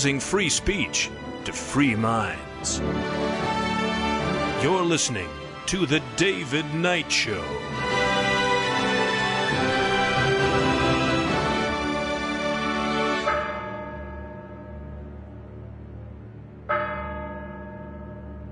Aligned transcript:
Using 0.00 0.18
free 0.18 0.48
speech 0.48 1.10
to 1.44 1.52
free 1.52 1.94
minds. 1.94 2.78
You're 4.62 4.80
listening 4.80 5.28
to 5.66 5.84
The 5.84 6.00
David 6.16 6.64
Knight 6.74 7.12
Show. 7.12 7.44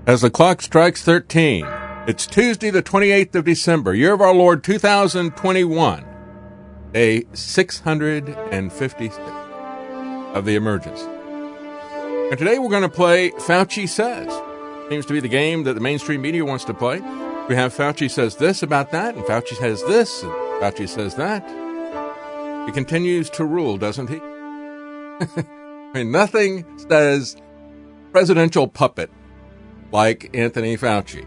As 0.05 0.21
the 0.21 0.29
clock 0.29 0.61
strikes 0.61 1.01
13, 1.01 1.65
it's 2.05 2.27
Tuesday, 2.27 2.69
the 2.69 2.83
28th 2.83 3.33
of 3.33 3.45
December, 3.45 3.95
year 3.95 4.13
of 4.13 4.21
our 4.21 4.35
Lord 4.35 4.63
2021, 4.63 6.05
day 6.93 7.23
656 7.33 9.17
of 10.35 10.45
the 10.45 10.53
emergence. 10.55 11.18
And 12.29 12.37
today 12.37 12.59
we're 12.59 12.69
going 12.69 12.83
to 12.83 12.89
play 12.89 13.31
Fauci 13.31 13.89
Says. 13.89 14.31
Seems 14.87 15.07
to 15.07 15.13
be 15.13 15.19
the 15.19 15.27
game 15.27 15.63
that 15.63 15.73
the 15.73 15.79
mainstream 15.79 16.21
media 16.21 16.45
wants 16.45 16.63
to 16.65 16.75
play. 16.75 16.99
We 17.47 17.55
have 17.55 17.73
Fauci 17.73 18.09
says 18.09 18.35
this 18.35 18.61
about 18.61 18.91
that, 18.91 19.15
and 19.15 19.23
Fauci 19.25 19.55
says 19.55 19.83
this, 19.85 20.21
and 20.21 20.31
Fauci 20.61 20.87
says 20.87 21.15
that. 21.15 21.43
He 22.67 22.71
continues 22.71 23.31
to 23.31 23.43
rule, 23.43 23.79
doesn't 23.79 24.09
he? 24.09 24.17
I 24.21 25.91
mean, 25.95 26.11
nothing 26.11 26.65
says 26.87 27.35
presidential 28.11 28.67
puppet 28.67 29.09
like 29.91 30.29
Anthony 30.35 30.77
Fauci. 30.77 31.25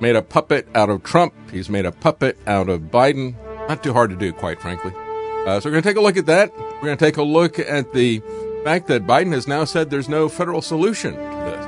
Made 0.00 0.16
a 0.16 0.22
puppet 0.22 0.66
out 0.74 0.88
of 0.88 1.02
Trump. 1.02 1.34
He's 1.50 1.68
made 1.68 1.84
a 1.84 1.92
puppet 1.92 2.38
out 2.46 2.70
of 2.70 2.80
Biden. 2.84 3.34
Not 3.68 3.82
too 3.82 3.92
hard 3.92 4.08
to 4.08 4.16
do, 4.16 4.32
quite 4.32 4.58
frankly. 4.58 4.92
Uh, 5.46 5.60
so 5.60 5.68
we're 5.68 5.72
going 5.72 5.82
to 5.82 5.88
take 5.90 5.98
a 5.98 6.00
look 6.00 6.16
at 6.16 6.24
that. 6.24 6.56
We're 6.56 6.80
going 6.80 6.96
to 6.96 7.04
take 7.04 7.18
a 7.18 7.22
look 7.22 7.58
at 7.58 7.92
the 7.92 8.22
fact 8.64 8.86
that 8.86 9.06
Biden 9.06 9.32
has 9.32 9.46
now 9.46 9.64
said 9.64 9.90
there's 9.90 10.08
no 10.08 10.26
federal 10.26 10.62
solution 10.62 11.12
to 11.12 11.20
this. 11.20 11.66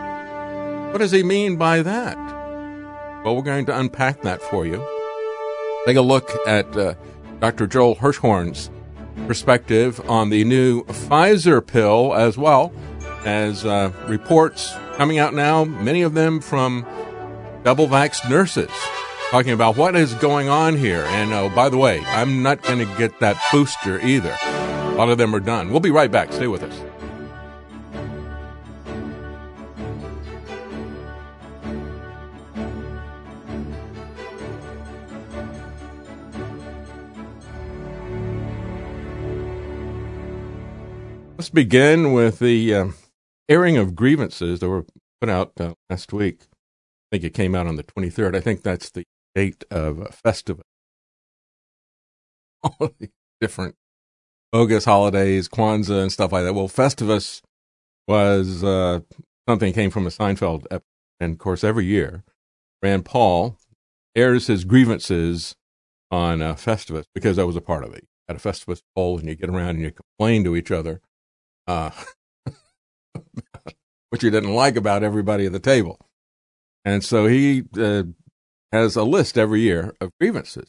What 0.92 0.98
does 0.98 1.10
he 1.10 1.22
mean 1.22 1.56
by 1.56 1.82
that? 1.82 2.16
Well, 3.22 3.36
we're 3.36 3.42
going 3.42 3.66
to 3.66 3.78
unpack 3.78 4.22
that 4.22 4.40
for 4.40 4.64
you. 4.64 4.78
Take 5.84 5.98
a 5.98 6.00
look 6.00 6.30
at 6.46 6.74
uh, 6.74 6.94
Dr. 7.38 7.66
Joel 7.66 7.96
Hirschhorn's 7.96 8.70
perspective 9.26 10.00
on 10.08 10.30
the 10.30 10.44
new 10.44 10.84
Pfizer 10.84 11.64
pill 11.64 12.14
as 12.14 12.38
well 12.38 12.72
as 13.26 13.66
uh, 13.66 13.92
reports 14.06 14.74
coming 14.94 15.18
out 15.18 15.34
now, 15.34 15.64
many 15.64 16.00
of 16.00 16.14
them 16.14 16.40
from 16.40 16.86
double 17.62 17.88
vaxxed 17.88 18.30
nurses, 18.30 18.70
talking 19.30 19.52
about 19.52 19.76
what 19.76 19.96
is 19.96 20.14
going 20.14 20.48
on 20.48 20.76
here. 20.76 21.04
And 21.08 21.32
oh, 21.34 21.50
by 21.50 21.68
the 21.68 21.76
way, 21.76 22.02
I'm 22.06 22.42
not 22.42 22.62
going 22.62 22.78
to 22.78 22.96
get 22.96 23.20
that 23.20 23.36
booster 23.52 24.00
either. 24.00 24.34
A 24.40 24.94
lot 24.96 25.10
of 25.10 25.18
them 25.18 25.34
are 25.34 25.40
done. 25.40 25.70
We'll 25.70 25.80
be 25.80 25.90
right 25.90 26.10
back. 26.10 26.32
Stay 26.32 26.46
with 26.46 26.62
us. 26.62 26.85
Begin 41.56 42.12
with 42.12 42.40
the 42.40 42.74
uh, 42.74 42.88
airing 43.48 43.78
of 43.78 43.96
grievances 43.96 44.60
that 44.60 44.68
were 44.68 44.84
put 45.22 45.30
out 45.30 45.52
uh, 45.58 45.72
last 45.88 46.12
week. 46.12 46.40
I 46.42 47.16
think 47.16 47.24
it 47.24 47.32
came 47.32 47.54
out 47.54 47.66
on 47.66 47.76
the 47.76 47.82
23rd. 47.82 48.36
I 48.36 48.42
think 48.42 48.62
that's 48.62 48.90
the 48.90 49.04
date 49.34 49.64
of 49.70 50.00
a 50.00 50.12
festival. 50.12 50.64
All 52.62 52.92
the 53.00 53.08
different 53.40 53.74
bogus 54.52 54.84
holidays, 54.84 55.48
Kwanzaa 55.48 56.02
and 56.02 56.12
stuff 56.12 56.30
like 56.30 56.44
that. 56.44 56.52
Well, 56.52 56.68
Festivus 56.68 57.40
was 58.06 58.62
uh, 58.62 59.00
something 59.48 59.72
came 59.72 59.90
from 59.90 60.06
a 60.06 60.10
Seinfeld 60.10 60.66
episode. 60.66 60.82
And 61.20 61.32
of 61.32 61.38
course, 61.38 61.64
every 61.64 61.86
year, 61.86 62.22
Rand 62.82 63.06
Paul 63.06 63.56
airs 64.14 64.48
his 64.48 64.66
grievances 64.66 65.54
on 66.10 66.42
uh, 66.42 66.52
Festivus 66.52 67.06
because 67.14 67.38
I 67.38 67.44
was 67.44 67.56
a 67.56 67.62
part 67.62 67.82
of 67.82 67.94
it. 67.94 68.04
At 68.28 68.36
a 68.36 68.40
Festivus 68.40 68.82
pole, 68.94 69.18
and 69.18 69.26
you 69.26 69.36
get 69.36 69.48
around 69.48 69.76
and 69.76 69.80
you 69.80 69.92
complain 69.92 70.44
to 70.44 70.54
each 70.54 70.70
other 70.70 71.00
uh, 71.66 71.90
what 74.10 74.22
you 74.22 74.30
didn't 74.30 74.54
like 74.54 74.76
about 74.76 75.02
everybody 75.02 75.46
at 75.46 75.52
the 75.52 75.58
table. 75.58 75.98
And 76.84 77.04
so 77.04 77.26
he 77.26 77.64
uh, 77.78 78.04
has 78.72 78.96
a 78.96 79.02
list 79.02 79.36
every 79.36 79.60
year 79.60 79.94
of 80.00 80.12
grievances. 80.20 80.68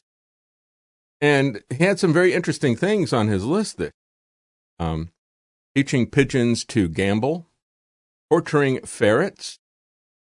And 1.21 1.61
he 1.69 1.83
had 1.83 1.99
some 1.99 2.13
very 2.13 2.33
interesting 2.33 2.75
things 2.75 3.13
on 3.13 3.27
his 3.27 3.45
list 3.45 3.77
there. 3.77 3.93
Um, 4.79 5.11
teaching 5.75 6.09
pigeons 6.09 6.63
to 6.65 6.87
gamble, 6.87 7.47
torturing 8.31 8.81
ferrets, 8.81 9.59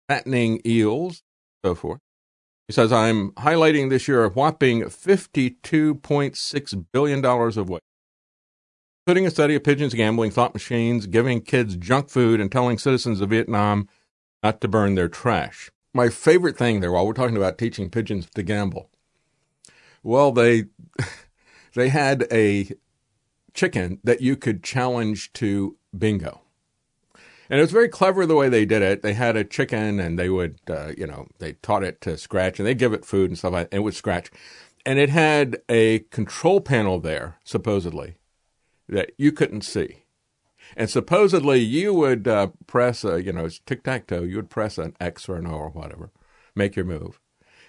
fattening 0.09 0.61
eels, 0.65 1.23
so 1.65 1.75
forth. 1.75 2.01
He 2.67 2.73
says, 2.73 2.93
I'm 2.93 3.33
highlighting 3.33 3.89
this 3.89 4.09
year 4.09 4.25
a 4.25 4.29
whopping 4.29 4.83
$52.6 4.83 6.87
billion 6.93 7.25
of 7.25 7.69
waste 7.69 7.83
including 9.09 9.27
a 9.27 9.31
study 9.31 9.55
of 9.55 9.65
pigeons 9.65 9.95
gambling, 9.95 10.31
thought 10.31 10.53
machines, 10.53 11.07
giving 11.07 11.41
kids 11.41 11.77
junk 11.77 12.11
food, 12.11 12.43
and 12.43 12.53
telling 12.53 12.77
citizens 12.77 13.23
of 13.23 13.31
Vietnam 13.31 13.89
not 14.43 14.61
to 14.61 14.69
burn 14.69 14.97
their 14.97 15.09
trash. 15.09 15.71
My 15.95 16.11
favorite 16.11 16.59
thing 16.59 16.81
there, 16.81 16.93
while 16.93 17.07
we're 17.07 17.15
talking 17.15 17.39
about 17.39 17.57
teaching 17.57 17.89
pigeons 17.89 18.29
to 18.35 18.43
gamble, 18.43 18.91
well, 20.03 20.31
they 20.31 20.65
they 21.75 21.89
had 21.89 22.27
a 22.31 22.71
chicken 23.55 23.99
that 24.05 24.21
you 24.21 24.37
could 24.37 24.63
challenge 24.63 25.33
to 25.33 25.79
bingo. 25.97 26.43
And 27.49 27.61
it 27.61 27.63
was 27.63 27.73
very 27.73 27.89
clever 27.89 28.27
the 28.27 28.37
way 28.37 28.51
they 28.51 28.67
did 28.67 28.83
it. 28.83 29.01
They 29.01 29.15
had 29.15 29.39
a 29.39 29.43
chicken 29.43 29.99
and 30.01 30.19
they 30.19 30.29
would, 30.29 30.61
uh, 30.69 30.93
you 30.99 31.07
know, 31.07 31.29
they 31.39 31.55
taught 31.55 31.83
it 31.83 32.03
to 32.03 32.19
scratch 32.19 32.59
and 32.61 32.69
they 32.69 32.75
give 32.75 32.93
it 32.93 33.07
food 33.07 33.31
and 33.31 33.39
stuff 33.39 33.55
like 33.55 33.71
that, 33.71 33.75
and 33.75 33.81
it 33.81 33.85
would 33.85 33.95
scratch. 33.95 34.31
And 34.85 34.99
it 34.99 35.09
had 35.09 35.63
a 35.71 36.01
control 36.11 36.61
panel 36.61 37.01
there, 37.01 37.39
supposedly, 37.43 38.18
that 38.89 39.13
you 39.17 39.33
couldn't 39.33 39.63
see. 39.63 40.05
And 40.77 40.91
supposedly 40.91 41.61
you 41.61 41.95
would 41.95 42.29
uh, 42.29 42.49
press 42.67 43.05
a, 43.05 43.23
you 43.23 43.33
know, 43.33 43.47
it's 43.47 43.61
tic 43.61 43.85
tac 43.85 44.07
toe, 44.07 44.23
you 44.23 44.37
would 44.37 44.51
press 44.51 44.79
an 44.79 44.95
X 45.01 45.29
or 45.29 45.37
an 45.37 45.47
O 45.47 45.53
or 45.53 45.71
whatever, 45.71 46.11
make 46.55 46.77
your 46.77 46.85
move. 46.85 47.21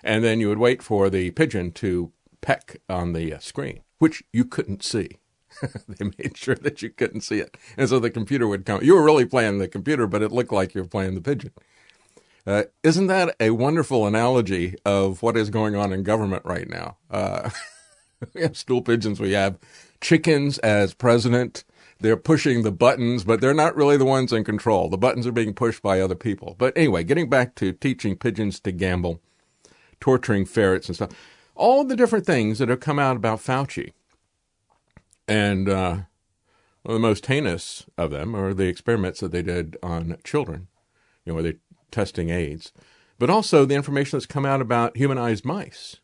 And 0.04 0.24
then 0.24 0.40
you 0.40 0.50
would 0.50 0.58
wait 0.58 0.82
for 0.82 1.10
the 1.10 1.32
pigeon 1.32 1.72
to 1.74 2.12
peck 2.42 2.82
on 2.90 3.14
the 3.14 3.34
uh, 3.34 3.40
screen, 3.40 3.82
which 4.00 4.24
you 4.32 4.46
couldn't 4.46 4.84
see. 4.84 5.20
they 5.88 6.12
made 6.18 6.38
sure 6.38 6.56
that 6.56 6.82
you 6.82 6.90
couldn't 6.90 7.22
see 7.22 7.40
it. 7.40 7.58
And 7.78 7.90
so 7.90 8.00
the 8.00 8.10
computer 8.10 8.48
would 8.48 8.66
come. 8.66 8.84
You 8.84 8.96
were 8.96 9.04
really 9.04 9.26
playing 9.26 9.60
the 9.60 9.68
computer, 9.68 10.08
but 10.08 10.22
it 10.22 10.32
looked 10.32 10.54
like 10.54 10.74
you 10.74 10.82
were 10.82 10.88
playing 10.88 11.16
the 11.16 11.22
pigeon. 11.22 11.52
Uh, 12.48 12.64
isn't 12.84 13.08
that 13.08 13.36
a 13.40 13.52
wonderful 13.52 14.08
analogy 14.08 14.76
of 14.86 15.22
what 15.22 15.38
is 15.38 15.50
going 15.50 15.76
on 15.76 15.92
in 15.92 16.04
government 16.04 16.44
right 16.46 16.70
now? 16.70 16.98
Uh, 17.12 17.50
we 18.34 18.42
have 18.42 18.58
stool 18.58 18.82
pigeons, 18.82 19.20
we 19.20 19.34
have 19.34 19.58
chickens 20.02 20.58
as 20.60 20.94
president. 20.94 21.64
They're 22.00 22.18
pushing 22.18 22.64
the 22.64 22.72
buttons, 22.72 23.24
but 23.24 23.42
they're 23.42 23.54
not 23.54 23.76
really 23.76 23.98
the 23.98 24.06
ones 24.06 24.32
in 24.32 24.44
control. 24.44 24.90
The 24.90 24.98
buttons 24.98 25.28
are 25.28 25.34
being 25.34 25.54
pushed 25.54 25.82
by 25.82 26.00
other 26.00 26.16
people. 26.16 26.56
But 26.58 26.78
anyway, 26.78 27.04
getting 27.04 27.30
back 27.30 27.56
to 27.56 27.74
teaching 27.74 28.16
pigeons 28.16 28.60
to 28.62 28.72
gamble, 28.72 29.22
torturing 30.00 30.46
ferrets 30.46 30.88
and 30.88 30.96
stuff, 30.96 31.12
all 31.56 31.84
the 31.84 31.98
different 31.98 32.26
things 32.26 32.60
that 32.60 32.70
have 32.70 32.80
come 32.80 33.00
out 33.00 33.18
about 33.18 33.40
Fauci. 33.40 33.92
And 35.28 35.68
uh, 35.68 35.98
the 36.86 37.00
most 37.00 37.26
heinous 37.26 37.86
of 37.98 38.12
them 38.12 38.36
are 38.36 38.54
the 38.54 38.68
experiments 38.68 39.20
that 39.20 39.32
they 39.32 39.42
did 39.42 39.78
on 39.84 40.18
children, 40.24 40.68
you 41.26 41.32
know, 41.32 41.36
where 41.36 41.44
they're 41.44 41.54
testing 41.92 42.30
AIDS, 42.30 42.72
but 43.18 43.30
also 43.30 43.66
the 43.66 43.76
information 43.76 44.18
that's 44.18 44.26
come 44.26 44.46
out 44.46 44.62
about 44.62 44.96
humanized 44.96 45.44
mice 45.44 45.98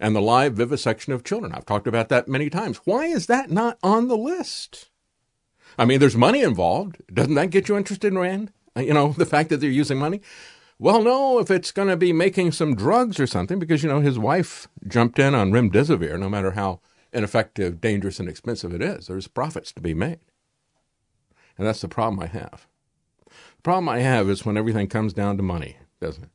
and 0.00 0.14
the 0.14 0.20
live 0.20 0.54
vivisection 0.54 1.12
of 1.12 1.24
children. 1.24 1.52
I've 1.52 1.66
talked 1.66 1.86
about 1.86 2.08
that 2.08 2.28
many 2.28 2.50
times. 2.50 2.78
Why 2.84 3.06
is 3.06 3.26
that 3.26 3.50
not 3.50 3.78
on 3.82 4.08
the 4.08 4.16
list? 4.16 4.90
I 5.78 5.84
mean, 5.84 6.00
there's 6.00 6.16
money 6.16 6.42
involved. 6.42 6.98
Doesn't 7.12 7.34
that 7.34 7.50
get 7.50 7.68
you 7.68 7.76
interested 7.76 8.08
in 8.12 8.18
Rand? 8.18 8.52
Uh, 8.76 8.80
You 8.80 8.94
know, 8.94 9.12
the 9.16 9.26
fact 9.26 9.50
that 9.50 9.58
they're 9.58 9.70
using 9.70 9.98
money? 9.98 10.20
Well, 10.78 11.02
no, 11.02 11.40
if 11.40 11.50
it's 11.50 11.72
going 11.72 11.88
to 11.88 11.96
be 11.96 12.12
making 12.12 12.52
some 12.52 12.76
drugs 12.76 13.18
or 13.18 13.26
something, 13.26 13.58
because, 13.58 13.82
you 13.82 13.88
know, 13.88 14.00
his 14.00 14.18
wife 14.18 14.68
jumped 14.86 15.18
in 15.18 15.34
on 15.34 15.50
remdesivir, 15.50 16.18
no 16.18 16.28
matter 16.28 16.52
how 16.52 16.80
ineffective, 17.12 17.80
dangerous, 17.80 18.20
and 18.20 18.28
expensive 18.28 18.72
it 18.72 18.82
is. 18.82 19.06
There's 19.08 19.26
profits 19.26 19.72
to 19.72 19.80
be 19.80 19.94
made. 19.94 20.20
And 21.56 21.66
that's 21.66 21.80
the 21.80 21.88
problem 21.88 22.20
I 22.20 22.26
have. 22.26 22.68
The 23.26 23.62
problem 23.62 23.88
I 23.88 23.98
have 23.98 24.30
is 24.30 24.46
when 24.46 24.56
everything 24.56 24.86
comes 24.86 25.12
down 25.12 25.36
to 25.36 25.42
money, 25.42 25.78
doesn't 26.00 26.24
it? 26.24 26.30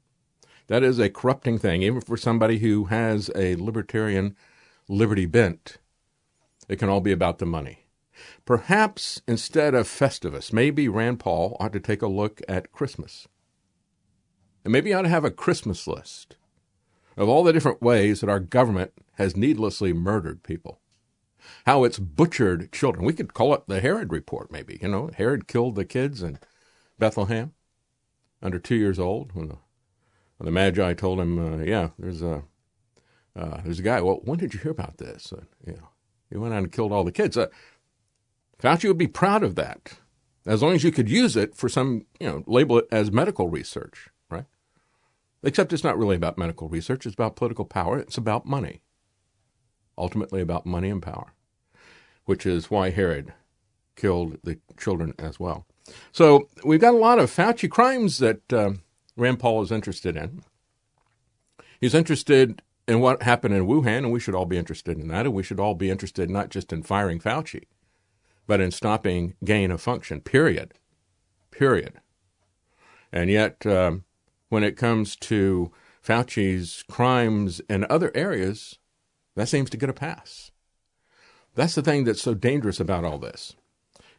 That 0.74 0.82
is 0.82 0.98
a 0.98 1.08
corrupting 1.08 1.60
thing, 1.60 1.84
even 1.84 2.02
for 2.02 2.18
somebody 2.18 2.58
who 2.58 2.86
has 2.86 3.30
a 3.36 3.56
libertarian 3.58 4.36
liberty 4.90 5.28
bent. 5.28 5.78
It 6.68 6.78
can 6.78 6.90
all 6.90 7.00
be 7.00 7.12
about 7.12 7.38
the 7.38 7.46
money. 7.46 7.86
Perhaps 8.44 9.22
instead 9.28 9.76
of 9.76 9.88
Festivus, 9.88 10.52
maybe 10.52 10.88
Rand 10.88 11.20
Paul 11.20 11.56
ought 11.60 11.74
to 11.74 11.80
take 11.80 12.02
a 12.02 12.08
look 12.08 12.42
at 12.50 12.72
Christmas. 12.72 13.28
And 14.64 14.74
maybe 14.74 14.90
he 14.90 14.96
ought 14.96 15.04
to 15.04 15.10
have 15.10 15.24
a 15.24 15.30
Christmas 15.30 15.86
list 15.86 16.38
of 17.18 17.30
all 17.30 17.44
the 17.44 17.54
different 17.54 17.84
ways 17.84 18.22
that 18.22 18.30
our 18.32 18.40
government 18.40 18.94
has 19.20 19.38
needlessly 19.38 19.94
murdered 19.94 20.42
people. 20.42 20.80
How 21.68 21.84
it's 21.84 22.00
butchered 22.00 22.72
children. 22.72 23.06
We 23.06 23.14
could 23.14 23.36
call 23.36 23.54
it 23.54 23.68
the 23.68 23.80
Herod 23.80 24.12
report, 24.12 24.52
maybe. 24.52 24.80
You 24.82 24.88
know, 24.88 25.12
Herod 25.16 25.48
killed 25.48 25.76
the 25.76 25.86
kids 25.86 26.24
in 26.24 26.40
Bethlehem 26.98 27.54
under 28.42 28.58
two 28.58 28.74
years 28.74 28.98
old 28.98 29.34
when 29.34 29.50
the, 29.50 29.58
the 30.44 30.52
Magi 30.52 30.94
told 30.94 31.20
him, 31.20 31.40
uh, 31.40 31.64
"Yeah, 31.64 31.90
there's 31.98 32.22
a 32.22 32.44
uh, 33.36 33.62
there's 33.64 33.80
a 33.80 33.84
guy." 33.84 34.02
Well, 34.02 34.20
when 34.24 34.38
did 34.38 34.54
you 34.54 34.60
hear 34.60 34.72
about 34.72 34.98
this? 34.98 35.34
Uh, 35.34 35.44
you 35.66 35.74
know, 35.74 35.90
he 36.30 36.38
went 36.38 36.54
out 36.54 36.64
and 36.64 36.72
killed 36.72 36.92
all 36.92 37.04
the 37.04 37.12
kids. 37.12 37.38
Uh, 37.38 37.48
Fauci 38.62 38.88
would 38.88 38.98
be 38.98 39.08
proud 39.08 39.44
of 39.44 39.56
that, 39.56 39.94
as 40.46 40.62
long 40.62 40.74
as 40.74 40.84
you 40.84 40.92
could 40.92 41.10
use 41.10 41.36
it 41.36 41.56
for 41.56 41.68
some, 41.68 42.06
you 42.20 42.28
know, 42.28 42.44
label 42.48 42.78
it 42.78 42.88
as 42.92 43.12
medical 43.12 43.50
research, 43.50 44.10
right? 44.30 44.46
Except 45.44 45.74
it's 45.74 45.84
not 45.84 45.98
really 45.98 46.16
about 46.16 46.38
medical 46.38 46.70
research. 46.70 47.06
It's 47.06 47.16
about 47.16 47.36
political 47.36 47.66
power. 47.66 47.98
It's 47.98 48.18
about 48.18 48.46
money. 48.46 48.82
Ultimately, 49.98 50.42
about 50.42 50.66
money 50.66 50.90
and 50.90 51.02
power, 51.02 51.34
which 52.26 52.46
is 52.46 52.72
why 52.72 52.90
Herod 52.90 53.34
killed 53.96 54.38
the 54.44 54.60
children 54.78 55.14
as 55.20 55.40
well. 55.40 55.66
So 56.12 56.50
we've 56.64 56.82
got 56.82 56.96
a 56.96 56.98
lot 56.98 57.20
of 57.20 57.30
Fauci 57.30 57.70
crimes 57.70 58.18
that 58.20 58.52
um, 58.52 58.82
Rand 59.16 59.40
Paul 59.40 59.62
is 59.62 59.72
interested 59.72 60.16
in. 60.16 60.44
He's 61.80 61.94
interested 61.94 62.62
in 62.88 63.00
what 63.00 63.24
happened 63.24 63.54
in 63.54 63.68
Wuhan, 63.68 64.00
and 64.00 64.12
we 64.12 64.20
should 64.20 64.36
all 64.36 64.46
be 64.46 64.58
interested 64.58 64.98
in 64.98 65.08
that. 65.10 65.26
And 65.26 65.34
we 65.34 65.44
should 65.44 65.60
all 65.60 65.76
be 65.76 65.90
interested 65.90 66.30
not 66.30 66.50
just 66.50 66.74
in 66.74 66.84
firing 66.84 67.20
Fauci, 67.20 67.64
but 68.48 68.60
in 68.60 68.72
stopping 68.72 69.36
gain 69.44 69.72
of 69.72 69.82
function, 69.82 70.22
period. 70.22 70.74
Period. 71.52 72.00
And 73.12 73.30
yet, 73.30 73.66
um, 73.66 74.06
when 74.50 74.64
it 74.64 74.78
comes 74.78 75.16
to 75.18 75.72
Fauci's 76.06 76.84
crimes 76.90 77.62
in 77.70 77.86
other 77.90 78.12
areas, 78.16 78.80
that 79.36 79.48
seems 79.48 79.70
to 79.70 79.78
get 79.78 79.90
a 79.90 79.94
pass. 79.94 80.52
That's 81.56 81.76
the 81.76 81.82
thing 81.84 82.04
that's 82.04 82.22
so 82.22 82.34
dangerous 82.34 82.80
about 82.80 83.06
all 83.06 83.20
this. 83.20 83.56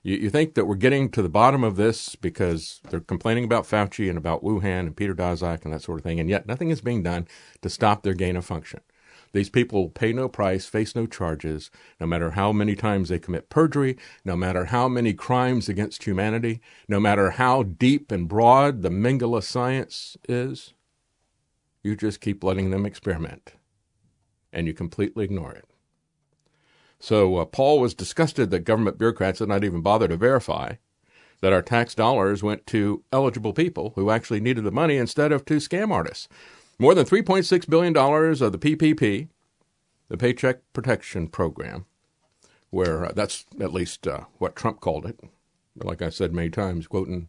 You, 0.05 0.17
you 0.17 0.31
think 0.31 0.55
that 0.55 0.67
we're 0.67 0.77
getting 0.77 1.11
to 1.11 1.23
the 1.23 1.29
bottom 1.29 1.65
of 1.65 1.75
this 1.75 2.15
because 2.15 2.81
they're 2.91 3.01
complaining 3.01 3.43
about 3.45 3.65
Fauci 3.65 4.09
and 4.09 4.19
about 4.19 4.45
Wuhan 4.45 4.81
and 4.81 4.97
Peter 4.97 5.15
Daszak 5.15 5.65
and 5.65 5.73
that 5.73 5.83
sort 5.83 5.99
of 5.99 6.05
thing, 6.05 6.21
and 6.21 6.31
yet 6.31 6.47
nothing 6.47 6.71
is 6.71 6.81
being 6.81 7.03
done 7.03 7.27
to 7.63 7.71
stop 7.71 8.03
their 8.03 8.15
gain 8.15 8.37
of 8.37 8.45
function. 8.45 8.81
These 9.33 9.51
people 9.51 9.89
pay 9.89 10.13
no 10.13 10.29
price, 10.29 10.67
face 10.67 10.95
no 10.95 11.07
charges, 11.07 11.69
no 11.99 12.07
matter 12.07 12.33
how 12.33 12.53
many 12.53 12.77
times 12.77 13.09
they 13.09 13.19
commit 13.19 13.49
perjury, 13.49 13.97
no 14.25 14.37
matter 14.37 14.67
how 14.67 14.87
many 14.87 15.13
crimes 15.13 15.69
against 15.69 16.05
humanity, 16.05 16.61
no 16.87 17.01
matter 17.01 17.31
how 17.31 17.65
deep 17.65 18.13
and 18.13 18.29
broad 18.29 18.83
the 18.83 18.91
Mengele 18.91 19.43
science 19.43 20.17
is. 20.29 20.73
You 21.83 21.97
just 21.97 22.21
keep 22.21 22.45
letting 22.45 22.71
them 22.71 22.87
experiment, 22.87 23.55
and 24.53 24.69
you 24.69 24.73
completely 24.73 25.25
ignore 25.25 25.53
it. 25.53 25.74
So 26.99 27.37
uh, 27.37 27.45
Paul 27.45 27.81
was 27.81 27.95
disgusted 27.95 28.51
that 28.51 28.61
government 28.61 28.99
bureaucrats 28.99 29.39
did 29.39 29.49
not 29.49 29.65
even 29.65 29.83
bother 29.83 30.09
to 30.09 30.17
verify 30.17 30.75
that 31.41 31.53
our 31.53 31.61
tax 31.61 31.95
dollars 31.95 32.43
went 32.43 32.67
to 32.67 33.05
eligible 33.13 33.53
people 33.53 33.93
who 33.97 34.11
actually 34.11 34.41
needed 34.41 34.65
the 34.65 34.71
money 34.71 34.97
instead 34.97 35.31
of 35.31 35.45
to 35.45 35.57
scam 35.57 35.91
artists. 35.91 36.27
More 36.79 36.95
than 36.95 37.05
$3.6 37.05 37.69
billion 37.69 37.95
of 37.95 38.53
the 38.53 38.59
PPP, 38.59 39.29
the 40.09 40.17
Paycheck 40.17 40.61
Protection 40.73 41.29
Program, 41.29 41.85
where 42.71 43.05
uh, 43.05 43.13
that's 43.13 43.45
at 43.61 43.75
least 43.75 44.07
uh, 44.07 44.25
what 44.39 44.57
Trump 44.57 44.81
called 44.81 45.05
it. 45.05 45.21
Like 45.77 46.01
I 46.01 46.09
said 46.09 46.33
many 46.33 46.51
times, 46.51 46.87
quoting 46.87 47.29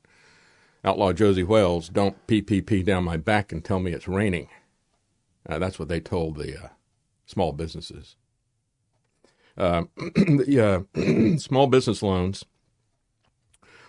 outlaw 0.86 1.12
Josey 1.12 1.44
Wales, 1.44 1.90
don't 1.90 2.26
PPP 2.28 2.86
down 2.86 3.04
my 3.04 3.18
back 3.18 3.52
and 3.52 3.66
tell 3.66 3.80
me 3.80 3.92
it's 3.92 4.08
raining. 4.08 4.48
Uh, 5.48 5.60
that's 5.60 5.78
what 5.78 5.90
they 5.90 6.00
told 6.00 6.38
the 6.38 6.58
uh, 6.58 6.68
small 7.26 7.52
businesses. 7.52 8.16
Uh, 9.58 9.84
the 9.98 10.86
uh, 10.96 11.38
small 11.38 11.68
business 11.68 12.02
loans 12.02 12.46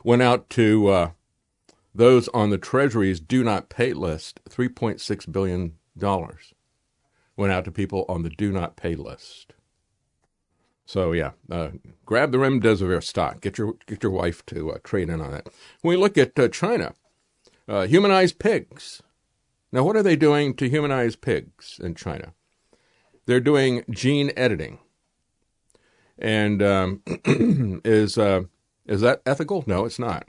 went 0.05 0.23
out 0.23 0.49
to 0.51 0.89
uh, 0.89 1.11
those 1.95 2.29
on 2.29 2.51
the 2.51 2.59
Treasury's 2.59 3.21
do 3.21 3.43
not 3.43 3.69
pay 3.69 3.93
list. 3.93 4.41
$3.6 4.49 5.33
billion 5.33 5.73
went 7.37 7.53
out 7.53 7.65
to 7.65 7.71
people 7.71 8.05
on 8.09 8.23
the 8.23 8.31
do 8.31 8.53
not 8.53 8.77
pay 8.77 8.95
list. 8.95 9.55
So 10.87 11.13
yeah, 11.13 11.33
uh, 11.51 11.71
grab 12.05 12.31
the 12.31 12.39
remdesivir 12.39 13.03
stock. 13.03 13.41
Get 13.41 13.59
your 13.59 13.75
get 13.87 14.05
your 14.05 14.13
wife 14.13 14.47
to 14.47 14.71
uh, 14.71 14.79
trade 14.85 15.11
in 15.11 15.21
on 15.21 15.35
it. 15.35 15.49
When 15.83 15.97
we 15.97 16.01
look 16.01 16.17
at 16.17 16.39
uh, 16.39 16.49
China, 16.49 16.95
uh, 17.69 17.87
humanized 17.87 18.39
pigs. 18.39 19.03
Now, 19.73 19.83
what 19.83 19.97
are 19.97 20.03
they 20.03 20.15
doing 20.15 20.55
to 20.55 20.69
humanize 20.69 21.17
pigs 21.17 21.81
in 21.83 21.97
China? 21.97 22.35
They're 23.27 23.41
doing 23.41 23.85
gene 23.91 24.33
editing. 24.37 24.79
And 26.19 26.63
um, 26.63 27.03
is 27.85 28.17
uh, 28.19 28.43
is 28.87 29.01
that 29.01 29.23
ethical? 29.27 29.65
No, 29.67 29.85
it's 29.85 29.99
not. 29.99 30.27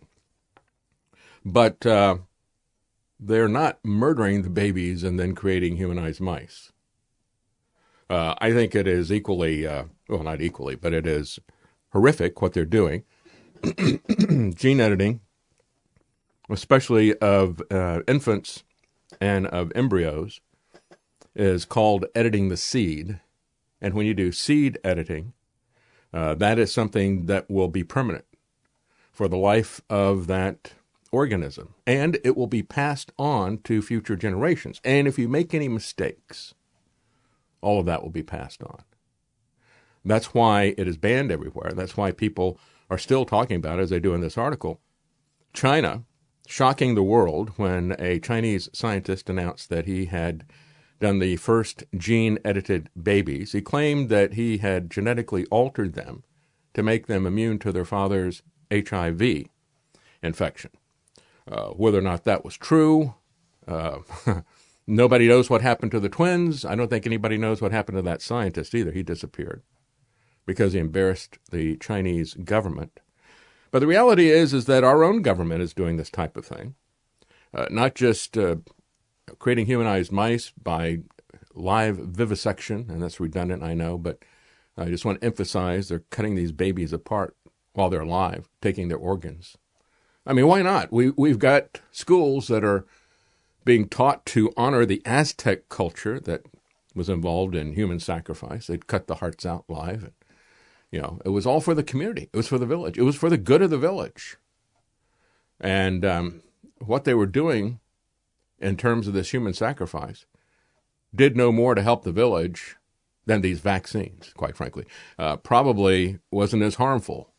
But 1.46 1.86
uh, 1.86 2.18
they're 3.20 3.48
not 3.48 3.80
murdering 3.84 4.42
the 4.42 4.50
babies 4.50 5.04
and 5.04 5.20
then 5.20 5.36
creating 5.36 5.78
humanized 5.78 6.22
mice. 6.22 6.72
Uh, 8.10 8.36
I 8.40 8.54
think 8.54 8.74
it 8.74 8.88
is 8.88 9.12
equally, 9.12 9.68
uh, 9.68 9.86
well, 10.08 10.24
not 10.24 10.42
equally, 10.42 10.76
but 10.76 10.94
it 10.94 11.06
is 11.06 11.40
horrific 11.92 12.42
what 12.42 12.54
they're 12.54 12.66
doing. 12.66 13.04
Gene 14.56 14.80
editing, 14.80 15.22
especially 16.50 17.18
of 17.18 17.62
uh, 17.70 18.02
infants 18.08 18.64
and 19.20 19.48
of 19.48 19.72
embryos, 19.76 20.40
is 21.36 21.66
called 21.66 22.06
editing 22.16 22.50
the 22.50 22.58
seed. 22.58 23.20
And 23.82 23.94
when 23.94 24.06
you 24.06 24.14
do 24.14 24.32
seed 24.32 24.80
editing, 24.84 25.34
uh, 26.14 26.36
that 26.36 26.60
is 26.60 26.74
something 26.74 27.26
that 27.26 27.50
will 27.50 27.68
be 27.68 27.84
permanent 27.84 28.26
for 29.12 29.28
the 29.28 29.38
life 29.38 29.82
of 29.90 30.28
that 30.28 30.74
organism. 31.12 31.74
And 31.86 32.20
it 32.24 32.38
will 32.38 32.48
be 32.48 32.64
passed 32.64 33.12
on 33.18 33.60
to 33.60 33.82
future 33.82 34.16
generations. 34.16 34.80
And 34.84 35.08
if 35.08 35.18
you 35.18 35.28
make 35.28 35.54
any 35.54 35.68
mistakes, 35.68 36.54
all 37.62 37.80
of 37.80 37.86
that 37.88 38.04
will 38.04 38.12
be 38.12 38.24
passed 38.24 38.62
on. 38.64 38.84
That's 40.06 40.34
why 40.34 40.76
it 40.78 40.88
is 40.88 40.98
banned 40.98 41.32
everywhere. 41.32 41.72
That's 41.76 41.98
why 41.98 42.12
people 42.12 42.60
are 42.90 42.98
still 42.98 43.26
talking 43.26 43.58
about 43.58 43.80
it, 43.80 43.84
as 43.84 43.90
they 43.90 44.00
do 44.00 44.14
in 44.14 44.22
this 44.22 44.38
article. 44.38 44.80
China, 45.54 46.04
shocking 46.48 46.96
the 46.96 47.04
world 47.04 47.52
when 47.58 47.96
a 48.00 48.20
Chinese 48.20 48.70
scientist 48.72 49.30
announced 49.30 49.70
that 49.70 49.86
he 49.86 50.06
had 50.06 50.46
done 51.00 51.20
the 51.20 51.38
first 51.38 51.84
gene 51.98 52.40
edited 52.46 52.90
babies. 53.02 53.54
He 53.54 53.62
claimed 53.62 54.10
that 54.10 54.34
he 54.34 54.60
had 54.60 54.92
genetically 54.92 55.46
altered 55.48 55.94
them 55.94 56.24
to 56.74 56.84
make 56.84 57.08
them 57.08 57.26
immune 57.28 57.60
to 57.60 57.72
their 57.72 57.86
father's 57.86 58.44
HIV 58.72 59.46
infection. 60.24 60.72
Uh, 61.52 61.70
whether 61.70 62.00
or 62.00 62.02
not 62.02 62.26
that 62.26 62.46
was 62.46 62.58
true, 62.58 63.16
Uh, 63.68 64.00
nobody 64.88 65.28
knows 65.28 65.50
what 65.50 65.62
happened 65.62 65.92
to 65.92 66.00
the 66.00 66.10
twins. 66.10 66.66
I 66.66 66.76
don't 66.76 66.90
think 66.90 67.06
anybody 67.08 67.38
knows 67.38 67.62
what 67.62 67.72
happened 67.72 67.98
to 67.98 68.02
that 68.04 68.22
scientist 68.22 68.76
either. 68.76 68.92
He 68.92 69.04
disappeared 69.04 69.64
because 70.46 70.74
he 70.74 70.80
embarrassed 70.80 71.40
the 71.52 71.78
Chinese 71.78 72.36
government. 72.36 73.00
But 73.72 73.80
the 73.80 73.88
reality 73.88 74.30
is, 74.32 74.54
is 74.54 74.66
that 74.66 74.84
our 74.84 75.04
own 75.04 75.22
government 75.22 75.62
is 75.62 75.74
doing 75.74 75.98
this 75.98 76.10
type 76.10 76.38
of 76.38 76.46
thing, 76.46 76.76
uh, 77.54 77.68
not 77.72 77.96
just 77.96 78.38
uh, 78.38 78.58
creating 79.40 79.66
humanized 79.66 80.12
mice 80.12 80.52
by 80.52 81.00
live 81.54 81.98
vivisection, 81.98 82.88
and 82.90 83.02
that's 83.02 83.20
redundant, 83.20 83.64
I 83.64 83.74
know, 83.74 83.98
but 83.98 84.20
I 84.78 84.86
just 84.86 85.06
want 85.06 85.20
to 85.22 85.26
emphasize 85.26 85.90
they're 85.90 86.04
cutting 86.12 86.36
these 86.36 86.52
babies 86.52 86.94
apart 86.94 87.36
while 87.74 87.90
they're 87.90 88.02
alive, 88.02 88.48
taking 88.62 88.88
their 88.88 88.98
organs. 88.98 89.58
I 90.26 90.34
mean, 90.34 90.48
why 90.48 90.62
not? 90.62 90.92
We 90.92 91.12
we've 91.12 91.40
got 91.40 91.82
schools 91.92 92.48
that 92.48 92.64
are 92.64 92.86
being 93.64 93.88
taught 93.88 94.26
to 94.26 94.54
honor 94.56 94.86
the 94.86 95.02
Aztec 95.06 95.68
culture 95.70 96.20
that 96.22 96.44
was 96.96 97.10
involved 97.10 97.54
in 97.54 97.74
human 97.74 98.00
sacrifice. 98.00 98.68
They'd 98.68 98.88
cut 98.88 99.08
the 99.08 99.16
hearts 99.16 99.46
out 99.46 99.66
live. 99.68 100.04
And, 100.04 100.14
you 100.90 101.02
know, 101.02 101.20
it 101.26 101.30
was 101.30 101.46
all 101.46 101.60
for 101.60 101.74
the 101.74 101.84
community. 101.84 102.30
It 102.32 102.38
was 102.38 102.48
for 102.48 102.58
the 102.58 102.66
village. 102.66 102.98
It 102.98 103.04
was 103.04 103.16
for 103.16 103.30
the 103.30 103.38
good 103.38 103.62
of 103.62 103.70
the 103.70 103.78
village. 103.78 104.38
And 105.60 106.06
um, 106.06 106.44
what 106.80 107.04
they 107.04 107.14
were 107.14 107.26
doing 107.26 107.80
in 108.60 108.78
terms 108.78 109.08
of 109.08 109.14
this 109.14 109.32
human 109.32 109.54
sacrifice 109.54 110.26
did 111.14 111.36
no 111.36 111.52
more 111.52 111.76
to 111.76 111.82
help 111.82 112.04
the 112.04 112.12
village 112.12 112.76
than 113.26 113.42
these 113.42 113.60
vaccines, 113.60 114.32
quite 114.36 114.56
frankly. 114.56 114.86
Uh, 115.20 115.38
probably 115.38 116.20
wasn't 116.32 116.64
as 116.64 116.76
harmful. 116.76 117.32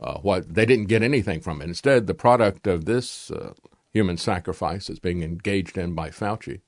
Uh, 0.00 0.18
what 0.18 0.54
they 0.54 0.64
didn't 0.64 0.86
get 0.86 1.02
anything 1.02 1.40
from 1.40 1.60
it. 1.60 1.64
Instead, 1.64 2.06
the 2.06 2.14
product 2.14 2.68
of 2.68 2.84
this 2.84 3.32
uh, 3.32 3.52
human 3.92 4.16
sacrifice 4.16 4.88
is 4.88 5.00
being 5.00 5.22
engaged 5.22 5.76
in 5.76 5.94
by 5.94 6.08
Fauci. 6.08 6.60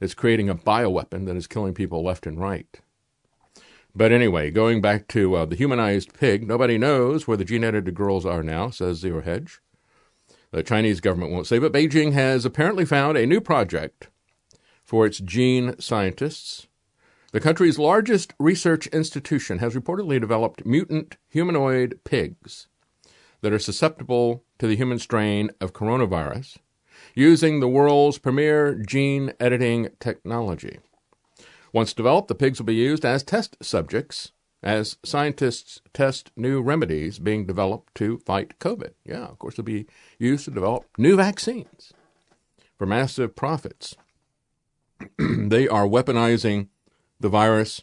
It's 0.00 0.12
creating 0.12 0.50
a 0.50 0.54
bioweapon 0.54 1.24
that 1.26 1.36
is 1.36 1.46
killing 1.46 1.72
people 1.72 2.04
left 2.04 2.26
and 2.26 2.38
right. 2.38 2.80
But 3.96 4.12
anyway, 4.12 4.50
going 4.50 4.80
back 4.80 5.08
to 5.08 5.36
uh, 5.36 5.44
the 5.46 5.56
humanized 5.56 6.12
pig, 6.12 6.46
nobody 6.46 6.76
knows 6.76 7.26
where 7.26 7.36
the 7.36 7.44
gene 7.44 7.64
edited 7.64 7.94
girls 7.94 8.26
are 8.26 8.42
now, 8.42 8.68
says 8.68 8.98
Zero 8.98 9.22
Hedge. 9.22 9.60
The 10.54 10.62
Chinese 10.62 11.00
government 11.00 11.32
won't 11.32 11.48
say, 11.48 11.58
but 11.58 11.72
Beijing 11.72 12.12
has 12.12 12.44
apparently 12.44 12.84
found 12.84 13.18
a 13.18 13.26
new 13.26 13.40
project 13.40 14.06
for 14.84 15.04
its 15.04 15.18
gene 15.18 15.74
scientists. 15.80 16.68
The 17.32 17.40
country's 17.40 17.76
largest 17.76 18.34
research 18.38 18.86
institution 18.88 19.58
has 19.58 19.74
reportedly 19.74 20.20
developed 20.20 20.64
mutant 20.64 21.16
humanoid 21.28 21.98
pigs 22.04 22.68
that 23.40 23.52
are 23.52 23.58
susceptible 23.58 24.44
to 24.60 24.68
the 24.68 24.76
human 24.76 25.00
strain 25.00 25.50
of 25.60 25.72
coronavirus 25.72 26.58
using 27.16 27.58
the 27.58 27.66
world's 27.66 28.18
premier 28.18 28.76
gene 28.76 29.32
editing 29.40 29.88
technology. 29.98 30.78
Once 31.72 31.92
developed, 31.92 32.28
the 32.28 32.34
pigs 32.36 32.60
will 32.60 32.66
be 32.66 32.76
used 32.76 33.04
as 33.04 33.24
test 33.24 33.56
subjects 33.60 34.30
as 34.64 34.96
scientists 35.04 35.82
test 35.92 36.32
new 36.36 36.62
remedies 36.62 37.18
being 37.18 37.44
developed 37.44 37.94
to 37.96 38.18
fight 38.18 38.58
COVID. 38.58 38.94
Yeah, 39.04 39.26
of 39.26 39.38
course, 39.38 39.56
they'll 39.56 39.64
be 39.64 39.86
used 40.18 40.46
to 40.46 40.50
develop 40.50 40.86
new 40.96 41.16
vaccines 41.16 41.92
for 42.78 42.86
massive 42.86 43.36
profits. 43.36 43.94
they 45.18 45.68
are 45.68 45.86
weaponizing 45.86 46.68
the 47.20 47.28
virus, 47.28 47.82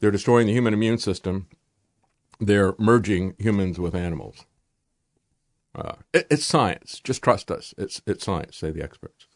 they're 0.00 0.10
destroying 0.10 0.48
the 0.48 0.52
human 0.52 0.74
immune 0.74 0.98
system, 0.98 1.46
they're 2.40 2.74
merging 2.78 3.34
humans 3.38 3.78
with 3.78 3.94
animals. 3.94 4.44
Uh, 5.74 5.94
it, 6.12 6.26
it's 6.30 6.44
science. 6.44 7.00
Just 7.04 7.22
trust 7.22 7.50
us. 7.50 7.74
It's, 7.78 8.02
it's 8.06 8.24
science, 8.24 8.56
say 8.56 8.72
the 8.72 8.82
experts. 8.82 9.26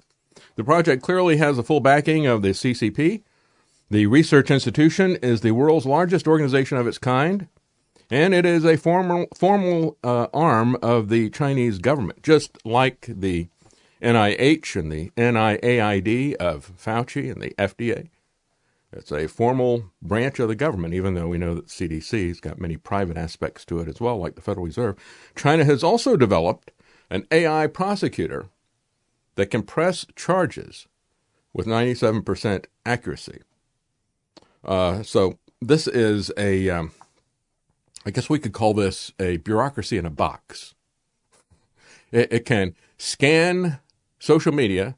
The 0.56 0.64
project 0.64 1.02
clearly 1.02 1.36
has 1.36 1.56
the 1.56 1.62
full 1.62 1.80
backing 1.80 2.26
of 2.26 2.42
the 2.42 2.48
CCP. 2.48 3.22
The 3.92 4.06
research 4.06 4.50
institution 4.50 5.16
is 5.16 5.42
the 5.42 5.50
world's 5.50 5.84
largest 5.84 6.26
organization 6.26 6.78
of 6.78 6.86
its 6.86 6.96
kind, 6.96 7.48
and 8.10 8.32
it 8.32 8.46
is 8.46 8.64
a 8.64 8.78
formal, 8.78 9.26
formal 9.36 9.98
uh, 10.02 10.28
arm 10.32 10.78
of 10.80 11.10
the 11.10 11.28
Chinese 11.28 11.76
government, 11.76 12.22
just 12.22 12.56
like 12.64 13.04
the 13.06 13.48
NIH 14.00 14.76
and 14.76 14.90
the 14.90 15.10
NIAID 15.18 16.36
of 16.36 16.72
Fauci 16.82 17.30
and 17.30 17.42
the 17.42 17.50
FDA. 17.58 18.08
It's 18.94 19.12
a 19.12 19.28
formal 19.28 19.90
branch 20.00 20.38
of 20.38 20.48
the 20.48 20.54
government, 20.54 20.94
even 20.94 21.12
though 21.12 21.28
we 21.28 21.36
know 21.36 21.54
that 21.54 21.66
CDC's 21.66 22.40
got 22.40 22.58
many 22.58 22.78
private 22.78 23.18
aspects 23.18 23.62
to 23.66 23.80
it 23.80 23.88
as 23.88 24.00
well, 24.00 24.16
like 24.16 24.36
the 24.36 24.40
Federal 24.40 24.64
Reserve. 24.64 24.96
China 25.36 25.66
has 25.66 25.84
also 25.84 26.16
developed 26.16 26.70
an 27.10 27.26
AI 27.30 27.66
prosecutor 27.66 28.46
that 29.34 29.50
can 29.50 29.62
press 29.62 30.06
charges 30.16 30.88
with 31.52 31.66
97% 31.66 32.64
accuracy. 32.86 33.42
Uh, 34.64 35.02
so 35.02 35.38
this 35.60 35.86
is 35.86 36.30
a, 36.36 36.70
um, 36.70 36.92
I 38.06 38.10
guess 38.10 38.28
we 38.28 38.38
could 38.38 38.52
call 38.52 38.74
this 38.74 39.12
a 39.18 39.38
bureaucracy 39.38 39.98
in 39.98 40.06
a 40.06 40.10
box. 40.10 40.74
It, 42.10 42.32
it 42.32 42.44
can 42.44 42.74
scan 42.98 43.78
social 44.18 44.52
media 44.52 44.96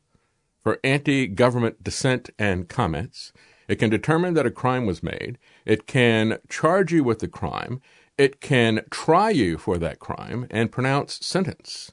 for 0.63 0.81
anti 0.83 1.27
government 1.27 1.83
dissent 1.85 2.31
and 2.39 2.69
comments. 2.69 3.33
It 3.69 3.77
can 3.77 3.91
determine 3.91 4.35
that 4.35 4.47
a 4.47 4.51
crime 4.51 4.87
was 4.87 5.03
made. 5.03 5.39
It 5.65 5.87
can 5.87 6.39
charge 6.49 6.93
you 6.93 7.03
with 7.03 7.21
the 7.21 7.29
crime. 7.29 7.81
It 8.19 8.41
can 8.41 8.83
try 8.91 9.31
you 9.31 9.59
for 9.59 9.79
that 9.79 9.99
crime 9.99 10.47
and 10.51 10.71
pronounce 10.71 11.25
sentence. 11.25 11.93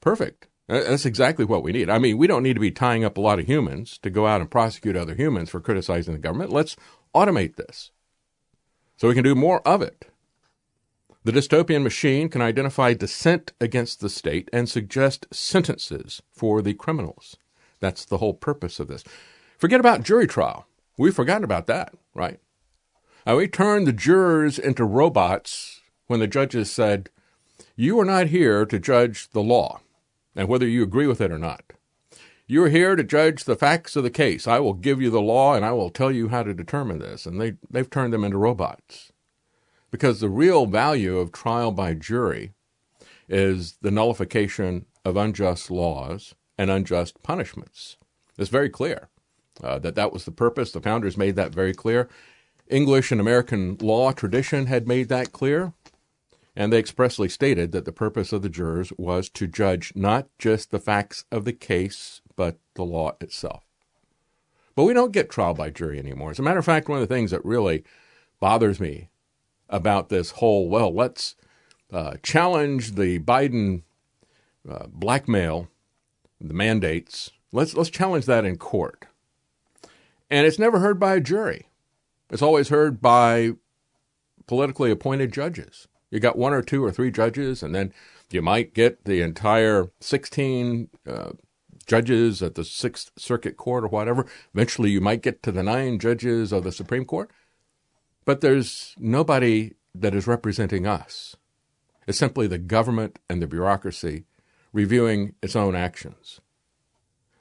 Perfect. 0.00 0.48
That's 0.68 1.06
exactly 1.06 1.44
what 1.44 1.62
we 1.62 1.72
need. 1.72 1.88
I 1.88 1.98
mean, 1.98 2.18
we 2.18 2.26
don't 2.26 2.42
need 2.42 2.54
to 2.54 2.60
be 2.60 2.72
tying 2.72 3.04
up 3.04 3.16
a 3.16 3.20
lot 3.20 3.38
of 3.38 3.46
humans 3.46 3.98
to 3.98 4.10
go 4.10 4.26
out 4.26 4.40
and 4.40 4.50
prosecute 4.50 4.96
other 4.96 5.14
humans 5.14 5.50
for 5.50 5.60
criticizing 5.60 6.14
the 6.14 6.18
government. 6.18 6.50
Let's 6.50 6.76
automate 7.14 7.56
this 7.56 7.92
so 8.96 9.08
we 9.08 9.14
can 9.14 9.24
do 9.24 9.34
more 9.34 9.66
of 9.66 9.80
it. 9.80 10.10
The 11.22 11.32
dystopian 11.32 11.82
machine 11.82 12.28
can 12.28 12.40
identify 12.40 12.94
dissent 12.94 13.52
against 13.60 14.00
the 14.00 14.08
state 14.08 14.48
and 14.52 14.68
suggest 14.68 15.26
sentences 15.32 16.22
for 16.32 16.62
the 16.62 16.74
criminals. 16.74 17.36
That's 17.80 18.04
the 18.04 18.18
whole 18.18 18.34
purpose 18.34 18.80
of 18.80 18.88
this. 18.88 19.04
Forget 19.58 19.80
about 19.80 20.02
jury 20.02 20.26
trial. 20.26 20.66
We've 20.96 21.14
forgotten 21.14 21.44
about 21.44 21.66
that, 21.66 21.94
right? 22.14 22.38
Now, 23.26 23.36
we 23.36 23.48
turned 23.48 23.86
the 23.86 23.92
jurors 23.92 24.58
into 24.58 24.84
robots 24.84 25.80
when 26.06 26.20
the 26.20 26.28
judges 26.28 26.70
said, 26.70 27.10
You 27.74 27.98
are 28.00 28.04
not 28.04 28.28
here 28.28 28.64
to 28.64 28.78
judge 28.78 29.28
the 29.30 29.42
law 29.42 29.80
and 30.36 30.48
whether 30.48 30.66
you 30.66 30.82
agree 30.82 31.06
with 31.06 31.20
it 31.20 31.32
or 31.32 31.38
not. 31.38 31.72
You 32.46 32.62
are 32.62 32.68
here 32.68 32.94
to 32.94 33.02
judge 33.02 33.42
the 33.42 33.56
facts 33.56 33.96
of 33.96 34.04
the 34.04 34.10
case. 34.10 34.46
I 34.46 34.60
will 34.60 34.74
give 34.74 35.02
you 35.02 35.10
the 35.10 35.20
law 35.20 35.54
and 35.54 35.64
I 35.64 35.72
will 35.72 35.90
tell 35.90 36.12
you 36.12 36.28
how 36.28 36.44
to 36.44 36.54
determine 36.54 37.00
this. 37.00 37.26
And 37.26 37.40
they, 37.40 37.54
they've 37.68 37.90
turned 37.90 38.12
them 38.12 38.22
into 38.22 38.38
robots. 38.38 39.10
Because 39.90 40.20
the 40.20 40.28
real 40.28 40.66
value 40.66 41.18
of 41.18 41.32
trial 41.32 41.72
by 41.72 41.94
jury 41.94 42.52
is 43.28 43.78
the 43.82 43.90
nullification 43.90 44.86
of 45.04 45.16
unjust 45.16 45.70
laws 45.70 46.34
and 46.56 46.70
unjust 46.70 47.22
punishments. 47.22 47.96
It's 48.38 48.50
very 48.50 48.68
clear 48.68 49.08
uh, 49.62 49.78
that 49.80 49.94
that 49.96 50.12
was 50.12 50.24
the 50.24 50.30
purpose. 50.30 50.70
The 50.70 50.80
founders 50.80 51.16
made 51.16 51.34
that 51.36 51.54
very 51.54 51.74
clear. 51.74 52.08
English 52.68 53.10
and 53.10 53.20
American 53.20 53.76
law 53.80 54.12
tradition 54.12 54.66
had 54.66 54.86
made 54.86 55.08
that 55.08 55.32
clear 55.32 55.72
and 56.56 56.72
they 56.72 56.78
expressly 56.78 57.28
stated 57.28 57.70
that 57.72 57.84
the 57.84 57.92
purpose 57.92 58.32
of 58.32 58.40
the 58.40 58.48
jurors 58.48 58.90
was 58.96 59.28
to 59.28 59.46
judge 59.46 59.92
not 59.94 60.28
just 60.38 60.70
the 60.70 60.78
facts 60.78 61.24
of 61.30 61.44
the 61.44 61.52
case, 61.52 62.22
but 62.34 62.58
the 62.74 62.82
law 62.82 63.12
itself. 63.20 63.62
But 64.74 64.84
we 64.84 64.94
don't 64.94 65.12
get 65.12 65.30
trial 65.30 65.54
by 65.54 65.70
jury 65.70 65.98
anymore. 65.98 66.30
As 66.30 66.38
a 66.38 66.42
matter 66.42 66.58
of 66.58 66.64
fact, 66.64 66.88
one 66.88 67.00
of 67.00 67.06
the 67.06 67.14
things 67.14 67.30
that 67.30 67.44
really 67.44 67.84
bothers 68.40 68.80
me 68.80 69.10
about 69.68 70.08
this 70.08 70.32
whole, 70.32 70.68
well, 70.68 70.94
let's 70.94 71.36
uh, 71.92 72.16
challenge 72.22 72.92
the 72.92 73.18
Biden 73.18 73.82
uh, 74.68 74.86
blackmail, 74.88 75.68
the 76.40 76.54
mandates. 76.54 77.30
Let's 77.52 77.74
let's 77.74 77.90
challenge 77.90 78.26
that 78.26 78.44
in 78.44 78.58
court, 78.58 79.06
and 80.28 80.46
it's 80.46 80.58
never 80.58 80.80
heard 80.80 80.98
by 80.98 81.14
a 81.14 81.20
jury. 81.20 81.68
It's 82.28 82.42
always 82.42 82.68
heard 82.68 83.00
by 83.00 83.52
politically 84.46 84.90
appointed 84.90 85.32
judges. 85.32 85.86
You 86.10 86.20
got 86.20 86.38
one 86.38 86.52
or 86.52 86.62
two 86.62 86.84
or 86.84 86.92
three 86.92 87.10
judges, 87.10 87.62
and 87.62 87.74
then 87.74 87.92
you 88.30 88.42
might 88.42 88.74
get 88.74 89.04
the 89.04 89.22
entire 89.22 89.90
16 90.00 90.88
uh, 91.06 91.32
judges 91.86 92.42
at 92.42 92.54
the 92.54 92.64
Sixth 92.64 93.10
Circuit 93.16 93.56
Court 93.56 93.84
or 93.84 93.88
whatever. 93.88 94.26
Eventually, 94.54 94.90
you 94.90 95.00
might 95.00 95.22
get 95.22 95.42
to 95.42 95.52
the 95.52 95.62
nine 95.62 95.98
judges 95.98 96.52
of 96.52 96.64
the 96.64 96.72
Supreme 96.72 97.04
Court. 97.04 97.30
But 98.24 98.40
there's 98.40 98.94
nobody 98.98 99.74
that 99.94 100.14
is 100.14 100.26
representing 100.26 100.86
us. 100.86 101.36
It's 102.06 102.18
simply 102.18 102.46
the 102.46 102.58
government 102.58 103.18
and 103.28 103.40
the 103.40 103.46
bureaucracy 103.46 104.24
reviewing 104.72 105.34
its 105.42 105.56
own 105.56 105.74
actions. 105.74 106.40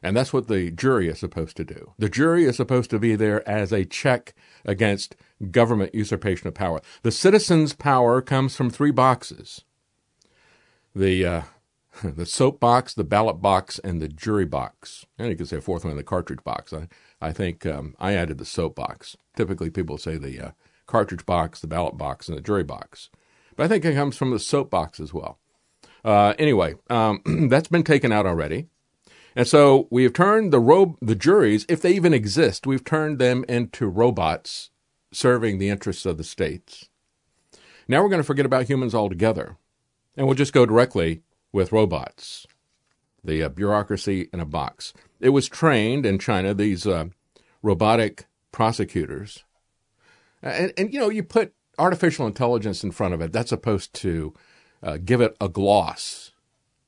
And 0.05 0.15
that's 0.15 0.31
what 0.31 0.47
the 0.47 0.69
jury 0.69 1.07
is 1.07 1.17
supposed 1.17 1.57
to 1.57 1.63
do. 1.63 1.93
The 1.97 2.09
jury 2.09 2.45
is 2.45 2.57
supposed 2.57 2.91
to 2.91 2.99
be 2.99 3.15
there 3.15 3.47
as 3.49 3.73
a 3.73 3.85
check 3.85 4.35
against 4.63 5.15
government 5.49 5.95
usurpation 5.95 6.47
of 6.47 6.53
power. 6.53 6.79
The 7.01 7.11
citizen's 7.11 7.73
power 7.73 8.21
comes 8.21 8.55
from 8.55 8.69
three 8.69 8.91
boxes 8.91 9.63
the 10.93 11.25
uh, 11.25 11.41
the 12.03 12.27
soap 12.27 12.59
box, 12.59 12.93
the 12.93 13.03
ballot 13.03 13.41
box, 13.41 13.79
and 13.79 13.99
the 13.99 14.07
jury 14.07 14.45
box. 14.45 15.07
And 15.17 15.29
you 15.29 15.35
could 15.35 15.47
say 15.47 15.57
a 15.57 15.61
fourth 15.61 15.83
one, 15.83 15.95
the 15.95 16.03
cartridge 16.03 16.43
box. 16.43 16.71
I, 16.71 16.87
I 17.19 17.31
think 17.31 17.65
um, 17.65 17.95
I 17.97 18.13
added 18.13 18.37
the 18.37 18.45
soap 18.45 18.75
box. 18.75 19.17
Typically, 19.35 19.71
people 19.71 19.97
say 19.97 20.17
the 20.17 20.39
uh, 20.39 20.51
cartridge 20.85 21.25
box, 21.25 21.61
the 21.61 21.67
ballot 21.67 21.97
box, 21.97 22.29
and 22.29 22.37
the 22.37 22.43
jury 22.43 22.63
box. 22.63 23.09
But 23.55 23.63
I 23.63 23.67
think 23.69 23.83
it 23.83 23.95
comes 23.95 24.15
from 24.15 24.29
the 24.29 24.39
soap 24.39 24.69
box 24.69 24.99
as 24.99 25.15
well. 25.15 25.39
Uh, 26.03 26.35
anyway, 26.37 26.75
um, 26.91 27.23
that's 27.49 27.69
been 27.69 27.83
taken 27.83 28.11
out 28.11 28.27
already. 28.27 28.67
And 29.35 29.47
so 29.47 29.87
we 29.91 30.03
have 30.03 30.13
turned 30.13 30.53
the 30.53 30.59
ro- 30.59 30.97
the 31.01 31.15
juries, 31.15 31.65
if 31.67 31.81
they 31.81 31.91
even 31.91 32.13
exist, 32.13 32.65
we've 32.65 32.85
turned 32.85 33.19
them 33.19 33.43
into 33.49 33.87
robots 33.87 34.69
serving 35.11 35.57
the 35.57 35.69
interests 35.69 36.05
of 36.05 36.17
the 36.17 36.23
states. 36.23 36.89
Now 37.87 38.01
we're 38.01 38.09
going 38.09 38.21
to 38.21 38.25
forget 38.27 38.45
about 38.45 38.67
humans 38.67 38.95
altogether, 38.95 39.57
and 40.15 40.25
we'll 40.25 40.35
just 40.35 40.53
go 40.53 40.65
directly 40.65 41.21
with 41.51 41.71
robots, 41.71 42.47
the 43.23 43.43
uh, 43.43 43.49
bureaucracy 43.49 44.29
in 44.33 44.39
a 44.39 44.45
box. 44.45 44.93
It 45.19 45.29
was 45.29 45.47
trained 45.47 46.05
in 46.05 46.17
China, 46.17 46.53
these 46.53 46.87
uh, 46.87 47.05
robotic 47.61 48.25
prosecutors. 48.51 49.43
And, 50.41 50.73
and, 50.77 50.93
you 50.93 50.99
know, 50.99 51.09
you 51.09 51.23
put 51.23 51.53
artificial 51.77 52.25
intelligence 52.27 52.83
in 52.83 52.91
front 52.91 53.13
of 53.13 53.21
it, 53.21 53.31
that's 53.31 53.49
supposed 53.49 53.93
to 53.95 54.33
uh, 54.81 54.97
give 55.03 55.21
it 55.21 55.35
a 55.41 55.49
gloss 55.49 56.24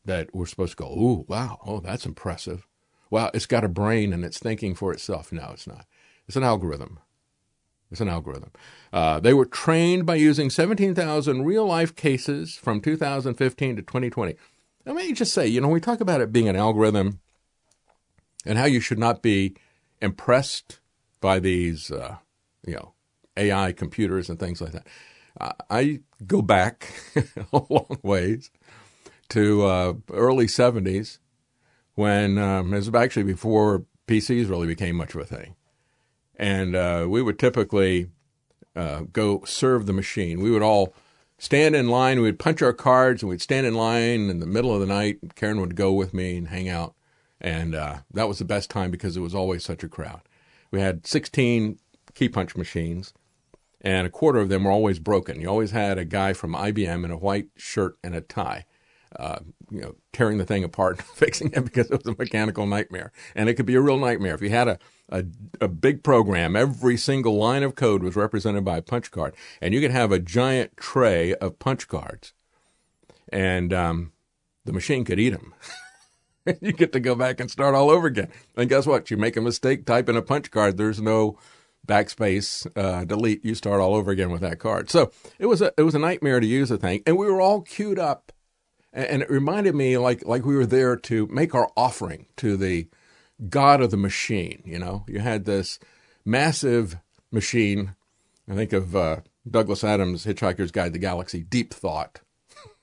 that 0.08 0.34
we're 0.34 0.46
supposed 0.48 0.78
to 0.78 0.84
go, 0.84 0.90
ooh, 0.90 1.26
wow, 1.28 1.60
oh, 1.66 1.80
that's 1.80 2.06
impressive. 2.06 2.66
Wow, 3.10 3.30
it's 3.34 3.46
got 3.46 3.64
a 3.64 3.70
brain 3.70 4.12
and 4.12 4.26
it's 4.26 4.40
thinking 4.40 4.74
for 4.74 4.92
itself. 4.92 5.32
No, 5.32 5.52
it's 5.54 5.68
not. 5.68 5.86
It's 6.28 6.36
an 6.36 6.44
algorithm. 6.44 7.00
It's 7.92 8.02
an 8.02 8.10
algorithm. 8.10 8.52
Uh, 8.92 9.20
they 9.20 9.34
were 9.34 9.46
trained 9.46 10.06
by 10.06 10.16
using 10.16 10.50
17,000 10.50 11.46
real 11.46 11.66
life 11.66 11.96
cases 11.96 12.56
from 12.56 12.82
2015 12.82 13.76
to 13.76 13.82
2020. 13.82 14.36
Let 14.86 14.96
me 14.96 15.14
just 15.14 15.34
say, 15.34 15.48
you 15.48 15.62
know, 15.62 15.68
we 15.68 15.80
talk 15.80 16.02
about 16.02 16.22
it 16.22 16.34
being 16.34 16.50
an 16.50 16.56
algorithm 16.56 17.20
and 18.46 18.58
how 18.58 18.66
you 18.66 18.80
should 18.80 19.00
not 19.00 19.22
be 19.22 19.56
impressed 20.02 20.80
by 21.22 21.40
these, 21.40 21.92
uh, 21.92 22.18
you 22.66 22.76
know, 22.76 22.94
AI 23.36 23.72
computers 23.74 24.30
and 24.30 24.40
things 24.40 24.62
like 24.62 24.72
that. 24.72 24.88
Uh, 25.40 25.52
I 25.70 26.00
go 26.26 26.42
back 26.42 26.94
a 27.54 27.62
long 27.70 28.00
ways 28.04 28.50
to 29.30 29.66
uh, 29.66 29.94
early 30.12 30.46
70s 30.46 31.20
when 31.96 32.38
um, 32.38 32.74
it 32.74 32.78
was 32.78 32.94
actually 32.94 33.24
before 33.24 33.86
PCs 34.08 34.50
really 34.50 34.68
became 34.68 34.96
much 34.96 35.16
of 35.16 35.22
a 35.22 35.26
thing. 35.26 35.56
And 36.36 36.76
uh, 36.76 37.08
we 37.10 37.22
would 37.22 37.40
typically 37.40 38.10
uh, 38.76 39.02
go 39.12 39.44
serve 39.46 39.86
the 39.86 39.94
machine. 39.94 40.40
We 40.40 40.52
would 40.52 40.62
all 40.62 40.94
stand 41.40 41.76
in 41.76 41.90
line. 41.90 42.22
We'd 42.22 42.40
punch 42.40 42.62
our 42.62 42.74
cards 42.74 43.24
and 43.24 43.30
we'd 43.30 43.42
stand 43.42 43.66
in 43.66 43.74
line 43.74 44.30
in 44.30 44.40
the 44.40 44.46
middle 44.46 44.74
of 44.74 44.80
the 44.80 44.86
night. 44.86 45.18
Karen 45.36 45.60
would 45.62 45.76
go 45.76 45.92
with 45.92 46.14
me 46.14 46.38
and 46.38 46.48
hang 46.50 46.70
out. 46.70 46.94
And 47.42 47.76
uh, 47.76 47.98
that 48.14 48.28
was 48.28 48.40
the 48.40 48.46
best 48.46 48.70
time 48.70 48.92
because 48.92 49.18
it 49.18 49.22
was 49.22 49.36
always 49.36 49.64
such 49.64 49.84
a 49.84 49.90
crowd. 49.90 50.22
We 50.72 50.82
had 50.82 51.06
16 51.06 51.80
key 52.14 52.30
punch 52.30 52.56
machines, 52.56 53.14
and 53.82 54.08
a 54.08 54.10
quarter 54.10 54.40
of 54.40 54.50
them 54.50 54.64
were 54.64 54.72
always 54.72 55.00
broken. 55.00 55.40
You 55.40 55.48
always 55.48 55.72
had 55.72 55.98
a 55.98 56.06
guy 56.06 56.34
from 56.34 56.54
IBM 56.54 57.06
in 57.06 57.12
a 57.12 57.18
white 57.18 57.50
shirt 57.56 57.98
and 58.04 58.16
a 58.16 58.22
tie 58.22 58.66
uh, 59.16 59.40
you 59.72 59.82
know, 59.82 59.96
tearing 60.14 60.38
the 60.38 60.46
thing 60.46 60.64
apart 60.64 60.98
and 60.98 61.08
fixing 61.16 61.52
it 61.54 61.64
because 61.64 61.90
it 61.90 62.04
was 62.04 62.14
a 62.14 62.18
mechanical 62.18 62.66
nightmare. 62.66 63.12
And 63.36 63.50
it 63.50 63.56
could 63.56 63.66
be 63.66 63.76
a 63.76 63.82
real 63.82 63.98
nightmare. 63.98 64.36
If 64.36 64.42
you 64.42 64.50
had 64.50 64.68
a, 64.68 64.80
a, 65.10 65.24
a, 65.62 65.68
big 65.68 66.04
program, 66.04 66.56
every 66.56 66.98
single 66.98 67.38
line 67.38 67.64
of 67.64 67.76
code 67.76 68.04
was 68.04 68.16
represented 68.16 68.66
by 68.66 68.78
a 68.78 68.82
punch 68.82 69.12
card. 69.12 69.36
And 69.62 69.74
you 69.74 69.82
could 69.82 69.92
have 69.92 70.12
a 70.12 70.20
giant 70.20 70.78
tray 70.78 71.34
of 71.36 71.60
punch 71.60 71.88
cards. 71.88 72.34
And 73.30 73.74
um, 73.74 74.12
the 74.66 74.74
machine 74.74 75.06
could 75.06 75.20
eat 75.20 75.30
them. 75.30 75.54
And 76.46 76.58
you 76.62 76.72
get 76.72 76.94
to 76.94 77.02
go 77.02 77.14
back 77.14 77.42
and 77.42 77.52
start 77.52 77.76
all 77.76 77.90
over 77.90 78.08
again. 78.08 78.30
And 78.56 78.70
guess 78.70 78.86
what? 78.86 79.12
You 79.12 79.18
make 79.18 79.36
a 79.36 79.42
mistake, 79.42 79.86
type 79.86 80.08
in 80.08 80.16
a 80.16 80.22
punch 80.22 80.50
card. 80.50 80.78
There's 80.78 81.02
no 81.02 81.38
backspace, 81.86 82.66
uh, 82.78 83.04
delete. 83.04 83.44
You 83.44 83.54
start 83.54 83.82
all 83.82 83.96
over 83.96 84.12
again 84.12 84.30
with 84.30 84.40
that 84.40 84.58
card. 84.58 84.90
So 84.90 85.12
it 85.40 85.48
was 85.48 85.62
a 85.62 85.74
it 85.78 85.82
was 85.82 85.94
a 85.94 86.00
nightmare 86.00 86.40
to 86.40 86.48
use 86.48 86.70
the 86.70 86.78
thing, 86.78 87.04
and 87.06 87.18
we 87.18 87.26
were 87.26 87.42
all 87.42 87.62
queued 87.62 88.00
up 88.00 88.32
and 88.98 89.22
it 89.22 89.30
reminded 89.30 89.76
me 89.76 89.98
like 89.98 90.26
like 90.26 90.44
we 90.44 90.56
were 90.56 90.66
there 90.66 90.96
to 90.96 91.28
make 91.28 91.54
our 91.54 91.70
offering 91.78 92.26
to 92.38 92.58
the 92.58 92.88
god 93.50 93.82
of 93.82 93.92
the 93.92 93.98
machine. 93.98 94.62
You 94.66 94.80
know, 94.80 95.06
you 95.08 95.20
had 95.20 95.46
this 95.46 95.80
massive 96.26 96.98
machine. 97.32 97.96
I 98.50 98.56
think 98.56 98.74
of 98.74 98.96
uh, 98.96 99.18
Douglas 99.50 99.84
Adams' 99.84 100.26
Hitchhiker's 100.26 100.72
Guide 100.72 100.88
to 100.88 100.92
the 100.94 101.00
Galaxy, 101.00 101.44
Deep 101.44 101.74
Thought, 101.74 102.22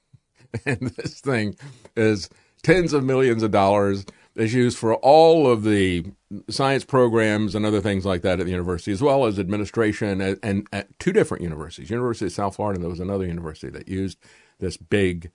and 0.67 0.81
this 0.97 1.21
thing 1.21 1.57
is 1.97 2.31
tens 2.63 2.93
of 2.93 3.05
millions 3.05 3.43
of 3.43 3.51
dollars. 3.51 4.07
Is 4.37 4.53
used 4.53 4.79
for 4.79 4.97
all 4.97 5.49
of 5.49 5.63
the 5.63 6.07
science 6.51 6.85
programs 6.85 7.55
and 7.55 7.65
other 7.65 7.81
things 7.81 8.05
like 8.05 8.23
that 8.23 8.41
at 8.41 8.47
the 8.47 8.51
university, 8.51 8.91
as 8.91 9.01
well 9.01 9.27
as 9.27 9.39
administration 9.39 10.21
and, 10.21 10.41
and 10.43 10.67
at 10.73 10.99
two 10.99 11.13
different 11.13 11.45
universities. 11.45 11.89
University 11.89 12.27
of 12.27 12.33
South 12.33 12.57
Florida, 12.57 12.79
and 12.79 12.83
there 12.83 12.91
was 12.91 12.99
another 12.99 13.27
university 13.27 13.71
that 13.71 13.87
used 13.87 14.19
this 14.59 14.77
big 14.77 15.31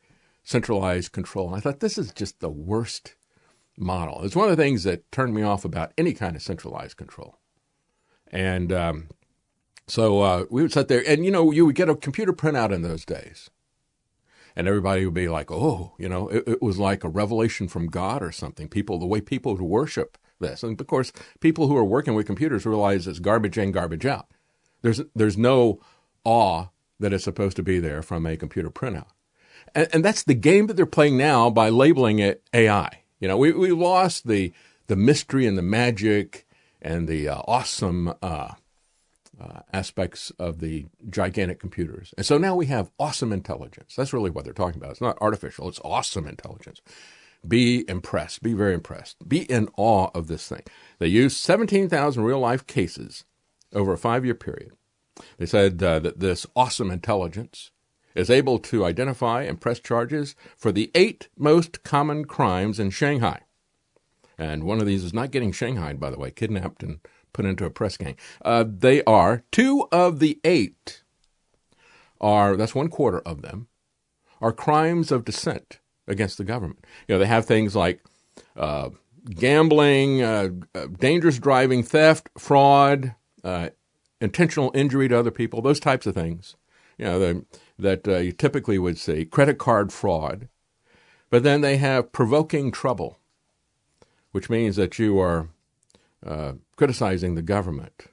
centralized 0.50 1.12
control. 1.12 1.48
And 1.48 1.56
I 1.56 1.60
thought 1.60 1.80
this 1.80 2.00
is 2.00 2.12
just 2.12 2.40
the 2.40 2.50
worst 2.50 3.14
model. 3.78 4.24
It's 4.24 4.36
one 4.36 4.50
of 4.50 4.58
the 4.58 4.64
things 4.64 4.84
that 4.84 5.10
turned 5.12 5.36
me 5.36 5.44
off 5.44 5.64
about 5.64 5.94
any 5.96 6.12
kind 6.12 6.36
of 6.36 6.42
centralized 6.42 6.98
control. 6.98 7.38
And 8.32 8.74
um, 8.74 9.10
so 9.86 10.22
uh, 10.22 10.46
we 10.50 10.64
would 10.64 10.74
sit 10.74 10.88
there, 10.88 11.04
and 11.08 11.24
you 11.24 11.30
know, 11.30 11.52
you 11.52 11.68
would 11.68 11.76
get 11.76 11.88
a 11.88 11.96
computer 11.96 12.34
printout 12.34 12.72
in 12.72 12.82
those 12.82 13.06
days. 13.06 13.52
And 14.56 14.68
everybody 14.68 15.06
would 15.06 15.14
be 15.14 15.30
like, 15.30 15.52
oh, 15.52 15.94
you 16.00 16.10
know, 16.10 16.28
it, 16.30 16.44
it 16.48 16.62
was 16.64 16.80
like 16.80 17.04
a 17.04 17.10
revelation 17.10 17.68
from 17.68 17.86
God 17.86 18.24
or 18.24 18.32
something. 18.32 18.68
People, 18.68 18.98
the 18.98 19.06
way 19.06 19.22
people 19.22 19.54
would 19.54 19.62
worship 19.62 20.18
this. 20.40 20.64
And 20.64 20.82
of 20.82 20.88
course, 20.88 21.12
people 21.42 21.68
who 21.68 21.78
are 21.78 21.84
working 21.84 22.16
with 22.16 22.26
computers 22.26 22.66
realize 22.66 23.06
it's 23.06 23.20
garbage 23.20 23.60
in, 23.60 23.72
garbage 23.72 24.08
out. 24.08 24.32
There's, 24.82 25.02
there's 25.14 25.38
no 25.38 25.80
awe 26.26 26.70
that 27.00 27.14
is 27.14 27.24
supposed 27.24 27.56
to 27.58 27.64
be 27.64 27.80
there 27.80 28.02
from 28.02 28.26
a 28.26 28.36
computer 28.36 28.72
printout. 28.72 29.10
And, 29.76 29.88
and 29.94 30.06
that's 30.06 30.24
the 30.24 30.34
game 30.34 30.68
that 30.68 30.76
they're 30.76 30.86
playing 30.86 31.18
now 31.18 31.50
by 31.50 31.70
labeling 31.70 32.20
it 32.20 32.44
AI. 32.54 33.04
You 33.20 33.28
know, 33.28 33.38
we, 33.38 33.52
we 33.52 33.72
lost 33.72 34.28
the, 34.28 34.54
the 34.88 34.96
mystery 34.96 35.46
and 35.46 35.58
the 35.58 35.64
magic 35.64 36.46
and 36.82 37.08
the 37.08 37.30
uh, 37.30 37.42
awesome 37.48 38.14
uh, 38.22 38.54
uh, 39.40 39.60
aspects 39.72 40.32
of 40.40 40.60
the 40.60 40.86
gigantic 41.10 41.60
computers. 41.60 42.14
And 42.18 42.26
so 42.26 42.38
now 42.38 42.56
we 42.56 42.68
have 42.68 42.92
awesome 43.00 43.32
intelligence. 43.32 43.96
That's 43.96 44.14
really 44.14 44.30
what 44.30 44.44
they're 44.44 44.54
talking 44.54 44.82
about. 44.82 44.92
It's 44.92 45.02
not 45.02 45.18
artificial, 45.22 45.68
it's 45.68 45.80
awesome 45.84 46.28
intelligence. 46.28 46.82
Be 47.48 47.86
impressed, 47.88 48.44
be 48.44 48.54
very 48.54 48.74
impressed, 48.74 49.28
be 49.28 49.44
in 49.44 49.70
awe 49.78 50.10
of 50.14 50.28
this 50.28 50.48
thing. 50.48 50.64
They 51.00 51.08
used 51.08 51.38
17,000 51.38 52.22
real 52.22 52.40
life 52.40 52.68
cases 52.68 53.24
over 53.74 53.94
a 53.94 53.98
five 53.98 54.26
year 54.26 54.36
period. 54.36 54.74
They 55.38 55.46
said 55.46 55.82
uh, 55.82 56.00
that 56.00 56.20
this 56.20 56.46
awesome 56.56 56.92
intelligence 56.92 57.72
is 58.20 58.30
able 58.30 58.60
to 58.60 58.86
identify 58.86 59.44
and 59.44 59.62
press 59.62 59.80
charges 59.80 60.36
for 60.58 60.72
the 60.72 60.92
eight 60.94 61.30
most 61.38 61.84
common 61.84 62.26
crimes 62.26 62.80
in 62.80 62.90
Shanghai. 62.90 63.42
And 64.38 64.64
one 64.64 64.80
of 64.80 64.86
these 64.86 65.04
is 65.04 65.14
not 65.14 65.32
getting 65.32 65.52
shanghaied, 65.52 66.00
by 66.00 66.10
the 66.10 66.20
way, 66.20 66.32
kidnapped 66.32 66.84
and 66.84 67.00
put 67.34 67.46
into 67.46 67.66
a 67.66 67.70
press 67.70 67.98
gang. 67.98 68.16
Uh, 68.44 68.66
they 68.68 69.04
are 69.04 69.44
two 69.52 69.88
of 69.92 70.20
the 70.20 70.40
eight 70.44 71.04
are 72.22 72.58
that's 72.58 72.76
one 72.76 72.90
quarter 72.90 73.20
of 73.20 73.42
them 73.42 73.68
are 74.42 74.52
crimes 74.52 75.12
of 75.12 75.26
dissent 75.26 75.80
against 76.08 76.38
the 76.38 76.44
government. 76.44 76.86
You 77.08 77.16
know, 77.16 77.20
they 77.20 77.28
have 77.28 77.46
things 77.46 77.76
like 77.76 78.04
uh, 78.56 78.90
gambling, 79.30 80.22
uh, 80.22 80.50
uh 80.76 80.88
dangerous 80.88 81.40
driving, 81.40 81.84
theft, 81.84 82.30
fraud, 82.38 83.16
uh, 83.44 83.70
intentional 84.22 84.72
injury 84.74 85.08
to 85.08 85.18
other 85.18 85.32
people, 85.32 85.62
those 85.62 85.80
types 85.80 86.06
of 86.06 86.16
things. 86.16 86.56
You 86.98 87.06
know, 87.06 87.20
the 87.20 87.46
that 87.80 88.08
uh, 88.08 88.18
you 88.18 88.32
typically 88.32 88.78
would 88.78 88.98
see 88.98 89.26
credit 89.26 89.58
card 89.58 89.92
fraud, 89.92 90.48
but 91.30 91.44
then 91.44 91.62
they 91.62 91.78
have 91.78 92.12
provoking 92.12 92.72
trouble, 92.72 93.18
which 94.32 94.50
means 94.50 94.76
that 94.76 95.00
you 95.00 95.20
are 95.20 95.50
uh, 96.26 96.54
criticizing 96.76 97.36
the 97.36 97.42
government. 97.42 98.06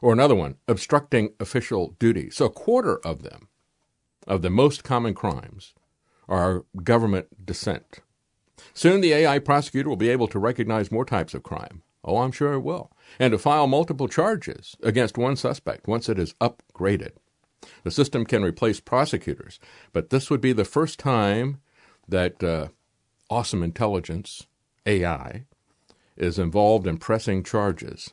Or 0.00 0.12
another 0.12 0.34
one, 0.34 0.56
obstructing 0.66 1.32
official 1.38 1.94
duty. 2.00 2.28
So 2.30 2.46
a 2.46 2.50
quarter 2.50 2.96
of 3.06 3.22
them, 3.22 3.48
of 4.26 4.42
the 4.42 4.50
most 4.50 4.82
common 4.82 5.14
crimes, 5.14 5.74
are 6.28 6.64
government 6.82 7.46
dissent. 7.46 8.00
Soon 8.74 9.00
the 9.00 9.12
AI 9.12 9.38
prosecutor 9.38 9.88
will 9.88 9.96
be 9.96 10.08
able 10.08 10.28
to 10.28 10.38
recognize 10.38 10.90
more 10.90 11.04
types 11.04 11.34
of 11.34 11.42
crime. 11.42 11.82
Oh, 12.04 12.18
I'm 12.18 12.32
sure 12.32 12.54
it 12.54 12.60
will. 12.60 12.90
And 13.18 13.30
to 13.32 13.38
file 13.38 13.66
multiple 13.66 14.08
charges 14.08 14.76
against 14.82 15.18
one 15.18 15.36
suspect 15.36 15.86
once 15.86 16.08
it 16.08 16.18
is 16.18 16.34
upgraded. 16.34 17.12
The 17.84 17.90
system 17.90 18.24
can 18.24 18.42
replace 18.42 18.80
prosecutors, 18.80 19.58
but 19.92 20.10
this 20.10 20.30
would 20.30 20.40
be 20.40 20.52
the 20.52 20.64
first 20.64 20.98
time 20.98 21.60
that 22.08 22.42
uh, 22.42 22.68
awesome 23.30 23.62
intelligence, 23.62 24.46
AI, 24.86 25.44
is 26.16 26.38
involved 26.38 26.86
in 26.86 26.98
pressing 26.98 27.42
charges. 27.42 28.12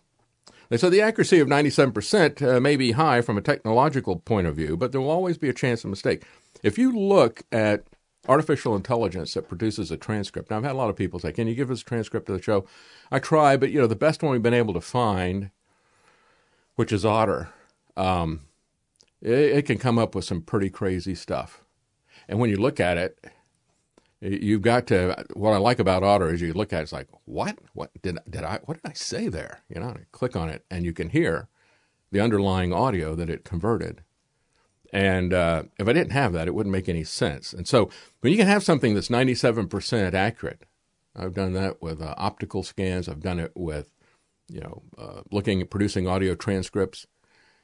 They 0.70 0.78
said 0.78 0.92
the 0.92 1.02
accuracy 1.02 1.40
of 1.40 1.48
97% 1.48 2.42
uh, 2.42 2.60
may 2.60 2.76
be 2.76 2.92
high 2.92 3.22
from 3.22 3.38
a 3.38 3.42
technological 3.42 4.18
point 4.18 4.48
of 4.48 4.56
view, 4.56 4.78
but 4.78 4.92
there 4.92 5.02
will 5.02 5.10
always 5.10 5.38
be 5.38 5.50
a 5.50 5.54
chance 5.54 5.84
of 5.84 5.90
mistake. 5.90 6.24
If 6.62 6.78
you 6.78 6.96
look 6.96 7.42
at 7.52 7.86
artificial 8.28 8.76
intelligence 8.76 9.34
that 9.34 9.48
produces 9.48 9.92
a 9.92 9.98
transcript. 9.98 10.50
Now, 10.50 10.58
I've 10.58 10.64
had 10.64 10.74
a 10.74 10.78
lot 10.78 10.90
of 10.90 10.96
people 10.96 11.20
say, 11.20 11.32
"Can 11.32 11.48
you 11.48 11.56
give 11.56 11.72
us 11.72 11.82
a 11.82 11.86
transcript 11.86 12.30
of 12.30 12.38
the 12.38 12.44
show?" 12.44 12.66
I 13.12 13.20
try, 13.20 13.58
but 13.58 13.72
you 13.72 13.80
know, 13.80 13.88
the 13.88 13.96
best 13.96 14.22
one 14.22 14.32
we've 14.32 14.42
been 14.42 14.54
able 14.54 14.74
to 14.74 14.82
find, 14.82 15.52
which 16.76 16.92
is 16.92 17.06
Otter, 17.06 17.50
um, 17.98 18.42
it, 19.22 19.32
it 19.32 19.66
can 19.66 19.78
come 19.78 19.98
up 19.98 20.16
with 20.16 20.26
some 20.26 20.42
pretty 20.42 20.70
crazy 20.70 21.16
stuff. 21.16 21.64
And 22.28 22.40
when 22.40 22.50
you 22.50 22.58
look 22.58 22.80
at 22.80 22.98
it, 22.98 23.20
you've 24.22 24.62
got 24.62 24.88
to. 24.88 25.26
What 25.34 25.54
I 25.54 25.58
like 25.58 25.80
about 25.80 26.04
Otter 26.04 26.34
is 26.34 26.42
you 26.42 26.54
look 26.54 26.74
at 26.74 26.80
it, 26.80 26.84
it's 26.84 26.92
like, 26.92 27.08
what? 27.26 27.58
What 27.74 27.92
did 28.02 28.20
did 28.30 28.44
I? 28.44 28.60
What 28.66 28.82
did 28.82 28.90
I 28.90 28.94
say 28.94 29.28
there? 29.28 29.62
You 29.70 29.80
know, 29.80 29.96
click 30.12 30.36
on 30.36 30.50
it, 30.50 30.66
and 30.70 30.86
you 30.86 30.94
can 30.94 31.10
hear 31.10 31.48
the 32.12 32.20
underlying 32.20 32.74
audio 32.74 33.16
that 33.16 33.30
it 33.30 33.46
converted. 33.46 34.04
And 34.92 35.34
uh, 35.34 35.64
if 35.78 35.88
I 35.88 35.94
didn't 35.94 36.12
have 36.12 36.34
that, 36.34 36.48
it 36.48 36.56
wouldn't 36.56 36.74
make 36.74 36.90
any 36.90 37.04
sense. 37.04 37.54
And 37.54 37.68
so 37.68 37.90
when 38.22 38.32
you 38.32 38.38
can 38.38 38.48
have 38.48 38.64
something 38.64 38.96
that's 38.96 39.10
97% 39.10 40.14
accurate, 40.14 40.64
I've 41.16 41.34
done 41.36 41.54
that 41.54 41.82
with 41.82 42.02
uh, 42.02 42.16
optical 42.18 42.64
scans. 42.64 43.08
I've 43.08 43.20
done 43.20 43.40
it 43.40 43.52
with, 43.56 43.90
you 44.48 44.62
know, 44.62 44.82
uh, 44.98 45.22
looking 45.32 45.62
at 45.62 45.70
producing 45.70 46.08
audio 46.08 46.34
transcripts, 46.34 47.06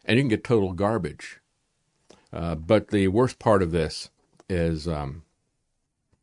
and 0.04 0.18
you 0.18 0.24
can 0.24 0.30
get 0.30 0.44
total 0.44 0.74
garbage. 0.74 1.39
Uh, 2.36 2.54
but 2.54 2.89
the 2.89 3.08
worst 3.08 3.39
part 3.39 3.63
of 3.63 3.71
this 3.71 4.10
is 4.50 4.88
um, 4.88 5.24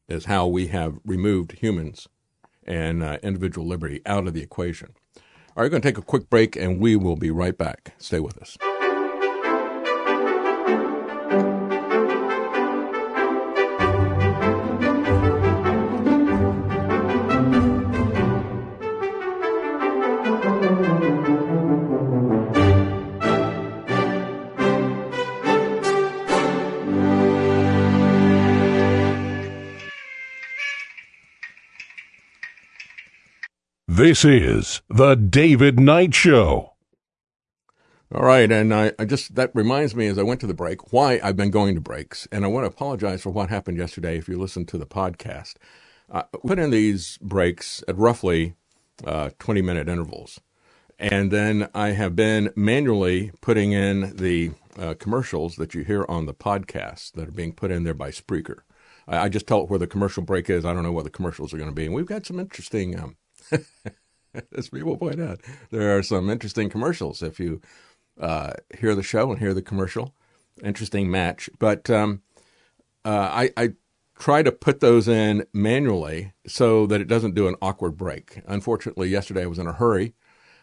is 0.09 0.27
how 0.27 0.47
we 0.47 0.67
have 0.69 0.99
removed 1.05 1.53
humans 1.53 2.07
and 2.65 3.03
uh, 3.03 3.19
individual 3.23 3.67
liberty 3.67 4.03
out 4.05 4.27
of 4.27 4.35
the 4.35 4.43
equation. 4.43 4.91
All 5.17 5.23
right, 5.57 5.65
we're 5.65 5.69
going 5.71 5.83
to 5.83 5.89
take 5.89 5.99
a 5.99 6.03
quick 6.03 6.31
break, 6.31 6.55
and 6.55 6.79
we 6.81 6.97
will 6.97 7.17
be 7.17 7.31
right 7.31 7.57
back. 7.57 7.95
Stay 7.99 8.21
with 8.21 8.39
us. 8.39 8.57
This 34.03 34.25
is 34.25 34.83
the 34.89 35.15
David 35.15 35.79
Knight 35.79 36.13
Show. 36.13 36.73
All 38.13 38.25
right, 38.25 38.51
and 38.51 38.75
I, 38.75 38.91
I, 38.99 39.05
just 39.05 39.37
that 39.37 39.53
reminds 39.55 39.95
me 39.95 40.09
as 40.09 40.19
I 40.19 40.25
went 40.25 40.41
to 40.41 40.49
the 40.49 40.55
break 40.55 40.93
why 40.93 41.21
I've 41.23 41.37
been 41.37 41.53
going 41.53 41.77
to 41.77 41.81
breaks, 41.81 42.27
and 42.33 42.45
I 42.45 42.49
want 42.49 42.65
to 42.65 42.69
apologize 42.69 43.23
for 43.23 43.31
what 43.31 43.49
happened 43.49 43.79
yesterday. 43.79 44.19
If 44.19 44.27
you 44.27 44.41
listened 44.41 44.67
to 44.71 44.77
the 44.77 44.87
podcast, 44.87 45.55
I 46.11 46.25
put 46.45 46.59
in 46.59 46.71
these 46.71 47.17
breaks 47.19 47.85
at 47.87 47.97
roughly 47.97 48.57
uh, 49.05 49.31
twenty 49.39 49.63
minute 49.63 49.89
intervals, 49.89 50.41
and 50.99 51.31
then 51.31 51.69
I 51.73 51.91
have 51.91 52.17
been 52.17 52.51
manually 52.57 53.31
putting 53.41 53.71
in 53.71 54.17
the 54.17 54.51
uh, 54.77 54.95
commercials 54.95 55.55
that 55.59 55.75
you 55.75 55.85
hear 55.85 56.05
on 56.09 56.27
the 56.27 56.35
podcast 56.35 57.13
that 57.13 57.29
are 57.29 57.31
being 57.31 57.53
put 57.53 57.71
in 57.71 57.85
there 57.85 57.95
by 57.95 58.11
Spreaker. 58.11 58.63
I, 59.07 59.19
I, 59.19 59.29
just 59.29 59.47
tell 59.47 59.63
it 59.63 59.71
where 59.71 59.79
the 59.79 59.87
commercial 59.87 60.25
break 60.25 60.51
is. 60.51 60.65
I 60.65 60.73
don't 60.73 60.83
know 60.83 60.91
what 60.91 61.05
the 61.05 61.11
commercials 61.11 61.55
are 61.55 61.59
going 61.59 61.71
to 61.71 61.73
be, 61.73 61.87
and 61.87 61.95
we've 61.95 62.05
got 62.05 62.27
some 62.27 62.41
interesting. 62.41 62.99
Um, 62.99 63.15
as 64.57 64.69
people 64.69 64.97
point 64.97 65.21
out, 65.21 65.41
there 65.71 65.97
are 65.97 66.03
some 66.03 66.31
interesting 66.31 66.71
commercials 66.71 67.23
if 67.23 67.39
you 67.41 67.61
uh, 68.21 68.53
hear 68.79 68.95
the 68.95 69.03
show 69.03 69.31
and 69.31 69.39
hear 69.39 69.55
the 69.55 69.63
commercial. 69.63 70.15
Interesting 70.63 71.11
match. 71.11 71.49
But 71.59 71.89
um, 71.91 72.23
uh, 73.05 73.31
I, 73.33 73.51
I, 73.57 73.73
try 74.19 74.43
to 74.43 74.53
put 74.53 74.79
those 74.79 75.09
in 75.09 75.45
manually 75.53 76.33
so 76.47 76.87
that 76.87 77.01
it 77.01 77.09
doesn't 77.09 77.35
do 77.35 77.49
an 77.49 77.57
awkward 77.61 77.97
break. 77.97 78.41
Unfortunately, 78.47 79.09
yesterday 79.09 79.43
I 79.43 79.47
was 79.47 79.59
in 79.59 79.67
a 79.67 79.73
hurry. 79.73 80.15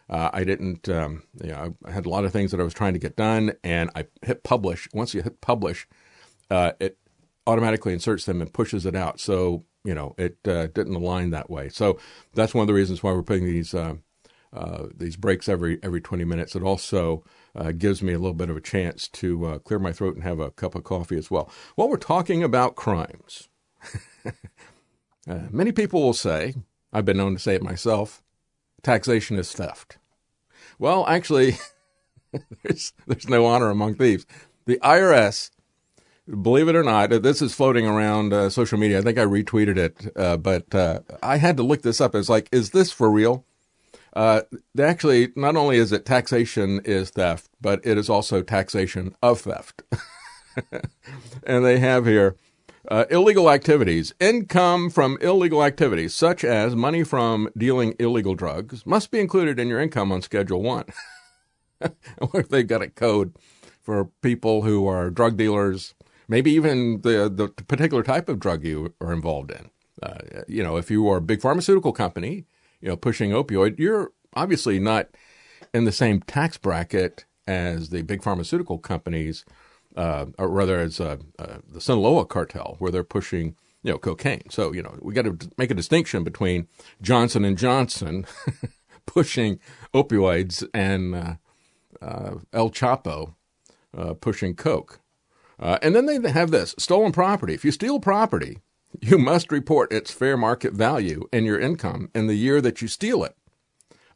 Uh, 0.08 0.30
I 0.32 0.44
didn't, 0.44 0.88
um, 0.88 1.24
you 1.42 1.50
know, 1.50 1.76
I 1.84 1.90
had 1.90 2.06
a 2.06 2.08
lot 2.08 2.24
of 2.24 2.32
things 2.32 2.52
that 2.52 2.60
I 2.60 2.64
was 2.64 2.72
trying 2.72 2.94
to 2.94 2.98
get 2.98 3.16
done, 3.16 3.52
and 3.62 3.90
I 3.94 4.06
hit 4.22 4.44
publish. 4.44 4.88
Once 4.94 5.12
you 5.12 5.22
hit 5.22 5.40
publish, 5.42 5.86
uh, 6.50 6.72
it 6.80 6.96
automatically 7.46 7.92
inserts 7.92 8.24
them 8.24 8.40
and 8.40 8.52
pushes 8.52 8.86
it 8.86 8.96
out. 8.96 9.20
So 9.20 9.64
you 9.84 9.94
know, 9.94 10.14
it 10.18 10.36
uh, 10.46 10.66
didn't 10.68 10.94
align 10.94 11.30
that 11.30 11.50
way. 11.50 11.68
So 11.68 11.98
that's 12.34 12.54
one 12.54 12.62
of 12.62 12.66
the 12.66 12.74
reasons 12.74 13.02
why 13.02 13.12
we're 13.12 13.22
putting 13.22 13.46
these 13.46 13.74
uh, 13.74 13.94
uh, 14.52 14.86
these 14.94 15.16
breaks 15.16 15.48
every 15.48 15.78
every 15.82 16.00
20 16.00 16.24
minutes. 16.24 16.54
It 16.54 16.62
also 16.62 17.24
uh, 17.54 17.72
gives 17.72 18.02
me 18.02 18.12
a 18.12 18.18
little 18.18 18.34
bit 18.34 18.50
of 18.50 18.56
a 18.56 18.60
chance 18.60 19.08
to 19.08 19.46
uh, 19.46 19.58
clear 19.58 19.78
my 19.78 19.92
throat 19.92 20.14
and 20.14 20.24
have 20.24 20.40
a 20.40 20.50
cup 20.50 20.74
of 20.74 20.84
coffee 20.84 21.16
as 21.16 21.30
well. 21.30 21.50
While 21.76 21.88
we're 21.88 21.96
talking 21.96 22.42
about 22.42 22.76
crimes, 22.76 23.48
uh, 24.26 25.40
many 25.50 25.72
people 25.72 26.02
will 26.02 26.12
say, 26.12 26.54
I've 26.92 27.04
been 27.04 27.16
known 27.16 27.34
to 27.34 27.38
say 27.38 27.54
it 27.54 27.62
myself, 27.62 28.22
taxation 28.82 29.38
is 29.38 29.52
theft. 29.52 29.98
Well, 30.78 31.06
actually, 31.06 31.56
there's 32.62 32.92
there's 33.06 33.28
no 33.28 33.46
honor 33.46 33.70
among 33.70 33.94
thieves. 33.94 34.26
The 34.66 34.78
IRS 34.82 35.50
believe 36.30 36.68
it 36.68 36.76
or 36.76 36.82
not, 36.82 37.10
this 37.10 37.42
is 37.42 37.54
floating 37.54 37.86
around 37.86 38.32
uh, 38.32 38.50
social 38.50 38.78
media. 38.78 38.98
I 38.98 39.02
think 39.02 39.18
I 39.18 39.24
retweeted 39.24 39.76
it, 39.76 40.12
uh, 40.16 40.36
but 40.36 40.74
uh, 40.74 41.00
I 41.22 41.36
had 41.36 41.56
to 41.56 41.62
look 41.62 41.82
this 41.82 42.00
up. 42.00 42.14
It's 42.14 42.28
like, 42.28 42.48
is 42.52 42.70
this 42.70 42.92
for 42.92 43.10
real? 43.10 43.44
Uh, 44.12 44.42
actually, 44.78 45.28
not 45.36 45.56
only 45.56 45.76
is 45.76 45.92
it 45.92 46.04
taxation 46.04 46.80
is 46.84 47.10
theft, 47.10 47.48
but 47.60 47.80
it 47.84 47.96
is 47.96 48.08
also 48.08 48.42
taxation 48.42 49.14
of 49.22 49.40
theft. 49.40 49.82
and 51.44 51.64
they 51.64 51.78
have 51.78 52.06
here 52.06 52.36
uh, 52.88 53.04
illegal 53.10 53.50
activities. 53.50 54.12
Income 54.18 54.90
from 54.90 55.18
illegal 55.20 55.62
activities, 55.62 56.14
such 56.14 56.44
as 56.44 56.74
money 56.74 57.04
from 57.04 57.48
dealing 57.56 57.94
illegal 57.98 58.34
drugs, 58.34 58.84
must 58.84 59.10
be 59.10 59.20
included 59.20 59.58
in 59.58 59.68
your 59.68 59.80
income 59.80 60.10
on 60.10 60.22
Schedule 60.22 60.62
1. 60.62 60.86
They've 62.50 62.66
got 62.66 62.82
a 62.82 62.88
code 62.88 63.34
for 63.82 64.06
people 64.22 64.62
who 64.62 64.86
are 64.86 65.10
drug 65.10 65.36
dealers, 65.36 65.94
maybe 66.30 66.52
even 66.52 67.02
the 67.02 67.28
the 67.28 67.48
particular 67.64 68.02
type 68.02 68.28
of 68.30 68.38
drug 68.38 68.64
you 68.64 68.94
are 69.00 69.12
involved 69.12 69.50
in. 69.50 69.68
Uh, 70.02 70.42
you 70.48 70.62
know, 70.62 70.78
if 70.78 70.90
you 70.90 71.06
are 71.08 71.18
a 71.18 71.20
big 71.20 71.42
pharmaceutical 71.42 71.92
company, 71.92 72.46
you 72.80 72.88
know, 72.88 72.96
pushing 72.96 73.32
opioid, 73.32 73.78
you're 73.78 74.12
obviously 74.32 74.78
not 74.78 75.08
in 75.74 75.84
the 75.84 75.92
same 75.92 76.20
tax 76.22 76.56
bracket 76.56 77.26
as 77.46 77.90
the 77.90 78.02
big 78.02 78.22
pharmaceutical 78.22 78.78
companies, 78.78 79.44
uh, 79.96 80.26
or 80.38 80.48
rather 80.48 80.78
as 80.80 81.00
uh, 81.00 81.18
uh 81.38 81.58
the 81.68 81.80
Sinaloa 81.80 82.24
cartel, 82.24 82.76
where 82.78 82.92
they're 82.92 83.04
pushing 83.04 83.56
you 83.82 83.92
know 83.92 83.98
cocaine. 83.98 84.48
So 84.48 84.72
you 84.72 84.82
know 84.82 84.96
we 85.02 85.12
got 85.12 85.24
to 85.24 85.36
make 85.58 85.70
a 85.70 85.74
distinction 85.74 86.22
between 86.24 86.68
Johnson 87.02 87.44
and 87.44 87.58
Johnson 87.58 88.24
pushing 89.06 89.58
opioids 89.92 90.66
and 90.72 91.14
uh, 91.14 91.34
uh, 92.00 92.34
El 92.52 92.70
Chapo 92.70 93.34
pushing 94.20 94.54
coke. 94.54 95.00
Uh, 95.60 95.78
and 95.82 95.94
then 95.94 96.06
they 96.06 96.30
have 96.30 96.50
this 96.50 96.74
stolen 96.78 97.12
property. 97.12 97.52
If 97.54 97.64
you 97.64 97.70
steal 97.70 98.00
property, 98.00 98.58
you 99.00 99.18
must 99.18 99.52
report 99.52 99.92
its 99.92 100.10
fair 100.10 100.36
market 100.36 100.72
value 100.72 101.28
and 101.32 101.44
your 101.44 101.60
income 101.60 102.10
in 102.14 102.26
the 102.26 102.34
year 102.34 102.60
that 102.62 102.80
you 102.80 102.88
steal 102.88 103.22
it. 103.22 103.36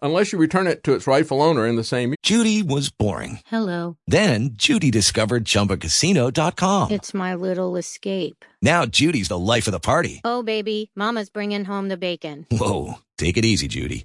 Unless 0.03 0.33
you 0.33 0.39
return 0.39 0.67
it 0.67 0.85
to 0.85 0.93
its 0.93 1.07
rightful 1.07 1.41
owner 1.41 1.67
in 1.67 1.77
the 1.77 1.85
same 1.85 2.11
year. 2.11 2.17
Judy 2.23 2.63
was 2.63 2.91
boring. 2.91 3.41
Hello. 3.47 3.97
Then 4.07 4.51
Judy 4.53 4.91
discovered 4.91 5.45
chumbacasino.com. 5.45 6.91
It's 6.91 7.15
my 7.15 7.35
little 7.35 7.77
escape. 7.77 8.45
Now 8.61 8.85
Judy's 8.85 9.29
the 9.29 9.39
life 9.39 9.67
of 9.67 9.73
the 9.73 9.81
party. 9.81 10.21
Oh, 10.25 10.43
baby, 10.43 10.91
Mama's 10.95 11.31
bringing 11.31 11.65
home 11.65 11.89
the 11.89 11.97
bacon. 11.97 12.47
Whoa. 12.51 12.97
Take 13.17 13.37
it 13.37 13.45
easy, 13.45 13.69
Judy. 13.69 14.05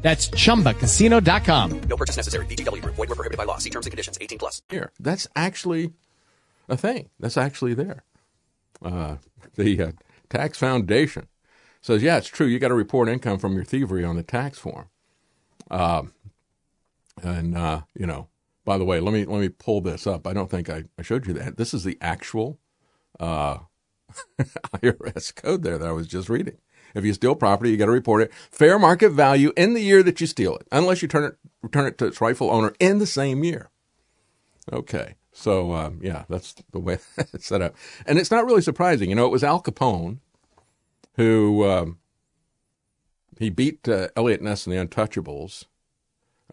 That's 0.00 0.30
ChumbaCasino.com. 0.30 1.80
No 1.82 1.96
purchase 1.96 2.16
necessary. 2.16 2.46
VGW. 2.46 2.82
Void 2.82 2.96
were 2.96 3.06
prohibited 3.06 3.36
by 3.36 3.44
law. 3.44 3.58
See 3.58 3.70
terms 3.70 3.86
and 3.86 3.90
conditions. 3.90 4.16
18 4.20 4.38
plus. 4.38 4.62
Here, 4.68 4.92
that's 4.98 5.26
actually 5.34 5.92
a 6.68 6.76
thing. 6.76 7.10
That's 7.18 7.36
actually 7.36 7.74
there. 7.74 8.04
Uh, 8.82 9.16
the 9.56 9.82
uh, 9.82 9.92
Tax 10.30 10.58
Foundation 10.58 11.26
says, 11.80 12.02
yeah, 12.02 12.16
it's 12.16 12.28
true. 12.28 12.46
You 12.46 12.58
got 12.58 12.68
to 12.68 12.74
report 12.74 13.08
income 13.08 13.38
from 13.38 13.54
your 13.54 13.64
thievery 13.64 14.04
on 14.04 14.16
the 14.16 14.22
tax 14.22 14.58
form. 14.58 14.88
Um, 15.70 16.12
and 17.22 17.56
uh, 17.56 17.82
you 17.94 18.06
know, 18.06 18.28
by 18.64 18.78
the 18.78 18.84
way, 18.84 19.00
let 19.00 19.12
me 19.12 19.24
let 19.24 19.40
me 19.40 19.48
pull 19.48 19.80
this 19.80 20.06
up. 20.06 20.26
I 20.26 20.32
don't 20.32 20.50
think 20.50 20.70
I, 20.70 20.84
I 20.98 21.02
showed 21.02 21.26
you 21.26 21.32
that. 21.34 21.56
This 21.56 21.74
is 21.74 21.84
the 21.84 21.98
actual 22.00 22.58
uh, 23.18 23.58
IRS 24.38 25.34
code 25.34 25.62
there 25.62 25.78
that 25.78 25.88
I 25.88 25.92
was 25.92 26.06
just 26.06 26.28
reading. 26.28 26.58
If 26.94 27.04
you 27.04 27.12
steal 27.12 27.34
property, 27.34 27.70
you 27.70 27.76
got 27.76 27.86
to 27.86 27.92
report 27.92 28.22
it 28.22 28.32
fair 28.50 28.78
market 28.78 29.10
value 29.10 29.52
in 29.56 29.74
the 29.74 29.82
year 29.82 30.02
that 30.02 30.20
you 30.20 30.26
steal 30.26 30.56
it, 30.56 30.66
unless 30.72 31.02
you 31.02 31.08
turn 31.08 31.24
it 31.24 31.36
return 31.62 31.86
it 31.86 31.98
to 31.98 32.06
its 32.06 32.20
rightful 32.20 32.50
owner 32.50 32.74
in 32.78 32.98
the 32.98 33.06
same 33.06 33.42
year. 33.42 33.70
Okay, 34.72 35.16
so 35.32 35.72
um, 35.72 36.00
yeah, 36.02 36.24
that's 36.28 36.54
the 36.72 36.78
way 36.78 36.98
it's 37.18 37.46
set 37.46 37.62
up, 37.62 37.74
and 38.06 38.18
it's 38.18 38.30
not 38.30 38.44
really 38.44 38.62
surprising. 38.62 39.10
You 39.10 39.16
know, 39.16 39.26
it 39.26 39.32
was 39.32 39.44
Al 39.44 39.62
Capone 39.62 40.18
who 41.18 41.68
um, 41.68 41.98
he 43.38 43.50
beat 43.50 43.86
uh, 43.88 44.08
Eliot 44.16 44.40
Ness 44.40 44.66
and 44.66 44.74
the 44.74 44.86
Untouchables 44.86 45.64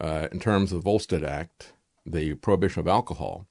uh, 0.01 0.27
in 0.31 0.39
terms 0.39 0.71
of 0.71 0.79
the 0.79 0.83
Volstead 0.83 1.23
Act, 1.23 1.73
the 2.05 2.33
prohibition 2.33 2.79
of 2.81 2.87
alcohol. 2.87 3.45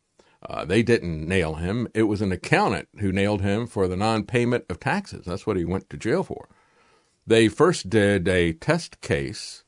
Uh, 0.46 0.64
they 0.64 0.82
didn't 0.82 1.26
nail 1.26 1.54
him. 1.54 1.88
It 1.94 2.02
was 2.02 2.20
an 2.20 2.32
accountant 2.32 2.88
who 2.98 3.12
nailed 3.12 3.40
him 3.40 3.66
for 3.66 3.88
the 3.88 3.96
non 3.96 4.24
payment 4.24 4.64
of 4.68 4.78
taxes. 4.78 5.24
That's 5.24 5.46
what 5.46 5.56
he 5.56 5.64
went 5.64 5.88
to 5.88 5.96
jail 5.96 6.22
for. 6.22 6.48
They 7.26 7.48
first 7.48 7.88
did 7.88 8.28
a 8.28 8.52
test 8.52 9.00
case 9.00 9.64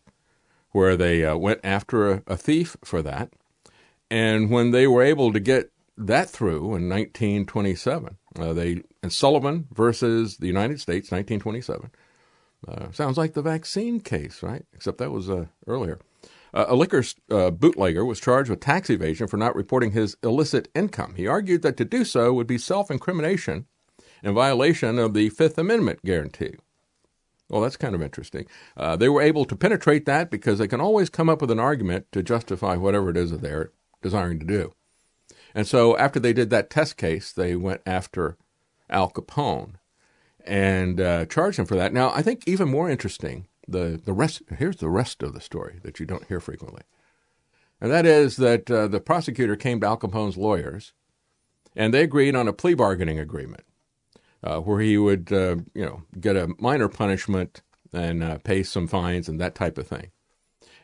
where 0.73 0.97
they 0.97 1.25
uh, 1.25 1.37
went 1.37 1.61
after 1.64 2.12
a, 2.12 2.23
a, 2.27 2.37
thief 2.37 2.77
for 2.85 3.01
that. 3.03 3.33
And 4.11 4.51
when 4.51 4.73
they 4.73 4.87
were 4.87 5.03
able 5.03 5.33
to 5.33 5.40
get 5.40 5.71
that 5.97 6.29
through 6.29 6.75
in 6.75 6.88
1927, 6.88 8.19
uh, 8.38 8.53
they 8.53 8.83
in 9.03 9.11
Sullivan 9.11 9.69
versus 9.73 10.37
the 10.37 10.47
United 10.47 10.81
States, 10.81 11.11
1927. 11.11 11.90
Uh, 12.69 12.90
sounds 12.90 13.16
like 13.16 13.33
the 13.33 13.42
vaccine 13.42 14.01
case, 14.01 14.42
right? 14.42 14.64
Except 14.75 14.99
that 14.99 15.11
was 15.11 15.31
uh, 15.31 15.47
earlier. 15.66 15.99
Uh, 16.53 16.66
a 16.69 16.75
liquor 16.75 17.03
uh, 17.31 17.51
bootlegger 17.51 18.05
was 18.05 18.21
charged 18.21 18.51
with 18.51 18.61
tax 18.61 18.90
evasion 18.90 19.27
for 19.27 19.37
not 19.37 19.55
reporting 19.55 19.92
his 19.92 20.16
illicit 20.23 20.69
income. 20.75 21.14
He 21.16 21.27
argued 21.27 21.62
that 21.62 21.77
to 21.79 21.85
do 21.85 22.05
so 22.05 22.33
would 22.33 22.47
be 22.47 22.59
self 22.59 22.90
incrimination 22.90 23.66
in 24.23 24.35
violation 24.35 24.99
of 24.99 25.14
the 25.14 25.29
Fifth 25.31 25.59
Amendment 25.59 26.01
guarantee. 26.05 26.55
Well, 27.49 27.61
that's 27.61 27.77
kind 27.77 27.95
of 27.95 28.03
interesting. 28.03 28.47
Uh, 28.77 28.97
they 28.97 29.09
were 29.09 29.23
able 29.23 29.45
to 29.45 29.57
penetrate 29.57 30.05
that 30.07 30.31
because 30.31 30.59
they 30.59 30.69
can 30.69 30.81
always 30.81 31.09
come 31.09 31.29
up 31.29 31.41
with 31.41 31.51
an 31.51 31.61
argument 31.61 32.11
to 32.13 32.23
justify 32.23 32.77
whatever 32.77 33.11
it 33.11 33.17
is 33.17 33.31
that 33.31 33.41
they're 33.41 33.73
desiring 34.03 34.41
to 34.41 34.47
do. 34.47 34.73
And 35.55 35.67
so 35.67 35.97
after 35.97 36.19
they 36.19 36.33
did 36.33 36.51
that 36.51 36.71
test 36.71 36.97
case, 36.97 37.33
they 37.33 37.55
went 37.57 37.83
after 37.87 38.37
Al 38.91 39.11
Capone 39.11 39.75
and 40.45 41.01
uh, 41.01 41.27
charged 41.27 41.59
him 41.59 41.67
for 41.67 41.77
that. 41.77 41.93
Now, 41.93 42.11
I 42.11 42.23
think 42.23 42.47
even 42.47 42.69
more 42.69 42.91
interesting 42.91 43.47
the 43.69 44.01
the 44.05 44.13
rest 44.13 44.43
here's 44.59 44.77
the 44.77 44.89
rest 44.89 45.23
of 45.23 45.33
the 45.33 45.41
story 45.41 45.81
that 45.83 45.99
you 45.99 46.07
don't 46.07 46.27
hear 46.27 46.41
frequently, 46.41 46.83
and 47.81 47.91
that 47.91 48.07
is 48.07 48.37
that 48.37 48.71
uh, 48.71 48.87
the 48.87 49.01
prosecutor 49.01 49.57
came 49.57 49.81
to 49.81 49.87
Al 49.87 49.99
Capone's 49.99 50.37
lawyers, 50.37 50.93
and 51.75 51.93
they 51.93 52.03
agreed 52.03 52.37
on 52.37 52.49
a 52.49 52.53
plea 52.53 52.75
bargaining 52.75 53.19
agreement 53.19 53.65
uh, 54.42 54.61
where 54.61 54.81
he 54.81 54.99
would 54.99 55.33
uh, 55.33 55.57
you 55.75 55.85
know 55.85 56.03
get 56.20 56.37
a 56.37 56.55
minor 56.59 56.88
punishment 56.88 57.62
and 57.92 58.22
uh, 58.22 58.38
pay 58.38 58.62
some 58.62 58.87
fines 58.87 59.29
and 59.29 59.40
that 59.40 59.55
type 59.55 59.79
of 59.79 59.87
thing. 59.87 60.11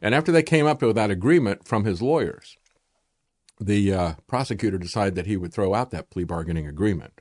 And 0.00 0.14
after 0.14 0.32
they 0.32 0.42
came 0.42 0.66
up 0.66 0.82
with 0.82 0.96
that 0.96 1.10
agreement 1.10 1.66
from 1.66 1.84
his 1.84 2.02
lawyers, 2.02 2.56
the 3.60 3.92
uh, 3.92 4.14
prosecutor 4.26 4.78
decided 4.78 5.14
that 5.14 5.26
he 5.26 5.36
would 5.36 5.52
throw 5.52 5.74
out 5.74 5.90
that 5.90 6.10
plea 6.10 6.24
bargaining 6.24 6.66
agreement. 6.66 7.20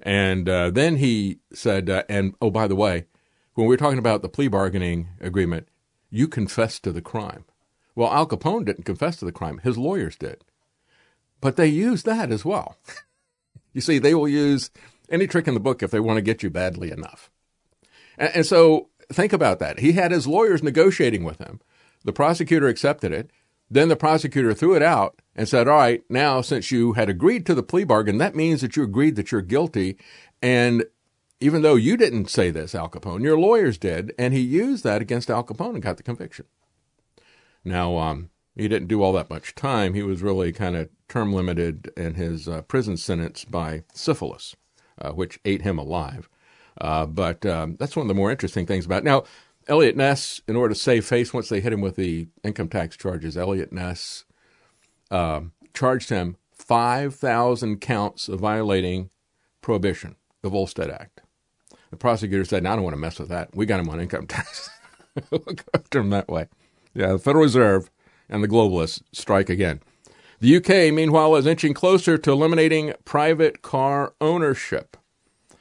And 0.00 0.48
uh, 0.48 0.70
then 0.70 0.96
he 0.96 1.40
said, 1.52 1.90
and 2.08 2.34
oh, 2.40 2.50
by 2.50 2.68
the 2.68 2.76
way, 2.76 3.06
when 3.54 3.66
we 3.66 3.74
are 3.74 3.78
talking 3.78 3.98
about 3.98 4.22
the 4.22 4.28
plea 4.28 4.48
bargaining 4.48 5.08
agreement, 5.20 5.68
you 6.10 6.28
confessed 6.28 6.84
to 6.84 6.92
the 6.92 7.02
crime. 7.02 7.44
Well, 7.94 8.12
Al 8.12 8.26
Capone 8.26 8.64
didn't 8.64 8.84
confess 8.84 9.16
to 9.16 9.24
the 9.24 9.32
crime, 9.32 9.58
his 9.58 9.76
lawyers 9.76 10.16
did. 10.16 10.44
But 11.40 11.56
they 11.56 11.66
used 11.66 12.06
that 12.06 12.30
as 12.30 12.44
well. 12.44 12.76
you 13.72 13.80
see, 13.80 13.98
they 13.98 14.14
will 14.14 14.28
use 14.28 14.70
any 15.10 15.26
trick 15.26 15.48
in 15.48 15.54
the 15.54 15.60
book 15.60 15.82
if 15.82 15.90
they 15.90 16.00
want 16.00 16.16
to 16.16 16.22
get 16.22 16.42
you 16.42 16.50
badly 16.50 16.90
enough. 16.90 17.30
And, 18.16 18.30
and 18.36 18.46
so 18.46 18.88
think 19.12 19.32
about 19.32 19.58
that. 19.58 19.80
He 19.80 19.92
had 19.92 20.10
his 20.10 20.26
lawyers 20.26 20.62
negotiating 20.62 21.24
with 21.24 21.38
him. 21.38 21.60
The 22.04 22.12
prosecutor 22.12 22.68
accepted 22.68 23.12
it. 23.12 23.30
Then 23.70 23.88
the 23.88 23.96
prosecutor 23.96 24.54
threw 24.54 24.74
it 24.74 24.82
out 24.82 25.20
and 25.36 25.48
said, 25.48 25.68
All 25.68 25.76
right, 25.76 26.02
now 26.08 26.40
since 26.40 26.70
you 26.70 26.94
had 26.94 27.10
agreed 27.10 27.44
to 27.46 27.54
the 27.54 27.62
plea 27.62 27.84
bargain, 27.84 28.18
that 28.18 28.34
means 28.34 28.62
that 28.62 28.76
you 28.76 28.82
agreed 28.82 29.16
that 29.16 29.30
you're 29.30 29.42
guilty. 29.42 29.98
And 30.40 30.84
even 31.40 31.62
though 31.62 31.74
you 31.74 31.96
didn't 31.96 32.30
say 32.30 32.50
this, 32.50 32.74
Al 32.74 32.88
Capone, 32.88 33.22
your 33.22 33.38
lawyers 33.38 33.78
did, 33.78 34.14
and 34.18 34.32
he 34.32 34.40
used 34.40 34.84
that 34.84 35.02
against 35.02 35.30
Al 35.30 35.44
Capone 35.44 35.74
and 35.74 35.82
got 35.82 35.96
the 35.96 36.02
conviction. 36.02 36.46
Now, 37.64 37.96
um, 37.98 38.30
he 38.56 38.66
didn't 38.66 38.88
do 38.88 39.02
all 39.02 39.12
that 39.12 39.30
much 39.30 39.54
time. 39.54 39.94
He 39.94 40.02
was 40.02 40.22
really 40.22 40.52
kind 40.52 40.76
of 40.76 40.88
term 41.08 41.32
limited 41.32 41.92
in 41.96 42.14
his 42.14 42.48
uh, 42.48 42.62
prison 42.62 42.96
sentence 42.96 43.44
by 43.44 43.84
syphilis, 43.94 44.56
uh, 45.00 45.12
which 45.12 45.38
ate 45.44 45.62
him 45.62 45.78
alive. 45.78 46.28
Uh, 46.80 47.06
but 47.06 47.44
um, 47.44 47.76
that's 47.78 47.96
one 47.96 48.04
of 48.04 48.08
the 48.08 48.14
more 48.14 48.30
interesting 48.30 48.66
things 48.66 48.86
about 48.86 48.98
it. 48.98 49.04
Now, 49.04 49.24
Eliot 49.66 49.96
Ness, 49.96 50.40
in 50.48 50.56
order 50.56 50.74
to 50.74 50.80
save 50.80 51.04
face, 51.04 51.34
once 51.34 51.48
they 51.48 51.60
hit 51.60 51.72
him 51.72 51.80
with 51.80 51.96
the 51.96 52.28
income 52.42 52.68
tax 52.68 52.96
charges, 52.96 53.36
Eliot 53.36 53.72
Ness 53.72 54.24
um, 55.10 55.52
charged 55.74 56.08
him 56.08 56.36
5,000 56.52 57.80
counts 57.80 58.28
of 58.28 58.40
violating 58.40 59.10
prohibition, 59.60 60.16
the 60.42 60.48
Volstead 60.48 60.90
Act. 60.90 61.20
The 61.90 61.96
prosecutor 61.96 62.44
said, 62.44 62.62
no, 62.62 62.72
I 62.72 62.74
don't 62.76 62.84
want 62.84 62.94
to 62.94 63.00
mess 63.00 63.18
with 63.18 63.28
that. 63.28 63.54
We 63.54 63.66
got 63.66 63.80
him 63.80 63.88
on 63.88 64.00
income 64.00 64.26
tax. 64.28 64.70
go 65.30 65.40
after 65.74 66.00
him 66.00 66.10
that 66.10 66.28
way. 66.28 66.48
Yeah, 66.94 67.12
the 67.12 67.18
Federal 67.18 67.44
Reserve 67.44 67.90
and 68.28 68.42
the 68.42 68.48
globalists 68.48 69.02
strike 69.12 69.50
again. 69.50 69.80
The 70.40 70.56
UK, 70.56 70.94
meanwhile, 70.94 71.34
is 71.34 71.46
inching 71.46 71.74
closer 71.74 72.16
to 72.16 72.30
eliminating 72.30 72.92
private 73.04 73.60
car 73.60 74.14
ownership. 74.20 74.96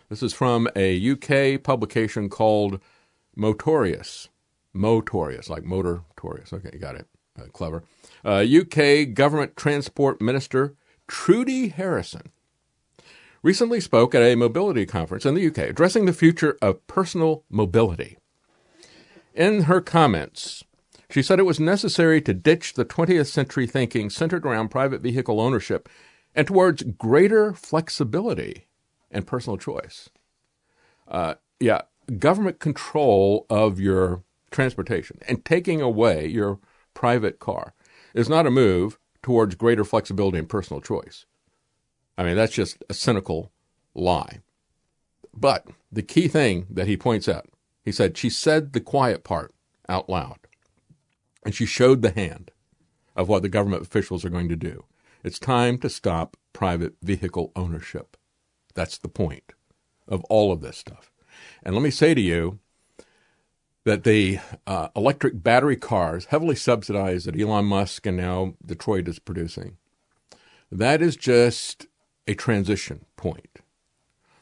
This 0.07 0.21
is 0.21 0.33
from 0.33 0.67
a 0.75 1.11
UK 1.11 1.63
publication 1.63 2.29
called 2.29 2.79
Motorious. 3.35 4.29
Motorious, 4.73 5.49
like 5.49 5.63
motor 5.63 6.03
torious. 6.15 6.53
Okay, 6.53 6.69
you 6.73 6.79
got 6.79 6.95
it. 6.95 7.07
Uh, 7.39 7.45
clever. 7.45 7.83
Uh, 8.23 8.45
UK 8.45 9.15
Government 9.15 9.57
Transport 9.57 10.21
Minister 10.21 10.75
Trudy 11.07 11.69
Harrison 11.69 12.31
recently 13.41 13.79
spoke 13.79 14.13
at 14.13 14.21
a 14.21 14.35
mobility 14.35 14.85
conference 14.85 15.25
in 15.25 15.33
the 15.33 15.47
UK 15.47 15.57
addressing 15.59 16.05
the 16.05 16.13
future 16.13 16.55
of 16.61 16.85
personal 16.85 17.43
mobility. 17.49 18.17
In 19.33 19.63
her 19.63 19.81
comments, 19.81 20.63
she 21.09 21.21
said 21.21 21.39
it 21.39 21.43
was 21.43 21.59
necessary 21.59 22.21
to 22.21 22.33
ditch 22.33 22.73
the 22.73 22.85
20th 22.85 23.27
century 23.27 23.65
thinking 23.65 24.09
centered 24.09 24.45
around 24.45 24.69
private 24.69 25.01
vehicle 25.01 25.39
ownership 25.39 25.87
and 26.35 26.47
towards 26.47 26.83
greater 26.83 27.53
flexibility 27.53 28.67
and 29.09 29.25
personal 29.25 29.57
choice. 29.57 30.09
Uh, 31.07 31.35
yeah, 31.59 31.81
government 32.19 32.59
control 32.59 33.45
of 33.49 33.79
your 33.79 34.23
transportation 34.51 35.17
and 35.27 35.43
taking 35.45 35.81
away 35.81 36.27
your 36.27 36.59
private 36.93 37.39
car 37.39 37.73
is 38.13 38.29
not 38.29 38.45
a 38.45 38.51
move 38.51 38.99
towards 39.21 39.55
greater 39.55 39.83
flexibility 39.83 40.37
and 40.37 40.49
personal 40.49 40.81
choice. 40.81 41.25
I 42.17 42.23
mean, 42.23 42.35
that's 42.35 42.53
just 42.53 42.83
a 42.89 42.93
cynical 42.93 43.51
lie. 43.93 44.39
But 45.33 45.67
the 45.91 46.01
key 46.01 46.27
thing 46.27 46.65
that 46.69 46.87
he 46.87 46.97
points 46.97 47.29
out, 47.29 47.47
he 47.83 47.91
said, 47.91 48.17
she 48.17 48.29
said 48.29 48.73
the 48.73 48.81
quiet 48.81 49.23
part 49.23 49.53
out 49.87 50.09
loud. 50.09 50.46
And 51.47 51.55
she 51.55 51.65
showed 51.65 52.01
the 52.01 52.11
hand 52.11 52.51
of 53.15 53.29
what 53.29 53.41
the 53.41 53.47
government 53.47 53.81
officials 53.81 54.25
are 54.25 54.29
going 54.29 54.49
to 54.49 54.57
do. 54.57 54.83
It's 55.23 55.39
time 55.39 55.77
to 55.77 55.89
stop 55.89 56.35
private 56.51 56.95
vehicle 57.01 57.53
ownership. 57.55 58.17
That's 58.73 58.97
the 58.97 59.07
point 59.07 59.53
of 60.09 60.25
all 60.25 60.51
of 60.51 60.59
this 60.59 60.77
stuff. 60.77 61.09
And 61.63 61.73
let 61.73 61.81
me 61.81 61.89
say 61.89 62.13
to 62.13 62.19
you 62.19 62.59
that 63.85 64.03
the 64.03 64.39
uh, 64.67 64.89
electric 64.93 65.41
battery 65.41 65.77
cars, 65.77 66.25
heavily 66.25 66.57
subsidized 66.57 67.27
that 67.27 67.39
Elon 67.39 67.63
Musk 67.63 68.05
and 68.05 68.17
now 68.17 68.55
Detroit 68.65 69.07
is 69.07 69.17
producing, 69.17 69.77
that 70.69 71.01
is 71.01 71.15
just 71.15 71.85
a 72.27 72.35
transition 72.35 73.05
point. 73.15 73.61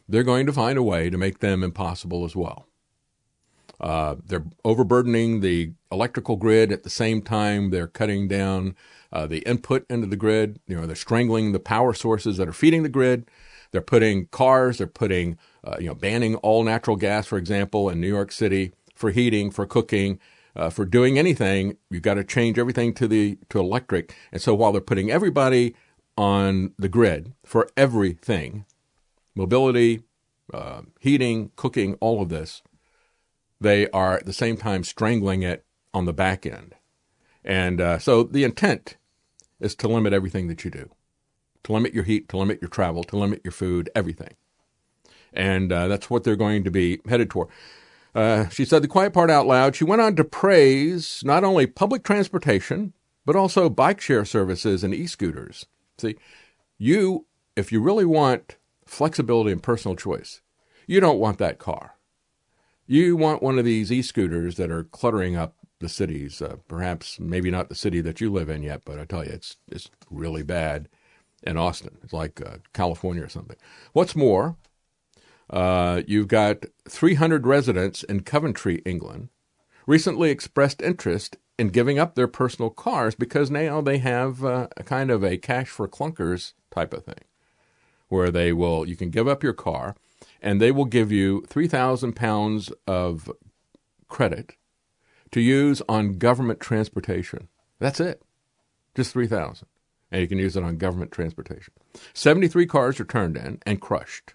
They're 0.09 0.23
going 0.23 0.47
to 0.47 0.53
find 0.53 0.75
a 0.75 0.81
way 0.81 1.11
to 1.11 1.19
make 1.19 1.37
them 1.37 1.63
impossible 1.63 2.25
as 2.25 2.35
well. 2.35 2.65
Uh, 3.79 4.15
they're 4.25 4.45
overburdening 4.63 5.41
the 5.41 5.71
electrical 5.91 6.35
grid 6.35 6.71
at 6.71 6.83
the 6.83 6.89
same 6.89 7.21
time 7.21 7.69
they're 7.69 7.87
cutting 7.87 8.27
down 8.27 8.75
uh, 9.11 9.27
the 9.27 9.39
input 9.39 9.85
into 9.89 10.07
the 10.07 10.15
grid. 10.15 10.59
You 10.67 10.75
know, 10.75 10.87
they're 10.87 10.95
strangling 10.95 11.51
the 11.51 11.59
power 11.59 11.93
sources 11.93 12.37
that 12.37 12.47
are 12.47 12.53
feeding 12.53 12.83
the 12.83 12.89
grid. 12.89 13.29
They're 13.71 13.81
putting 13.81 14.27
cars. 14.27 14.77
They're 14.77 14.87
putting, 14.87 15.37
uh, 15.63 15.77
you 15.79 15.87
know, 15.87 15.95
banning 15.95 16.35
all 16.35 16.63
natural 16.63 16.95
gas, 16.95 17.27
for 17.27 17.37
example, 17.37 17.89
in 17.89 17.99
New 17.99 18.07
York 18.07 18.31
City 18.31 18.71
for 18.95 19.11
heating, 19.11 19.51
for 19.51 19.65
cooking, 19.65 20.19
uh, 20.55 20.69
for 20.69 20.85
doing 20.85 21.19
anything. 21.19 21.77
You've 21.89 22.01
got 22.01 22.13
to 22.15 22.23
change 22.23 22.57
everything 22.57 22.93
to 22.95 23.07
the 23.07 23.37
to 23.49 23.59
electric. 23.59 24.15
And 24.31 24.41
so 24.41 24.55
while 24.55 24.71
they're 24.71 24.81
putting 24.81 25.11
everybody 25.11 25.75
on 26.17 26.73
the 26.77 26.87
grid 26.87 27.33
for 27.43 27.67
everything 27.75 28.65
mobility, 29.35 30.01
uh, 30.53 30.81
heating, 30.99 31.51
cooking, 31.55 31.95
all 31.95 32.21
of 32.21 32.29
this. 32.29 32.61
They 33.59 33.89
are 33.89 34.17
at 34.17 34.25
the 34.25 34.33
same 34.33 34.57
time 34.57 34.83
strangling 34.83 35.43
it 35.43 35.65
on 35.93 36.05
the 36.05 36.13
back 36.13 36.45
end. 36.45 36.75
And 37.43 37.79
uh, 37.79 37.99
so 37.99 38.23
the 38.23 38.43
intent 38.43 38.97
is 39.59 39.75
to 39.75 39.87
limit 39.87 40.13
everything 40.13 40.47
that 40.47 40.65
you 40.65 40.71
do, 40.71 40.89
to 41.63 41.73
limit 41.73 41.93
your 41.93 42.03
heat, 42.03 42.27
to 42.29 42.37
limit 42.37 42.61
your 42.61 42.69
travel, 42.69 43.03
to 43.05 43.17
limit 43.17 43.41
your 43.43 43.51
food, 43.51 43.89
everything. 43.95 44.35
And 45.31 45.71
uh, 45.71 45.87
that's 45.87 46.09
what 46.09 46.23
they're 46.23 46.35
going 46.35 46.63
to 46.63 46.71
be 46.71 47.01
headed 47.07 47.29
toward. 47.29 47.49
Uh, 48.13 48.47
she 48.47 48.63
said 48.63 48.81
the 48.81 48.87
quiet 48.87 49.13
part 49.13 49.29
out 49.29 49.45
loud. 49.45 49.75
She 49.75 49.83
went 49.83 50.01
on 50.01 50.15
to 50.15 50.23
praise 50.23 51.21
not 51.23 51.43
only 51.43 51.67
public 51.67 52.03
transportation, 52.03 52.93
but 53.25 53.35
also 53.35 53.69
bike 53.69 53.99
share 53.99 54.23
services 54.23 54.83
and 54.83 54.93
e 54.93 55.05
scooters. 55.05 55.65
See, 55.97 56.15
you, 56.77 57.25
if 57.55 57.71
you 57.71 57.81
really 57.81 58.05
want 58.05 58.55
flexibility 58.85 59.51
and 59.51 59.61
personal 59.61 59.95
choice, 59.95 60.41
you 60.87 60.99
don't 60.99 61.19
want 61.19 61.39
that 61.39 61.59
car. 61.59 61.94
You 62.87 63.15
want 63.15 63.41
one 63.41 63.57
of 63.57 63.65
these 63.65 63.91
e 63.91 64.01
scooters 64.01 64.57
that 64.57 64.71
are 64.71 64.83
cluttering 64.83 65.35
up 65.35 65.55
the 65.79 65.89
cities. 65.89 66.41
Uh, 66.41 66.57
perhaps, 66.67 67.19
maybe 67.19 67.49
not 67.49 67.69
the 67.69 67.75
city 67.75 68.01
that 68.01 68.21
you 68.21 68.31
live 68.31 68.49
in 68.49 68.63
yet, 68.63 68.81
but 68.85 68.99
I 68.99 69.05
tell 69.05 69.25
you, 69.25 69.31
it's, 69.31 69.57
it's 69.67 69.89
really 70.09 70.43
bad 70.43 70.87
in 71.43 71.57
Austin. 71.57 71.97
It's 72.03 72.13
like 72.13 72.41
uh, 72.41 72.57
California 72.73 73.23
or 73.23 73.29
something. 73.29 73.57
What's 73.93 74.15
more, 74.15 74.57
uh, 75.49 76.01
you've 76.07 76.27
got 76.27 76.65
300 76.87 77.45
residents 77.45 78.03
in 78.03 78.21
Coventry, 78.21 78.81
England, 78.85 79.29
recently 79.87 80.29
expressed 80.29 80.81
interest 80.81 81.37
in 81.57 81.69
giving 81.69 81.97
up 81.99 82.15
their 82.15 82.27
personal 82.27 82.69
cars 82.69 83.15
because 83.15 83.49
now 83.49 83.81
they 83.81 83.97
have 83.99 84.43
uh, 84.43 84.67
a 84.77 84.83
kind 84.83 85.09
of 85.09 85.23
a 85.23 85.37
cash 85.37 85.69
for 85.69 85.87
clunkers 85.87 86.53
type 86.71 86.93
of 86.93 87.05
thing, 87.05 87.23
where 88.09 88.31
they 88.31 88.51
will 88.51 88.87
you 88.87 88.95
can 88.95 89.09
give 89.09 89.27
up 89.27 89.43
your 89.43 89.53
car, 89.53 89.95
and 90.41 90.61
they 90.61 90.71
will 90.71 90.85
give 90.85 91.11
you 91.11 91.43
3,000 91.47 92.15
pounds 92.15 92.71
of 92.87 93.31
credit 94.07 94.55
to 95.31 95.41
use 95.41 95.81
on 95.89 96.17
government 96.17 96.59
transportation. 96.59 97.47
That's 97.79 97.99
it, 97.99 98.21
just 98.95 99.11
3,000, 99.11 99.67
and 100.11 100.21
you 100.21 100.27
can 100.27 100.37
use 100.37 100.55
it 100.55 100.63
on 100.63 100.77
government 100.77 101.11
transportation. 101.11 101.73
73 102.13 102.65
cars 102.67 102.99
are 102.99 103.05
turned 103.05 103.37
in 103.37 103.59
and 103.65 103.81
crushed 103.81 104.33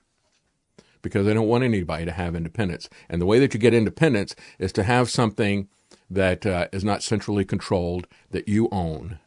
because 1.03 1.27
they 1.27 1.35
don't 1.35 1.49
want 1.49 1.65
anybody 1.65 2.05
to 2.05 2.13
have 2.13 2.35
independence. 2.35 2.89
And 3.09 3.21
the 3.21 3.27
way 3.27 3.39
that 3.39 3.55
you 3.55 3.61
get 3.61 3.75
independence 3.75 4.35
is 4.59 4.73
to 4.73 4.83
have 4.83 5.11
something 5.11 5.69
that 6.11 6.45
uh, 6.45 6.69
is 6.73 6.85
not 6.85 7.03
centrally 7.03 7.45
controlled 7.45 8.07
that 8.31 8.49
you 8.49 8.69
own. 8.71 9.19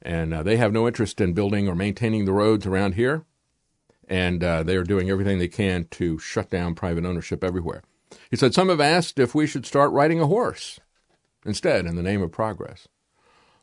And 0.00 0.32
uh, 0.32 0.42
they 0.42 0.56
have 0.56 0.72
no 0.72 0.86
interest 0.86 1.20
in 1.20 1.32
building 1.32 1.68
or 1.68 1.74
maintaining 1.74 2.24
the 2.24 2.32
roads 2.32 2.66
around 2.66 2.94
here. 2.94 3.24
And 4.08 4.42
uh, 4.44 4.62
they 4.62 4.76
are 4.76 4.84
doing 4.84 5.10
everything 5.10 5.38
they 5.38 5.48
can 5.48 5.84
to 5.92 6.18
shut 6.18 6.50
down 6.50 6.74
private 6.74 7.04
ownership 7.04 7.42
everywhere. 7.42 7.82
He 8.30 8.36
said, 8.36 8.54
Some 8.54 8.68
have 8.68 8.80
asked 8.80 9.18
if 9.18 9.34
we 9.34 9.46
should 9.46 9.66
start 9.66 9.92
riding 9.92 10.20
a 10.20 10.26
horse 10.26 10.78
instead 11.44 11.86
in 11.86 11.96
the 11.96 12.02
name 12.02 12.22
of 12.22 12.30
progress. 12.32 12.88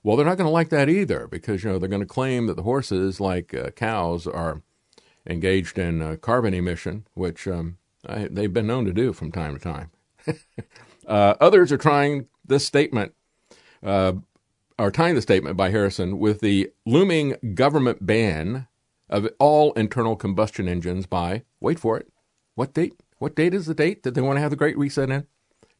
Well, 0.03 0.17
they're 0.17 0.25
not 0.25 0.37
going 0.37 0.47
to 0.47 0.51
like 0.51 0.69
that 0.69 0.89
either 0.89 1.27
because, 1.27 1.63
you 1.63 1.71
know, 1.71 1.79
they're 1.79 1.89
going 1.89 2.01
to 2.01 2.05
claim 2.05 2.47
that 2.47 2.57
the 2.57 2.63
horses, 2.63 3.21
like 3.21 3.53
uh, 3.53 3.69
cows, 3.71 4.27
are 4.27 4.61
engaged 5.25 5.77
in 5.77 6.01
uh, 6.01 6.17
carbon 6.17 6.53
emission, 6.53 7.07
which 7.13 7.47
um, 7.47 7.77
I, 8.05 8.27
they've 8.29 8.51
been 8.51 8.67
known 8.67 8.83
to 8.85 8.93
do 8.93 9.13
from 9.13 9.31
time 9.31 9.57
to 9.57 9.61
time. 9.61 9.91
uh, 11.07 11.35
others 11.39 11.71
are 11.71 11.77
trying 11.77 12.27
this 12.45 12.65
statement, 12.65 13.13
uh, 13.81 14.13
are 14.77 14.91
tying 14.91 15.15
the 15.15 15.21
statement 15.21 15.55
by 15.55 15.69
Harrison 15.69 16.19
with 16.19 16.41
the 16.41 16.71
looming 16.85 17.35
government 17.53 18.05
ban 18.05 18.67
of 19.13 19.29
all 19.37 19.73
internal 19.73 20.15
combustion 20.15 20.67
engines 20.67 21.05
by, 21.05 21.43
wait 21.61 21.79
for 21.79 21.97
it, 21.97 22.11
what 22.55 22.73
date? 22.73 22.99
What 23.19 23.35
date 23.35 23.53
is 23.53 23.67
the 23.67 23.75
date 23.75 24.03
that 24.03 24.15
they 24.15 24.21
want 24.21 24.37
to 24.37 24.41
have 24.41 24.49
the 24.49 24.57
Great 24.57 24.77
Reset 24.77 25.09
in? 25.09 25.27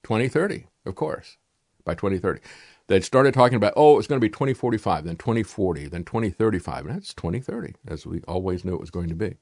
2030, 0.04 0.68
of 0.86 0.96
course, 0.96 1.38
by 1.84 1.96
2030. 1.96 2.40
They'd 2.88 3.04
started 3.04 3.34
talking 3.34 3.56
about, 3.56 3.74
oh, 3.76 3.98
it's 3.98 4.08
going 4.08 4.22
to 4.22 4.26
be 4.26 4.30
2045, 4.30 5.06
then 5.06 5.16
2040, 5.16 5.88
then 5.88 6.04
2035. 6.04 6.86
And 6.86 6.96
that's 6.96 7.14
2030, 7.14 7.74
as 7.88 8.06
we 8.06 8.22
always 8.28 8.64
knew 8.64 8.76
it 8.76 8.80
was 8.80 8.92
going 8.92 9.10
to 9.10 9.16
be. 9.16 9.38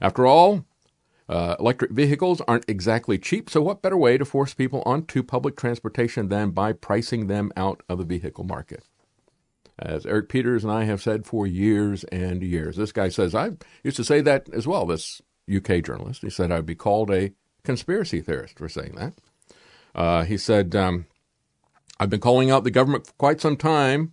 After 0.00 0.26
all, 0.26 0.64
uh, 1.28 1.56
electric 1.60 1.90
vehicles 1.90 2.40
aren't 2.48 2.68
exactly 2.68 3.18
cheap, 3.18 3.50
so 3.50 3.60
what 3.60 3.82
better 3.82 3.96
way 3.96 4.16
to 4.16 4.24
force 4.24 4.54
people 4.54 4.82
onto 4.86 5.22
public 5.22 5.56
transportation 5.56 6.28
than 6.28 6.50
by 6.50 6.72
pricing 6.72 7.26
them 7.26 7.52
out 7.56 7.82
of 7.88 7.98
the 7.98 8.04
vehicle 8.04 8.44
market? 8.44 8.84
As 9.78 10.06
Eric 10.06 10.28
Peters 10.28 10.64
and 10.64 10.72
I 10.72 10.84
have 10.84 11.02
said 11.02 11.26
for 11.26 11.46
years 11.46 12.04
and 12.04 12.42
years. 12.42 12.76
This 12.76 12.92
guy 12.92 13.08
says, 13.08 13.34
I 13.34 13.52
used 13.84 13.98
to 13.98 14.04
say 14.04 14.22
that 14.22 14.48
as 14.52 14.66
well, 14.66 14.86
this 14.86 15.20
UK 15.54 15.82
journalist. 15.82 16.22
He 16.22 16.30
said 16.30 16.50
I'd 16.50 16.64
be 16.64 16.74
called 16.74 17.10
a 17.10 17.32
conspiracy 17.62 18.20
theorist 18.20 18.58
for 18.58 18.68
saying 18.68 18.94
that. 18.94 19.14
Uh, 19.94 20.24
he 20.24 20.38
said, 20.38 20.74
um, 20.74 21.06
I've 21.98 22.10
been 22.10 22.20
calling 22.20 22.50
out 22.50 22.64
the 22.64 22.70
government 22.70 23.06
for 23.06 23.12
quite 23.14 23.40
some 23.40 23.56
time 23.56 24.12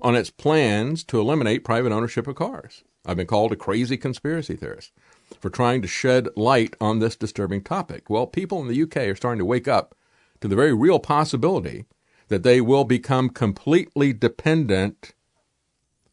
on 0.00 0.16
its 0.16 0.30
plans 0.30 1.04
to 1.04 1.20
eliminate 1.20 1.64
private 1.64 1.92
ownership 1.92 2.26
of 2.26 2.36
cars. 2.36 2.82
I've 3.04 3.16
been 3.16 3.26
called 3.26 3.52
a 3.52 3.56
crazy 3.56 3.96
conspiracy 3.96 4.56
theorist 4.56 4.92
for 5.40 5.50
trying 5.50 5.82
to 5.82 5.88
shed 5.88 6.28
light 6.36 6.76
on 6.80 6.98
this 6.98 7.16
disturbing 7.16 7.62
topic. 7.62 8.08
Well, 8.08 8.26
people 8.26 8.60
in 8.60 8.68
the 8.68 8.82
UK 8.82 9.08
are 9.08 9.16
starting 9.16 9.38
to 9.38 9.44
wake 9.44 9.66
up 9.66 9.94
to 10.40 10.48
the 10.48 10.56
very 10.56 10.74
real 10.74 10.98
possibility 10.98 11.84
that 12.32 12.44
they 12.44 12.62
will 12.62 12.84
become 12.84 13.28
completely 13.28 14.10
dependent 14.14 15.12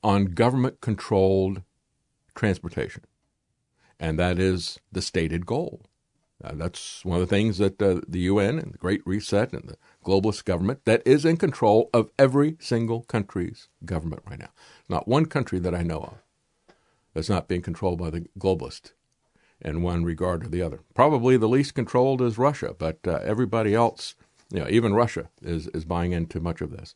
on 0.03 0.25
government 0.25 0.82
controlled 0.82 1.62
transportation. 2.36 3.05
And 4.01 4.19
that 4.19 4.38
is 4.38 4.82
the 4.91 5.01
stated 5.01 5.45
goal. 5.45 5.86
That's 6.41 7.05
one 7.05 7.21
of 7.21 7.21
the 7.21 7.34
things 7.34 7.58
that 7.60 7.82
uh, 7.82 8.01
the 8.05 8.19
UN 8.19 8.60
and 8.60 8.73
the 8.73 8.77
Great 8.77 9.01
Reset 9.05 9.53
and 9.53 9.69
the 9.69 9.77
globalist 10.03 10.43
government 10.43 10.84
that 10.84 11.01
is 11.05 11.23
in 11.23 11.38
control 11.38 11.89
of 11.93 12.12
every 12.19 12.58
single 12.60 13.03
country's 13.03 13.69
government 13.86 14.23
right 14.29 14.39
now. 14.39 14.51
Not 14.89 15.08
one 15.08 15.25
country 15.25 15.60
that 15.60 15.73
I 15.73 15.84
know 15.84 16.01
of 16.01 16.17
that's 17.13 17.29
not 17.29 17.47
being 17.47 17.62
controlled 17.62 17.99
by 17.99 18.10
the 18.10 18.25
globalist 18.38 18.91
in 19.62 19.84
one 19.84 20.03
regard 20.03 20.43
or 20.43 20.49
the 20.49 20.62
other. 20.62 20.82
Probably 20.93 21.38
the 21.38 21.47
least 21.47 21.75
controlled 21.75 22.21
is 22.21 22.38
Russia, 22.38 22.75
but 22.77 22.99
uh, 23.08 23.19
everybody 23.23 23.73
else, 23.73 24.15
you 24.51 24.59
know, 24.59 24.67
even 24.69 24.93
Russia 24.93 25.29
is 25.41 25.67
is 25.67 25.85
buying 25.85 26.12
into 26.12 26.39
much 26.39 26.62
of 26.62 26.71
this. 26.71 26.95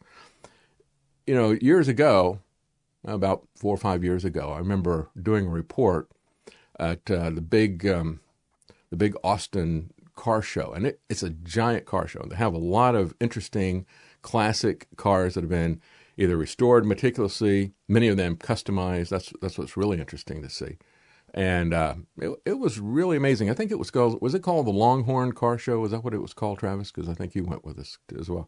You 1.28 1.36
know, 1.36 1.52
years 1.62 1.88
ago, 1.88 2.40
about 3.06 3.48
four 3.56 3.74
or 3.74 3.78
five 3.78 4.04
years 4.04 4.26
ago, 4.26 4.52
I 4.52 4.60
remember 4.60 5.10
doing 5.22 5.48
a 5.48 5.50
report 5.50 6.10
at 6.80 7.10
uh, 7.10 7.30
the 7.30 7.42
big 7.42 7.88
um, 7.88 8.20
the 8.90 8.98
big 8.98 9.16
Austin 9.24 9.94
car 10.16 10.42
show, 10.42 10.74
and 10.74 10.88
it, 10.88 11.00
it's 11.10 11.24
a 11.24 11.30
giant 11.30 11.86
car 11.86 12.08
show. 12.08 12.26
They 12.28 12.36
have 12.36 12.54
a 12.54 12.60
lot 12.60 12.96
of 12.96 13.16
interesting 13.20 13.86
classic 14.22 14.88
cars 14.96 15.34
that 15.34 15.42
have 15.42 15.50
been 15.50 15.82
either 16.18 16.38
restored 16.38 16.86
meticulously, 16.86 17.74
many 17.88 18.08
of 18.08 18.18
them 18.18 18.36
customized. 18.36 19.10
That's 19.10 19.34
that's 19.42 19.58
what's 19.58 19.78
really 19.78 20.00
interesting 20.00 20.42
to 20.42 20.50
see. 20.50 20.78
And 21.34 21.74
uh, 21.74 21.96
it, 22.20 22.32
it 22.46 22.60
was 22.60 22.80
really 22.80 23.18
amazing. 23.18 23.50
I 23.50 23.56
think 23.56 23.72
it 23.72 23.80
was 23.80 23.90
called 23.90 24.22
was 24.22 24.36
it 24.36 24.44
called 24.44 24.68
the 24.68 24.72
Longhorn 24.72 25.32
Car 25.32 25.58
Show? 25.58 25.80
Was 25.80 25.92
that 25.92 26.04
what 26.04 26.14
it 26.14 26.22
was 26.22 26.34
called, 26.34 26.60
Travis? 26.60 26.92
Because 26.92 27.10
I 27.10 27.16
think 27.16 27.34
you 27.34 27.44
went 27.44 27.66
with 27.66 27.80
us 27.80 27.98
as 28.18 28.30
well. 28.30 28.48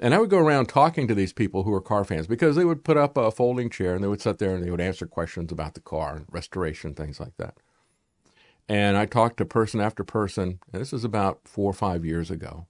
And 0.00 0.14
I 0.14 0.18
would 0.18 0.30
go 0.30 0.38
around 0.38 0.66
talking 0.66 1.08
to 1.08 1.14
these 1.14 1.32
people 1.32 1.64
who 1.64 1.74
are 1.74 1.80
car 1.80 2.04
fans 2.04 2.26
because 2.26 2.54
they 2.56 2.64
would 2.64 2.84
put 2.84 2.96
up 2.96 3.16
a 3.16 3.30
folding 3.32 3.68
chair 3.68 3.94
and 3.94 4.02
they 4.02 4.08
would 4.08 4.22
sit 4.22 4.38
there 4.38 4.54
and 4.54 4.64
they 4.64 4.70
would 4.70 4.80
answer 4.80 5.06
questions 5.06 5.50
about 5.50 5.74
the 5.74 5.80
car 5.80 6.16
and 6.16 6.26
restoration, 6.30 6.94
things 6.94 7.18
like 7.18 7.36
that. 7.36 7.56
And 8.68 8.96
I 8.96 9.04
talked 9.04 9.38
to 9.38 9.44
person 9.44 9.80
after 9.80 10.04
person, 10.04 10.60
and 10.72 10.80
this 10.80 10.92
is 10.92 11.02
about 11.02 11.40
four 11.44 11.70
or 11.70 11.74
five 11.74 12.04
years 12.04 12.30
ago. 12.30 12.66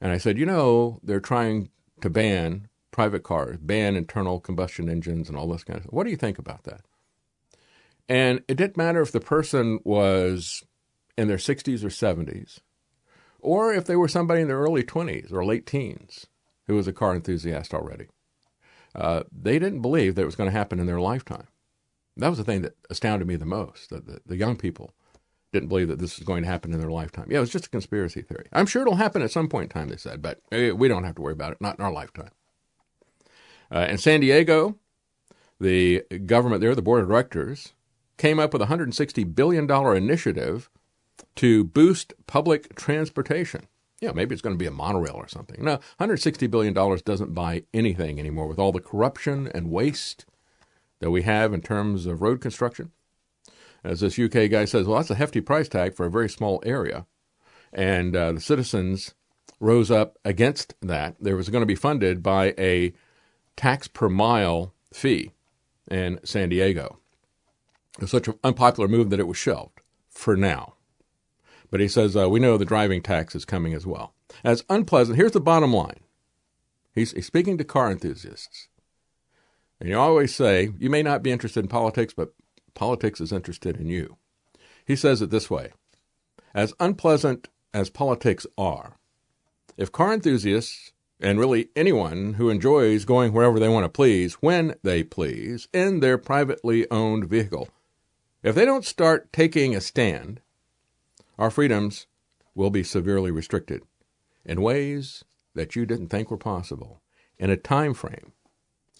And 0.00 0.12
I 0.12 0.18
said, 0.18 0.36
you 0.36 0.44
know, 0.44 1.00
they're 1.02 1.20
trying 1.20 1.70
to 2.02 2.10
ban 2.10 2.68
private 2.90 3.22
cars, 3.22 3.56
ban 3.58 3.96
internal 3.96 4.38
combustion 4.38 4.90
engines 4.90 5.30
and 5.30 5.38
all 5.38 5.48
this 5.48 5.64
kind 5.64 5.78
of 5.78 5.84
stuff. 5.84 5.94
What 5.94 6.04
do 6.04 6.10
you 6.10 6.16
think 6.16 6.38
about 6.38 6.64
that? 6.64 6.82
And 8.08 8.42
it 8.48 8.56
didn't 8.56 8.76
matter 8.76 9.00
if 9.00 9.12
the 9.12 9.20
person 9.20 9.80
was 9.84 10.62
in 11.16 11.28
their 11.28 11.36
60s 11.36 11.84
or 11.84 11.88
70s, 11.88 12.58
or 13.40 13.72
if 13.72 13.84
they 13.84 13.96
were 13.96 14.08
somebody 14.08 14.40
in 14.40 14.48
their 14.48 14.58
early 14.58 14.82
20s 14.82 15.32
or 15.32 15.44
late 15.44 15.66
teens 15.66 16.26
who 16.66 16.74
was 16.74 16.86
a 16.86 16.92
car 16.92 17.14
enthusiast 17.14 17.74
already. 17.74 18.06
Uh, 18.94 19.22
they 19.32 19.58
didn't 19.58 19.82
believe 19.82 20.14
that 20.14 20.22
it 20.22 20.26
was 20.26 20.36
going 20.36 20.50
to 20.50 20.56
happen 20.56 20.78
in 20.78 20.86
their 20.86 21.00
lifetime. 21.00 21.46
That 22.16 22.28
was 22.28 22.38
the 22.38 22.44
thing 22.44 22.62
that 22.62 22.76
astounded 22.90 23.26
me 23.26 23.36
the 23.36 23.46
most. 23.46 23.90
That 23.90 24.06
the, 24.06 24.20
the 24.26 24.36
young 24.36 24.56
people 24.56 24.92
didn't 25.52 25.68
believe 25.68 25.88
that 25.88 25.98
this 25.98 26.18
was 26.18 26.26
going 26.26 26.42
to 26.42 26.48
happen 26.48 26.72
in 26.72 26.80
their 26.80 26.90
lifetime. 26.90 27.26
Yeah, 27.30 27.38
it 27.38 27.40
was 27.40 27.50
just 27.50 27.66
a 27.66 27.70
conspiracy 27.70 28.22
theory. 28.22 28.46
I'm 28.52 28.66
sure 28.66 28.82
it'll 28.82 28.96
happen 28.96 29.22
at 29.22 29.30
some 29.30 29.48
point 29.48 29.64
in 29.64 29.68
time, 29.70 29.88
they 29.88 29.96
said, 29.96 30.22
but 30.22 30.40
eh, 30.50 30.70
we 30.70 30.88
don't 30.88 31.04
have 31.04 31.14
to 31.16 31.22
worry 31.22 31.32
about 31.32 31.52
it, 31.52 31.60
not 31.60 31.78
in 31.78 31.84
our 31.84 31.92
lifetime. 31.92 32.30
Uh, 33.70 33.86
in 33.88 33.98
San 33.98 34.20
Diego, 34.20 34.78
the 35.60 36.02
government 36.26 36.60
there, 36.60 36.74
the 36.74 36.82
board 36.82 37.02
of 37.02 37.08
directors, 37.08 37.72
came 38.22 38.38
up 38.38 38.52
with 38.52 38.62
a 38.62 38.66
$160 38.66 39.34
billion 39.34 39.68
initiative 39.96 40.70
to 41.34 41.64
boost 41.64 42.14
public 42.28 42.72
transportation. 42.76 43.66
Yeah, 44.00 44.12
maybe 44.12 44.32
it's 44.32 44.40
going 44.40 44.54
to 44.54 44.58
be 44.58 44.68
a 44.68 44.70
monorail 44.70 45.16
or 45.16 45.26
something. 45.26 45.64
No, 45.64 45.80
$160 45.98 46.48
billion 46.48 46.72
doesn't 46.72 47.34
buy 47.34 47.64
anything 47.74 48.20
anymore 48.20 48.46
with 48.46 48.60
all 48.60 48.70
the 48.70 48.78
corruption 48.78 49.50
and 49.52 49.72
waste 49.72 50.24
that 51.00 51.10
we 51.10 51.22
have 51.22 51.52
in 51.52 51.62
terms 51.62 52.06
of 52.06 52.22
road 52.22 52.40
construction. 52.40 52.92
As 53.82 53.98
this 53.98 54.16
UK 54.16 54.48
guy 54.48 54.66
says, 54.66 54.86
well, 54.86 54.98
that's 54.98 55.10
a 55.10 55.16
hefty 55.16 55.40
price 55.40 55.68
tag 55.68 55.96
for 55.96 56.06
a 56.06 56.10
very 56.10 56.28
small 56.28 56.62
area. 56.64 57.06
And 57.72 58.14
uh, 58.14 58.30
the 58.34 58.40
citizens 58.40 59.16
rose 59.58 59.90
up 59.90 60.16
against 60.24 60.76
that. 60.80 61.16
There 61.18 61.36
was 61.36 61.48
going 61.48 61.62
to 61.62 61.66
be 61.66 61.74
funded 61.74 62.22
by 62.22 62.54
a 62.56 62.92
tax 63.56 63.88
per 63.88 64.08
mile 64.08 64.74
fee 64.92 65.32
in 65.90 66.20
San 66.22 66.50
Diego. 66.50 67.01
It 67.96 68.02
was 68.02 68.10
such 68.10 68.28
an 68.28 68.38
unpopular 68.42 68.88
move 68.88 69.10
that 69.10 69.20
it 69.20 69.26
was 69.26 69.36
shelved 69.36 69.80
for 70.08 70.36
now. 70.36 70.74
But 71.70 71.80
he 71.80 71.88
says, 71.88 72.16
uh, 72.16 72.28
we 72.28 72.40
know 72.40 72.56
the 72.56 72.64
driving 72.64 73.02
tax 73.02 73.34
is 73.34 73.44
coming 73.44 73.74
as 73.74 73.86
well. 73.86 74.14
As 74.44 74.64
unpleasant, 74.68 75.16
here's 75.16 75.32
the 75.32 75.40
bottom 75.40 75.72
line. 75.72 76.00
He's, 76.94 77.12
he's 77.12 77.26
speaking 77.26 77.58
to 77.58 77.64
car 77.64 77.90
enthusiasts. 77.90 78.68
And 79.80 79.88
you 79.88 79.98
always 79.98 80.34
say, 80.34 80.70
you 80.78 80.90
may 80.90 81.02
not 81.02 81.22
be 81.22 81.32
interested 81.32 81.60
in 81.60 81.68
politics, 81.68 82.14
but 82.14 82.34
politics 82.74 83.20
is 83.20 83.32
interested 83.32 83.76
in 83.78 83.88
you. 83.88 84.16
He 84.86 84.96
says 84.96 85.22
it 85.22 85.30
this 85.30 85.50
way 85.50 85.72
As 86.54 86.74
unpleasant 86.78 87.48
as 87.72 87.90
politics 87.90 88.46
are, 88.58 88.98
if 89.76 89.90
car 89.90 90.12
enthusiasts, 90.12 90.92
and 91.22 91.38
really 91.38 91.68
anyone 91.76 92.34
who 92.34 92.50
enjoys 92.50 93.04
going 93.04 93.32
wherever 93.32 93.58
they 93.58 93.68
want 93.68 93.84
to 93.84 93.88
please, 93.88 94.34
when 94.34 94.74
they 94.82 95.02
please, 95.02 95.68
in 95.72 96.00
their 96.00 96.18
privately 96.18 96.90
owned 96.90 97.24
vehicle, 97.24 97.68
if 98.42 98.54
they 98.54 98.64
don't 98.64 98.84
start 98.84 99.32
taking 99.32 99.74
a 99.74 99.80
stand, 99.80 100.40
our 101.38 101.50
freedoms 101.50 102.06
will 102.54 102.70
be 102.70 102.82
severely 102.82 103.30
restricted 103.30 103.82
in 104.44 104.60
ways 104.60 105.24
that 105.54 105.76
you 105.76 105.86
didn't 105.86 106.08
think 106.08 106.30
were 106.30 106.36
possible, 106.36 107.00
in 107.38 107.50
a 107.50 107.56
time 107.56 107.94
frame 107.94 108.32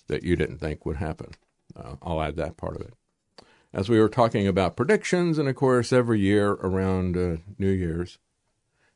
that 0.07 0.23
you 0.23 0.37
didn't 0.37 0.59
think 0.59 0.85
would 0.85 0.97
happen. 0.97 1.33
Uh, 1.75 1.97
I'll 2.03 2.23
add 2.23 2.37
that 2.37 2.57
part 2.57 2.77
of 2.77 2.83
it. 2.83 2.95
As 3.73 3.89
we 3.89 3.99
were 3.99 4.09
talking 4.09 4.47
about 4.47 4.77
predictions, 4.77 5.39
and 5.39 5.49
of 5.49 5.57
course, 5.57 5.93
every 5.93 6.21
year 6.21 6.53
around 6.53 7.17
uh, 7.17 7.37
New 7.59 7.71
Year's, 7.71 8.19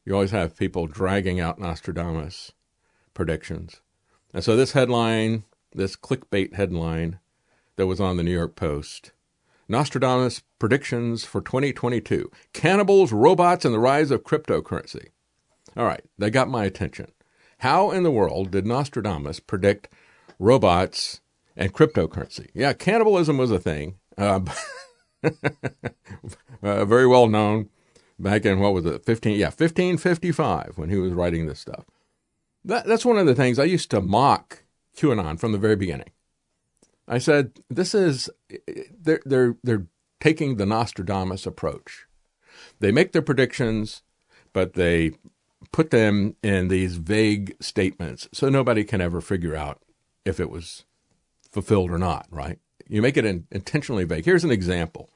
you 0.04 0.12
always 0.12 0.32
have 0.32 0.56
people 0.56 0.86
dragging 0.86 1.40
out 1.40 1.58
Nostradamus 1.58 2.52
predictions. 3.14 3.80
And 4.34 4.44
so 4.44 4.54
this 4.54 4.72
headline, 4.72 5.44
this 5.72 5.96
clickbait 5.96 6.54
headline 6.54 7.18
that 7.76 7.86
was 7.86 8.00
on 8.00 8.16
the 8.16 8.22
New 8.22 8.32
York 8.32 8.54
Post, 8.54 9.12
Nostradamus 9.68 10.42
predictions 10.58 11.24
for 11.24 11.40
2022 11.40 12.30
cannibals, 12.52 13.12
robots, 13.12 13.64
and 13.64 13.74
the 13.74 13.78
rise 13.78 14.10
of 14.10 14.22
cryptocurrency. 14.22 15.08
All 15.76 15.84
right, 15.84 16.02
they 16.18 16.30
got 16.30 16.48
my 16.48 16.64
attention. 16.64 17.12
How 17.58 17.90
in 17.90 18.02
the 18.02 18.10
world 18.10 18.50
did 18.50 18.66
Nostradamus 18.66 19.40
predict 19.40 19.88
robots 20.38 21.20
and 21.56 21.72
cryptocurrency? 21.72 22.48
Yeah, 22.54 22.72
cannibalism 22.72 23.38
was 23.38 23.50
a 23.50 23.58
thing. 23.58 23.96
Uh, 24.16 24.40
uh, 26.62 26.84
very 26.84 27.06
well 27.06 27.26
known 27.26 27.68
back 28.18 28.44
in 28.44 28.60
what 28.60 28.72
was 28.72 28.86
it, 28.86 29.04
15, 29.04 29.38
yeah, 29.38 29.46
1555 29.46 30.74
when 30.76 30.90
he 30.90 30.96
was 30.96 31.12
writing 31.12 31.46
this 31.46 31.60
stuff. 31.60 31.84
That, 32.64 32.86
that's 32.86 33.04
one 33.04 33.18
of 33.18 33.26
the 33.26 33.34
things 33.34 33.58
I 33.58 33.64
used 33.64 33.90
to 33.90 34.00
mock 34.00 34.62
QAnon 34.96 35.38
from 35.38 35.52
the 35.52 35.58
very 35.58 35.76
beginning. 35.76 36.10
I 37.08 37.18
said, 37.18 37.60
this 37.70 37.94
is, 37.94 38.28
they're, 39.00 39.20
they're, 39.24 39.56
they're 39.62 39.86
taking 40.20 40.56
the 40.56 40.66
Nostradamus 40.66 41.46
approach. 41.46 42.06
They 42.80 42.90
make 42.90 43.12
their 43.12 43.22
predictions, 43.22 44.02
but 44.52 44.74
they 44.74 45.12
put 45.72 45.90
them 45.90 46.36
in 46.42 46.68
these 46.68 46.96
vague 46.96 47.56
statements 47.60 48.28
so 48.32 48.48
nobody 48.48 48.84
can 48.84 49.00
ever 49.00 49.20
figure 49.20 49.54
out 49.54 49.82
if 50.24 50.40
it 50.40 50.50
was 50.50 50.84
fulfilled 51.50 51.90
or 51.90 51.98
not, 51.98 52.26
right? 52.30 52.58
You 52.88 53.02
make 53.02 53.16
it 53.16 53.24
in, 53.24 53.46
intentionally 53.50 54.04
vague. 54.04 54.24
Here's 54.24 54.44
an 54.44 54.50
example. 54.50 55.10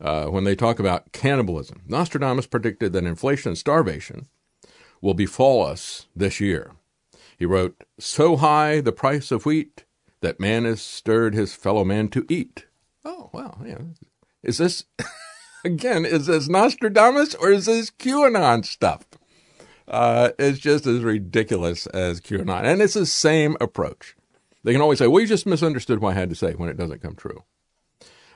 Uh, 0.00 0.26
when 0.26 0.44
they 0.44 0.56
talk 0.56 0.78
about 0.78 1.12
cannibalism, 1.12 1.82
Nostradamus 1.86 2.46
predicted 2.46 2.92
that 2.92 3.04
inflation 3.04 3.50
and 3.50 3.58
starvation 3.58 4.26
will 5.00 5.14
befall 5.14 5.64
us 5.64 6.06
this 6.14 6.40
year. 6.40 6.72
He 7.36 7.46
wrote, 7.46 7.84
So 7.98 8.36
high 8.36 8.80
the 8.80 8.92
price 8.92 9.30
of 9.30 9.46
wheat 9.46 9.84
that 10.22 10.40
man 10.40 10.64
has 10.64 10.80
stirred 10.80 11.34
his 11.34 11.54
fellow 11.54 11.84
man 11.84 12.08
to 12.08 12.24
eat. 12.28 12.66
Oh, 13.04 13.30
well, 13.32 13.60
yeah. 13.64 13.78
Is 14.42 14.58
this, 14.58 14.84
again, 15.64 16.04
is 16.04 16.26
this 16.26 16.48
Nostradamus 16.48 17.34
or 17.34 17.50
is 17.50 17.66
this 17.66 17.90
QAnon 17.90 18.64
stuff? 18.64 19.04
Uh, 19.86 20.30
it's 20.38 20.58
just 20.58 20.86
as 20.86 21.00
ridiculous 21.00 21.86
as 21.88 22.20
QAnon. 22.20 22.64
And 22.64 22.80
it's 22.80 22.94
the 22.94 23.04
same 23.04 23.56
approach. 23.60 24.16
They 24.64 24.72
can 24.72 24.80
always 24.80 24.98
say, 24.98 25.08
well, 25.08 25.20
you 25.20 25.26
just 25.26 25.46
misunderstood 25.46 26.00
what 26.00 26.16
I 26.16 26.20
had 26.20 26.30
to 26.30 26.36
say 26.36 26.52
when 26.52 26.68
it 26.68 26.76
doesn't 26.76 27.02
come 27.02 27.16
true. 27.16 27.44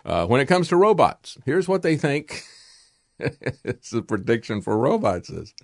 Uh, 0.05 0.27
when 0.27 0.41
it 0.41 0.47
comes 0.47 0.69
to 0.69 0.77
robots, 0.77 1.39
here's 1.45 1.67
what 1.67 1.83
they 1.83 1.97
think 1.97 2.43
it's 3.19 3.93
a 3.93 4.03
prediction 4.03 4.61
for 4.61 4.77
robots 4.77 5.31
is. 5.31 5.55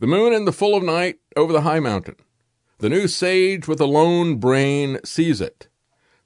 The 0.00 0.06
moon 0.06 0.32
in 0.32 0.44
the 0.44 0.52
full 0.52 0.76
of 0.76 0.84
night 0.84 1.18
over 1.36 1.52
the 1.52 1.62
high 1.62 1.80
mountain. 1.80 2.16
The 2.78 2.88
new 2.88 3.08
sage 3.08 3.66
with 3.66 3.80
a 3.80 3.86
lone 3.86 4.36
brain 4.36 4.98
sees 5.04 5.40
it. 5.40 5.68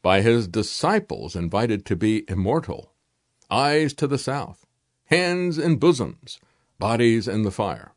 By 0.03 0.21
his 0.21 0.47
disciples 0.47 1.35
invited 1.35 1.87
to 1.87 1.97
be 1.97 2.25
immortal. 2.29 2.93
Eyes 3.51 3.95
to 3.95 4.07
the 4.07 4.19
south. 4.19 4.67
Hands 5.07 5.57
in 5.57 5.77
bosoms. 5.77 6.39
Bodies 6.79 7.27
in 7.27 7.43
the 7.43 7.51
fire. 7.51 7.93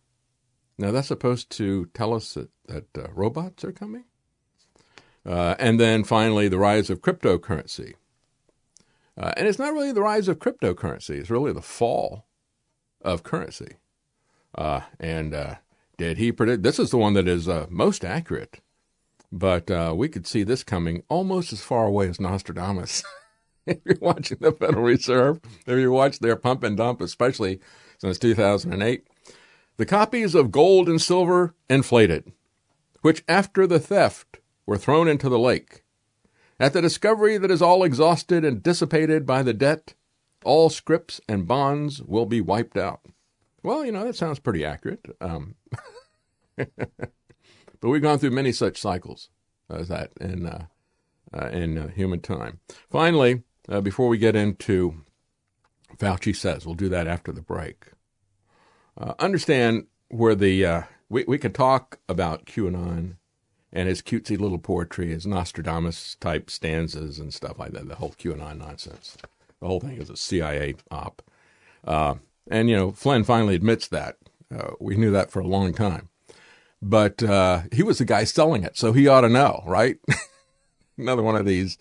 Now 0.77 0.91
that's 0.91 1.09
supposed 1.09 1.49
to 1.51 1.87
tell 1.93 2.13
us 2.13 2.33
that, 2.35 2.49
that 2.67 2.97
uh, 2.97 3.07
robots 3.13 3.65
are 3.65 3.73
coming? 3.73 4.05
Uh, 5.25 5.55
and 5.59 5.79
then 5.79 6.03
finally, 6.03 6.47
the 6.47 6.59
rise 6.59 6.89
of 6.89 7.01
cryptocurrency. 7.01 7.95
Uh, 9.17 9.33
and 9.35 9.47
it's 9.47 9.59
not 9.59 9.73
really 9.73 9.91
the 9.91 10.01
rise 10.01 10.27
of 10.27 10.39
cryptocurrency, 10.39 11.11
it's 11.11 11.29
really 11.29 11.53
the 11.53 11.61
fall 11.61 12.25
of 13.01 13.23
currency. 13.23 13.77
Uh, 14.53 14.81
and 14.99 15.33
uh, 15.33 15.55
did 15.97 16.17
he 16.17 16.31
predict? 16.31 16.63
This 16.63 16.79
is 16.79 16.91
the 16.91 16.97
one 16.97 17.13
that 17.13 17.27
is 17.27 17.47
uh, 17.47 17.67
most 17.69 18.03
accurate, 18.03 18.59
but 19.31 19.69
uh, 19.71 19.93
we 19.95 20.09
could 20.09 20.27
see 20.27 20.43
this 20.43 20.63
coming 20.63 21.03
almost 21.09 21.53
as 21.53 21.61
far 21.61 21.85
away 21.85 22.09
as 22.09 22.19
Nostradamus. 22.19 23.03
if 23.65 23.79
you're 23.85 23.97
watching 24.01 24.37
the 24.41 24.51
Federal 24.51 24.83
Reserve, 24.83 25.39
if 25.65 25.77
you 25.79 25.91
watch 25.91 26.19
their 26.19 26.35
pump 26.35 26.63
and 26.63 26.77
dump, 26.77 27.01
especially 27.01 27.59
since 27.97 28.19
2008, 28.19 29.07
the 29.77 29.85
copies 29.85 30.35
of 30.35 30.51
gold 30.51 30.87
and 30.87 31.01
silver 31.01 31.53
inflated, 31.69 32.31
which 33.01 33.23
after 33.27 33.67
the 33.67 33.79
theft 33.79 34.39
were 34.65 34.77
thrown 34.77 35.07
into 35.07 35.29
the 35.29 35.39
lake. 35.39 35.83
At 36.59 36.73
the 36.73 36.81
discovery 36.81 37.37
that 37.37 37.51
is 37.51 37.61
all 37.61 37.83
exhausted 37.83 38.45
and 38.45 38.63
dissipated 38.63 39.25
by 39.25 39.43
the 39.43 39.53
debt, 39.53 39.93
all 40.45 40.69
scrips 40.69 41.19
and 41.27 41.47
bonds 41.47 42.01
will 42.01 42.25
be 42.25 42.39
wiped 42.39 42.77
out. 42.77 43.01
Well, 43.63 43.83
you 43.83 43.91
know, 43.91 44.05
that 44.05 44.15
sounds 44.15 44.39
pretty 44.39 44.63
accurate. 44.63 45.05
Um, 45.19 45.55
but 46.77 47.89
we've 47.89 48.01
gone 48.01 48.19
through 48.19 48.31
many 48.31 48.51
such 48.51 48.79
cycles 48.79 49.29
as 49.69 49.87
that 49.87 50.11
in, 50.19 50.45
uh, 50.45 50.65
uh, 51.33 51.47
in 51.47 51.77
uh, 51.77 51.87
human 51.89 52.19
time. 52.19 52.59
Finally, 52.89 53.43
uh, 53.67 53.81
before 53.81 54.07
we 54.07 54.17
get 54.17 54.35
into 54.35 55.03
Fauci 55.97 56.35
says, 56.35 56.65
we'll 56.65 56.75
do 56.75 56.89
that 56.89 57.07
after 57.07 57.31
the 57.31 57.41
break. 57.41 57.87
Uh, 58.97 59.13
understand 59.19 59.87
where 60.09 60.35
the 60.35 60.65
uh, 60.65 60.81
we 61.09 61.25
we 61.27 61.37
can 61.37 61.51
talk 61.51 61.99
about 62.07 62.45
QAnon 62.45 63.15
and 63.73 63.89
his 63.89 64.01
cutesy 64.01 64.39
little 64.39 64.57
poetry, 64.57 65.09
his 65.09 65.27
Nostradamus 65.27 66.15
type 66.19 66.49
stanzas 66.49 67.19
and 67.19 67.33
stuff 67.33 67.59
like 67.59 67.73
that. 67.73 67.87
The 67.87 67.95
whole 67.95 68.11
QAnon 68.17 68.57
nonsense. 68.57 69.17
The 69.59 69.67
whole 69.67 69.79
thing 69.79 69.97
is 69.97 70.09
a 70.09 70.17
CIA 70.17 70.75
op. 70.91 71.21
Uh, 71.83 72.15
and 72.49 72.69
you 72.69 72.75
know, 72.75 72.91
Flynn 72.91 73.23
finally 73.23 73.55
admits 73.55 73.87
that. 73.89 74.17
Uh, 74.55 74.71
we 74.79 74.95
knew 74.95 75.11
that 75.11 75.31
for 75.31 75.39
a 75.39 75.47
long 75.47 75.73
time, 75.73 76.09
but 76.85 77.23
uh, 77.23 77.63
he 77.71 77.81
was 77.81 77.97
the 77.97 78.05
guy 78.05 78.23
selling 78.25 78.63
it, 78.63 78.77
so 78.77 78.93
he 78.93 79.07
ought 79.07 79.21
to 79.21 79.29
know, 79.29 79.63
right? 79.65 79.97
Another 80.97 81.23
one 81.23 81.35
of 81.35 81.45
these 81.45 81.79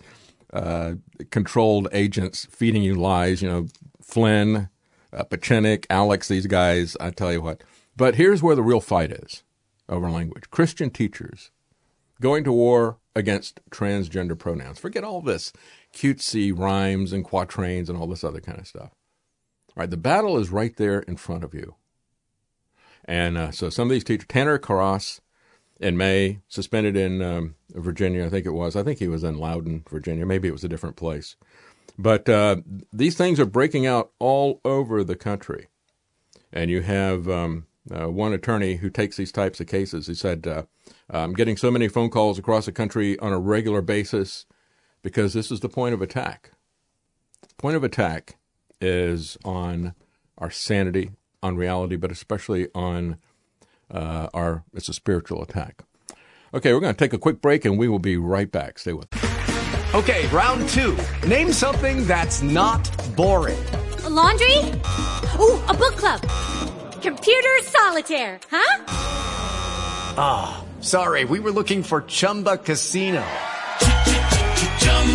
uh, 0.53 0.95
controlled 1.31 1.89
agents 1.93 2.47
feeding 2.51 2.83
you 2.83 2.95
lies. 2.95 3.43
You 3.43 3.51
know, 3.51 3.67
Flynn 4.03 4.71
uh, 5.13 5.25
Pachinik, 5.25 5.85
Alex, 5.91 6.29
these 6.29 6.47
guys, 6.47 6.97
I 7.01 7.11
tell 7.11 7.33
you 7.33 7.43
what. 7.43 7.63
But 7.97 8.17
here's 8.17 8.43
where 8.43 8.57
the 8.57 8.63
real 8.63 8.81
fight 8.81 9.13
is 9.13 9.45
over 9.91 10.11
language. 10.11 10.51
Christian 10.51 10.91
teachers 10.91 11.51
going 12.21 12.43
to 12.45 12.53
war 12.53 12.99
against 13.15 13.61
transgender 13.71 14.39
pronouns. 14.39 14.79
Forget 14.79 15.05
all 15.05 15.21
this 15.21 15.53
cutesy 15.95 16.57
rhymes 16.57 17.13
and 17.13 17.25
quatrains 17.25 17.91
and 17.91 17.99
all 17.99 18.07
this 18.07 18.25
other 18.25 18.41
kind 18.41 18.59
of 18.59 18.67
stuff. 18.67 18.91
All 19.69 19.83
right, 19.83 19.91
the 19.91 19.99
battle 19.99 20.39
is 20.39 20.51
right 20.51 20.75
there 20.77 21.01
in 21.01 21.17
front 21.17 21.45
of 21.45 21.53
you. 21.53 21.77
And 23.05 23.37
uh, 23.37 23.51
so 23.51 23.71
some 23.71 23.89
of 23.89 23.93
these 23.93 24.05
teachers, 24.05 24.27
Tanner 24.29 24.59
Cross 24.59 25.21
in 25.81 25.97
May, 25.97 26.41
suspended 26.49 26.97
in 26.97 27.21
um, 27.21 27.55
Virginia, 27.71 28.25
I 28.25 28.31
think 28.31 28.47
it 28.47 28.51
was. 28.51 28.77
I 28.77 28.83
think 28.83 28.99
he 28.99 29.09
was 29.09 29.25
in 29.25 29.39
Loudoun, 29.39 29.85
Virginia. 29.91 30.25
Maybe 30.25 30.49
it 30.49 30.53
was 30.53 30.65
a 30.65 30.69
different 30.69 30.97
place. 30.97 31.37
But 31.99 32.29
uh, 32.29 32.57
these 32.93 33.17
things 33.17 33.39
are 33.39 33.47
breaking 33.47 33.87
out 33.87 34.11
all 34.19 34.61
over 34.65 35.05
the 35.05 35.17
country. 35.17 35.69
And 36.53 36.71
you 36.71 36.83
have 36.83 37.29
um, 37.29 37.67
uh, 37.91 38.09
one 38.09 38.33
attorney 38.33 38.77
who 38.77 38.91
takes 38.91 39.17
these 39.17 39.33
types 39.33 39.61
of 39.61 39.67
cases. 39.67 40.07
He 40.07 40.15
said, 40.15 40.47
uh, 40.47 40.63
I'm 41.11 41.35
getting 41.35 41.57
so 41.57 41.71
many 41.71 41.89
phone 41.89 42.11
calls 42.11 42.39
across 42.39 42.67
the 42.67 42.73
country 42.73 43.19
on 43.19 43.33
a 43.33 43.39
regular 43.39 43.83
basis 43.83 44.47
because 45.03 45.35
this 45.35 45.51
is 45.51 45.61
the 45.61 45.69
point 45.69 45.95
of 45.95 46.03
attack. 46.03 46.53
The 47.43 47.55
point 47.57 47.77
of 47.77 47.85
attack 47.85 48.37
is 48.81 49.37
on 49.45 49.95
our 50.39 50.51
sanity, 50.51 51.11
on 51.45 51.57
reality, 51.57 51.97
but 51.97 52.11
especially 52.11 52.69
on 52.75 53.19
uh, 53.91 54.29
our. 54.35 54.65
It's 54.73 54.89
a 54.89 54.95
spiritual 54.95 55.43
attack. 55.43 55.83
Okay, 56.53 56.73
we're 56.73 56.81
going 56.81 56.95
to 56.95 56.99
take 56.99 57.13
a 57.13 57.19
quick 57.19 57.41
break, 57.41 57.65
and 57.65 57.79
we 57.79 57.87
will 57.87 57.99
be 57.99 58.17
right 58.17 58.51
back. 58.51 58.79
Stay 58.79 58.93
with. 58.93 59.15
us. 59.15 59.95
Okay, 59.95 60.27
round 60.29 60.69
two. 60.71 60.97
Name 61.29 61.53
something 61.53 62.07
that's 62.07 62.43
not 62.43 62.83
boring. 63.15 63.63
A 64.05 64.11
laundry? 64.11 64.59
Ooh, 65.39 65.61
a 65.69 65.75
book 65.75 65.97
club. 65.97 66.21
Computer 67.03 67.55
solitaire, 67.63 68.41
huh? 68.51 68.85
Ah, 70.17 70.65
oh, 70.65 70.83
sorry. 70.83 71.25
We 71.25 71.39
were 71.41 71.53
looking 71.53 71.83
for 71.83 72.03
Chumba 72.03 72.57
Casino. 72.57 73.25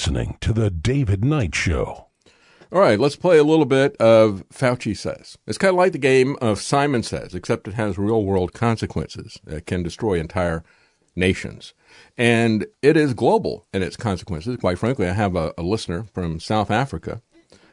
Listening 0.00 0.38
to 0.40 0.54
The 0.54 0.70
David 0.70 1.22
Knight 1.22 1.54
Show. 1.54 2.06
All 2.72 2.80
right, 2.80 2.98
let's 2.98 3.16
play 3.16 3.36
a 3.36 3.44
little 3.44 3.66
bit 3.66 3.98
of 3.98 4.44
Fauci 4.48 4.96
Says. 4.96 5.36
It's 5.46 5.58
kind 5.58 5.68
of 5.68 5.76
like 5.76 5.92
the 5.92 5.98
game 5.98 6.38
of 6.40 6.62
Simon 6.62 7.02
Says, 7.02 7.34
except 7.34 7.68
it 7.68 7.74
has 7.74 7.98
real 7.98 8.24
world 8.24 8.54
consequences 8.54 9.38
that 9.44 9.66
can 9.66 9.82
destroy 9.82 10.14
entire 10.14 10.64
nations. 11.14 11.74
And 12.16 12.64
it 12.80 12.96
is 12.96 13.12
global 13.12 13.66
in 13.74 13.82
its 13.82 13.98
consequences. 13.98 14.56
Quite 14.56 14.78
frankly, 14.78 15.06
I 15.06 15.12
have 15.12 15.36
a, 15.36 15.52
a 15.58 15.62
listener 15.62 16.04
from 16.14 16.40
South 16.40 16.70
Africa 16.70 17.20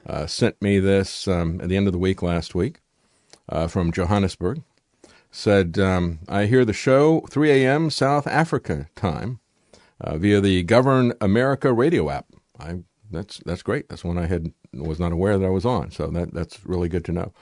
uh, 0.06 0.28
sent 0.28 0.62
me 0.62 0.80
this 0.80 1.30
um, 1.30 1.62
at 1.62 1.70
the 1.70 1.78
end 1.78 1.88
of 1.88 1.94
the 1.94 1.98
week 1.98 2.22
last 2.22 2.54
week 2.54 2.82
uh, 3.48 3.68
from 3.68 3.94
Johannesburg. 3.94 4.64
Said, 5.32 5.80
um, 5.80 6.20
I 6.28 6.48
hear 6.48 6.66
the 6.66 6.74
show 6.74 7.22
3 7.30 7.52
a.m. 7.52 7.90
South 7.90 8.28
Africa 8.28 8.90
time 8.98 9.40
uh, 10.02 10.18
via 10.18 10.42
the 10.42 10.64
Govern 10.64 11.14
America 11.22 11.74
radio 11.74 12.10
app. 12.10 12.26
I 12.60 12.80
that's 13.10 13.40
that's 13.46 13.64
great. 13.64 13.90
That's 13.90 14.04
one 14.04 14.18
I 14.18 14.26
had 14.26 14.52
was 14.74 15.00
not 15.00 15.12
aware 15.12 15.38
that 15.38 15.46
I 15.46 15.50
was 15.50 15.66
on. 15.66 15.92
So 15.92 16.08
that 16.08 16.34
that's 16.34 16.66
really 16.66 16.90
good 16.90 17.06
to 17.06 17.12
know. 17.12 17.34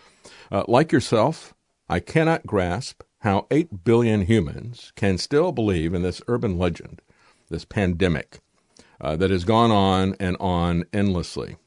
Uh, 0.52 0.64
like 0.68 0.92
yourself, 0.92 1.54
I 1.90 2.00
cannot 2.00 2.46
grasp 2.46 3.02
how 3.20 3.48
eight 3.50 3.84
billion 3.84 4.22
humans 4.22 4.92
can 4.96 5.18
still 5.18 5.52
believe 5.52 5.94
in 5.94 6.04
this 6.04 6.22
urban 6.28 6.58
legend, 6.58 7.02
this 7.50 7.66
pandemic 7.66 8.40
uh, 9.02 9.16
that 9.16 9.32
has 9.32 9.44
gone 9.44 9.72
on 9.72 10.16
and 10.20 10.38
on 10.40 10.86
endlessly. 10.94 11.58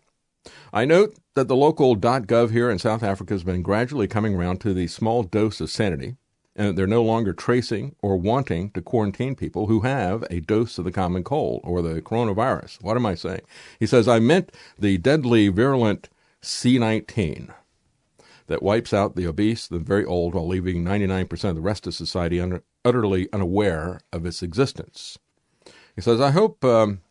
I 0.72 0.84
note 0.84 1.16
that 1.34 1.48
the 1.48 1.56
local 1.56 1.96
.gov 1.96 2.50
here 2.50 2.70
in 2.70 2.78
South 2.78 3.02
Africa 3.02 3.34
has 3.34 3.42
been 3.42 3.62
gradually 3.62 4.06
coming 4.06 4.34
around 4.34 4.60
to 4.60 4.72
the 4.72 4.86
small 4.86 5.22
dose 5.22 5.60
of 5.60 5.70
sanity 5.70 6.16
and 6.58 6.76
they're 6.76 6.88
no 6.88 7.04
longer 7.04 7.32
tracing 7.32 7.94
or 8.02 8.16
wanting 8.16 8.70
to 8.72 8.82
quarantine 8.82 9.36
people 9.36 9.68
who 9.68 9.80
have 9.80 10.24
a 10.28 10.40
dose 10.40 10.76
of 10.76 10.84
the 10.84 10.92
common 10.92 11.22
cold 11.22 11.60
or 11.62 11.80
the 11.80 12.02
coronavirus. 12.02 12.82
What 12.82 12.96
am 12.96 13.06
I 13.06 13.14
saying? 13.14 13.42
He 13.78 13.86
says, 13.86 14.08
I 14.08 14.18
meant 14.18 14.52
the 14.76 14.98
deadly 14.98 15.48
virulent 15.48 16.08
C19 16.42 17.54
that 18.48 18.62
wipes 18.62 18.92
out 18.92 19.14
the 19.14 19.26
obese, 19.26 19.68
the 19.68 19.78
very 19.78 20.04
old, 20.04 20.34
while 20.34 20.48
leaving 20.48 20.84
99% 20.84 21.44
of 21.48 21.54
the 21.54 21.60
rest 21.60 21.86
of 21.86 21.94
society 21.94 22.40
un- 22.40 22.62
utterly 22.84 23.28
unaware 23.32 24.00
of 24.12 24.26
its 24.26 24.42
existence. 24.42 25.16
He 25.94 26.02
says, 26.02 26.20
I 26.20 26.32
hope 26.32 26.64
um, 26.64 27.02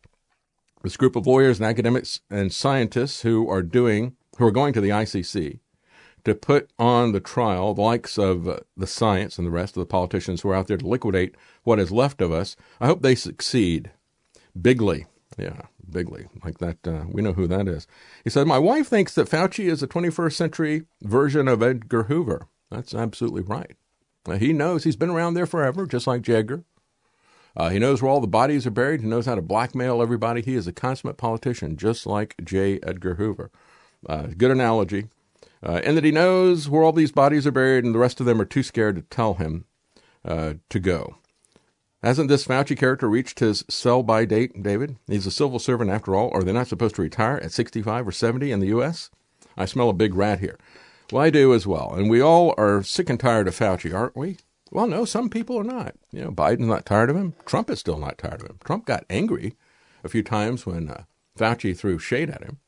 this 0.84 0.98
group 0.98 1.16
of 1.16 1.26
lawyers 1.26 1.60
and 1.60 1.66
academics 1.66 2.20
and 2.30 2.52
scientists 2.52 3.22
who 3.22 3.50
are 3.50 3.62
doing, 3.62 4.18
who 4.38 4.46
are 4.46 4.52
going 4.52 4.74
to 4.74 4.82
the 4.82 4.90
ICC, 4.90 5.60
to 6.28 6.36
put 6.36 6.70
on 6.78 7.14
the 7.14 7.20
trial 7.20 7.74
the 7.74 7.82
likes 7.82 8.18
of 8.18 8.48
uh, 8.48 8.60
the 8.76 8.86
science 8.86 9.38
and 9.38 9.48
the 9.48 9.52
rest 9.52 9.76
of 9.76 9.82
the 9.82 9.86
politicians 9.86 10.42
who 10.42 10.50
are 10.50 10.56
out 10.56 10.68
there 10.68 10.78
to 10.78 10.88
liquidate 10.88 11.36
what 11.64 11.80
is 11.80 11.92
left 11.92 12.22
of 12.22 12.32
us. 12.32 12.56
I 12.80 12.88
hope 12.88 13.02
they 13.02 13.16
succeed 13.16 13.92
bigly. 14.60 15.06
Yeah, 15.38 15.64
bigly. 15.90 16.28
Like 16.44 16.58
that. 16.60 16.86
Uh, 16.86 17.06
we 17.10 17.22
know 17.22 17.34
who 17.34 17.48
that 17.48 17.68
is. 17.68 17.88
He 18.24 18.30
said, 18.30 18.46
My 18.46 18.60
wife 18.60 18.88
thinks 18.88 19.14
that 19.16 19.30
Fauci 19.30 19.70
is 19.70 19.82
a 19.82 19.88
21st 19.88 20.34
century 20.34 20.84
version 21.02 21.48
of 21.48 21.64
Edgar 21.64 22.04
Hoover. 22.04 22.48
That's 22.70 22.94
absolutely 22.94 23.42
right. 23.42 23.76
Uh, 24.28 24.38
he 24.38 24.52
knows 24.52 24.84
he's 24.84 24.98
been 24.98 25.10
around 25.10 25.36
there 25.36 25.46
forever, 25.46 25.86
just 25.86 26.08
like 26.08 26.22
J. 26.22 26.36
Edgar. 26.36 26.64
Uh, 27.56 27.70
he 27.70 27.80
knows 27.80 28.02
where 28.02 28.12
all 28.12 28.20
the 28.20 28.28
bodies 28.28 28.68
are 28.68 28.72
buried. 28.72 29.02
He 29.02 29.08
knows 29.08 29.26
how 29.26 29.36
to 29.36 29.42
blackmail 29.42 30.02
everybody. 30.02 30.42
He 30.42 30.56
is 30.56 30.68
a 30.68 30.74
consummate 30.74 31.18
politician, 31.18 31.78
just 31.78 32.06
like 32.06 32.36
J. 32.44 32.80
Edgar 32.84 33.16
Hoover. 33.16 33.50
Uh, 34.08 34.28
good 34.38 34.52
analogy 34.52 35.08
uh, 35.64 35.82
and 35.84 35.98
that 35.98 36.04
he 36.04 36.12
knows 36.12 36.70
where 36.70 36.84
all 36.84 36.92
these 36.92 37.12
bodies 37.12 37.48
are 37.48 37.52
buried, 37.52 37.84
and 37.84 37.94
the 37.94 38.00
rest 38.00 38.20
of 38.20 38.26
them 38.26 38.40
are 38.42 38.46
too 38.46 38.64
scared 38.64 38.96
to 38.96 39.02
tell 39.04 39.36
him 39.36 39.66
uh, 40.26 40.56
to 40.70 40.80
go. 40.80 41.18
Hasn't 42.04 42.30
this 42.30 42.46
Fauci 42.46 42.78
character 42.78 43.10
reached 43.10 43.40
his 43.40 43.66
sell 43.70 44.04
by 44.04 44.26
date, 44.26 44.62
David? 44.62 44.98
He's 45.08 45.26
a 45.26 45.32
civil 45.32 45.58
servant 45.58 45.90
after 45.90 46.16
all. 46.16 46.30
Are 46.32 46.44
they 46.44 46.54
not 46.54 46.68
supposed 46.68 46.96
to 46.96 47.02
retire 47.02 47.38
at 47.38 47.52
65 47.52 48.08
or 48.08 48.12
70 48.12 48.52
in 48.52 48.60
the 48.60 48.68
U.S.? 48.68 49.10
I 49.58 49.66
smell 49.66 49.90
a 49.90 49.94
big 49.94 50.14
rat 50.14 50.40
here. 50.40 50.60
Well, 51.12 51.24
I 51.24 51.32
do 51.32 51.54
as 51.54 51.66
well. 51.66 51.94
And 51.94 52.10
we 52.10 52.22
all 52.22 52.54
are 52.58 52.84
sick 52.84 53.10
and 53.10 53.20
tired 53.20 53.48
of 53.48 53.56
Fauci, 53.56 53.96
aren't 53.96 54.16
we? 54.16 54.38
Well, 54.72 54.88
no, 54.88 55.06
some 55.06 55.30
people 55.30 55.58
are 55.60 55.64
not. 55.64 55.96
You 56.12 56.26
know, 56.26 56.32
Biden's 56.32 56.68
not 56.68 56.86
tired 56.86 57.10
of 57.10 57.16
him. 57.16 57.34
Trump 57.46 57.70
is 57.70 57.80
still 57.80 57.98
not 57.98 58.18
tired 58.18 58.42
of 58.42 58.48
him. 58.48 58.60
Trump 58.64 58.86
got 58.86 59.06
angry 59.10 59.56
a 60.04 60.10
few 60.10 60.22
times 60.22 60.66
when 60.66 60.90
uh, 60.90 61.04
Fauci 61.38 61.76
threw 61.76 61.98
shade 61.98 62.30
at 62.30 62.44
him. 62.44 62.60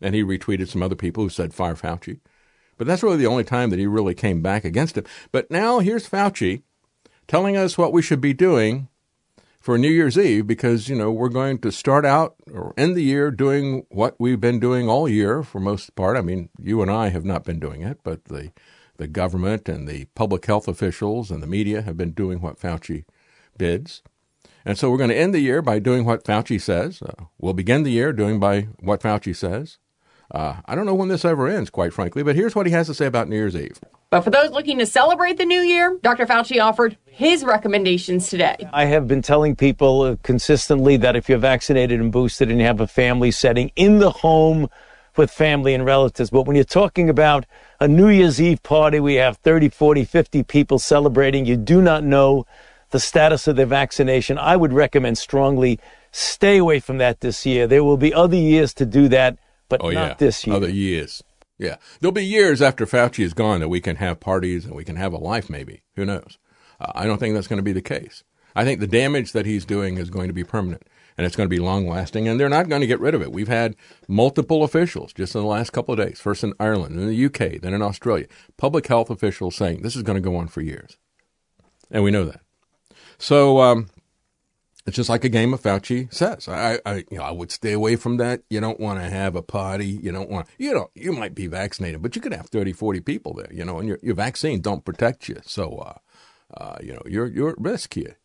And 0.00 0.14
he 0.14 0.22
retweeted 0.22 0.68
some 0.68 0.82
other 0.82 0.94
people 0.94 1.24
who 1.24 1.30
said 1.30 1.54
fire 1.54 1.74
Fauci. 1.74 2.20
But 2.78 2.86
that's 2.86 3.02
really 3.02 3.16
the 3.16 3.26
only 3.26 3.44
time 3.44 3.70
that 3.70 3.78
he 3.78 3.86
really 3.86 4.14
came 4.14 4.40
back 4.40 4.64
against 4.64 4.96
him. 4.96 5.04
But 5.32 5.50
now 5.50 5.80
here's 5.80 6.08
Fauci 6.08 6.62
telling 7.26 7.56
us 7.56 7.76
what 7.76 7.92
we 7.92 8.00
should 8.00 8.20
be 8.20 8.32
doing 8.32 8.88
for 9.60 9.76
New 9.76 9.90
Year's 9.90 10.16
Eve 10.16 10.46
because, 10.46 10.88
you 10.88 10.96
know, 10.96 11.10
we're 11.10 11.28
going 11.28 11.58
to 11.58 11.70
start 11.70 12.06
out 12.06 12.36
or 12.50 12.72
end 12.78 12.96
the 12.96 13.02
year 13.02 13.30
doing 13.30 13.84
what 13.90 14.14
we've 14.18 14.40
been 14.40 14.60
doing 14.60 14.88
all 14.88 15.08
year 15.08 15.42
for 15.42 15.60
most 15.60 15.94
part. 15.94 16.16
I 16.16 16.22
mean, 16.22 16.48
you 16.58 16.80
and 16.80 16.90
I 16.90 17.08
have 17.08 17.24
not 17.24 17.44
been 17.44 17.60
doing 17.60 17.82
it, 17.82 17.98
but 18.02 18.24
the 18.26 18.52
the 18.96 19.06
government 19.06 19.68
and 19.68 19.86
the 19.86 20.06
public 20.16 20.44
health 20.46 20.66
officials 20.68 21.30
and 21.30 21.42
the 21.42 21.46
media 21.46 21.82
have 21.82 21.96
been 21.96 22.10
doing 22.10 22.40
what 22.40 22.58
Fauci 22.58 23.04
bids. 23.56 24.02
And 24.64 24.76
so 24.76 24.90
we're 24.90 24.98
going 24.98 25.10
to 25.10 25.16
end 25.16 25.32
the 25.32 25.40
year 25.40 25.62
by 25.62 25.78
doing 25.78 26.04
what 26.04 26.24
Fauci 26.24 26.60
says. 26.60 27.00
Uh, 27.00 27.24
we'll 27.38 27.54
begin 27.54 27.84
the 27.84 27.92
year 27.92 28.12
doing 28.12 28.40
by 28.40 28.62
what 28.80 29.00
Fauci 29.00 29.34
says. 29.34 29.78
Uh, 30.30 30.56
I 30.66 30.74
don't 30.74 30.84
know 30.84 30.94
when 30.94 31.08
this 31.08 31.24
ever 31.24 31.48
ends, 31.48 31.70
quite 31.70 31.92
frankly, 31.92 32.22
but 32.22 32.36
here's 32.36 32.54
what 32.54 32.66
he 32.66 32.72
has 32.72 32.86
to 32.88 32.94
say 32.94 33.06
about 33.06 33.28
New 33.28 33.36
Year's 33.36 33.56
Eve. 33.56 33.78
But 34.10 34.22
for 34.22 34.30
those 34.30 34.50
looking 34.50 34.78
to 34.78 34.86
celebrate 34.86 35.38
the 35.38 35.46
new 35.46 35.60
year, 35.60 35.98
Dr. 36.02 36.26
Fauci 36.26 36.62
offered 36.62 36.96
his 37.06 37.44
recommendations 37.44 38.28
today. 38.28 38.56
I 38.72 38.84
have 38.86 39.08
been 39.08 39.22
telling 39.22 39.56
people 39.56 40.02
uh, 40.02 40.16
consistently 40.22 40.96
that 40.98 41.16
if 41.16 41.28
you're 41.28 41.38
vaccinated 41.38 42.00
and 42.00 42.12
boosted 42.12 42.50
and 42.50 42.58
you 42.58 42.66
have 42.66 42.80
a 42.80 42.86
family 42.86 43.30
setting 43.30 43.70
in 43.76 43.98
the 43.98 44.10
home 44.10 44.68
with 45.16 45.30
family 45.30 45.74
and 45.74 45.84
relatives, 45.84 46.30
but 46.30 46.42
when 46.42 46.56
you're 46.56 46.64
talking 46.64 47.08
about 47.08 47.44
a 47.80 47.88
New 47.88 48.08
Year's 48.08 48.40
Eve 48.40 48.62
party, 48.62 49.00
we 49.00 49.14
have 49.14 49.38
30, 49.38 49.70
40, 49.70 50.04
50 50.04 50.42
people 50.42 50.78
celebrating, 50.78 51.44
you 51.44 51.56
do 51.56 51.82
not 51.82 52.04
know 52.04 52.46
the 52.90 53.00
status 53.00 53.46
of 53.46 53.56
their 53.56 53.66
vaccination. 53.66 54.38
I 54.38 54.56
would 54.56 54.72
recommend 54.72 55.18
strongly 55.18 55.80
stay 56.12 56.58
away 56.58 56.80
from 56.80 56.98
that 56.98 57.20
this 57.20 57.44
year. 57.44 57.66
There 57.66 57.84
will 57.84 57.96
be 57.96 58.14
other 58.14 58.36
years 58.36 58.72
to 58.74 58.86
do 58.86 59.08
that 59.08 59.38
but 59.68 59.80
oh, 59.82 59.90
not 59.90 60.08
yeah. 60.08 60.14
this 60.14 60.46
year. 60.46 60.56
Other 60.56 60.68
years. 60.68 61.22
Yeah. 61.58 61.76
There'll 62.00 62.12
be 62.12 62.24
years 62.24 62.62
after 62.62 62.86
Fauci 62.86 63.24
is 63.24 63.34
gone 63.34 63.60
that 63.60 63.68
we 63.68 63.80
can 63.80 63.96
have 63.96 64.20
parties 64.20 64.64
and 64.64 64.74
we 64.74 64.84
can 64.84 64.96
have 64.96 65.12
a 65.12 65.18
life, 65.18 65.50
maybe. 65.50 65.82
Who 65.96 66.04
knows? 66.04 66.38
Uh, 66.80 66.92
I 66.94 67.06
don't 67.06 67.18
think 67.18 67.34
that's 67.34 67.48
going 67.48 67.58
to 67.58 67.64
be 67.64 67.72
the 67.72 67.82
case. 67.82 68.22
I 68.54 68.64
think 68.64 68.80
the 68.80 68.86
damage 68.86 69.32
that 69.32 69.46
he's 69.46 69.64
doing 69.64 69.98
is 69.98 70.10
going 70.10 70.28
to 70.28 70.34
be 70.34 70.44
permanent 70.44 70.84
and 71.18 71.26
it's 71.26 71.34
going 71.34 71.48
to 71.48 71.54
be 71.54 71.58
long 71.58 71.88
lasting, 71.88 72.28
and 72.28 72.38
they're 72.38 72.48
not 72.48 72.68
going 72.68 72.80
to 72.80 72.86
get 72.86 73.00
rid 73.00 73.12
of 73.12 73.20
it. 73.20 73.32
We've 73.32 73.48
had 73.48 73.74
multiple 74.06 74.62
officials 74.62 75.12
just 75.12 75.34
in 75.34 75.40
the 75.40 75.48
last 75.48 75.72
couple 75.72 75.92
of 75.92 75.98
days, 75.98 76.20
first 76.20 76.44
in 76.44 76.54
Ireland, 76.60 76.96
then 76.96 77.08
in 77.08 77.10
the 77.10 77.24
UK, 77.26 77.60
then 77.60 77.74
in 77.74 77.82
Australia, 77.82 78.26
public 78.56 78.86
health 78.86 79.10
officials 79.10 79.56
saying 79.56 79.82
this 79.82 79.96
is 79.96 80.04
going 80.04 80.14
to 80.14 80.20
go 80.20 80.36
on 80.36 80.46
for 80.46 80.60
years. 80.60 80.96
And 81.90 82.04
we 82.04 82.12
know 82.12 82.24
that. 82.24 82.40
So, 83.18 83.60
um, 83.60 83.88
it's 84.88 84.96
just 84.96 85.10
like 85.10 85.22
a 85.22 85.28
game 85.28 85.52
of 85.52 85.60
Fauci 85.60 86.12
says. 86.12 86.48
I, 86.48 86.80
I, 86.86 87.04
you 87.10 87.18
know, 87.18 87.22
I 87.22 87.30
would 87.30 87.52
stay 87.52 87.72
away 87.72 87.96
from 87.96 88.16
that. 88.16 88.40
You 88.48 88.58
don't 88.58 88.80
want 88.80 88.98
to 88.98 89.10
have 89.10 89.36
a 89.36 89.42
party. 89.42 89.86
You 89.86 90.12
don't 90.12 90.30
want, 90.30 90.48
you 90.56 90.72
know, 90.72 90.90
you 90.94 91.12
might 91.12 91.34
be 91.34 91.46
vaccinated, 91.46 92.00
but 92.00 92.16
you 92.16 92.22
could 92.22 92.32
have 92.32 92.46
30, 92.46 92.72
40 92.72 93.00
people 93.00 93.34
there, 93.34 93.52
you 93.52 93.66
know, 93.66 93.78
and 93.78 93.86
your, 93.86 93.98
your 94.02 94.14
vaccine 94.14 94.62
don't 94.62 94.86
protect 94.86 95.28
you. 95.28 95.40
So, 95.44 95.76
uh, 95.76 95.98
uh, 96.56 96.76
you 96.82 96.94
know, 96.94 97.02
you're, 97.04 97.26
you're 97.26 97.50
at 97.50 97.60
risk 97.60 97.94
here, 97.94 98.16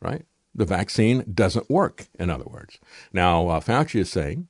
right? 0.00 0.26
The 0.54 0.66
vaccine 0.66 1.24
doesn't 1.32 1.70
work, 1.70 2.08
in 2.18 2.28
other 2.28 2.44
words. 2.44 2.78
Now, 3.10 3.48
uh, 3.48 3.60
Fauci 3.60 4.00
is 4.00 4.10
saying, 4.10 4.48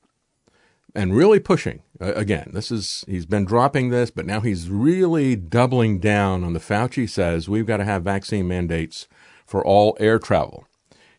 and 0.97 1.16
really 1.16 1.38
pushing, 1.38 1.82
uh, 2.01 2.12
again, 2.14 2.51
this 2.55 2.72
is, 2.72 3.05
he's 3.07 3.26
been 3.26 3.44
dropping 3.44 3.90
this, 3.90 4.11
but 4.11 4.26
now 4.26 4.40
he's 4.40 4.68
really 4.68 5.36
doubling 5.36 6.01
down 6.01 6.42
on 6.42 6.55
the 6.55 6.61
Fauci 6.61 7.09
says 7.09 7.49
we've 7.49 7.66
got 7.66 7.76
to 7.76 7.84
have 7.84 8.03
vaccine 8.03 8.49
mandates 8.49 9.07
for 9.44 9.64
all 9.64 9.97
air 10.01 10.18
travel. 10.18 10.66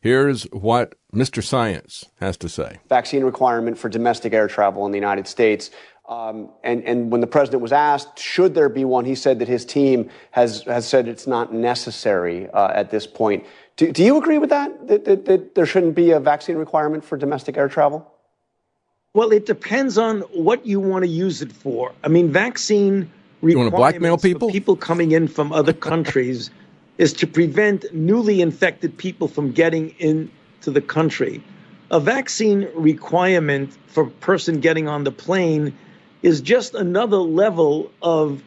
Here's 0.08 0.44
what 0.54 0.96
Mr. 1.14 1.44
Science 1.44 2.06
has 2.22 2.38
to 2.38 2.48
say. 2.48 2.78
Vaccine 2.88 3.26
requirement 3.26 3.78
for 3.78 3.90
domestic 3.90 4.32
air 4.32 4.48
travel 4.48 4.86
in 4.86 4.94
the 4.94 4.98
United 4.98 5.28
States. 5.28 5.70
Um, 6.08 6.50
and, 6.64 6.82
and 6.86 7.12
when 7.12 7.20
the 7.20 7.28
president 7.28 7.62
was 7.62 7.74
asked, 7.74 8.18
should 8.18 8.56
there 8.56 8.70
be 8.70 8.86
one, 8.86 9.04
he 9.04 9.16
said 9.16 9.40
that 9.40 9.50
his 9.50 9.66
team 9.66 10.10
has, 10.32 10.62
has 10.62 10.88
said 10.88 11.10
it's 11.10 11.28
not 11.28 11.54
necessary 11.54 12.50
uh, 12.52 12.70
at 12.74 12.90
this 12.90 13.06
point. 13.06 13.44
Do, 13.76 13.92
do 13.92 14.02
you 14.02 14.18
agree 14.18 14.38
with 14.38 14.50
that? 14.52 14.88
That, 14.88 15.04
that? 15.04 15.26
that 15.26 15.56
there 15.56 15.66
shouldn't 15.66 15.96
be 15.96 16.12
a 16.12 16.22
vaccine 16.22 16.56
requirement 16.56 17.04
for 17.04 17.18
domestic 17.18 17.58
air 17.58 17.68
travel? 17.68 18.10
Well, 19.14 19.34
it 19.34 19.46
depends 19.46 19.98
on 19.98 20.22
what 20.32 20.66
you 20.66 20.80
want 20.80 21.04
to 21.04 21.10
use 21.10 21.42
it 21.42 21.52
for. 21.52 21.92
I 22.02 22.08
mean, 22.08 22.32
vaccine 22.32 23.12
you 23.42 23.58
want 23.58 23.72
to 23.72 23.76
blackmail 23.76 24.18
people? 24.18 24.50
people 24.50 24.78
coming 24.78 25.12
in 25.12 25.28
from 25.28 25.52
other 25.52 25.74
countries 25.74 26.50
is 26.98 27.14
to 27.14 27.28
prevent 27.28 27.94
newly 27.94 28.42
infected 28.42 28.98
people 28.98 29.28
from 29.28 29.52
getting 29.52 29.90
into 30.00 30.72
the 30.72 30.82
country. 30.82 31.44
A 31.92 32.00
vaccine 32.00 32.68
requirement 32.74 33.78
for 33.88 34.04
a 34.04 34.10
person 34.10 34.60
getting 34.60 34.88
on 34.88 35.04
the 35.04 35.12
plane 35.12 35.78
is 36.22 36.42
just 36.42 36.74
another 36.74 37.18
level 37.18 37.92
of 38.02 38.44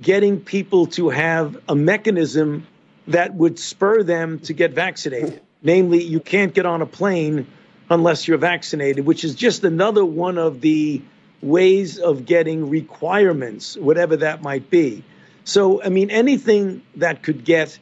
getting 0.00 0.40
people 0.40 0.86
to 0.86 1.10
have 1.10 1.56
a 1.68 1.74
mechanism 1.74 2.66
that 3.06 3.34
would 3.34 3.58
spur 3.58 4.02
them 4.02 4.38
to 4.40 4.52
get 4.52 4.72
vaccinated. 4.72 5.40
Namely, 5.62 6.02
you 6.02 6.20
can't 6.20 6.54
get 6.54 6.64
on 6.64 6.80
a 6.80 6.86
plane 6.86 7.46
unless 7.90 8.26
you're 8.26 8.38
vaccinated, 8.38 9.04
which 9.04 9.24
is 9.24 9.34
just 9.34 9.62
another 9.62 10.04
one 10.04 10.38
of 10.38 10.60
the 10.60 11.02
ways 11.42 11.98
of 11.98 12.24
getting 12.24 12.70
requirements, 12.70 13.76
whatever 13.76 14.16
that 14.16 14.42
might 14.42 14.70
be. 14.70 15.04
So, 15.44 15.82
I 15.82 15.88
mean, 15.88 16.10
anything 16.10 16.82
that 16.96 17.22
could 17.22 17.44
get 17.44 17.78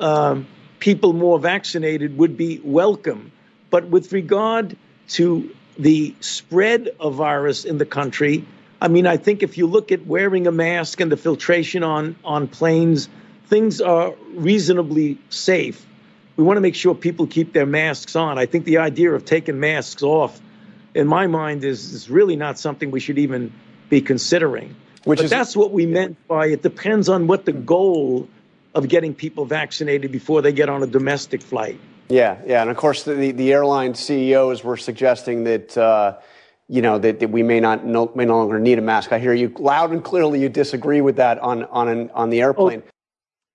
um, 0.00 0.46
people 0.78 1.12
more 1.12 1.38
vaccinated 1.38 2.18
would 2.18 2.36
be 2.36 2.60
welcome. 2.64 3.32
But 3.70 3.86
with 3.86 4.12
regard 4.12 4.76
to 5.10 5.54
the 5.78 6.14
spread 6.20 6.90
of 7.00 7.14
virus 7.14 7.64
in 7.64 7.78
the 7.78 7.86
country, 7.86 8.44
I 8.80 8.88
mean, 8.88 9.06
I 9.06 9.16
think 9.16 9.42
if 9.42 9.56
you 9.56 9.66
look 9.66 9.92
at 9.92 10.06
wearing 10.06 10.46
a 10.46 10.52
mask 10.52 11.00
and 11.00 11.10
the 11.10 11.16
filtration 11.16 11.82
on, 11.84 12.16
on 12.24 12.48
planes, 12.48 13.08
things 13.46 13.80
are 13.80 14.12
reasonably 14.34 15.18
safe. 15.30 15.86
We 16.36 16.44
want 16.44 16.56
to 16.56 16.60
make 16.60 16.74
sure 16.74 16.94
people 16.94 17.26
keep 17.26 17.52
their 17.52 17.66
masks 17.66 18.16
on. 18.16 18.38
I 18.38 18.46
think 18.46 18.64
the 18.64 18.78
idea 18.78 19.12
of 19.12 19.24
taking 19.24 19.60
masks 19.60 20.02
off, 20.02 20.40
in 20.94 21.06
my 21.06 21.26
mind, 21.26 21.62
is, 21.62 21.92
is 21.92 22.10
really 22.10 22.34
not 22.34 22.58
something 22.58 22.90
we 22.90 22.98
should 22.98 23.18
even 23.18 23.52
be 23.88 24.00
considering. 24.00 24.74
Which 25.04 25.18
but 25.18 25.24
is, 25.26 25.30
that's 25.30 25.56
what 25.56 25.70
we 25.70 25.86
meant 25.86 26.16
by 26.26 26.46
it 26.46 26.62
depends 26.62 27.08
on 27.08 27.26
what 27.26 27.44
the 27.44 27.52
goal 27.52 28.28
of 28.74 28.88
getting 28.88 29.14
people 29.14 29.44
vaccinated 29.44 30.12
before 30.12 30.42
they 30.42 30.52
get 30.52 30.68
on 30.68 30.82
a 30.82 30.86
domestic 30.86 31.42
flight. 31.42 31.78
Yeah, 32.08 32.38
yeah, 32.46 32.62
and 32.62 32.70
of 32.70 32.76
course 32.76 33.04
the 33.04 33.32
the 33.32 33.52
airline 33.52 33.94
CEOs 33.94 34.64
were 34.64 34.76
suggesting 34.76 35.44
that. 35.44 35.76
Uh, 35.76 36.18
you 36.68 36.80
know 36.80 36.96
that, 36.98 37.20
that 37.20 37.28
we 37.28 37.42
may 37.42 37.60
not 37.60 37.84
no, 37.84 38.10
may 38.14 38.24
no 38.24 38.38
longer 38.38 38.58
need 38.58 38.78
a 38.78 38.82
mask. 38.82 39.12
I 39.12 39.18
hear 39.18 39.34
you 39.34 39.52
loud 39.58 39.90
and 39.90 40.02
clearly. 40.02 40.40
You 40.40 40.48
disagree 40.48 41.02
with 41.02 41.16
that 41.16 41.38
on 41.40 41.64
on 41.64 41.88
an, 41.88 42.10
on 42.14 42.30
the 42.30 42.40
airplane. 42.40 42.82
Oh. 42.86 42.90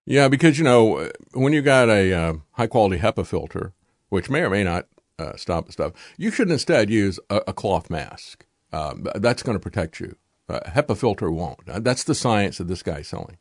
Yeah, 0.06 0.28
because 0.28 0.58
you 0.60 0.64
know 0.64 1.10
when 1.34 1.52
you 1.52 1.62
got 1.62 1.90
a 1.90 2.14
uh, 2.14 2.34
high 2.52 2.68
quality 2.68 3.02
HEPA 3.02 3.26
filter, 3.26 3.74
which 4.10 4.30
may 4.30 4.42
or 4.42 4.50
may 4.50 4.64
not 4.64 4.86
uh, 5.20 5.36
stop 5.36 5.66
the 5.66 5.72
stuff, 5.72 5.94
you 6.18 6.30
should 6.30 6.52
instead 6.52 6.90
use 6.90 7.20
a, 7.30 7.42
a 7.48 7.54
cloth 7.54 7.90
mask. 7.90 8.46
Um, 8.72 9.08
that's 9.16 9.44
going 9.44 9.58
to 9.58 9.62
protect 9.62 10.00
you. 10.00 10.16
Uh, 10.48 10.60
HEPA 10.68 10.96
filter 10.98 11.32
won't. 11.32 11.60
That's 11.66 12.04
the 12.04 12.16
science 12.16 12.58
that 12.60 12.68
this 12.68 12.84
guy's 12.84 13.08
selling. 13.08 13.38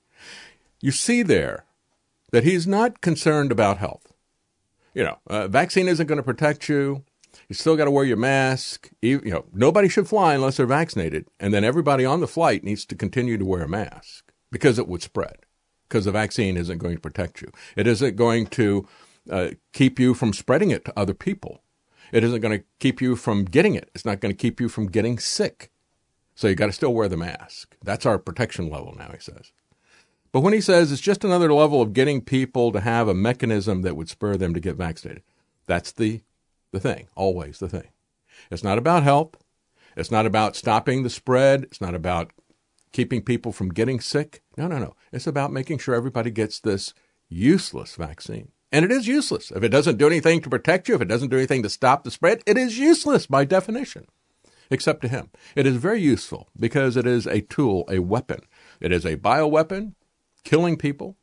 You 0.81 0.93
see 0.93 1.23
there 1.23 1.65
that 2.33 2.45
he's 2.45 2.67
not 2.67 3.01
concerned 3.01 3.53
about 3.53 3.79
health. 3.79 4.13
You 4.95 5.05
know, 5.05 5.19
uh, 5.27 5.49
vaccine 5.49 5.89
isn't 5.89 6.07
going 6.07 6.17
to 6.17 6.23
protect 6.23 6.69
you. 6.69 7.05
You 7.49 7.55
still 7.55 7.77
got 7.77 7.85
to 7.85 7.91
wear 7.91 8.05
your 8.05 8.17
mask. 8.17 8.91
You, 9.03 9.21
know, 9.21 9.45
nobody 9.53 9.89
should 9.89 10.09
fly 10.09 10.35
unless 10.35 10.57
they're 10.57 10.67
vaccinated, 10.67 11.27
and 11.39 11.53
then 11.53 11.65
everybody 11.65 12.05
on 12.05 12.21
the 12.21 12.27
flight 12.27 12.65
needs 12.65 12.85
to 12.87 12.95
continue 12.95 13.37
to 13.37 13.45
wear 13.45 13.63
a 13.63 13.69
mask 13.69 14.33
because 14.51 14.79
it 14.79 14.89
would 14.89 15.03
spread. 15.03 15.37
Because 15.89 16.07
the 16.07 16.13
vaccine 16.13 16.57
isn't 16.57 16.79
going 16.79 16.97
to 16.97 17.01
protect 17.01 17.43
you. 17.43 17.53
It 17.77 17.87
isn't 17.87 18.17
going 18.17 18.47
to 18.49 18.89
uh, 19.31 19.51
keep 19.73 20.01
you 20.01 20.15
from 20.15 20.33
spreading 20.33 20.71
it 20.71 20.85
to 20.87 20.99
other 20.99 21.15
people. 21.15 21.63
It 22.13 22.25
isn't 22.25 22.41
going 22.41 22.59
to 22.59 22.65
keep 22.81 23.01
you 23.01 23.17
from 23.17 23.45
getting 23.45 23.75
it. 23.75 23.91
It's 23.95 24.05
not 24.05 24.21
going 24.21 24.35
to 24.35 24.37
keep 24.37 24.61
you 24.61 24.69
from 24.69 24.87
getting 24.87 25.19
sick. 25.19 25.71
So 26.35 26.49
you 26.49 26.55
got 26.55 26.67
to 26.67 26.73
still 26.73 26.95
wear 26.95 27.09
the 27.09 27.17
mask. 27.17 27.77
That's 27.83 28.07
our 28.07 28.19
protection 28.19 28.69
level 28.69 28.95
now, 28.97 29.11
he 29.13 29.21
says. 29.21 29.53
But 30.33 30.41
when 30.41 30.53
he 30.53 30.61
says 30.61 30.93
it's 30.93 31.01
just 31.01 31.25
another 31.25 31.53
level 31.53 31.81
of 31.81 31.93
getting 31.93 32.21
people 32.21 32.73
to 32.73 32.81
have 32.81 33.09
a 33.09 33.15
mechanism 33.15 33.83
that 33.83 33.97
would 33.97 34.09
spur 34.09 34.37
them 34.37 34.55
to 34.55 34.61
get 34.61 34.77
vaccinated, 34.77 35.23
that's 35.67 35.93
the, 35.93 36.23
the 36.73 36.81
thing, 36.81 37.09
always 37.15 37.59
the 37.59 37.69
thing. 37.69 37.89
It's 38.51 38.65
not 38.65 38.79
about 38.79 39.03
health. 39.03 39.37
It's 39.97 40.11
not 40.11 40.27
about 40.27 40.57
stopping 40.57 41.03
the 41.03 41.11
spread. 41.11 41.65
It's 41.65 41.81
not 41.81 41.95
about 41.95 42.33
keeping 42.93 43.23
people 43.23 43.53
from 43.53 43.71
getting 43.71 44.01
sick. 44.01 44.43
No, 44.57 44.67
no, 44.67 44.79
no. 44.79 44.95
It's 45.13 45.27
about 45.27 45.53
making 45.53 45.79
sure 45.79 45.95
everybody 45.95 46.31
gets 46.31 46.61
this 46.61 46.93
useless 47.29 47.97
vaccine. 47.97 48.53
And 48.73 48.85
it 48.85 48.91
is 48.91 49.07
useless. 49.07 49.51
If 49.51 49.63
it 49.63 49.69
doesn't 49.69 49.97
do 49.97 50.07
anything 50.07 50.41
to 50.43 50.51
protect 50.51 50.89
you, 50.89 50.95
if 50.95 51.01
it 51.01 51.09
doesn't 51.09 51.31
do 51.31 51.37
anything 51.37 51.63
to 51.63 51.71
stop 51.71 52.05
the 52.05 52.11
spread, 52.11 52.43
it 52.47 52.59
is 52.59 52.79
useless 52.79 53.27
by 53.27 53.45
definition, 53.45 54.07
except 54.71 55.01
to 55.03 55.09
him. 55.09 55.31
It 55.55 55.67
is 55.67 55.77
very 55.77 56.01
useful 56.01 56.49
because 56.59 56.97
it 56.97 57.07
is 57.07 57.27
a 57.27 57.41
tool, 57.43 57.85
a 57.89 58.01
weapon. 58.01 58.41
It 58.81 58.93
is 58.93 59.05
a 59.05 59.17
bioweapon 59.17 59.95
killing 60.47 60.77
people. 60.77 61.17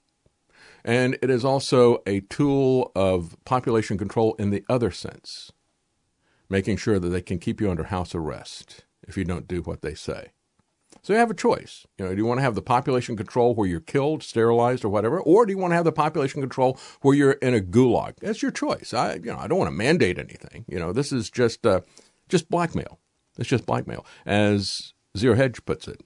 And 0.83 1.17
it 1.21 1.29
is 1.29 1.45
also 1.45 2.03
a 2.05 2.19
tool 2.19 2.91
of 2.93 3.37
population 3.45 3.97
control 3.97 4.35
in 4.35 4.49
the 4.49 4.65
other 4.69 4.91
sense, 4.91 5.51
making 6.49 6.75
sure 6.75 6.99
that 6.99 7.07
they 7.07 7.21
can 7.21 7.39
keep 7.39 7.61
you 7.61 7.71
under 7.71 7.85
house 7.85 8.13
arrest 8.13 8.83
if 9.07 9.17
you 9.17 9.23
don't 9.23 9.47
do 9.47 9.61
what 9.61 9.81
they 9.81 9.93
say. 9.93 10.31
So 11.01 11.13
you 11.13 11.19
have 11.19 11.31
a 11.31 11.35
choice. 11.35 11.87
You 11.97 12.05
know, 12.05 12.11
do 12.11 12.17
you 12.17 12.25
want 12.25 12.39
to 12.39 12.43
have 12.43 12.55
the 12.55 12.61
population 12.61 13.15
control 13.15 13.55
where 13.55 13.67
you're 13.67 13.79
killed, 13.79 14.23
sterilized, 14.23 14.83
or 14.83 14.89
whatever, 14.89 15.21
or 15.21 15.45
do 15.45 15.53
you 15.53 15.57
want 15.57 15.71
to 15.71 15.75
have 15.75 15.85
the 15.85 15.93
population 15.93 16.41
control 16.41 16.77
where 17.01 17.15
you're 17.15 17.31
in 17.31 17.53
a 17.53 17.61
gulag? 17.61 18.17
That's 18.19 18.41
your 18.41 18.51
choice. 18.51 18.93
I, 18.93 19.15
you 19.15 19.31
know, 19.31 19.37
I 19.37 19.47
don't 19.47 19.57
want 19.57 19.69
to 19.69 19.75
mandate 19.75 20.19
anything. 20.19 20.65
You 20.67 20.79
know, 20.79 20.91
this 20.91 21.13
is 21.13 21.29
just, 21.29 21.65
uh, 21.65 21.81
just 22.27 22.49
blackmail. 22.49 22.99
It's 23.39 23.49
just 23.49 23.65
blackmail, 23.65 24.05
as 24.25 24.93
Zero 25.17 25.35
Hedge 25.35 25.63
puts 25.65 25.87
it. 25.87 26.03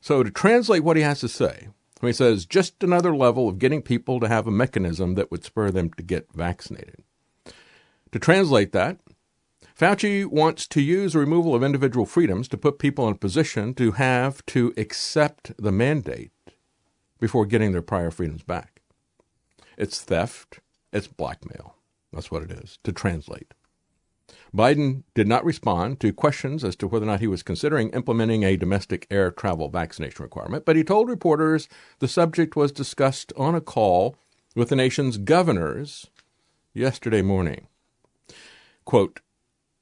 So 0.00 0.22
to 0.22 0.30
translate 0.30 0.82
what 0.82 0.96
he 0.96 1.02
has 1.02 1.20
to 1.20 1.28
say, 1.28 1.68
he 2.08 2.12
says 2.12 2.46
just 2.46 2.82
another 2.82 3.14
level 3.14 3.48
of 3.48 3.58
getting 3.58 3.82
people 3.82 4.20
to 4.20 4.28
have 4.28 4.46
a 4.46 4.50
mechanism 4.50 5.14
that 5.14 5.30
would 5.30 5.44
spur 5.44 5.70
them 5.70 5.90
to 5.94 6.02
get 6.02 6.32
vaccinated. 6.32 7.02
To 8.12 8.18
translate 8.18 8.72
that, 8.72 8.98
Fauci 9.78 10.26
wants 10.26 10.66
to 10.68 10.80
use 10.82 11.12
the 11.12 11.18
removal 11.20 11.54
of 11.54 11.62
individual 11.62 12.04
freedoms 12.04 12.48
to 12.48 12.58
put 12.58 12.78
people 12.78 13.06
in 13.06 13.14
a 13.14 13.18
position 13.18 13.72
to 13.74 13.92
have 13.92 14.44
to 14.46 14.74
accept 14.76 15.52
the 15.56 15.72
mandate 15.72 16.32
before 17.18 17.46
getting 17.46 17.72
their 17.72 17.82
prior 17.82 18.10
freedoms 18.10 18.42
back. 18.42 18.82
It's 19.78 20.00
theft, 20.00 20.60
it's 20.92 21.06
blackmail. 21.06 21.76
That's 22.12 22.30
what 22.30 22.42
it 22.42 22.50
is, 22.50 22.78
to 22.84 22.92
translate. 22.92 23.54
Biden 24.54 25.04
did 25.14 25.28
not 25.28 25.44
respond 25.44 26.00
to 26.00 26.12
questions 26.12 26.64
as 26.64 26.74
to 26.76 26.88
whether 26.88 27.04
or 27.04 27.06
not 27.06 27.20
he 27.20 27.28
was 27.28 27.42
considering 27.42 27.90
implementing 27.90 28.42
a 28.42 28.56
domestic 28.56 29.06
air 29.10 29.30
travel 29.30 29.68
vaccination 29.68 30.22
requirement, 30.22 30.64
but 30.64 30.76
he 30.76 30.82
told 30.82 31.08
reporters 31.08 31.68
the 32.00 32.08
subject 32.08 32.56
was 32.56 32.72
discussed 32.72 33.32
on 33.36 33.54
a 33.54 33.60
call 33.60 34.16
with 34.56 34.68
the 34.68 34.76
nation's 34.76 35.18
governors 35.18 36.08
yesterday 36.74 37.22
morning. 37.22 37.68
Quote, 38.84 39.20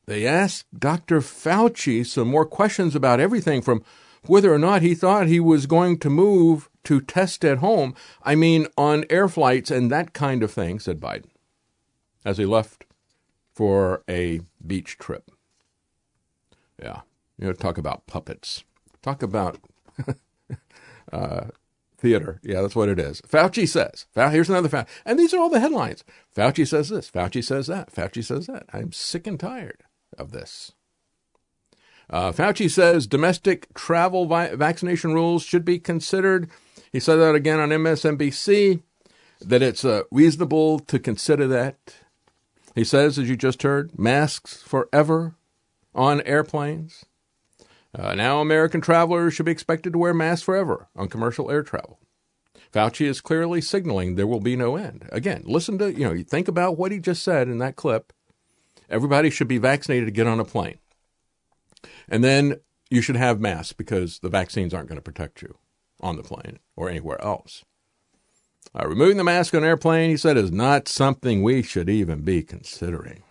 they 0.06 0.26
asked 0.26 0.66
Dr. 0.78 1.20
Fauci 1.20 2.04
some 2.04 2.28
more 2.28 2.46
questions 2.46 2.94
about 2.94 3.20
everything 3.20 3.62
from 3.62 3.82
whether 4.26 4.52
or 4.52 4.58
not 4.58 4.82
he 4.82 4.94
thought 4.94 5.26
he 5.26 5.40
was 5.40 5.66
going 5.66 5.98
to 5.98 6.10
move 6.10 6.68
to 6.84 7.00
test 7.00 7.44
at 7.44 7.58
home, 7.58 7.94
I 8.22 8.34
mean, 8.34 8.66
on 8.76 9.04
air 9.08 9.28
flights 9.28 9.70
and 9.70 9.90
that 9.90 10.12
kind 10.12 10.42
of 10.42 10.50
thing, 10.50 10.78
said 10.78 11.00
Biden, 11.00 11.28
as 12.24 12.38
he 12.38 12.46
left 12.46 12.84
for 13.58 14.04
a 14.08 14.40
beach 14.64 14.98
trip. 14.98 15.32
Yeah, 16.80 17.00
you 17.36 17.48
know, 17.48 17.52
talk 17.52 17.76
about 17.76 18.06
puppets. 18.06 18.62
Talk 19.02 19.20
about 19.20 19.58
uh, 21.12 21.46
theater. 21.96 22.38
Yeah, 22.44 22.62
that's 22.62 22.76
what 22.76 22.88
it 22.88 23.00
is. 23.00 23.20
Fauci 23.22 23.66
says. 23.66 24.06
Here's 24.14 24.48
another 24.48 24.68
fact. 24.68 24.90
And 25.04 25.18
these 25.18 25.34
are 25.34 25.40
all 25.40 25.50
the 25.50 25.58
headlines. 25.58 26.04
Fauci 26.36 26.68
says 26.68 26.88
this. 26.88 27.10
Fauci 27.10 27.42
says 27.42 27.66
that. 27.66 27.92
Fauci 27.92 28.24
says 28.24 28.46
that. 28.46 28.66
I'm 28.72 28.92
sick 28.92 29.26
and 29.26 29.40
tired 29.40 29.82
of 30.16 30.30
this. 30.30 30.70
Uh, 32.08 32.30
Fauci 32.30 32.70
says 32.70 33.08
domestic 33.08 33.74
travel 33.74 34.26
vi- 34.26 34.54
vaccination 34.54 35.14
rules 35.14 35.42
should 35.42 35.64
be 35.64 35.80
considered. 35.80 36.48
He 36.92 37.00
said 37.00 37.16
that 37.16 37.34
again 37.34 37.58
on 37.58 37.70
MSNBC, 37.70 38.82
that 39.40 39.62
it's 39.62 39.84
uh, 39.84 40.02
reasonable 40.12 40.78
to 40.78 41.00
consider 41.00 41.48
that. 41.48 41.96
He 42.78 42.84
says, 42.84 43.18
as 43.18 43.28
you 43.28 43.34
just 43.36 43.64
heard, 43.64 43.98
masks 43.98 44.62
forever 44.62 45.34
on 45.96 46.20
airplanes. 46.20 47.04
Uh, 47.92 48.14
now, 48.14 48.40
American 48.40 48.80
travelers 48.80 49.34
should 49.34 49.46
be 49.46 49.50
expected 49.50 49.92
to 49.92 49.98
wear 49.98 50.14
masks 50.14 50.44
forever 50.44 50.86
on 50.94 51.08
commercial 51.08 51.50
air 51.50 51.64
travel. 51.64 51.98
Fauci 52.72 53.06
is 53.06 53.20
clearly 53.20 53.60
signaling 53.60 54.14
there 54.14 54.28
will 54.28 54.38
be 54.38 54.54
no 54.54 54.76
end. 54.76 55.08
Again, 55.10 55.42
listen 55.44 55.76
to, 55.78 55.92
you 55.92 56.04
know, 56.04 56.22
think 56.22 56.46
about 56.46 56.78
what 56.78 56.92
he 56.92 57.00
just 57.00 57.24
said 57.24 57.48
in 57.48 57.58
that 57.58 57.74
clip. 57.74 58.12
Everybody 58.88 59.28
should 59.28 59.48
be 59.48 59.58
vaccinated 59.58 60.06
to 60.06 60.12
get 60.12 60.28
on 60.28 60.38
a 60.38 60.44
plane. 60.44 60.78
And 62.08 62.22
then 62.22 62.60
you 62.90 63.02
should 63.02 63.16
have 63.16 63.40
masks 63.40 63.72
because 63.72 64.20
the 64.20 64.28
vaccines 64.28 64.72
aren't 64.72 64.88
going 64.88 64.98
to 64.98 65.02
protect 65.02 65.42
you 65.42 65.58
on 66.00 66.14
the 66.14 66.22
plane 66.22 66.60
or 66.76 66.88
anywhere 66.88 67.20
else. 67.20 67.64
Uh, 68.78 68.86
removing 68.86 69.16
the 69.16 69.24
mask 69.24 69.54
on 69.54 69.62
an 69.62 69.68
airplane, 69.68 70.10
he 70.10 70.16
said, 70.16 70.36
is 70.36 70.52
not 70.52 70.88
something 70.88 71.42
we 71.42 71.62
should 71.62 71.88
even 71.88 72.22
be 72.22 72.42
considering. 72.42 73.22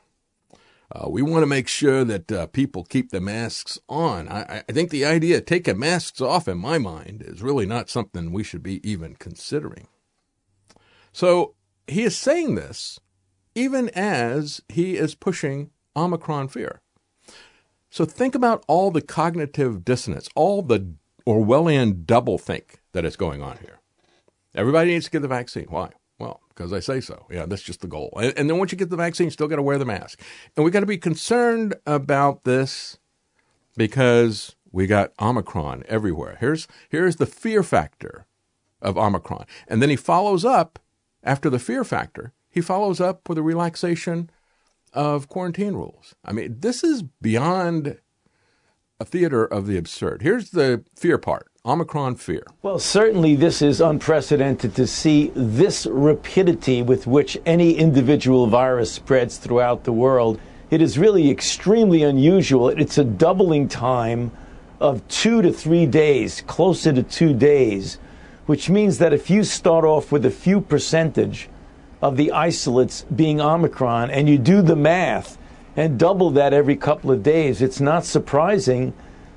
Uh, 0.92 1.10
we 1.10 1.22
want 1.22 1.44
to 1.44 1.48
make 1.48 1.68
sure 1.68 2.04
that 2.06 2.32
uh, 2.32 2.48
people 2.48 2.84
keep 2.84 3.12
the 3.12 3.20
masks 3.20 3.78
on. 3.90 4.28
I, 4.30 4.64
I, 4.68 4.72
think 4.72 4.90
the 4.90 5.06
idea 5.06 5.38
of 5.38 5.46
taking 5.46 5.78
masks 5.78 6.22
off, 6.22 6.48
in 6.48 6.58
my 6.58 6.78
mind, 6.78 7.22
is 7.22 7.42
really 7.42 7.66
not 7.66 7.90
something 7.90 8.32
we 8.32 8.44
should 8.44 8.64
be 8.64 8.88
even 8.90 9.16
considering. 9.16 9.88
So 11.12 11.56
he 11.88 12.04
is 12.04 12.18
saying 12.18 12.56
this 12.56 13.00
even 13.54 13.90
as 13.90 14.62
he 14.70 14.96
is 14.98 15.16
pushing 15.16 15.72
Omicron 15.96 16.48
fear. 16.48 16.80
So 17.90 18.06
think 18.06 18.36
about 18.36 18.64
all 18.68 18.92
the 18.92 19.02
cognitive 19.02 19.84
dissonance, 19.84 20.30
all 20.36 20.62
the 20.62 20.94
Orwellian 21.26 22.06
doublethink 22.06 22.76
that 22.94 23.04
is 23.04 23.16
going 23.16 23.42
on 23.42 23.58
here. 23.58 23.80
Everybody 24.58 24.91
needs 24.91 25.05
to 25.05 25.12
get 25.12 25.22
the 25.22 25.28
vaccine. 25.28 25.68
Why? 25.70 25.91
Well, 26.20 26.41
because 26.49 26.74
I 26.74 26.80
say 26.80 26.99
so. 26.99 27.28
Yeah, 27.30 27.45
that's 27.45 27.62
just 27.62 27.82
the 27.82 27.88
goal. 27.88 28.12
And, 28.20 28.34
and 28.38 28.49
then 28.49 28.58
once 28.58 28.72
you 28.72 28.78
get 28.78 28.89
the 28.89 28.97
vaccine, 28.97 29.28
you 29.28 29.32
still 29.32 29.47
got 29.47 29.58
to 29.58 29.62
wear 29.62 29.78
the 29.78 29.86
mask. 29.86 30.20
And 30.55 30.66
we 30.66 30.72
got 30.72 30.82
to 30.82 30.86
be 30.86 30.97
concerned 30.97 31.76
about 31.86 32.43
this 32.43 32.97
because 33.78 34.55
we 34.72 34.88
got 34.88 35.14
Omicron 35.20 35.84
everywhere. 35.88 36.38
Here's 36.39 36.68
here's 36.89 37.18
the 37.18 37.26
fear 37.26 37.64
factor 37.64 38.26
of 38.82 38.97
Omicron. 38.97 39.45
And 39.68 39.82
then 39.82 39.89
he 39.89 39.95
follows 39.95 40.43
up 40.43 40.80
after 41.24 41.49
the 41.49 41.60
fear 41.60 41.84
factor 41.84 42.34
he 42.58 42.62
follows 42.62 42.99
up 42.99 43.30
with 43.30 43.38
a 43.38 43.43
relaxation 43.43 44.32
of 44.91 45.30
quarantine 45.30 45.76
rules. 45.76 46.16
I 46.26 46.32
mean, 46.32 46.55
this 46.60 46.84
is 46.84 47.03
beyond 47.03 47.99
a 48.99 49.05
theater 49.05 49.45
of 49.45 49.68
the 49.68 49.78
absurd. 49.78 50.24
Here's 50.24 50.49
the 50.49 50.84
fear 50.95 51.20
part 51.20 51.51
Omicron 51.68 52.15
fear. 52.15 52.43
Well, 52.61 52.80
certainly 52.80 53.36
this 53.36 53.61
is 53.61 53.82
unprecedented 53.82 54.74
to 54.76 54.88
see 54.88 55.32
this 55.36 55.86
rapidity 55.86 56.82
with 56.82 57.05
which 57.05 57.38
any 57.45 57.74
individual 57.74 58.47
virus 58.47 58.91
spreads 58.91 59.38
throughout 59.38 59.84
the 59.84 59.91
world. 59.91 60.39
It 60.72 60.82
is 60.82 60.97
really 60.97 61.30
extremely 61.30 62.03
unusual. 62.03 62.70
It's 62.70 62.97
a 62.97 63.03
doubling 63.03 63.68
time 63.68 64.32
of 64.80 65.05
two 65.09 65.41
to 65.41 65.51
three 65.51 65.86
days, 65.86 66.41
closer 66.47 66.93
to 66.93 67.03
two 67.03 67.34
days, 67.34 67.97
which 68.45 68.70
means 68.70 68.97
that 68.99 69.11
if 69.11 69.30
you 69.30 69.43
start 69.43 69.84
off 69.84 70.11
with 70.11 70.26
a 70.26 70.32
few 70.32 70.61
percentage, 70.61 71.49
of 72.01 72.18
the 72.18 72.32
isolates 72.32 73.03
being 73.15 73.41
Omicron, 73.41 74.11
and 74.11 74.30
you 74.30 74.38
do 74.38 74.61
the 74.61 74.76
math 74.76 75.38
and 75.76 75.99
double 75.99 76.32
that 76.32 76.53
every 76.53 76.76
couple 76.76 77.11
of 77.11 77.24
days, 77.24 77.61
it's 77.61 77.80
not 77.80 78.05
surprising 78.05 78.93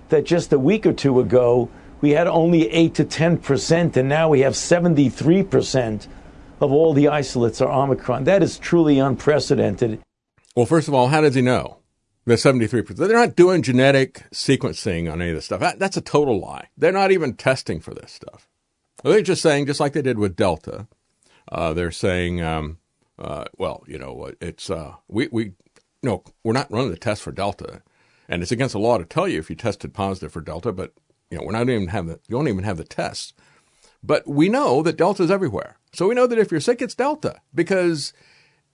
that 0.09 0.25
just 0.25 0.53
a 0.53 0.59
week 0.59 0.87
or 0.87 0.93
two 0.93 1.21
ago 1.21 1.69
we 2.01 2.11
had 2.11 2.27
only 2.27 2.71
8 2.71 2.95
to 2.95 3.05
10 3.05 3.39
percent, 3.39 3.97
and 3.97 4.09
now 4.09 4.29
we 4.29 4.41
have 4.41 4.57
73 4.57 5.43
percent 5.45 6.09
of 6.61 6.73
all 6.73 6.93
the 6.93 7.09
isolates 7.09 7.61
are 7.61 7.71
Omicron. 7.71 8.25
That 8.25 8.43
is 8.43 8.59
truly 8.59 8.99
unprecedented. 8.99 10.01
Well, 10.55 10.67
first 10.67 10.89
of 10.89 10.95
all, 10.95 11.09
how 11.09 11.21
does 11.21 11.35
he 11.35 11.43
know? 11.43 11.79
The 12.27 12.35
73%. 12.35 12.97
They're 12.97 13.09
not 13.09 13.35
doing 13.35 13.63
genetic 13.63 14.25
sequencing 14.31 15.11
on 15.11 15.23
any 15.23 15.31
of 15.31 15.37
this 15.37 15.47
stuff. 15.47 15.79
that's 15.79 15.97
a 15.97 16.03
total 16.03 16.39
lie. 16.39 16.69
They're 16.77 16.93
not 16.93 17.13
even 17.13 17.35
testing 17.35 17.81
for 17.81 17.95
this 17.95 18.13
stuff. 18.13 18.47
They're 19.03 19.23
just 19.23 19.41
saying, 19.41 19.67
just 19.67 19.81
like 19.81 19.95
they 19.95 20.03
did 20.03 20.19
with 20.19 20.37
Delta, 20.37 20.87
uh, 21.51 21.73
they're 21.73 21.91
saying, 21.91 22.43
um, 22.43 22.79
uh, 23.19 23.45
well, 23.57 23.83
you 23.87 23.99
know, 23.99 24.31
it's 24.41 24.69
uh, 24.69 24.95
we 25.09 25.29
we 25.33 25.53
no, 26.03 26.23
we're 26.45 26.53
not 26.53 26.71
running 26.71 26.91
the 26.91 26.97
test 26.99 27.23
for 27.23 27.33
Delta, 27.33 27.83
and 28.29 28.43
it's 28.43 28.53
against 28.53 28.75
the 28.75 28.79
law 28.79 28.99
to 28.99 29.05
tell 29.05 29.27
you 29.27 29.39
if 29.39 29.49
you 29.49 29.57
tested 29.57 29.95
positive 29.95 30.33
for 30.33 30.43
Delta. 30.43 30.73
But 30.73 30.93
you 31.31 31.39
know, 31.39 31.45
we're 31.45 31.53
not 31.53 31.69
even 31.69 31.89
have 31.89 32.07
the 32.07 32.21
you 32.29 32.37
don't 32.37 32.49
even 32.49 32.65
have 32.65 32.77
the 32.77 32.85
tests. 32.85 33.33
But 34.03 34.27
we 34.27 34.49
know 34.49 34.83
that 34.83 34.97
Delta 34.97 35.23
is 35.23 35.31
everywhere, 35.31 35.77
so 35.93 36.09
we 36.09 36.15
know 36.15 36.27
that 36.27 36.39
if 36.39 36.51
you're 36.51 36.61
sick, 36.61 36.81
it's 36.81 36.95
Delta 36.95 37.41
because 37.55 38.15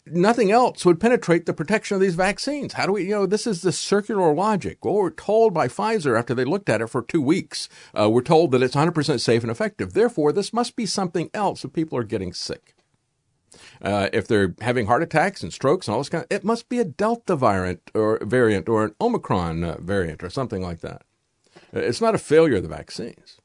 nothing 0.06 0.52
else 0.52 0.84
would 0.84 1.00
penetrate 1.00 1.46
the 1.46 1.52
protection 1.52 1.96
of 1.96 2.00
these 2.00 2.14
vaccines. 2.14 2.74
How 2.74 2.86
do 2.86 2.92
we, 2.92 3.04
you 3.04 3.10
know, 3.10 3.26
this 3.26 3.46
is 3.46 3.62
the 3.62 3.72
circular 3.72 4.32
logic. 4.32 4.84
Well, 4.84 4.94
we're 4.94 5.10
told 5.10 5.52
by 5.52 5.68
Pfizer 5.68 6.18
after 6.18 6.34
they 6.34 6.44
looked 6.44 6.68
at 6.68 6.80
it 6.80 6.88
for 6.88 7.02
two 7.02 7.20
weeks, 7.20 7.68
uh, 7.98 8.08
we're 8.08 8.22
told 8.22 8.52
that 8.52 8.62
it's 8.62 8.76
100% 8.76 9.20
safe 9.20 9.42
and 9.42 9.50
effective. 9.50 9.92
Therefore, 9.92 10.32
this 10.32 10.52
must 10.52 10.76
be 10.76 10.86
something 10.86 11.30
else 11.34 11.64
if 11.64 11.72
people 11.72 11.98
are 11.98 12.04
getting 12.04 12.32
sick. 12.32 12.74
Uh, 13.80 14.08
if 14.12 14.28
they're 14.28 14.54
having 14.60 14.86
heart 14.86 15.02
attacks 15.02 15.42
and 15.42 15.52
strokes 15.52 15.88
and 15.88 15.94
all 15.94 16.00
this 16.00 16.08
kind 16.08 16.24
of, 16.24 16.28
it 16.30 16.44
must 16.44 16.68
be 16.68 16.78
a 16.78 16.84
Delta 16.84 17.36
variant 17.36 17.90
or 17.94 18.18
variant 18.22 18.68
or 18.68 18.84
an 18.84 18.94
Omicron 19.00 19.64
uh, 19.64 19.76
variant 19.80 20.22
or 20.22 20.30
something 20.30 20.62
like 20.62 20.80
that. 20.80 21.02
It's 21.76 22.00
not 22.00 22.14
a 22.14 22.18
failure 22.18 22.56
of 22.56 22.62
the 22.62 22.68
vaccines. 22.68 23.40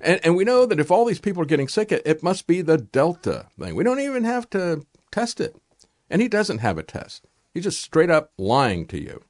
And, 0.00 0.20
and 0.24 0.36
we 0.36 0.44
know 0.44 0.66
that 0.66 0.80
if 0.80 0.90
all 0.90 1.04
these 1.04 1.20
people 1.20 1.42
are 1.42 1.46
getting 1.46 1.68
sick, 1.68 1.92
it, 1.92 2.02
it 2.04 2.22
must 2.22 2.46
be 2.46 2.60
the 2.60 2.78
Delta 2.78 3.46
thing. 3.58 3.74
We 3.74 3.84
don't 3.84 4.00
even 4.00 4.24
have 4.24 4.48
to 4.50 4.84
test 5.10 5.40
it. 5.40 5.56
And 6.10 6.20
he 6.20 6.28
doesn't 6.28 6.58
have 6.58 6.78
a 6.78 6.82
test. 6.82 7.26
He's 7.54 7.64
just 7.64 7.80
straight 7.80 8.10
up 8.10 8.32
lying 8.36 8.86
to 8.88 9.00
you. 9.00 9.22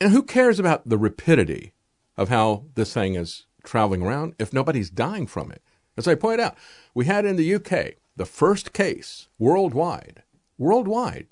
And 0.00 0.12
who 0.12 0.22
cares 0.22 0.58
about 0.58 0.88
the 0.88 0.98
rapidity 0.98 1.72
of 2.16 2.28
how 2.28 2.64
this 2.74 2.92
thing 2.92 3.14
is 3.14 3.46
traveling 3.62 4.02
around 4.02 4.34
if 4.38 4.52
nobody's 4.52 4.90
dying 4.90 5.26
from 5.26 5.50
it? 5.50 5.62
As 5.96 6.08
I 6.08 6.16
point 6.16 6.40
out, 6.40 6.56
we 6.92 7.04
had 7.04 7.24
in 7.24 7.36
the 7.36 7.54
UK 7.54 7.94
the 8.16 8.26
first 8.26 8.72
case 8.72 9.28
worldwide, 9.38 10.22
worldwide, 10.58 11.28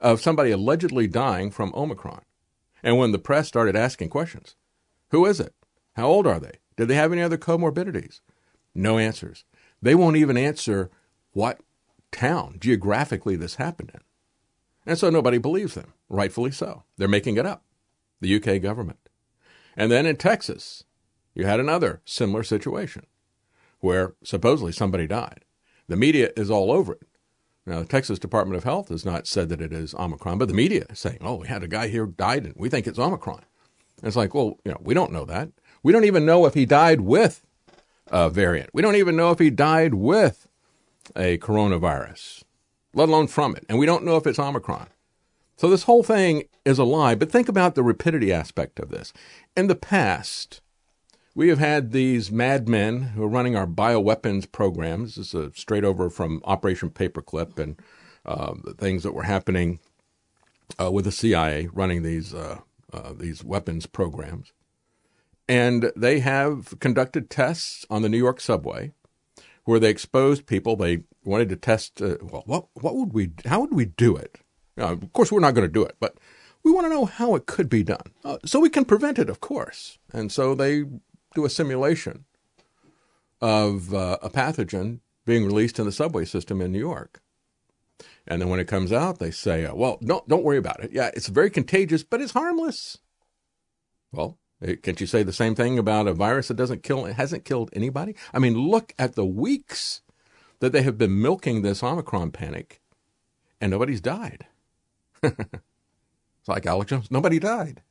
of 0.00 0.20
somebody 0.20 0.50
allegedly 0.50 1.06
dying 1.06 1.50
from 1.50 1.72
Omicron. 1.74 2.22
And 2.82 2.96
when 2.96 3.12
the 3.12 3.18
press 3.18 3.48
started 3.48 3.76
asking 3.76 4.08
questions, 4.08 4.56
who 5.10 5.26
is 5.26 5.40
it? 5.40 5.54
How 5.94 6.06
old 6.06 6.26
are 6.26 6.40
they? 6.40 6.58
Did 6.76 6.88
they 6.88 6.94
have 6.94 7.12
any 7.12 7.22
other 7.22 7.38
comorbidities? 7.38 8.20
No 8.74 8.98
answers. 8.98 9.44
They 9.82 9.94
won't 9.94 10.16
even 10.16 10.36
answer 10.36 10.90
what 11.32 11.60
town 12.12 12.56
geographically 12.60 13.36
this 13.36 13.56
happened 13.56 13.90
in. 13.94 14.00
And 14.86 14.98
so 14.98 15.10
nobody 15.10 15.38
believes 15.38 15.74
them, 15.74 15.92
rightfully 16.08 16.50
so. 16.50 16.84
They're 16.96 17.08
making 17.08 17.36
it 17.36 17.46
up, 17.46 17.64
the 18.20 18.34
UK 18.34 18.62
government. 18.62 18.98
And 19.76 19.90
then 19.90 20.06
in 20.06 20.16
Texas, 20.16 20.84
you 21.34 21.46
had 21.46 21.60
another 21.60 22.00
similar 22.04 22.42
situation 22.42 23.06
where 23.80 24.14
supposedly 24.22 24.72
somebody 24.72 25.06
died. 25.06 25.44
The 25.88 25.96
media 25.96 26.30
is 26.36 26.50
all 26.50 26.70
over 26.70 26.94
it. 26.94 27.06
Now, 27.66 27.80
the 27.80 27.86
Texas 27.86 28.18
Department 28.18 28.56
of 28.56 28.64
Health 28.64 28.88
has 28.88 29.04
not 29.04 29.26
said 29.26 29.48
that 29.50 29.60
it 29.60 29.72
is 29.72 29.94
Omicron, 29.94 30.38
but 30.38 30.48
the 30.48 30.54
media 30.54 30.86
is 30.90 30.98
saying, 30.98 31.18
oh, 31.20 31.36
we 31.36 31.48
had 31.48 31.62
a 31.62 31.68
guy 31.68 31.88
here 31.88 32.06
died 32.06 32.44
and 32.44 32.54
we 32.56 32.68
think 32.68 32.86
it's 32.86 32.98
Omicron. 32.98 33.42
And 34.00 34.08
it's 34.08 34.16
like, 34.16 34.34
well, 34.34 34.58
you 34.64 34.72
know, 34.72 34.80
we 34.80 34.94
don't 34.94 35.12
know 35.12 35.24
that. 35.26 35.50
We 35.82 35.92
don't 35.92 36.04
even 36.04 36.26
know 36.26 36.46
if 36.46 36.54
he 36.54 36.66
died 36.66 37.02
with 37.02 37.44
a 38.08 38.28
variant. 38.30 38.70
We 38.72 38.82
don't 38.82 38.96
even 38.96 39.16
know 39.16 39.30
if 39.30 39.38
he 39.38 39.50
died 39.50 39.94
with 39.94 40.46
a 41.16 41.38
coronavirus, 41.38 42.44
let 42.94 43.08
alone 43.08 43.26
from 43.26 43.56
it. 43.56 43.64
And 43.68 43.78
we 43.78 43.86
don't 43.86 44.04
know 44.04 44.16
if 44.16 44.26
it's 44.26 44.38
Omicron. 44.38 44.88
So 45.56 45.68
this 45.68 45.82
whole 45.82 46.02
thing 46.02 46.44
is 46.64 46.78
a 46.78 46.84
lie. 46.84 47.14
But 47.14 47.30
think 47.30 47.48
about 47.48 47.74
the 47.74 47.82
rapidity 47.82 48.32
aspect 48.32 48.80
of 48.80 48.88
this. 48.88 49.12
In 49.56 49.66
the 49.66 49.74
past, 49.74 50.60
we 51.34 51.48
have 51.48 51.58
had 51.58 51.92
these 51.92 52.30
madmen 52.30 53.02
who 53.02 53.22
are 53.22 53.28
running 53.28 53.56
our 53.56 53.66
bioweapons 53.66 54.50
programs. 54.50 55.16
This 55.16 55.34
is 55.34 55.56
straight 55.56 55.84
over 55.84 56.10
from 56.10 56.40
Operation 56.44 56.90
Paperclip 56.90 57.58
and 57.58 57.76
uh, 58.24 58.54
the 58.64 58.74
things 58.74 59.02
that 59.02 59.12
were 59.12 59.24
happening 59.24 59.78
uh, 60.80 60.90
with 60.90 61.04
the 61.04 61.12
CIA 61.12 61.68
running 61.72 62.02
these 62.02 62.34
uh, 62.34 62.60
uh, 62.92 63.12
these 63.12 63.44
weapons 63.44 63.86
programs. 63.86 64.52
And 65.48 65.90
they 65.96 66.20
have 66.20 66.78
conducted 66.78 67.28
tests 67.28 67.84
on 67.90 68.02
the 68.02 68.08
New 68.08 68.18
York 68.18 68.40
subway 68.40 68.92
where 69.64 69.80
they 69.80 69.90
exposed 69.90 70.46
people. 70.46 70.76
They 70.76 71.04
wanted 71.24 71.48
to 71.50 71.56
test, 71.56 72.00
uh, 72.00 72.16
well, 72.22 72.44
what, 72.46 72.66
what 72.74 72.94
would 72.94 73.12
we, 73.12 73.32
how 73.46 73.60
would 73.60 73.74
we 73.74 73.84
do 73.84 74.16
it? 74.16 74.38
Uh, 74.78 74.92
of 74.92 75.12
course, 75.12 75.32
we're 75.32 75.40
not 75.40 75.54
going 75.54 75.66
to 75.66 75.72
do 75.72 75.82
it, 75.82 75.96
but 76.00 76.16
we 76.62 76.72
want 76.72 76.86
to 76.86 76.90
know 76.90 77.04
how 77.04 77.34
it 77.34 77.46
could 77.46 77.68
be 77.68 77.82
done. 77.82 78.12
Uh, 78.24 78.38
so 78.44 78.60
we 78.60 78.70
can 78.70 78.84
prevent 78.84 79.18
it, 79.18 79.28
of 79.28 79.40
course. 79.40 79.98
And 80.12 80.30
so 80.30 80.54
they 80.54 80.84
do 81.34 81.44
a 81.44 81.50
simulation 81.50 82.24
of 83.40 83.94
uh, 83.94 84.18
a 84.22 84.30
pathogen 84.30 85.00
being 85.24 85.44
released 85.44 85.78
in 85.78 85.86
the 85.86 85.92
subway 85.92 86.24
system 86.24 86.60
in 86.60 86.72
New 86.72 86.78
York. 86.78 87.20
And 88.26 88.40
then 88.40 88.48
when 88.48 88.60
it 88.60 88.68
comes 88.68 88.92
out, 88.92 89.18
they 89.18 89.30
say, 89.30 89.64
uh, 89.64 89.74
well, 89.74 89.98
don't, 90.04 90.26
don't 90.28 90.44
worry 90.44 90.58
about 90.58 90.82
it. 90.84 90.92
Yeah, 90.92 91.10
it's 91.14 91.28
very 91.28 91.50
contagious, 91.50 92.02
but 92.02 92.20
it's 92.20 92.32
harmless. 92.32 92.98
Well, 94.12 94.38
eh, 94.62 94.76
can't 94.82 95.00
you 95.00 95.06
say 95.06 95.22
the 95.22 95.32
same 95.32 95.54
thing 95.54 95.78
about 95.78 96.06
a 96.06 96.12
virus 96.12 96.48
that 96.48 96.56
doesn't 96.56 96.82
kill, 96.82 97.04
hasn't 97.04 97.44
killed 97.44 97.70
anybody? 97.72 98.14
I 98.32 98.38
mean, 98.38 98.54
look 98.54 98.94
at 98.98 99.14
the 99.14 99.26
weeks 99.26 100.02
that 100.60 100.72
they 100.72 100.82
have 100.82 100.98
been 100.98 101.20
milking 101.20 101.62
this 101.62 101.82
Omicron 101.82 102.30
panic 102.30 102.80
and 103.60 103.70
nobody's 103.70 104.00
died. 104.00 104.46
it's 105.22 106.48
like 106.48 106.66
Alex 106.66 106.90
Jones, 106.90 107.10
nobody 107.10 107.38
died. 107.38 107.82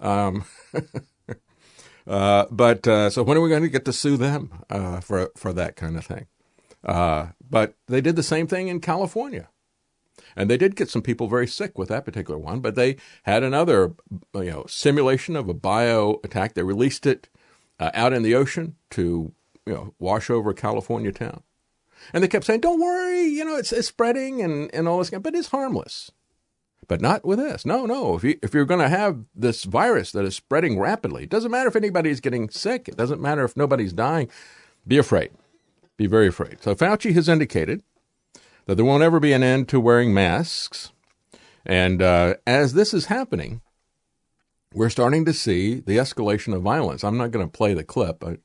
Um, 0.00 0.44
uh, 2.06 2.46
but 2.50 2.86
uh, 2.86 3.10
so 3.10 3.22
when 3.22 3.36
are 3.36 3.40
we 3.40 3.48
going 3.48 3.62
to 3.62 3.68
get 3.68 3.84
to 3.86 3.92
sue 3.92 4.16
them 4.16 4.62
uh, 4.68 5.00
for 5.00 5.30
for 5.36 5.52
that 5.52 5.76
kind 5.76 5.96
of 5.96 6.04
thing? 6.04 6.26
Uh, 6.84 7.28
but 7.48 7.74
they 7.86 8.00
did 8.00 8.16
the 8.16 8.22
same 8.22 8.46
thing 8.46 8.68
in 8.68 8.80
California. 8.80 9.48
And 10.36 10.50
they 10.50 10.58
did 10.58 10.76
get 10.76 10.90
some 10.90 11.02
people 11.02 11.28
very 11.28 11.46
sick 11.46 11.78
with 11.78 11.88
that 11.88 12.04
particular 12.04 12.38
one, 12.38 12.60
but 12.60 12.74
they 12.74 12.96
had 13.22 13.42
another, 13.42 13.94
you 14.34 14.50
know, 14.50 14.66
simulation 14.68 15.34
of 15.34 15.48
a 15.48 15.54
bio 15.54 16.20
attack. 16.22 16.54
They 16.54 16.62
released 16.62 17.06
it 17.06 17.28
uh, 17.80 17.90
out 17.94 18.12
in 18.12 18.22
the 18.22 18.34
ocean 18.34 18.76
to, 18.90 19.32
you 19.64 19.72
know, 19.72 19.94
wash 19.98 20.28
over 20.28 20.50
a 20.50 20.54
California 20.54 21.10
town. 21.10 21.42
And 22.12 22.22
they 22.22 22.28
kept 22.28 22.44
saying, 22.44 22.60
"Don't 22.60 22.80
worry, 22.80 23.22
you 23.22 23.44
know, 23.44 23.56
it's, 23.56 23.72
it's 23.72 23.88
spreading 23.88 24.42
and, 24.42 24.72
and 24.74 24.86
all 24.86 24.98
this, 24.98 25.10
but 25.10 25.34
it's 25.34 25.48
harmless." 25.48 26.12
But 26.88 27.00
not 27.00 27.24
with 27.24 27.38
this. 27.38 27.66
No, 27.66 27.84
no. 27.84 28.14
If 28.14 28.22
you 28.22 28.38
if 28.42 28.54
you're 28.54 28.64
going 28.64 28.80
to 28.80 28.88
have 28.88 29.24
this 29.34 29.64
virus 29.64 30.12
that 30.12 30.24
is 30.24 30.36
spreading 30.36 30.78
rapidly, 30.78 31.24
it 31.24 31.30
doesn't 31.30 31.50
matter 31.50 31.68
if 31.68 31.74
anybody's 31.74 32.20
getting 32.20 32.48
sick. 32.48 32.86
It 32.88 32.96
doesn't 32.96 33.20
matter 33.20 33.44
if 33.44 33.56
nobody's 33.56 33.92
dying. 33.92 34.30
Be 34.86 34.98
afraid. 34.98 35.30
Be 35.96 36.06
very 36.06 36.28
afraid. 36.28 36.58
So 36.62 36.74
Fauci 36.74 37.12
has 37.14 37.28
indicated 37.28 37.82
that 38.66 38.74
there 38.74 38.84
won't 38.84 39.02
ever 39.02 39.18
be 39.18 39.32
an 39.32 39.42
end 39.42 39.68
to 39.68 39.80
wearing 39.80 40.12
masks. 40.12 40.92
And 41.64 42.02
uh, 42.02 42.34
as 42.46 42.74
this 42.74 42.92
is 42.92 43.06
happening, 43.06 43.62
we're 44.74 44.90
starting 44.90 45.24
to 45.24 45.32
see 45.32 45.80
the 45.80 45.96
escalation 45.96 46.54
of 46.54 46.62
violence. 46.62 47.02
I'm 47.02 47.16
not 47.16 47.30
going 47.30 47.46
to 47.46 47.50
play 47.50 47.74
the 47.74 47.84
clip, 47.84 48.20
but 48.20 48.40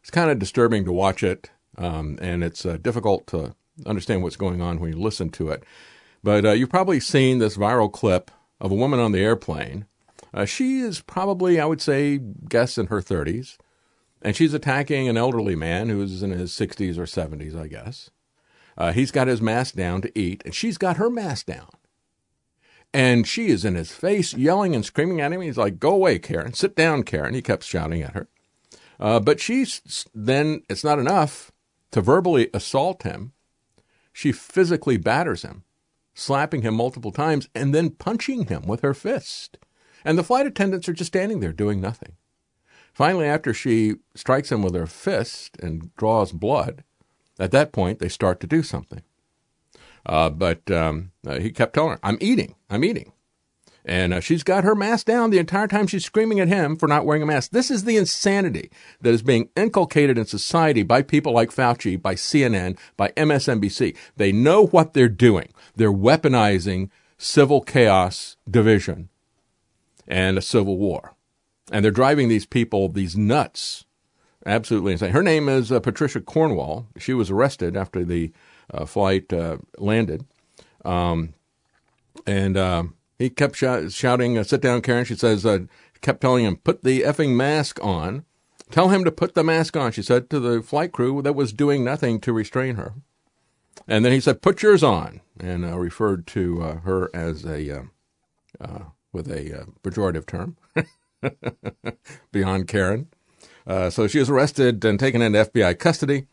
it's 0.00 0.10
kind 0.10 0.30
of 0.30 0.38
disturbing 0.38 0.84
to 0.84 0.92
watch 0.92 1.22
it, 1.22 1.50
um, 1.76 2.18
and 2.22 2.42
it's 2.42 2.64
uh, 2.64 2.78
difficult 2.80 3.26
to 3.28 3.54
understand 3.86 4.22
what's 4.22 4.36
going 4.36 4.60
on 4.60 4.80
when 4.80 4.92
you 4.92 4.98
listen 4.98 5.30
to 5.30 5.50
it. 5.50 5.64
But 6.22 6.44
uh, 6.44 6.52
you've 6.52 6.70
probably 6.70 7.00
seen 7.00 7.38
this 7.38 7.56
viral 7.56 7.92
clip 7.92 8.30
of 8.60 8.72
a 8.72 8.76
woman 8.76 8.98
on 8.98 9.12
the 9.12 9.20
airplane. 9.20 9.86
Uh, 10.32 10.44
she 10.44 10.80
is 10.80 11.00
probably, 11.00 11.60
I 11.60 11.64
would 11.64 11.80
say, 11.80 12.18
guess 12.48 12.78
in 12.78 12.86
her 12.86 13.00
30s, 13.00 13.56
and 14.22 14.34
she's 14.34 14.54
attacking 14.54 15.08
an 15.08 15.16
elderly 15.16 15.54
man 15.54 15.88
who's 15.88 16.22
in 16.22 16.30
his 16.30 16.52
60s 16.52 16.98
or 16.98 17.04
70s, 17.04 17.58
I 17.58 17.68
guess. 17.68 18.10
Uh, 18.78 18.92
he's 18.92 19.10
got 19.10 19.26
his 19.26 19.42
mask 19.42 19.74
down 19.74 20.00
to 20.00 20.18
eat, 20.18 20.40
and 20.44 20.54
she's 20.54 20.78
got 20.78 20.96
her 20.96 21.10
mask 21.10 21.46
down. 21.46 21.68
And 22.94 23.26
she 23.26 23.48
is 23.48 23.64
in 23.64 23.74
his 23.74 23.92
face, 23.92 24.32
yelling 24.32 24.74
and 24.74 24.84
screaming 24.84 25.20
at 25.20 25.32
him. 25.32 25.40
He's 25.40 25.58
like, 25.58 25.80
Go 25.80 25.90
away, 25.90 26.18
Karen. 26.20 26.54
Sit 26.54 26.76
down, 26.76 27.02
Karen. 27.02 27.34
He 27.34 27.42
kept 27.42 27.64
shouting 27.64 28.02
at 28.02 28.14
her. 28.14 28.28
Uh, 29.00 29.20
but 29.20 29.40
she's 29.40 30.06
then, 30.14 30.62
it's 30.70 30.84
not 30.84 30.98
enough 30.98 31.52
to 31.90 32.00
verbally 32.00 32.48
assault 32.54 33.02
him. 33.02 33.32
She 34.12 34.32
physically 34.32 34.96
batters 34.96 35.42
him, 35.42 35.64
slapping 36.14 36.62
him 36.62 36.74
multiple 36.74 37.12
times, 37.12 37.48
and 37.54 37.74
then 37.74 37.90
punching 37.90 38.46
him 38.46 38.62
with 38.62 38.80
her 38.80 38.94
fist. 38.94 39.58
And 40.04 40.16
the 40.16 40.24
flight 40.24 40.46
attendants 40.46 40.88
are 40.88 40.94
just 40.94 41.08
standing 41.08 41.40
there 41.40 41.52
doing 41.52 41.80
nothing. 41.80 42.16
Finally, 42.94 43.26
after 43.26 43.52
she 43.52 43.96
strikes 44.14 44.50
him 44.50 44.62
with 44.62 44.74
her 44.74 44.86
fist 44.86 45.56
and 45.58 45.94
draws 45.96 46.32
blood, 46.32 46.84
at 47.38 47.50
that 47.52 47.72
point, 47.72 47.98
they 47.98 48.08
start 48.08 48.40
to 48.40 48.46
do 48.46 48.62
something. 48.62 49.02
Uh, 50.04 50.30
but 50.30 50.70
um, 50.70 51.12
uh, 51.26 51.38
he 51.38 51.50
kept 51.50 51.74
telling 51.74 51.92
her, 51.92 52.00
I'm 52.02 52.18
eating, 52.20 52.54
I'm 52.70 52.84
eating. 52.84 53.12
And 53.84 54.12
uh, 54.12 54.20
she's 54.20 54.42
got 54.42 54.64
her 54.64 54.74
mask 54.74 55.06
down 55.06 55.30
the 55.30 55.38
entire 55.38 55.66
time 55.66 55.86
she's 55.86 56.04
screaming 56.04 56.40
at 56.40 56.48
him 56.48 56.76
for 56.76 56.86
not 56.86 57.06
wearing 57.06 57.22
a 57.22 57.26
mask. 57.26 57.52
This 57.52 57.70
is 57.70 57.84
the 57.84 57.96
insanity 57.96 58.70
that 59.00 59.14
is 59.14 59.22
being 59.22 59.48
inculcated 59.56 60.18
in 60.18 60.26
society 60.26 60.82
by 60.82 61.00
people 61.00 61.32
like 61.32 61.50
Fauci, 61.50 62.00
by 62.00 62.14
CNN, 62.14 62.78
by 62.96 63.08
MSNBC. 63.16 63.96
They 64.16 64.30
know 64.30 64.66
what 64.66 64.92
they're 64.92 65.08
doing. 65.08 65.54
They're 65.74 65.92
weaponizing 65.92 66.90
civil 67.16 67.62
chaos, 67.62 68.36
division, 68.48 69.08
and 70.06 70.36
a 70.36 70.42
civil 70.42 70.76
war. 70.76 71.14
And 71.72 71.82
they're 71.82 71.90
driving 71.90 72.28
these 72.28 72.46
people, 72.46 72.88
these 72.88 73.16
nuts, 73.16 73.86
absolutely 74.48 74.92
insane. 74.92 75.12
Her 75.12 75.22
name 75.22 75.48
is 75.48 75.70
uh, 75.70 75.80
Patricia 75.80 76.20
Cornwall. 76.20 76.86
She 76.98 77.14
was 77.14 77.30
arrested 77.30 77.76
after 77.76 78.04
the 78.04 78.32
uh, 78.72 78.84
flight 78.84 79.32
uh, 79.32 79.58
landed. 79.78 80.24
Um, 80.84 81.34
and 82.26 82.56
um, 82.56 82.94
he 83.18 83.30
kept 83.30 83.56
sh- 83.56 83.92
shouting, 83.92 84.38
uh, 84.38 84.44
Sit 84.44 84.60
down, 84.60 84.82
Karen. 84.82 85.04
She 85.04 85.14
says, 85.14 85.44
uh, 85.46 85.60
kept 86.00 86.20
telling 86.20 86.44
him, 86.44 86.56
Put 86.56 86.82
the 86.82 87.02
effing 87.02 87.36
mask 87.36 87.82
on. 87.84 88.24
Tell 88.70 88.88
him 88.88 89.04
to 89.04 89.12
put 89.12 89.34
the 89.34 89.44
mask 89.44 89.76
on, 89.76 89.92
she 89.92 90.02
said 90.02 90.28
to 90.28 90.38
the 90.40 90.62
flight 90.62 90.92
crew 90.92 91.22
that 91.22 91.34
was 91.34 91.54
doing 91.54 91.84
nothing 91.84 92.20
to 92.20 92.32
restrain 92.34 92.74
her. 92.76 92.92
And 93.86 94.04
then 94.04 94.12
he 94.12 94.20
said, 94.20 94.42
Put 94.42 94.62
yours 94.62 94.82
on, 94.82 95.22
and 95.40 95.64
uh, 95.64 95.78
referred 95.78 96.26
to 96.28 96.60
her 96.60 97.10
as 97.14 97.46
a, 97.46 97.84
with 99.10 99.30
a 99.30 99.66
pejorative 99.82 100.26
term, 100.26 100.58
beyond 102.32 102.68
Karen. 102.68 103.08
Uh, 103.68 103.90
so 103.90 104.06
she 104.06 104.18
was 104.18 104.30
arrested 104.30 104.82
and 104.84 104.98
taken 104.98 105.20
into 105.20 105.44
FBI 105.44 105.78
custody. 105.78 106.26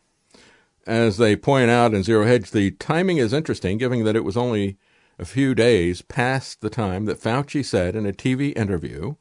As 0.86 1.18
they 1.18 1.36
point 1.36 1.70
out 1.70 1.92
in 1.92 2.02
Zero 2.02 2.24
Hedge, 2.24 2.50
the 2.50 2.70
timing 2.72 3.18
is 3.18 3.32
interesting, 3.32 3.76
given 3.76 4.04
that 4.04 4.16
it 4.16 4.24
was 4.24 4.36
only 4.36 4.78
a 5.18 5.24
few 5.24 5.54
days 5.54 6.00
past 6.00 6.60
the 6.60 6.70
time 6.70 7.04
that 7.04 7.20
Fauci 7.20 7.64
said 7.64 7.94
in 7.94 8.06
a 8.06 8.12
TV 8.12 8.56
interview, 8.56 9.16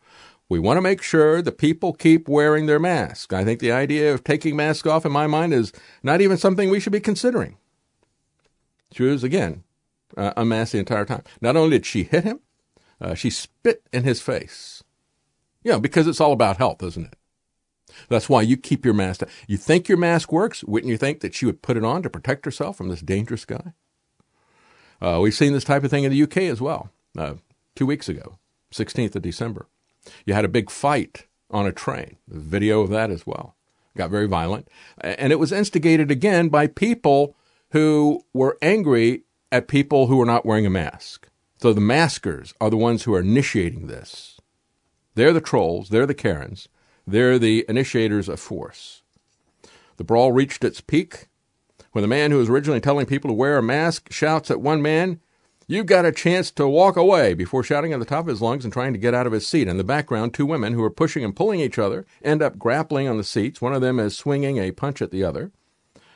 we 0.47 0.59
want 0.59 0.77
to 0.77 0.81
make 0.81 1.01
sure 1.01 1.41
the 1.41 1.51
people 1.51 1.91
keep 1.91 2.29
wearing 2.29 2.67
their 2.67 2.79
masks. 2.79 3.33
I 3.33 3.43
think 3.43 3.59
the 3.59 3.71
idea 3.71 4.13
of 4.13 4.23
taking 4.23 4.55
masks 4.55 4.87
off, 4.87 5.05
in 5.05 5.11
my 5.11 5.27
mind, 5.27 5.53
is 5.53 5.73
not 6.03 6.21
even 6.21 6.37
something 6.37 6.69
we 6.69 6.79
should 6.79 6.93
be 6.93 6.99
considering. 6.99 7.57
She 8.91 9.03
was, 9.03 9.23
again, 9.23 9.63
uh, 10.15 10.33
unmasked 10.37 10.73
the 10.73 10.79
entire 10.79 11.05
time. 11.05 11.23
Not 11.41 11.57
only 11.57 11.77
did 11.77 11.85
she 11.85 12.03
hit 12.03 12.23
him, 12.23 12.39
uh, 13.01 13.15
she 13.15 13.29
spit 13.29 13.81
in 13.91 14.03
his 14.03 14.21
face. 14.21 14.83
You 15.63 15.71
know, 15.71 15.79
because 15.79 16.05
it's 16.07 16.21
all 16.21 16.31
about 16.31 16.57
health, 16.57 16.83
isn't 16.83 17.07
it? 17.07 17.15
That's 18.09 18.29
why 18.29 18.41
you 18.41 18.57
keep 18.57 18.85
your 18.85 18.93
mask. 18.93 19.23
You 19.47 19.57
think 19.57 19.87
your 19.87 19.97
mask 19.97 20.31
works? 20.31 20.63
Wouldn't 20.63 20.89
you 20.89 20.97
think 20.97 21.21
that 21.21 21.33
she 21.33 21.45
would 21.45 21.61
put 21.61 21.77
it 21.77 21.83
on 21.83 22.03
to 22.03 22.09
protect 22.09 22.45
herself 22.45 22.77
from 22.77 22.89
this 22.89 23.01
dangerous 23.01 23.45
guy? 23.45 23.73
Uh, 25.01 25.19
we've 25.21 25.33
seen 25.33 25.53
this 25.53 25.63
type 25.63 25.83
of 25.83 25.89
thing 25.89 26.03
in 26.03 26.11
the 26.11 26.23
UK 26.23 26.37
as 26.37 26.61
well. 26.61 26.89
Uh, 27.17 27.35
two 27.75 27.85
weeks 27.85 28.09
ago, 28.09 28.37
16th 28.73 29.15
of 29.15 29.21
December, 29.21 29.67
you 30.25 30.33
had 30.33 30.45
a 30.45 30.49
big 30.49 30.69
fight 30.69 31.27
on 31.51 31.65
a 31.65 31.71
train. 31.71 32.17
There's 32.27 32.43
video 32.43 32.81
of 32.81 32.89
that 32.89 33.11
as 33.11 33.25
well. 33.25 33.55
Got 33.97 34.11
very 34.11 34.27
violent, 34.27 34.67
and 34.99 35.31
it 35.31 35.39
was 35.39 35.53
instigated 35.53 36.11
again 36.11 36.49
by 36.49 36.67
people 36.67 37.35
who 37.69 38.25
were 38.33 38.57
angry 38.61 39.23
at 39.51 39.69
people 39.69 40.07
who 40.07 40.17
were 40.17 40.25
not 40.25 40.45
wearing 40.45 40.65
a 40.65 40.69
mask. 40.69 41.29
So 41.61 41.71
the 41.71 41.81
maskers 41.81 42.53
are 42.59 42.69
the 42.69 42.77
ones 42.77 43.03
who 43.03 43.13
are 43.13 43.21
initiating 43.21 43.87
this. 43.87 44.39
They're 45.15 45.33
the 45.33 45.41
trolls. 45.41 45.89
They're 45.89 46.05
the 46.05 46.13
Karens. 46.13 46.67
They're 47.07 47.39
the 47.39 47.65
initiators 47.69 48.29
of 48.29 48.39
force. 48.39 49.03
The 49.97 50.03
brawl 50.03 50.31
reached 50.31 50.63
its 50.63 50.81
peak 50.81 51.27
when 51.91 52.01
the 52.01 52.07
man 52.07 52.31
who 52.31 52.37
was 52.37 52.49
originally 52.49 52.81
telling 52.81 53.05
people 53.05 53.29
to 53.29 53.33
wear 53.33 53.57
a 53.57 53.63
mask 53.63 54.11
shouts 54.11 54.51
at 54.51 54.59
one 54.59 54.81
man, 54.81 55.21
You've 55.67 55.87
got 55.87 56.05
a 56.05 56.11
chance 56.11 56.51
to 56.51 56.67
walk 56.67 56.95
away 56.95 57.33
before 57.33 57.63
shouting 57.63 57.91
at 57.91 57.99
the 57.99 58.05
top 58.05 58.25
of 58.25 58.27
his 58.27 58.41
lungs 58.41 58.63
and 58.65 58.71
trying 58.71 58.93
to 58.93 58.99
get 58.99 59.15
out 59.15 59.25
of 59.25 59.33
his 59.33 59.47
seat. 59.47 59.67
In 59.67 59.77
the 59.77 59.83
background, 59.83 60.33
two 60.33 60.45
women 60.45 60.73
who 60.73 60.83
are 60.83 60.91
pushing 60.91 61.23
and 61.23 61.35
pulling 61.35 61.59
each 61.59 61.79
other 61.79 62.05
end 62.21 62.43
up 62.43 62.59
grappling 62.59 63.07
on 63.07 63.17
the 63.17 63.23
seats. 63.23 63.61
One 63.61 63.73
of 63.73 63.81
them 63.81 63.99
is 63.99 64.15
swinging 64.15 64.57
a 64.57 64.71
punch 64.71 65.01
at 65.01 65.09
the 65.09 65.23
other. 65.23 65.51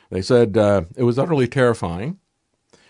They 0.08 0.22
said 0.22 0.56
uh, 0.56 0.82
it 0.96 1.02
was 1.02 1.18
utterly 1.18 1.48
terrifying, 1.48 2.20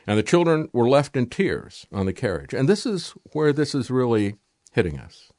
and 0.06 0.18
the 0.18 0.22
children 0.22 0.68
were 0.72 0.88
left 0.88 1.16
in 1.16 1.28
tears 1.28 1.86
on 1.92 2.04
the 2.04 2.12
carriage. 2.12 2.52
And 2.52 2.68
this 2.68 2.84
is 2.84 3.14
where 3.32 3.54
this 3.54 3.74
is 3.74 3.90
really 3.90 4.36
hitting 4.72 4.98
us. 4.98 5.29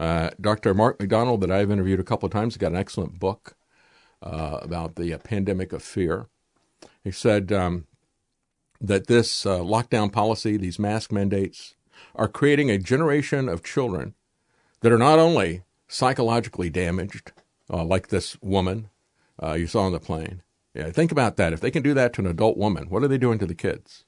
Uh, 0.00 0.30
Dr. 0.40 0.72
Mark 0.72 0.98
McDonald, 0.98 1.42
that 1.42 1.50
I've 1.50 1.70
interviewed 1.70 2.00
a 2.00 2.04
couple 2.04 2.26
of 2.26 2.32
times, 2.32 2.56
got 2.56 2.72
an 2.72 2.78
excellent 2.78 3.18
book 3.18 3.54
uh, 4.22 4.58
about 4.62 4.96
the 4.96 5.12
uh, 5.12 5.18
pandemic 5.18 5.74
of 5.74 5.82
fear. 5.82 6.28
He 7.04 7.10
said 7.10 7.52
um, 7.52 7.86
that 8.80 9.08
this 9.08 9.44
uh, 9.44 9.58
lockdown 9.58 10.10
policy, 10.10 10.56
these 10.56 10.78
mask 10.78 11.12
mandates, 11.12 11.74
are 12.14 12.28
creating 12.28 12.70
a 12.70 12.78
generation 12.78 13.46
of 13.46 13.62
children 13.62 14.14
that 14.80 14.90
are 14.90 14.96
not 14.96 15.18
only 15.18 15.64
psychologically 15.86 16.70
damaged, 16.70 17.32
uh, 17.70 17.84
like 17.84 18.08
this 18.08 18.40
woman 18.40 18.88
you 19.54 19.66
saw 19.66 19.82
on 19.82 19.92
the 19.92 20.00
plane. 20.00 20.42
Yeah, 20.74 20.90
think 20.90 21.12
about 21.12 21.36
that. 21.36 21.52
If 21.52 21.60
they 21.60 21.70
can 21.70 21.82
do 21.82 21.92
that 21.92 22.14
to 22.14 22.22
an 22.22 22.26
adult 22.26 22.56
woman, 22.56 22.88
what 22.88 23.02
are 23.02 23.08
they 23.08 23.18
doing 23.18 23.38
to 23.38 23.46
the 23.46 23.54
kids? 23.54 24.04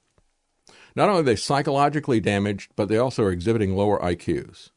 Not 0.95 1.09
only 1.09 1.21
are 1.21 1.25
they 1.25 1.35
psychologically 1.35 2.19
damaged, 2.19 2.71
but 2.75 2.87
they 2.87 2.97
also 2.97 3.23
are 3.23 3.31
exhibiting 3.31 3.75
lower 3.75 3.99
IQs. 3.99 4.71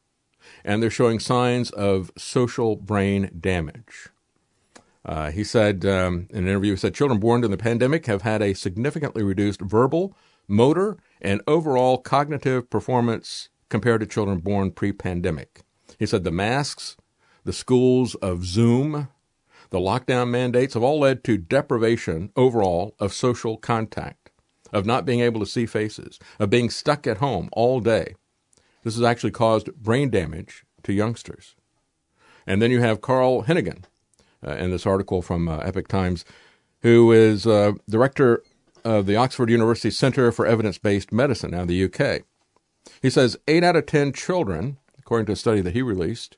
And 0.63 0.81
they're 0.81 0.89
showing 0.89 1.19
signs 1.19 1.69
of 1.71 2.11
social 2.17 2.75
brain 2.75 3.31
damage. 3.39 4.09
Uh, 5.05 5.31
he 5.31 5.43
said 5.43 5.85
um, 5.85 6.27
in 6.31 6.39
an 6.39 6.47
interview, 6.49 6.71
he 6.71 6.77
said 6.77 6.93
children 6.93 7.19
born 7.19 7.41
during 7.41 7.51
the 7.51 7.57
pandemic 7.57 8.05
have 8.07 8.23
had 8.23 8.41
a 8.41 8.53
significantly 8.53 9.23
reduced 9.23 9.61
verbal, 9.61 10.13
motor, 10.47 10.97
and 11.21 11.41
overall 11.47 11.97
cognitive 11.97 12.69
performance 12.69 13.49
compared 13.69 14.01
to 14.01 14.05
children 14.05 14.39
born 14.39 14.71
pre-pandemic. 14.71 15.61
He 15.97 16.05
said 16.05 16.23
the 16.23 16.31
masks, 16.31 16.97
the 17.45 17.53
schools 17.53 18.15
of 18.15 18.45
Zoom, 18.45 19.07
the 19.69 19.79
lockdown 19.79 20.29
mandates 20.29 20.73
have 20.73 20.83
all 20.83 20.99
led 20.99 21.23
to 21.25 21.37
deprivation 21.37 22.31
overall 22.35 22.95
of 22.99 23.13
social 23.13 23.57
contact, 23.57 24.29
of 24.71 24.85
not 24.85 25.05
being 25.05 25.21
able 25.21 25.39
to 25.39 25.45
see 25.45 25.65
faces, 25.65 26.19
of 26.39 26.49
being 26.49 26.69
stuck 26.69 27.07
at 27.07 27.17
home 27.17 27.49
all 27.51 27.79
day. 27.79 28.15
This 28.87 28.95
has 28.95 29.03
actually 29.03 29.31
caused 29.31 29.75
brain 29.75 30.09
damage 30.09 30.63
to 30.83 30.93
youngsters. 30.93 31.55
And 32.45 32.61
then 32.61 32.71
you 32.71 32.79
have 32.79 33.01
Carl 33.01 33.43
Heneghan 33.43 33.83
uh, 34.41 34.51
in 34.51 34.71
this 34.71 34.85
article 34.85 35.21
from 35.21 35.49
uh, 35.49 35.57
Epoch 35.57 35.89
Times, 35.89 36.23
who 36.83 37.11
is 37.11 37.45
uh, 37.45 37.73
director 37.89 38.43
of 38.85 39.05
the 39.05 39.17
Oxford 39.17 39.49
University 39.49 39.91
Centre 39.91 40.31
for 40.31 40.45
Evidence 40.45 40.77
Based 40.77 41.11
Medicine 41.11 41.51
now 41.51 41.63
in 41.63 41.67
the 41.67 41.83
UK. 41.83 42.21
He 43.01 43.09
says 43.09 43.35
8 43.45 43.61
out 43.61 43.75
of 43.75 43.87
10 43.87 44.13
children, 44.13 44.77
according 44.97 45.25
to 45.25 45.33
a 45.33 45.35
study 45.35 45.59
that 45.59 45.73
he 45.73 45.81
released, 45.81 46.37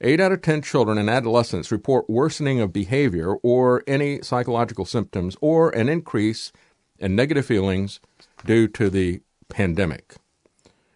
8 0.00 0.20
out 0.20 0.32
of 0.32 0.40
10 0.40 0.62
children 0.62 0.96
and 0.96 1.10
adolescents 1.10 1.70
report 1.70 2.08
worsening 2.08 2.60
of 2.60 2.72
behavior 2.72 3.34
or 3.42 3.84
any 3.86 4.22
psychological 4.22 4.86
symptoms 4.86 5.36
or 5.42 5.68
an 5.68 5.90
increase 5.90 6.50
in 6.98 7.14
negative 7.14 7.44
feelings 7.44 8.00
due 8.46 8.68
to 8.68 8.88
the 8.88 9.20
pandemic. 9.50 10.14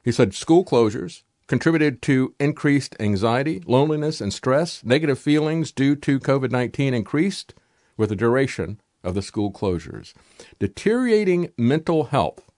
He 0.09 0.13
said 0.13 0.33
school 0.33 0.65
closures, 0.65 1.23
contributed 1.49 2.01
to 2.01 2.35
increased 2.41 2.97
anxiety, 2.99 3.63
loneliness, 3.67 4.23
and 4.23 4.33
stress. 4.33 4.83
Negative 4.83 5.19
feelings 5.19 5.71
due 5.71 5.97
to 5.97 6.19
COVID 6.19 6.51
19 6.51 6.95
increased 6.95 7.53
with 7.99 8.09
the 8.09 8.17
duration 8.17 8.81
of 9.05 9.15
the 9.15 9.21
school 9.21 9.53
closures. 9.53 10.15
Deteriorating 10.59 11.53
mental 11.59 12.05
health 12.05 12.51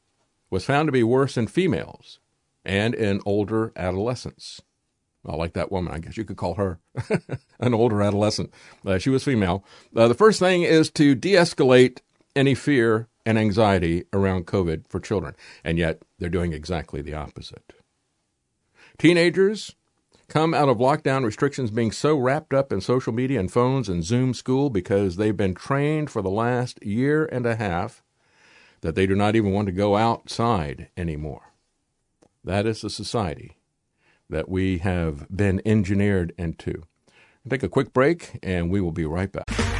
was 0.48 0.64
found 0.64 0.86
to 0.86 0.92
be 0.92 1.02
worse 1.02 1.36
in 1.36 1.48
females 1.48 2.20
and 2.64 2.94
in 2.94 3.20
older 3.26 3.72
adolescents. 3.74 4.62
I 5.26 5.34
like 5.34 5.54
that 5.54 5.72
woman. 5.72 5.92
I 5.92 5.98
guess 5.98 6.16
you 6.16 6.24
could 6.24 6.36
call 6.36 6.54
her 6.54 6.78
an 7.58 7.74
older 7.74 8.00
adolescent. 8.00 8.54
Uh, 8.86 8.98
she 8.98 9.10
was 9.10 9.24
female. 9.24 9.64
Uh, 9.96 10.06
the 10.06 10.14
first 10.14 10.38
thing 10.38 10.62
is 10.62 10.88
to 10.92 11.16
de 11.16 11.32
escalate 11.32 11.98
any 12.36 12.54
fear 12.54 13.08
and 13.26 13.38
anxiety 13.38 14.04
around 14.12 14.46
COVID 14.46 14.88
for 14.88 15.00
children. 15.00 15.34
And 15.64 15.78
yet, 15.78 16.02
they're 16.18 16.28
doing 16.28 16.52
exactly 16.52 17.02
the 17.02 17.14
opposite. 17.14 17.72
Teenagers 18.98 19.74
come 20.28 20.54
out 20.54 20.68
of 20.68 20.78
lockdown 20.78 21.24
restrictions 21.24 21.70
being 21.70 21.90
so 21.90 22.16
wrapped 22.16 22.54
up 22.54 22.72
in 22.72 22.80
social 22.80 23.12
media 23.12 23.40
and 23.40 23.52
phones 23.52 23.88
and 23.88 24.04
Zoom 24.04 24.32
school 24.32 24.70
because 24.70 25.16
they've 25.16 25.36
been 25.36 25.54
trained 25.54 26.10
for 26.10 26.22
the 26.22 26.30
last 26.30 26.82
year 26.84 27.26
and 27.26 27.44
a 27.44 27.56
half 27.56 28.02
that 28.80 28.94
they 28.94 29.06
do 29.06 29.14
not 29.14 29.36
even 29.36 29.52
want 29.52 29.66
to 29.66 29.72
go 29.72 29.96
outside 29.96 30.88
anymore. 30.96 31.52
That 32.44 32.64
is 32.64 32.80
the 32.80 32.90
society 32.90 33.56
that 34.30 34.48
we 34.48 34.78
have 34.78 35.26
been 35.34 35.60
engineered 35.66 36.32
into. 36.38 36.84
Take 37.48 37.62
a 37.62 37.68
quick 37.68 37.92
break 37.92 38.38
and 38.42 38.70
we 38.70 38.80
will 38.80 38.92
be 38.92 39.04
right 39.04 39.30
back. 39.30 39.79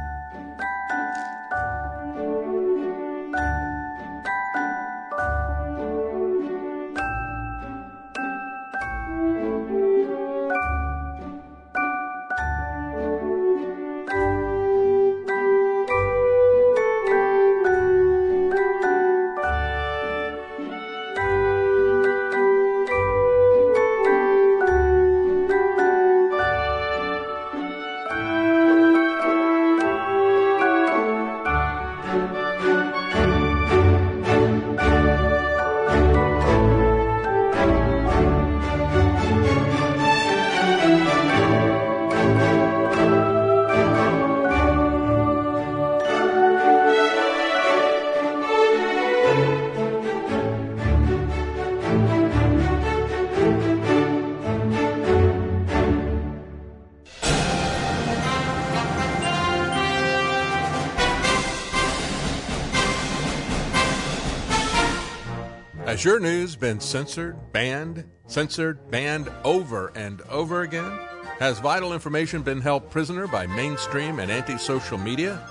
Has 66.01 66.05
your 66.05 66.19
news 66.19 66.55
been 66.55 66.79
censored, 66.79 67.37
banned, 67.53 68.03
censored, 68.25 68.89
banned 68.89 69.31
over 69.43 69.91
and 69.93 70.19
over 70.31 70.63
again? 70.63 70.97
Has 71.37 71.59
vital 71.59 71.93
information 71.93 72.41
been 72.41 72.59
held 72.59 72.89
prisoner 72.89 73.27
by 73.27 73.45
mainstream 73.45 74.17
and 74.17 74.31
anti 74.31 74.57
social 74.57 74.97
media? 74.97 75.47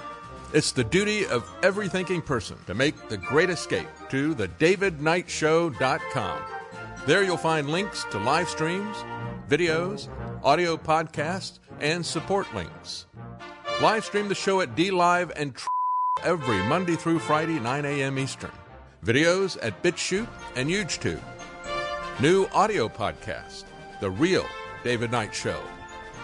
It's 0.52 0.72
the 0.72 0.82
duty 0.82 1.24
of 1.24 1.48
every 1.62 1.88
thinking 1.88 2.20
person 2.20 2.58
to 2.66 2.74
make 2.74 3.08
the 3.08 3.16
great 3.16 3.48
escape 3.48 3.86
to 4.08 4.34
the 4.34 4.48
davidknightshow.com. 4.48 6.42
There 7.06 7.22
you'll 7.22 7.36
find 7.36 7.70
links 7.70 8.02
to 8.10 8.18
live 8.18 8.48
streams, 8.48 8.96
videos, 9.48 10.08
audio 10.42 10.76
podcasts, 10.76 11.60
and 11.78 12.04
support 12.04 12.52
links. 12.56 13.06
Live 13.80 14.04
stream 14.04 14.26
the 14.26 14.34
show 14.34 14.62
at 14.62 14.74
DLive 14.74 15.30
and 15.36 15.56
every 16.24 16.58
Monday 16.64 16.96
through 16.96 17.20
Friday, 17.20 17.60
9 17.60 17.84
a.m. 17.84 18.18
Eastern. 18.18 18.50
Videos 19.04 19.56
at 19.62 19.82
BitChute 19.82 20.28
and 20.56 20.68
YouTube. 20.68 21.22
New 22.20 22.46
audio 22.52 22.86
podcast, 22.86 23.64
The 23.98 24.10
Real 24.10 24.44
David 24.84 25.10
Knight 25.10 25.34
Show, 25.34 25.58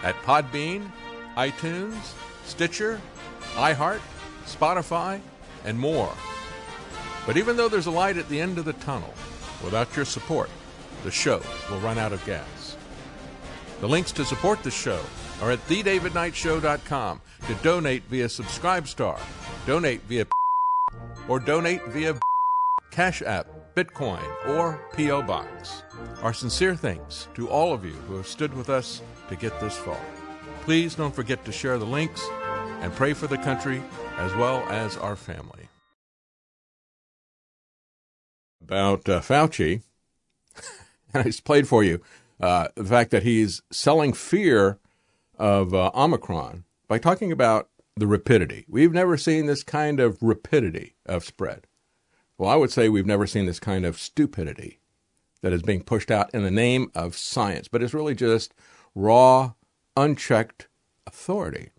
at 0.03 0.15
Podbean, 0.17 0.91
iTunes, 1.35 2.13
Stitcher, 2.45 3.01
iHeart, 3.55 3.99
Spotify, 4.45 5.19
and 5.65 5.79
more. 5.79 6.13
But 7.25 7.35
even 7.37 7.57
though 7.57 7.67
there's 7.67 7.87
a 7.87 7.91
light 7.91 8.15
at 8.15 8.29
the 8.29 8.39
end 8.39 8.59
of 8.59 8.65
the 8.65 8.73
tunnel, 8.73 9.13
without 9.63 9.95
your 9.95 10.05
support, 10.05 10.51
the 11.03 11.09
show 11.09 11.41
will 11.71 11.79
run 11.79 11.97
out 11.97 12.13
of 12.13 12.23
gas. 12.27 12.77
The 13.81 13.89
links 13.89 14.11
to 14.13 14.23
support 14.23 14.61
the 14.61 14.71
show 14.71 15.01
are 15.41 15.49
at 15.49 15.67
thedavidknightshow.com 15.67 17.21
to 17.47 17.53
donate 17.55 18.03
via 18.03 18.27
Subscribestar, 18.27 19.19
donate 19.65 20.01
via 20.03 20.27
or 21.27 21.39
donate 21.39 21.83
via 21.87 22.15
Cash 22.97 23.21
App, 23.21 23.45
Bitcoin, 23.75 24.25
or 24.47 24.81
P.O. 24.95 25.21
Box. 25.21 25.83
Our 26.23 26.33
sincere 26.33 26.75
thanks 26.75 27.27
to 27.35 27.47
all 27.47 27.71
of 27.71 27.85
you 27.85 27.91
who 27.91 28.15
have 28.15 28.25
stood 28.25 28.51
with 28.55 28.71
us 28.71 29.03
to 29.29 29.35
get 29.35 29.59
this 29.59 29.77
far. 29.77 30.01
Please 30.61 30.95
don't 30.95 31.13
forget 31.13 31.45
to 31.45 31.51
share 31.51 31.77
the 31.77 31.85
links 31.85 32.27
and 32.81 32.91
pray 32.91 33.13
for 33.13 33.27
the 33.27 33.37
country 33.37 33.83
as 34.17 34.33
well 34.33 34.67
as 34.69 34.97
our 34.97 35.15
family. 35.15 35.69
About 38.63 39.07
uh, 39.07 39.21
Fauci, 39.21 39.83
and 41.13 41.21
I 41.21 41.23
just 41.25 41.43
played 41.43 41.67
for 41.67 41.83
you 41.83 42.01
uh, 42.39 42.69
the 42.73 42.83
fact 42.83 43.11
that 43.11 43.21
he's 43.21 43.61
selling 43.69 44.11
fear 44.11 44.79
of 45.37 45.71
uh, 45.71 45.91
Omicron 45.93 46.63
by 46.87 46.97
talking 46.97 47.31
about 47.31 47.69
the 47.95 48.07
rapidity. 48.07 48.65
We've 48.67 48.91
never 48.91 49.17
seen 49.17 49.45
this 49.45 49.61
kind 49.61 49.99
of 49.99 50.17
rapidity 50.19 50.95
of 51.05 51.23
spread. 51.23 51.66
Well, 52.37 52.49
I 52.49 52.55
would 52.55 52.71
say 52.71 52.87
we've 52.87 53.05
never 53.05 53.25
seen 53.25 53.45
this 53.45 53.59
kind 53.59 53.85
of 53.85 53.97
stupidity 53.97 54.79
that 55.41 55.53
is 55.53 55.63
being 55.63 55.83
pushed 55.83 56.11
out 56.11 56.29
in 56.33 56.43
the 56.43 56.51
name 56.51 56.91
of 56.93 57.15
science, 57.15 57.67
but 57.67 57.81
it's 57.81 57.93
really 57.93 58.15
just 58.15 58.53
raw, 58.93 59.53
unchecked 59.95 60.67
authority. 61.05 61.71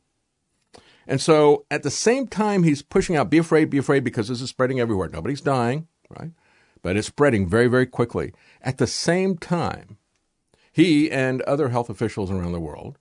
And 1.07 1.21
so 1.21 1.65
at 1.71 1.83
the 1.83 1.91
same 1.91 2.27
time, 2.27 2.65
he's 2.65 2.83
pushing 2.83 3.17
out, 3.17 3.31
be 3.31 3.39
afraid, 3.39 3.71
be 3.71 3.79
afraid, 3.79 4.05
because 4.05 4.29
this 4.29 4.41
is 4.41 4.51
spreading 4.51 4.79
everywhere. 4.79 5.09
Nobody's 5.09 5.41
dying, 5.41 5.89
right? 6.11 6.33
But 6.83 6.97
it's 6.97 7.09
spreading 7.09 7.49
very, 7.49 7.67
very 7.67 7.87
quickly. 7.87 8.33
At 8.61 8.79
the 8.79 8.87
same 8.87 9.37
time, 9.39 9.97
he 10.71 11.11
and 11.11 11.41
other 11.43 11.71
health 11.71 11.89
officials 11.89 12.31
around 12.31 12.53
the 12.53 12.61
world 12.61 12.99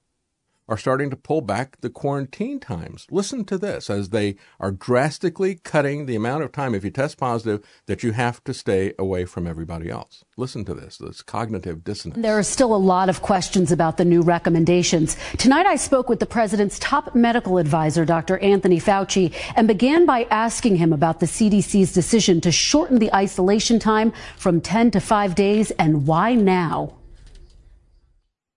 are 0.67 0.77
starting 0.77 1.09
to 1.09 1.15
pull 1.15 1.41
back 1.41 1.79
the 1.81 1.89
quarantine 1.89 2.59
times. 2.59 3.07
Listen 3.09 3.45
to 3.45 3.57
this 3.57 3.89
as 3.89 4.09
they 4.09 4.35
are 4.59 4.71
drastically 4.71 5.55
cutting 5.55 6.05
the 6.05 6.15
amount 6.15 6.43
of 6.43 6.51
time, 6.51 6.75
if 6.75 6.83
you 6.83 6.89
test 6.89 7.17
positive, 7.17 7.65
that 7.85 8.03
you 8.03 8.11
have 8.11 8.43
to 8.43 8.53
stay 8.53 8.93
away 8.99 9.25
from 9.25 9.47
everybody 9.47 9.89
else. 9.89 10.23
Listen 10.35 10.65
to 10.65 10.73
this, 10.73 10.97
this 10.97 11.21
cognitive 11.21 11.83
dissonance. 11.83 12.21
There 12.21 12.37
are 12.37 12.43
still 12.43 12.75
a 12.75 12.77
lot 12.77 13.09
of 13.09 13.21
questions 13.21 13.71
about 13.71 13.97
the 13.97 14.05
new 14.05 14.21
recommendations. 14.21 15.17
Tonight 15.37 15.65
I 15.65 15.75
spoke 15.75 16.09
with 16.09 16.19
the 16.19 16.25
president's 16.25 16.79
top 16.79 17.15
medical 17.15 17.57
advisor, 17.57 18.05
Dr. 18.05 18.37
Anthony 18.39 18.79
Fauci, 18.79 19.33
and 19.55 19.67
began 19.67 20.05
by 20.05 20.27
asking 20.29 20.75
him 20.75 20.93
about 20.93 21.19
the 21.19 21.25
CDC's 21.25 21.93
decision 21.93 22.41
to 22.41 22.51
shorten 22.51 22.99
the 22.99 23.13
isolation 23.13 23.79
time 23.79 24.11
from 24.37 24.61
10 24.61 24.91
to 24.91 24.99
5 24.99 25.35
days 25.35 25.71
and 25.71 26.05
why 26.05 26.35
now. 26.35 26.93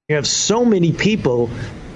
You 0.08 0.16
have 0.16 0.26
so 0.26 0.64
many 0.64 0.92
people 0.92 1.48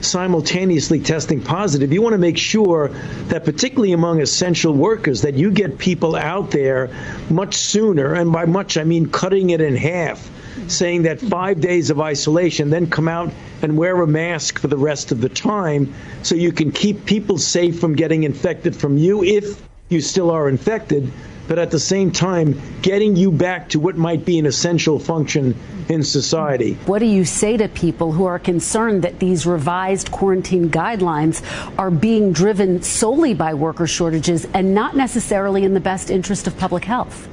simultaneously 0.04 1.00
testing 1.00 1.40
positive, 1.40 1.92
you 1.92 2.02
want 2.02 2.12
to 2.14 2.18
make 2.18 2.38
sure 2.38 2.88
that, 3.28 3.44
particularly 3.44 3.92
among 3.92 4.20
essential 4.20 4.74
workers, 4.74 5.22
that 5.22 5.34
you 5.34 5.50
get 5.50 5.78
people 5.78 6.16
out 6.16 6.50
there 6.50 6.90
much 7.30 7.54
sooner. 7.54 8.14
And 8.14 8.32
by 8.32 8.44
much, 8.44 8.76
I 8.76 8.84
mean 8.84 9.08
cutting 9.10 9.50
it 9.50 9.60
in 9.60 9.76
half, 9.76 10.30
saying 10.68 11.02
that 11.02 11.20
five 11.20 11.60
days 11.60 11.90
of 11.90 12.00
isolation, 12.00 12.70
then 12.70 12.88
come 12.88 13.08
out 13.08 13.32
and 13.62 13.76
wear 13.76 14.00
a 14.02 14.06
mask 14.06 14.58
for 14.58 14.68
the 14.68 14.76
rest 14.76 15.12
of 15.12 15.20
the 15.20 15.28
time 15.28 15.92
so 16.22 16.34
you 16.34 16.52
can 16.52 16.70
keep 16.70 17.04
people 17.06 17.38
safe 17.38 17.80
from 17.80 17.94
getting 17.94 18.24
infected 18.24 18.76
from 18.76 18.98
you 18.98 19.24
if 19.24 19.62
you 19.88 20.00
still 20.00 20.30
are 20.30 20.48
infected 20.48 21.12
but 21.48 21.58
at 21.58 21.70
the 21.70 21.78
same 21.78 22.10
time, 22.10 22.60
getting 22.82 23.16
you 23.16 23.30
back 23.30 23.68
to 23.70 23.80
what 23.80 23.96
might 23.96 24.24
be 24.24 24.38
an 24.38 24.46
essential 24.46 24.98
function 24.98 25.56
in 25.88 26.02
society. 26.02 26.74
What 26.86 27.00
do 27.00 27.06
you 27.06 27.24
say 27.24 27.56
to 27.56 27.68
people 27.68 28.12
who 28.12 28.24
are 28.24 28.38
concerned 28.38 29.02
that 29.02 29.18
these 29.18 29.46
revised 29.46 30.10
quarantine 30.10 30.70
guidelines 30.70 31.42
are 31.78 31.90
being 31.90 32.32
driven 32.32 32.82
solely 32.82 33.34
by 33.34 33.54
worker 33.54 33.86
shortages 33.86 34.46
and 34.54 34.74
not 34.74 34.96
necessarily 34.96 35.64
in 35.64 35.74
the 35.74 35.80
best 35.80 36.10
interest 36.10 36.46
of 36.46 36.56
public 36.56 36.84
health? 36.84 37.28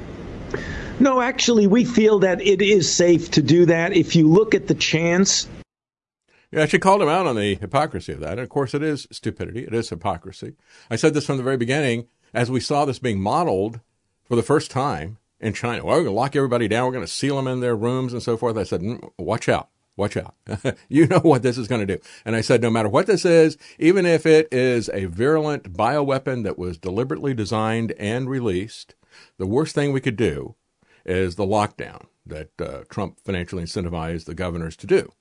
No, 1.00 1.20
actually, 1.20 1.66
we 1.66 1.84
feel 1.84 2.20
that 2.20 2.40
it 2.42 2.60
is 2.62 2.94
safe 2.94 3.32
to 3.32 3.42
do 3.42 3.66
that. 3.66 3.92
If 3.92 4.14
you 4.14 4.28
look 4.28 4.54
at 4.54 4.66
the 4.66 4.74
chance 4.74 5.48
yeah, 6.52 6.66
she 6.66 6.78
called 6.78 7.00
him 7.00 7.08
out 7.08 7.26
on 7.26 7.34
the 7.34 7.54
hypocrisy 7.54 8.12
of 8.12 8.20
that. 8.20 8.32
And 8.32 8.40
of 8.40 8.50
course, 8.50 8.74
it 8.74 8.82
is 8.82 9.08
stupidity. 9.10 9.64
It 9.64 9.72
is 9.72 9.88
hypocrisy. 9.88 10.52
I 10.90 10.96
said 10.96 11.14
this 11.14 11.24
from 11.24 11.38
the 11.38 11.42
very 11.42 11.56
beginning 11.56 12.08
as 12.34 12.50
we 12.50 12.60
saw 12.60 12.84
this 12.84 12.98
being 12.98 13.20
modeled 13.20 13.80
for 14.32 14.36
the 14.36 14.42
first 14.42 14.70
time 14.70 15.18
in 15.40 15.52
China. 15.52 15.84
Well, 15.84 15.94
we're 15.94 16.04
going 16.04 16.14
to 16.14 16.18
lock 16.18 16.34
everybody 16.34 16.66
down. 16.66 16.86
We're 16.86 16.92
going 16.92 17.04
to 17.04 17.12
seal 17.12 17.36
them 17.36 17.46
in 17.46 17.60
their 17.60 17.76
rooms 17.76 18.14
and 18.14 18.22
so 18.22 18.38
forth. 18.38 18.56
I 18.56 18.62
said, 18.62 18.80
mm, 18.80 19.12
watch 19.18 19.46
out. 19.46 19.68
Watch 19.94 20.16
out. 20.16 20.34
you 20.88 21.06
know 21.06 21.18
what 21.18 21.42
this 21.42 21.58
is 21.58 21.68
going 21.68 21.86
to 21.86 21.96
do. 21.98 22.02
And 22.24 22.34
I 22.34 22.40
said, 22.40 22.62
no 22.62 22.70
matter 22.70 22.88
what 22.88 23.04
this 23.04 23.26
is, 23.26 23.58
even 23.78 24.06
if 24.06 24.24
it 24.24 24.48
is 24.50 24.88
a 24.94 25.04
virulent 25.04 25.74
bioweapon 25.74 26.44
that 26.44 26.58
was 26.58 26.78
deliberately 26.78 27.34
designed 27.34 27.92
and 27.98 28.26
released, 28.30 28.94
the 29.36 29.46
worst 29.46 29.74
thing 29.74 29.92
we 29.92 30.00
could 30.00 30.16
do 30.16 30.54
is 31.04 31.34
the 31.34 31.44
lockdown 31.44 32.06
that 32.24 32.58
uh, 32.58 32.84
Trump 32.88 33.20
financially 33.22 33.64
incentivized 33.64 34.24
the 34.24 34.34
governors 34.34 34.78
to 34.78 34.86
do, 34.86 35.12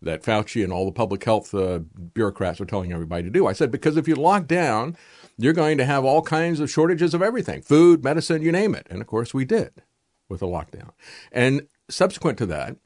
that 0.00 0.22
Fauci 0.22 0.64
and 0.64 0.72
all 0.72 0.86
the 0.86 0.90
public 0.90 1.22
health 1.22 1.54
uh, 1.54 1.80
bureaucrats 2.14 2.62
are 2.62 2.64
telling 2.64 2.94
everybody 2.94 3.24
to 3.24 3.30
do. 3.30 3.46
I 3.46 3.52
said, 3.52 3.70
because 3.70 3.98
if 3.98 4.08
you 4.08 4.14
lock 4.14 4.46
down, 4.46 4.96
you're 5.36 5.52
going 5.52 5.78
to 5.78 5.84
have 5.84 6.04
all 6.04 6.22
kinds 6.22 6.60
of 6.60 6.70
shortages 6.70 7.14
of 7.14 7.22
everything 7.22 7.62
food, 7.62 8.04
medicine, 8.04 8.42
you 8.42 8.52
name 8.52 8.74
it. 8.74 8.86
And 8.90 9.00
of 9.00 9.06
course, 9.06 9.34
we 9.34 9.44
did 9.44 9.82
with 10.28 10.40
the 10.40 10.46
lockdown. 10.46 10.90
And 11.32 11.68
subsequent 11.88 12.38
to 12.38 12.46
that, 12.46 12.76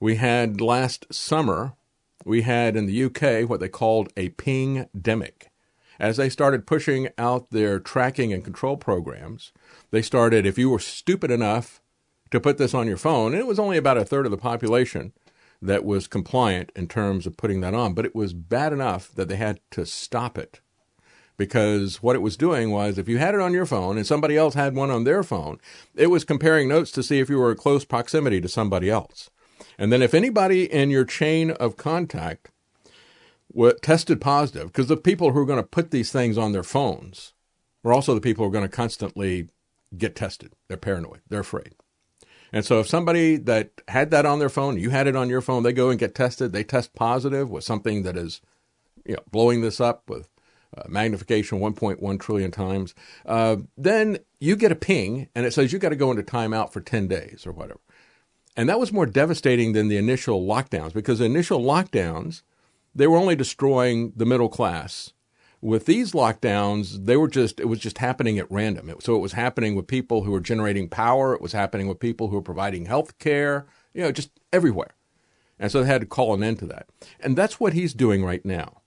we 0.00 0.16
had 0.16 0.60
last 0.60 1.12
summer, 1.12 1.74
we 2.24 2.42
had 2.42 2.76
in 2.76 2.86
the 2.86 3.04
UK 3.04 3.48
what 3.48 3.60
they 3.60 3.68
called 3.68 4.12
a 4.16 4.30
ping 4.30 4.88
demic. 4.96 5.48
As 6.00 6.16
they 6.16 6.28
started 6.28 6.66
pushing 6.66 7.08
out 7.18 7.50
their 7.50 7.80
tracking 7.80 8.32
and 8.32 8.44
control 8.44 8.76
programs, 8.76 9.52
they 9.90 10.02
started, 10.02 10.46
if 10.46 10.56
you 10.56 10.70
were 10.70 10.78
stupid 10.78 11.30
enough 11.30 11.82
to 12.30 12.38
put 12.38 12.58
this 12.58 12.74
on 12.74 12.86
your 12.86 12.96
phone, 12.96 13.32
and 13.32 13.40
it 13.40 13.48
was 13.48 13.58
only 13.58 13.76
about 13.76 13.98
a 13.98 14.04
third 14.04 14.24
of 14.24 14.30
the 14.30 14.38
population 14.38 15.12
that 15.60 15.84
was 15.84 16.06
compliant 16.06 16.70
in 16.76 16.86
terms 16.86 17.26
of 17.26 17.36
putting 17.36 17.60
that 17.62 17.74
on, 17.74 17.94
but 17.94 18.04
it 18.04 18.14
was 18.14 18.32
bad 18.32 18.72
enough 18.72 19.10
that 19.14 19.28
they 19.28 19.36
had 19.36 19.58
to 19.72 19.84
stop 19.84 20.38
it 20.38 20.60
because 21.38 22.02
what 22.02 22.16
it 22.16 22.22
was 22.22 22.36
doing 22.36 22.70
was 22.70 22.98
if 22.98 23.08
you 23.08 23.16
had 23.16 23.34
it 23.34 23.40
on 23.40 23.54
your 23.54 23.64
phone 23.64 23.96
and 23.96 24.06
somebody 24.06 24.36
else 24.36 24.54
had 24.54 24.74
one 24.74 24.90
on 24.90 25.04
their 25.04 25.22
phone, 25.22 25.58
it 25.94 26.08
was 26.08 26.24
comparing 26.24 26.68
notes 26.68 26.90
to 26.90 27.02
see 27.02 27.20
if 27.20 27.30
you 27.30 27.38
were 27.38 27.52
in 27.52 27.56
close 27.56 27.84
proximity 27.84 28.40
to 28.40 28.48
somebody 28.48 28.90
else. 28.90 29.30
And 29.78 29.92
then 29.92 30.02
if 30.02 30.12
anybody 30.12 30.70
in 30.70 30.90
your 30.90 31.04
chain 31.04 31.52
of 31.52 31.76
contact 31.76 32.50
tested 33.80 34.20
positive, 34.20 34.66
because 34.66 34.88
the 34.88 34.96
people 34.96 35.32
who 35.32 35.38
are 35.38 35.46
going 35.46 35.62
to 35.62 35.66
put 35.66 35.90
these 35.90 36.12
things 36.12 36.36
on 36.36 36.52
their 36.52 36.62
phones 36.62 37.32
are 37.84 37.92
also 37.92 38.14
the 38.14 38.20
people 38.20 38.44
who 38.44 38.48
are 38.48 38.52
going 38.52 38.68
to 38.68 38.76
constantly 38.76 39.48
get 39.96 40.14
tested. 40.14 40.52
They're 40.66 40.76
paranoid. 40.76 41.20
They're 41.28 41.40
afraid. 41.40 41.74
And 42.52 42.64
so 42.64 42.80
if 42.80 42.88
somebody 42.88 43.36
that 43.36 43.70
had 43.88 44.10
that 44.10 44.26
on 44.26 44.38
their 44.38 44.48
phone, 44.48 44.78
you 44.78 44.90
had 44.90 45.06
it 45.06 45.16
on 45.16 45.28
your 45.28 45.40
phone, 45.40 45.62
they 45.62 45.72
go 45.72 45.90
and 45.90 45.98
get 45.98 46.14
tested, 46.14 46.52
they 46.52 46.64
test 46.64 46.94
positive 46.94 47.50
with 47.50 47.64
something 47.64 48.02
that 48.02 48.16
is 48.16 48.40
you 49.04 49.14
know, 49.14 49.22
blowing 49.30 49.60
this 49.60 49.80
up 49.80 50.08
with 50.08 50.28
uh, 50.76 50.82
magnification 50.88 51.60
1.1 51.60 52.20
trillion 52.20 52.50
times, 52.50 52.94
uh, 53.26 53.56
then 53.76 54.18
you 54.40 54.56
get 54.56 54.72
a 54.72 54.76
ping 54.76 55.28
and 55.34 55.46
it 55.46 55.52
says 55.52 55.72
you 55.72 55.78
got 55.78 55.88
to 55.90 55.96
go 55.96 56.10
into 56.10 56.22
timeout 56.22 56.72
for 56.72 56.80
10 56.80 57.08
days 57.08 57.46
or 57.46 57.52
whatever. 57.52 57.80
And 58.56 58.68
that 58.68 58.80
was 58.80 58.92
more 58.92 59.06
devastating 59.06 59.72
than 59.72 59.88
the 59.88 59.96
initial 59.96 60.44
lockdowns 60.44 60.92
because 60.92 61.20
the 61.20 61.24
initial 61.24 61.62
lockdowns, 61.62 62.42
they 62.94 63.06
were 63.06 63.16
only 63.16 63.36
destroying 63.36 64.12
the 64.16 64.26
middle 64.26 64.48
class. 64.48 65.12
With 65.60 65.86
these 65.86 66.12
lockdowns, 66.12 67.04
they 67.06 67.16
were 67.16 67.28
just, 67.28 67.60
it 67.60 67.66
was 67.66 67.78
just 67.78 67.98
happening 67.98 68.38
at 68.38 68.50
random. 68.50 68.90
It, 68.90 69.02
so 69.02 69.14
it 69.14 69.20
was 69.20 69.32
happening 69.32 69.74
with 69.74 69.86
people 69.86 70.22
who 70.22 70.32
were 70.32 70.40
generating 70.40 70.88
power. 70.88 71.34
It 71.34 71.40
was 71.40 71.52
happening 71.52 71.88
with 71.88 71.98
people 71.98 72.28
who 72.28 72.36
were 72.36 72.42
providing 72.42 72.86
health 72.86 73.18
care, 73.18 73.66
you 73.94 74.02
know, 74.02 74.12
just 74.12 74.30
everywhere. 74.52 74.94
And 75.58 75.70
so 75.70 75.80
they 75.82 75.88
had 75.88 76.00
to 76.02 76.06
call 76.06 76.34
an 76.34 76.42
end 76.42 76.58
to 76.60 76.66
that. 76.66 76.88
And 77.20 77.36
that's 77.36 77.58
what 77.58 77.72
he's 77.72 77.94
doing 77.94 78.24
right 78.24 78.44
now. 78.44 78.82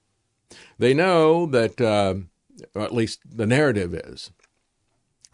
They 0.77 0.93
know 0.93 1.45
that 1.47 1.79
uh, 1.79 2.15
or 2.73 2.81
at 2.81 2.93
least 2.93 3.21
the 3.25 3.45
narrative 3.45 3.93
is, 3.93 4.31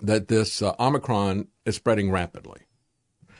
that 0.01 0.27
this 0.27 0.61
uh, 0.61 0.73
Omicron 0.79 1.47
is 1.65 1.75
spreading 1.75 2.11
rapidly. 2.11 2.61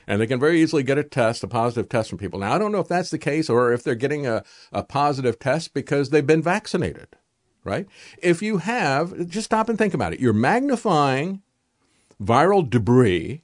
And 0.08 0.22
they 0.22 0.28
can 0.28 0.40
very 0.40 0.62
easily 0.62 0.84
get 0.84 0.98
a 0.98 1.04
test, 1.04 1.44
a 1.44 1.48
positive 1.48 1.90
test 1.90 2.10
from 2.10 2.18
people. 2.18 2.40
Now, 2.40 2.54
I 2.54 2.58
don't 2.58 2.72
know 2.72 2.80
if 2.80 2.88
that's 2.88 3.10
the 3.10 3.18
case 3.18 3.50
or 3.50 3.74
if 3.74 3.84
they're 3.84 3.96
getting 3.96 4.26
a, 4.26 4.44
a 4.72 4.82
positive 4.82 5.38
test 5.38 5.74
because 5.74 6.10
they've 6.10 6.26
been 6.26 6.42
vaccinated, 6.42 7.10
right? 7.66 7.88
If 8.22 8.42
you 8.42 8.60
have, 8.60 9.28
just 9.28 9.46
stop 9.46 9.68
and 9.68 9.78
think 9.78 9.94
about 9.94 10.14
it. 10.14 10.22
You're 10.22 10.32
magnifying 10.32 11.42
viral 12.22 12.68
debris 12.68 13.42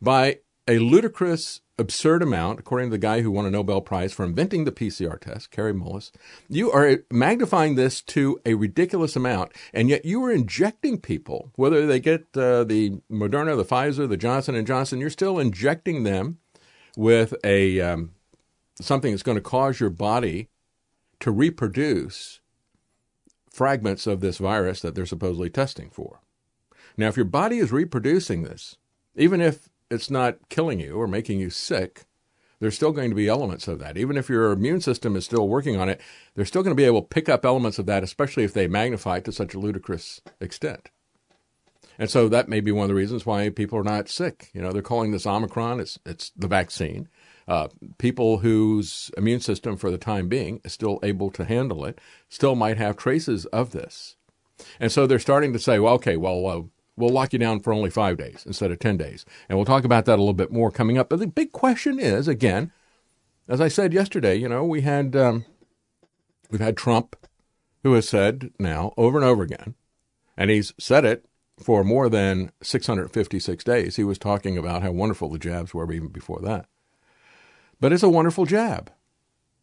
by 0.00 0.38
a 0.68 0.78
ludicrous, 0.78 1.62
absurd 1.82 2.22
amount, 2.22 2.58
according 2.58 2.88
to 2.88 2.92
the 2.92 2.98
guy 2.98 3.20
who 3.20 3.30
won 3.30 3.44
a 3.44 3.50
Nobel 3.50 3.82
Prize 3.82 4.14
for 4.14 4.24
inventing 4.24 4.64
the 4.64 4.72
PCR 4.72 5.20
test, 5.20 5.50
Kary 5.50 5.74
Mullis. 5.74 6.10
You 6.48 6.72
are 6.72 7.04
magnifying 7.10 7.74
this 7.74 8.00
to 8.02 8.40
a 8.46 8.54
ridiculous 8.54 9.14
amount, 9.16 9.52
and 9.74 9.90
yet 9.90 10.06
you 10.06 10.24
are 10.24 10.32
injecting 10.32 10.98
people, 10.98 11.52
whether 11.56 11.86
they 11.86 12.00
get 12.00 12.26
uh, 12.34 12.64
the 12.64 13.02
Moderna, 13.10 13.54
the 13.56 13.64
Pfizer, 13.64 14.08
the 14.08 14.16
Johnson 14.16 14.54
and 14.54 14.66
Johnson, 14.66 15.00
you're 15.00 15.10
still 15.10 15.38
injecting 15.38 16.04
them 16.04 16.38
with 16.96 17.34
a 17.44 17.80
um, 17.80 18.12
something 18.80 19.12
that's 19.12 19.22
going 19.22 19.36
to 19.36 19.42
cause 19.42 19.80
your 19.80 19.90
body 19.90 20.48
to 21.20 21.30
reproduce 21.30 22.40
fragments 23.50 24.06
of 24.06 24.20
this 24.20 24.38
virus 24.38 24.80
that 24.80 24.94
they're 24.94 25.06
supposedly 25.06 25.50
testing 25.50 25.90
for. 25.90 26.20
Now, 26.96 27.08
if 27.08 27.16
your 27.16 27.26
body 27.26 27.58
is 27.58 27.72
reproducing 27.72 28.42
this, 28.42 28.76
even 29.14 29.40
if 29.40 29.68
it's 29.92 30.10
not 30.10 30.48
killing 30.48 30.80
you 30.80 30.94
or 30.94 31.06
making 31.06 31.38
you 31.38 31.50
sick, 31.50 32.04
there's 32.60 32.74
still 32.74 32.92
going 32.92 33.10
to 33.10 33.16
be 33.16 33.28
elements 33.28 33.66
of 33.68 33.78
that. 33.80 33.96
Even 33.96 34.16
if 34.16 34.28
your 34.28 34.52
immune 34.52 34.80
system 34.80 35.16
is 35.16 35.24
still 35.24 35.48
working 35.48 35.76
on 35.76 35.88
it, 35.88 36.00
they're 36.34 36.44
still 36.44 36.62
going 36.62 36.74
to 36.74 36.80
be 36.80 36.86
able 36.86 37.02
to 37.02 37.08
pick 37.08 37.28
up 37.28 37.44
elements 37.44 37.78
of 37.78 37.86
that, 37.86 38.04
especially 38.04 38.44
if 38.44 38.54
they 38.54 38.68
magnify 38.68 39.16
it 39.16 39.24
to 39.24 39.32
such 39.32 39.54
a 39.54 39.58
ludicrous 39.58 40.20
extent. 40.40 40.90
And 41.98 42.08
so 42.08 42.28
that 42.28 42.48
may 42.48 42.60
be 42.60 42.72
one 42.72 42.84
of 42.84 42.88
the 42.88 42.94
reasons 42.94 43.26
why 43.26 43.50
people 43.50 43.78
are 43.78 43.84
not 43.84 44.08
sick. 44.08 44.48
You 44.54 44.62
know, 44.62 44.72
they're 44.72 44.80
calling 44.80 45.10
this 45.10 45.26
Omicron, 45.26 45.80
it's, 45.80 45.98
it's 46.06 46.30
the 46.36 46.48
vaccine. 46.48 47.08
Uh, 47.48 47.68
people 47.98 48.38
whose 48.38 49.10
immune 49.16 49.40
system, 49.40 49.76
for 49.76 49.90
the 49.90 49.98
time 49.98 50.28
being, 50.28 50.60
is 50.64 50.72
still 50.72 51.00
able 51.02 51.30
to 51.32 51.44
handle 51.44 51.84
it, 51.84 52.00
still 52.28 52.54
might 52.54 52.78
have 52.78 52.96
traces 52.96 53.44
of 53.46 53.72
this. 53.72 54.16
And 54.78 54.92
so 54.92 55.06
they're 55.06 55.18
starting 55.18 55.52
to 55.52 55.58
say, 55.58 55.78
well, 55.78 55.94
okay, 55.94 56.16
well, 56.16 56.46
uh, 56.46 56.62
we'll 56.96 57.10
lock 57.10 57.32
you 57.32 57.38
down 57.38 57.60
for 57.60 57.72
only 57.72 57.90
five 57.90 58.16
days 58.18 58.44
instead 58.46 58.70
of 58.70 58.78
10 58.78 58.96
days. 58.96 59.24
And 59.48 59.58
we'll 59.58 59.64
talk 59.64 59.84
about 59.84 60.04
that 60.06 60.18
a 60.18 60.22
little 60.22 60.32
bit 60.32 60.52
more 60.52 60.70
coming 60.70 60.98
up. 60.98 61.08
But 61.08 61.20
the 61.20 61.26
big 61.26 61.52
question 61.52 61.98
is, 61.98 62.28
again, 62.28 62.72
as 63.48 63.60
I 63.60 63.68
said 63.68 63.92
yesterday, 63.92 64.36
you 64.36 64.48
know, 64.48 64.64
we 64.64 64.82
had, 64.82 65.16
um, 65.16 65.44
we've 66.50 66.60
had 66.60 66.76
Trump 66.76 67.16
who 67.82 67.94
has 67.94 68.08
said 68.08 68.50
now 68.58 68.92
over 68.96 69.18
and 69.18 69.24
over 69.24 69.42
again, 69.42 69.74
and 70.36 70.50
he's 70.50 70.72
said 70.78 71.04
it 71.04 71.26
for 71.58 71.84
more 71.84 72.08
than 72.08 72.52
656 72.62 73.64
days. 73.64 73.96
He 73.96 74.04
was 74.04 74.18
talking 74.18 74.56
about 74.56 74.82
how 74.82 74.92
wonderful 74.92 75.28
the 75.28 75.38
jabs 75.38 75.74
were 75.74 75.90
even 75.92 76.08
before 76.08 76.40
that. 76.42 76.66
But 77.80 77.92
it's 77.92 78.02
a 78.02 78.08
wonderful 78.08 78.46
jab. 78.46 78.92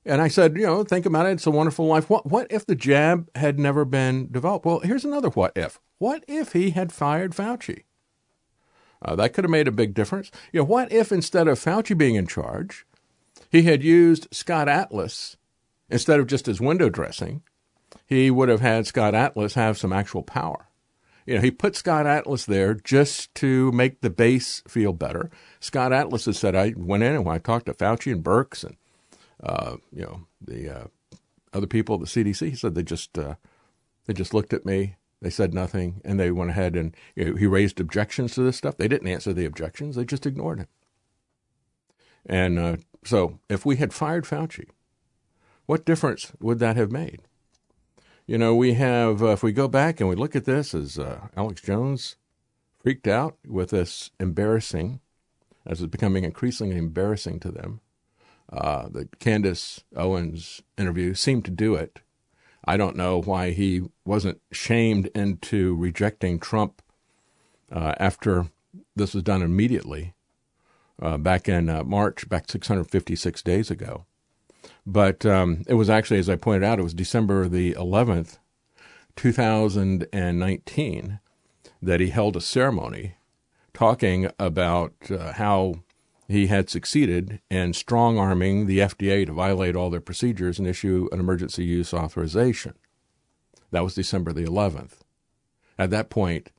And 0.05 0.21
I 0.21 0.27
said, 0.27 0.55
you 0.57 0.65
know, 0.65 0.83
think 0.83 1.05
about 1.05 1.25
it. 1.25 1.31
It's 1.31 1.47
a 1.47 1.51
wonderful 1.51 1.85
life. 1.85 2.09
What, 2.09 2.25
what 2.25 2.47
if 2.49 2.65
the 2.65 2.75
jab 2.75 3.29
had 3.35 3.59
never 3.59 3.85
been 3.85 4.31
developed? 4.31 4.65
Well, 4.65 4.79
here's 4.79 5.05
another 5.05 5.29
what 5.29 5.51
if. 5.55 5.79
What 5.99 6.23
if 6.27 6.53
he 6.53 6.71
had 6.71 6.91
fired 6.91 7.33
Fauci? 7.33 7.83
Uh, 9.01 9.15
that 9.15 9.33
could 9.33 9.43
have 9.43 9.51
made 9.51 9.67
a 9.67 9.71
big 9.71 9.93
difference. 9.93 10.31
You 10.51 10.61
know, 10.61 10.65
what 10.65 10.91
if 10.91 11.11
instead 11.11 11.47
of 11.47 11.59
Fauci 11.59 11.97
being 11.97 12.15
in 12.15 12.25
charge, 12.25 12.85
he 13.49 13.63
had 13.63 13.83
used 13.83 14.27
Scott 14.31 14.67
Atlas 14.67 15.37
instead 15.89 16.19
of 16.19 16.27
just 16.27 16.45
his 16.45 16.59
window 16.59 16.89
dressing? 16.89 17.43
He 18.05 18.31
would 18.31 18.49
have 18.49 18.61
had 18.61 18.87
Scott 18.87 19.13
Atlas 19.13 19.53
have 19.53 19.77
some 19.77 19.93
actual 19.93 20.23
power. 20.23 20.67
You 21.25 21.35
know, 21.35 21.41
he 21.41 21.51
put 21.51 21.75
Scott 21.75 22.07
Atlas 22.07 22.45
there 22.45 22.73
just 22.73 23.33
to 23.35 23.71
make 23.71 24.01
the 24.01 24.09
base 24.09 24.63
feel 24.67 24.93
better. 24.93 25.29
Scott 25.59 25.93
Atlas 25.93 26.25
has 26.25 26.39
said, 26.39 26.55
I 26.55 26.73
went 26.75 27.03
in 27.03 27.15
and 27.15 27.27
I 27.27 27.37
talked 27.37 27.67
to 27.67 27.73
Fauci 27.73 28.11
and 28.11 28.23
Birx 28.23 28.63
and, 28.63 28.77
uh, 29.43 29.77
you 29.91 30.03
know, 30.03 30.21
the 30.41 30.69
uh, 30.69 30.87
other 31.53 31.67
people 31.67 31.95
at 31.95 32.01
the 32.01 32.07
CDC, 32.07 32.49
he 32.49 32.55
said 32.55 32.73
they 32.73 32.83
just, 32.83 33.17
uh, 33.17 33.35
they 34.05 34.13
just 34.13 34.33
looked 34.33 34.53
at 34.53 34.65
me 34.65 34.95
they 35.21 35.29
said 35.29 35.53
nothing, 35.53 36.01
and 36.05 36.19
they 36.19 36.31
went 36.31 36.51
ahead 36.51 36.75
and 36.75 36.95
you 37.15 37.25
know, 37.25 37.35
he 37.35 37.45
raised 37.45 37.79
objections 37.79 38.33
to 38.35 38.41
this 38.41 38.57
stuff. 38.57 38.77
They 38.77 38.87
didn't 38.87 39.07
answer 39.07 39.33
the 39.33 39.45
objections; 39.45 39.95
they 39.95 40.05
just 40.05 40.25
ignored 40.25 40.59
him. 40.59 40.67
And 42.25 42.59
uh, 42.59 42.77
so, 43.03 43.39
if 43.49 43.65
we 43.65 43.77
had 43.77 43.93
fired 43.93 44.25
Fauci, 44.25 44.69
what 45.65 45.85
difference 45.85 46.31
would 46.39 46.59
that 46.59 46.77
have 46.77 46.91
made? 46.91 47.21
You 48.27 48.37
know, 48.37 48.55
we 48.55 48.73
have, 48.73 49.23
uh, 49.23 49.29
if 49.29 49.41
we 49.41 49.51
go 49.51 49.67
back 49.67 49.99
and 49.99 50.07
we 50.07 50.15
look 50.15 50.35
at 50.35 50.45
this, 50.45 50.75
as 50.75 50.99
uh, 50.99 51.27
Alex 51.35 51.61
Jones 51.61 52.15
freaked 52.77 53.07
out 53.07 53.37
with 53.47 53.71
this 53.71 54.11
embarrassing, 54.19 54.99
as 55.65 55.81
it's 55.81 55.89
becoming 55.89 56.23
increasingly 56.23 56.77
embarrassing 56.77 57.39
to 57.41 57.51
them. 57.51 57.81
Uh, 58.51 58.87
the 58.89 59.07
Candace 59.19 59.83
Owens 59.95 60.61
interview 60.77 61.13
seemed 61.13 61.45
to 61.45 61.51
do 61.51 61.75
it. 61.75 61.99
I 62.65 62.77
don't 62.77 62.95
know 62.95 63.21
why 63.21 63.51
he 63.51 63.83
wasn't 64.05 64.41
shamed 64.51 65.07
into 65.15 65.75
rejecting 65.75 66.39
Trump 66.39 66.81
uh, 67.71 67.95
after 67.99 68.47
this 68.95 69.13
was 69.13 69.23
done 69.23 69.41
immediately 69.41 70.13
uh, 71.01 71.17
back 71.17 71.47
in 71.47 71.69
uh, 71.69 71.83
March, 71.83 72.27
back 72.29 72.49
656 72.49 73.41
days 73.41 73.71
ago. 73.71 74.05
But 74.85 75.25
um, 75.25 75.63
it 75.67 75.75
was 75.75 75.89
actually, 75.89 76.19
as 76.19 76.29
I 76.29 76.35
pointed 76.35 76.63
out, 76.63 76.79
it 76.79 76.83
was 76.83 76.93
December 76.93 77.47
the 77.47 77.73
11th, 77.73 78.37
2019, 79.15 81.19
that 81.81 81.99
he 81.99 82.09
held 82.09 82.35
a 82.35 82.41
ceremony 82.41 83.15
talking 83.73 84.29
about 84.37 84.93
uh, 85.09 85.33
how 85.33 85.75
he 86.29 86.45
had 86.45 86.69
succeeded 86.69 87.41
in 87.49 87.73
strong 87.73 88.19
arming 88.19 88.67
the 88.67 88.77
FDA 88.77 89.25
to 89.25 89.33
violate 89.33 89.75
all 89.75 89.89
their 89.89 89.99
procedures 89.99 90.59
and 90.59 90.67
issue 90.67 91.09
an 91.11 91.19
emergency 91.19 91.65
use 91.65 91.91
authorization. 91.91 92.75
That 93.71 93.83
was 93.83 93.95
December 93.95 94.31
the 94.31 94.45
11th. 94.45 94.99
At 95.77 95.89
that 95.89 96.11
point, 96.11 96.51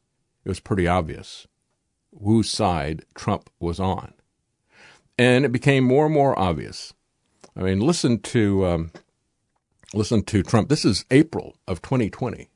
it 0.44 0.48
was 0.48 0.58
pretty 0.58 0.88
obvious 0.88 1.46
whose 2.20 2.50
side 2.50 3.04
Trump 3.14 3.48
was 3.60 3.78
on. 3.78 4.12
And 5.16 5.44
it 5.44 5.52
became 5.52 5.84
more 5.84 6.06
and 6.06 6.14
more 6.14 6.36
obvious. 6.36 6.92
I 7.56 7.62
mean, 7.62 7.78
listen 7.78 8.18
to 8.20 8.66
um, 8.66 8.92
listen 9.94 10.24
to 10.24 10.42
Trump. 10.42 10.68
This 10.68 10.84
is 10.84 11.04
April 11.12 11.56
of 11.68 11.80
2020. 11.82 12.48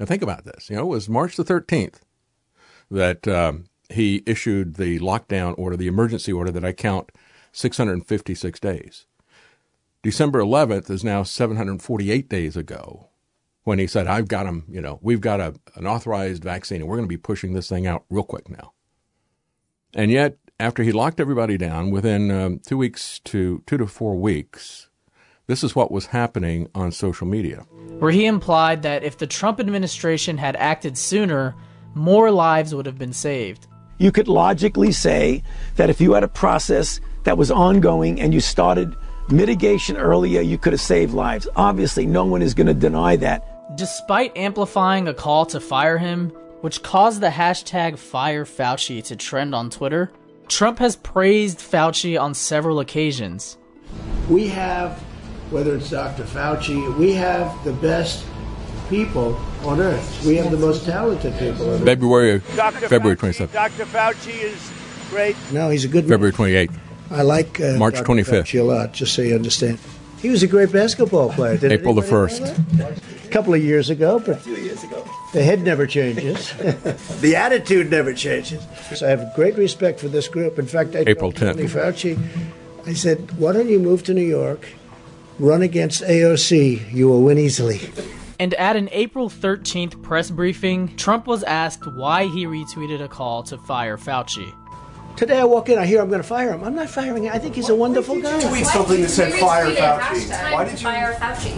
Now 0.00 0.06
think 0.06 0.22
about 0.22 0.44
this. 0.44 0.68
You 0.68 0.76
know, 0.76 0.82
it 0.82 0.96
was 0.96 1.08
March 1.08 1.36
the 1.36 1.44
13th 1.44 2.00
that 2.90 3.28
um, 3.28 3.66
he 3.90 4.22
issued 4.26 4.74
the 4.74 4.98
lockdown 5.00 5.54
order, 5.58 5.76
the 5.76 5.86
emergency 5.86 6.32
order 6.32 6.50
that 6.50 6.64
I 6.64 6.72
count 6.72 7.12
656 7.52 8.60
days. 8.60 9.06
December 10.02 10.40
11th 10.40 10.90
is 10.90 11.02
now 11.02 11.22
748 11.22 12.28
days 12.28 12.56
ago 12.56 13.08
when 13.62 13.78
he 13.78 13.86
said, 13.86 14.06
I've 14.06 14.28
got 14.28 14.46
him, 14.46 14.64
you 14.68 14.80
know, 14.80 14.98
we've 15.02 15.20
got 15.20 15.40
a, 15.40 15.54
an 15.76 15.86
authorized 15.86 16.44
vaccine 16.44 16.80
and 16.80 16.88
we're 16.88 16.96
going 16.96 17.08
to 17.08 17.12
be 17.12 17.16
pushing 17.16 17.54
this 17.54 17.68
thing 17.68 17.86
out 17.86 18.04
real 18.10 18.24
quick 18.24 18.50
now. 18.50 18.72
And 19.94 20.10
yet, 20.10 20.36
after 20.60 20.82
he 20.82 20.92
locked 20.92 21.20
everybody 21.20 21.56
down 21.56 21.90
within 21.90 22.30
um, 22.30 22.58
two 22.58 22.76
weeks 22.76 23.18
to 23.20 23.62
two 23.66 23.78
to 23.78 23.86
four 23.86 24.16
weeks, 24.16 24.88
this 25.46 25.64
is 25.64 25.74
what 25.74 25.90
was 25.90 26.06
happening 26.06 26.68
on 26.74 26.92
social 26.92 27.26
media. 27.26 27.66
Where 27.98 28.10
he 28.10 28.26
implied 28.26 28.82
that 28.82 29.04
if 29.04 29.18
the 29.18 29.26
Trump 29.26 29.60
administration 29.60 30.38
had 30.38 30.56
acted 30.56 30.98
sooner, 30.98 31.54
more 31.94 32.30
lives 32.30 32.74
would 32.74 32.86
have 32.86 32.98
been 32.98 33.12
saved. 33.12 33.66
You 33.98 34.10
could 34.10 34.28
logically 34.28 34.92
say 34.92 35.42
that 35.76 35.90
if 35.90 36.00
you 36.00 36.12
had 36.14 36.24
a 36.24 36.28
process 36.28 37.00
that 37.24 37.38
was 37.38 37.50
ongoing 37.50 38.20
and 38.20 38.34
you 38.34 38.40
started 38.40 38.94
mitigation 39.30 39.96
earlier, 39.96 40.40
you 40.40 40.58
could 40.58 40.72
have 40.72 40.80
saved 40.80 41.14
lives. 41.14 41.48
Obviously, 41.56 42.06
no 42.06 42.24
one 42.24 42.42
is 42.42 42.54
going 42.54 42.66
to 42.66 42.74
deny 42.74 43.16
that. 43.16 43.76
Despite 43.76 44.36
amplifying 44.36 45.08
a 45.08 45.14
call 45.14 45.46
to 45.46 45.60
fire 45.60 45.98
him, 45.98 46.30
which 46.60 46.82
caused 46.82 47.20
the 47.20 47.28
hashtag 47.28 47.94
FireFauci 47.94 49.02
to 49.04 49.16
trend 49.16 49.54
on 49.54 49.70
Twitter, 49.70 50.12
Trump 50.48 50.78
has 50.78 50.96
praised 50.96 51.58
Fauci 51.58 52.20
on 52.20 52.34
several 52.34 52.80
occasions. 52.80 53.56
We 54.28 54.48
have, 54.48 54.98
whether 55.50 55.74
it's 55.76 55.90
Dr. 55.90 56.24
Fauci, 56.24 56.96
we 56.98 57.12
have 57.12 57.64
the 57.64 57.72
best 57.72 58.26
people 58.88 59.36
on 59.64 59.80
earth. 59.80 60.24
We 60.24 60.36
have 60.36 60.50
the 60.50 60.58
most 60.58 60.84
talented 60.84 61.32
people 61.38 61.66
on 61.66 61.80
earth. 61.80 61.84
February, 61.84 62.42
Dr. 62.56 62.88
February 62.88 63.16
27th. 63.16 63.52
Dr. 63.52 63.84
Fauci 63.86 64.42
is 64.42 64.70
great. 65.10 65.36
No, 65.52 65.70
he's 65.70 65.84
a 65.84 65.88
good 65.88 66.08
February 66.08 66.32
28th. 66.32 66.74
I 67.10 67.22
like 67.22 67.60
uh, 67.60 67.76
March 67.76 67.94
Dr. 67.94 68.12
25th. 68.12 68.42
Fauci 68.42 68.60
a 68.60 68.62
lot, 68.62 68.92
just 68.92 69.14
so 69.14 69.22
you 69.22 69.34
understand. 69.34 69.78
He 70.20 70.30
was 70.30 70.42
a 70.42 70.46
great 70.46 70.72
basketball 70.72 71.30
player. 71.30 71.58
Did 71.58 71.70
April 71.70 71.92
the 71.92 72.00
1st. 72.00 73.26
A 73.26 73.28
couple 73.28 73.52
of 73.52 73.62
years 73.62 73.90
ago, 73.90 74.18
but 74.18 74.42
two 74.42 74.52
years 74.52 74.82
ago. 74.82 75.06
The 75.34 75.42
head 75.42 75.62
never 75.62 75.86
changes. 75.86 76.52
the 77.20 77.36
attitude 77.36 77.90
never 77.90 78.14
changes. 78.14 78.66
So 78.94 79.06
I 79.06 79.10
have 79.10 79.34
great 79.34 79.56
respect 79.56 80.00
for 80.00 80.08
this 80.08 80.28
group. 80.28 80.58
In 80.58 80.66
fact, 80.66 80.96
I 80.96 81.00
April 81.00 81.32
told 81.32 81.36
Tony 81.36 81.64
Fauci, 81.64 82.18
I 82.86 82.94
said, 82.94 83.38
why 83.38 83.52
don't 83.52 83.68
you 83.68 83.78
move 83.78 84.02
to 84.04 84.14
New 84.14 84.22
York, 84.26 84.66
run 85.38 85.60
against 85.60 86.02
AOC? 86.02 86.92
You 86.92 87.08
will 87.08 87.22
win 87.22 87.36
easily. 87.36 87.80
And 88.44 88.52
at 88.52 88.76
an 88.76 88.90
April 88.92 89.30
13th 89.30 90.02
press 90.02 90.30
briefing, 90.30 90.94
Trump 90.96 91.26
was 91.26 91.42
asked 91.44 91.86
why 91.86 92.26
he 92.26 92.44
retweeted 92.44 93.00
a 93.00 93.08
call 93.08 93.42
to 93.44 93.56
fire 93.56 93.96
Fauci. 93.96 94.52
Today 95.16 95.40
I 95.40 95.44
walk 95.44 95.70
in, 95.70 95.78
I 95.78 95.86
hear 95.86 96.02
I'm 96.02 96.10
going 96.10 96.20
to 96.20 96.28
fire 96.28 96.52
him. 96.52 96.62
I'm 96.62 96.74
not 96.74 96.90
firing 96.90 97.22
him. 97.22 97.32
I 97.32 97.38
think 97.38 97.54
he's 97.54 97.70
a 97.70 97.74
wonderful 97.74 98.20
guy. 98.20 98.38
tweet 98.46 98.66
something 98.66 99.00
that 99.00 99.08
said 99.08 99.32
fire 99.32 99.64
Fauci? 99.64 100.52
Why 100.52 100.64
did 100.64 100.72
you? 100.72 100.86
fire 100.86 101.14
Fauci? 101.14 101.52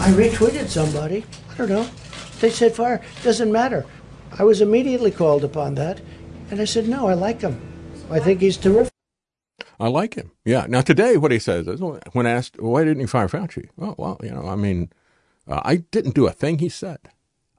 I 0.00 0.10
retweeted 0.12 0.68
somebody. 0.68 1.26
I 1.50 1.54
don't 1.56 1.68
know. 1.68 1.86
They 2.40 2.48
said 2.48 2.74
fire. 2.74 3.02
Doesn't 3.22 3.52
matter. 3.52 3.84
I 4.38 4.44
was 4.44 4.62
immediately 4.62 5.10
called 5.10 5.44
upon 5.44 5.74
that, 5.74 6.00
and 6.50 6.58
I 6.58 6.64
said 6.64 6.88
no. 6.88 7.06
I 7.06 7.12
like 7.12 7.42
him. 7.42 7.60
I 8.10 8.18
think 8.18 8.40
he's 8.40 8.56
terrific. 8.56 8.94
I 9.78 9.88
like 9.88 10.14
him. 10.14 10.30
Yeah. 10.46 10.64
Now 10.70 10.80
today, 10.80 11.18
what 11.18 11.32
he 11.32 11.38
says 11.38 11.68
is, 11.68 11.82
when 11.82 12.26
asked 12.26 12.58
why 12.58 12.84
didn't 12.84 13.00
you 13.00 13.06
fire 13.08 13.28
Fauci? 13.28 13.68
Well, 13.76 13.94
well, 13.98 14.18
you 14.22 14.30
know, 14.30 14.48
I 14.48 14.56
mean, 14.56 14.90
uh, 15.48 15.60
I 15.64 15.76
didn't 15.76 16.14
do 16.14 16.26
a 16.26 16.32
thing 16.32 16.58
he 16.58 16.68
said. 16.68 16.98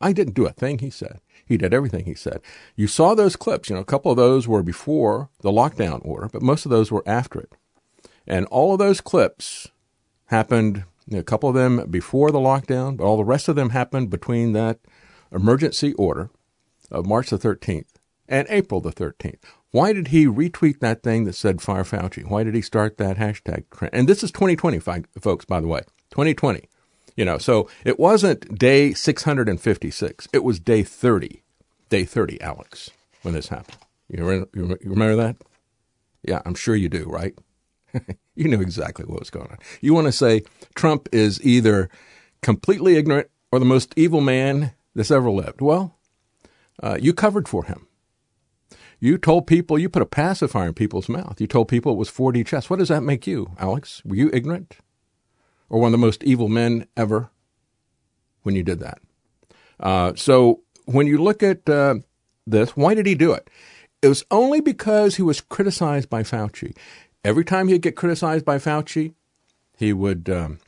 I 0.01 0.13
didn't 0.13 0.35
do 0.35 0.45
a 0.45 0.51
thing 0.51 0.79
he 0.79 0.89
said. 0.89 1.19
He 1.45 1.57
did 1.57 1.73
everything 1.73 2.05
he 2.05 2.13
said. 2.13 2.41
You 2.75 2.87
saw 2.87 3.15
those 3.15 3.35
clips. 3.35 3.69
You 3.69 3.75
know, 3.75 3.81
a 3.81 3.85
couple 3.85 4.11
of 4.11 4.17
those 4.17 4.47
were 4.47 4.63
before 4.63 5.29
the 5.41 5.51
lockdown 5.51 5.99
order, 6.05 6.29
but 6.31 6.41
most 6.41 6.65
of 6.65 6.71
those 6.71 6.91
were 6.91 7.03
after 7.05 7.39
it. 7.39 7.53
And 8.27 8.45
all 8.45 8.73
of 8.73 8.79
those 8.79 9.01
clips 9.01 9.67
happened, 10.25 10.83
you 11.07 11.15
know, 11.15 11.19
a 11.19 11.23
couple 11.23 11.49
of 11.49 11.55
them 11.55 11.87
before 11.89 12.31
the 12.31 12.39
lockdown, 12.39 12.95
but 12.95 13.03
all 13.03 13.17
the 13.17 13.23
rest 13.23 13.47
of 13.47 13.55
them 13.55 13.71
happened 13.71 14.09
between 14.09 14.53
that 14.53 14.79
emergency 15.31 15.93
order 15.93 16.29
of 16.91 17.05
March 17.05 17.31
the 17.31 17.37
13th 17.37 17.87
and 18.27 18.47
April 18.49 18.79
the 18.79 18.91
13th. 18.91 19.39
Why 19.71 19.93
did 19.93 20.09
he 20.09 20.25
retweet 20.25 20.79
that 20.79 21.03
thing 21.03 21.25
that 21.25 21.33
said 21.33 21.61
fire 21.61 21.83
Fauci? 21.83 22.27
Why 22.27 22.43
did 22.43 22.55
he 22.55 22.61
start 22.61 22.97
that 22.97 23.17
hashtag 23.17 23.65
trend? 23.71 23.93
And 23.93 24.07
this 24.07 24.23
is 24.23 24.31
2020, 24.31 24.79
folks, 25.19 25.45
by 25.45 25.59
the 25.59 25.67
way. 25.67 25.81
2020. 26.11 26.67
You 27.19 27.25
know, 27.25 27.37
so 27.37 27.67
it 27.83 27.99
wasn't 27.99 28.57
day 28.57 28.93
656. 28.93 30.29
It 30.31 30.41
was 30.41 30.57
day 30.57 30.83
30. 30.83 31.43
Day 31.89 32.05
30, 32.05 32.39
Alex, 32.39 32.91
when 33.23 33.33
this 33.33 33.49
happened. 33.49 33.75
You, 34.07 34.47
you 34.55 34.77
remember 34.85 35.17
that? 35.17 35.35
Yeah, 36.23 36.41
I'm 36.45 36.55
sure 36.55 36.77
you 36.77 36.87
do, 36.87 37.03
right? 37.09 37.37
you 38.35 38.47
knew 38.47 38.61
exactly 38.61 39.03
what 39.03 39.19
was 39.19 39.29
going 39.29 39.51
on. 39.51 39.57
You 39.81 39.93
want 39.93 40.07
to 40.07 40.13
say 40.13 40.43
Trump 40.75 41.09
is 41.11 41.43
either 41.43 41.89
completely 42.41 42.95
ignorant 42.95 43.29
or 43.51 43.59
the 43.59 43.65
most 43.65 43.93
evil 43.97 44.21
man 44.21 44.71
that's 44.95 45.11
ever 45.11 45.29
lived. 45.29 45.59
Well, 45.59 45.97
uh, 46.81 46.97
you 47.01 47.13
covered 47.13 47.49
for 47.49 47.65
him. 47.65 47.85
You 49.01 49.17
told 49.17 49.45
people, 49.45 49.77
you 49.77 49.89
put 49.89 50.01
a 50.01 50.05
pacifier 50.05 50.69
in 50.69 50.73
people's 50.73 51.09
mouth. 51.09 51.41
You 51.41 51.47
told 51.47 51.67
people 51.67 51.91
it 51.91 51.97
was 51.97 52.09
4D 52.09 52.47
chess. 52.47 52.69
What 52.69 52.79
does 52.79 52.87
that 52.87 53.03
make 53.03 53.27
you, 53.27 53.51
Alex? 53.59 54.01
Were 54.05 54.15
you 54.15 54.29
ignorant? 54.31 54.77
Or 55.69 55.79
one 55.79 55.89
of 55.89 55.91
the 55.91 56.05
most 56.05 56.23
evil 56.23 56.47
men 56.47 56.87
ever 56.97 57.29
when 58.43 58.55
you 58.55 58.63
did 58.63 58.79
that? 58.79 58.99
Uh, 59.79 60.13
so 60.15 60.61
when 60.85 61.07
you 61.07 61.17
look 61.17 61.43
at 61.43 61.69
uh, 61.69 61.95
this, 62.45 62.75
why 62.75 62.93
did 62.93 63.05
he 63.05 63.15
do 63.15 63.33
it? 63.33 63.49
It 64.01 64.07
was 64.07 64.23
only 64.31 64.61
because 64.61 65.15
he 65.15 65.21
was 65.21 65.41
criticized 65.41 66.09
by 66.09 66.23
Fauci. 66.23 66.75
Every 67.23 67.43
time 67.43 67.67
he'd 67.67 67.81
get 67.81 67.95
criticized 67.95 68.45
by 68.45 68.57
Fauci, 68.57 69.13
he 69.77 69.93
would 69.93 70.29
um, 70.29 70.59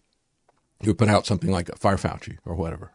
he 0.80 0.88
would 0.88 0.98
put 0.98 1.10
out 1.10 1.26
something 1.26 1.50
like 1.50 1.70
a 1.70 1.76
"Fire 1.78 1.98
Fauci" 1.98 2.38
or 2.46 2.56
whatever, 2.56 2.92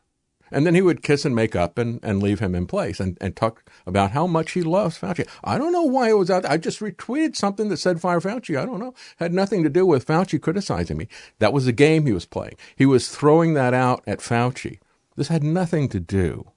and 0.51 0.67
then 0.67 0.75
he 0.75 0.83
would 0.83 1.03
kiss 1.03 1.25
and 1.25 1.35
make 1.35 1.57
up 1.57 1.79
and, 1.79 2.01
and 2.03 2.23
leave 2.23 2.41
him 2.41 2.55
in 2.55 2.67
place 2.67 3.01
and, 3.01 3.17
and 3.21 3.37
talk 3.37 3.65
about 3.87 4.13
how 4.13 4.27
much 4.27 4.53
he 4.53 4.63
loves 4.63 4.99
Fauci. 4.99 5.27
I 5.43 5.59
don't 5.59 5.73
know 5.73 5.83
why 5.83 6.11
it 6.11 6.19
was 6.19 6.31
out. 6.31 6.45
I 6.45 6.57
just 6.57 6.81
retweeted 6.81 7.37
something 7.37 7.69
that 7.69 7.79
said 7.79 8.01
"Fire 8.01 8.21
Fauci." 8.21 8.59
I 8.59 8.65
don't 8.65 8.81
know. 8.81 8.95
Had 9.17 9.33
nothing 9.33 9.63
to 9.63 9.71
do 9.71 9.87
with 9.87 10.07
Fauci 10.07 10.41
criticizing 10.41 10.97
me. 10.97 11.09
That 11.39 11.53
was 11.53 11.67
the 11.67 11.73
game 11.73 12.07
he 12.07 12.13
was 12.13 12.27
playing. 12.27 12.57
He 12.75 12.87
was 12.87 13.09
throwing 13.09 13.55
that 13.55 13.75
out 13.75 14.03
at 14.07 14.21
Fauci. 14.21 14.79
This 15.17 15.29
had 15.29 15.43
nothing 15.43 15.89
to 15.91 16.01
do 16.01 16.51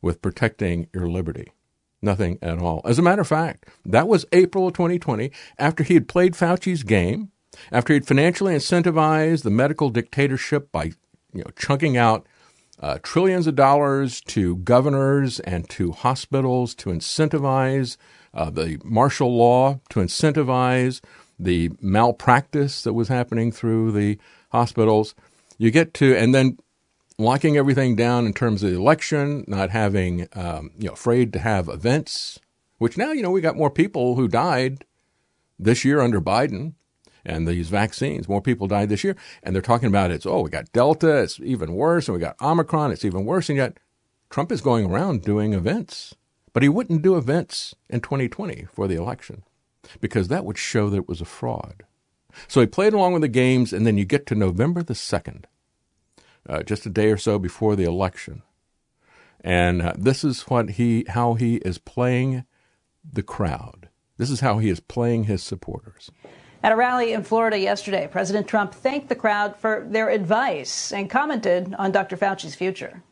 with 0.00 0.22
protecting 0.22 0.88
your 0.92 1.08
liberty. 1.08 1.52
Nothing 2.02 2.38
at 2.42 2.58
all. 2.58 2.82
As 2.84 2.98
a 2.98 3.02
matter 3.02 3.22
of 3.22 3.28
fact, 3.28 3.66
that 3.86 4.08
was 4.08 4.26
April 4.32 4.66
of 4.68 4.74
2020 4.74 5.30
after 5.58 5.82
he 5.82 5.94
had 5.94 6.06
played 6.06 6.34
Fauci's 6.34 6.82
game, 6.82 7.30
after 7.72 7.94
he'd 7.94 8.06
financially 8.06 8.54
incentivized 8.54 9.42
the 9.42 9.50
medical 9.50 9.88
dictatorship 9.88 10.70
by 10.70 10.92
you 11.32 11.42
know, 11.42 11.50
chunking 11.56 11.96
out 11.96 12.26
uh, 12.80 12.98
trillions 13.02 13.46
of 13.46 13.54
dollars 13.54 14.20
to 14.22 14.56
governors 14.56 15.40
and 15.40 15.68
to 15.70 15.92
hospitals 15.92 16.74
to 16.76 16.90
incentivize 16.90 17.96
uh, 18.32 18.50
the 18.50 18.78
martial 18.84 19.36
law, 19.36 19.80
to 19.90 20.00
incentivize 20.00 21.00
the 21.38 21.70
malpractice 21.80 22.82
that 22.82 22.92
was 22.92 23.08
happening 23.08 23.52
through 23.52 23.92
the 23.92 24.18
hospitals. 24.50 25.14
You 25.58 25.70
get 25.70 25.94
to, 25.94 26.16
and 26.16 26.34
then 26.34 26.58
locking 27.18 27.56
everything 27.56 27.94
down 27.94 28.26
in 28.26 28.32
terms 28.32 28.62
of 28.62 28.70
the 28.70 28.76
election, 28.76 29.44
not 29.46 29.70
having, 29.70 30.28
um, 30.34 30.72
you 30.78 30.88
know, 30.88 30.94
afraid 30.94 31.32
to 31.32 31.38
have 31.38 31.68
events, 31.68 32.40
which 32.78 32.96
now, 32.96 33.12
you 33.12 33.22
know, 33.22 33.30
we 33.30 33.40
got 33.40 33.56
more 33.56 33.70
people 33.70 34.16
who 34.16 34.26
died 34.26 34.84
this 35.58 35.84
year 35.84 36.00
under 36.00 36.20
Biden 36.20 36.74
and 37.24 37.46
these 37.46 37.68
vaccines. 37.68 38.28
More 38.28 38.42
people 38.42 38.66
died 38.66 38.88
this 38.88 39.04
year. 39.04 39.16
And 39.42 39.54
they're 39.54 39.62
talking 39.62 39.88
about 39.88 40.10
it's, 40.10 40.26
oh, 40.26 40.42
we 40.42 40.50
got 40.50 40.72
Delta, 40.72 41.22
it's 41.22 41.40
even 41.40 41.74
worse. 41.74 42.08
And 42.08 42.14
we 42.14 42.20
got 42.20 42.40
Omicron, 42.40 42.92
it's 42.92 43.04
even 43.04 43.24
worse. 43.24 43.48
And 43.48 43.56
yet 43.56 43.78
Trump 44.30 44.52
is 44.52 44.60
going 44.60 44.86
around 44.86 45.22
doing 45.22 45.52
events. 45.52 46.14
But 46.52 46.62
he 46.62 46.68
wouldn't 46.68 47.02
do 47.02 47.16
events 47.16 47.74
in 47.90 48.00
2020 48.00 48.66
for 48.72 48.86
the 48.86 48.94
election 48.94 49.42
because 50.00 50.28
that 50.28 50.44
would 50.44 50.58
show 50.58 50.88
that 50.88 50.98
it 50.98 51.08
was 51.08 51.20
a 51.20 51.26
fraud. 51.26 51.82
So 52.48 52.60
he 52.60 52.66
played 52.66 52.94
along 52.94 53.12
with 53.12 53.22
the 53.22 53.28
games, 53.28 53.72
and 53.72 53.86
then 53.86 53.96
you 53.96 54.04
get 54.04 54.26
to 54.26 54.34
November 54.34 54.82
the 54.82 54.94
2nd 54.94 55.44
uh, 56.48 56.62
just 56.62 56.86
a 56.86 56.90
day 56.90 57.10
or 57.10 57.16
so 57.16 57.38
before 57.38 57.76
the 57.76 57.84
election. 57.84 58.42
And 59.40 59.82
uh, 59.82 59.92
this 59.96 60.24
is 60.24 60.42
what 60.42 60.70
he, 60.70 61.04
how 61.08 61.34
he 61.34 61.56
is 61.56 61.78
playing 61.78 62.44
the 63.04 63.22
crowd. 63.22 63.88
This 64.16 64.30
is 64.30 64.40
how 64.40 64.58
he 64.58 64.68
is 64.70 64.80
playing 64.80 65.24
his 65.24 65.42
supporters. 65.42 66.10
At 66.64 66.72
a 66.72 66.76
rally 66.76 67.12
in 67.12 67.22
Florida 67.24 67.58
yesterday, 67.58 68.08
President 68.10 68.48
Trump 68.48 68.72
thanked 68.72 69.10
the 69.10 69.14
crowd 69.14 69.54
for 69.54 69.86
their 69.86 70.08
advice 70.08 70.92
and 70.92 71.10
commented 71.10 71.74
on 71.78 71.92
Dr. 71.92 72.16
Fauci's 72.16 72.54
future. 72.54 73.02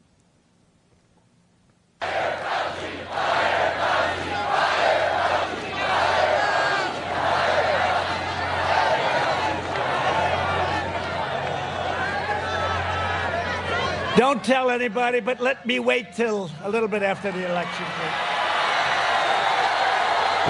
Don't 14.17 14.43
tell 14.43 14.71
anybody, 14.71 15.21
but 15.21 15.41
let 15.41 15.67
me 15.67 15.79
wait 15.79 16.15
till 16.15 16.51
a 16.63 16.71
little 16.71 16.89
bit 16.89 17.03
after 17.03 17.31
the 17.31 17.47
election. 17.47 17.85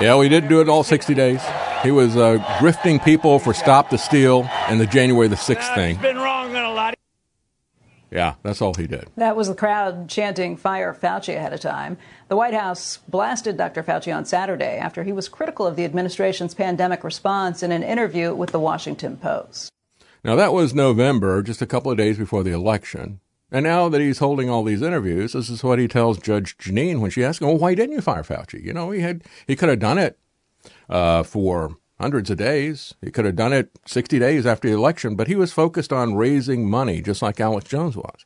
Yeah, 0.00 0.16
we 0.16 0.28
didn't 0.28 0.48
do 0.48 0.60
it 0.60 0.68
all 0.68 0.82
60 0.82 1.14
days. 1.14 1.42
He 1.82 1.90
was 1.90 2.16
uh, 2.16 2.38
grifting 2.58 3.04
people 3.04 3.38
for 3.38 3.52
Stop 3.52 3.90
the 3.90 3.98
Steal 3.98 4.44
and 4.68 4.80
the 4.80 4.86
January 4.86 5.28
the 5.28 5.36
6th 5.36 5.74
thing. 5.74 5.96
Been 5.96 6.16
wrong 6.16 6.54
on 6.54 6.64
a 6.64 6.72
lot. 6.72 6.94
Yeah, 8.10 8.34
that's 8.42 8.60
all 8.60 8.74
he 8.74 8.86
did. 8.86 9.08
That 9.16 9.36
was 9.36 9.48
the 9.48 9.54
crowd 9.54 10.08
chanting 10.08 10.58
Fire 10.58 10.92
Fauci 10.92 11.34
ahead 11.34 11.54
of 11.54 11.60
time. 11.60 11.96
The 12.28 12.36
White 12.36 12.52
House 12.52 12.98
blasted 13.08 13.56
Dr. 13.56 13.82
Fauci 13.82 14.14
on 14.14 14.26
Saturday 14.26 14.76
after 14.76 15.02
he 15.02 15.12
was 15.12 15.30
critical 15.30 15.66
of 15.66 15.76
the 15.76 15.84
administration's 15.86 16.52
pandemic 16.52 17.04
response 17.04 17.62
in 17.62 17.72
an 17.72 17.82
interview 17.82 18.34
with 18.34 18.50
the 18.50 18.60
Washington 18.60 19.16
Post. 19.16 19.70
Now, 20.22 20.36
that 20.36 20.52
was 20.52 20.74
November, 20.74 21.42
just 21.42 21.62
a 21.62 21.66
couple 21.66 21.90
of 21.90 21.96
days 21.96 22.18
before 22.18 22.42
the 22.44 22.52
election. 22.52 23.20
And 23.52 23.64
now 23.64 23.90
that 23.90 24.00
he's 24.00 24.18
holding 24.18 24.48
all 24.48 24.64
these 24.64 24.80
interviews, 24.80 25.34
this 25.34 25.50
is 25.50 25.62
what 25.62 25.78
he 25.78 25.86
tells 25.86 26.18
Judge 26.18 26.56
Jeanine 26.56 27.00
when 27.00 27.10
she 27.10 27.22
asks 27.22 27.42
him, 27.42 27.48
"Well, 27.48 27.58
why 27.58 27.74
didn't 27.74 27.94
you 27.94 28.00
fire 28.00 28.22
Fauci? 28.22 28.64
You 28.64 28.72
know, 28.72 28.90
he 28.90 29.00
had 29.00 29.22
he 29.46 29.54
could 29.54 29.68
have 29.68 29.78
done 29.78 29.98
it 29.98 30.18
uh, 30.88 31.22
for 31.22 31.76
hundreds 32.00 32.30
of 32.30 32.38
days. 32.38 32.94
He 33.02 33.10
could 33.10 33.26
have 33.26 33.36
done 33.36 33.52
it 33.52 33.70
60 33.86 34.18
days 34.18 34.46
after 34.46 34.68
the 34.68 34.74
election, 34.74 35.14
but 35.14 35.28
he 35.28 35.36
was 35.36 35.52
focused 35.52 35.92
on 35.92 36.16
raising 36.16 36.68
money, 36.68 37.00
just 37.02 37.22
like 37.22 37.40
Alex 37.40 37.68
Jones 37.68 37.96
was. 37.96 38.24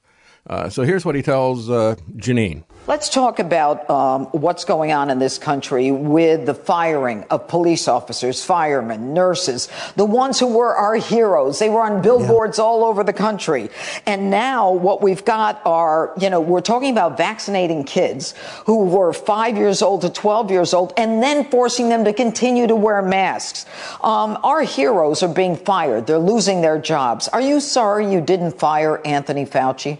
Uh, 0.48 0.68
so 0.68 0.84
here's 0.84 1.04
what 1.04 1.14
he 1.14 1.22
tells 1.22 1.68
uh, 1.68 1.96
Jeanine. 2.16 2.62
Let's 2.86 3.08
talk 3.08 3.40
about 3.40 3.90
um, 3.90 4.26
what's 4.26 4.64
going 4.64 4.92
on 4.92 5.10
in 5.10 5.18
this 5.18 5.38
country 5.38 5.90
with 5.90 6.46
the 6.46 6.54
firing 6.54 7.24
of 7.30 7.48
police 7.48 7.88
officers, 7.88 8.44
firemen, 8.44 9.12
nurses, 9.12 9.68
the 9.96 10.04
ones 10.04 10.38
who 10.38 10.46
were 10.46 10.72
our 10.72 10.94
heroes. 10.94 11.58
They 11.58 11.68
were 11.68 11.82
on 11.82 12.00
billboards 12.00 12.58
yeah. 12.58 12.64
all 12.64 12.84
over 12.84 13.02
the 13.02 13.12
country. 13.12 13.70
And 14.06 14.30
now 14.30 14.70
what 14.70 15.02
we've 15.02 15.24
got 15.24 15.60
are, 15.66 16.12
you 16.20 16.30
know, 16.30 16.40
we're 16.40 16.60
talking 16.60 16.92
about 16.92 17.16
vaccinating 17.16 17.82
kids 17.82 18.34
who 18.66 18.84
were 18.84 19.12
five 19.12 19.56
years 19.56 19.82
old 19.82 20.02
to 20.02 20.08
12 20.08 20.52
years 20.52 20.72
old 20.72 20.92
and 20.96 21.20
then 21.20 21.50
forcing 21.50 21.88
them 21.88 22.04
to 22.04 22.12
continue 22.12 22.68
to 22.68 22.76
wear 22.76 23.02
masks. 23.02 23.66
Um, 24.00 24.38
our 24.44 24.62
heroes 24.62 25.24
are 25.24 25.34
being 25.34 25.56
fired. 25.56 26.06
They're 26.06 26.20
losing 26.20 26.60
their 26.60 26.78
jobs. 26.78 27.26
Are 27.26 27.40
you 27.40 27.58
sorry 27.58 28.12
you 28.12 28.20
didn't 28.20 28.60
fire 28.60 29.04
Anthony 29.04 29.44
Fauci? 29.44 29.98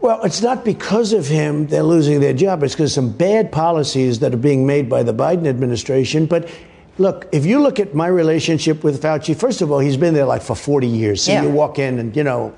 Well, 0.00 0.22
it's 0.22 0.40
not 0.40 0.64
because 0.64 1.12
of 1.12 1.26
him 1.26 1.66
they're 1.66 1.82
losing 1.82 2.20
their 2.20 2.32
job. 2.32 2.62
It's 2.62 2.74
because 2.74 2.96
of 2.96 3.04
some 3.04 3.12
bad 3.12 3.52
policies 3.52 4.20
that 4.20 4.32
are 4.32 4.38
being 4.38 4.66
made 4.66 4.88
by 4.88 5.02
the 5.02 5.12
Biden 5.14 5.46
administration. 5.46 6.26
But 6.26 6.48
Look, 7.00 7.28
if 7.32 7.46
you 7.46 7.60
look 7.60 7.80
at 7.80 7.94
my 7.94 8.08
relationship 8.08 8.84
with 8.84 9.02
Fauci, 9.02 9.34
first 9.34 9.62
of 9.62 9.72
all, 9.72 9.78
he's 9.78 9.96
been 9.96 10.12
there 10.12 10.26
like 10.26 10.42
for 10.42 10.54
40 10.54 10.86
years. 10.86 11.22
So 11.24 11.32
Yeah. 11.32 11.44
you 11.44 11.48
walk 11.48 11.78
in 11.78 11.98
and, 11.98 12.14
you 12.14 12.22
know, 12.22 12.52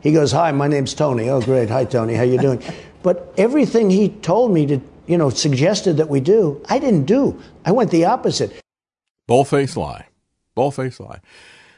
he 0.00 0.12
goes, 0.12 0.30
hi, 0.30 0.52
my 0.52 0.68
name's 0.68 0.92
Tony. 0.92 1.30
Oh, 1.30 1.40
great. 1.40 1.70
Hi, 1.70 1.86
Tony. 1.86 2.12
How 2.12 2.24
you 2.24 2.36
doing? 2.36 2.62
but 3.02 3.32
everything 3.38 3.88
he 3.88 4.10
told 4.10 4.52
me 4.52 4.66
to, 4.66 4.80
you 5.06 5.16
know, 5.16 5.30
suggested 5.30 5.96
that 5.96 6.10
we 6.10 6.20
do, 6.20 6.60
I 6.68 6.78
didn't 6.78 7.04
do. 7.04 7.40
I 7.64 7.72
went 7.72 7.90
the 7.90 8.04
opposite. 8.04 8.60
Bullface 9.26 9.74
lie. 9.74 10.04
Bullface 10.54 11.00
lie. 11.00 11.20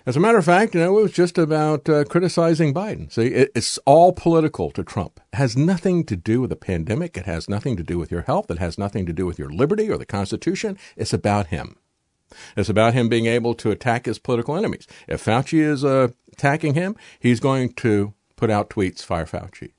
As 0.06 0.16
a 0.16 0.20
matter 0.20 0.38
of 0.38 0.46
fact, 0.46 0.74
you 0.74 0.80
know, 0.80 0.98
it 0.98 1.02
was 1.02 1.12
just 1.12 1.36
about 1.36 1.88
uh, 1.88 2.04
criticizing 2.04 2.72
Biden. 2.72 3.12
See, 3.12 3.26
it, 3.26 3.50
it's 3.54 3.78
all 3.84 4.12
political 4.12 4.70
to 4.70 4.82
Trump. 4.82 5.20
It 5.32 5.36
has 5.36 5.56
nothing 5.56 6.04
to 6.06 6.16
do 6.16 6.40
with 6.40 6.50
the 6.50 6.56
pandemic. 6.56 7.16
It 7.18 7.26
has 7.26 7.48
nothing 7.48 7.76
to 7.76 7.82
do 7.82 7.98
with 7.98 8.10
your 8.10 8.22
health. 8.22 8.50
It 8.50 8.58
has 8.58 8.78
nothing 8.78 9.04
to 9.06 9.12
do 9.12 9.26
with 9.26 9.38
your 9.38 9.50
liberty 9.50 9.90
or 9.90 9.98
the 9.98 10.06
Constitution. 10.06 10.78
It's 10.96 11.12
about 11.12 11.48
him. 11.48 11.76
It's 12.56 12.68
about 12.68 12.94
him 12.94 13.08
being 13.08 13.26
able 13.26 13.54
to 13.54 13.70
attack 13.70 14.06
his 14.06 14.18
political 14.18 14.56
enemies. 14.56 14.86
If 15.06 15.24
Fauci 15.24 15.60
is 15.60 15.84
uh, 15.84 16.08
attacking 16.32 16.74
him, 16.74 16.96
he's 17.18 17.40
going 17.40 17.74
to 17.74 18.14
put 18.36 18.50
out 18.50 18.70
tweets, 18.70 19.04
fire 19.04 19.26
Fauci. 19.26 19.72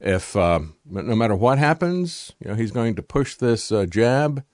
If 0.00 0.36
um, 0.36 0.74
no 0.84 1.14
matter 1.14 1.36
what 1.36 1.58
happens, 1.58 2.32
you 2.40 2.50
know, 2.50 2.56
he's 2.56 2.72
going 2.72 2.96
to 2.96 3.02
push 3.02 3.36
this 3.36 3.70
uh, 3.70 3.86
jab, 3.86 4.44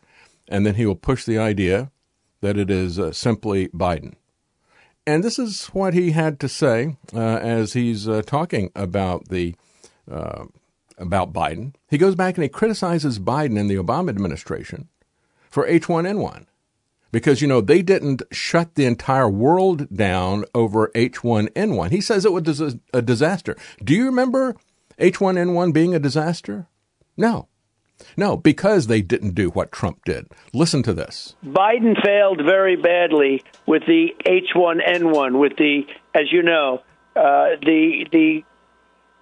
and 0.46 0.64
then 0.66 0.74
he 0.76 0.86
will 0.86 0.94
push 0.94 1.24
the 1.24 1.38
idea 1.38 1.90
that 2.42 2.58
it 2.58 2.70
is 2.70 2.98
uh, 2.98 3.12
simply 3.12 3.68
Biden. 3.68 4.14
And 5.08 5.24
this 5.24 5.38
is 5.38 5.68
what 5.68 5.94
he 5.94 6.10
had 6.10 6.38
to 6.40 6.50
say 6.50 6.98
uh, 7.14 7.18
as 7.18 7.72
he's 7.72 8.06
uh, 8.06 8.20
talking 8.20 8.70
about 8.76 9.30
the 9.30 9.54
uh, 10.10 10.44
about 10.98 11.32
Biden. 11.32 11.74
He 11.88 11.96
goes 11.96 12.14
back 12.14 12.36
and 12.36 12.42
he 12.42 12.50
criticizes 12.50 13.18
Biden 13.18 13.58
and 13.58 13.70
the 13.70 13.76
Obama 13.76 14.10
administration 14.10 14.88
for 15.48 15.66
H1N1 15.66 16.44
because 17.10 17.40
you 17.40 17.48
know 17.48 17.62
they 17.62 17.80
didn't 17.80 18.20
shut 18.32 18.74
the 18.74 18.84
entire 18.84 19.30
world 19.30 19.88
down 19.96 20.44
over 20.54 20.88
H1N1. 20.88 21.90
He 21.90 22.02
says 22.02 22.26
it 22.26 22.32
was 22.34 22.60
a, 22.60 22.78
a 22.92 23.00
disaster. 23.00 23.56
Do 23.82 23.94
you 23.94 24.04
remember 24.04 24.56
H1N1 24.98 25.72
being 25.72 25.94
a 25.94 25.98
disaster? 25.98 26.66
No. 27.16 27.48
No, 28.16 28.36
because 28.36 28.86
they 28.86 29.02
didn't 29.02 29.34
do 29.34 29.50
what 29.50 29.72
Trump 29.72 30.04
did. 30.04 30.28
Listen 30.52 30.82
to 30.84 30.92
this. 30.92 31.34
Biden 31.44 32.00
failed 32.02 32.40
very 32.44 32.76
badly 32.76 33.42
with 33.66 33.82
the 33.86 34.14
H1N1. 34.24 35.38
With 35.38 35.56
the, 35.56 35.86
as 36.14 36.32
you 36.32 36.42
know, 36.42 36.82
uh, 37.16 37.56
the 37.62 38.06
the 38.12 38.44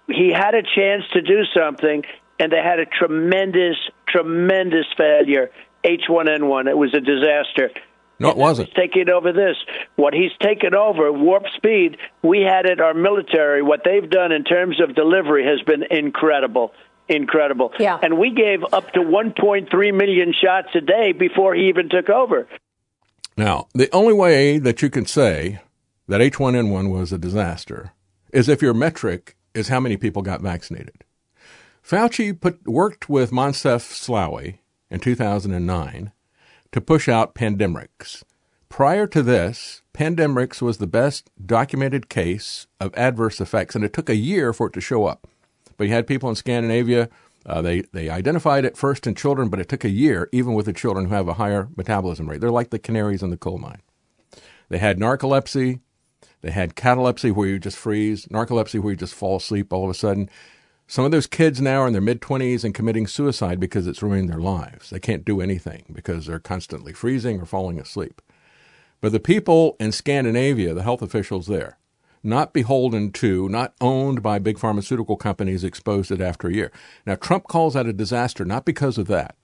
he 0.07 0.31
had 0.31 0.55
a 0.55 0.63
chance 0.63 1.03
to 1.13 1.21
do 1.21 1.43
something, 1.55 2.03
and 2.39 2.51
they 2.51 2.61
had 2.63 2.79
a 2.79 2.85
tremendous, 2.85 3.75
tremendous 4.07 4.85
failure. 4.97 5.51
H1N1. 5.83 6.67
It 6.67 6.77
was 6.77 6.93
a 6.93 6.99
disaster. 6.99 7.71
No, 8.19 8.29
it 8.29 8.37
wasn't. 8.37 8.69
He's 8.69 8.75
taking 8.75 9.09
over 9.09 9.31
this. 9.31 9.55
What 9.95 10.13
he's 10.13 10.31
taken 10.41 10.73
over, 10.73 11.11
warp 11.11 11.43
speed, 11.55 11.97
we 12.23 12.41
had 12.41 12.65
it, 12.65 12.81
our 12.81 12.93
military, 12.93 13.61
what 13.61 13.81
they've 13.85 14.09
done 14.09 14.31
in 14.31 14.43
terms 14.43 14.81
of 14.81 14.95
delivery 14.95 15.45
has 15.45 15.61
been 15.61 15.83
incredible. 15.91 16.73
Incredible. 17.09 17.71
Yeah. 17.79 17.99
And 18.01 18.17
we 18.17 18.31
gave 18.31 18.63
up 18.73 18.91
to 18.93 18.99
1.3 18.99 19.93
million 19.93 20.33
shots 20.33 20.69
a 20.75 20.81
day 20.81 21.13
before 21.13 21.55
he 21.55 21.69
even 21.69 21.89
took 21.89 22.09
over. 22.09 22.47
Now, 23.37 23.67
the 23.73 23.89
only 23.93 24.13
way 24.13 24.57
that 24.57 24.81
you 24.81 24.89
can 24.89 25.05
say 25.05 25.59
that 26.07 26.21
H1N1 26.21 26.91
was 26.91 27.13
a 27.13 27.17
disaster 27.17 27.91
is 28.33 28.49
if 28.49 28.61
your 28.61 28.73
metric 28.73 29.37
is 29.53 29.67
how 29.67 29.79
many 29.79 29.97
people 29.97 30.21
got 30.21 30.41
vaccinated. 30.41 31.03
Fauci 31.83 32.39
put, 32.39 32.67
worked 32.67 33.07
with 33.09 33.31
Moncef 33.31 33.81
Slaoui 33.81 34.59
in 34.89 34.99
2009 34.99 36.11
to 36.71 36.81
push 36.81 37.07
out 37.07 37.35
Pandemrix. 37.35 38.23
Prior 38.69 39.07
to 39.07 39.23
this, 39.23 39.81
Pandemrix 39.93 40.61
was 40.61 40.77
the 40.77 40.87
best 40.87 41.29
documented 41.43 42.09
case 42.09 42.67
of 42.79 42.93
adverse 42.95 43.39
effects, 43.39 43.75
and 43.75 43.85
it 43.85 43.93
took 43.93 44.09
a 44.09 44.15
year 44.15 44.51
for 44.51 44.67
it 44.67 44.73
to 44.73 44.81
show 44.81 45.05
up. 45.05 45.27
But 45.77 45.87
you 45.87 45.93
had 45.93 46.07
people 46.07 46.29
in 46.29 46.35
Scandinavia, 46.35 47.09
uh, 47.45 47.61
they, 47.61 47.81
they 47.93 48.09
identified 48.09 48.65
it 48.65 48.75
first 48.75 49.07
in 49.07 49.15
children, 49.15 49.49
but 49.49 49.59
it 49.59 49.69
took 49.69 49.85
a 49.85 49.89
year, 49.89 50.27
even 50.31 50.53
with 50.53 50.65
the 50.65 50.73
children 50.73 51.05
who 51.05 51.13
have 51.13 51.27
a 51.27 51.35
higher 51.35 51.69
metabolism 51.77 52.29
rate. 52.29 52.41
They're 52.41 52.51
like 52.51 52.71
the 52.71 52.79
canaries 52.79 53.23
in 53.23 53.29
the 53.29 53.37
coal 53.37 53.57
mine. 53.57 53.81
They 54.69 54.79
had 54.79 54.99
narcolepsy, 54.99 55.79
they 56.41 56.51
had 56.51 56.75
catalepsy 56.75 57.31
where 57.31 57.47
you 57.47 57.59
just 57.59 57.77
freeze, 57.77 58.25
narcolepsy 58.25 58.79
where 58.79 58.91
you 58.91 58.97
just 58.97 59.15
fall 59.15 59.37
asleep 59.37 59.71
all 59.71 59.85
of 59.85 59.89
a 59.89 59.93
sudden. 59.93 60.29
Some 60.87 61.05
of 61.05 61.11
those 61.11 61.27
kids 61.27 61.59
now 61.61 61.81
are 61.81 61.87
in 61.87 61.93
their 61.93 62.01
mid 62.01 62.21
20s 62.21 62.63
and 62.63 62.73
committing 62.73 63.07
suicide 63.07 63.59
because 63.59 63.87
it's 63.87 64.01
ruining 64.01 64.27
their 64.27 64.39
lives. 64.39 64.89
They 64.89 64.99
can't 64.99 65.25
do 65.25 65.41
anything 65.41 65.85
because 65.91 66.25
they're 66.25 66.39
constantly 66.39 66.93
freezing 66.93 67.41
or 67.41 67.45
falling 67.45 67.79
asleep. 67.79 68.21
But 69.01 69.11
the 69.11 69.19
people 69.19 69.75
in 69.79 69.91
Scandinavia, 69.91 70.73
the 70.73 70.83
health 70.83 71.01
officials 71.01 71.47
there, 71.47 71.77
not 72.23 72.53
beholden 72.53 73.11
to, 73.13 73.49
not 73.49 73.73
owned 73.81 74.21
by 74.21 74.39
big 74.39 74.59
pharmaceutical 74.59 75.17
companies, 75.17 75.63
exposed 75.63 76.11
it 76.11 76.21
after 76.21 76.47
a 76.47 76.53
year. 76.53 76.71
Now, 77.05 77.15
Trump 77.15 77.47
calls 77.47 77.73
that 77.73 77.87
a 77.87 77.93
disaster, 77.93 78.45
not 78.45 78.65
because 78.65 78.97
of 78.97 79.07
that. 79.07 79.35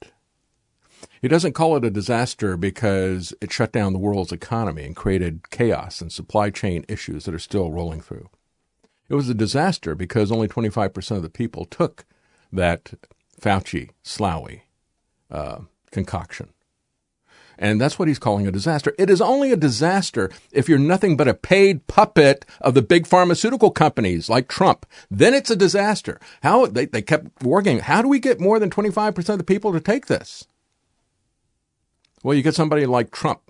He 1.22 1.28
doesn't 1.28 1.54
call 1.54 1.78
it 1.78 1.86
a 1.86 1.90
disaster 1.90 2.58
because 2.58 3.34
it 3.42 3.52
shut 3.52 3.72
down 3.72 3.94
the 3.94 4.00
world's 4.00 4.32
economy 4.32 4.84
and 4.84 4.96
created 4.96 5.50
chaos 5.50 6.02
and 6.02 6.12
supply 6.12 6.50
chain 6.50 6.86
issues 6.90 7.26
that 7.26 7.34
are 7.34 7.40
still 7.40 7.72
rolling 7.72 8.02
through. 8.02 8.30
It 9.10 9.16
was 9.16 9.30
a 9.30 9.34
disaster 9.34 9.96
because 9.96 10.32
only 10.32 10.48
25% 10.48 11.16
of 11.16 11.22
the 11.22 11.30
people 11.30 11.66
took 11.66 12.06
that 12.52 12.94
Fauci, 13.42 13.92
Slaoui 14.04 14.62
uh, 15.32 15.60
concoction. 15.92 16.53
And 17.58 17.80
that's 17.80 18.00
what 18.00 18.08
he's 18.08 18.20
calling 18.20 18.48
a 18.48 18.52
disaster. 18.52 18.94
It 18.98 19.10
is 19.10 19.22
only 19.22 19.52
a 19.52 19.58
disaster 19.58 20.32
if 20.52 20.68
you're 20.68 20.80
nothing 20.80 21.16
but 21.16 21.28
a 21.28 21.34
paid 21.34 21.86
puppet 21.88 22.46
of 22.62 22.74
the 22.74 22.82
big 22.82 23.08
pharmaceutical 23.08 23.72
companies 23.72 24.30
like 24.30 24.48
Trump. 24.48 24.86
Then 25.12 25.34
it's 25.34 25.52
a 25.52 25.56
disaster. 25.56 26.20
How 26.42 26.66
they, 26.66 26.86
they 26.86 27.02
kept 27.02 27.44
working. 27.44 27.80
How 27.80 28.02
do 28.02 28.08
we 28.08 28.20
get 28.20 28.40
more 28.40 28.60
than 28.60 28.70
25% 28.70 29.30
of 29.30 29.38
the 29.38 29.44
people 29.44 29.72
to 29.74 29.80
take 29.80 30.08
this? 30.08 30.48
Well, 32.24 32.36
you 32.36 32.42
get 32.42 32.56
somebody 32.56 32.86
like 32.86 33.12
Trump 33.12 33.43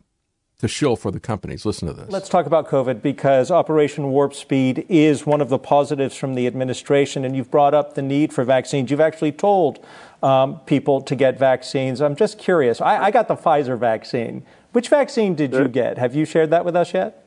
to 0.64 0.68
shill 0.70 0.96
for 0.96 1.12
the 1.12 1.20
companies. 1.20 1.66
Listen 1.66 1.90
to 1.90 1.94
this. 1.94 2.10
Let's 2.10 2.30
talk 2.30 2.46
about 2.46 2.70
COVID 2.70 3.02
because 3.02 3.52
Operation 3.52 4.12
Warp 4.12 4.34
Speed 4.34 4.86
is 4.88 5.26
one 5.26 5.42
of 5.42 5.50
the 5.50 5.60
positives 5.60 6.16
from 6.16 6.36
the 6.36 6.48
administration, 6.48 7.26
and 7.26 7.36
you've 7.36 7.52
brought 7.52 7.74
up 7.74 7.96
the 7.96 8.02
need 8.02 8.32
for 8.32 8.46
vaccines. 8.46 8.90
You've 8.90 9.02
actually 9.02 9.34
told 9.34 9.86
um, 10.24 10.62
people 10.62 11.02
to 11.02 11.16
get 11.18 11.38
vaccines. 11.38 12.02
I'm 12.02 12.16
just 12.16 12.40
curious. 12.40 12.80
I, 12.80 13.04
I 13.04 13.12
got 13.12 13.28
the 13.28 13.36
Pfizer 13.36 13.78
vaccine. 13.78 14.46
Which 14.72 14.88
vaccine 14.88 15.36
did 15.36 15.52
you 15.52 15.68
get? 15.68 15.98
Have 15.98 16.16
you 16.16 16.24
shared 16.24 16.50
that 16.52 16.64
with 16.64 16.78
us 16.78 16.94
yet? 16.94 17.26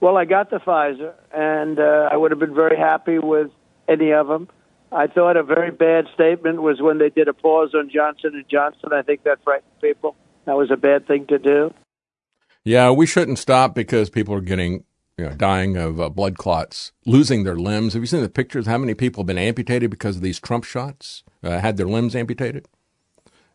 Well, 0.00 0.16
I 0.16 0.24
got 0.24 0.50
the 0.50 0.58
Pfizer, 0.58 1.14
and 1.32 1.78
uh, 1.78 2.08
I 2.10 2.16
would 2.16 2.32
have 2.32 2.40
been 2.40 2.54
very 2.54 2.76
happy 2.76 3.20
with 3.20 3.52
any 3.86 4.12
of 4.12 4.26
them. 4.26 4.48
I 4.90 5.06
thought 5.06 5.36
a 5.36 5.44
very 5.44 5.70
bad 5.70 6.08
statement 6.14 6.60
was 6.60 6.82
when 6.82 6.98
they 6.98 7.10
did 7.10 7.28
a 7.28 7.32
pause 7.32 7.74
on 7.74 7.90
Johnson 7.90 8.34
and 8.34 8.48
Johnson. 8.48 8.92
I 8.92 9.02
think 9.02 9.22
that 9.22 9.38
frightened 9.44 9.80
people. 9.80 10.16
That 10.46 10.56
was 10.56 10.72
a 10.72 10.76
bad 10.76 11.06
thing 11.06 11.26
to 11.28 11.38
do. 11.38 11.72
Yeah, 12.66 12.90
we 12.90 13.06
shouldn't 13.06 13.38
stop 13.38 13.76
because 13.76 14.10
people 14.10 14.34
are 14.34 14.40
getting, 14.40 14.82
you 15.16 15.26
know, 15.26 15.34
dying 15.36 15.76
of 15.76 16.00
uh, 16.00 16.08
blood 16.08 16.36
clots, 16.36 16.90
losing 17.04 17.44
their 17.44 17.54
limbs. 17.54 17.92
Have 17.92 18.02
you 18.02 18.08
seen 18.08 18.22
the 18.22 18.28
pictures? 18.28 18.66
How 18.66 18.76
many 18.76 18.92
people 18.92 19.20
have 19.22 19.28
been 19.28 19.38
amputated 19.38 19.88
because 19.88 20.16
of 20.16 20.22
these 20.22 20.40
Trump 20.40 20.64
shots? 20.64 21.22
Uh, 21.44 21.60
had 21.60 21.76
their 21.76 21.86
limbs 21.86 22.16
amputated? 22.16 22.66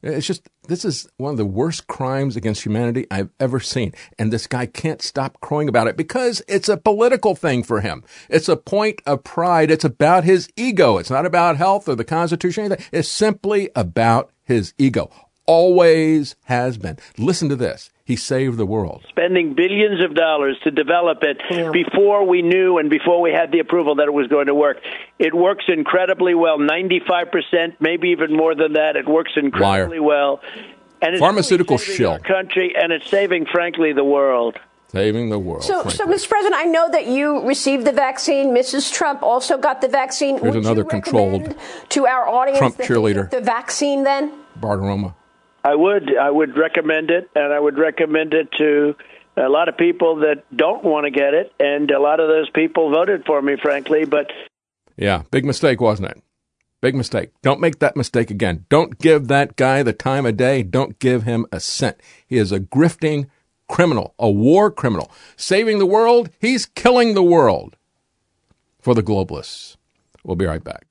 It's 0.01 0.25
just, 0.25 0.47
this 0.69 0.85
is 0.85 1.09
one 1.17 1.31
of 1.31 1.37
the 1.37 1.45
worst 1.45 1.87
crimes 1.87 2.37
against 2.37 2.63
humanity 2.63 3.05
I've 3.11 3.31
ever 3.37 3.59
seen. 3.59 3.93
And 4.17 4.31
this 4.31 4.47
guy 4.47 4.65
can't 4.65 5.01
stop 5.01 5.41
crowing 5.41 5.67
about 5.67 5.87
it 5.87 5.97
because 5.97 6.41
it's 6.47 6.69
a 6.69 6.77
political 6.77 7.35
thing 7.35 7.63
for 7.63 7.81
him. 7.81 8.05
It's 8.29 8.47
a 8.47 8.55
point 8.55 9.01
of 9.05 9.25
pride. 9.25 9.71
It's 9.71 9.83
about 9.83 10.23
his 10.23 10.47
ego. 10.55 10.97
It's 10.97 11.11
not 11.11 11.25
about 11.25 11.57
health 11.57 11.89
or 11.89 11.95
the 11.95 12.05
Constitution. 12.05 12.63
or 12.63 12.65
Anything. 12.67 12.85
It's 12.93 13.09
simply 13.09 13.71
about 13.75 14.31
his 14.45 14.73
ego. 14.77 15.11
Always 15.45 16.37
has 16.45 16.77
been. 16.77 16.97
Listen 17.17 17.49
to 17.49 17.57
this. 17.57 17.89
He 18.11 18.17
saved 18.17 18.57
the 18.57 18.65
world. 18.65 19.05
Spending 19.07 19.53
billions 19.53 20.03
of 20.03 20.13
dollars 20.13 20.57
to 20.65 20.69
develop 20.71 21.19
it 21.21 21.37
before 21.71 22.27
we 22.27 22.41
knew 22.41 22.77
and 22.77 22.89
before 22.89 23.21
we 23.21 23.31
had 23.31 23.53
the 23.53 23.59
approval 23.59 23.95
that 23.95 24.07
it 24.07 24.13
was 24.13 24.27
going 24.27 24.47
to 24.47 24.53
work. 24.53 24.81
It 25.17 25.33
works 25.33 25.63
incredibly 25.69 26.35
well, 26.35 26.57
95%, 26.57 27.77
maybe 27.79 28.09
even 28.09 28.35
more 28.35 28.53
than 28.53 28.73
that. 28.73 28.97
It 28.97 29.07
works 29.07 29.31
incredibly 29.37 30.01
well. 30.01 30.41
And 31.01 31.13
it's 31.13 31.21
Pharmaceutical 31.21 31.77
really 31.77 31.95
shill. 31.95 32.11
our 32.11 32.19
country, 32.19 32.73
and 32.75 32.91
it's 32.91 33.09
saving, 33.09 33.45
frankly, 33.45 33.93
the 33.93 34.03
world. 34.03 34.59
Saving 34.89 35.29
the 35.29 35.39
world. 35.39 35.63
So, 35.63 35.83
frankly. 35.83 35.95
so, 35.95 36.05
Mr. 36.05 36.27
President, 36.27 36.55
I 36.59 36.65
know 36.65 36.89
that 36.91 37.07
you 37.07 37.47
received 37.47 37.85
the 37.87 37.93
vaccine. 37.93 38.53
Mrs. 38.53 38.91
Trump 38.91 39.23
also 39.23 39.57
got 39.57 39.79
the 39.79 39.87
vaccine. 39.87 40.37
Here's 40.37 40.53
Would 40.53 40.65
another 40.65 40.81
you 40.81 40.89
controlled 40.89 41.55
to 41.87 42.07
our 42.07 42.27
audience 42.27 42.59
Trump 42.59 42.75
that 42.75 42.89
cheerleader. 42.89 43.29
the 43.29 43.39
vaccine 43.39 44.03
then? 44.03 44.33
Barbaroma. 44.59 45.15
I 45.63 45.75
would. 45.75 46.17
I 46.17 46.29
would 46.29 46.57
recommend 46.57 47.11
it, 47.11 47.29
and 47.35 47.53
I 47.53 47.59
would 47.59 47.77
recommend 47.77 48.33
it 48.33 48.51
to 48.57 48.95
a 49.37 49.49
lot 49.49 49.69
of 49.69 49.77
people 49.77 50.17
that 50.17 50.43
don't 50.55 50.83
want 50.83 51.05
to 51.05 51.11
get 51.11 51.33
it, 51.33 51.53
and 51.59 51.89
a 51.91 51.99
lot 51.99 52.19
of 52.19 52.27
those 52.27 52.49
people 52.49 52.89
voted 52.89 53.25
for 53.25 53.41
me, 53.41 53.55
frankly. 53.61 54.05
But 54.05 54.31
Yeah, 54.97 55.23
big 55.31 55.45
mistake, 55.45 55.79
wasn't 55.79 56.09
it? 56.09 56.21
Big 56.81 56.95
mistake. 56.95 57.29
Don't 57.43 57.59
make 57.59 57.77
that 57.79 57.95
mistake 57.95 58.31
again. 58.31 58.65
Don't 58.67 58.97
give 58.97 59.27
that 59.27 59.55
guy 59.55 59.83
the 59.83 59.93
time 59.93 60.25
of 60.25 60.35
day. 60.35 60.63
Don't 60.63 60.97
give 60.97 61.23
him 61.23 61.45
a 61.51 61.59
cent. 61.59 61.97
He 62.25 62.37
is 62.37 62.51
a 62.51 62.59
grifting 62.59 63.29
criminal, 63.67 64.15
a 64.17 64.29
war 64.29 64.71
criminal. 64.71 65.11
Saving 65.37 65.77
the 65.77 65.85
world, 65.85 66.29
he's 66.39 66.65
killing 66.65 67.13
the 67.13 67.23
world 67.23 67.77
for 68.81 68.95
the 68.95 69.03
globalists. 69.03 69.77
We'll 70.23 70.35
be 70.35 70.45
right 70.45 70.63
back. 70.63 70.87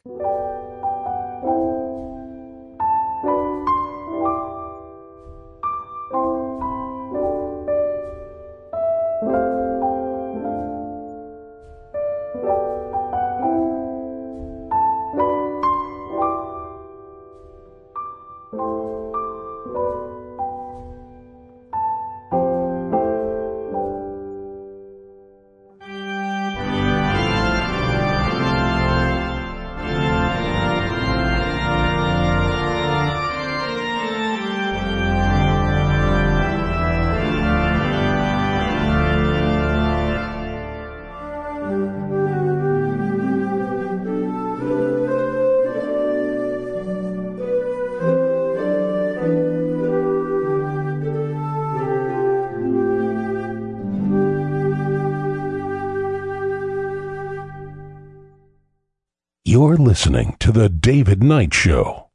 Listening 59.90 60.36
to 60.38 60.52
The 60.52 60.68
David 60.68 61.20
Knight 61.20 61.52
Show. 61.52 62.10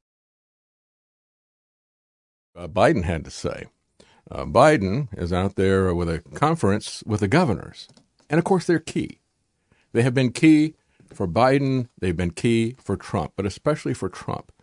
Uh, 2.55 2.69
Biden 2.69 3.03
had 3.03 3.25
to 3.25 3.29
say. 3.29 3.65
Uh, 4.31 4.45
Biden 4.45 5.09
is 5.19 5.33
out 5.33 5.57
there 5.57 5.93
with 5.93 6.07
a 6.07 6.19
conference 6.35 7.03
with 7.05 7.19
the 7.19 7.27
governors. 7.27 7.89
And 8.29 8.39
of 8.39 8.45
course, 8.45 8.65
they're 8.65 8.79
key. 8.79 9.19
They 9.91 10.03
have 10.03 10.13
been 10.13 10.31
key 10.31 10.75
for 11.13 11.27
Biden, 11.27 11.89
they've 11.99 12.15
been 12.15 12.31
key 12.31 12.77
for 12.81 12.95
Trump, 12.95 13.33
but 13.35 13.45
especially 13.45 13.93
for 13.93 14.07
Trump. 14.07 14.53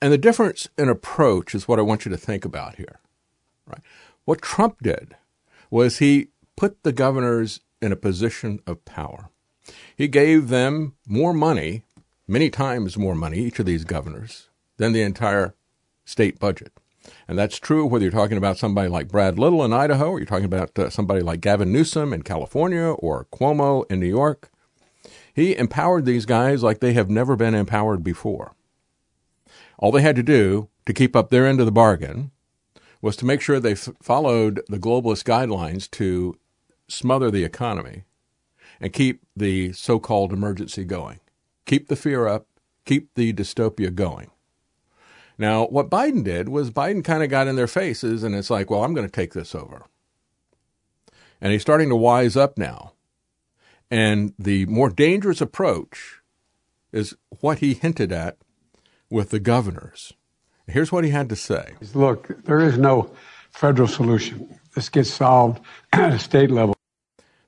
And 0.00 0.10
the 0.10 0.16
difference 0.16 0.70
in 0.78 0.88
approach 0.88 1.54
is 1.54 1.68
what 1.68 1.78
I 1.78 1.82
want 1.82 2.06
you 2.06 2.10
to 2.12 2.16
think 2.16 2.46
about 2.46 2.76
here. 2.76 2.98
Right? 3.66 3.82
What 4.24 4.40
Trump 4.40 4.78
did 4.82 5.16
was 5.70 5.98
he 5.98 6.28
put 6.56 6.82
the 6.82 6.92
governors 6.92 7.60
in 7.82 7.92
a 7.92 7.96
position 7.96 8.60
of 8.66 8.86
power. 8.86 9.28
He 9.94 10.08
gave 10.08 10.48
them 10.48 10.94
more 11.06 11.34
money, 11.34 11.82
many 12.26 12.50
times 12.50 12.96
more 12.96 13.14
money, 13.14 13.38
each 13.38 13.58
of 13.58 13.66
these 13.66 13.84
governors, 13.84 14.48
than 14.76 14.92
the 14.92 15.02
entire 15.02 15.54
state 16.04 16.38
budget. 16.38 16.72
And 17.26 17.38
that's 17.38 17.58
true 17.58 17.84
whether 17.84 18.04
you're 18.04 18.12
talking 18.12 18.36
about 18.38 18.58
somebody 18.58 18.88
like 18.88 19.08
Brad 19.08 19.38
Little 19.38 19.64
in 19.64 19.72
Idaho, 19.72 20.10
or 20.10 20.18
you're 20.18 20.26
talking 20.26 20.44
about 20.44 20.78
uh, 20.78 20.90
somebody 20.90 21.20
like 21.20 21.40
Gavin 21.40 21.72
Newsom 21.72 22.12
in 22.12 22.22
California, 22.22 22.90
or 22.90 23.26
Cuomo 23.32 23.90
in 23.90 24.00
New 24.00 24.06
York. 24.06 24.50
He 25.34 25.56
empowered 25.56 26.04
these 26.04 26.26
guys 26.26 26.62
like 26.62 26.80
they 26.80 26.92
have 26.92 27.10
never 27.10 27.36
been 27.36 27.54
empowered 27.54 28.04
before. 28.04 28.54
All 29.78 29.90
they 29.90 30.02
had 30.02 30.16
to 30.16 30.22
do 30.22 30.68
to 30.86 30.92
keep 30.92 31.16
up 31.16 31.30
their 31.30 31.46
end 31.46 31.58
of 31.58 31.66
the 31.66 31.72
bargain 31.72 32.30
was 33.00 33.16
to 33.16 33.24
make 33.24 33.40
sure 33.40 33.58
they 33.58 33.72
f- 33.72 33.88
followed 34.00 34.60
the 34.68 34.78
globalist 34.78 35.24
guidelines 35.24 35.90
to 35.92 36.36
smother 36.86 37.30
the 37.30 37.44
economy 37.44 38.04
and 38.80 38.92
keep 38.92 39.22
the 39.34 39.72
so 39.72 39.98
called 39.98 40.32
emergency 40.32 40.84
going. 40.84 41.18
Keep 41.66 41.88
the 41.88 41.96
fear 41.96 42.26
up, 42.26 42.46
keep 42.84 43.14
the 43.14 43.32
dystopia 43.32 43.94
going. 43.94 44.30
Now, 45.38 45.66
what 45.66 45.90
Biden 45.90 46.24
did 46.24 46.48
was 46.48 46.70
Biden 46.70 47.04
kind 47.04 47.22
of 47.22 47.30
got 47.30 47.48
in 47.48 47.56
their 47.56 47.66
faces 47.66 48.22
and 48.22 48.34
it's 48.34 48.50
like, 48.50 48.70
well, 48.70 48.84
I'm 48.84 48.94
going 48.94 49.06
to 49.06 49.12
take 49.12 49.32
this 49.32 49.54
over. 49.54 49.86
And 51.40 51.52
he's 51.52 51.62
starting 51.62 51.88
to 51.88 51.96
wise 51.96 52.36
up 52.36 52.56
now. 52.56 52.92
And 53.90 54.34
the 54.38 54.66
more 54.66 54.88
dangerous 54.88 55.40
approach 55.40 56.20
is 56.92 57.14
what 57.40 57.58
he 57.58 57.74
hinted 57.74 58.12
at 58.12 58.38
with 59.10 59.30
the 59.30 59.40
governors. 59.40 60.12
Here's 60.66 60.92
what 60.92 61.04
he 61.04 61.10
had 61.10 61.28
to 61.28 61.36
say. 61.36 61.74
Look, 61.92 62.44
there 62.44 62.60
is 62.60 62.78
no 62.78 63.12
federal 63.50 63.88
solution. 63.88 64.58
This 64.74 64.88
gets 64.88 65.10
solved 65.10 65.60
at 65.92 66.12
a 66.12 66.18
state 66.18 66.50
level. 66.50 66.74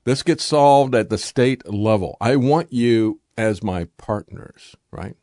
This 0.03 0.21
gets 0.21 0.43
solved 0.43 0.93
at 0.93 1.09
the 1.09 1.17
state 1.17 1.67
level. 1.67 2.17
I 2.21 2.35
want 2.35 2.71
you 2.71 3.19
as 3.37 3.63
my 3.63 3.85
partners, 3.97 4.75
right? 4.91 5.15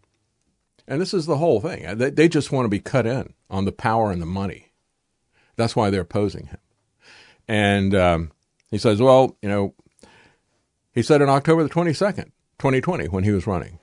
And 0.87 1.01
this 1.01 1.15
is 1.15 1.27
the 1.27 1.39
whole 1.39 1.61
thing. 1.61 1.97
They, 1.97 2.11
they 2.11 2.29
just 2.29 2.53
want 2.53 2.65
to 2.65 2.71
be 2.71 2.81
cut 2.81 3.07
in 3.07 3.35
on 3.49 3.65
the 3.65 3.73
power 3.73 4.11
and 4.11 4.21
the 4.21 4.27
money. 4.27 4.73
That's 5.57 5.77
why 5.77 5.91
they're 5.91 6.03
opposing 6.03 6.47
him. 6.47 6.59
And 7.49 7.95
um, 7.95 8.33
he 8.71 8.79
says, 8.79 9.01
well, 9.01 9.37
you 9.43 9.49
know, 9.49 9.75
he 10.93 11.03
said 11.03 11.23
on 11.23 11.29
October 11.29 11.63
the 11.63 11.71
22nd, 11.71 12.33
2020, 12.59 13.07
when 13.07 13.25
he 13.25 13.31
was 13.31 13.47
running, 13.47 13.79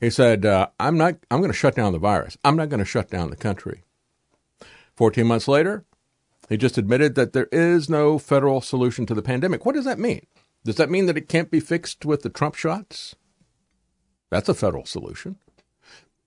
he 0.00 0.10
said, 0.10 0.44
uh, 0.44 0.68
I'm 0.78 0.96
not, 0.96 1.16
I'm 1.30 1.40
going 1.40 1.50
to 1.50 1.56
shut 1.56 1.74
down 1.74 1.92
the 1.92 1.98
virus. 1.98 2.36
I'm 2.44 2.56
not 2.56 2.68
going 2.68 2.80
to 2.80 2.84
shut 2.84 3.10
down 3.10 3.30
the 3.30 3.36
country. 3.36 3.82
14 4.94 5.26
months 5.26 5.48
later, 5.48 5.84
he 6.48 6.56
just 6.56 6.78
admitted 6.78 7.14
that 7.14 7.32
there 7.32 7.48
is 7.50 7.88
no 7.88 8.18
federal 8.18 8.60
solution 8.60 9.06
to 9.06 9.14
the 9.14 9.22
pandemic. 9.22 9.66
What 9.66 9.74
does 9.74 9.84
that 9.84 9.98
mean? 9.98 10.26
Does 10.64 10.76
that 10.76 10.90
mean 10.90 11.06
that 11.06 11.16
it 11.16 11.28
can't 11.28 11.50
be 11.50 11.60
fixed 11.60 12.04
with 12.04 12.22
the 12.22 12.30
Trump 12.30 12.54
shots? 12.54 13.14
That's 14.30 14.48
a 14.48 14.54
federal 14.54 14.84
solution. 14.84 15.36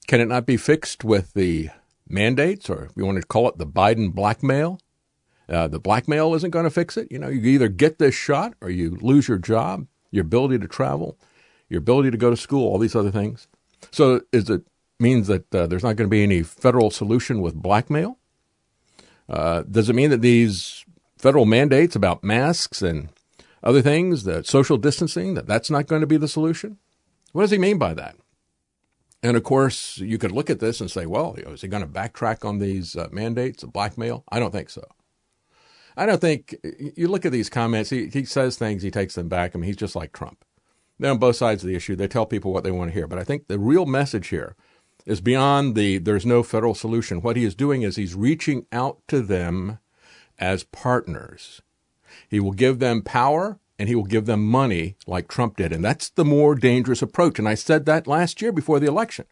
Can 0.08 0.22
it 0.22 0.28
not 0.28 0.46
be 0.46 0.58
fixed 0.58 1.04
with 1.04 1.34
the 1.34 1.70
mandates, 2.08 2.70
or 2.70 2.86
if 2.86 2.92
you 2.96 3.06
want 3.06 3.22
to 3.22 3.28
call 3.28 3.48
it 3.50 3.58
the 3.58 3.68
Biden 3.68 4.14
blackmail? 4.14 4.80
Uh, 5.48 5.68
the 5.68 5.80
blackmail 5.80 6.34
isn't 6.36 6.52
going 6.52 6.64
to 6.64 6.70
fix 6.70 6.96
it. 6.98 7.12
You 7.12 7.20
know, 7.20 7.28
you 7.28 7.42
either 7.42 7.68
get 7.68 8.00
this 8.00 8.16
shot 8.16 8.54
or 8.62 8.70
you 8.70 8.98
lose 9.02 9.28
your 9.28 9.38
job, 9.38 9.88
your 10.12 10.22
ability 10.22 10.60
to 10.60 10.68
travel, 10.68 11.18
your 11.70 11.80
ability 11.80 12.12
to 12.12 12.18
go 12.18 12.30
to 12.30 12.38
school, 12.38 12.68
all 12.68 12.78
these 12.78 12.96
other 12.96 13.12
things. 13.12 13.48
So, 13.92 14.22
is 14.32 14.50
it 14.50 14.64
means 15.00 15.28
that 15.28 15.54
uh, 15.54 15.68
there's 15.68 15.84
not 15.84 15.96
going 15.96 16.08
to 16.08 16.12
be 16.12 16.24
any 16.24 16.44
federal 16.44 16.92
solution 16.92 17.42
with 17.42 17.56
blackmail? 17.56 18.18
Uh, 19.28 19.64
does 19.70 19.90
it 19.90 19.96
mean 19.96 20.10
that 20.10 20.22
these 20.22 20.86
federal 21.18 21.46
mandates 21.46 21.96
about 21.96 22.24
masks 22.24 22.82
and 22.82 23.10
other 23.64 23.82
things, 23.82 24.24
the 24.24 24.44
social 24.44 24.78
distancing, 24.78 25.34
that 25.36 25.48
that's 25.48 25.70
not 25.70 25.88
going 25.88 26.02
to 26.02 26.08
be 26.08 26.18
the 26.18 26.28
solution? 26.28 26.78
What 27.32 27.44
does 27.44 27.52
he 27.52 27.58
mean 27.58 27.78
by 27.78 27.94
that? 27.94 28.16
And 29.22 29.36
of 29.36 29.44
course, 29.44 29.98
you 29.98 30.18
could 30.18 30.32
look 30.32 30.50
at 30.50 30.60
this 30.60 30.80
and 30.80 30.90
say, 30.90 31.06
well, 31.06 31.36
is 31.36 31.62
he 31.62 31.68
going 31.68 31.84
to 31.84 31.90
backtrack 31.90 32.46
on 32.46 32.60
these 32.60 32.96
uh, 32.96 33.10
mandates 33.12 33.64
of 33.64 33.74
blackmail? 33.74 34.24
I 34.30 34.40
don't 34.40 34.52
think 34.52 34.70
so. 34.70 34.88
I 35.98 36.06
don't 36.06 36.22
think 36.22 36.56
you 36.96 37.10
look 37.10 37.26
at 37.26 37.34
these 37.34 37.50
comments. 37.50 37.90
He, 37.90 38.08
he 38.08 38.24
says 38.24 38.58
things, 38.58 38.84
he 38.84 38.92
takes 38.92 39.16
them 39.16 39.28
back. 39.28 39.52
I 39.54 39.60
mean, 39.60 39.68
he's 39.68 39.76
just 39.76 39.96
like 39.96 40.14
Trump. 40.14 40.46
They're 40.98 41.12
on 41.12 41.18
both 41.18 41.36
sides 41.36 41.64
of 41.64 41.68
the 41.68 41.76
issue. 41.76 41.96
They 41.96 42.08
tell 42.08 42.26
people 42.26 42.54
what 42.54 42.64
they 42.64 42.72
want 42.72 42.92
to 42.92 42.94
hear. 42.94 43.08
But 43.08 43.20
I 43.20 43.24
think 43.24 43.48
the 43.48 43.60
real 43.60 43.86
message 43.86 44.30
here 44.30 44.56
is 45.06 45.22
beyond 45.22 45.76
the 45.76 45.98
there's 45.98 46.26
no 46.26 46.44
federal 46.44 46.76
solution. 46.76 47.22
What 47.22 47.36
he 47.36 47.44
is 47.44 47.56
doing 47.56 47.82
is 47.82 47.96
he's 47.96 48.16
reaching 48.16 48.66
out 48.72 49.00
to 49.08 49.22
them 49.22 49.80
as 50.38 50.64
partners. 50.64 51.62
He 52.30 52.40
will 52.40 52.52
give 52.52 52.80
them 52.80 53.02
power 53.02 53.60
and 53.80 53.88
he 53.88 53.96
will 53.96 54.04
give 54.04 54.26
them 54.26 54.46
money 54.46 54.98
like 55.08 55.30
Trump 55.30 55.56
did. 55.56 55.72
And 55.72 55.84
that's 55.84 56.10
the 56.10 56.26
more 56.26 56.54
dangerous 56.54 57.02
approach. 57.02 57.40
And 57.40 57.48
I 57.48 57.56
said 57.56 57.86
that 57.86 58.06
last 58.06 58.42
year 58.42 58.52
before 58.52 58.80
the 58.80 58.88
election. 58.88 59.26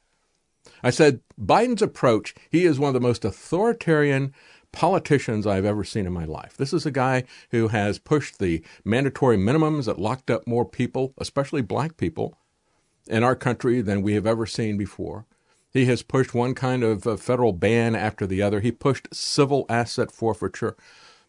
I 0.82 0.90
said 0.90 1.20
Biden's 1.40 1.82
approach, 1.82 2.34
he 2.50 2.66
is 2.66 2.80
one 2.80 2.88
of 2.90 2.94
the 2.94 3.08
most 3.08 3.26
authoritarian 3.26 4.34
politicians 4.72 5.46
I've 5.46 5.66
ever 5.66 5.84
seen 5.84 6.06
in 6.06 6.14
my 6.14 6.26
life. 6.26 6.56
This 6.56 6.74
is 6.74 6.86
a 6.86 6.92
guy 6.92 7.24
who 7.52 7.70
has 7.70 8.00
pushed 8.00 8.40
the 8.40 8.64
mandatory 8.86 9.38
minimums 9.38 9.86
that 9.86 10.00
locked 10.00 10.30
up 10.30 10.48
more 10.48 10.66
people, 10.66 11.14
especially 11.18 11.62
black 11.62 11.98
people, 11.98 12.38
in 13.08 13.24
our 13.24 13.36
country 13.36 13.82
than 13.82 14.02
we 14.02 14.14
have 14.14 14.28
ever 14.28 14.46
seen 14.46 14.78
before. 14.78 15.26
He 15.72 15.86
has 15.86 16.04
pushed 16.04 16.34
one 16.34 16.54
kind 16.54 16.84
of 16.84 17.06
uh, 17.06 17.18
federal 17.18 17.54
ban 17.54 17.96
after 17.96 18.26
the 18.26 18.42
other. 18.42 18.60
He 18.60 18.72
pushed 18.72 19.14
civil 19.14 19.66
asset 19.70 20.12
forfeiture. 20.12 20.76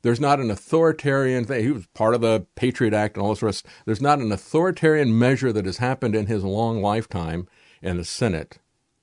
There's 0.02 0.20
not 0.20 0.40
an 0.40 0.50
authoritarian 0.50 1.44
thing. 1.44 1.64
He 1.64 1.72
was 1.72 1.86
part 1.88 2.14
of 2.14 2.20
the 2.20 2.46
Patriot 2.54 2.94
Act 2.94 3.16
and 3.16 3.24
all 3.24 3.30
this 3.30 3.42
rest. 3.42 3.66
There's 3.84 4.00
not 4.00 4.20
an 4.20 4.30
authoritarian 4.30 5.18
measure 5.18 5.52
that 5.52 5.66
has 5.66 5.78
happened 5.78 6.14
in 6.14 6.26
his 6.26 6.44
long 6.44 6.80
lifetime 6.80 7.48
in 7.82 7.96
the 7.96 8.04
Senate 8.04 8.58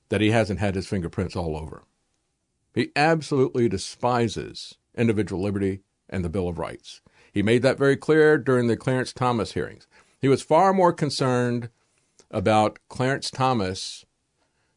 that 0.09 0.21
he 0.21 0.31
hasn't 0.31 0.59
had 0.59 0.75
his 0.75 0.87
fingerprints 0.87 1.35
all 1.35 1.57
over. 1.57 1.83
He 2.73 2.91
absolutely 2.95 3.67
despises 3.67 4.75
individual 4.97 5.41
liberty 5.41 5.81
and 6.09 6.23
the 6.23 6.29
Bill 6.29 6.47
of 6.47 6.59
Rights. 6.59 7.01
He 7.31 7.43
made 7.43 7.61
that 7.63 7.77
very 7.77 7.97
clear 7.97 8.37
during 8.37 8.67
the 8.67 8.77
Clarence 8.77 9.11
Thomas 9.11 9.53
hearings. 9.53 9.87
He 10.21 10.27
was 10.27 10.41
far 10.41 10.73
more 10.73 10.93
concerned 10.93 11.69
about 12.31 12.79
Clarence 12.89 13.29
Thomas 13.29 14.05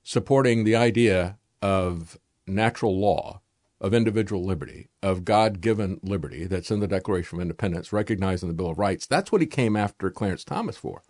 supporting 0.03 0.65
the 0.65 0.75
idea 0.75 1.39
of 1.63 2.19
natural 2.47 2.99
law, 2.99 3.41
of 3.81 3.95
individual 3.95 4.45
liberty, 4.45 4.89
of 5.03 5.25
God 5.25 5.61
given 5.61 6.01
liberty 6.03 6.47
that's 6.47 6.71
in 6.71 6.81
the 6.81 6.89
Declaration 6.89 7.39
of 7.39 7.43
Independence, 7.43 7.93
recognized 7.93 8.43
in 8.43 8.49
the 8.49 8.55
Bill 8.55 8.71
of 8.71 8.79
Rights. 8.79 9.07
That's 9.07 9.31
what 9.31 9.41
he 9.41 9.47
came 9.47 9.77
after 9.77 10.11
Clarence 10.11 10.45
Thomas 10.45 10.77
for. 10.77 11.03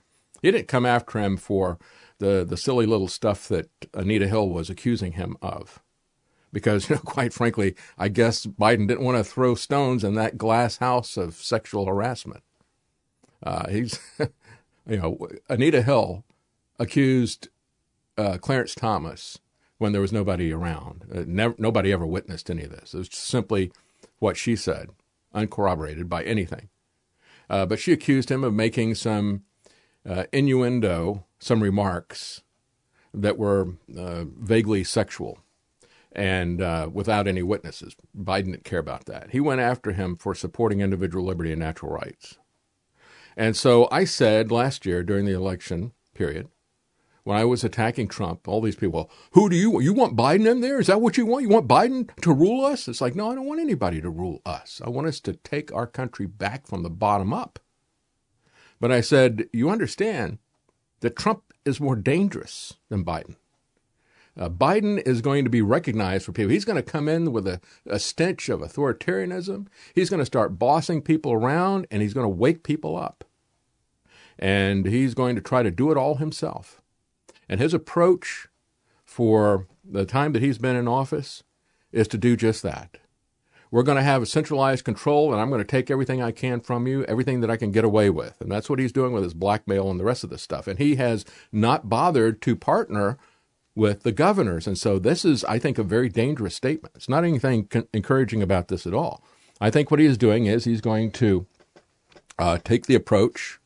He 0.42 0.50
didn't 0.50 0.68
come 0.68 0.86
after 0.86 1.18
him 1.18 1.36
for 1.36 1.78
the, 2.18 2.44
the 2.44 2.56
silly 2.56 2.86
little 2.86 3.08
stuff 3.08 3.48
that 3.48 3.68
Anita 3.94 4.28
Hill 4.28 4.48
was 4.48 4.70
accusing 4.70 5.12
him 5.12 5.36
of. 5.40 5.80
Because, 6.52 6.88
you 6.90 6.96
know, 6.96 7.02
quite 7.02 7.32
frankly, 7.32 7.74
I 7.96 8.08
guess 8.08 8.46
Biden 8.46 8.86
didn't 8.86 9.04
want 9.04 9.18
to 9.18 9.24
throw 9.24 9.54
stones 9.54 10.04
in 10.04 10.14
that 10.14 10.38
glass 10.38 10.76
house 10.76 11.16
of 11.16 11.34
sexual 11.34 11.86
harassment. 11.86 12.42
Uh, 13.42 13.68
he's, 13.70 13.98
you 14.86 14.98
know, 14.98 15.28
Anita 15.48 15.82
Hill 15.82 16.24
accused 16.78 17.48
uh, 18.16 18.36
Clarence 18.38 18.74
Thomas 18.74 19.38
when 19.78 19.92
there 19.92 20.00
was 20.00 20.12
nobody 20.12 20.52
around. 20.52 21.04
Uh, 21.12 21.24
never, 21.26 21.54
nobody 21.58 21.92
ever 21.92 22.06
witnessed 22.06 22.50
any 22.50 22.64
of 22.64 22.70
this. 22.70 22.94
It 22.94 22.98
was 22.98 23.08
simply 23.12 23.72
what 24.18 24.36
she 24.36 24.56
said, 24.56 24.90
uncorroborated 25.32 26.08
by 26.08 26.24
anything. 26.24 26.68
Uh, 27.48 27.64
but 27.64 27.78
she 27.78 27.92
accused 27.92 28.30
him 28.30 28.44
of 28.44 28.52
making 28.52 28.94
some 28.94 29.42
uh, 30.06 30.24
innuendo, 30.32 31.24
some 31.38 31.62
remarks 31.62 32.42
that 33.14 33.38
were 33.38 33.74
uh, 33.96 34.24
vaguely 34.24 34.84
sexual 34.84 35.38
and 36.12 36.60
uh, 36.60 36.88
without 36.92 37.26
any 37.26 37.42
witnesses. 37.42 37.94
Biden 38.16 38.46
didn't 38.46 38.64
care 38.64 38.78
about 38.78 39.06
that. 39.06 39.30
He 39.30 39.40
went 39.40 39.60
after 39.60 39.92
him 39.92 40.16
for 40.16 40.34
supporting 40.34 40.80
individual 40.80 41.24
liberty 41.24 41.52
and 41.52 41.60
natural 41.60 41.92
rights. 41.92 42.38
And 43.36 43.56
so 43.56 43.88
I 43.92 44.04
said 44.04 44.50
last 44.50 44.84
year 44.84 45.02
during 45.02 45.24
the 45.24 45.32
election 45.32 45.92
period, 46.14 46.48
when 47.28 47.36
I 47.36 47.44
was 47.44 47.62
attacking 47.62 48.08
Trump, 48.08 48.48
all 48.48 48.62
these 48.62 48.74
people, 48.74 49.10
who 49.32 49.50
do 49.50 49.56
you 49.56 49.68
want? 49.70 49.84
You 49.84 49.92
want 49.92 50.16
Biden 50.16 50.50
in 50.50 50.62
there? 50.62 50.80
Is 50.80 50.86
that 50.86 51.02
what 51.02 51.18
you 51.18 51.26
want? 51.26 51.42
You 51.42 51.50
want 51.50 51.68
Biden 51.68 52.08
to 52.22 52.32
rule 52.32 52.64
us? 52.64 52.88
It's 52.88 53.02
like, 53.02 53.14
no, 53.14 53.30
I 53.30 53.34
don't 53.34 53.44
want 53.44 53.60
anybody 53.60 54.00
to 54.00 54.08
rule 54.08 54.40
us. 54.46 54.80
I 54.82 54.88
want 54.88 55.08
us 55.08 55.20
to 55.20 55.34
take 55.34 55.70
our 55.70 55.86
country 55.86 56.24
back 56.24 56.66
from 56.66 56.82
the 56.82 56.88
bottom 56.88 57.34
up. 57.34 57.58
But 58.80 58.90
I 58.90 59.02
said, 59.02 59.46
you 59.52 59.68
understand 59.68 60.38
that 61.00 61.16
Trump 61.16 61.42
is 61.66 61.82
more 61.82 61.96
dangerous 61.96 62.78
than 62.88 63.04
Biden. 63.04 63.36
Uh, 64.34 64.48
Biden 64.48 65.06
is 65.06 65.20
going 65.20 65.44
to 65.44 65.50
be 65.50 65.60
recognized 65.60 66.24
for 66.24 66.32
people. 66.32 66.52
He's 66.52 66.64
going 66.64 66.82
to 66.82 66.82
come 66.82 67.10
in 67.10 67.30
with 67.30 67.46
a, 67.46 67.60
a 67.84 67.98
stench 67.98 68.48
of 68.48 68.60
authoritarianism. 68.60 69.66
He's 69.94 70.08
going 70.08 70.20
to 70.20 70.24
start 70.24 70.58
bossing 70.58 71.02
people 71.02 71.34
around 71.34 71.88
and 71.90 72.00
he's 72.00 72.14
going 72.14 72.24
to 72.24 72.28
wake 72.28 72.62
people 72.62 72.96
up. 72.96 73.22
And 74.38 74.86
he's 74.86 75.12
going 75.12 75.36
to 75.36 75.42
try 75.42 75.62
to 75.62 75.70
do 75.70 75.90
it 75.90 75.98
all 75.98 76.14
himself. 76.14 76.80
And 77.48 77.60
his 77.60 77.74
approach 77.74 78.48
for 79.04 79.66
the 79.84 80.04
time 80.04 80.32
that 80.32 80.42
he's 80.42 80.58
been 80.58 80.76
in 80.76 80.86
office 80.86 81.42
is 81.92 82.08
to 82.08 82.18
do 82.18 82.36
just 82.36 82.62
that. 82.62 82.98
We're 83.70 83.82
going 83.82 83.96
to 83.96 84.02
have 84.02 84.22
a 84.22 84.26
centralized 84.26 84.84
control, 84.84 85.32
and 85.32 85.40
I'm 85.40 85.50
going 85.50 85.60
to 85.60 85.66
take 85.66 85.90
everything 85.90 86.22
I 86.22 86.30
can 86.30 86.60
from 86.60 86.86
you, 86.86 87.04
everything 87.04 87.40
that 87.40 87.50
I 87.50 87.56
can 87.56 87.70
get 87.70 87.84
away 87.84 88.08
with. 88.08 88.40
And 88.40 88.50
that's 88.50 88.70
what 88.70 88.78
he's 88.78 88.92
doing 88.92 89.12
with 89.12 89.24
his 89.24 89.34
blackmail 89.34 89.90
and 89.90 90.00
the 90.00 90.04
rest 90.04 90.24
of 90.24 90.30
this 90.30 90.42
stuff. 90.42 90.66
And 90.66 90.78
he 90.78 90.96
has 90.96 91.24
not 91.52 91.88
bothered 91.88 92.40
to 92.42 92.56
partner 92.56 93.18
with 93.74 94.02
the 94.02 94.12
governors. 94.12 94.66
And 94.66 94.78
so 94.78 94.98
this 94.98 95.24
is, 95.24 95.44
I 95.44 95.58
think, 95.58 95.78
a 95.78 95.82
very 95.82 96.08
dangerous 96.08 96.54
statement. 96.54 96.94
It's 96.96 97.08
not 97.08 97.24
anything 97.24 97.66
con- 97.66 97.86
encouraging 97.92 98.42
about 98.42 98.68
this 98.68 98.86
at 98.86 98.94
all. 98.94 99.22
I 99.60 99.70
think 99.70 99.90
what 99.90 100.00
he 100.00 100.06
is 100.06 100.18
doing 100.18 100.46
is 100.46 100.64
he's 100.64 100.80
going 100.80 101.10
to 101.12 101.46
uh, 102.38 102.58
take 102.64 102.86
the 102.86 102.94
approach 102.94 103.58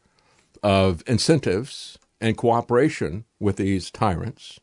of 0.63 1.03
incentives 1.07 1.99
and 2.23 2.37
cooperation 2.37 3.25
with 3.41 3.57
these 3.57 3.91
tyrants 3.91 4.61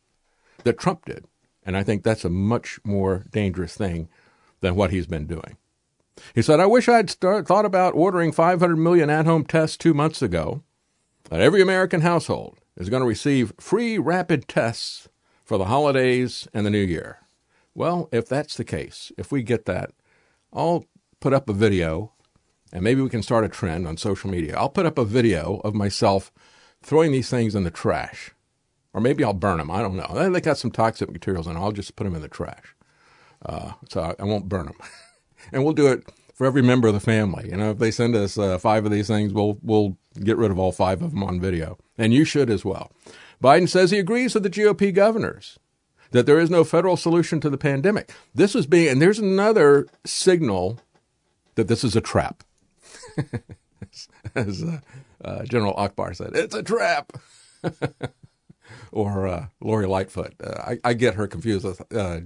that 0.64 0.80
Trump 0.80 1.06
did. 1.06 1.26
And 1.64 1.76
I 1.78 1.84
think 1.84 2.02
that's 2.02 2.26
a 2.26 2.30
much 2.30 2.80
more 2.84 3.26
dangerous 3.32 3.76
thing 3.76 4.08
than 4.62 4.76
what 4.76 4.92
he's 4.92 5.08
been 5.08 5.28
doing. 5.28 5.58
He 6.34 6.42
said, 6.42 6.60
I 6.60 6.66
wish 6.66 6.90
I'd 6.90 7.10
start, 7.10 7.46
thought 7.46 7.66
about 7.66 7.94
ordering 7.96 8.32
500 8.32 8.76
million 8.78 9.10
at 9.10 9.26
home 9.26 9.46
tests 9.46 9.78
two 9.78 9.94
months 9.94 10.22
ago. 10.22 10.64
That 11.30 11.42
every 11.42 11.62
American 11.62 12.02
household 12.02 12.58
is 12.76 12.90
going 12.90 13.02
to 13.02 13.08
receive 13.08 13.54
free 13.60 13.98
rapid 13.98 14.48
tests 14.48 15.10
for 15.44 15.58
the 15.58 15.66
holidays 15.66 16.48
and 16.54 16.66
the 16.66 16.72
new 16.72 16.84
year. 16.84 17.20
Well, 17.76 18.10
if 18.12 18.28
that's 18.28 18.56
the 18.56 18.64
case, 18.64 19.12
if 19.18 19.32
we 19.32 19.44
get 19.44 19.66
that, 19.66 19.92
I'll 20.52 20.86
put 21.20 21.34
up 21.34 21.50
a 21.50 21.54
video 21.54 22.14
and 22.72 22.84
maybe 22.84 23.02
we 23.02 23.10
can 23.10 23.24
start 23.24 23.44
a 23.44 23.50
trend 23.50 23.88
on 23.88 23.98
social 23.98 24.30
media. 24.30 24.58
I'll 24.58 24.70
put 24.70 24.86
up 24.86 24.98
a 24.98 25.06
video 25.06 25.58
of 25.64 25.74
myself 25.74 26.32
throwing 26.82 27.12
these 27.12 27.30
things 27.30 27.56
in 27.56 27.64
the 27.64 27.72
trash. 27.72 28.32
Or 28.94 29.02
maybe 29.02 29.24
I'll 29.24 29.34
burn 29.34 29.60
them. 29.60 29.70
I 29.70 29.82
don't 29.82 29.96
know. 29.96 30.30
They 30.30 30.42
got 30.42 30.58
some 30.58 30.72
toxic 30.72 31.12
materials 31.12 31.48
in 31.48 31.56
I'll 31.56 31.72
just 31.72 31.96
put 31.96 32.06
them 32.06 32.16
in 32.16 32.22
the 32.22 32.28
trash. 32.28 32.76
Uh, 33.46 33.74
so 33.90 34.16
I, 34.18 34.24
won't 34.24 34.50
burn 34.50 34.66
them. 34.66 34.78
and 35.52 35.64
we'll 35.64 35.74
do 35.74 35.88
it 35.88 36.04
for 36.34 36.46
every 36.46 36.62
member 36.62 36.88
of 36.88 36.94
the 36.94 37.00
family. 37.00 37.50
You 37.50 37.58
know, 37.58 37.72
if 37.72 37.78
they 37.78 37.92
send 37.92 38.16
us 38.16 38.38
uh, 38.38 38.58
five 38.58 38.86
of 38.86 38.92
these 38.92 39.08
things, 39.08 39.32
we'll, 39.32 39.58
we'll 39.62 39.98
get 40.24 40.38
rid 40.38 40.52
of 40.52 40.60
all 40.60 40.72
five 40.72 41.02
of 41.02 41.12
them 41.12 41.24
on 41.24 41.40
video. 41.40 41.78
And 41.98 42.14
you 42.14 42.26
should 42.26 42.50
as 42.50 42.66
well. 42.66 42.92
Biden 43.42 43.70
says 43.70 43.92
he 43.92 44.00
agrees 44.00 44.34
with 44.34 44.44
the 44.44 44.50
GOP 44.50 44.94
governors 44.94 45.60
that 46.12 46.26
there 46.26 46.40
is 46.40 46.50
no 46.50 46.64
federal 46.64 46.98
solution 46.98 47.40
to 47.40 47.50
the 47.50 47.58
pandemic. 47.58 48.12
This 48.34 48.56
is 48.56 48.66
being, 48.66 48.90
and 48.90 49.02
there's 49.02 49.20
another 49.20 49.88
signal 50.06 50.80
that 51.56 51.68
this 51.68 51.84
is 51.84 51.96
a 51.96 52.02
trap. 52.02 52.44
As 54.36 54.64
uh, 54.64 54.80
uh, 55.24 55.44
General 55.44 55.74
Akbar 55.76 56.14
said, 56.14 56.32
it's 56.36 56.56
a 56.56 56.64
trap. 56.64 57.14
or 58.92 59.28
uh, 59.28 59.48
Lori 59.62 59.88
Lightfoot. 59.88 60.34
Uh, 60.44 60.62
I, 60.62 60.80
I, 60.84 60.94
get 60.94 61.16
her 61.16 61.28
confused 61.28 61.66
with 61.66 61.82
uh, 61.94 62.22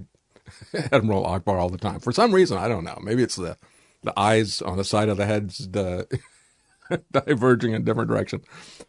Admiral 0.92 1.24
Ackbar 1.24 1.58
all 1.58 1.68
the 1.68 1.78
time. 1.78 2.00
For 2.00 2.12
some 2.12 2.32
reason, 2.32 2.58
I 2.58 2.68
don't 2.68 2.84
know. 2.84 2.98
Maybe 3.02 3.22
it's 3.22 3.36
the, 3.36 3.56
the 4.02 4.18
eyes 4.18 4.62
on 4.62 4.76
the 4.76 4.84
side 4.84 5.08
of 5.08 5.16
the 5.16 5.26
heads 5.26 5.68
diverging 7.12 7.72
in 7.72 7.84
different 7.84 8.08
direction. 8.08 8.42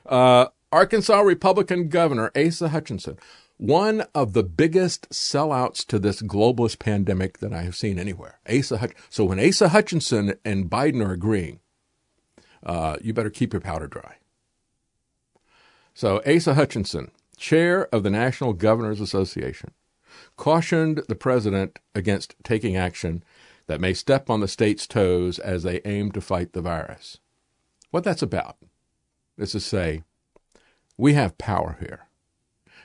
Uh, 0.05 0.47
Arkansas 0.71 1.19
Republican 1.21 1.89
Governor 1.89 2.31
Asa 2.35 2.69
Hutchinson, 2.69 3.17
one 3.57 4.03
of 4.13 4.33
the 4.33 4.43
biggest 4.43 5.09
sellouts 5.09 5.85
to 5.87 5.97
this 5.99 6.21
globalist 6.21 6.79
pandemic 6.79 7.39
that 7.39 7.53
I 7.53 7.61
have 7.61 7.75
seen 7.75 7.97
anywhere. 7.97 8.39
Asa 8.49 8.77
Hutch- 8.79 8.95
so 9.09 9.23
when 9.23 9.39
Asa 9.39 9.69
Hutchinson 9.69 10.35
and 10.43 10.69
Biden 10.69 11.05
are 11.05 11.13
agreeing, 11.13 11.61
uh, 12.65 12.97
you 13.01 13.13
better 13.13 13.29
keep 13.29 13.53
your 13.53 13.61
powder 13.61 13.87
dry. 13.87 14.15
So 15.93 16.21
Asa 16.27 16.55
Hutchinson, 16.55 17.11
chair 17.37 17.87
of 17.93 18.03
the 18.03 18.09
National 18.09 18.53
Governors 18.53 18.99
Association, 18.99 19.71
cautioned 20.35 21.03
the 21.07 21.15
president 21.15 21.79
against 21.93 22.35
taking 22.43 22.75
action 22.75 23.23
that 23.67 23.81
may 23.81 23.93
step 23.93 24.29
on 24.29 24.41
the 24.41 24.47
state's 24.47 24.87
toes 24.87 25.39
as 25.39 25.63
they 25.63 25.81
aim 25.85 26.11
to 26.11 26.21
fight 26.21 26.53
the 26.53 26.61
virus. 26.61 27.19
What 27.91 28.03
that's 28.03 28.21
about 28.21 28.57
is 29.37 29.51
to 29.53 29.59
say, 29.59 30.03
we 30.97 31.13
have 31.13 31.37
power 31.37 31.77
here. 31.79 32.07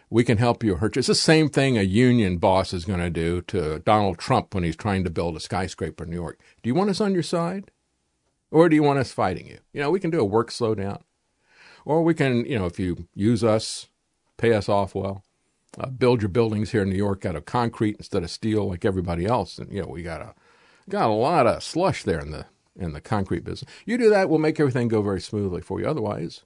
We 0.08 0.24
can 0.24 0.38
help 0.38 0.64
you 0.64 0.76
hurt 0.76 0.96
you. 0.96 1.00
It's 1.00 1.08
the 1.08 1.14
same 1.14 1.48
thing 1.48 1.78
a 1.78 1.82
union 1.82 2.38
boss 2.38 2.72
is 2.72 2.84
going 2.84 3.00
to 3.00 3.10
do 3.10 3.42
to 3.42 3.78
Donald 3.80 4.18
Trump 4.18 4.54
when 4.54 4.64
he's 4.64 4.76
trying 4.76 5.04
to 5.04 5.10
build 5.10 5.36
a 5.36 5.40
skyscraper 5.40 6.04
in 6.04 6.10
New 6.10 6.16
York. 6.16 6.40
Do 6.62 6.68
you 6.68 6.74
want 6.74 6.90
us 6.90 7.00
on 7.00 7.14
your 7.14 7.22
side? 7.22 7.70
Or 8.50 8.68
do 8.68 8.74
you 8.74 8.82
want 8.82 8.98
us 8.98 9.12
fighting 9.12 9.46
you? 9.46 9.58
You 9.72 9.80
know, 9.80 9.90
we 9.90 10.00
can 10.00 10.10
do 10.10 10.20
a 10.20 10.24
work 10.24 10.50
slowdown. 10.50 11.02
Or 11.84 12.02
we 12.02 12.14
can, 12.14 12.44
you 12.44 12.58
know, 12.58 12.66
if 12.66 12.78
you 12.78 13.08
use 13.14 13.42
us, 13.42 13.88
pay 14.36 14.52
us 14.52 14.68
off 14.68 14.94
well, 14.94 15.24
uh, 15.78 15.88
build 15.88 16.20
your 16.20 16.28
buildings 16.28 16.70
here 16.72 16.82
in 16.82 16.90
New 16.90 16.96
York 16.96 17.24
out 17.24 17.36
of 17.36 17.44
concrete 17.44 17.96
instead 17.98 18.22
of 18.22 18.30
steel 18.30 18.68
like 18.68 18.84
everybody 18.84 19.24
else. 19.24 19.58
And, 19.58 19.72
you 19.72 19.82
know, 19.82 19.88
we 19.88 20.02
got 20.02 20.20
a, 20.20 20.34
got 20.88 21.08
a 21.08 21.12
lot 21.12 21.46
of 21.46 21.62
slush 21.62 22.02
there 22.02 22.18
in 22.18 22.32
the, 22.32 22.46
in 22.76 22.92
the 22.92 23.00
concrete 23.00 23.44
business. 23.44 23.70
You 23.86 23.96
do 23.96 24.10
that, 24.10 24.28
we'll 24.28 24.38
make 24.38 24.60
everything 24.60 24.88
go 24.88 25.00
very 25.00 25.20
smoothly 25.20 25.62
for 25.62 25.80
you. 25.80 25.86
Otherwise, 25.86 26.44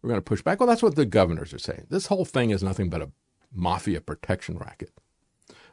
we're 0.00 0.08
going 0.08 0.18
to 0.18 0.24
push 0.24 0.42
back. 0.42 0.58
Well, 0.58 0.68
that's 0.68 0.82
what 0.82 0.96
the 0.96 1.06
governors 1.06 1.54
are 1.54 1.58
saying. 1.58 1.86
This 1.88 2.06
whole 2.06 2.24
thing 2.24 2.50
is 2.50 2.62
nothing 2.62 2.90
but 2.90 3.02
a 3.02 3.10
mafia 3.54 4.00
protection 4.00 4.58
racket. 4.58 4.90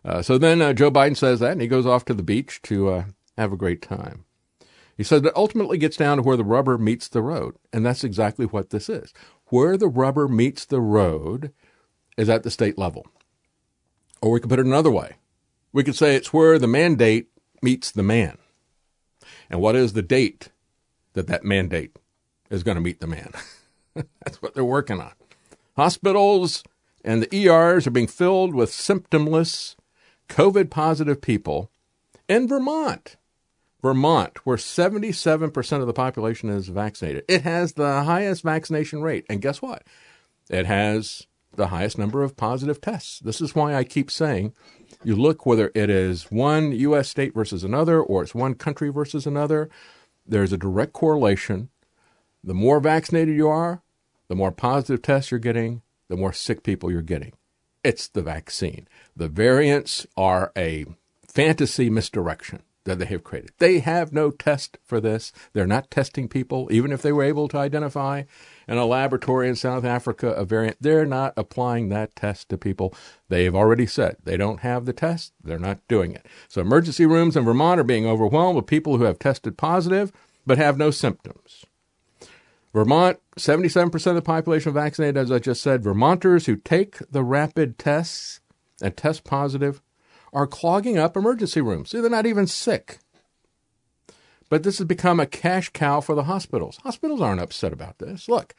Uh, 0.05 0.21
so 0.21 0.37
then 0.37 0.61
uh, 0.61 0.73
Joe 0.73 0.91
Biden 0.91 1.17
says 1.17 1.39
that, 1.39 1.53
and 1.53 1.61
he 1.61 1.67
goes 1.67 1.85
off 1.85 2.05
to 2.05 2.13
the 2.13 2.23
beach 2.23 2.61
to 2.63 2.89
uh, 2.89 3.03
have 3.37 3.51
a 3.51 3.57
great 3.57 3.81
time. 3.81 4.25
He 4.99 5.05
said 5.05 5.23
that 5.23 5.33
ultimately 5.37 5.77
gets 5.77 5.95
down 5.95 6.17
to 6.17 6.23
where 6.23 6.35
the 6.35 6.43
rubber 6.43 6.77
meets 6.77 7.07
the 7.07 7.21
road, 7.21 7.55
and 7.71 7.85
that's 7.85 8.03
exactly 8.03 8.45
what 8.45 8.71
this 8.71 8.89
is. 8.89 9.13
Where 9.45 9.77
the 9.77 9.87
rubber 9.87 10.27
meets 10.27 10.65
the 10.65 10.81
road 10.81 11.53
is 12.17 12.27
at 12.27 12.43
the 12.43 12.51
state 12.51 12.77
level. 12.77 13.07
Or 14.21 14.31
we 14.31 14.41
could 14.41 14.49
put 14.49 14.59
it 14.59 14.65
another 14.65 14.91
way. 14.91 15.15
We 15.71 15.85
could 15.85 15.95
say 15.95 16.17
it's 16.17 16.33
where 16.33 16.59
the 16.59 16.67
mandate 16.67 17.29
meets 17.61 17.91
the 17.91 18.03
man. 18.03 18.39
And 19.49 19.61
what 19.61 19.77
is 19.77 19.93
the 19.93 20.01
date 20.01 20.49
that 21.13 21.27
that 21.27 21.45
mandate 21.45 21.95
is 22.49 22.63
going 22.63 22.75
to 22.75 22.81
meet 22.81 22.99
the 22.99 23.07
man? 23.07 23.31
That's 23.95 24.41
what 24.41 24.53
they're 24.53 24.65
working 24.65 24.99
on. 24.99 25.13
Hospitals 25.77 26.61
and 27.05 27.23
the 27.23 27.47
ERs 27.47 27.87
are 27.87 27.91
being 27.91 28.05
filled 28.05 28.53
with 28.53 28.69
symptomless 28.69 29.77
COVID 30.27 30.69
positive 30.69 31.21
people 31.21 31.71
in 32.27 32.49
Vermont. 32.49 33.15
Vermont, 33.81 34.45
where 34.45 34.57
77% 34.57 35.81
of 35.81 35.87
the 35.87 35.93
population 35.93 36.49
is 36.49 36.67
vaccinated. 36.67 37.23
It 37.27 37.43
has 37.43 37.73
the 37.73 38.03
highest 38.03 38.43
vaccination 38.43 39.01
rate. 39.01 39.25
And 39.29 39.41
guess 39.41 39.61
what? 39.61 39.83
It 40.49 40.65
has 40.65 41.27
the 41.55 41.67
highest 41.67 41.97
number 41.97 42.23
of 42.23 42.35
positive 42.35 42.81
tests. 42.81 43.19
This 43.19 43.41
is 43.41 43.55
why 43.55 43.75
I 43.75 43.83
keep 43.83 44.11
saying 44.11 44.53
you 45.03 45.15
look 45.15 45.45
whether 45.45 45.71
it 45.73 45.89
is 45.89 46.25
one 46.29 46.71
U.S. 46.73 47.09
state 47.09 47.33
versus 47.33 47.63
another 47.63 48.01
or 48.01 48.23
it's 48.23 48.35
one 48.35 48.55
country 48.55 48.89
versus 48.89 49.25
another. 49.25 49.69
There's 50.27 50.53
a 50.53 50.57
direct 50.57 50.93
correlation. 50.93 51.69
The 52.43 52.53
more 52.53 52.79
vaccinated 52.79 53.35
you 53.35 53.47
are, 53.47 53.81
the 54.27 54.35
more 54.35 54.51
positive 54.51 55.01
tests 55.01 55.31
you're 55.31 55.39
getting, 55.39 55.81
the 56.07 56.17
more 56.17 56.33
sick 56.33 56.63
people 56.63 56.91
you're 56.91 57.01
getting. 57.01 57.33
It's 57.83 58.07
the 58.07 58.21
vaccine. 58.21 58.87
The 59.15 59.29
variants 59.29 60.05
are 60.17 60.51
a 60.57 60.85
fantasy 61.25 61.89
misdirection 61.89 62.61
that 62.89 62.99
they 62.99 63.05
have 63.05 63.23
created. 63.23 63.51
They 63.59 63.79
have 63.79 64.11
no 64.11 64.31
test 64.31 64.77
for 64.83 64.99
this. 64.99 65.31
They're 65.53 65.65
not 65.65 65.89
testing 65.89 66.27
people, 66.27 66.67
even 66.71 66.91
if 66.91 67.01
they 67.01 67.11
were 67.11 67.23
able 67.23 67.47
to 67.49 67.57
identify 67.57 68.23
in 68.67 68.77
a 68.77 68.85
laboratory 68.85 69.47
in 69.47 69.55
South 69.55 69.85
Africa 69.85 70.29
a 70.31 70.45
variant. 70.45 70.77
They're 70.81 71.05
not 71.05 71.33
applying 71.37 71.89
that 71.89 72.15
test 72.15 72.49
to 72.49 72.57
people. 72.57 72.93
They've 73.29 73.55
already 73.55 73.85
said 73.85 74.17
they 74.23 74.37
don't 74.37 74.59
have 74.59 74.85
the 74.85 74.93
test. 74.93 75.33
They're 75.43 75.57
not 75.57 75.79
doing 75.87 76.13
it. 76.13 76.25
So 76.47 76.61
emergency 76.61 77.05
rooms 77.05 77.37
in 77.37 77.45
Vermont 77.45 77.79
are 77.79 77.85
being 77.85 78.05
overwhelmed 78.05 78.57
with 78.57 78.67
people 78.67 78.97
who 78.97 79.03
have 79.05 79.19
tested 79.19 79.57
positive 79.57 80.11
but 80.45 80.57
have 80.57 80.77
no 80.77 80.91
symptoms. 80.91 81.65
Vermont, 82.73 83.19
77% 83.37 84.07
of 84.07 84.15
the 84.15 84.21
population 84.21 84.73
vaccinated, 84.73 85.17
as 85.17 85.31
I 85.31 85.39
just 85.39 85.61
said. 85.61 85.83
Vermonters 85.83 86.45
who 86.45 86.55
take 86.55 86.97
the 87.11 87.23
rapid 87.23 87.79
tests 87.79 88.41
and 88.81 88.95
test 88.95 89.23
positive 89.23 89.81
are 90.33 90.47
clogging 90.47 90.97
up 90.97 91.15
emergency 91.15 91.61
rooms. 91.61 91.89
See, 91.89 91.99
they're 91.99 92.09
not 92.09 92.25
even 92.25 92.47
sick. 92.47 92.99
But 94.49 94.63
this 94.63 94.79
has 94.79 94.87
become 94.87 95.19
a 95.19 95.27
cash 95.27 95.69
cow 95.69 96.01
for 96.01 96.15
the 96.15 96.23
hospitals. 96.23 96.77
Hospitals 96.83 97.21
aren't 97.21 97.41
upset 97.41 97.71
about 97.71 97.99
this. 97.99 98.27
Look, 98.27 98.55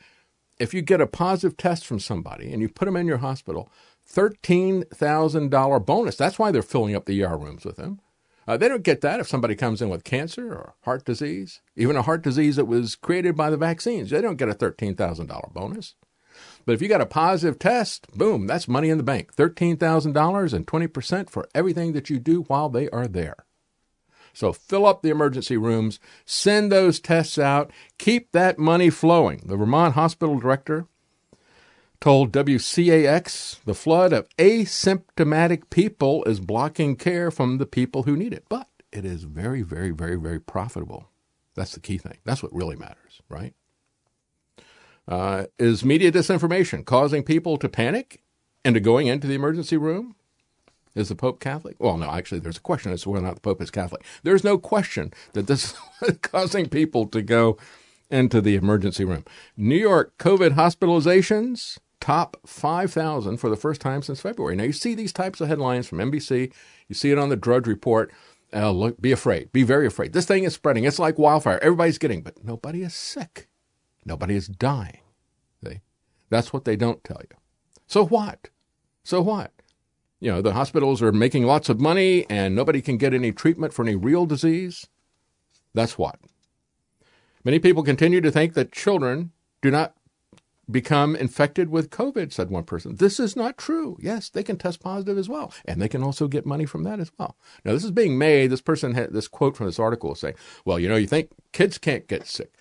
if 0.59 0.73
you 0.73 0.83
get 0.83 1.01
a 1.01 1.07
positive 1.07 1.57
test 1.57 1.87
from 1.87 1.99
somebody 1.99 2.53
and 2.53 2.63
you 2.63 2.69
put 2.69 2.85
them 2.85 2.97
in 2.97 3.07
your 3.07 3.19
hospital, 3.19 3.71
$13,000 4.13 5.87
bonus. 5.87 6.17
That's 6.17 6.39
why 6.39 6.51
they're 6.51 6.63
filling 6.63 6.95
up 6.95 7.07
the 7.07 7.23
ER 7.23 7.37
rooms 7.37 7.65
with 7.65 7.77
them. 7.77 8.01
Uh, 8.47 8.57
they 8.57 8.69
don't 8.69 8.83
get 8.83 9.01
that 9.01 9.21
if 9.21 9.29
somebody 9.29 9.55
comes 9.55 9.81
in 9.81 9.89
with 9.89 10.03
cancer 10.03 10.53
or 10.53 10.75
heart 10.83 11.05
disease, 11.05 11.61
even 11.77 11.97
a 11.97 12.03
heart 12.03 12.23
disease 12.23 12.57
that 12.57 12.65
was 12.65 12.97
created 12.97 13.37
by 13.37 13.51
the 13.51 13.57
vaccines. 13.57 14.11
They 14.11 14.21
don't 14.21 14.37
get 14.39 14.49
a 14.49 14.55
$13,000 14.55 15.53
bonus. 15.53 15.95
But 16.65 16.75
if 16.75 16.83
you 16.83 16.89
got 16.89 17.01
a 17.01 17.07
positive 17.07 17.59
test, 17.59 18.07
boom, 18.17 18.47
that's 18.47 18.69
money 18.69 18.91
in 18.91 18.99
the 18.99 19.05
bank. 19.05 19.35
$13,000 19.35 20.53
and 20.53 20.67
20% 20.67 21.31
for 21.31 21.49
everything 21.55 21.93
that 21.93 22.11
you 22.11 22.19
do 22.19 22.43
while 22.43 22.69
they 22.69 22.89
are 22.91 23.09
there. 23.09 23.37
So 24.33 24.53
fill 24.53 24.87
up 24.87 25.03
the 25.03 25.11
emergency 25.11 25.57
rooms, 25.57 25.99
send 26.25 26.71
those 26.71 27.01
tests 27.01 27.39
out, 27.39 27.73
keep 27.99 28.33
that 28.33 28.59
money 28.59 28.91
flowing. 28.91 29.43
The 29.47 29.57
Vermont 29.57 29.95
hospital 29.95 30.39
director 30.39 30.87
told 32.01 32.33
WCAX 32.33 33.63
the 33.65 33.75
flood 33.75 34.13
of 34.13 34.29
asymptomatic 34.39 35.69
people 35.71 36.25
is 36.25 36.41
blocking 36.41 36.97
care 36.97 37.31
from 37.31 37.59
the 37.59 37.67
people 37.67 38.05
who 38.05 38.17
need 38.17 38.33
it. 38.33 38.45
But 38.49 38.69
it 38.93 39.05
is 39.05 39.25
very, 39.25 39.63
very, 39.63 39.91
very, 39.91 40.17
very 40.17 40.41
profitable. 40.41 41.09
That's 41.55 41.73
the 41.73 41.81
key 41.81 41.99
thing. 41.99 42.19
That's 42.25 42.43
what 42.43 42.55
really 42.55 42.77
matters, 42.77 43.21
right? 43.29 43.55
Uh, 45.11 45.47
is 45.59 45.85
media 45.85 46.13
disinformation 46.13 46.85
causing 46.85 47.25
people 47.25 47.59
to 47.59 47.69
panic 47.69 48.23
and 48.65 48.75
to 48.75 48.81
going 48.81 49.09
into 49.09 49.27
the 49.27 49.35
emergency 49.35 49.77
room? 49.77 50.15
Is 50.95 51.09
the 51.09 51.17
Pope 51.17 51.41
Catholic? 51.41 51.77
Well, 51.79 51.97
no, 51.99 52.11
actually, 52.11 52.41
there's 52.41 52.57
a 52.57 52.61
question 52.61 52.93
as 52.93 53.03
to 53.03 53.11
whether 53.11 53.25
or 53.25 53.29
not 53.29 53.35
the 53.35 53.41
Pope 53.41 53.61
is 53.61 53.71
Catholic. 53.71 54.05
There's 54.23 54.45
no 54.45 54.57
question 54.57 55.13
that 55.35 55.47
this 55.47 55.75
is 56.03 56.19
causing 56.23 56.69
people 56.69 57.07
to 57.09 57.23
go 57.23 57.59
into 58.11 58.41
the 58.41 58.55
emergency 58.55 59.05
room. 59.05 59.25
New 59.57 59.77
York 59.77 60.17
COVID 60.19 60.55
hospitalizations 60.55 61.79
top 62.01 62.37
5,000 62.47 63.37
for 63.37 63.51
the 63.51 63.57
first 63.57 63.81
time 63.81 64.03
since 64.03 64.21
February. 64.21 64.57
Now, 64.57 64.65
you 64.65 64.73
see 64.73 64.95
these 64.95 65.13
types 65.13 65.41
of 65.41 65.49
headlines 65.49 65.87
from 65.87 65.99
NBC, 65.99 66.53
you 66.89 66.95
see 66.95 67.11
it 67.11 67.19
on 67.19 67.29
the 67.29 67.37
Drudge 67.37 67.67
Report. 67.67 68.11
Uh, 68.53 68.71
look, 68.71 69.01
be 69.01 69.13
afraid, 69.13 69.53
be 69.53 69.63
very 69.63 69.87
afraid. 69.87 70.13
This 70.13 70.27
thing 70.27 70.45
is 70.45 70.55
spreading. 70.55 70.85
It's 70.85 70.99
like 70.99 71.19
wildfire. 71.19 71.59
Everybody's 71.63 71.99
getting, 71.99 72.23
but 72.23 72.43
nobody 72.43 72.83
is 72.83 72.95
sick. 72.95 73.49
Nobody 74.05 74.35
is 74.35 74.49
dying. 74.49 75.00
That's 76.31 76.53
what 76.53 76.65
they 76.65 76.77
don't 76.77 77.05
tell 77.05 77.21
you. 77.21 77.37
So 77.87 78.07
what? 78.07 78.49
So 79.03 79.21
what? 79.21 79.53
You 80.21 80.31
know, 80.31 80.43
the 80.43 80.53
hospitals 80.53 81.03
are 81.03 81.13
making 81.13 81.45
lots 81.45 81.69
of 81.69 81.81
money 81.81 82.27
and 82.31 82.55
nobody 82.55 82.81
can 82.81 82.97
get 82.97 83.13
any 83.13 83.33
treatment 83.33 83.73
for 83.73 83.83
any 83.83 83.97
real 83.97 84.27
disease. 84.27 84.87
That's 85.75 85.99
what. 85.99 86.19
Many 87.45 87.59
people 87.59 87.83
continue 87.83 88.21
to 88.21 88.31
think 88.31 88.55
that 88.55 88.71
children 88.71 89.33
do 89.63 89.71
not 89.71 89.95
become 90.71 91.17
infected 91.17 91.71
with 91.71 91.91
COVID, 91.91 92.33
said 92.33 92.51
one 92.51 92.65
person. 92.65 92.97
This 92.97 93.19
is 93.19 93.35
not 93.35 93.59
true. 93.59 93.97
Yes, 94.01 94.29
they 94.29 94.43
can 94.43 94.57
test 94.57 94.81
positive 94.81 95.19
as 95.19 95.29
well, 95.29 95.53
and 95.65 95.81
they 95.83 95.89
can 95.89 96.03
also 96.03 96.29
get 96.29 96.47
money 96.47 96.67
from 96.67 96.85
that 96.85 97.01
as 97.01 97.11
well. 97.19 97.37
Now, 97.65 97.73
this 97.73 97.83
is 97.83 97.91
being 97.91 98.19
made. 98.19 98.51
This 98.51 98.61
person 98.61 98.95
had 98.95 99.13
this 99.13 99.27
quote 99.27 99.57
from 99.57 99.67
this 99.67 99.81
article 99.81 100.15
saying, 100.15 100.35
well, 100.65 100.79
you 100.79 100.89
know, 100.89 100.97
you 100.97 101.09
think 101.09 101.31
kids 101.53 101.79
can't 101.79 102.07
get 102.07 102.27
sick, 102.27 102.55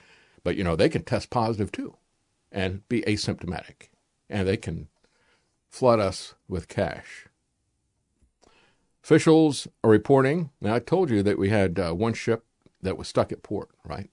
but, 0.43 0.55
you 0.55 0.63
know, 0.63 0.75
they 0.75 0.89
can 0.89 1.03
test 1.03 1.29
positive 1.29 1.71
too 1.71 1.98
and 2.51 2.87
be 2.89 3.01
asymptomatic, 3.01 3.89
and 4.29 4.47
they 4.47 4.57
can 4.57 4.87
flood 5.69 5.99
us 5.99 6.35
with 6.47 6.67
cash. 6.67 7.27
Officials 9.03 9.67
are 9.83 9.89
reporting. 9.89 10.51
Now, 10.61 10.75
I 10.75 10.79
told 10.79 11.09
you 11.09 11.23
that 11.23 11.39
we 11.39 11.49
had 11.49 11.79
uh, 11.79 11.93
one 11.93 12.13
ship 12.13 12.45
that 12.81 12.97
was 12.97 13.07
stuck 13.07 13.31
at 13.31 13.43
port, 13.43 13.69
right? 13.83 14.09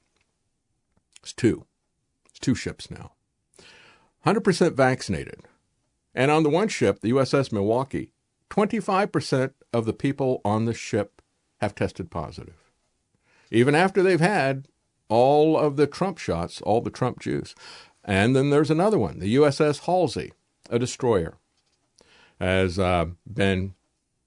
It's 1.23 1.33
two. 1.33 1.67
It's 2.31 2.39
two 2.39 2.55
ships 2.55 2.91
now. 2.91 3.13
100% 4.25 4.75
vaccinated. 4.75 5.41
And 6.15 6.31
on 6.31 6.43
the 6.43 6.51
one 6.51 6.69
ship, 6.69 7.01
the 7.01 7.11
USS 7.11 7.53
Milwaukee, 7.53 8.11
25% 8.51 9.53
of 9.73 9.85
the 9.85 9.93
people 9.93 10.41
on 10.45 10.65
the 10.65 10.75
ship 10.75 11.21
have 11.61 11.75
tested 11.75 12.11
positive. 12.11 12.57
Even 13.51 13.75
after 13.75 14.03
they've 14.03 14.21
had 14.21 14.69
all 15.09 15.57
of 15.59 15.77
the 15.77 15.87
Trump 15.87 16.19
shots, 16.19 16.61
all 16.63 16.81
the 16.81 16.91
Trump 16.91 17.21
juice. 17.21 17.55
And 18.07 18.37
then 18.37 18.51
there's 18.51 18.71
another 18.71 18.99
one, 18.99 19.19
the 19.19 19.35
USS 19.35 19.81
Halsey, 19.81 20.33
a 20.71 20.79
destroyer, 20.79 21.35
has 22.41 22.79
uh, 22.79 23.07
been 23.31 23.75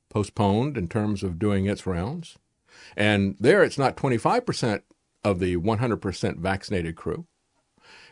postponed 0.09 0.77
in 0.77 0.89
terms 0.89 1.23
of 1.23 1.39
doing 1.39 1.65
its 1.65 1.87
rounds. 1.87 2.37
And 2.97 3.37
there 3.39 3.63
it's 3.63 3.77
not 3.77 3.95
25% 3.95 4.81
of 5.23 5.39
the 5.39 5.55
100% 5.55 6.37
vaccinated 6.39 6.95
crew, 6.95 7.25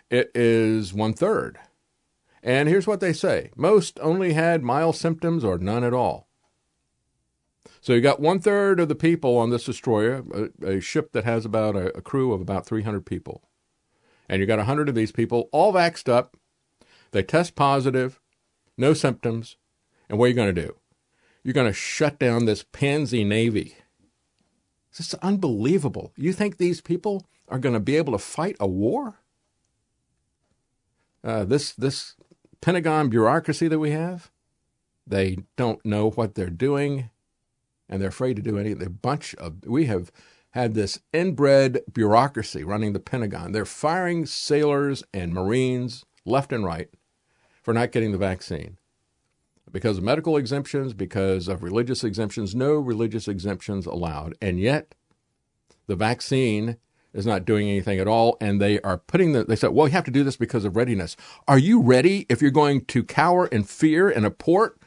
it 0.10 0.32
is 0.34 0.94
one 0.94 1.14
third. 1.14 1.60
And 2.42 2.70
here's 2.70 2.88
what 2.88 3.02
they 3.02 3.12
say 3.12 3.52
most 3.58 4.00
only 4.02 4.34
had 4.34 4.64
mild 4.64 4.96
symptoms 4.96 5.44
or 5.44 5.58
none 5.58 5.84
at 5.84 5.94
all. 5.94 6.28
So 7.82 7.94
you 7.94 8.02
got 8.02 8.22
one 8.22 8.40
third 8.40 8.80
of 8.80 8.88
the 8.88 8.96
people 8.96 9.38
on 9.38 9.50
this 9.50 9.66
destroyer, 9.66 10.24
a, 10.34 10.76
a 10.76 10.80
ship 10.80 11.12
that 11.12 11.26
has 11.26 11.46
about 11.46 11.76
a, 11.76 11.98
a, 11.98 12.02
crew 12.02 12.34
of 12.34 12.42
about 12.42 12.66
300 12.66 13.06
people. 13.06 13.44
And 14.30 14.40
you 14.40 14.46
got 14.46 14.58
100 14.58 14.90
of 14.90 14.96
these 14.96 15.12
people 15.12 15.50
all 15.52 15.74
vaxxed 15.74 16.10
up. 16.10 16.38
They 17.12 17.24
test 17.24 17.56
positive, 17.56 18.20
no 18.78 18.94
symptoms. 18.94 19.58
And 20.10 20.18
what 20.18 20.26
are 20.26 20.30
you 20.30 20.34
going 20.34 20.54
to 20.54 20.62
do? 20.62 20.76
You're 21.44 21.54
going 21.54 21.68
to 21.68 21.74
shut 21.74 22.20
down 22.20 22.46
this 22.46 22.66
pansy 22.72 23.24
navy. 23.24 23.78
This 24.98 25.14
is 25.14 25.14
unbelievable. 25.16 26.12
You 26.16 26.34
think 26.34 26.58
these 26.58 26.82
people 26.82 27.26
are 27.48 27.60
going 27.60 27.74
to 27.74 27.80
be 27.80 27.96
able 27.96 28.14
to 28.14 28.20
fight 28.20 28.58
a 28.60 28.68
war? 28.68 29.20
Uh, 31.24 31.44
this 31.44 31.74
this 31.74 32.16
Pentagon 32.62 33.10
bureaucracy 33.10 33.68
that 33.68 33.80
we 33.80 33.92
have, 33.92 34.32
they 35.06 35.38
don't 35.56 35.86
know 35.86 36.10
what 36.12 36.36
they're 36.36 36.50
doing, 36.50 37.10
and 37.88 38.02
they're 38.02 38.10
afraid 38.10 38.36
to 38.38 38.42
do 38.42 38.58
anything. 38.58 38.80
They're 38.80 38.88
a 38.88 38.92
bunch 38.92 39.36
of 39.36 39.66
we 39.66 39.86
have 39.86 40.12
had 40.58 40.74
this 40.74 41.00
inbred 41.14 41.82
bureaucracy 41.94 42.64
running 42.64 42.94
the 42.94 43.00
Pentagon. 43.00 43.52
They're 43.52 43.64
firing 43.64 44.26
sailors 44.26 45.04
and 45.14 45.32
Marines 45.32 46.04
left 46.26 46.52
and 46.52 46.66
right 46.66 46.90
for 47.62 47.76
not 47.76 47.92
getting 47.92 48.12
the 48.12 48.18
vaccine. 48.18 48.80
Because 49.72 50.00
of 50.00 50.04
medical 50.04 50.36
exemptions, 50.36 50.96
because 50.96 51.48
of 51.48 51.62
religious 51.62 52.04
exemptions, 52.04 52.56
no 52.56 52.74
religious 52.74 53.28
exemptions 53.28 53.86
allowed. 53.86 54.34
And 54.42 54.60
yet, 54.60 54.96
the 55.86 55.96
vaccine 55.96 56.78
is 57.14 57.28
not 57.28 57.46
doing 57.46 57.70
anything 57.70 58.00
at 58.00 58.08
all, 58.08 58.36
and 58.42 58.60
they 58.60 58.82
are 58.82 58.98
putting 58.98 59.34
the. 59.34 59.44
They 59.44 59.56
said, 59.56 59.70
"Well, 59.70 59.88
you 59.88 59.94
have 59.94 60.06
to 60.06 60.12
do 60.12 60.24
this 60.24 60.38
because 60.38 60.66
of 60.66 60.76
readiness." 60.76 61.16
Are 61.48 61.60
you 61.60 61.82
ready 61.82 62.26
if 62.30 62.42
you're 62.42 62.50
going 62.50 62.86
to 62.86 63.04
cower 63.04 63.46
in 63.46 63.64
fear 63.64 64.10
in 64.10 64.26
a 64.26 64.32
port 64.32 64.80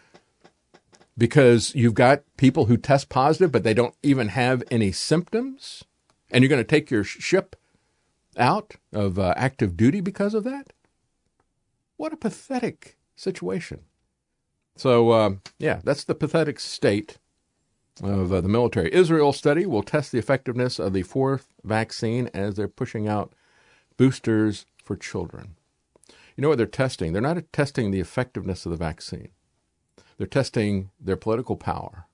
because 1.17 1.75
you've 1.75 1.95
got 1.95 2.23
people 2.37 2.67
who 2.67 2.77
test 2.77 3.09
positive 3.09 3.53
but 3.53 3.65
they 3.65 3.75
don't 3.75 3.95
even 4.03 4.29
have 4.29 4.63
any 4.71 4.93
symptoms, 4.93 5.85
and 6.31 6.43
you're 6.43 6.49
going 6.49 6.63
to 6.63 6.65
take 6.65 6.91
your 6.91 7.05
ship 7.05 7.57
out 8.37 8.77
of 8.93 9.19
uh, 9.19 9.35
active 9.37 9.77
duty 9.77 10.01
because 10.01 10.35
of 10.35 10.45
that? 10.45 10.73
What 11.97 12.13
a 12.13 12.17
pathetic 12.17 12.97
situation. 13.17 13.81
So, 14.77 15.11
uh, 15.11 15.31
yeah, 15.59 15.81
that's 15.85 16.05
the 16.05 16.15
pathetic 16.15 16.59
state 16.59 17.19
of 18.03 18.33
uh, 18.33 18.41
the 18.41 18.49
military. 18.49 18.93
Israel 18.95 19.33
study 19.33 19.67
will 19.67 19.83
test 19.83 20.13
the 20.13 20.19
effectiveness 20.19 20.79
of 20.79 20.93
the 20.93 21.03
fourth 21.03 21.49
vaccine 21.63 22.31
as 22.33 22.57
they're 22.57 22.69
pushing 22.69 23.07
out 23.07 23.35
boosters 23.99 24.65
for 24.83 24.97
children. 24.97 25.57
You 26.37 26.43
know 26.43 26.49
what 26.49 26.57
they're 26.57 26.67
testing? 26.67 27.13
They're 27.13 27.21
not 27.21 27.53
testing 27.53 27.91
the 27.91 28.01
effectiveness 28.01 28.65
of 28.65 28.71
the 28.71 28.79
vaccine. 28.79 29.29
They're 30.21 30.27
testing 30.27 30.91
their 31.01 31.17
political 31.17 31.57
power 31.57 32.05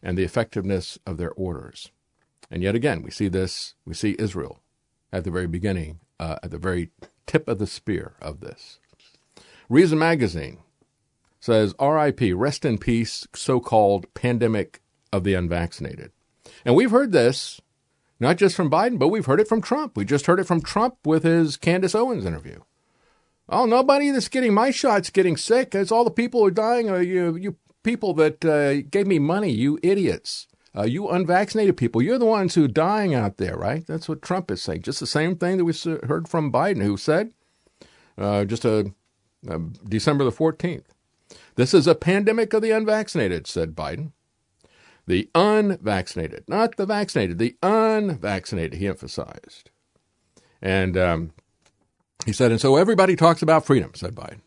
and 0.00 0.16
the 0.16 0.22
effectiveness 0.22 0.96
of 1.04 1.16
their 1.16 1.32
orders. 1.32 1.90
And 2.52 2.62
yet 2.62 2.76
again, 2.76 3.02
we 3.02 3.10
see 3.10 3.26
this, 3.26 3.74
we 3.84 3.94
see 3.94 4.14
Israel 4.16 4.62
at 5.12 5.24
the 5.24 5.32
very 5.32 5.48
beginning, 5.48 5.98
uh, 6.20 6.36
at 6.44 6.52
the 6.52 6.58
very 6.58 6.90
tip 7.26 7.48
of 7.48 7.58
the 7.58 7.66
spear 7.66 8.14
of 8.22 8.38
this. 8.38 8.78
Reason 9.68 9.98
Magazine 9.98 10.58
says, 11.40 11.74
RIP, 11.80 12.20
rest 12.32 12.64
in 12.64 12.78
peace, 12.78 13.26
so 13.34 13.58
called 13.58 14.06
pandemic 14.14 14.80
of 15.12 15.24
the 15.24 15.34
unvaccinated. 15.34 16.12
And 16.64 16.76
we've 16.76 16.92
heard 16.92 17.10
this 17.10 17.60
not 18.20 18.36
just 18.36 18.54
from 18.54 18.70
Biden, 18.70 19.00
but 19.00 19.08
we've 19.08 19.26
heard 19.26 19.40
it 19.40 19.48
from 19.48 19.62
Trump. 19.62 19.96
We 19.96 20.04
just 20.04 20.26
heard 20.26 20.38
it 20.38 20.46
from 20.46 20.60
Trump 20.60 20.98
with 21.04 21.24
his 21.24 21.56
Candace 21.56 21.96
Owens 21.96 22.24
interview. 22.24 22.60
Oh, 23.48 23.64
nobody 23.64 24.10
that's 24.10 24.28
getting 24.28 24.54
my 24.54 24.70
shot's 24.70 25.10
getting 25.10 25.36
sick. 25.36 25.74
It's 25.74 25.92
all 25.92 26.04
the 26.04 26.10
people 26.10 26.40
who 26.40 26.46
are 26.46 26.50
dying. 26.50 26.90
Uh, 26.90 26.96
you, 26.96 27.36
you 27.36 27.56
people 27.82 28.12
that 28.14 28.44
uh, 28.44 28.82
gave 28.90 29.06
me 29.06 29.18
money, 29.18 29.50
you 29.50 29.78
idiots. 29.82 30.48
Uh, 30.76 30.82
you 30.82 31.08
unvaccinated 31.08 31.76
people, 31.76 32.02
you're 32.02 32.18
the 32.18 32.26
ones 32.26 32.54
who 32.54 32.64
are 32.64 32.68
dying 32.68 33.14
out 33.14 33.38
there, 33.38 33.56
right? 33.56 33.86
That's 33.86 34.10
what 34.10 34.20
Trump 34.20 34.50
is 34.50 34.60
saying. 34.60 34.82
Just 34.82 35.00
the 35.00 35.06
same 35.06 35.34
thing 35.36 35.56
that 35.56 35.64
we 35.64 35.72
heard 36.06 36.28
from 36.28 36.52
Biden, 36.52 36.82
who 36.82 36.98
said 36.98 37.32
uh, 38.18 38.44
just 38.44 38.66
a, 38.66 38.92
a 39.48 39.58
December 39.88 40.24
the 40.24 40.32
14th. 40.32 40.84
This 41.54 41.72
is 41.72 41.86
a 41.86 41.94
pandemic 41.94 42.52
of 42.52 42.60
the 42.60 42.72
unvaccinated, 42.72 43.46
said 43.46 43.74
Biden. 43.74 44.12
The 45.06 45.30
unvaccinated, 45.34 46.44
not 46.46 46.76
the 46.76 46.84
vaccinated, 46.84 47.38
the 47.38 47.56
unvaccinated, 47.62 48.78
he 48.78 48.88
emphasized. 48.88 49.70
And 50.60 50.98
um, 50.98 51.30
he 52.24 52.32
said, 52.32 52.50
and 52.50 52.60
so 52.60 52.76
everybody 52.76 53.14
talks 53.16 53.42
about 53.42 53.66
freedom, 53.66 53.92
said 53.94 54.14
Biden 54.14 54.40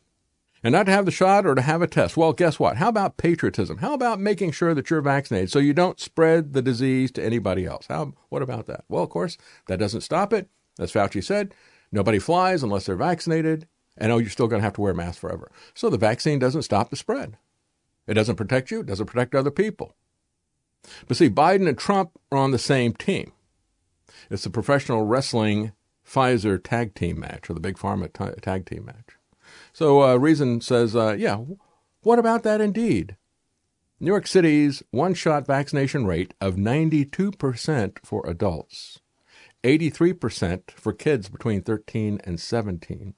and 0.64 0.74
not 0.74 0.86
to 0.86 0.92
have 0.92 1.06
the 1.06 1.12
shot 1.12 1.46
or 1.46 1.56
to 1.56 1.62
have 1.62 1.82
a 1.82 1.88
test. 1.88 2.18
Well, 2.18 2.34
guess 2.34 2.60
what? 2.60 2.78
How 2.78 2.90
about 2.90 3.18
patriotism? 3.18 3.78
How 3.78 3.94
about 3.94 4.20
making 4.20 4.52
sure 4.52 4.74
that 4.74 4.90
you're 4.90 5.02
vaccinated 5.02 5.52
so 5.52 5.60
you 5.60 5.74
don't 5.74 6.00
spread 6.00 6.54
the 6.54 6.62
disease 6.62 7.12
to 7.14 7.24
anybody 7.24 7.66
else? 7.66 7.86
How, 7.88 8.14
what 8.30 8.42
about 8.42 8.68
that? 8.68 8.84
Well, 8.90 9.04
of 9.04 9.10
course, 9.10 9.38
that 9.68 9.80
doesn't 9.80 10.02
stop 10.02 10.34
it. 10.34 10.50
As 10.78 10.92
Fauci 10.92 11.24
said, 11.24 11.54
nobody 11.92 12.20
flies 12.20 12.64
unless 12.64 12.86
they're 12.86 12.96
vaccinated. 12.96 13.68
And 13.98 14.12
oh, 14.12 14.18
you're 14.18 14.30
still 14.30 14.48
going 14.48 14.62
to 14.62 14.66
have 14.66 14.74
to 14.74 14.82
wear 14.82 14.94
a 14.94 14.96
mask 14.96 15.20
forever. 15.20 15.52
So 15.74 15.90
the 15.90 15.98
vaccine 15.98 16.40
doesn't 16.40 16.62
stop 16.62 16.90
the 16.90 16.96
spread. 16.96 17.38
It 18.08 18.14
doesn't 18.14 18.38
protect 18.38 18.72
you, 18.72 18.80
it 18.82 18.86
doesn't 18.86 19.08
protect 19.08 19.36
other 19.36 19.52
people. 19.52 19.94
But 21.08 21.18
see, 21.18 21.30
Biden 21.30 21.68
and 21.68 21.78
Trump 21.78 22.12
are 22.32 22.38
on 22.38 22.52
the 22.52 22.60
same 22.60 22.94
team. 22.94 23.34
It's 24.30 24.44
the 24.44 24.50
professional 24.50 25.04
wrestling 25.04 25.74
Pfizer 26.10 26.62
tag 26.62 26.96
team 26.96 27.20
match 27.20 27.50
or 27.50 27.54
the 27.54 27.60
big 27.60 27.78
pharma 27.78 28.12
t- 28.12 28.40
tag 28.42 28.66
team 28.66 28.86
match. 28.86 29.18
So 29.74 30.02
uh, 30.02 30.16
Reason 30.16 30.62
says, 30.62 30.96
uh, 30.96 31.16
yeah, 31.18 31.40
what 32.02 32.20
about 32.20 32.44
that 32.44 32.62
indeed? 32.62 33.16
New 34.00 34.12
York 34.12 34.28
City's 34.28 34.82
one 34.92 35.14
shot 35.14 35.46
vaccination 35.46 36.06
rate 36.06 36.34
of 36.40 36.56
92% 36.56 37.98
for 38.04 38.26
adults, 38.26 39.00
83% 39.64 40.72
for 40.72 40.94
kids 40.94 41.28
between 41.28 41.62
13 41.62 42.22
and 42.24 42.40
17, 42.40 43.14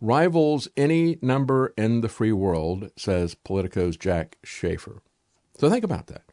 rivals 0.00 0.68
any 0.76 1.18
number 1.22 1.72
in 1.76 2.00
the 2.00 2.08
free 2.08 2.32
world, 2.32 2.90
says 2.96 3.36
Politico's 3.36 3.96
Jack 3.96 4.38
Shafer. 4.42 5.02
So 5.56 5.70
think 5.70 5.84
about 5.84 6.08
that. 6.08 6.24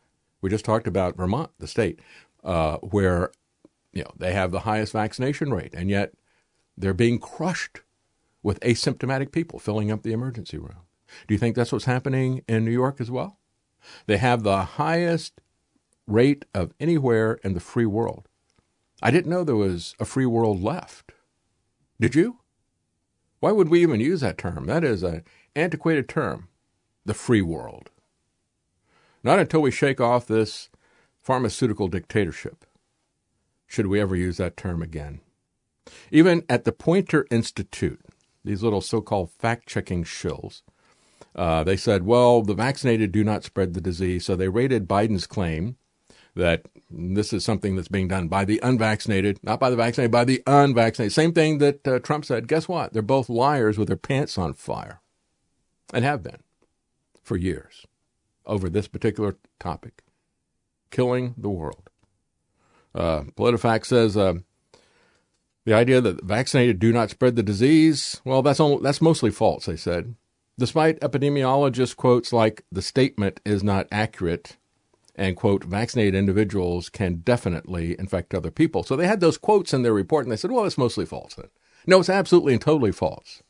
We 0.41 0.49
just 0.49 0.65
talked 0.65 0.87
about 0.87 1.15
Vermont, 1.15 1.51
the 1.59 1.67
state, 1.67 1.99
uh, 2.43 2.77
where 2.77 3.31
you 3.95 4.03
know 4.03 4.11
they 4.15 4.33
have 4.33 4.51
the 4.51 4.61
highest 4.61 4.93
vaccination 4.93 5.51
rate, 5.51 5.73
and 5.73 5.89
yet 5.89 6.13
they're 6.77 6.93
being 6.93 7.17
crushed 7.17 7.81
with 8.43 8.59
asymptomatic 8.59 9.31
people 9.31 9.57
filling 9.57 9.89
up 9.89 10.03
the 10.03 10.11
emergency 10.11 10.57
room. 10.57 10.83
Do 11.27 11.33
you 11.33 11.39
think 11.39 11.55
that's 11.55 11.71
what's 11.71 11.85
happening 11.85 12.43
in 12.47 12.65
New 12.65 12.71
York 12.71 12.99
as 12.99 13.09
well? 13.09 13.39
They 14.05 14.17
have 14.17 14.43
the 14.43 14.63
highest 14.63 15.41
rate 16.05 16.45
of 16.53 16.73
anywhere 16.79 17.39
in 17.43 17.53
the 17.53 17.59
free 17.59 17.85
world. 17.85 18.27
I 19.01 19.11
didn't 19.11 19.31
know 19.31 19.43
there 19.43 19.55
was 19.55 19.95
a 19.99 20.05
free 20.05 20.25
world 20.25 20.61
left. 20.61 21.13
Did 21.99 22.15
you? 22.15 22.39
Why 23.39 23.51
would 23.51 23.69
we 23.69 23.81
even 23.81 23.99
use 23.99 24.21
that 24.21 24.37
term? 24.37 24.65
That 24.65 24.83
is 24.83 25.03
an 25.03 25.23
antiquated 25.55 26.09
term, 26.09 26.49
the 27.05 27.13
free 27.13 27.41
world. 27.41 27.89
Not 29.23 29.39
until 29.39 29.61
we 29.61 29.71
shake 29.71 30.01
off 30.01 30.27
this 30.27 30.69
pharmaceutical 31.21 31.87
dictatorship 31.87 32.65
should 33.75 33.87
we 33.87 33.99
ever 33.99 34.15
use 34.15 34.37
that 34.37 34.55
term 34.55 34.81
again. 34.81 35.19
Even 36.09 36.43
at 36.47 36.63
the 36.63 36.71
Poynter 36.71 37.27
Institute, 37.29 37.99
these 38.45 38.63
little 38.63 38.79
so-called 38.79 39.31
fact-checking 39.31 40.05
shills. 40.05 40.61
Uh, 41.35 41.61
they 41.65 41.75
said, 41.75 42.03
well, 42.03 42.41
the 42.41 42.53
vaccinated 42.53 43.11
do 43.11 43.21
not 43.21 43.43
spread 43.43 43.73
the 43.73 43.81
disease, 43.81 44.23
so 44.23 44.33
they 44.33 44.47
rated 44.47 44.87
Biden's 44.87 45.27
claim 45.27 45.75
that 46.35 46.67
this 46.89 47.33
is 47.33 47.43
something 47.43 47.75
that's 47.75 47.89
being 47.89 48.07
done 48.07 48.29
by 48.29 48.45
the 48.45 48.61
unvaccinated, 48.63 49.39
not 49.43 49.59
by 49.59 49.69
the 49.69 49.75
vaccinated, 49.75 50.11
by 50.11 50.23
the 50.23 50.41
unvaccinated. 50.47 51.11
Same 51.11 51.33
thing 51.33 51.57
that 51.57 51.85
uh, 51.85 51.99
Trump 51.99 52.23
said. 52.23 52.47
Guess 52.47 52.69
what? 52.69 52.93
They're 52.93 53.01
both 53.01 53.27
liars 53.27 53.77
with 53.77 53.89
their 53.89 53.97
pants 53.97 54.37
on 54.37 54.53
fire, 54.53 55.01
and 55.93 56.05
have 56.05 56.23
been 56.23 56.39
for 57.21 57.35
years 57.35 57.85
over 58.45 58.69
this 58.69 58.87
particular 58.87 59.35
topic, 59.59 60.01
killing 60.91 61.35
the 61.37 61.49
world. 61.49 61.84
Uh, 62.95 63.23
PolitiFact 63.35 63.85
says 63.85 64.15
uh, 64.15 64.35
the 65.65 65.73
idea 65.73 65.99
that 65.99 66.23
vaccinated 66.23 66.79
do 66.79 66.93
not 66.93 67.09
spread 67.09 67.35
the 67.35 67.43
disease, 67.43 68.21
well, 68.23 68.41
that's, 68.41 68.59
all, 68.59 68.79
that's 68.79 69.01
mostly 69.01 69.31
false, 69.31 69.65
they 69.65 69.75
said. 69.75 70.15
Despite 70.57 71.01
epidemiologists' 71.01 71.95
quotes 71.95 72.31
like, 72.31 72.63
the 72.71 72.81
statement 72.81 73.41
is 73.43 73.61
not 73.61 73.87
accurate, 73.91 74.55
and, 75.13 75.35
quote, 75.35 75.65
vaccinated 75.65 76.15
individuals 76.15 76.87
can 76.87 77.15
definitely 77.17 77.97
infect 77.99 78.33
other 78.33 78.51
people. 78.51 78.83
So 78.83 78.95
they 78.95 79.07
had 79.07 79.19
those 79.19 79.37
quotes 79.37 79.73
in 79.73 79.81
their 79.81 79.93
report, 79.93 80.25
and 80.25 80.31
they 80.31 80.37
said, 80.37 80.51
well, 80.51 80.65
it's 80.65 80.77
mostly 80.77 81.05
false. 81.05 81.35
Then. 81.35 81.49
No, 81.85 81.99
it's 81.99 82.09
absolutely 82.09 82.53
and 82.53 82.61
totally 82.61 82.93
false. 82.93 83.43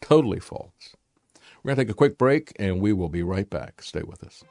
Totally 0.00 0.40
false. 0.40 0.96
We're 1.62 1.70
going 1.70 1.76
to 1.76 1.84
take 1.84 1.92
a 1.92 1.96
quick 1.96 2.16
break, 2.16 2.52
and 2.58 2.80
we 2.80 2.94
will 2.94 3.10
be 3.10 3.22
right 3.22 3.48
back. 3.48 3.82
Stay 3.82 4.02
with 4.02 4.24
us. 4.24 4.42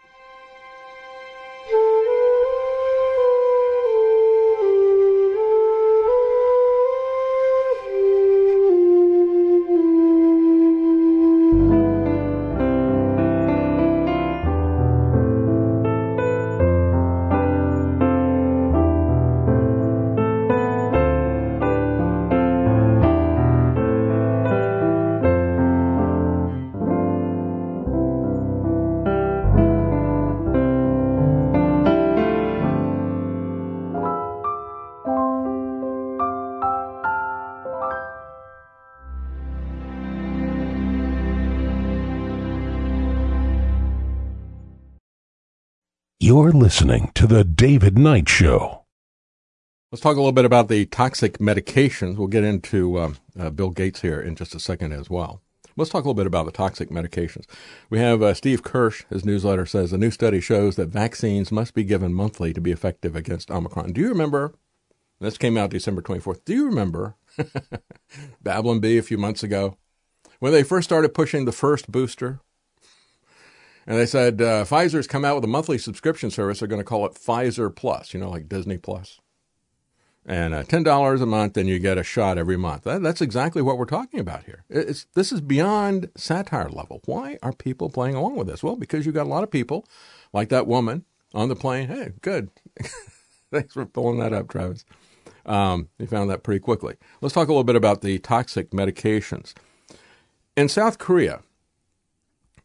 You're 46.52 46.60
listening 46.60 47.11
to 47.15 47.28
The 47.28 47.45
David 47.45 47.98
Knight 47.98 48.28
Show. 48.28 48.84
Let's 49.90 50.02
talk 50.02 50.18
a 50.18 50.19
little 50.19 50.34
bit 50.34 50.44
about 50.44 50.68
the 50.68 50.86
toxic 50.86 51.38
medications. 51.38 52.18
We'll 52.18 52.28
get 52.28 52.44
into 52.44 52.99
um, 52.99 53.18
uh, 53.40 53.52
Bill 53.52 53.69
Gates 53.69 54.02
here 54.02 54.19
in 54.19 54.36
just 54.36 54.53
a 54.53 54.60
second 54.60 54.91
as 54.91 55.10
well. 55.10 55.41
Let's 55.78 55.91
talk 55.91 56.03
a 56.03 56.07
little 56.10 56.14
bit 56.14 56.28
about 56.28 56.45
the 56.45 56.52
toxic 56.52 56.90
medications. 56.90 57.45
We 57.90 57.99
have 57.99 58.22
uh, 58.22 58.34
Steve 58.34 58.64
Kirsch, 58.64 59.06
his 59.10 59.23
newsletter 59.23 59.65
says 59.65 59.94
a 59.94 59.98
new 59.98 60.11
study 60.11 60.41
shows 60.41 60.76
that 60.76 60.90
vaccines 60.90 61.53
must 61.53 61.73
be 61.73 61.86
given 61.86 62.14
monthly 62.14 62.52
to 62.52 62.60
be 62.60 62.73
effective 62.73 63.15
against 63.15 63.49
Omicron. 63.49 63.94
Do 63.94 64.02
you 64.02 64.10
remember? 64.10 64.53
This 65.22 65.38
came 65.38 65.56
out 65.56 65.69
December 65.69 66.02
24th. 66.02 66.44
Do 66.44 66.53
you 66.53 66.65
remember 66.65 67.15
Babylon 68.44 68.82
Bee 68.82 68.98
a 68.98 69.03
few 69.03 69.18
months 69.18 69.41
ago 69.41 69.78
when 70.40 70.52
they 70.52 70.64
first 70.64 70.90
started 70.90 71.14
pushing 71.14 71.45
the 71.45 71.53
first 71.53 71.90
booster? 71.90 72.41
And 73.87 73.97
they 73.97 74.05
said 74.05 74.41
uh, 74.41 74.63
Pfizer's 74.63 75.07
come 75.07 75.25
out 75.25 75.35
with 75.35 75.43
a 75.43 75.47
monthly 75.47 75.77
subscription 75.77 76.29
service. 76.29 76.59
They're 76.59 76.67
going 76.67 76.81
to 76.81 76.85
call 76.85 77.05
it 77.05 77.13
Pfizer 77.15 77.75
Plus, 77.75 78.13
you 78.13 78.19
know, 78.19 78.29
like 78.29 78.47
Disney 78.47 78.77
Plus. 78.77 79.19
And 80.23 80.53
uh, 80.53 80.61
ten 80.61 80.83
dollars 80.83 81.19
a 81.19 81.25
month, 81.25 81.57
and 81.57 81.67
you 81.67 81.79
get 81.79 81.97
a 81.97 82.03
shot 82.03 82.37
every 82.37 82.57
month. 82.57 82.83
That, 82.83 83.01
that's 83.01 83.21
exactly 83.21 83.63
what 83.63 83.79
we're 83.79 83.85
talking 83.85 84.19
about 84.19 84.43
here. 84.43 84.63
It's, 84.69 85.07
this 85.15 85.31
is 85.31 85.41
beyond 85.41 86.11
satire 86.15 86.69
level. 86.69 87.01
Why 87.05 87.39
are 87.41 87.51
people 87.51 87.89
playing 87.89 88.13
along 88.13 88.35
with 88.35 88.45
this? 88.45 88.61
Well, 88.61 88.75
because 88.75 89.07
you 89.07 89.11
got 89.11 89.25
a 89.25 89.29
lot 89.29 89.43
of 89.43 89.49
people, 89.49 89.87
like 90.31 90.49
that 90.49 90.67
woman 90.67 91.05
on 91.33 91.49
the 91.49 91.55
plane. 91.55 91.87
Hey, 91.87 92.11
good. 92.21 92.51
Thanks 93.51 93.73
for 93.73 93.85
pulling 93.85 94.19
that 94.19 94.31
up, 94.31 94.47
Travis. 94.47 94.85
Um, 95.45 95.89
found 96.07 96.29
that 96.29 96.43
pretty 96.43 96.59
quickly. 96.59 96.97
Let's 97.19 97.33
talk 97.33 97.47
a 97.47 97.51
little 97.51 97.63
bit 97.63 97.75
about 97.75 98.01
the 98.01 98.19
toxic 98.19 98.69
medications. 98.71 99.53
In 100.55 100.69
South 100.69 100.99
Korea, 100.99 101.41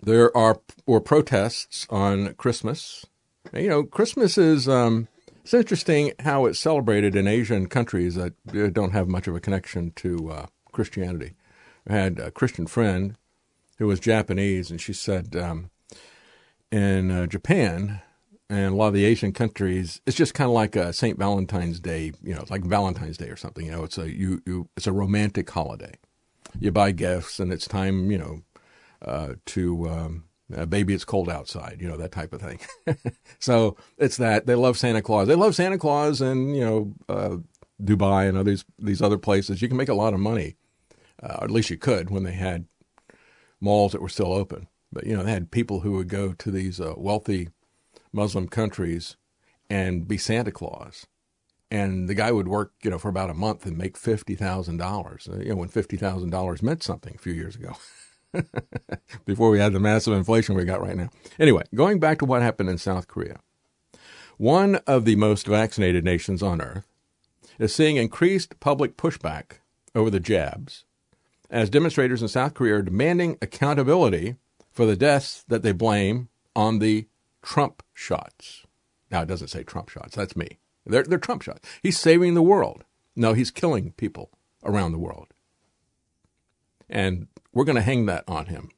there 0.02 0.36
are 0.36 0.60
were 0.86 1.00
protests 1.00 1.86
on 1.90 2.34
Christmas. 2.34 3.06
You 3.52 3.68
know, 3.68 3.82
Christmas 3.84 4.36
is 4.36 4.68
um, 4.68 5.08
it's 5.42 5.54
interesting 5.54 6.12
how 6.20 6.46
it's 6.46 6.58
celebrated 6.58 7.14
in 7.14 7.28
Asian 7.28 7.68
countries 7.68 8.16
that 8.16 8.34
don't 8.72 8.92
have 8.92 9.08
much 9.08 9.28
of 9.28 9.36
a 9.36 9.40
connection 9.40 9.92
to 9.96 10.30
uh, 10.30 10.46
Christianity. 10.72 11.34
I 11.88 11.94
had 11.94 12.18
a 12.18 12.30
Christian 12.30 12.66
friend 12.66 13.16
who 13.78 13.86
was 13.86 14.00
Japanese, 14.00 14.70
and 14.70 14.80
she 14.80 14.92
said 14.92 15.36
um, 15.36 15.70
in 16.72 17.10
uh, 17.10 17.26
Japan 17.26 18.00
and 18.48 18.74
a 18.74 18.76
lot 18.76 18.88
of 18.88 18.94
the 18.94 19.04
Asian 19.04 19.32
countries, 19.32 20.00
it's 20.06 20.16
just 20.16 20.34
kind 20.34 20.48
of 20.48 20.54
like 20.54 20.76
a 20.76 20.92
Saint 20.92 21.18
Valentine's 21.18 21.80
Day. 21.80 22.12
You 22.22 22.34
know, 22.34 22.40
it's 22.40 22.50
like 22.50 22.64
Valentine's 22.64 23.16
Day 23.16 23.28
or 23.28 23.36
something. 23.36 23.66
You 23.66 23.72
know, 23.72 23.84
it's 23.84 23.98
a 23.98 24.10
you, 24.10 24.42
you 24.46 24.68
it's 24.76 24.86
a 24.86 24.92
romantic 24.92 25.48
holiday. 25.50 25.94
You 26.58 26.72
buy 26.72 26.92
gifts, 26.92 27.38
and 27.38 27.52
it's 27.52 27.66
time. 27.66 28.10
You 28.10 28.18
know, 28.18 28.42
uh, 29.02 29.34
to 29.46 29.88
um, 29.88 30.24
uh, 30.54 30.66
baby, 30.66 30.94
it's 30.94 31.04
cold 31.04 31.28
outside. 31.28 31.78
You 31.80 31.88
know 31.88 31.96
that 31.96 32.12
type 32.12 32.32
of 32.32 32.40
thing. 32.40 32.60
so 33.38 33.76
it's 33.98 34.16
that 34.18 34.46
they 34.46 34.54
love 34.54 34.78
Santa 34.78 35.02
Claus. 35.02 35.28
They 35.28 35.34
love 35.34 35.54
Santa 35.54 35.78
Claus, 35.78 36.20
and 36.20 36.56
you 36.56 36.64
know, 36.64 36.94
uh, 37.08 37.36
Dubai 37.82 38.28
and 38.28 38.38
others 38.38 38.64
these 38.78 39.02
other 39.02 39.18
places. 39.18 39.60
You 39.60 39.68
can 39.68 39.76
make 39.76 39.88
a 39.88 39.94
lot 39.94 40.14
of 40.14 40.20
money, 40.20 40.56
uh, 41.22 41.38
or 41.40 41.44
at 41.44 41.50
least 41.50 41.70
you 41.70 41.78
could 41.78 42.10
when 42.10 42.22
they 42.22 42.32
had 42.32 42.66
malls 43.60 43.92
that 43.92 44.02
were 44.02 44.08
still 44.08 44.32
open. 44.32 44.68
But 44.92 45.06
you 45.06 45.16
know, 45.16 45.24
they 45.24 45.32
had 45.32 45.50
people 45.50 45.80
who 45.80 45.92
would 45.92 46.08
go 46.08 46.32
to 46.32 46.50
these 46.50 46.80
uh, 46.80 46.94
wealthy 46.96 47.48
Muslim 48.12 48.48
countries 48.48 49.16
and 49.68 50.06
be 50.06 50.16
Santa 50.16 50.52
Claus. 50.52 51.06
And 51.68 52.08
the 52.08 52.14
guy 52.14 52.30
would 52.30 52.46
work, 52.46 52.74
you 52.84 52.90
know, 52.90 52.98
for 52.98 53.08
about 53.08 53.30
a 53.30 53.34
month 53.34 53.66
and 53.66 53.76
make 53.76 53.96
fifty 53.96 54.36
thousand 54.36 54.76
dollars. 54.76 55.28
You 55.28 55.50
know, 55.50 55.56
when 55.56 55.68
fifty 55.68 55.96
thousand 55.96 56.30
dollars 56.30 56.62
meant 56.62 56.84
something 56.84 57.16
a 57.16 57.18
few 57.18 57.32
years 57.32 57.56
ago, 57.56 57.76
before 59.24 59.50
we 59.50 59.58
had 59.58 59.72
the 59.72 59.80
massive 59.80 60.14
inflation 60.14 60.54
we 60.54 60.64
got 60.64 60.80
right 60.80 60.96
now. 60.96 61.10
Anyway, 61.38 61.62
going 61.74 61.98
back 61.98 62.18
to 62.18 62.24
what 62.24 62.42
happened 62.42 62.68
in 62.68 62.78
South 62.78 63.08
Korea, 63.08 63.40
one 64.38 64.76
of 64.86 65.04
the 65.04 65.16
most 65.16 65.46
vaccinated 65.46 66.04
nations 66.04 66.42
on 66.42 66.60
earth 66.60 66.86
is 67.58 67.74
seeing 67.74 67.96
increased 67.96 68.60
public 68.60 68.96
pushback 68.96 69.60
over 69.94 70.10
the 70.10 70.20
jabs, 70.20 70.84
as 71.50 71.70
demonstrators 71.70 72.22
in 72.22 72.28
South 72.28 72.54
Korea 72.54 72.76
are 72.76 72.82
demanding 72.82 73.38
accountability 73.40 74.36
for 74.70 74.84
the 74.84 74.96
deaths 74.96 75.44
that 75.48 75.62
they 75.62 75.72
blame 75.72 76.28
on 76.54 76.80
the 76.80 77.06
Trump 77.42 77.82
shots. 77.94 78.64
Now, 79.10 79.22
it 79.22 79.28
doesn't 79.28 79.48
say 79.48 79.62
Trump 79.62 79.88
shots. 79.88 80.16
That's 80.16 80.36
me. 80.36 80.58
They're, 80.84 81.04
they're 81.04 81.18
Trump 81.18 81.42
shots. 81.42 81.66
He's 81.82 81.98
saving 81.98 82.34
the 82.34 82.42
world. 82.42 82.84
No, 83.14 83.32
he's 83.32 83.50
killing 83.50 83.92
people 83.92 84.30
around 84.64 84.92
the 84.92 84.98
world. 84.98 85.28
And 86.88 87.28
we're 87.56 87.64
going 87.64 87.76
to 87.76 87.80
hang 87.80 88.04
that 88.04 88.22
on 88.28 88.46
him. 88.46 88.68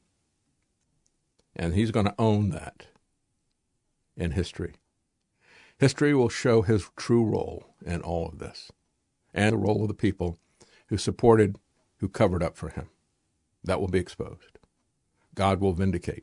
And 1.56 1.74
he's 1.74 1.90
going 1.90 2.06
to 2.06 2.14
own 2.16 2.50
that 2.50 2.86
in 4.16 4.30
history. 4.30 4.74
History 5.80 6.14
will 6.14 6.28
show 6.28 6.62
his 6.62 6.88
true 6.96 7.24
role 7.24 7.66
in 7.84 8.02
all 8.02 8.28
of 8.28 8.38
this 8.38 8.70
and 9.34 9.52
the 9.52 9.56
role 9.56 9.82
of 9.82 9.88
the 9.88 9.94
people 9.94 10.38
who 10.86 10.96
supported, 10.96 11.58
who 11.96 12.08
covered 12.08 12.40
up 12.40 12.56
for 12.56 12.68
him. 12.68 12.88
That 13.64 13.80
will 13.80 13.88
be 13.88 13.98
exposed. 13.98 14.60
God 15.34 15.60
will 15.60 15.72
vindicate 15.72 16.22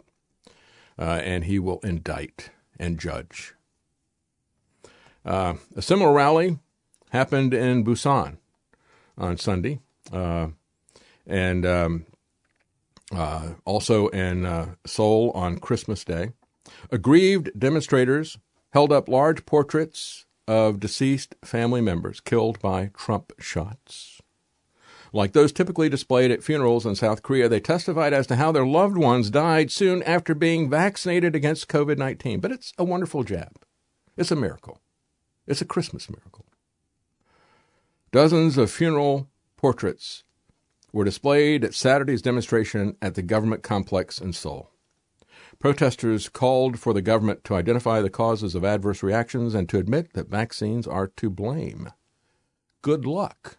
uh, 0.98 1.19
and 1.26 1.44
he 1.44 1.60
will 1.60 1.80
indict 1.80 2.52
and 2.80 2.98
judge. 2.98 3.53
Uh, 5.26 5.56
a 5.76 5.82
similar 5.82 6.14
rally 6.14 6.60
happened 7.10 7.53
in 7.53 7.84
Busan 7.84 8.38
on 9.18 9.36
Sunday, 9.36 9.82
uh, 10.14 10.48
and 11.27 11.65
um, 11.65 12.06
uh, 13.14 13.53
also 13.65 14.07
in 14.07 14.45
uh, 14.45 14.76
Seoul 14.86 15.32
on 15.32 15.60
Christmas 15.60 16.03
Day. 16.03 16.32
Aggrieved 16.91 17.52
demonstrators 17.57 18.38
held 18.72 18.91
up 18.91 19.07
large 19.07 19.45
portraits 19.45 20.26
of 20.48 20.80
deceased 20.80 21.36
family 21.44 21.82
members 21.82 22.19
killed 22.19 22.60
by 22.60 22.91
Trump 22.95 23.32
shots. 23.40 24.22
Like 25.14 25.32
those 25.32 25.53
typically 25.53 25.88
displayed 25.88 26.30
at 26.30 26.44
funerals 26.44 26.86
in 26.86 26.95
South 26.95 27.23
Korea, 27.23 27.48
they 27.48 27.61
testified 27.61 28.11
as 28.11 28.27
to 28.27 28.36
how 28.36 28.52
their 28.52 28.65
loved 28.65 28.98
ones 28.98 29.30
died 29.30 29.72
soon 29.72 30.03
after 30.03 30.36
being 30.36 30.69
vaccinated 30.69 31.36
against 31.36 31.69
COVID 31.69 31.98
19. 31.98 32.41
But 32.41 32.52
it's 32.52 32.73
a 32.77 32.84
wonderful 32.84 33.23
jab. 33.23 33.64
It's 34.18 34.32
a 34.32 34.36
miracle. 34.36 34.82
It's 35.48 35.61
a 35.61 35.65
Christmas 35.65 36.10
miracle. 36.10 36.45
Dozens 38.11 38.57
of 38.57 38.72
funeral 38.72 39.30
portraits 39.56 40.23
were 40.95 41.03
displayed 41.03 41.65
at 41.65 41.73
Saturday's 41.73 42.22
demonstration 42.22 42.95
at 43.01 43.15
the 43.15 43.22
government 43.22 43.61
complex 43.61 44.17
in 44.17 44.31
Seoul. 44.31 44.72
Protesters 45.59 46.30
called 46.30 46.80
for 46.80 46.93
the 46.93 47.01
government 47.01 47.43
to 47.43 47.55
identify 47.55 47.99
the 47.99 48.09
causes 48.09 48.55
of 48.55 48.63
adverse 48.63 49.03
reactions 49.03 49.53
and 49.53 49.67
to 49.67 49.77
admit 49.77 50.13
that 50.13 50.30
vaccines 50.30 50.88
are 50.88 51.07
to 51.17 51.30
blame. 51.30 51.91
Good 52.81 53.05
luck. 53.05 53.57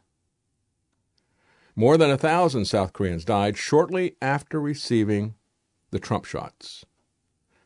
More 1.75 1.99
than 1.99 2.11
a 2.11 2.17
thousand 2.17 2.65
South 2.65 2.95
Koreans 2.95 3.27
died 3.27 3.59
shortly 3.59 4.17
after 4.23 4.59
receiving 4.59 5.35
the 5.91 5.99
Trump 5.99 6.25
shots. 6.25 6.87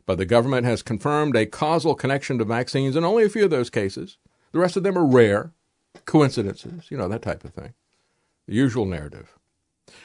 But 0.04 0.18
the 0.18 0.26
government 0.26 0.66
has 0.66 0.82
confirmed 0.82 1.36
a 1.36 1.46
causal 1.46 1.94
connection 1.94 2.38
to 2.38 2.44
vaccines 2.44 2.96
in 2.96 3.04
only 3.04 3.22
a 3.22 3.28
few 3.28 3.44
of 3.44 3.50
those 3.50 3.70
cases. 3.70 4.18
The 4.50 4.58
rest 4.58 4.76
of 4.76 4.82
them 4.82 4.98
are 4.98 5.06
rare 5.06 5.52
coincidences, 6.06 6.90
you 6.90 6.96
know, 6.96 7.06
that 7.06 7.22
type 7.22 7.44
of 7.44 7.54
thing. 7.54 7.74
The 8.48 8.56
usual 8.56 8.84
narrative. 8.84 9.36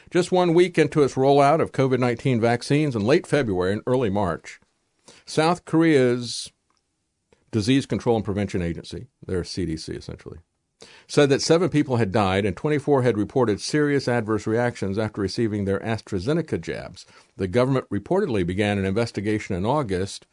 Just 0.10 0.32
one 0.32 0.54
week 0.54 0.78
into 0.78 1.04
its 1.04 1.16
rollout 1.16 1.62
of 1.62 1.72
COVID 1.72 2.00
19 2.00 2.40
vaccines 2.40 2.96
in 2.96 3.06
late 3.06 3.28
February 3.28 3.74
and 3.74 3.82
early 3.86 4.10
March, 4.10 4.60
South 5.26 5.66
Korea's 5.66 6.52
Disease 7.52 7.86
Control 7.86 8.18
and 8.18 8.26
Prevention 8.26 8.62
Agency, 8.62 9.08
their 9.26 9.44
CDC 9.44 9.96
essentially, 9.96 10.40
said 11.08 11.30
that 11.30 11.42
seven 11.42 11.70
people 11.70 11.98
had 11.98 12.12
died 12.12 12.46
and 12.46 12.56
24 12.58 13.04
had 13.04 13.18
reported 13.18 13.62
serious 13.62 14.08
adverse 14.08 14.46
reactions 14.46 14.98
after 14.98 15.22
receiving 15.22 15.66
their 15.66 15.80
AstraZeneca 15.80 16.60
jabs. 16.60 17.06
The 17.38 17.48
government 17.48 17.90
reportedly 17.90 18.46
began 18.46 18.78
an 18.78 18.86
investigation 18.86 19.56
in 19.56 19.66
August 19.66 20.26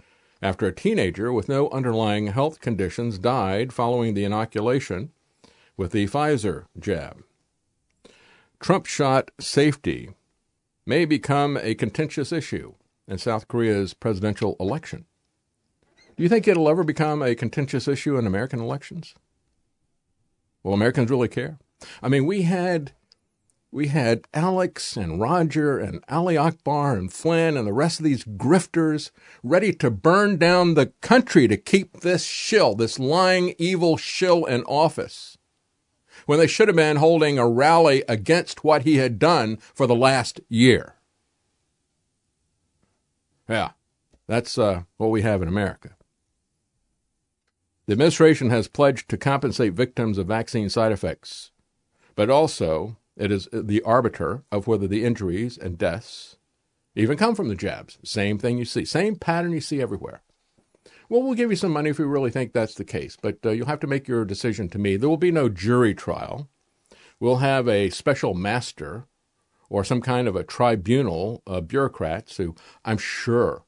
after 0.43 0.67
a 0.67 0.75
teenager 0.75 1.33
with 1.33 1.49
no 1.49 1.69
underlying 1.71 2.27
health 2.29 2.61
conditions 2.61 3.19
died 3.19 3.73
following 3.73 4.15
the 4.15 4.25
inoculation 4.25 5.11
with 5.77 5.93
the 5.93 6.07
Pfizer 6.09 6.67
jab. 6.79 7.23
Trump 8.63 8.87
shot 8.87 9.33
safety 9.41 10.11
may 10.87 11.05
become 11.05 11.59
a 11.61 11.75
contentious 11.75 12.31
issue 12.31 12.75
in 13.09 13.19
South 13.19 13.49
Korea's 13.49 13.93
presidential 13.93 14.55
election. 14.61 15.05
Do 16.17 16.23
you 16.23 16.29
think 16.29 16.47
it'll 16.47 16.69
ever 16.69 16.85
become 16.85 17.23
a 17.23 17.35
contentious 17.35 17.89
issue 17.89 18.17
in 18.17 18.25
American 18.25 18.61
elections? 18.61 19.17
Will 20.63 20.75
Americans 20.75 21.11
really 21.11 21.27
care? 21.27 21.59
I 22.05 22.09
mean, 22.09 22.25
we 22.25 22.43
had 22.43 22.93
we 23.73 23.89
had 23.89 24.29
Alex 24.33 24.97
and 24.97 25.21
Roger 25.21 25.79
and 25.79 26.05
Ali 26.09 26.37
Akbar 26.37 26.95
and 26.95 27.13
Flynn 27.13 27.57
and 27.57 27.67
the 27.67 27.73
rest 27.73 27.99
of 27.99 28.05
these 28.05 28.23
grifters 28.23 29.11
ready 29.43 29.73
to 29.73 29.91
burn 29.91 30.37
down 30.37 30.75
the 30.75 30.93
country 31.01 31.49
to 31.49 31.57
keep 31.57 32.03
this 32.03 32.25
shill, 32.25 32.77
this 32.77 33.01
lying, 33.01 33.57
evil 33.59 33.97
shill 33.97 34.45
in 34.45 34.63
office, 34.65 35.37
when 36.27 36.39
they 36.39 36.47
should 36.47 36.69
have 36.69 36.77
been 36.77 36.97
holding 36.97 37.39
a 37.39 37.49
rally 37.49 38.03
against 38.09 38.65
what 38.65 38.83
he 38.83 38.97
had 38.97 39.19
done 39.19 39.57
for 39.75 39.87
the 39.87 39.95
last 39.95 40.41
year. 40.49 40.95
Yeah, 43.49 43.71
that's 44.27 44.57
uh, 44.57 44.83
what 44.97 45.11
we 45.11 45.23
have 45.23 45.43
in 45.43 45.49
America. 45.49 45.97
The 47.87 47.93
administration 47.93 48.51
has 48.51 48.69
pledged 48.69 49.09
to 49.11 49.17
compensate 49.17 49.73
victims 49.73 50.17
of 50.17 50.29
vaccine 50.29 50.69
side 50.69 50.93
effects, 50.93 51.51
but 52.15 52.31
also 52.31 52.97
it 53.17 53.31
is 53.31 53.49
the 53.53 53.83
arbiter 53.83 54.45
of 54.51 54.67
whether 54.67 54.87
the 54.87 55.05
injuries 55.05 55.59
and 55.59 55.77
deaths 55.77 56.37
even 56.95 57.17
come 57.17 57.35
from 57.35 57.49
the 57.49 57.55
jabs. 57.55 57.99
Same 58.05 58.39
thing 58.39 58.59
you 58.59 58.65
see, 58.65 58.85
same 58.85 59.17
pattern 59.17 59.53
you 59.53 59.61
see 59.61 59.81
everywhere. 59.81 60.23
Well, 61.13 61.23
we'll 61.23 61.35
give 61.35 61.51
you 61.51 61.57
some 61.57 61.73
money 61.73 61.91
if 61.91 61.99
you 61.99 62.07
really 62.07 62.31
think 62.31 62.55
that's 62.55 62.75
the 62.75 62.87
case, 62.87 63.19
but 63.21 63.37
uh, 63.45 63.51
you'll 63.51 63.67
have 63.67 63.81
to 63.81 63.87
make 63.87 64.09
your 64.09 64.25
decision 64.25 64.71
to 64.71 64.79
me. 64.79 64.97
There 64.97 65.11
will 65.11 65.19
be 65.19 65.31
no 65.31 65.51
jury 65.51 65.93
trial. 65.95 66.49
We'll 67.21 67.37
have 67.37 67.69
a 67.69 67.91
special 67.91 68.33
master 68.33 69.05
or 69.69 69.85
some 69.85 70.01
kind 70.01 70.27
of 70.27 70.37
a 70.37 70.43
tribunal 70.43 71.43
of 71.47 71.69
bureaucrats 71.69 72.39
who 72.39 72.55
I'm 72.87 72.97
sure 72.97 73.65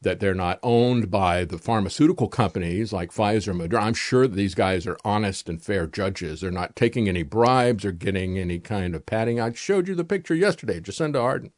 that 0.00 0.18
they're 0.18 0.32
not 0.32 0.60
owned 0.62 1.10
by 1.10 1.44
the 1.44 1.58
pharmaceutical 1.58 2.26
companies 2.26 2.90
like 2.90 3.12
Pfizer, 3.12 3.54
Moderna. 3.54 3.82
I'm 3.82 3.92
sure 3.92 4.26
that 4.26 4.34
these 4.34 4.54
guys 4.54 4.86
are 4.86 4.96
honest 5.04 5.50
and 5.50 5.60
fair 5.60 5.86
judges. 5.86 6.40
They're 6.40 6.50
not 6.50 6.74
taking 6.74 7.06
any 7.06 7.22
bribes 7.22 7.84
or 7.84 7.92
getting 7.92 8.38
any 8.38 8.60
kind 8.60 8.94
of 8.94 9.04
padding. 9.04 9.38
I 9.38 9.52
showed 9.52 9.88
you 9.88 9.94
the 9.94 10.04
picture 10.04 10.34
yesterday, 10.34 10.80
Jacinda 10.80 11.16
Ardern. 11.16 11.50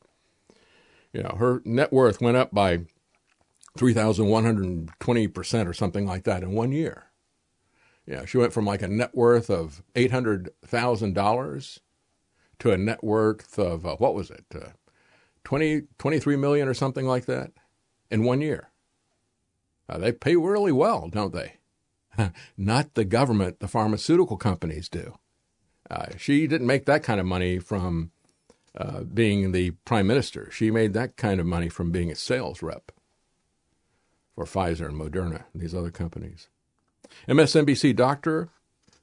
You 1.12 1.22
know, 1.22 1.36
her 1.38 1.62
net 1.64 1.92
worth 1.92 2.20
went 2.20 2.36
up 2.36 2.52
by 2.52 2.80
3,120% 3.78 5.66
or 5.66 5.72
something 5.72 6.06
like 6.06 6.24
that 6.24 6.42
in 6.42 6.52
one 6.52 6.72
year. 6.72 7.04
Yeah, 8.06 8.24
she 8.24 8.38
went 8.38 8.52
from 8.52 8.66
like 8.66 8.82
a 8.82 8.88
net 8.88 9.14
worth 9.14 9.50
of 9.50 9.82
$800,000 9.94 11.78
to 12.58 12.72
a 12.72 12.76
net 12.76 13.04
worth 13.04 13.58
of, 13.58 13.86
uh, 13.86 13.96
what 13.96 14.14
was 14.14 14.30
it, 14.30 14.44
uh, 14.54 14.70
20, 15.44 15.82
23 15.98 16.36
million 16.36 16.68
or 16.68 16.74
something 16.74 17.06
like 17.06 17.26
that 17.26 17.52
in 18.10 18.24
one 18.24 18.40
year. 18.40 18.70
Uh, 19.88 19.98
they 19.98 20.12
pay 20.12 20.36
really 20.36 20.72
well, 20.72 21.08
don't 21.08 21.32
they? 21.32 21.54
Not 22.56 22.94
the 22.94 23.04
government, 23.04 23.60
the 23.60 23.68
pharmaceutical 23.68 24.36
companies 24.36 24.88
do. 24.88 25.14
Uh, 25.88 26.06
she 26.16 26.46
didn't 26.46 26.66
make 26.66 26.86
that 26.86 27.02
kind 27.02 27.18
of 27.18 27.26
money 27.26 27.58
from 27.58 28.10
uh, 28.76 29.00
being 29.00 29.52
the 29.52 29.70
prime 29.84 30.06
minister. 30.06 30.50
She 30.50 30.70
made 30.70 30.92
that 30.92 31.16
kind 31.16 31.40
of 31.40 31.46
money 31.46 31.68
from 31.68 31.90
being 31.90 32.10
a 32.10 32.14
sales 32.14 32.62
rep 32.62 32.92
for 34.40 34.46
Pfizer 34.46 34.86
and 34.86 34.98
Moderna 34.98 35.44
and 35.52 35.60
these 35.60 35.74
other 35.74 35.90
companies. 35.90 36.48
MSNBC 37.28 37.94
doctor 37.94 38.48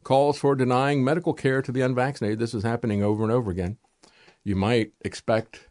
calls 0.04 0.40
for 0.40 0.56
denying 0.56 1.04
medical 1.04 1.34
care 1.34 1.62
to 1.62 1.72
the 1.72 1.82
unvaccinated. 1.82 2.40
This 2.40 2.54
is 2.54 2.64
happening 2.64 3.04
over 3.04 3.24
and 3.24 3.32
over 3.32 3.52
again. 3.52 3.78
You 4.44 4.56
might 4.56 4.94
expect 5.02 5.68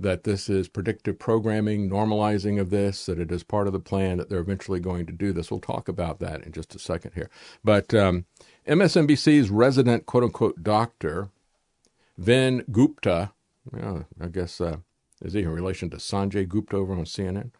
that 0.00 0.24
this 0.24 0.48
is 0.48 0.68
predictive 0.68 1.18
programming, 1.18 1.88
normalizing 1.88 2.60
of 2.60 2.70
this, 2.70 3.06
that 3.06 3.20
it 3.20 3.30
is 3.30 3.44
part 3.44 3.68
of 3.68 3.72
the 3.72 3.78
plan, 3.78 4.16
that 4.18 4.28
they're 4.28 4.40
eventually 4.40 4.80
going 4.80 5.06
to 5.06 5.12
do 5.12 5.32
this. 5.32 5.50
We'll 5.50 5.60
talk 5.60 5.86
about 5.86 6.18
that 6.18 6.42
in 6.42 6.50
just 6.50 6.74
a 6.74 6.78
second 6.78 7.12
here. 7.14 7.30
But 7.62 7.94
um, 7.94 8.24
MSNBC's 8.66 9.50
resident 9.50 10.06
quote 10.06 10.24
unquote 10.24 10.64
doctor, 10.64 11.28
Vin 12.18 12.64
Gupta, 12.72 13.30
I 13.72 14.26
guess, 14.32 14.60
uh, 14.60 14.78
is 15.20 15.34
he 15.34 15.42
in 15.42 15.50
relation 15.50 15.88
to 15.90 15.98
Sanjay 15.98 16.48
Gupta 16.48 16.76
over 16.76 16.94
on 16.94 17.04
CNN, 17.04 17.52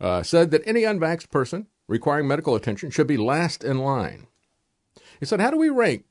uh, 0.00 0.22
said 0.22 0.50
that 0.50 0.62
any 0.66 0.82
unvaxxed 0.82 1.30
person 1.30 1.66
requiring 1.88 2.26
medical 2.26 2.54
attention 2.54 2.90
should 2.90 3.06
be 3.06 3.16
last 3.16 3.64
in 3.64 3.78
line. 3.78 4.26
He 5.18 5.26
said, 5.26 5.40
How 5.40 5.50
do 5.50 5.58
we 5.58 5.68
rank 5.68 6.04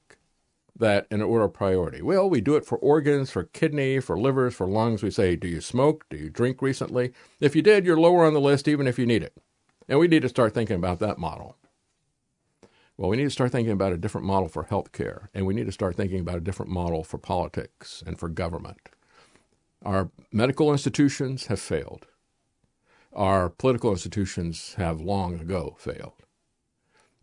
that 0.78 1.08
in 1.10 1.22
order 1.22 1.46
of 1.46 1.54
priority? 1.54 2.02
Well, 2.02 2.30
we 2.30 2.42
do 2.42 2.56
it 2.56 2.66
for 2.66 2.78
organs, 2.78 3.32
for 3.32 3.46
kidney, 3.46 4.00
for 4.00 4.20
livers, 4.20 4.54
for 4.54 4.68
lungs. 4.68 5.02
We 5.02 5.12
say, 5.12 5.36
Do 5.36 5.48
you 5.48 5.62
smoke? 5.62 6.06
Do 6.10 6.18
you 6.18 6.30
drink 6.30 6.62
recently? 6.62 7.14
If 7.40 7.56
you 7.56 7.62
did, 7.62 7.86
you're 7.86 8.00
lower 8.00 8.26
on 8.26 8.34
the 8.34 8.42
list, 8.42 8.68
even 8.68 8.88
if 8.88 9.00
you 9.00 9.06
need 9.06 9.24
it. 9.24 9.34
And 9.88 10.00
we 10.00 10.08
need 10.08 10.22
to 10.22 10.30
start 10.30 10.54
thinking 10.54 10.76
about 10.76 11.00
that 11.00 11.18
model. 11.18 11.56
Well, 12.96 13.10
we 13.10 13.18
need 13.18 13.24
to 13.24 13.30
start 13.30 13.54
thinking 13.54 13.72
about 13.72 13.94
a 13.94 13.98
different 13.98 14.28
model 14.28 14.50
for 14.50 14.66
healthcare, 14.66 15.30
and 15.34 15.46
we 15.46 15.54
need 15.54 15.66
to 15.66 15.72
start 15.72 15.96
thinking 15.96 16.20
about 16.20 16.36
a 16.36 16.42
different 16.42 16.70
model 16.70 17.04
for 17.04 17.18
politics 17.18 18.04
and 18.06 18.20
for 18.20 18.28
government. 18.28 18.90
Our 19.84 20.12
medical 20.34 20.74
institutions 20.74 21.46
have 21.46 21.62
failed. 21.62 22.08
Our 23.14 23.50
political 23.50 23.92
institutions 23.92 24.76
have 24.76 25.02
long 25.02 25.40
ago 25.40 25.76
failed. 25.80 26.14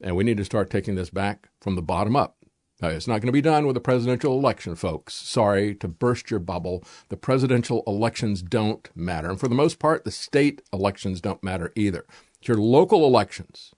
And 0.00 0.16
we 0.16 0.24
need 0.24 0.36
to 0.36 0.44
start 0.44 0.70
taking 0.70 0.94
this 0.94 1.10
back 1.10 1.48
from 1.60 1.74
the 1.74 1.82
bottom 1.82 2.16
up. 2.16 2.36
Now, 2.82 2.88
it's 2.88 3.06
not 3.06 3.20
going 3.20 3.28
to 3.28 3.32
be 3.32 3.40
done 3.40 3.66
with 3.66 3.74
the 3.74 3.80
presidential 3.80 4.38
election, 4.38 4.74
folks. 4.74 5.14
Sorry 5.14 5.74
to 5.76 5.88
burst 5.88 6.30
your 6.30 6.40
bubble. 6.40 6.84
The 7.08 7.16
presidential 7.16 7.82
elections 7.86 8.42
don't 8.42 8.90
matter. 8.94 9.30
And 9.30 9.40
for 9.40 9.48
the 9.48 9.54
most 9.54 9.78
part, 9.78 10.04
the 10.04 10.10
state 10.10 10.60
elections 10.72 11.22
don't 11.22 11.42
matter 11.42 11.72
either. 11.74 12.04
It's 12.38 12.48
your 12.48 12.58
local 12.58 13.06
elections. 13.06 13.72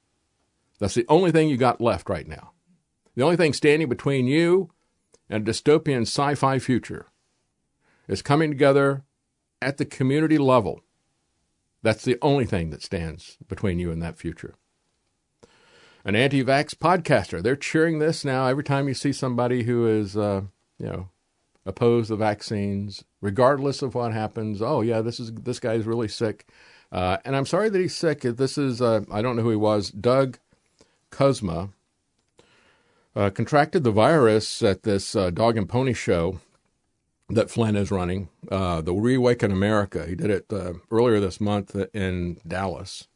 That's 0.80 0.94
the 0.94 1.06
only 1.08 1.30
thing 1.30 1.48
you 1.48 1.56
got 1.56 1.80
left 1.80 2.08
right 2.08 2.26
now. 2.26 2.52
The 3.14 3.22
only 3.22 3.36
thing 3.36 3.52
standing 3.52 3.88
between 3.88 4.26
you 4.26 4.70
and 5.28 5.46
a 5.46 5.52
dystopian 5.52 6.02
sci 6.02 6.34
fi 6.34 6.58
future 6.58 7.06
is 8.08 8.22
coming 8.22 8.50
together 8.50 9.04
at 9.62 9.76
the 9.76 9.84
community 9.84 10.38
level 10.38 10.80
that's 11.82 12.04
the 12.04 12.18
only 12.22 12.44
thing 12.44 12.70
that 12.70 12.82
stands 12.82 13.38
between 13.48 13.78
you 13.78 13.90
and 13.90 14.02
that 14.02 14.18
future. 14.18 14.54
An 16.04 16.16
anti 16.16 16.42
vax 16.42 16.74
podcaster, 16.74 17.42
they're 17.42 17.56
cheering 17.56 17.98
this 17.98 18.24
now 18.24 18.46
every 18.46 18.64
time 18.64 18.88
you 18.88 18.94
see 18.94 19.12
somebody 19.12 19.64
who 19.64 19.86
is, 19.86 20.16
uh, 20.16 20.42
you 20.78 20.86
know, 20.86 21.08
opposed 21.66 22.08
to 22.08 22.16
vaccines, 22.16 23.04
regardless 23.20 23.82
of 23.82 23.94
what 23.94 24.12
happens. 24.12 24.62
Oh, 24.62 24.80
yeah, 24.80 25.02
this 25.02 25.20
is 25.20 25.32
this 25.32 25.60
guy's 25.60 25.84
really 25.84 26.08
sick. 26.08 26.46
Uh, 26.90 27.18
and 27.24 27.36
I'm 27.36 27.46
sorry 27.46 27.68
that 27.68 27.78
he's 27.78 27.94
sick. 27.94 28.22
This 28.22 28.56
is, 28.56 28.80
uh, 28.80 29.02
I 29.10 29.20
don't 29.20 29.36
know 29.36 29.42
who 29.42 29.50
he 29.50 29.56
was, 29.56 29.90
Doug 29.90 30.38
Kuzma. 31.10 31.70
Uh, 33.14 33.30
contracted 33.30 33.84
the 33.84 33.90
virus 33.90 34.62
at 34.62 34.84
this 34.84 35.16
uh, 35.16 35.30
dog 35.30 35.56
and 35.56 35.68
pony 35.68 35.92
show 35.92 36.40
that 37.30 37.50
Flynn 37.50 37.76
is 37.76 37.90
running, 37.90 38.28
uh, 38.50 38.80
the 38.80 38.94
Reawaken 38.94 39.52
America. 39.52 40.06
He 40.06 40.14
did 40.14 40.30
it 40.30 40.46
uh, 40.50 40.74
earlier 40.90 41.20
this 41.20 41.40
month 41.40 41.76
in 41.94 42.38
Dallas. 42.46 43.06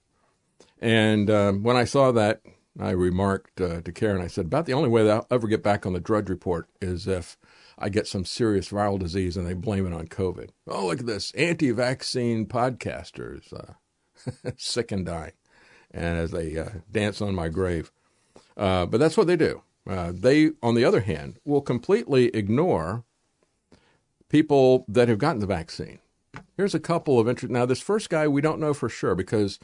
And 0.80 1.30
uh, 1.30 1.52
when 1.52 1.76
I 1.76 1.84
saw 1.84 2.12
that, 2.12 2.42
I 2.78 2.90
remarked 2.90 3.60
uh, 3.60 3.80
to 3.80 3.92
Karen, 3.92 4.20
I 4.20 4.26
said, 4.26 4.46
about 4.46 4.66
the 4.66 4.72
only 4.74 4.88
way 4.88 5.04
that 5.04 5.10
I'll 5.10 5.26
ever 5.30 5.46
get 5.46 5.62
back 5.62 5.86
on 5.86 5.92
the 5.92 6.00
Drudge 6.00 6.28
Report 6.28 6.68
is 6.80 7.06
if 7.06 7.38
I 7.78 7.88
get 7.88 8.06
some 8.06 8.24
serious 8.24 8.68
viral 8.68 8.98
disease 8.98 9.36
and 9.36 9.46
they 9.46 9.54
blame 9.54 9.86
it 9.86 9.94
on 9.94 10.08
COVID. 10.08 10.50
Oh, 10.66 10.86
look 10.86 11.00
at 11.00 11.06
this 11.06 11.32
anti 11.32 11.70
vaccine 11.70 12.46
podcasters, 12.46 13.52
uh, 13.52 14.50
sick 14.56 14.92
and 14.92 15.06
dying, 15.06 15.32
and 15.90 16.18
as 16.18 16.32
they 16.32 16.58
uh, 16.58 16.68
dance 16.90 17.20
on 17.22 17.34
my 17.34 17.48
grave. 17.48 17.90
but 18.56 18.90
that's 18.92 19.16
what 19.16 19.26
they 19.26 19.36
do. 19.36 19.62
they, 19.86 20.50
on 20.62 20.74
the 20.74 20.84
other 20.84 21.00
hand, 21.00 21.38
will 21.44 21.62
completely 21.62 22.26
ignore 22.28 23.04
people 24.32 24.86
that 24.88 25.08
have 25.08 25.18
gotten 25.18 25.40
the 25.40 25.46
vaccine. 25.46 25.98
Here's 26.56 26.74
a 26.74 26.80
couple 26.80 27.20
of 27.20 27.28
interesting. 27.28 27.52
Now, 27.52 27.66
this 27.66 27.82
first 27.82 28.08
guy 28.08 28.26
we 28.26 28.40
don't 28.40 28.58
know 28.58 28.72
for 28.72 28.88
sure 28.88 29.14
because 29.14 29.60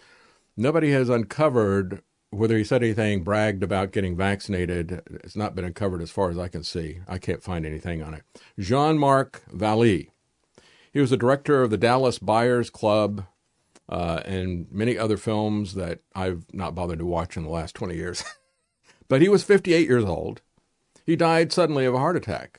nobody 0.56 0.92
has 0.92 1.08
uncovered 1.08 2.02
whether 2.30 2.58
he 2.58 2.64
said 2.64 2.82
anything, 2.82 3.24
bragged 3.24 3.62
about 3.62 3.90
getting 3.90 4.14
vaccinated. 4.14 5.00
It's 5.24 5.34
not 5.34 5.54
been 5.54 5.64
uncovered 5.64 6.02
as 6.02 6.10
far 6.10 6.28
as 6.28 6.38
I 6.38 6.48
can 6.48 6.62
see. 6.62 7.00
I 7.08 7.16
can't 7.16 7.42
find 7.42 7.64
anything 7.64 8.02
on 8.02 8.12
it. 8.12 8.22
Jean 8.58 8.98
Marc 8.98 9.42
Vallée. 9.50 10.10
He 10.92 11.00
was 11.00 11.08
the 11.08 11.16
director 11.16 11.62
of 11.62 11.70
the 11.70 11.78
Dallas 11.78 12.18
Buyers 12.18 12.68
Club 12.68 13.24
uh, 13.88 14.20
and 14.26 14.66
many 14.70 14.98
other 14.98 15.16
films 15.16 15.72
that 15.74 16.00
I've 16.14 16.44
not 16.52 16.74
bothered 16.74 16.98
to 16.98 17.06
watch 17.06 17.38
in 17.38 17.44
the 17.44 17.48
last 17.48 17.74
20 17.74 17.94
years. 17.94 18.22
but 19.08 19.22
he 19.22 19.30
was 19.30 19.42
58 19.42 19.88
years 19.88 20.04
old. 20.04 20.42
He 21.06 21.16
died 21.16 21.50
suddenly 21.50 21.86
of 21.86 21.94
a 21.94 21.98
heart 21.98 22.16
attack. 22.16 22.58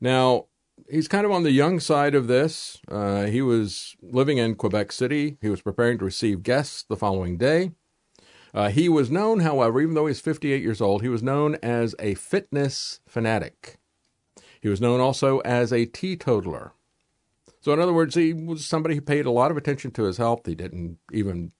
Now, 0.00 0.46
he's 0.90 1.08
kind 1.08 1.24
of 1.24 1.32
on 1.32 1.42
the 1.42 1.52
young 1.52 1.80
side 1.80 2.14
of 2.14 2.26
this. 2.26 2.78
Uh, 2.88 3.24
he 3.24 3.42
was 3.42 3.96
living 4.02 4.38
in 4.38 4.54
Quebec 4.54 4.92
City. 4.92 5.36
He 5.40 5.48
was 5.48 5.62
preparing 5.62 5.98
to 5.98 6.04
receive 6.04 6.42
guests 6.42 6.84
the 6.88 6.96
following 6.96 7.36
day. 7.36 7.72
Uh, 8.54 8.70
he 8.70 8.88
was 8.88 9.10
known, 9.10 9.40
however, 9.40 9.80
even 9.80 9.94
though 9.94 10.06
he's 10.06 10.20
58 10.20 10.62
years 10.62 10.80
old, 10.80 11.02
he 11.02 11.08
was 11.08 11.22
known 11.22 11.56
as 11.62 11.94
a 11.98 12.14
fitness 12.14 13.00
fanatic. 13.06 13.78
He 14.60 14.68
was 14.68 14.80
known 14.80 15.00
also 15.00 15.40
as 15.40 15.72
a 15.72 15.84
teetotaler. 15.84 16.72
So, 17.60 17.72
in 17.72 17.80
other 17.80 17.92
words, 17.92 18.14
he 18.14 18.32
was 18.32 18.64
somebody 18.64 18.94
who 18.94 19.00
paid 19.00 19.26
a 19.26 19.30
lot 19.30 19.50
of 19.50 19.56
attention 19.56 19.90
to 19.92 20.04
his 20.04 20.16
health. 20.16 20.46
He 20.46 20.54
didn't 20.54 20.98
even 21.12 21.52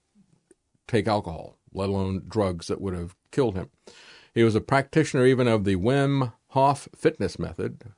take 0.87 1.07
alcohol, 1.07 1.57
let 1.73 1.89
alone 1.89 2.23
drugs 2.27 2.67
that 2.67 2.81
would 2.81 2.93
have 2.95 3.15
killed 3.31 3.55
him. 3.55 3.69
He 4.33 4.43
was 4.43 4.55
a 4.55 4.61
practitioner 4.61 5.25
even 5.25 5.47
of 5.47 5.65
the 5.65 5.75
Wim 5.75 6.33
Hof 6.49 6.87
fitness 6.95 7.37
method, 7.37 7.91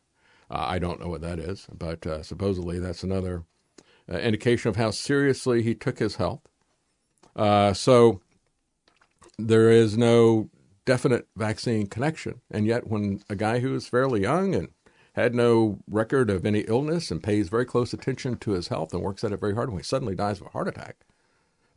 uh, 0.49 0.65
I 0.67 0.79
don't 0.79 0.99
know 0.99 1.09
what 1.09 1.21
that 1.21 1.39
is, 1.39 1.67
but 1.75 2.05
uh, 2.05 2.23
supposedly 2.23 2.79
that's 2.79 3.03
another 3.03 3.43
uh, 4.11 4.17
indication 4.17 4.69
of 4.69 4.75
how 4.75 4.91
seriously 4.91 5.61
he 5.61 5.75
took 5.75 5.99
his 5.99 6.15
health. 6.15 6.41
Uh, 7.35 7.73
so 7.73 8.21
there 9.37 9.69
is 9.69 9.97
no 9.97 10.49
definite 10.85 11.27
vaccine 11.35 11.85
connection. 11.85 12.41
And 12.49 12.65
yet, 12.65 12.87
when 12.87 13.21
a 13.29 13.35
guy 13.35 13.59
who 13.59 13.75
is 13.75 13.87
fairly 13.87 14.21
young 14.21 14.55
and 14.55 14.69
had 15.13 15.35
no 15.35 15.79
record 15.87 16.29
of 16.29 16.45
any 16.45 16.61
illness 16.61 17.11
and 17.11 17.21
pays 17.21 17.49
very 17.49 17.65
close 17.65 17.93
attention 17.93 18.37
to 18.37 18.51
his 18.51 18.69
health 18.69 18.93
and 18.93 19.03
works 19.03 19.23
at 19.23 19.31
it 19.31 19.39
very 19.39 19.53
hard, 19.53 19.69
when 19.69 19.79
he 19.79 19.83
suddenly 19.83 20.15
dies 20.15 20.41
of 20.41 20.47
a 20.47 20.51
heart 20.51 20.67
attack, 20.67 20.97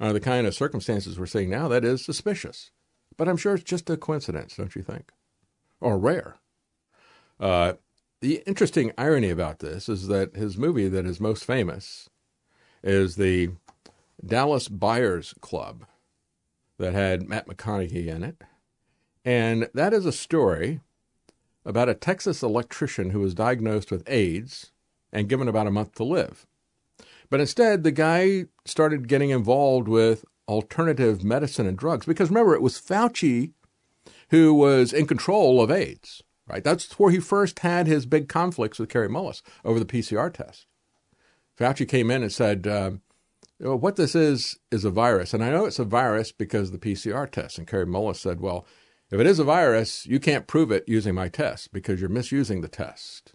under 0.01 0.15
the 0.15 0.21
kind 0.21 0.47
of 0.47 0.55
circumstances 0.55 1.19
we're 1.19 1.27
seeing 1.27 1.51
now, 1.51 1.69
that 1.69 1.85
is 1.85 2.05
suspicious. 2.05 2.71
But 3.17 3.29
I'm 3.29 3.37
sure 3.37 3.55
it's 3.55 3.65
just 3.65 3.91
a 3.91 3.97
coincidence, 3.97 4.57
don't 4.57 4.75
you 4.75 4.83
think? 4.83 5.13
Or 5.81 5.99
rare. 5.99 6.37
Uh, 7.39 7.75
the 8.23 8.41
interesting 8.47 8.93
irony 8.97 9.31
about 9.31 9.59
this 9.59 9.89
is 9.89 10.07
that 10.07 10.37
his 10.37 10.57
movie 10.57 10.89
that 10.89 11.05
is 11.05 11.21
most 11.21 11.45
famous 11.45 12.09
is 12.83 13.17
the 13.17 13.51
Dallas 14.25 14.69
Buyers 14.69 15.35
Club 15.41 15.85
that 16.79 16.95
had 16.95 17.29
Matt 17.29 17.49
McConaughey 17.49 18.07
in 18.07 18.23
it. 18.23 18.37
And 19.25 19.69
that 19.75 19.93
is 19.93 20.07
a 20.07 20.13
story 20.13 20.81
about 21.65 21.89
a 21.89 21.95
Texas 21.95 22.45
electrician 22.45 23.11
who 23.11 23.19
was 23.19 23.35
diagnosed 23.35 23.91
with 23.91 24.09
AIDS 24.09 24.71
and 25.13 25.29
given 25.29 25.49
about 25.49 25.67
a 25.67 25.73
month 25.73 25.97
to 25.97 26.05
live. 26.05 26.47
But 27.29 27.41
instead, 27.41 27.83
the 27.83 27.91
guy 27.91 28.47
started 28.65 29.09
getting 29.09 29.31
involved 29.31 29.89
with 29.89 30.25
alternative 30.47 31.25
medicine 31.25 31.67
and 31.67 31.77
drugs 31.77 32.07
because 32.07 32.29
remember, 32.29 32.55
it 32.55 32.63
was 32.63 32.81
Fauci 32.81 33.51
who 34.31 34.55
was 34.55 34.93
in 34.93 35.07
control 35.07 35.61
of 35.61 35.73
AIDS 35.73 36.23
right? 36.49 36.65
That's 36.65 36.99
where 36.99 37.11
he 37.11 37.21
first 37.21 37.61
had 37.61 37.87
his 37.87 38.07
big 38.07 38.29
conflicts 38.29 38.79
with 38.79 38.89
Kary 38.89 39.09
Mullis 39.09 39.43
over 39.65 39.79
the 39.79 39.85
PCR 39.85 40.33
test. 40.33 40.67
Fauci 41.59 41.89
came 41.89 42.11
in 42.11 42.23
and 42.23 42.33
said, 42.33 42.67
uh, 42.67 42.93
what 43.59 43.97
this 43.97 44.15
is 44.15 44.59
is 44.71 44.85
a 44.85 44.91
virus. 44.91 45.33
And 45.35 45.45
I 45.45 45.51
know 45.51 45.65
it's 45.65 45.79
a 45.79 45.85
virus 45.85 46.33
because 46.33 46.73
of 46.73 46.81
the 46.81 46.95
PCR 46.95 47.31
test. 47.31 47.59
And 47.59 47.67
Kary 47.67 47.87
Mullis 47.87 48.17
said, 48.17 48.41
well, 48.41 48.67
if 49.11 49.21
it 49.21 49.27
is 49.27 49.39
a 49.39 49.45
virus, 49.45 50.07
you 50.07 50.19
can't 50.19 50.47
prove 50.47 50.73
it 50.73 50.85
using 50.89 51.15
my 51.15 51.29
test 51.29 51.73
because 51.73 52.01
you're 52.01 52.09
misusing 52.09 52.61
the 52.61 52.69
test. 52.69 53.35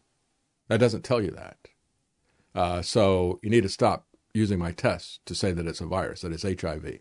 That 0.68 0.80
doesn't 0.80 1.04
tell 1.04 1.22
you 1.22 1.32
that. 1.32 1.58
Uh, 2.54 2.82
so 2.82 3.40
you 3.44 3.50
need 3.50 3.64
to 3.64 3.70
stop 3.70 4.08
using 4.34 4.60
my 4.60 4.72
test 4.72 5.26
to 5.28 5.36
say 5.36 5.52
that 5.52 5.68
it's 5.68 5.82
a 5.82 5.86
virus, 5.86 6.22
that 6.22 6.34
it's 6.34 6.44
HIV. 6.44 7.00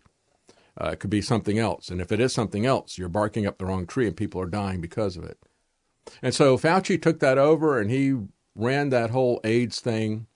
Uh, 0.79 0.89
it 0.89 0.99
could 0.99 1.09
be 1.09 1.21
something 1.21 1.57
else. 1.57 1.89
And 1.89 1.99
if 1.99 2.11
it 2.11 2.19
is 2.19 2.33
something 2.33 2.65
else, 2.65 2.97
you're 2.97 3.09
barking 3.09 3.47
up 3.47 3.57
the 3.57 3.65
wrong 3.65 3.87
tree 3.87 4.07
and 4.07 4.15
people 4.15 4.39
are 4.39 4.47
dying 4.47 4.79
because 4.79 5.17
of 5.17 5.23
it. 5.23 5.39
And 6.21 6.33
so 6.33 6.57
Fauci 6.57 7.01
took 7.01 7.19
that 7.19 7.37
over 7.37 7.79
and 7.79 7.91
he 7.91 8.15
ran 8.55 8.89
that 8.89 9.11
whole 9.11 9.39
AIDS 9.43 9.79
thing. 9.79 10.27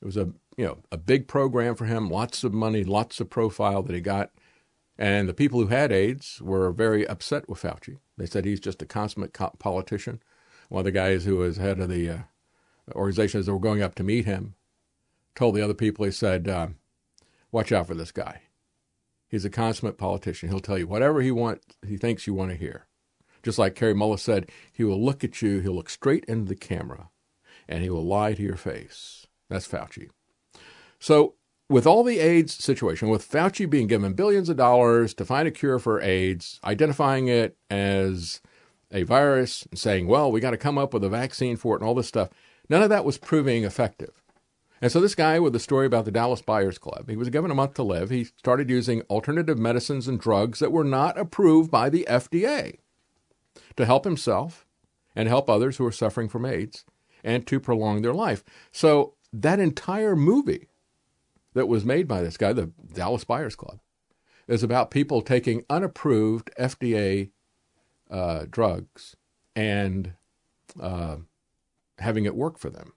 It 0.00 0.04
was 0.04 0.16
a 0.16 0.32
you 0.56 0.64
know 0.64 0.78
a 0.90 0.96
big 0.96 1.28
program 1.28 1.74
for 1.74 1.84
him, 1.84 2.08
lots 2.08 2.44
of 2.44 2.52
money, 2.52 2.84
lots 2.84 3.20
of 3.20 3.30
profile 3.30 3.82
that 3.82 3.94
he 3.94 4.00
got. 4.00 4.30
And 4.98 5.28
the 5.28 5.34
people 5.34 5.60
who 5.60 5.66
had 5.66 5.92
AIDS 5.92 6.40
were 6.40 6.72
very 6.72 7.06
upset 7.06 7.48
with 7.48 7.62
Fauci. 7.62 7.98
They 8.16 8.26
said 8.26 8.44
he's 8.44 8.60
just 8.60 8.80
a 8.80 8.86
consummate 8.86 9.34
co- 9.34 9.54
politician. 9.58 10.22
One 10.70 10.80
of 10.80 10.84
the 10.86 10.90
guys 10.90 11.24
who 11.24 11.36
was 11.36 11.58
head 11.58 11.80
of 11.80 11.90
the 11.90 12.08
uh, 12.08 12.18
organizations 12.92 13.46
that 13.46 13.52
were 13.52 13.60
going 13.60 13.82
up 13.82 13.94
to 13.96 14.02
meet 14.02 14.24
him 14.24 14.54
told 15.34 15.54
the 15.54 15.62
other 15.62 15.74
people, 15.74 16.06
he 16.06 16.10
said, 16.10 16.48
uh, 16.48 16.68
"Watch 17.52 17.72
out 17.72 17.86
for 17.86 17.94
this 17.94 18.10
guy. 18.10 18.42
He's 19.28 19.44
a 19.44 19.50
consummate 19.50 19.98
politician. 19.98 20.48
He'll 20.48 20.60
tell 20.60 20.78
you 20.78 20.86
whatever 20.86 21.20
he 21.20 21.30
want, 21.30 21.60
he 21.86 21.98
thinks 21.98 22.26
you 22.26 22.34
want 22.34 22.50
to 22.52 22.56
hear." 22.56 22.86
Just 23.46 23.60
like 23.60 23.76
Kary 23.76 23.94
Mullis 23.94 24.18
said, 24.18 24.50
he 24.72 24.82
will 24.82 25.00
look 25.00 25.22
at 25.22 25.40
you, 25.40 25.60
he'll 25.60 25.76
look 25.76 25.88
straight 25.88 26.24
into 26.24 26.48
the 26.48 26.56
camera, 26.56 27.10
and 27.68 27.80
he 27.80 27.88
will 27.88 28.04
lie 28.04 28.34
to 28.34 28.42
your 28.42 28.56
face. 28.56 29.28
That's 29.48 29.68
Fauci. 29.68 30.08
So, 30.98 31.34
with 31.68 31.86
all 31.86 32.02
the 32.02 32.18
AIDS 32.18 32.52
situation, 32.52 33.08
with 33.08 33.30
Fauci 33.30 33.70
being 33.70 33.86
given 33.86 34.14
billions 34.14 34.48
of 34.48 34.56
dollars 34.56 35.14
to 35.14 35.24
find 35.24 35.46
a 35.46 35.52
cure 35.52 35.78
for 35.78 36.00
AIDS, 36.00 36.58
identifying 36.64 37.28
it 37.28 37.56
as 37.70 38.40
a 38.90 39.04
virus, 39.04 39.62
and 39.70 39.78
saying, 39.78 40.08
well, 40.08 40.32
we 40.32 40.40
got 40.40 40.50
to 40.50 40.56
come 40.56 40.76
up 40.76 40.92
with 40.92 41.04
a 41.04 41.08
vaccine 41.08 41.54
for 41.54 41.76
it 41.76 41.82
and 41.82 41.88
all 41.88 41.94
this 41.94 42.08
stuff, 42.08 42.30
none 42.68 42.82
of 42.82 42.88
that 42.88 43.04
was 43.04 43.16
proving 43.16 43.62
effective. 43.62 44.24
And 44.82 44.90
so, 44.90 44.98
this 44.98 45.14
guy 45.14 45.38
with 45.38 45.52
the 45.52 45.60
story 45.60 45.86
about 45.86 46.04
the 46.04 46.10
Dallas 46.10 46.42
Buyers 46.42 46.78
Club, 46.78 47.08
he 47.08 47.16
was 47.16 47.30
given 47.30 47.52
a 47.52 47.54
month 47.54 47.74
to 47.74 47.84
live. 47.84 48.10
He 48.10 48.24
started 48.24 48.68
using 48.68 49.02
alternative 49.02 49.56
medicines 49.56 50.08
and 50.08 50.18
drugs 50.18 50.58
that 50.58 50.72
were 50.72 50.82
not 50.82 51.16
approved 51.16 51.70
by 51.70 51.90
the 51.90 52.04
FDA 52.10 52.78
to 53.76 53.86
help 53.86 54.04
himself 54.04 54.66
and 55.14 55.28
help 55.28 55.48
others 55.48 55.76
who 55.76 55.86
are 55.86 55.92
suffering 55.92 56.28
from 56.28 56.44
AIDS 56.44 56.84
and 57.24 57.46
to 57.46 57.58
prolong 57.58 58.02
their 58.02 58.14
life. 58.14 58.44
So 58.72 59.14
that 59.32 59.60
entire 59.60 60.16
movie 60.16 60.68
that 61.54 61.68
was 61.68 61.84
made 61.84 62.06
by 62.06 62.22
this 62.22 62.36
guy, 62.36 62.52
the 62.52 62.70
Dallas 62.92 63.24
Buyers 63.24 63.56
Club, 63.56 63.80
is 64.46 64.62
about 64.62 64.90
people 64.90 65.22
taking 65.22 65.64
unapproved 65.68 66.50
FDA 66.58 67.30
uh, 68.10 68.44
drugs 68.48 69.16
and 69.56 70.12
uh, 70.80 71.16
having 71.98 72.24
it 72.24 72.36
work 72.36 72.58
for 72.58 72.70
them. 72.70 72.92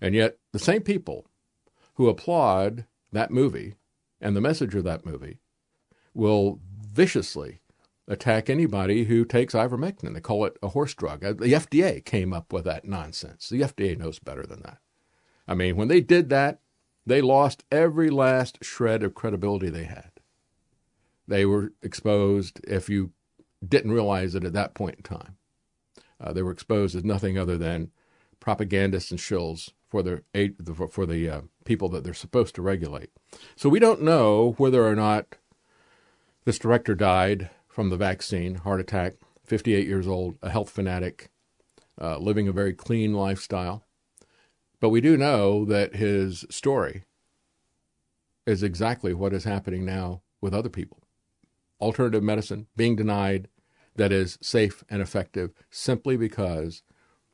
And 0.00 0.14
yet, 0.14 0.38
the 0.52 0.58
same 0.58 0.82
people 0.82 1.26
who 1.94 2.08
applaud 2.08 2.86
that 3.12 3.30
movie 3.30 3.74
and 4.20 4.36
the 4.36 4.40
message 4.40 4.74
of 4.74 4.84
that 4.84 5.04
movie 5.04 5.38
will 6.14 6.60
viciously 6.92 7.60
attack 8.08 8.48
anybody 8.48 9.04
who 9.04 9.24
takes 9.24 9.54
ivermectin. 9.54 10.14
They 10.14 10.20
call 10.20 10.44
it 10.46 10.56
a 10.62 10.68
horse 10.68 10.94
drug. 10.94 11.24
Uh, 11.24 11.34
The 11.34 11.52
FDA 11.52 12.04
came 12.04 12.32
up 12.32 12.52
with 12.52 12.64
that 12.64 12.84
nonsense. 12.84 13.48
The 13.48 13.60
FDA 13.60 13.96
knows 13.96 14.18
better 14.18 14.44
than 14.44 14.62
that. 14.62 14.78
I 15.46 15.54
mean, 15.54 15.76
when 15.76 15.88
they 15.88 16.00
did 16.00 16.28
that, 16.30 16.60
they 17.06 17.20
lost 17.20 17.64
every 17.70 18.10
last 18.10 18.58
shred 18.62 19.02
of 19.02 19.14
credibility 19.14 19.70
they 19.70 19.84
had. 19.84 20.10
They 21.26 21.46
were 21.46 21.72
exposed, 21.82 22.60
if 22.64 22.88
you 22.88 23.12
didn't 23.66 23.92
realize 23.92 24.34
it 24.34 24.44
at 24.44 24.52
that 24.54 24.74
point 24.74 24.96
in 24.96 25.02
time, 25.02 25.36
uh, 26.20 26.32
they 26.32 26.42
were 26.42 26.50
exposed 26.50 26.96
as 26.96 27.04
nothing 27.04 27.38
other 27.38 27.56
than 27.56 27.90
propagandists 28.40 29.10
and 29.10 29.20
shills 29.20 29.70
for 29.88 30.02
the 30.02 30.22
for 30.90 31.06
the 31.06 31.28
uh, 31.28 31.40
people 31.64 31.88
that 31.90 32.04
they're 32.04 32.14
supposed 32.14 32.54
to 32.54 32.62
regulate. 32.62 33.10
So 33.56 33.68
we 33.68 33.78
don't 33.78 34.02
know 34.02 34.54
whether 34.58 34.86
or 34.86 34.94
not 34.94 35.36
this 36.44 36.58
director 36.58 36.94
died 36.94 37.50
from 37.78 37.90
the 37.90 37.96
vaccine, 37.96 38.56
heart 38.56 38.80
attack, 38.80 39.14
58 39.44 39.86
years 39.86 40.08
old, 40.08 40.36
a 40.42 40.50
health 40.50 40.68
fanatic, 40.68 41.30
uh, 42.00 42.18
living 42.18 42.48
a 42.48 42.52
very 42.52 42.72
clean 42.72 43.14
lifestyle. 43.14 43.84
But 44.80 44.88
we 44.88 45.00
do 45.00 45.16
know 45.16 45.64
that 45.64 45.94
his 45.94 46.44
story 46.50 47.04
is 48.46 48.64
exactly 48.64 49.14
what 49.14 49.32
is 49.32 49.44
happening 49.44 49.84
now 49.84 50.22
with 50.40 50.54
other 50.54 50.68
people. 50.68 51.04
Alternative 51.80 52.20
medicine 52.20 52.66
being 52.74 52.96
denied 52.96 53.46
that 53.94 54.10
is 54.10 54.38
safe 54.42 54.82
and 54.90 55.00
effective 55.00 55.52
simply 55.70 56.16
because 56.16 56.82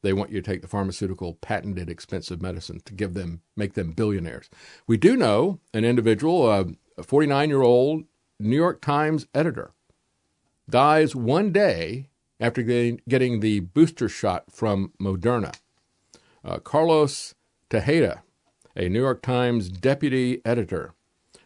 they 0.03 0.13
want 0.13 0.31
you 0.31 0.43
to 0.43 0.51
take 0.53 0.61
the 0.61 0.69
pharmaceutical 0.69 1.37
patented 1.41 1.89
expensive 1.89 2.43
medicine 2.43 2.83
to 2.85 2.93
give 2.93 3.15
them 3.15 3.41
make 3.57 3.73
them 3.73 3.93
billionaires. 3.93 4.51
We 4.87 4.99
do 4.99 5.17
know 5.17 5.61
an 5.73 5.87
individual, 5.87 6.53
a 6.99 7.03
49 7.03 7.49
year 7.49 7.63
old 7.63 8.05
New 8.39 8.57
York 8.57 8.83
Times 8.83 9.27
editor, 9.35 9.74
dies 10.69 11.15
one 11.15 11.53
day 11.53 12.09
after 12.41 12.63
getting, 12.63 13.41
the 13.41 13.61
booster 13.61 14.09
shot 14.09 14.45
from 14.51 14.93
Moderna. 15.01 15.55
Uh, 16.45 16.59
Carlos 16.59 17.35
Tejeda, 17.71 18.23
a 18.77 18.89
New 18.89 19.01
York 19.01 19.23
Times 19.23 19.69
deputy 19.69 20.43
editor, 20.45 20.95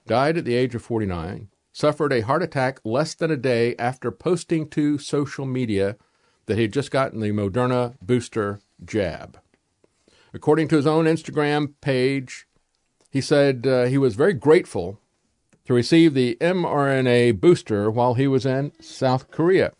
died 0.06 0.38
at 0.38 0.44
the 0.44 0.54
age 0.54 0.74
of 0.74 0.82
49, 0.82 1.48
suffered 1.72 2.12
a 2.12 2.22
heart 2.22 2.42
attack 2.42 2.80
less 2.84 3.14
than 3.14 3.30
a 3.30 3.36
day 3.36 3.76
after 3.78 4.10
posting 4.10 4.68
to 4.70 4.98
social 4.98 5.44
media 5.44 5.96
that 6.46 6.56
he 6.56 6.62
had 6.62 6.72
just 6.72 6.90
gotten 6.90 7.20
the 7.20 7.30
Moderna 7.30 7.94
booster 8.00 8.60
jab. 8.84 9.38
According 10.32 10.68
to 10.68 10.76
his 10.76 10.86
own 10.86 11.04
Instagram 11.04 11.74
page, 11.80 12.46
he 13.10 13.20
said 13.20 13.66
uh, 13.66 13.84
he 13.84 13.98
was 13.98 14.14
very 14.14 14.34
grateful 14.34 15.00
to 15.68 15.74
receive 15.74 16.14
the 16.14 16.34
mRNA 16.40 17.38
booster 17.38 17.90
while 17.90 18.14
he 18.14 18.26
was 18.26 18.46
in 18.46 18.72
South 18.80 19.30
Korea. 19.30 19.74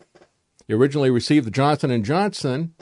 He 0.67 0.73
originally 0.75 1.09
received 1.09 1.47
the 1.47 1.51
Johnson 1.51 2.03
& 2.03 2.05
Johnson 2.05 2.75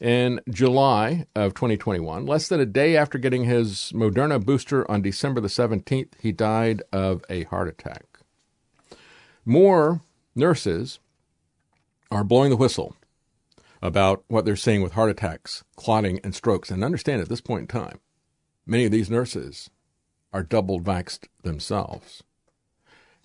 in 0.00 0.40
July 0.48 1.26
of 1.34 1.54
2021. 1.54 2.24
Less 2.24 2.46
than 2.46 2.60
a 2.60 2.64
day 2.64 2.96
after 2.96 3.18
getting 3.18 3.46
his 3.46 3.90
Moderna 3.92 4.42
booster 4.42 4.88
on 4.88 5.02
December 5.02 5.40
the 5.40 5.48
17th, 5.48 6.12
he 6.20 6.30
died 6.30 6.84
of 6.92 7.24
a 7.28 7.42
heart 7.44 7.66
attack. 7.66 8.04
More 9.44 10.02
nurses 10.36 11.00
are 12.12 12.22
blowing 12.22 12.50
the 12.50 12.56
whistle 12.56 12.94
about 13.82 14.22
what 14.28 14.44
they're 14.44 14.54
seeing 14.54 14.82
with 14.82 14.92
heart 14.92 15.10
attacks, 15.10 15.64
clotting, 15.74 16.20
and 16.22 16.32
strokes. 16.32 16.70
And 16.70 16.84
understand 16.84 17.20
at 17.20 17.28
this 17.28 17.40
point 17.40 17.62
in 17.62 17.66
time, 17.66 17.98
many 18.64 18.84
of 18.84 18.92
these 18.92 19.10
nurses 19.10 19.68
are 20.32 20.44
double 20.44 20.80
vaxxed 20.80 21.24
themselves 21.42 22.22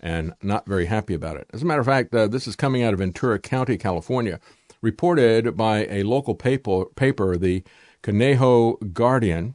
and 0.02 0.34
not 0.42 0.66
very 0.66 0.86
happy 0.86 1.14
about 1.14 1.36
it. 1.36 1.48
As 1.52 1.62
a 1.62 1.64
matter 1.64 1.80
of 1.80 1.86
fact, 1.86 2.14
uh, 2.14 2.26
this 2.26 2.46
is 2.46 2.56
coming 2.56 2.82
out 2.82 2.92
of 2.92 2.98
Ventura 2.98 3.38
County, 3.38 3.78
California, 3.78 4.40
reported 4.80 5.56
by 5.56 5.86
a 5.86 6.02
local 6.02 6.34
paper, 6.34 6.86
paper 6.96 7.36
the 7.36 7.62
Conejo 8.02 8.74
Guardian. 8.92 9.54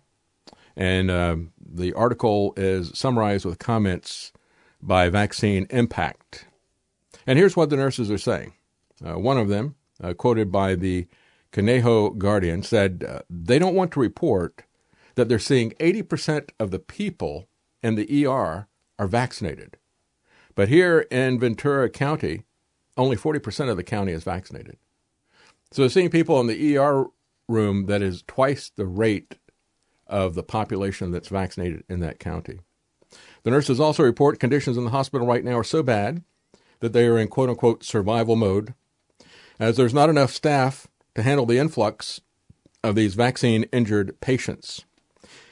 And 0.75 1.11
uh, 1.11 1.35
the 1.59 1.93
article 1.93 2.53
is 2.55 2.91
summarized 2.93 3.45
with 3.45 3.59
comments 3.59 4.31
by 4.81 5.09
Vaccine 5.09 5.67
Impact. 5.69 6.45
And 7.25 7.37
here's 7.37 7.57
what 7.57 7.69
the 7.69 7.75
nurses 7.75 8.09
are 8.09 8.17
saying. 8.17 8.53
Uh, 9.05 9.19
one 9.19 9.37
of 9.37 9.49
them, 9.49 9.75
uh, 10.01 10.13
quoted 10.13 10.51
by 10.51 10.75
the 10.75 11.07
Conejo 11.51 12.11
Guardian, 12.11 12.63
said 12.63 13.03
uh, 13.07 13.19
they 13.29 13.59
don't 13.59 13.75
want 13.75 13.91
to 13.93 13.99
report 13.99 14.63
that 15.15 15.27
they're 15.27 15.39
seeing 15.39 15.71
80% 15.71 16.49
of 16.59 16.71
the 16.71 16.79
people 16.79 17.47
in 17.81 17.95
the 17.95 18.25
ER 18.25 18.67
are 18.99 19.07
vaccinated. 19.07 19.77
But 20.57 20.69
here 20.69 21.05
in 21.11 21.39
Ventura 21.39 21.87
County, 21.87 22.41
only 22.97 23.15
40% 23.15 23.69
of 23.69 23.77
the 23.77 23.83
county 23.83 24.11
is 24.11 24.23
vaccinated. 24.23 24.77
So 25.71 25.87
seeing 25.87 26.09
people 26.09 26.39
in 26.41 26.47
the 26.47 26.77
ER 26.77 27.05
room 27.47 27.85
that 27.85 28.01
is 28.01 28.23
twice 28.25 28.71
the 28.75 28.87
rate 28.87 29.35
of 30.07 30.33
the 30.33 30.41
population 30.41 31.11
that's 31.11 31.27
vaccinated 31.27 31.83
in 31.87 31.99
that 31.99 32.17
county. 32.17 32.61
The 33.43 33.51
nurses 33.51 33.79
also 33.79 34.01
report 34.01 34.39
conditions 34.39 34.77
in 34.77 34.83
the 34.83 34.89
hospital 34.89 35.27
right 35.27 35.43
now 35.43 35.59
are 35.59 35.63
so 35.63 35.83
bad 35.83 36.23
that 36.79 36.91
they 36.91 37.05
are 37.05 37.19
in 37.19 37.27
quote 37.27 37.49
unquote 37.49 37.83
survival 37.83 38.35
mode, 38.35 38.73
as 39.59 39.77
there's 39.77 39.93
not 39.93 40.09
enough 40.09 40.33
staff 40.33 40.87
to 41.13 41.21
handle 41.21 41.45
the 41.45 41.59
influx 41.59 42.19
of 42.83 42.95
these 42.95 43.13
vaccine 43.13 43.65
injured 43.71 44.19
patients. 44.21 44.85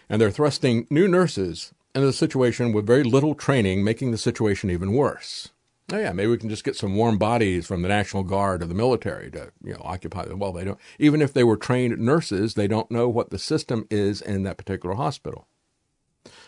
And 0.10 0.20
they're 0.20 0.32
thrusting 0.32 0.88
new 0.90 1.08
nurses 1.08 1.75
into 1.96 2.08
the 2.08 2.14
situation 2.14 2.74
with 2.74 2.86
very 2.86 3.04
little 3.04 3.34
training, 3.34 3.84
making 3.84 4.12
the 4.12 4.18
situation 4.18 4.70
even 4.70 4.94
worse. 4.94 5.50
Oh 5.94 5.98
yeah, 5.98 6.12
maybe 6.12 6.32
we 6.32 6.38
can 6.38 6.50
just 6.50 6.64
get 6.64 6.76
some 6.76 6.96
warm 6.96 7.18
bodies 7.18 7.68
from 7.68 7.82
the 7.82 7.88
National 7.88 8.24
Guard 8.24 8.62
or 8.62 8.66
the 8.66 8.74
military 8.74 9.32
to, 9.32 9.52
you 9.64 9.74
know, 9.74 9.82
occupy 9.84 10.26
them. 10.26 10.40
Well, 10.40 10.52
they 10.52 10.66
don't. 10.66 10.80
Even 11.00 11.22
if 11.22 11.32
they 11.32 11.44
were 11.44 11.58
trained 11.58 11.98
nurses, 12.00 12.56
they 12.56 12.68
don't 12.68 12.92
know 12.92 13.08
what 13.08 13.30
the 13.30 13.40
system 13.40 13.88
is 13.90 14.22
in 14.22 14.44
that 14.44 14.58
particular 14.58 14.96
hospital. 14.96 15.48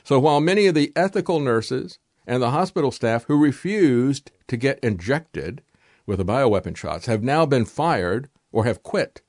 So 0.03 0.19
while 0.19 0.41
many 0.41 0.65
of 0.65 0.76
the 0.76 0.91
ethical 0.95 1.40
nurses 1.40 1.99
and 2.26 2.41
the 2.41 2.52
hospital 2.52 2.91
staff 2.91 3.26
who 3.26 3.40
refused 3.40 4.32
to 4.48 4.57
get 4.57 4.80
injected 4.80 5.61
with 6.06 6.18
the 6.18 6.26
bioweapon 6.26 6.76
shots 6.76 7.06
have 7.06 7.24
now 7.24 7.45
been 7.45 7.65
fired 7.65 8.30
or 8.52 8.65
have 8.65 8.84
quit, 8.84 9.22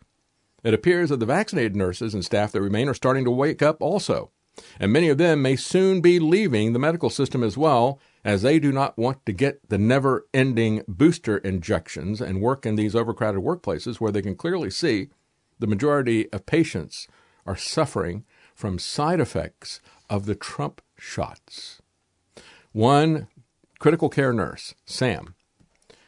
it 0.64 0.72
appears 0.74 1.10
that 1.10 1.20
the 1.20 1.26
vaccinated 1.26 1.76
nurses 1.76 2.14
and 2.14 2.24
staff 2.24 2.50
that 2.52 2.62
remain 2.62 2.88
are 2.88 2.94
starting 2.94 3.24
to 3.24 3.30
wake 3.30 3.60
up 3.62 3.82
also. 3.82 4.30
And 4.80 4.92
many 4.92 5.08
of 5.08 5.18
them 5.18 5.42
may 5.42 5.56
soon 5.56 6.00
be 6.00 6.18
leaving 6.18 6.72
the 6.72 6.78
medical 6.78 7.10
system 7.10 7.42
as 7.42 7.56
well, 7.56 8.00
as 8.24 8.42
they 8.42 8.58
do 8.58 8.72
not 8.72 8.98
want 8.98 9.24
to 9.26 9.32
get 9.32 9.68
the 9.68 9.78
never 9.78 10.26
ending 10.34 10.82
booster 10.86 11.38
injections 11.38 12.20
and 12.20 12.40
work 12.40 12.66
in 12.66 12.74
these 12.74 12.94
overcrowded 12.94 13.42
workplaces 13.42 13.96
where 13.96 14.12
they 14.12 14.22
can 14.22 14.34
clearly 14.34 14.70
see 14.70 15.08
the 15.58 15.66
majority 15.66 16.30
of 16.32 16.46
patients 16.46 17.08
are 17.46 17.56
suffering 17.56 18.24
from 18.54 18.78
side 18.78 19.20
effects 19.20 19.80
of 20.10 20.26
the 20.26 20.34
Trump 20.34 20.80
shots. 20.98 21.80
One 22.72 23.28
critical 23.78 24.08
care 24.08 24.32
nurse, 24.32 24.74
Sam, 24.84 25.34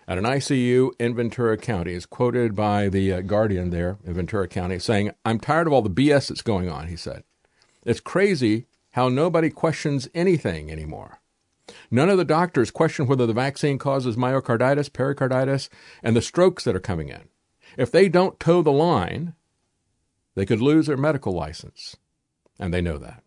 at 0.06 0.18
an 0.18 0.24
ICU 0.24 0.90
in 0.98 1.14
Ventura 1.14 1.56
County 1.56 1.94
is 1.94 2.04
quoted 2.04 2.54
by 2.56 2.88
the 2.88 3.12
uh, 3.12 3.20
Guardian 3.20 3.70
there 3.70 3.98
in 4.04 4.14
Ventura 4.14 4.48
County 4.48 4.78
saying, 4.78 5.12
I'm 5.24 5.38
tired 5.38 5.68
of 5.68 5.72
all 5.72 5.82
the 5.82 5.90
BS 5.90 6.28
that's 6.28 6.42
going 6.42 6.68
on, 6.68 6.88
he 6.88 6.96
said. 6.96 7.22
It's 7.84 8.00
crazy 8.00 8.66
how 8.90 9.08
nobody 9.08 9.50
questions 9.50 10.08
anything 10.14 10.70
anymore. 10.70 11.20
None 11.90 12.10
of 12.10 12.18
the 12.18 12.24
doctors 12.24 12.70
question 12.70 13.06
whether 13.06 13.26
the 13.26 13.32
vaccine 13.32 13.78
causes 13.78 14.16
myocarditis, 14.16 14.92
pericarditis, 14.92 15.68
and 16.02 16.16
the 16.16 16.22
strokes 16.22 16.64
that 16.64 16.74
are 16.74 16.80
coming 16.80 17.08
in. 17.08 17.28
If 17.76 17.90
they 17.90 18.08
don't 18.08 18.40
toe 18.40 18.62
the 18.62 18.72
line, 18.72 19.34
they 20.34 20.44
could 20.44 20.60
lose 20.60 20.86
their 20.86 20.96
medical 20.96 21.32
license. 21.32 21.96
And 22.58 22.74
they 22.74 22.80
know 22.80 22.98
that. 22.98 23.22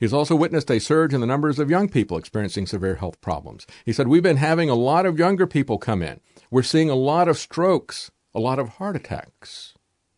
He's 0.00 0.12
also 0.12 0.34
witnessed 0.34 0.70
a 0.70 0.80
surge 0.80 1.14
in 1.14 1.20
the 1.20 1.26
numbers 1.26 1.58
of 1.58 1.70
young 1.70 1.88
people 1.88 2.16
experiencing 2.16 2.66
severe 2.66 2.96
health 2.96 3.20
problems. 3.20 3.66
He 3.84 3.92
said, 3.92 4.08
We've 4.08 4.22
been 4.22 4.38
having 4.38 4.68
a 4.68 4.74
lot 4.74 5.06
of 5.06 5.18
younger 5.18 5.46
people 5.46 5.78
come 5.78 6.02
in. 6.02 6.20
We're 6.50 6.62
seeing 6.62 6.90
a 6.90 6.96
lot 6.96 7.28
of 7.28 7.38
strokes, 7.38 8.10
a 8.34 8.40
lot 8.40 8.58
of 8.58 8.70
heart 8.70 8.96
attacks 8.96 9.74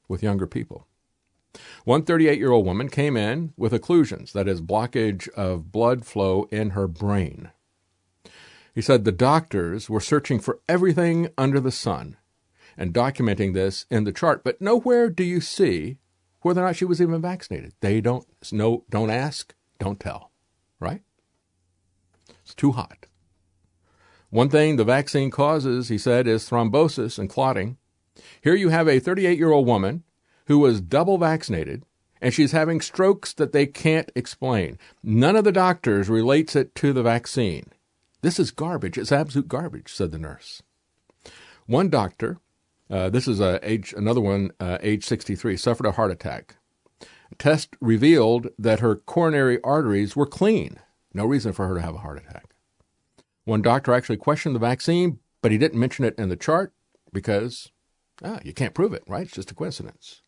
with 0.08 0.22
younger 0.22 0.46
people. 0.46 0.86
One 1.84 2.04
38 2.04 2.38
year 2.38 2.52
old 2.52 2.66
woman 2.66 2.88
came 2.88 3.16
in 3.16 3.52
with 3.56 3.72
occlusions, 3.72 4.32
that 4.32 4.48
is, 4.48 4.60
blockage 4.60 5.28
of 5.30 5.72
blood 5.72 6.04
flow 6.04 6.44
in 6.50 6.70
her 6.70 6.88
brain. 6.88 7.50
He 8.74 8.80
said 8.80 9.04
the 9.04 9.12
doctors 9.12 9.90
were 9.90 10.00
searching 10.00 10.40
for 10.40 10.60
everything 10.68 11.28
under 11.36 11.60
the 11.60 11.70
sun 11.70 12.16
and 12.76 12.94
documenting 12.94 13.52
this 13.52 13.84
in 13.90 14.04
the 14.04 14.12
chart, 14.12 14.42
but 14.42 14.60
nowhere 14.60 15.10
do 15.10 15.24
you 15.24 15.40
see 15.40 15.98
whether 16.40 16.62
or 16.62 16.66
not 16.66 16.76
she 16.76 16.84
was 16.84 17.00
even 17.00 17.20
vaccinated. 17.20 17.74
They 17.80 18.00
don't 18.00 18.26
no 18.50 18.84
don't 18.90 19.10
ask, 19.10 19.54
don't 19.78 20.00
tell, 20.00 20.30
right? 20.80 21.02
It's 22.40 22.54
too 22.54 22.72
hot. 22.72 23.06
One 24.30 24.48
thing 24.48 24.76
the 24.76 24.84
vaccine 24.84 25.30
causes, 25.30 25.88
he 25.88 25.98
said, 25.98 26.26
is 26.26 26.48
thrombosis 26.48 27.18
and 27.18 27.28
clotting. 27.28 27.76
Here 28.40 28.54
you 28.54 28.70
have 28.70 28.88
a 28.88 28.98
38 28.98 29.38
year 29.38 29.52
old 29.52 29.66
woman 29.66 30.04
who 30.46 30.58
was 30.58 30.80
double 30.80 31.18
vaccinated 31.18 31.84
and 32.20 32.32
she's 32.32 32.52
having 32.52 32.80
strokes 32.80 33.32
that 33.34 33.52
they 33.52 33.66
can't 33.66 34.12
explain. 34.14 34.78
None 35.02 35.34
of 35.34 35.44
the 35.44 35.52
doctors 35.52 36.08
relates 36.08 36.54
it 36.54 36.74
to 36.76 36.92
the 36.92 37.02
vaccine. 37.02 37.66
This 38.20 38.38
is 38.38 38.52
garbage. 38.52 38.96
It's 38.96 39.10
absolute 39.10 39.48
garbage, 39.48 39.92
said 39.92 40.12
the 40.12 40.18
nurse. 40.18 40.62
One 41.66 41.88
doctor 41.88 42.38
uh, 42.92 43.08
this 43.08 43.26
is 43.26 43.40
a 43.40 43.58
age, 43.62 43.94
another 43.96 44.20
one, 44.20 44.50
uh, 44.60 44.76
age 44.82 45.04
63, 45.06 45.56
suffered 45.56 45.86
a 45.86 45.92
heart 45.92 46.10
attack. 46.10 46.56
A 47.00 47.34
test 47.36 47.74
revealed 47.80 48.48
that 48.58 48.80
her 48.80 48.96
coronary 48.96 49.58
arteries 49.64 50.14
were 50.14 50.26
clean. 50.26 50.78
No 51.14 51.24
reason 51.24 51.54
for 51.54 51.66
her 51.66 51.74
to 51.74 51.80
have 51.80 51.94
a 51.94 51.98
heart 51.98 52.18
attack. 52.18 52.54
One 53.44 53.62
doctor 53.62 53.94
actually 53.94 54.18
questioned 54.18 54.54
the 54.54 54.60
vaccine, 54.60 55.20
but 55.40 55.50
he 55.50 55.58
didn't 55.58 55.80
mention 55.80 56.04
it 56.04 56.14
in 56.18 56.28
the 56.28 56.36
chart 56.36 56.74
because 57.14 57.72
ah, 58.22 58.40
you 58.44 58.52
can't 58.52 58.74
prove 58.74 58.92
it, 58.92 59.04
right? 59.08 59.22
It's 59.22 59.32
just 59.32 59.50
a 59.50 59.54
coincidence. 59.54 60.21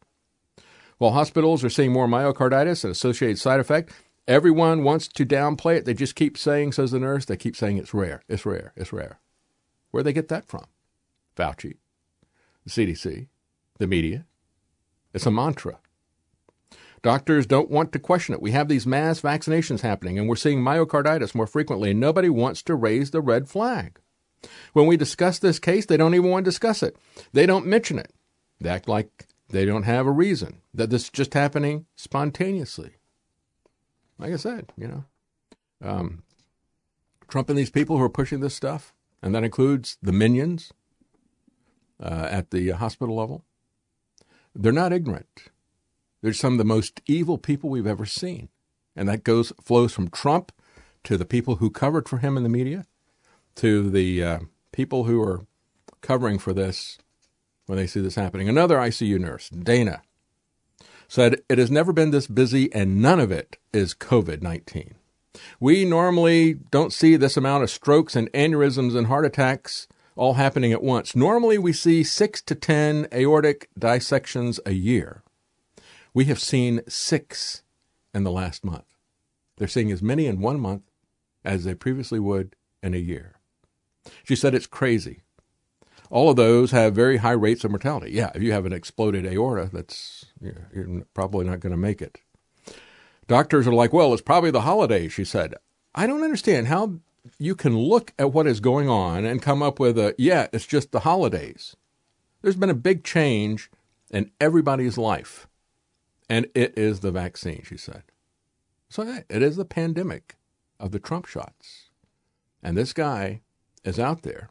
While 1.04 1.12
hospitals 1.12 1.62
are 1.62 1.68
seeing 1.68 1.92
more 1.92 2.08
myocarditis 2.08 2.82
and 2.82 2.90
associated 2.90 3.38
side 3.38 3.60
effect, 3.60 3.92
everyone 4.26 4.84
wants 4.84 5.06
to 5.08 5.26
downplay 5.26 5.76
it. 5.76 5.84
They 5.84 5.92
just 5.92 6.14
keep 6.14 6.38
saying, 6.38 6.72
says 6.72 6.92
the 6.92 6.98
nurse, 6.98 7.26
they 7.26 7.36
keep 7.36 7.56
saying 7.56 7.76
it's 7.76 7.92
rare, 7.92 8.22
it's 8.26 8.46
rare, 8.46 8.72
it's 8.74 8.90
rare. 8.90 9.18
Where'd 9.90 10.06
they 10.06 10.14
get 10.14 10.28
that 10.28 10.48
from? 10.48 10.64
Fauci 11.36 11.74
the 12.64 12.70
CDC, 12.70 13.26
the 13.78 13.86
media. 13.86 14.24
It's 15.12 15.26
a 15.26 15.30
mantra. 15.30 15.78
Doctors 17.02 17.44
don't 17.44 17.70
want 17.70 17.92
to 17.92 17.98
question 17.98 18.32
it. 18.32 18.40
We 18.40 18.52
have 18.52 18.68
these 18.68 18.86
mass 18.86 19.20
vaccinations 19.20 19.82
happening, 19.82 20.18
and 20.18 20.26
we're 20.26 20.36
seeing 20.36 20.62
myocarditis 20.62 21.34
more 21.34 21.46
frequently, 21.46 21.90
and 21.90 22.00
nobody 22.00 22.30
wants 22.30 22.62
to 22.62 22.74
raise 22.74 23.10
the 23.10 23.20
red 23.20 23.46
flag. 23.46 24.00
When 24.72 24.86
we 24.86 24.96
discuss 24.96 25.38
this 25.38 25.58
case, 25.58 25.84
they 25.84 25.98
don't 25.98 26.14
even 26.14 26.30
want 26.30 26.46
to 26.46 26.50
discuss 26.50 26.82
it. 26.82 26.96
They 27.34 27.44
don't 27.44 27.66
mention 27.66 27.98
it. 27.98 28.10
They 28.58 28.70
act 28.70 28.88
like 28.88 29.26
they 29.48 29.64
don't 29.64 29.82
have 29.84 30.06
a 30.06 30.12
reason, 30.12 30.60
that 30.72 30.90
this 30.90 31.04
is 31.04 31.10
just 31.10 31.34
happening 31.34 31.86
spontaneously. 31.96 32.92
Like 34.18 34.32
I 34.32 34.36
said, 34.36 34.72
you 34.76 34.88
know, 34.88 35.04
um, 35.82 36.22
Trump 37.28 37.48
and 37.48 37.58
these 37.58 37.70
people 37.70 37.98
who 37.98 38.04
are 38.04 38.08
pushing 38.08 38.40
this 38.40 38.54
stuff, 38.54 38.94
and 39.22 39.34
that 39.34 39.44
includes 39.44 39.98
the 40.02 40.12
minions, 40.12 40.72
uh, 42.02 42.28
at 42.30 42.50
the 42.50 42.70
hospital 42.70 43.16
level. 43.16 43.44
They're 44.54 44.72
not 44.72 44.92
ignorant. 44.92 45.50
They're 46.22 46.32
some 46.32 46.54
of 46.54 46.58
the 46.58 46.64
most 46.64 47.00
evil 47.06 47.38
people 47.38 47.70
we've 47.70 47.86
ever 47.86 48.06
seen. 48.06 48.48
And 48.96 49.08
that 49.08 49.24
goes 49.24 49.52
flows 49.60 49.92
from 49.92 50.08
Trump 50.08 50.52
to 51.04 51.16
the 51.16 51.24
people 51.24 51.56
who 51.56 51.70
covered 51.70 52.08
for 52.08 52.18
him 52.18 52.36
in 52.36 52.42
the 52.42 52.48
media 52.48 52.86
to 53.56 53.90
the 53.90 54.22
uh, 54.22 54.38
people 54.72 55.04
who 55.04 55.20
are 55.22 55.46
covering 56.00 56.38
for 56.38 56.52
this 56.52 56.98
when 57.66 57.78
they 57.78 57.86
see 57.86 58.00
this 58.00 58.14
happening. 58.14 58.48
Another 58.48 58.76
ICU 58.76 59.18
nurse, 59.18 59.48
Dana, 59.48 60.02
said, 61.08 61.42
It 61.48 61.58
has 61.58 61.70
never 61.70 61.92
been 61.92 62.10
this 62.10 62.26
busy, 62.26 62.72
and 62.72 63.00
none 63.00 63.20
of 63.20 63.30
it 63.30 63.56
is 63.72 63.94
COVID 63.94 64.42
19. 64.42 64.94
We 65.58 65.84
normally 65.84 66.54
don't 66.54 66.92
see 66.92 67.16
this 67.16 67.36
amount 67.36 67.64
of 67.64 67.70
strokes 67.70 68.14
and 68.14 68.30
aneurysms 68.32 68.96
and 68.96 69.08
heart 69.08 69.24
attacks 69.24 69.88
all 70.16 70.34
happening 70.34 70.72
at 70.72 70.82
once. 70.82 71.16
Normally, 71.16 71.58
we 71.58 71.72
see 71.72 72.04
six 72.04 72.40
to 72.42 72.54
10 72.54 73.08
aortic 73.12 73.68
dissections 73.76 74.60
a 74.64 74.72
year. 74.72 75.22
We 76.12 76.26
have 76.26 76.38
seen 76.38 76.82
six 76.88 77.62
in 78.14 78.22
the 78.22 78.30
last 78.30 78.64
month. 78.64 78.84
They're 79.56 79.68
seeing 79.68 79.90
as 79.90 80.02
many 80.02 80.26
in 80.26 80.40
one 80.40 80.60
month 80.60 80.82
as 81.44 81.64
they 81.64 81.74
previously 81.74 82.20
would 82.20 82.54
in 82.82 82.94
a 82.94 82.98
year. 82.98 83.40
She 84.22 84.36
said 84.36 84.54
it's 84.54 84.66
crazy. 84.66 85.23
All 86.10 86.30
of 86.30 86.36
those 86.36 86.70
have 86.70 86.94
very 86.94 87.18
high 87.18 87.32
rates 87.32 87.64
of 87.64 87.70
mortality. 87.70 88.12
Yeah, 88.12 88.30
if 88.34 88.42
you 88.42 88.52
have 88.52 88.66
an 88.66 88.72
exploded 88.72 89.26
aorta, 89.26 89.70
that's 89.72 90.26
you're 90.40 91.04
probably 91.14 91.44
not 91.44 91.60
going 91.60 91.72
to 91.72 91.76
make 91.76 92.02
it. 92.02 92.20
Doctors 93.26 93.66
are 93.66 93.72
like, 93.72 93.92
well, 93.92 94.12
it's 94.12 94.22
probably 94.22 94.50
the 94.50 94.62
holidays, 94.62 95.12
she 95.12 95.24
said. 95.24 95.54
I 95.94 96.06
don't 96.06 96.22
understand 96.22 96.66
how 96.66 97.00
you 97.38 97.54
can 97.54 97.76
look 97.76 98.12
at 98.18 98.32
what 98.32 98.46
is 98.46 98.60
going 98.60 98.88
on 98.88 99.24
and 99.24 99.40
come 99.40 99.62
up 99.62 99.80
with 99.80 99.98
a, 99.98 100.14
yeah, 100.18 100.48
it's 100.52 100.66
just 100.66 100.92
the 100.92 101.00
holidays. 101.00 101.74
There's 102.42 102.56
been 102.56 102.70
a 102.70 102.74
big 102.74 103.02
change 103.02 103.70
in 104.10 104.30
everybody's 104.40 104.98
life, 104.98 105.48
and 106.28 106.46
it 106.54 106.76
is 106.76 107.00
the 107.00 107.10
vaccine, 107.10 107.62
she 107.66 107.78
said. 107.78 108.02
So 108.90 109.02
it 109.30 109.42
is 109.42 109.56
the 109.56 109.64
pandemic 109.64 110.36
of 110.78 110.90
the 110.92 110.98
Trump 110.98 111.26
shots. 111.26 111.88
And 112.62 112.76
this 112.76 112.92
guy 112.92 113.40
is 113.84 113.98
out 113.98 114.22
there 114.22 114.50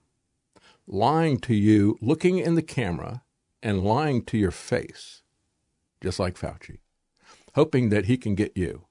lying 0.88 1.40
to 1.40 1.56
you, 1.56 1.98
looking 2.02 2.38
in 2.40 2.56
the 2.56 2.62
camera, 2.62 3.24
and 3.62 3.84
lying 3.84 4.24
to 4.26 4.38
your 4.38 4.52
face, 4.52 5.22
just 6.02 6.20
like 6.20 6.38
Fauci, 6.38 6.80
hoping 7.56 7.90
that 7.90 8.06
he 8.06 8.18
can 8.18 8.36
get 8.36 8.56
you 8.56 8.86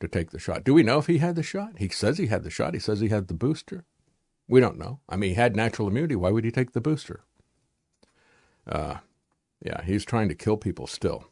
to 0.00 0.08
take 0.08 0.30
the 0.30 0.38
shot. 0.38 0.64
Do 0.64 0.74
we 0.74 0.82
know 0.82 0.98
if 0.98 1.06
he 1.06 1.18
had 1.18 1.36
the 1.36 1.42
shot? 1.42 1.78
He 1.78 1.88
says 1.88 2.18
he 2.18 2.26
had 2.26 2.42
the 2.42 2.50
shot. 2.50 2.74
He 2.74 2.80
says 2.80 3.00
he 3.00 3.08
had 3.08 3.28
the 3.28 3.34
booster. 3.34 3.84
We 4.48 4.60
don't 4.60 4.78
know. 4.78 5.00
I 5.08 5.16
mean, 5.16 5.30
he 5.30 5.36
had 5.36 5.56
natural 5.56 5.88
immunity. 5.88 6.16
Why 6.16 6.30
would 6.30 6.44
he 6.44 6.50
take 6.50 6.72
the 6.72 6.80
booster? 6.80 7.24
Uh, 8.66 8.96
yeah, 9.62 9.82
he's 9.84 10.04
trying 10.04 10.28
to 10.28 10.34
kill 10.34 10.56
people 10.56 10.86
still. 10.86 11.24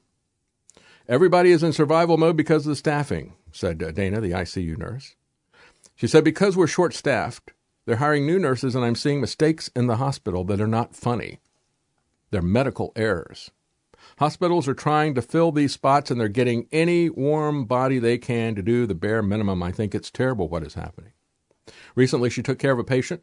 Everybody 1.08 1.50
is 1.50 1.62
in 1.62 1.72
survival 1.72 2.16
mode 2.16 2.36
because 2.36 2.66
of 2.66 2.70
the 2.70 2.76
staffing, 2.76 3.34
said 3.50 3.82
uh, 3.82 3.90
Dana, 3.90 4.20
the 4.20 4.30
ICU 4.30 4.78
nurse. 4.78 5.16
She 5.94 6.06
said, 6.06 6.24
because 6.24 6.56
we're 6.56 6.66
short 6.66 6.94
staffed, 6.94 7.52
they're 7.84 7.96
hiring 7.96 8.26
new 8.26 8.38
nurses, 8.38 8.74
and 8.74 8.84
I'm 8.84 8.94
seeing 8.94 9.20
mistakes 9.20 9.70
in 9.74 9.86
the 9.86 9.96
hospital 9.96 10.44
that 10.44 10.60
are 10.60 10.66
not 10.66 10.94
funny. 10.94 11.40
They're 12.30 12.42
medical 12.42 12.92
errors. 12.96 13.50
Hospitals 14.18 14.68
are 14.68 14.74
trying 14.74 15.14
to 15.14 15.22
fill 15.22 15.52
these 15.52 15.72
spots 15.72 16.10
and 16.10 16.20
they're 16.20 16.28
getting 16.28 16.66
any 16.72 17.08
warm 17.08 17.64
body 17.64 17.98
they 17.98 18.18
can 18.18 18.54
to 18.54 18.62
do 18.62 18.86
the 18.86 18.94
bare 18.94 19.22
minimum. 19.22 19.62
I 19.62 19.72
think 19.72 19.94
it's 19.94 20.10
terrible 20.10 20.48
what 20.48 20.62
is 20.62 20.74
happening. 20.74 21.12
Recently, 21.94 22.30
she 22.30 22.42
took 22.42 22.58
care 22.58 22.72
of 22.72 22.78
a 22.78 22.84
patient 22.84 23.22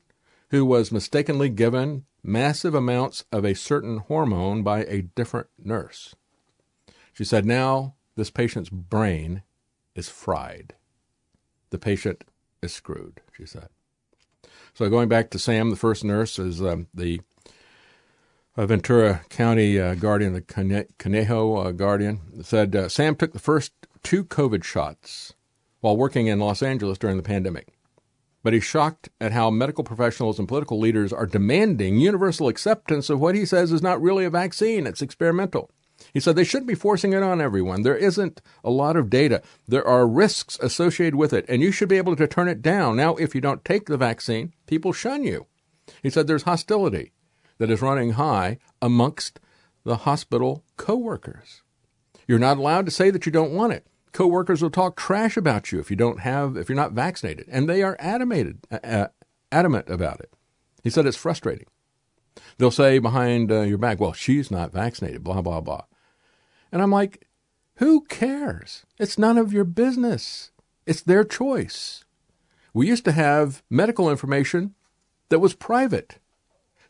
who 0.49 0.65
was 0.65 0.91
mistakenly 0.91 1.49
given 1.49 2.05
massive 2.23 2.73
amounts 2.73 3.23
of 3.31 3.45
a 3.45 3.55
certain 3.55 3.97
hormone 3.97 4.63
by 4.63 4.83
a 4.85 5.03
different 5.03 5.47
nurse. 5.57 6.15
She 7.13 7.23
said 7.23 7.45
now 7.45 7.95
this 8.15 8.31
patient's 8.31 8.69
brain 8.69 9.43
is 9.95 10.09
fried. 10.09 10.73
The 11.69 11.79
patient 11.79 12.23
is 12.61 12.73
screwed, 12.73 13.21
she 13.35 13.45
said. 13.45 13.69
So 14.79 14.89
going 14.89 15.09
back 15.09 15.29
to 15.31 15.39
Sam, 15.39 15.71
the 15.71 15.75
first 15.75 16.05
nurse 16.05 16.39
is 16.39 16.61
um, 16.61 16.87
the 16.93 17.19
a 18.55 18.65
Ventura 18.65 19.25
County 19.27 19.77
uh, 19.77 19.95
Guardian, 19.95 20.31
the 20.31 20.85
Conejo 20.97 21.57
uh, 21.57 21.71
Guardian, 21.71 22.41
said 22.45 22.73
uh, 22.73 22.87
Sam 22.87 23.17
took 23.17 23.33
the 23.33 23.39
first 23.39 23.73
two 24.03 24.23
COVID 24.23 24.63
shots 24.63 25.33
while 25.81 25.97
working 25.97 26.27
in 26.27 26.39
Los 26.39 26.63
Angeles 26.63 26.97
during 26.97 27.17
the 27.17 27.23
pandemic. 27.23 27.73
But 28.41 28.53
he's 28.53 28.63
shocked 28.63 29.09
at 29.19 29.33
how 29.33 29.49
medical 29.49 29.83
professionals 29.83 30.39
and 30.39 30.47
political 30.47 30.79
leaders 30.79 31.11
are 31.11 31.25
demanding 31.25 31.97
universal 31.97 32.47
acceptance 32.47 33.09
of 33.09 33.19
what 33.19 33.35
he 33.35 33.45
says 33.45 33.73
is 33.73 33.81
not 33.81 34.01
really 34.01 34.23
a 34.23 34.29
vaccine, 34.29 34.87
it's 34.87 35.01
experimental. 35.01 35.69
He 36.13 36.19
said 36.19 36.35
they 36.35 36.43
shouldn't 36.43 36.67
be 36.67 36.75
forcing 36.75 37.13
it 37.13 37.23
on 37.23 37.41
everyone. 37.41 37.83
There 37.83 37.95
isn't 37.95 38.41
a 38.63 38.69
lot 38.69 38.95
of 38.95 39.09
data. 39.09 39.41
There 39.67 39.87
are 39.87 40.07
risks 40.07 40.57
associated 40.61 41.15
with 41.15 41.33
it, 41.33 41.45
and 41.47 41.61
you 41.61 41.71
should 41.71 41.89
be 41.89 41.97
able 41.97 42.15
to 42.15 42.27
turn 42.27 42.47
it 42.47 42.61
down. 42.61 42.95
Now, 42.97 43.15
if 43.15 43.35
you 43.35 43.41
don't 43.41 43.65
take 43.65 43.85
the 43.85 43.97
vaccine, 43.97 44.53
people 44.65 44.93
shun 44.93 45.23
you. 45.23 45.45
He 46.01 46.09
said 46.09 46.27
there's 46.27 46.43
hostility 46.43 47.11
that 47.57 47.69
is 47.69 47.81
running 47.81 48.11
high 48.11 48.57
amongst 48.81 49.39
the 49.83 49.97
hospital 49.97 50.63
coworkers. 50.77 51.61
You're 52.27 52.39
not 52.39 52.57
allowed 52.57 52.85
to 52.85 52.91
say 52.91 53.09
that 53.09 53.25
you 53.25 53.31
don't 53.31 53.53
want 53.53 53.73
it. 53.73 53.87
Coworkers 54.11 54.61
will 54.61 54.69
talk 54.69 54.95
trash 54.95 55.37
about 55.37 55.71
you 55.71 55.79
if 55.79 55.89
you 55.89 55.95
don't 55.95 56.19
have 56.21 56.57
if 56.57 56.67
you're 56.67 56.75
not 56.75 56.93
vaccinated, 56.93 57.47
and 57.49 57.69
they 57.69 57.83
are 57.83 57.95
adamant 57.99 58.65
uh, 58.71 59.07
adamant 59.51 59.89
about 59.89 60.19
it. 60.19 60.33
He 60.83 60.89
said 60.89 61.05
it's 61.05 61.17
frustrating. 61.17 61.67
They'll 62.57 62.71
say 62.71 62.99
behind 62.99 63.51
uh, 63.51 63.61
your 63.61 63.77
back, 63.77 63.99
"Well, 63.99 64.13
she's 64.13 64.49
not 64.49 64.71
vaccinated," 64.71 65.23
blah 65.23 65.41
blah 65.41 65.61
blah. 65.61 65.83
And 66.71 66.81
I'm 66.81 66.91
like, 66.91 67.27
who 67.75 68.01
cares? 68.01 68.85
It's 68.97 69.17
none 69.17 69.37
of 69.37 69.53
your 69.53 69.63
business. 69.63 70.51
It's 70.85 71.01
their 71.01 71.23
choice. 71.23 72.03
We 72.73 72.87
used 72.87 73.05
to 73.05 73.11
have 73.11 73.63
medical 73.69 74.09
information 74.09 74.75
that 75.29 75.39
was 75.39 75.53
private. 75.53 76.19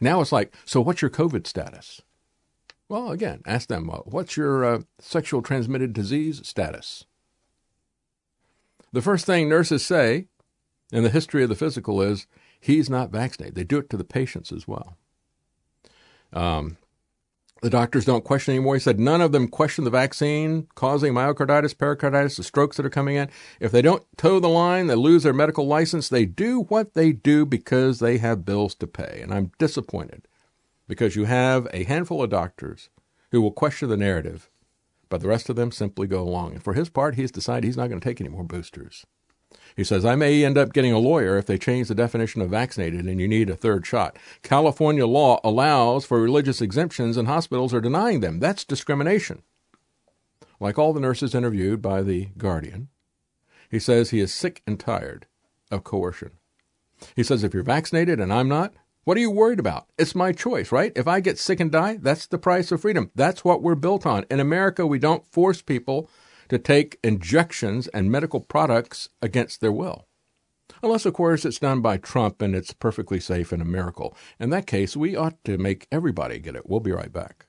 Now 0.01 0.21
it's 0.21 0.31
like, 0.31 0.53
so 0.65 0.81
what's 0.81 1.01
your 1.01 1.11
COVID 1.11 1.45
status? 1.45 2.01
Well, 2.87 3.11
again, 3.11 3.41
ask 3.45 3.67
them, 3.67 3.89
uh, 3.89 3.97
what's 4.05 4.35
your 4.35 4.65
uh, 4.65 4.79
sexual 4.99 5.41
transmitted 5.41 5.93
disease 5.93 6.41
status? 6.47 7.05
The 8.91 9.01
first 9.01 9.25
thing 9.25 9.47
nurses 9.47 9.85
say 9.85 10.25
in 10.91 11.03
the 11.03 11.11
history 11.11 11.43
of 11.43 11.49
the 11.49 11.55
physical 11.55 12.01
is, 12.01 12.25
he's 12.59 12.89
not 12.89 13.11
vaccinated. 13.11 13.55
They 13.55 13.63
do 13.63 13.77
it 13.77 13.89
to 13.91 13.97
the 13.97 14.03
patients 14.03 14.51
as 14.51 14.67
well. 14.67 14.97
Um, 16.33 16.77
the 17.61 17.69
doctors 17.69 18.05
don't 18.05 18.23
question 18.23 18.53
anymore. 18.53 18.75
He 18.75 18.79
said 18.79 18.99
none 18.99 19.21
of 19.21 19.31
them 19.31 19.47
question 19.47 19.83
the 19.83 19.89
vaccine 19.89 20.67
causing 20.75 21.13
myocarditis, 21.13 21.77
pericarditis, 21.77 22.37
the 22.37 22.43
strokes 22.43 22.77
that 22.77 22.85
are 22.85 22.89
coming 22.89 23.15
in. 23.15 23.29
If 23.59 23.71
they 23.71 23.81
don't 23.81 24.05
toe 24.17 24.39
the 24.39 24.47
line, 24.47 24.87
they 24.87 24.95
lose 24.95 25.23
their 25.23 25.33
medical 25.33 25.67
license. 25.67 26.09
They 26.09 26.25
do 26.25 26.61
what 26.63 26.93
they 26.93 27.11
do 27.11 27.45
because 27.45 27.99
they 27.99 28.17
have 28.19 28.45
bills 28.45 28.75
to 28.75 28.87
pay. 28.87 29.19
And 29.21 29.33
I'm 29.33 29.51
disappointed 29.57 30.27
because 30.87 31.15
you 31.15 31.25
have 31.25 31.67
a 31.73 31.83
handful 31.83 32.23
of 32.23 32.29
doctors 32.29 32.89
who 33.31 33.41
will 33.41 33.51
question 33.51 33.89
the 33.89 33.97
narrative, 33.97 34.49
but 35.09 35.21
the 35.21 35.27
rest 35.27 35.49
of 35.49 35.55
them 35.55 35.71
simply 35.71 36.07
go 36.07 36.21
along. 36.21 36.53
And 36.53 36.63
for 36.63 36.73
his 36.73 36.89
part, 36.89 37.15
he's 37.15 37.31
decided 37.31 37.63
he's 37.63 37.77
not 37.77 37.89
going 37.89 37.99
to 37.99 38.07
take 38.07 38.21
any 38.21 38.29
more 38.29 38.43
boosters. 38.43 39.05
He 39.79 39.85
says, 39.85 40.03
I 40.03 40.15
may 40.15 40.43
end 40.43 40.57
up 40.57 40.73
getting 40.73 40.91
a 40.91 40.99
lawyer 40.99 41.37
if 41.37 41.45
they 41.45 41.57
change 41.57 41.87
the 41.87 41.95
definition 41.95 42.41
of 42.41 42.49
vaccinated 42.49 43.05
and 43.05 43.17
you 43.17 43.29
need 43.29 43.49
a 43.49 43.55
third 43.55 43.85
shot. 43.85 44.19
California 44.43 45.07
law 45.07 45.39
allows 45.41 46.03
for 46.03 46.19
religious 46.19 46.59
exemptions 46.59 47.15
and 47.15 47.29
hospitals 47.29 47.73
are 47.73 47.79
denying 47.79 48.19
them. 48.19 48.41
That's 48.41 48.65
discrimination. 48.65 49.41
Like 50.59 50.77
all 50.77 50.91
the 50.91 50.99
nurses 50.99 51.33
interviewed 51.33 51.81
by 51.81 52.01
The 52.01 52.25
Guardian, 52.37 52.89
he 53.71 53.79
says 53.79 54.09
he 54.09 54.19
is 54.19 54.33
sick 54.33 54.61
and 54.67 54.77
tired 54.77 55.27
of 55.71 55.85
coercion. 55.85 56.31
He 57.15 57.23
says, 57.23 57.45
if 57.45 57.53
you're 57.53 57.63
vaccinated 57.63 58.19
and 58.19 58.33
I'm 58.33 58.49
not, 58.49 58.73
what 59.05 59.15
are 59.15 59.21
you 59.21 59.31
worried 59.31 59.61
about? 59.61 59.87
It's 59.97 60.13
my 60.13 60.33
choice, 60.33 60.73
right? 60.73 60.91
If 60.93 61.07
I 61.07 61.21
get 61.21 61.39
sick 61.39 61.61
and 61.61 61.71
die, 61.71 61.99
that's 62.01 62.27
the 62.27 62.37
price 62.37 62.69
of 62.73 62.81
freedom. 62.81 63.11
That's 63.15 63.45
what 63.45 63.63
we're 63.63 63.75
built 63.75 64.05
on. 64.05 64.25
In 64.29 64.41
America, 64.41 64.85
we 64.85 64.99
don't 64.99 65.25
force 65.25 65.61
people 65.61 66.09
to 66.49 66.59
take 66.59 66.99
injections 67.03 67.87
and 67.89 68.11
medical 68.11 68.41
products 68.41 69.09
against 69.21 69.61
their 69.61 69.71
will. 69.71 70.07
Unless, 70.83 71.05
of 71.05 71.13
course, 71.13 71.45
it's 71.45 71.59
done 71.59 71.81
by 71.81 71.97
Trump 71.97 72.41
and 72.41 72.55
it's 72.55 72.73
perfectly 72.73 73.19
safe 73.19 73.51
and 73.51 73.61
a 73.61 73.65
miracle. 73.65 74.15
In 74.39 74.49
that 74.51 74.67
case, 74.67 74.95
we 74.95 75.15
ought 75.15 75.43
to 75.45 75.57
make 75.57 75.87
everybody 75.91 76.39
get 76.39 76.55
it. 76.55 76.69
We'll 76.69 76.79
be 76.79 76.91
right 76.91 77.11
back. 77.11 77.45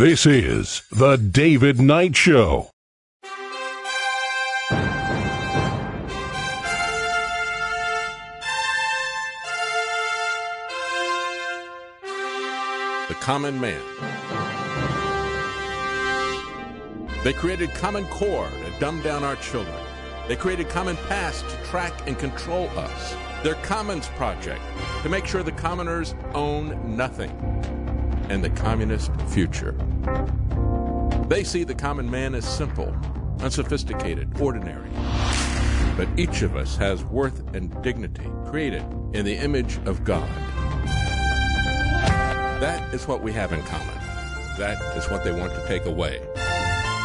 This 0.00 0.24
is 0.24 0.82
The 0.90 1.16
David 1.16 1.78
Knight 1.78 2.16
Show. 2.16 2.70
The 13.08 13.14
Common 13.20 13.60
Man. 13.60 13.78
They 17.22 17.34
created 17.34 17.68
Common 17.74 18.06
Core 18.06 18.48
to 18.48 18.80
dumb 18.80 19.02
down 19.02 19.22
our 19.22 19.36
children. 19.36 19.76
They 20.28 20.36
created 20.36 20.70
Common 20.70 20.96
Pass 21.08 21.42
to 21.42 21.64
track 21.64 21.92
and 22.06 22.18
control 22.18 22.70
us. 22.70 23.14
Their 23.42 23.56
Commons 23.56 24.08
Project 24.16 24.62
to 25.02 25.10
make 25.10 25.26
sure 25.26 25.42
the 25.42 25.52
commoners 25.52 26.14
own 26.32 26.96
nothing 26.96 27.30
and 28.30 28.42
the 28.42 28.50
communist 28.50 29.10
future. 29.22 29.74
They 31.28 31.44
see 31.44 31.64
the 31.64 31.74
common 31.74 32.10
man 32.10 32.34
as 32.34 32.44
simple, 32.44 32.92
unsophisticated, 33.40 34.40
ordinary. 34.40 34.90
But 35.96 36.08
each 36.16 36.42
of 36.42 36.56
us 36.56 36.76
has 36.76 37.04
worth 37.04 37.54
and 37.54 37.82
dignity 37.82 38.28
created 38.46 38.82
in 39.12 39.24
the 39.24 39.36
image 39.36 39.78
of 39.86 40.02
God. 40.02 40.28
That 42.60 42.92
is 42.92 43.06
what 43.06 43.22
we 43.22 43.32
have 43.32 43.52
in 43.52 43.62
common. 43.62 43.94
That 44.58 44.80
is 44.96 45.08
what 45.08 45.22
they 45.24 45.32
want 45.32 45.54
to 45.54 45.66
take 45.68 45.86
away. 45.86 46.20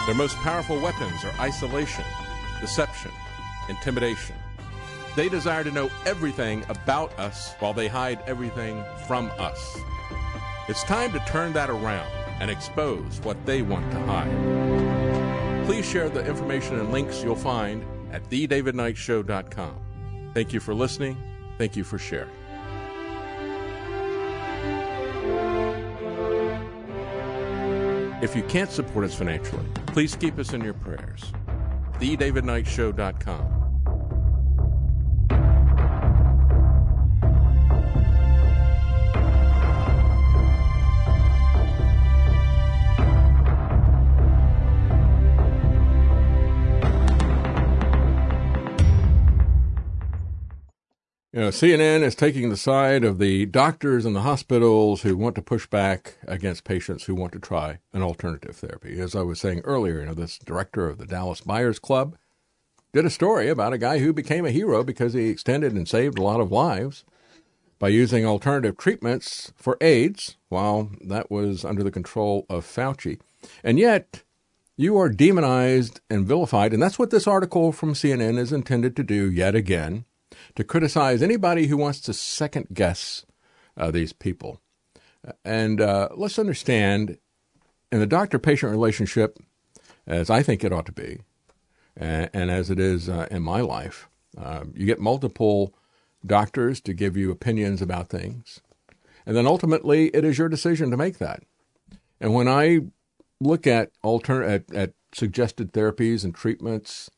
Their 0.05 0.15
most 0.15 0.35
powerful 0.37 0.81
weapons 0.81 1.23
are 1.23 1.33
isolation, 1.39 2.03
deception, 2.61 3.11
intimidation. 3.69 4.35
They 5.15 5.29
desire 5.29 5.63
to 5.63 5.71
know 5.71 5.91
everything 6.05 6.65
about 6.67 7.17
us 7.19 7.53
while 7.59 7.73
they 7.73 7.87
hide 7.87 8.21
everything 8.27 8.83
from 9.07 9.31
us. 9.37 9.77
It's 10.67 10.83
time 10.83 11.11
to 11.13 11.19
turn 11.19 11.53
that 11.53 11.69
around 11.69 12.24
and 12.39 12.51
expose 12.51 13.19
what 13.23 13.43
they 13.45 13.61
want 13.61 13.89
to 13.91 13.99
hide. 14.01 15.65
Please 15.65 15.89
share 15.89 16.09
the 16.09 16.25
information 16.25 16.79
and 16.79 16.91
links 16.91 17.23
you'll 17.23 17.35
find 17.35 17.85
at 18.11 18.23
thedavidknightshow.com. 18.29 19.79
Thank 20.33 20.53
you 20.53 20.59
for 20.59 20.73
listening. 20.73 21.17
Thank 21.57 21.75
you 21.75 21.83
for 21.83 21.97
sharing. 21.97 22.29
If 28.21 28.35
you 28.35 28.43
can't 28.43 28.71
support 28.71 29.05
us 29.05 29.13
financially, 29.13 29.65
please 29.87 30.15
keep 30.15 30.39
us 30.39 30.53
in 30.53 30.61
your 30.61 30.73
prayers. 30.73 31.31
TheDavidKnightShow.com. 31.99 33.64
You 51.35 51.41
know, 51.41 51.49
CNN 51.49 52.01
is 52.01 52.15
taking 52.15 52.49
the 52.49 52.55
side 52.55 53.03
of 53.03 53.17
the 53.17 53.45
doctors 53.45 54.05
and 54.05 54.15
the 54.15 54.21
hospitals 54.21 55.01
who 55.01 55.17
want 55.17 55.35
to 55.35 55.41
push 55.41 55.67
back 55.67 56.15
against 56.25 56.63
patients 56.63 57.03
who 57.03 57.13
want 57.13 57.33
to 57.33 57.39
try 57.39 57.79
an 57.91 58.01
alternative 58.01 58.55
therapy. 58.55 58.97
As 59.01 59.17
I 59.17 59.21
was 59.21 59.41
saying 59.41 59.59
earlier, 59.65 59.99
you 59.99 60.05
know, 60.05 60.13
this 60.13 60.39
director 60.39 60.87
of 60.87 60.97
the 60.97 61.05
Dallas 61.05 61.41
Buyers 61.41 61.77
Club 61.77 62.15
did 62.93 63.03
a 63.03 63.09
story 63.09 63.49
about 63.49 63.73
a 63.73 63.77
guy 63.77 63.99
who 63.99 64.13
became 64.13 64.45
a 64.45 64.51
hero 64.51 64.81
because 64.81 65.11
he 65.11 65.27
extended 65.27 65.73
and 65.73 65.89
saved 65.89 66.17
a 66.17 66.23
lot 66.23 66.39
of 66.39 66.53
lives 66.53 67.03
by 67.79 67.89
using 67.89 68.25
alternative 68.25 68.77
treatments 68.77 69.51
for 69.57 69.77
AIDS 69.81 70.37
while 70.47 70.89
that 71.01 71.29
was 71.29 71.65
under 71.65 71.83
the 71.83 71.91
control 71.91 72.45
of 72.49 72.63
Fauci. 72.65 73.19
And 73.61 73.77
yet, 73.77 74.23
you 74.77 74.97
are 74.97 75.09
demonized 75.09 75.99
and 76.09 76.25
vilified, 76.25 76.71
and 76.71 76.81
that's 76.81 76.97
what 76.97 77.09
this 77.09 77.27
article 77.27 77.73
from 77.73 77.93
CNN 77.93 78.37
is 78.37 78.53
intended 78.53 78.95
to 78.95 79.03
do 79.03 79.29
yet 79.29 79.53
again 79.53 80.05
to 80.55 80.63
criticize 80.63 81.21
anybody 81.21 81.67
who 81.67 81.77
wants 81.77 81.99
to 82.01 82.13
second 82.13 82.67
guess 82.73 83.25
uh, 83.77 83.91
these 83.91 84.13
people. 84.13 84.61
And 85.43 85.81
uh, 85.81 86.09
let's 86.15 86.39
understand 86.39 87.17
in 87.91 87.99
the 87.99 88.07
doctor 88.07 88.39
patient 88.39 88.71
relationship, 88.71 89.39
as 90.07 90.29
I 90.29 90.43
think 90.43 90.63
it 90.63 90.73
ought 90.73 90.85
to 90.85 90.91
be, 90.91 91.19
and, 91.97 92.29
and 92.33 92.51
as 92.51 92.69
it 92.69 92.79
is 92.79 93.09
uh, 93.09 93.27
in 93.31 93.41
my 93.41 93.61
life, 93.61 94.07
um, 94.37 94.73
you 94.75 94.85
get 94.85 94.99
multiple 94.99 95.73
doctors 96.25 96.81
to 96.81 96.93
give 96.93 97.15
you 97.15 97.31
opinions 97.31 97.81
about 97.81 98.09
things. 98.09 98.61
And 99.25 99.35
then 99.35 99.47
ultimately, 99.47 100.07
it 100.07 100.23
is 100.23 100.37
your 100.37 100.49
decision 100.49 100.91
to 100.91 100.97
make 100.97 101.17
that. 101.17 101.43
And 102.19 102.33
when 102.33 102.47
I 102.47 102.81
look 103.39 103.65
at, 103.67 103.91
alter- 104.03 104.43
at, 104.43 104.73
at 104.73 104.93
suggested 105.13 105.73
therapies 105.73 106.23
and 106.23 106.35
treatments 106.35 107.09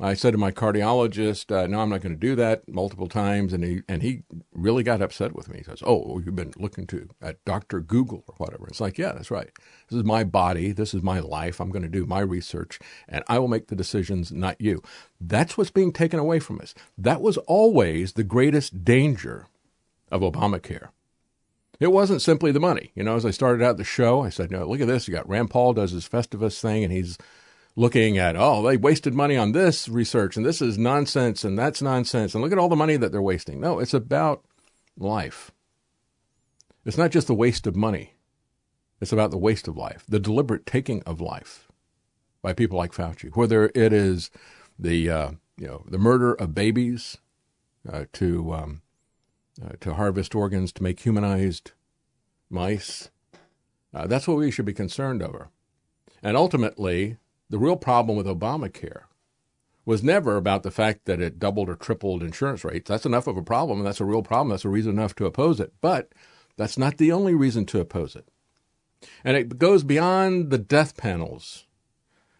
I 0.00 0.14
said 0.14 0.30
to 0.30 0.38
my 0.38 0.52
cardiologist, 0.52 1.50
uh, 1.50 1.66
"No, 1.66 1.80
I'm 1.80 1.88
not 1.88 2.02
going 2.02 2.14
to 2.14 2.20
do 2.20 2.36
that." 2.36 2.68
Multiple 2.68 3.08
times, 3.08 3.52
and 3.52 3.64
he 3.64 3.82
and 3.88 4.02
he 4.02 4.22
really 4.52 4.84
got 4.84 5.02
upset 5.02 5.34
with 5.34 5.48
me. 5.48 5.58
He 5.58 5.64
says, 5.64 5.82
"Oh, 5.84 6.20
you've 6.24 6.36
been 6.36 6.52
looking 6.56 6.86
to 6.88 7.08
at 7.20 7.44
Doctor 7.44 7.80
Google 7.80 8.22
or 8.28 8.34
whatever." 8.36 8.68
It's 8.68 8.80
like, 8.80 8.96
yeah, 8.96 9.12
that's 9.12 9.30
right. 9.30 9.50
This 9.88 9.98
is 9.98 10.04
my 10.04 10.22
body. 10.22 10.70
This 10.70 10.94
is 10.94 11.02
my 11.02 11.18
life. 11.18 11.60
I'm 11.60 11.70
going 11.70 11.82
to 11.82 11.88
do 11.88 12.06
my 12.06 12.20
research, 12.20 12.78
and 13.08 13.24
I 13.26 13.40
will 13.40 13.48
make 13.48 13.66
the 13.66 13.74
decisions, 13.76 14.30
not 14.30 14.60
you. 14.60 14.82
That's 15.20 15.58
what's 15.58 15.70
being 15.70 15.92
taken 15.92 16.20
away 16.20 16.38
from 16.38 16.60
us. 16.60 16.74
That 16.96 17.20
was 17.20 17.36
always 17.38 18.12
the 18.12 18.24
greatest 18.24 18.84
danger 18.84 19.48
of 20.12 20.20
Obamacare. 20.20 20.90
It 21.80 21.92
wasn't 21.92 22.22
simply 22.22 22.52
the 22.52 22.60
money. 22.60 22.92
You 22.94 23.02
know, 23.02 23.16
as 23.16 23.26
I 23.26 23.30
started 23.30 23.64
out 23.64 23.78
the 23.78 23.84
show, 23.84 24.22
I 24.22 24.30
said, 24.30 24.52
"No, 24.52 24.64
look 24.64 24.80
at 24.80 24.86
this. 24.86 25.08
You 25.08 25.14
got 25.14 25.28
Rand 25.28 25.50
Paul 25.50 25.72
does 25.72 25.90
his 25.90 26.08
Festivus 26.08 26.60
thing, 26.60 26.84
and 26.84 26.92
he's." 26.92 27.18
Looking 27.78 28.18
at, 28.18 28.34
oh, 28.36 28.60
they 28.60 28.76
wasted 28.76 29.14
money 29.14 29.36
on 29.36 29.52
this 29.52 29.88
research 29.88 30.36
and 30.36 30.44
this 30.44 30.60
is 30.60 30.76
nonsense 30.76 31.44
and 31.44 31.56
that's 31.56 31.80
nonsense 31.80 32.34
and 32.34 32.42
look 32.42 32.50
at 32.50 32.58
all 32.58 32.68
the 32.68 32.74
money 32.74 32.96
that 32.96 33.12
they're 33.12 33.22
wasting. 33.22 33.60
No, 33.60 33.78
it's 33.78 33.94
about 33.94 34.44
life. 34.96 35.52
It's 36.84 36.98
not 36.98 37.12
just 37.12 37.28
the 37.28 37.34
waste 37.34 37.68
of 37.68 37.76
money. 37.76 38.14
It's 39.00 39.12
about 39.12 39.30
the 39.30 39.38
waste 39.38 39.68
of 39.68 39.76
life, 39.76 40.04
the 40.08 40.18
deliberate 40.18 40.66
taking 40.66 41.04
of 41.04 41.20
life 41.20 41.68
by 42.42 42.52
people 42.52 42.76
like 42.76 42.92
Fauci, 42.92 43.34
whether 43.36 43.70
it 43.76 43.92
is 43.92 44.30
the 44.76 45.08
uh, 45.08 45.30
you 45.56 45.68
know 45.68 45.84
the 45.88 45.98
murder 45.98 46.34
of 46.34 46.56
babies 46.56 47.18
uh, 47.88 48.06
to 48.14 48.54
um, 48.54 48.82
uh, 49.64 49.74
to 49.80 49.94
harvest 49.94 50.34
organs 50.34 50.72
to 50.72 50.82
make 50.82 50.98
humanized 50.98 51.72
mice. 52.50 53.10
Uh, 53.94 54.08
that's 54.08 54.26
what 54.26 54.36
we 54.36 54.50
should 54.50 54.64
be 54.64 54.72
concerned 54.72 55.22
over, 55.22 55.50
and 56.24 56.36
ultimately, 56.36 57.18
the 57.50 57.58
real 57.58 57.76
problem 57.76 58.16
with 58.16 58.26
Obamacare 58.26 59.02
was 59.84 60.02
never 60.02 60.36
about 60.36 60.62
the 60.62 60.70
fact 60.70 61.06
that 61.06 61.20
it 61.20 61.38
doubled 61.38 61.68
or 61.68 61.74
tripled 61.74 62.22
insurance 62.22 62.62
rates. 62.62 62.88
That's 62.88 63.06
enough 63.06 63.26
of 63.26 63.38
a 63.38 63.42
problem, 63.42 63.78
and 63.78 63.86
that's 63.86 64.00
a 64.00 64.04
real 64.04 64.22
problem. 64.22 64.50
That's 64.50 64.66
a 64.66 64.68
reason 64.68 64.92
enough 64.92 65.14
to 65.16 65.26
oppose 65.26 65.60
it. 65.60 65.72
But 65.80 66.12
that's 66.58 66.76
not 66.76 66.98
the 66.98 67.10
only 67.10 67.34
reason 67.34 67.64
to 67.66 67.80
oppose 67.80 68.14
it. 68.14 68.28
And 69.24 69.36
it 69.36 69.58
goes 69.58 69.84
beyond 69.84 70.50
the 70.50 70.58
death 70.58 70.96
panels, 70.96 71.66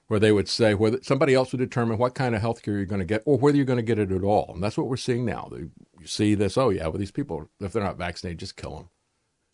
where 0.08 0.20
they 0.20 0.32
would 0.32 0.48
say 0.48 0.74
whether 0.74 0.98
somebody 1.02 1.34
else 1.34 1.52
would 1.52 1.58
determine 1.58 1.96
what 1.96 2.14
kind 2.14 2.34
of 2.34 2.40
health 2.40 2.62
care 2.62 2.74
you're 2.74 2.84
going 2.84 2.98
to 2.98 3.06
get 3.06 3.22
or 3.24 3.38
whether 3.38 3.56
you're 3.56 3.64
going 3.64 3.78
to 3.78 3.82
get 3.82 3.98
it 3.98 4.12
at 4.12 4.24
all. 4.24 4.52
And 4.54 4.62
that's 4.62 4.76
what 4.76 4.88
we're 4.88 4.96
seeing 4.96 5.24
now. 5.24 5.50
You 5.52 5.70
see 6.06 6.34
this, 6.34 6.58
oh, 6.58 6.70
yeah, 6.70 6.88
well, 6.88 6.98
these 6.98 7.10
people, 7.10 7.48
if 7.60 7.72
they're 7.72 7.82
not 7.82 7.96
vaccinated, 7.96 8.40
just 8.40 8.56
kill 8.56 8.76
them. 8.76 8.88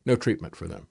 No 0.06 0.16
treatment 0.16 0.56
for 0.56 0.66
them. 0.66 0.88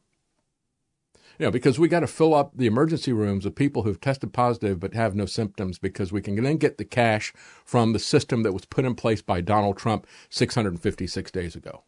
You 1.40 1.48
know, 1.48 1.52
because 1.52 1.80
we 1.80 1.88
got 1.88 2.02
to 2.02 2.08
fill 2.08 2.34
up 2.34 2.52
the 2.56 2.68
emergency 2.68 3.12
rooms 3.12 3.46
with 3.46 3.56
people 3.56 3.84
who've 3.84 4.00
tested 4.00 4.34
positive 4.34 4.80
but 4.80 4.94
have 4.94 5.16
no 5.16 5.26
symptoms 5.26 5.80
because 5.80 6.12
we 6.12 6.22
can 6.22 6.42
then 6.42 6.58
get 6.58 6.78
the 6.78 6.86
cash 6.86 7.34
from 7.66 7.94
the 7.94 8.00
system 8.00 8.44
that 8.44 8.54
was 8.54 8.66
put 8.66 8.86
in 8.86 8.94
place 8.94 9.22
by 9.22 9.42
Donald 9.42 9.78
Trump 9.78 10.06
656 10.30 11.32
days 11.32 11.56
ago. 11.56 11.84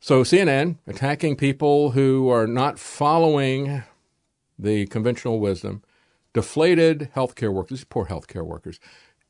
So 0.00 0.22
CNN 0.22 0.78
attacking 0.86 1.36
people 1.36 1.90
who 1.90 2.30
are 2.30 2.46
not 2.46 2.78
following 2.78 3.82
the 4.58 4.86
conventional 4.86 5.40
wisdom, 5.40 5.82
deflated 6.32 7.10
healthcare 7.14 7.52
workers, 7.52 7.84
poor 7.84 8.06
healthcare 8.06 8.46
workers. 8.46 8.80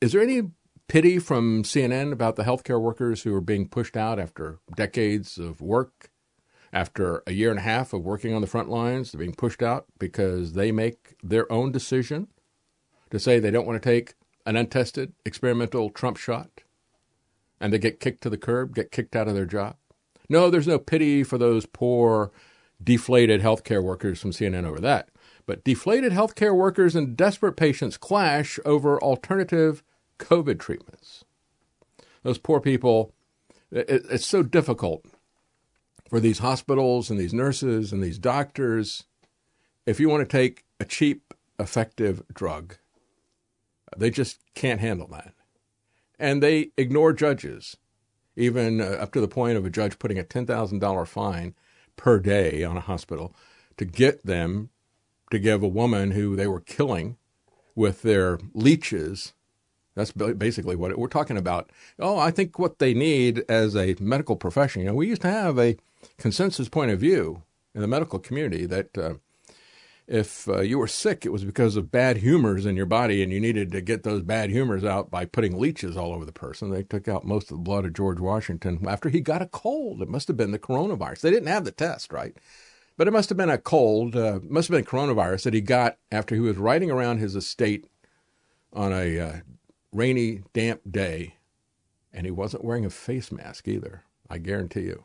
Is 0.01 0.12
there 0.12 0.23
any 0.23 0.43
pity 0.87 1.19
from 1.19 1.65
CNN 1.65 2.12
about 2.12 2.37
the 2.37 2.45
healthcare 2.45 2.81
workers 2.81 3.23
who 3.23 3.35
are 3.35 3.41
being 3.41 3.69
pushed 3.69 3.97
out 3.97 4.19
after 4.19 4.59
decades 4.77 5.39
of 5.39 5.61
work 5.61 6.10
after 6.73 7.23
a 7.27 7.33
year 7.33 7.51
and 7.51 7.59
a 7.59 7.63
half 7.63 7.93
of 7.93 8.05
working 8.05 8.35
on 8.35 8.41
the 8.41 8.47
front 8.47 8.69
lines, 8.69 9.11
they're 9.13 9.19
being 9.19 9.35
pushed 9.35 9.63
out 9.63 9.87
because 9.99 10.53
they 10.53 10.71
make 10.71 11.17
their 11.23 11.51
own 11.51 11.73
decision 11.73 12.29
to 13.11 13.19
say 13.19 13.39
they 13.39 13.51
don't 13.51 13.67
want 13.67 13.81
to 13.81 13.89
take 13.89 14.15
an 14.47 14.57
untested 14.57 15.13
experimental 15.25 15.91
Trump 15.91 16.17
shot 16.17 16.49
and 17.61 17.73
they 17.73 17.79
get 17.79 18.01
kicked 18.01 18.23
to 18.23 18.31
the 18.31 18.39
curb, 18.39 18.75
get 18.75 18.93
kicked 18.93 19.17
out 19.17 19.29
of 19.29 19.35
their 19.35 19.47
job. 19.47 19.77
No, 20.29 20.49
there's 20.49 20.69
no 20.69 20.79
pity 20.79 21.25
for 21.25 21.39
those 21.39 21.67
poor, 21.67 22.31
deflated 22.83 23.43
healthcare 23.43 23.83
workers 23.83 24.21
from 24.21 24.31
CNN 24.31 24.65
over 24.65 24.81
that. 24.81 25.09
But 25.45 25.65
deflated 25.65 26.13
healthcare 26.13 26.55
workers 26.55 26.95
and 26.95 27.17
desperate 27.17 27.55
patients 27.55 27.97
clash 27.97 28.59
over 28.65 29.03
alternative 29.03 29.83
COVID 30.19 30.61
treatments. 30.61 31.25
Those 32.23 32.39
poor 32.39 32.61
people, 32.61 33.13
it's 33.73 34.27
so 34.27 34.43
difficult 34.43 35.05
for 36.11 36.20
these 36.20 36.41
hospitals 36.41 37.09
and 37.09 37.19
these 37.19 37.32
nurses 37.32 37.93
and 37.93 38.03
these 38.03 38.19
doctors 38.19 39.05
if 39.87 39.99
you 39.99 40.09
want 40.09 40.28
to 40.28 40.37
take 40.37 40.65
a 40.78 40.85
cheap, 40.85 41.32
effective 41.59 42.23
drug. 42.32 42.77
They 43.97 44.11
just 44.11 44.41
can't 44.55 44.81
handle 44.81 45.09
that. 45.09 45.35
And 46.19 46.43
they 46.43 46.73
ignore 46.77 47.12
judges, 47.12 47.77
even 48.37 48.81
uh, 48.81 48.85
up 48.85 49.12
to 49.12 49.20
the 49.20 49.28
point 49.28 49.57
of 49.57 49.65
a 49.65 49.70
judge 49.70 49.99
putting 49.99 50.19
a 50.19 50.23
$10,000 50.24 51.09
fine 51.09 51.55
per 51.97 52.19
day 52.19 52.62
on 52.62 52.77
a 52.77 52.81
hospital 52.81 53.35
to 53.78 53.85
get 53.85 54.24
them 54.24 54.70
to 55.31 55.39
give 55.39 55.62
a 55.62 55.69
woman 55.69 56.11
who 56.11 56.37
they 56.37 56.47
were 56.47 56.61
killing 56.61 57.16
with 57.74 58.03
their 58.03 58.39
leeches. 58.53 59.32
That's 59.95 60.12
basically 60.12 60.77
what 60.77 60.97
we're 60.99 61.09
talking 61.09 61.37
about. 61.37 61.70
Oh, 61.99 62.19
I 62.19 62.31
think 62.31 62.59
what 62.59 62.78
they 62.78 62.95
need 62.95 63.45
as 63.49 63.74
a 63.74 63.97
medical 63.99 64.37
profession. 64.37 64.82
You 64.82 64.89
know, 64.89 64.95
we 64.95 65.09
used 65.09 65.23
to 65.23 65.31
have 65.31 65.59
a 65.59 65.77
consensus 66.21 66.69
point 66.69 66.91
of 66.91 67.01
view 67.01 67.43
in 67.75 67.81
the 67.81 67.89
medical 67.89 68.19
community 68.19 68.67
that 68.67 68.97
uh, 68.97 69.15
if 70.07 70.49
uh, 70.49 70.61
you 70.61 70.79
were 70.79 70.89
sick, 70.89 71.25
it 71.25 71.31
was 71.31 71.45
because 71.45 71.77
of 71.77 71.91
bad 71.91 72.19
humors 72.19 72.67
in 72.67 72.77
your 72.77 72.87
body, 72.87 73.23
and 73.23 73.33
you 73.33 73.41
needed 73.41 73.71
to 73.73 73.81
get 73.81 74.03
those 74.03 74.23
bad 74.23 74.51
humors 74.51 74.85
out 74.85 75.11
by 75.11 75.25
putting 75.25 75.59
leeches 75.59 75.97
all 75.97 76.13
over 76.13 76.25
the 76.25 76.33
person. 76.33 76.71
They 76.71 76.83
took 76.83 77.09
out 77.09 77.25
most 77.25 77.51
of 77.51 77.57
the 77.57 77.63
blood 77.63 77.85
of 77.85 77.95
George 77.95 78.21
Washington 78.21 78.85
after 78.89 79.09
he 79.09 79.21
got 79.21 79.41
a 79.41 79.47
cold. 79.47 80.03
It 80.03 80.09
must 80.09 80.29
have 80.29 80.37
been 80.37 80.51
the 80.51 80.59
coronavirus. 80.59 81.21
They 81.21 81.31
didn't 81.31 81.49
have 81.49 81.65
the 81.65 81.71
test, 81.71 82.13
right? 82.13 82.37
But 82.97 83.07
it 83.07 83.13
must 83.13 83.29
have 83.29 83.39
been 83.39 83.49
a 83.51 83.57
cold, 83.57 84.17
uh, 84.17 84.41
must 84.43 84.69
have 84.69 84.77
been 84.77 84.85
coronavirus 84.85 85.45
that 85.45 85.55
he 85.55 85.61
got 85.61 85.97
after 86.11 86.35
he 86.35 86.41
was 86.41 86.57
riding 86.57 86.91
around 86.91 87.19
his 87.19 87.37
estate 87.37 87.87
on 88.73 88.93
a 88.93 89.19
uh, 89.19 89.37
rainy, 89.93 90.43
damp 90.53 90.81
day, 90.91 91.37
and 92.13 92.27
he 92.27 92.33
wasn't 92.33 92.65
wearing 92.65 92.85
a 92.85 92.91
face 92.91 93.31
mask 93.31 93.69
either. 93.69 94.03
I 94.29 94.39
guarantee 94.39 94.83
you. 94.83 95.05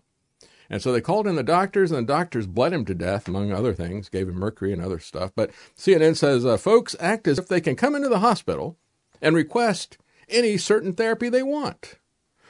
And 0.69 0.81
so 0.81 0.91
they 0.91 1.01
called 1.01 1.27
in 1.27 1.35
the 1.35 1.43
doctors, 1.43 1.91
and 1.91 2.07
the 2.07 2.13
doctors 2.13 2.47
bled 2.47 2.73
him 2.73 2.85
to 2.85 2.95
death, 2.95 3.27
among 3.27 3.51
other 3.51 3.73
things, 3.73 4.09
gave 4.09 4.27
him 4.27 4.35
mercury 4.35 4.73
and 4.73 4.81
other 4.81 4.99
stuff. 4.99 5.31
But 5.35 5.51
CNN 5.77 6.15
says 6.15 6.45
uh, 6.45 6.57
folks 6.57 6.95
act 6.99 7.27
as 7.27 7.37
if 7.37 7.47
they 7.47 7.61
can 7.61 7.75
come 7.75 7.95
into 7.95 8.09
the 8.09 8.19
hospital 8.19 8.77
and 9.21 9.35
request 9.35 9.97
any 10.29 10.57
certain 10.57 10.93
therapy 10.93 11.29
they 11.29 11.43
want. 11.43 11.99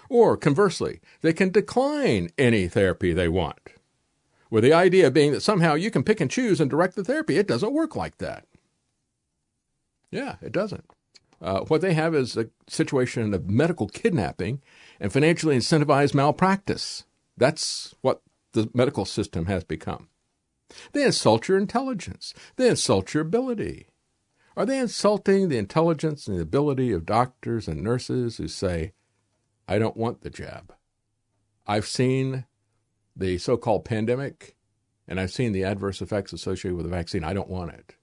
Or 0.09 0.37
conversely, 0.37 1.01
they 1.21 1.33
can 1.33 1.49
decline 1.49 2.29
any 2.37 2.67
therapy 2.67 3.11
they 3.11 3.27
want. 3.27 3.59
With 4.49 4.63
the 4.63 4.73
idea 4.73 5.11
being 5.11 5.31
that 5.31 5.41
somehow 5.41 5.73
you 5.73 5.91
can 5.91 6.03
pick 6.03 6.21
and 6.21 6.29
choose 6.29 6.61
and 6.61 6.69
direct 6.69 6.95
the 6.95 7.03
therapy. 7.03 7.37
It 7.37 7.47
doesn't 7.47 7.73
work 7.73 7.95
like 7.95 8.19
that. 8.19 8.45
Yeah, 10.11 10.35
it 10.41 10.51
doesn't. 10.51 10.85
Uh, 11.41 11.61
what 11.61 11.81
they 11.81 11.93
have 11.93 12.15
is 12.15 12.37
a 12.37 12.49
situation 12.67 13.33
of 13.33 13.49
medical 13.49 13.87
kidnapping 13.87 14.61
and 14.99 15.11
financially 15.11 15.57
incentivized 15.57 16.13
malpractice. 16.13 17.03
That's 17.37 17.95
what 18.01 18.21
the 18.53 18.69
medical 18.73 19.05
system 19.05 19.45
has 19.45 19.63
become. 19.63 20.09
They 20.93 21.03
insult 21.03 21.47
your 21.47 21.57
intelligence. 21.57 22.33
They 22.55 22.69
insult 22.69 23.13
your 23.13 23.21
ability. 23.21 23.87
Are 24.57 24.65
they 24.65 24.79
insulting 24.79 25.49
the 25.49 25.57
intelligence 25.57 26.27
and 26.27 26.37
the 26.37 26.41
ability 26.41 26.91
of 26.91 27.05
doctors 27.05 27.67
and 27.67 27.83
nurses 27.83 28.37
who 28.37 28.47
say, 28.47 28.93
I 29.67 29.77
don't 29.79 29.97
want 29.97 30.21
the 30.21 30.29
jab? 30.29 30.73
I've 31.67 31.87
seen 31.87 32.45
the 33.15 33.37
so 33.37 33.57
called 33.57 33.85
pandemic 33.85 34.55
and 35.07 35.19
I've 35.19 35.31
seen 35.31 35.51
the 35.51 35.63
adverse 35.63 36.01
effects 36.01 36.33
associated 36.33 36.77
with 36.77 36.85
the 36.85 36.95
vaccine. 36.95 37.23
I 37.23 37.33
don't 37.33 37.49
want 37.49 37.73
it. 37.73 37.95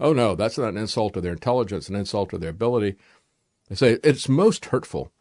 Oh, 0.00 0.12
no, 0.12 0.34
that's 0.34 0.58
not 0.58 0.70
an 0.70 0.76
insult 0.76 1.14
to 1.14 1.20
their 1.20 1.32
intelligence, 1.32 1.88
an 1.88 1.96
insult 1.96 2.30
to 2.30 2.38
their 2.38 2.50
ability. 2.50 2.96
They 3.68 3.76
say 3.76 3.98
it's 4.02 4.28
most 4.28 4.66
hurtful 4.66 5.12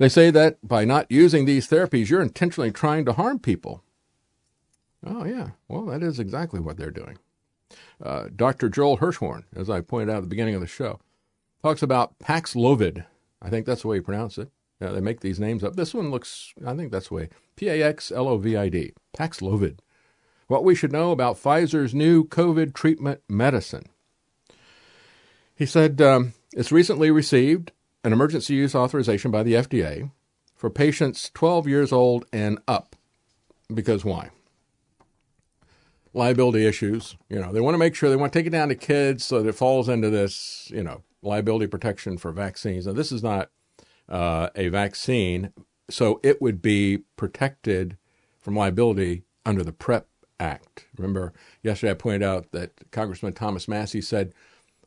they 0.00 0.08
say 0.08 0.30
that 0.30 0.66
by 0.66 0.86
not 0.86 1.10
using 1.10 1.44
these 1.44 1.68
therapies, 1.68 2.08
you're 2.08 2.22
intentionally 2.22 2.72
trying 2.72 3.04
to 3.04 3.12
harm 3.12 3.38
people. 3.38 3.84
Oh, 5.06 5.26
yeah. 5.26 5.50
Well, 5.68 5.84
that 5.84 6.02
is 6.02 6.18
exactly 6.18 6.58
what 6.58 6.78
they're 6.78 6.90
doing. 6.90 7.18
Uh, 8.02 8.28
Dr. 8.34 8.70
Joel 8.70 8.96
Hirschhorn, 8.96 9.44
as 9.54 9.68
I 9.68 9.82
pointed 9.82 10.08
out 10.08 10.16
at 10.16 10.22
the 10.22 10.28
beginning 10.28 10.54
of 10.54 10.62
the 10.62 10.66
show, 10.66 11.00
talks 11.62 11.82
about 11.82 12.18
Paxlovid. 12.18 13.04
I 13.42 13.50
think 13.50 13.66
that's 13.66 13.82
the 13.82 13.88
way 13.88 13.96
you 13.96 14.02
pronounce 14.02 14.38
it. 14.38 14.48
They 14.78 15.02
make 15.02 15.20
these 15.20 15.38
names 15.38 15.62
up. 15.62 15.76
This 15.76 15.92
one 15.92 16.10
looks, 16.10 16.54
I 16.66 16.74
think 16.74 16.90
that's 16.92 17.08
the 17.08 17.14
way. 17.14 17.28
P 17.56 17.68
A 17.68 17.82
X 17.86 18.10
L 18.10 18.26
O 18.26 18.38
V 18.38 18.56
I 18.56 18.70
D. 18.70 18.94
Paxlovid. 19.14 19.80
What 20.46 20.64
we 20.64 20.74
should 20.74 20.92
know 20.92 21.10
about 21.10 21.36
Pfizer's 21.36 21.94
new 21.94 22.24
COVID 22.24 22.72
treatment 22.72 23.20
medicine. 23.28 23.84
He 25.54 25.66
said 25.66 26.00
um, 26.00 26.32
it's 26.54 26.72
recently 26.72 27.10
received 27.10 27.72
an 28.04 28.12
emergency 28.12 28.54
use 28.54 28.74
authorization 28.74 29.30
by 29.30 29.42
the 29.42 29.54
FDA 29.54 30.10
for 30.54 30.70
patients 30.70 31.30
12 31.34 31.68
years 31.68 31.92
old 31.92 32.24
and 32.32 32.58
up. 32.66 32.96
Because 33.72 34.04
why? 34.04 34.30
Liability 36.12 36.66
issues. 36.66 37.16
You 37.28 37.38
know, 37.38 37.52
they 37.52 37.60
want 37.60 37.74
to 37.74 37.78
make 37.78 37.94
sure 37.94 38.10
they 38.10 38.16
want 38.16 38.32
to 38.32 38.38
take 38.38 38.46
it 38.46 38.50
down 38.50 38.68
to 38.68 38.74
kids 38.74 39.24
so 39.24 39.42
that 39.42 39.48
it 39.48 39.54
falls 39.54 39.88
into 39.88 40.10
this, 40.10 40.70
you 40.72 40.82
know, 40.82 41.02
liability 41.22 41.66
protection 41.66 42.18
for 42.18 42.32
vaccines. 42.32 42.86
Now, 42.86 42.92
this 42.92 43.12
is 43.12 43.22
not 43.22 43.50
uh, 44.08 44.48
a 44.56 44.68
vaccine, 44.68 45.52
so 45.88 46.20
it 46.22 46.42
would 46.42 46.60
be 46.60 46.98
protected 47.16 47.96
from 48.40 48.56
liability 48.56 49.22
under 49.46 49.62
the 49.62 49.72
PrEP 49.72 50.06
Act. 50.40 50.86
Remember, 50.96 51.32
yesterday 51.62 51.92
I 51.92 51.94
pointed 51.94 52.22
out 52.22 52.50
that 52.52 52.90
Congressman 52.90 53.34
Thomas 53.34 53.68
Massie 53.68 54.00
said 54.00 54.32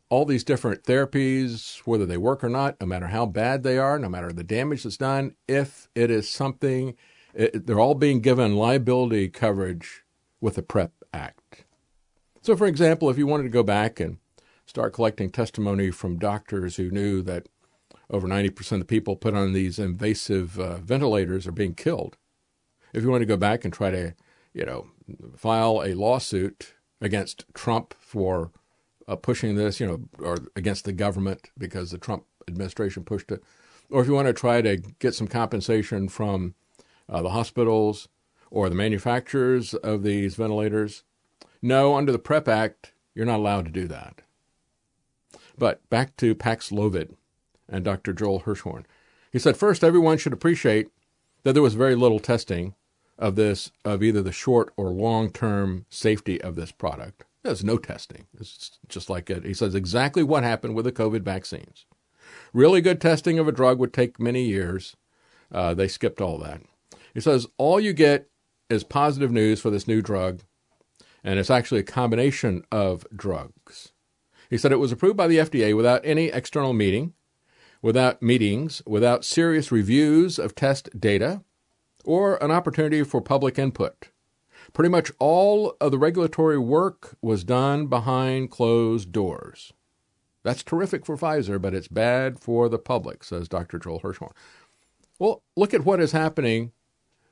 all 0.08 0.24
these 0.24 0.44
different 0.44 0.84
therapies, 0.84 1.78
whether 1.86 2.06
they 2.06 2.16
work 2.16 2.44
or 2.44 2.48
not, 2.48 2.80
no 2.80 2.86
matter 2.86 3.08
how 3.08 3.26
bad 3.26 3.62
they 3.62 3.78
are, 3.78 3.98
no 3.98 4.08
matter 4.08 4.32
the 4.32 4.44
damage 4.44 4.82
that's 4.82 4.96
done, 4.96 5.34
if 5.48 5.88
it 5.94 6.10
is 6.10 6.28
something, 6.28 6.94
it, 7.32 7.66
they're 7.66 7.80
all 7.80 7.94
being 7.94 8.20
given 8.20 8.56
liability 8.56 9.28
coverage 9.28 10.04
with 10.40 10.56
the 10.56 10.62
PrEP 10.62 10.92
Act. 11.12 11.64
So, 12.42 12.56
for 12.56 12.66
example, 12.66 13.08
if 13.08 13.16
you 13.16 13.26
wanted 13.26 13.44
to 13.44 13.48
go 13.48 13.62
back 13.62 13.98
and 13.98 14.18
start 14.66 14.92
collecting 14.92 15.30
testimony 15.30 15.90
from 15.90 16.18
doctors 16.18 16.76
who 16.76 16.90
knew 16.90 17.22
that 17.22 17.48
over 18.10 18.28
90% 18.28 18.72
of 18.72 18.78
the 18.80 18.84
people 18.84 19.16
put 19.16 19.34
on 19.34 19.52
these 19.52 19.78
invasive 19.78 20.58
uh, 20.58 20.76
ventilators 20.76 21.46
are 21.46 21.52
being 21.52 21.74
killed, 21.74 22.16
if 22.92 23.02
you 23.02 23.10
want 23.10 23.22
to 23.22 23.26
go 23.26 23.36
back 23.36 23.64
and 23.64 23.72
try 23.72 23.90
to, 23.90 24.14
you 24.52 24.64
know, 24.64 24.86
file 25.36 25.82
a 25.84 25.94
lawsuit 25.94 26.74
against 27.00 27.44
Trump 27.54 27.94
for 27.98 28.52
uh, 29.06 29.16
pushing 29.16 29.54
this, 29.54 29.80
you 29.80 29.86
know, 29.86 30.00
or 30.18 30.38
against 30.56 30.84
the 30.84 30.92
government 30.92 31.50
because 31.58 31.90
the 31.90 31.98
Trump 31.98 32.24
administration 32.48 33.04
pushed 33.04 33.30
it, 33.30 33.42
or 33.90 34.00
if 34.02 34.06
you 34.06 34.14
want 34.14 34.26
to 34.26 34.32
try 34.32 34.62
to 34.62 34.76
get 34.98 35.14
some 35.14 35.28
compensation 35.28 36.08
from 36.08 36.54
uh, 37.08 37.22
the 37.22 37.30
hospitals 37.30 38.08
or 38.50 38.68
the 38.68 38.74
manufacturers 38.74 39.74
of 39.74 40.02
these 40.02 40.36
ventilators, 40.36 41.04
no, 41.60 41.96
under 41.96 42.12
the 42.12 42.18
PrEP 42.18 42.48
Act, 42.48 42.92
you're 43.14 43.26
not 43.26 43.38
allowed 43.38 43.64
to 43.66 43.70
do 43.70 43.86
that. 43.88 44.22
But 45.56 45.88
back 45.88 46.16
to 46.18 46.34
Paxlovid 46.34 47.14
and 47.68 47.84
Dr. 47.84 48.12
Joel 48.12 48.40
Hirschhorn. 48.40 48.84
He 49.32 49.38
said, 49.38 49.56
first, 49.56 49.82
everyone 49.82 50.18
should 50.18 50.32
appreciate 50.32 50.88
that 51.42 51.52
there 51.52 51.62
was 51.62 51.74
very 51.74 51.94
little 51.94 52.18
testing 52.18 52.74
of 53.18 53.36
this, 53.36 53.70
of 53.84 54.02
either 54.02 54.22
the 54.22 54.32
short 54.32 54.72
or 54.76 54.90
long 54.90 55.30
term 55.30 55.86
safety 55.88 56.40
of 56.40 56.56
this 56.56 56.72
product. 56.72 57.24
There's 57.44 57.62
no 57.62 57.76
testing. 57.76 58.26
It's 58.40 58.78
just 58.88 59.10
like 59.10 59.28
it. 59.28 59.44
He 59.44 59.52
says 59.52 59.74
exactly 59.74 60.22
what 60.22 60.42
happened 60.42 60.74
with 60.74 60.86
the 60.86 60.92
COVID 60.92 61.22
vaccines. 61.22 61.84
Really 62.54 62.80
good 62.80 63.02
testing 63.02 63.38
of 63.38 63.46
a 63.46 63.52
drug 63.52 63.78
would 63.78 63.92
take 63.92 64.18
many 64.18 64.44
years. 64.44 64.96
Uh, 65.52 65.74
they 65.74 65.86
skipped 65.86 66.22
all 66.22 66.38
that. 66.38 66.62
He 67.12 67.20
says 67.20 67.46
all 67.58 67.78
you 67.78 67.92
get 67.92 68.30
is 68.70 68.82
positive 68.82 69.30
news 69.30 69.60
for 69.60 69.68
this 69.68 69.86
new 69.86 70.00
drug, 70.00 70.40
and 71.22 71.38
it's 71.38 71.50
actually 71.50 71.80
a 71.80 71.84
combination 71.84 72.64
of 72.72 73.06
drugs. 73.14 73.92
He 74.48 74.56
said 74.56 74.72
it 74.72 74.76
was 74.76 74.92
approved 74.92 75.16
by 75.16 75.26
the 75.26 75.38
FDA 75.38 75.76
without 75.76 76.00
any 76.02 76.26
external 76.26 76.72
meeting, 76.72 77.12
without 77.82 78.22
meetings, 78.22 78.82
without 78.86 79.22
serious 79.22 79.70
reviews 79.70 80.38
of 80.38 80.54
test 80.54 80.88
data, 80.98 81.42
or 82.04 82.42
an 82.42 82.50
opportunity 82.50 83.02
for 83.02 83.20
public 83.20 83.58
input. 83.58 84.08
Pretty 84.74 84.90
much 84.90 85.12
all 85.20 85.76
of 85.80 85.92
the 85.92 85.98
regulatory 85.98 86.58
work 86.58 87.16
was 87.22 87.44
done 87.44 87.86
behind 87.86 88.50
closed 88.50 89.12
doors. 89.12 89.72
That's 90.42 90.64
terrific 90.64 91.06
for 91.06 91.16
Pfizer, 91.16 91.62
but 91.62 91.74
it's 91.74 91.88
bad 91.88 92.38
for 92.38 92.68
the 92.68 92.78
public, 92.78 93.24
says 93.24 93.48
Dr. 93.48 93.78
Joel 93.78 94.00
Hirschhorn. 94.00 94.32
Well, 95.18 95.42
look 95.56 95.72
at 95.72 95.84
what 95.84 96.00
is 96.00 96.10
happening 96.10 96.72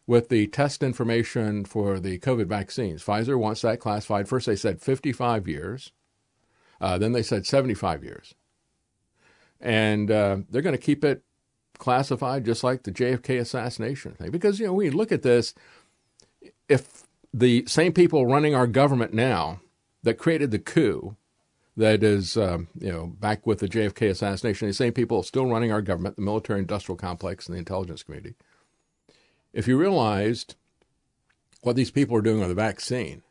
with 0.07 0.29
the 0.29 0.47
test 0.47 0.85
information 0.85 1.65
for 1.65 1.99
the 1.99 2.19
COVID 2.21 2.47
vaccines. 2.47 3.05
Pfizer 3.05 3.39
wants 3.39 3.63
that 3.63 3.81
classified. 3.81 4.29
First, 4.29 4.47
they 4.47 4.57
said 4.57 4.81
55 4.81 5.49
years, 5.49 5.93
uh, 6.81 6.97
then 6.97 7.13
they 7.13 7.23
said 7.23 7.45
75 7.45 8.05
years. 8.05 8.35
And 9.61 10.11
uh, 10.11 10.39
they're 10.49 10.63
going 10.63 10.77
to 10.77 10.83
keep 10.83 11.05
it 11.05 11.23
classified 11.79 12.45
just 12.45 12.63
like 12.63 12.85
the 12.85 12.93
JFK 12.93 13.41
assassination 13.41 14.13
thing. 14.13 14.31
Because, 14.31 14.61
you 14.61 14.67
know, 14.67 14.73
we 14.73 14.91
look 14.91 15.13
at 15.13 15.23
this, 15.23 15.55
if 16.69 17.05
the 17.33 17.65
same 17.67 17.93
people 17.93 18.27
running 18.27 18.55
our 18.55 18.67
government 18.67 19.13
now 19.15 19.61
that 20.03 20.19
created 20.19 20.51
the 20.51 20.59
coup 20.59 21.17
that 21.77 22.03
is, 22.03 22.37
um, 22.37 22.69
you 22.79 22.93
know, 22.93 23.07
back 23.07 23.47
with 23.47 23.61
the 23.61 23.69
JFK 23.69 24.11
assassination, 24.11 24.69
the 24.69 24.75
same 24.75 24.93
people 24.93 25.23
still 25.23 25.47
running 25.47 25.73
our 25.73 25.81
government, 25.81 26.17
the 26.17 26.23
military 26.23 26.61
industrial 26.61 26.97
complex, 26.97 27.47
and 27.47 27.55
the 27.55 27.59
intelligence 27.59 28.03
community. 28.03 28.35
If 29.53 29.67
you 29.67 29.79
realized 29.79 30.55
what 31.63 31.77
these 31.77 31.91
people 31.91 32.17
are 32.17 32.23
doing 32.23 32.41
with 32.41 32.49
the 32.49 32.55
vaccine, 32.55 33.23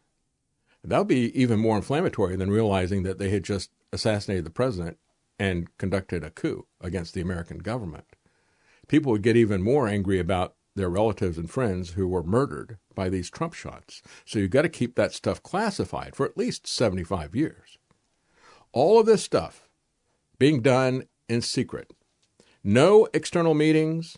that 0.84 0.98
would 0.98 1.08
be 1.08 1.40
even 1.40 1.60
more 1.60 1.78
inflammatory 1.78 2.36
than 2.36 2.50
realizing 2.50 3.04
that 3.04 3.20
they 3.20 3.30
had 3.30 3.44
just 3.44 3.70
assassinated 3.94 4.46
the 4.46 4.50
president 4.50 4.98
and 5.38 5.76
conducted 5.78 6.24
a 6.24 6.32
coup 6.32 6.66
against 6.80 7.14
the 7.14 7.22
American 7.22 7.60
government. 7.60 8.06
People 8.88 9.12
would 9.12 9.22
get 9.22 9.38
even 9.38 9.62
more 9.62 9.88
angry 9.88 10.20
about 10.20 10.56
their 10.76 10.90
relatives 10.90 11.38
and 11.38 11.50
friends 11.50 11.92
who 11.92 12.08
were 12.08 12.24
murdered 12.24 12.78
by 12.96 13.10
these 13.10 13.30
Trump 13.30 13.54
shots. 13.54 14.02
So 14.26 14.40
you've 14.40 14.52
got 14.52 14.62
to 14.64 14.70
keep 14.70 14.96
that 14.96 15.14
stuff 15.14 15.44
classified 15.44 16.16
for 16.16 16.26
at 16.26 16.38
least 16.38 16.68
75 16.68 17.36
years. 17.36 17.78
All 18.72 19.00
of 19.00 19.06
this 19.06 19.24
stuff 19.24 19.70
being 20.40 20.62
done 20.62 21.04
in 21.28 21.42
secret. 21.42 21.92
No 22.64 23.08
external 23.14 23.54
meetings, 23.54 24.18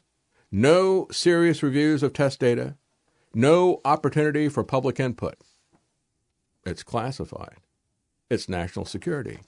no 0.52 1.08
serious 1.12 1.64
reviews 1.64 2.04
of 2.04 2.14
test 2.14 2.40
data, 2.40 2.76
no 3.34 3.82
opportunity 3.84 4.48
for 4.48 4.64
public 4.64 5.00
input. 5.00 5.36
It's 6.66 6.84
classified. 6.84 7.58
It's 8.30 8.48
national 8.48 8.86
security, 8.86 9.40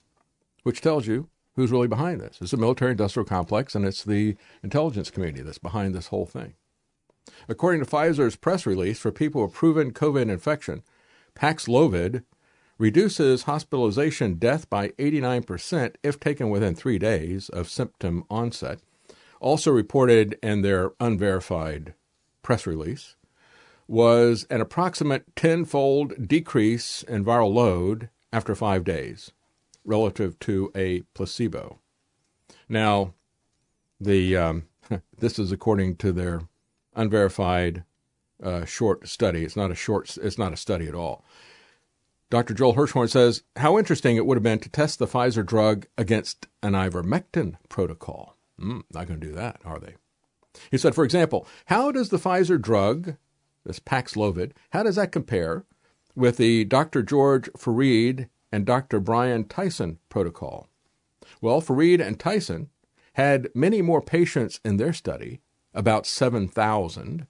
which 0.64 0.82
tells 0.82 1.08
you 1.08 1.30
who's 1.56 1.72
really 1.72 1.88
behind 1.88 2.20
this. 2.20 2.40
It's 2.42 2.52
the 2.52 2.58
military 2.58 2.92
industrial 2.92 3.26
complex 3.26 3.76
and 3.76 3.86
it's 3.86 4.04
the 4.04 4.36
intelligence 4.64 5.10
community 5.10 5.44
that's 5.44 5.58
behind 5.58 5.96
this 5.96 6.08
whole 6.08 6.26
thing. 6.26 6.56
According 7.48 7.84
to 7.84 7.90
Pfizer's 7.90 8.36
press 8.36 8.66
release, 8.66 9.00
for 9.00 9.12
people 9.12 9.44
with 9.44 9.54
proven 9.54 9.92
COVID 9.92 10.30
infection, 10.30 10.84
Paxlovid 11.36 12.24
reduces 12.78 13.44
hospitalization 13.44 14.36
death 14.36 14.70
by 14.70 14.90
89% 14.90 15.96
if 16.04 16.20
taken 16.20 16.50
within 16.50 16.76
three 16.76 17.00
days 17.00 17.50
of 17.50 17.70
symptom 17.70 18.26
onset. 18.30 18.80
Also 19.40 19.72
reported 19.72 20.38
in 20.42 20.62
their 20.62 20.92
unverified 21.00 21.94
press 22.42 22.68
release 22.68 23.16
was 23.88 24.46
an 24.50 24.62
approximate 24.62 25.36
tenfold 25.36 26.28
decrease 26.28 27.04
in 27.04 27.24
viral 27.24 27.54
load 27.54 28.10
after 28.34 28.56
five 28.56 28.84
days 28.84 29.32
relative 29.86 30.38
to 30.40 30.72
a 30.76 31.02
placebo. 31.14 31.80
Now, 32.68 33.14
the 34.00 34.36
um, 34.36 34.64
this 35.20 35.38
is 35.38 35.52
according 35.52 35.98
to 35.98 36.12
their 36.12 36.42
unverified 36.96 37.84
uh, 38.42 38.66
short 38.66 39.08
study. 39.08 39.44
It's 39.44 39.56
not 39.56 39.72
a 39.72 39.76
short. 39.76 40.18
It's 40.18 40.38
not 40.38 40.54
a 40.54 40.58
study 40.58 40.88
at 40.88 40.96
all. 40.96 41.24
Dr. 42.30 42.54
Joel 42.54 42.76
Hirschhorn 42.76 43.10
says 43.10 43.44
how 43.58 43.78
interesting 43.78 44.16
it 44.16 44.26
would 44.26 44.36
have 44.36 44.44
been 44.44 44.60
to 44.60 44.70
test 44.70 45.00
the 45.00 45.08
Pfizer 45.08 45.46
drug 45.46 45.86
against 45.98 46.48
an 46.64 46.74
ivermectin 46.74 47.56
protocol. 47.70 48.36
Mm, 48.60 48.82
not 48.92 49.08
going 49.08 49.20
to 49.20 49.28
do 49.28 49.34
that, 49.34 49.62
are 49.64 49.80
they? 49.80 49.96
He 50.72 50.78
said, 50.78 50.96
for 50.96 51.04
example, 51.04 51.48
how 51.66 51.92
does 51.92 52.10
the 52.10 52.18
Pfizer 52.18 52.60
drug, 52.60 53.16
this 53.64 53.80
Paxlovid, 53.80 54.52
how 54.72 54.84
does 54.84 54.96
that 54.96 55.12
compare 55.12 55.66
with 56.16 56.38
the 56.38 56.66
Dr. 56.66 57.04
George 57.04 57.50
Fareed 57.54 58.30
and 58.52 58.66
Dr. 58.66 59.00
Brian 59.00 59.46
Tyson 59.46 60.00
protocol? 60.10 60.70
Well, 61.42 61.62
Fareed 61.62 62.06
and 62.06 62.20
Tyson 62.20 62.70
had 63.14 63.50
many 63.54 63.82
more 63.82 64.02
patients 64.02 64.60
in 64.66 64.78
their 64.78 64.94
study 64.94 65.42
about 65.76 66.08
7,000. 66.08 67.28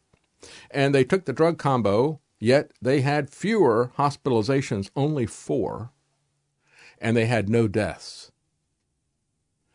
And 0.71 0.95
they 0.95 1.03
took 1.03 1.25
the 1.25 1.33
drug 1.33 1.57
combo, 1.57 2.21
yet 2.39 2.71
they 2.81 3.01
had 3.01 3.29
fewer 3.29 3.91
hospitalizations, 3.97 4.89
only 4.95 5.25
four, 5.25 5.91
and 6.99 7.17
they 7.17 7.25
had 7.25 7.49
no 7.49 7.67
deaths. 7.67 8.31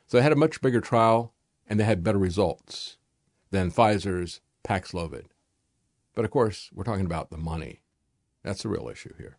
So 0.06 0.16
they 0.16 0.22
had 0.22 0.32
a 0.32 0.36
much 0.36 0.60
bigger 0.60 0.80
trial 0.80 1.34
and 1.68 1.78
they 1.78 1.84
had 1.84 2.02
better 2.02 2.18
results 2.18 2.96
than 3.50 3.70
Pfizer's 3.70 4.40
Paxlovid. 4.64 5.26
But 6.14 6.24
of 6.24 6.30
course, 6.30 6.70
we're 6.74 6.84
talking 6.84 7.06
about 7.06 7.30
the 7.30 7.38
money. 7.38 7.82
That's 8.42 8.62
the 8.62 8.68
real 8.68 8.88
issue 8.88 9.14
here. 9.18 9.36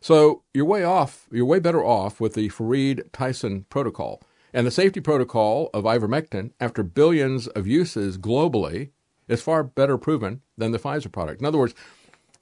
So 0.00 0.42
you're 0.52 0.64
way 0.64 0.84
off, 0.84 1.26
you're 1.30 1.44
way 1.44 1.58
better 1.58 1.84
off 1.84 2.20
with 2.20 2.34
the 2.34 2.48
Fareed 2.50 3.10
Tyson 3.12 3.66
protocol. 3.68 4.22
And 4.52 4.66
the 4.66 4.70
safety 4.70 5.00
protocol 5.00 5.70
of 5.72 5.84
ivermectin, 5.84 6.52
after 6.60 6.82
billions 6.82 7.46
of 7.48 7.66
uses 7.66 8.18
globally, 8.18 8.90
is 9.28 9.42
far 9.42 9.62
better 9.62 9.96
proven 9.96 10.42
than 10.58 10.72
the 10.72 10.78
Pfizer 10.78 11.10
product. 11.10 11.40
In 11.40 11.46
other 11.46 11.58
words, 11.58 11.74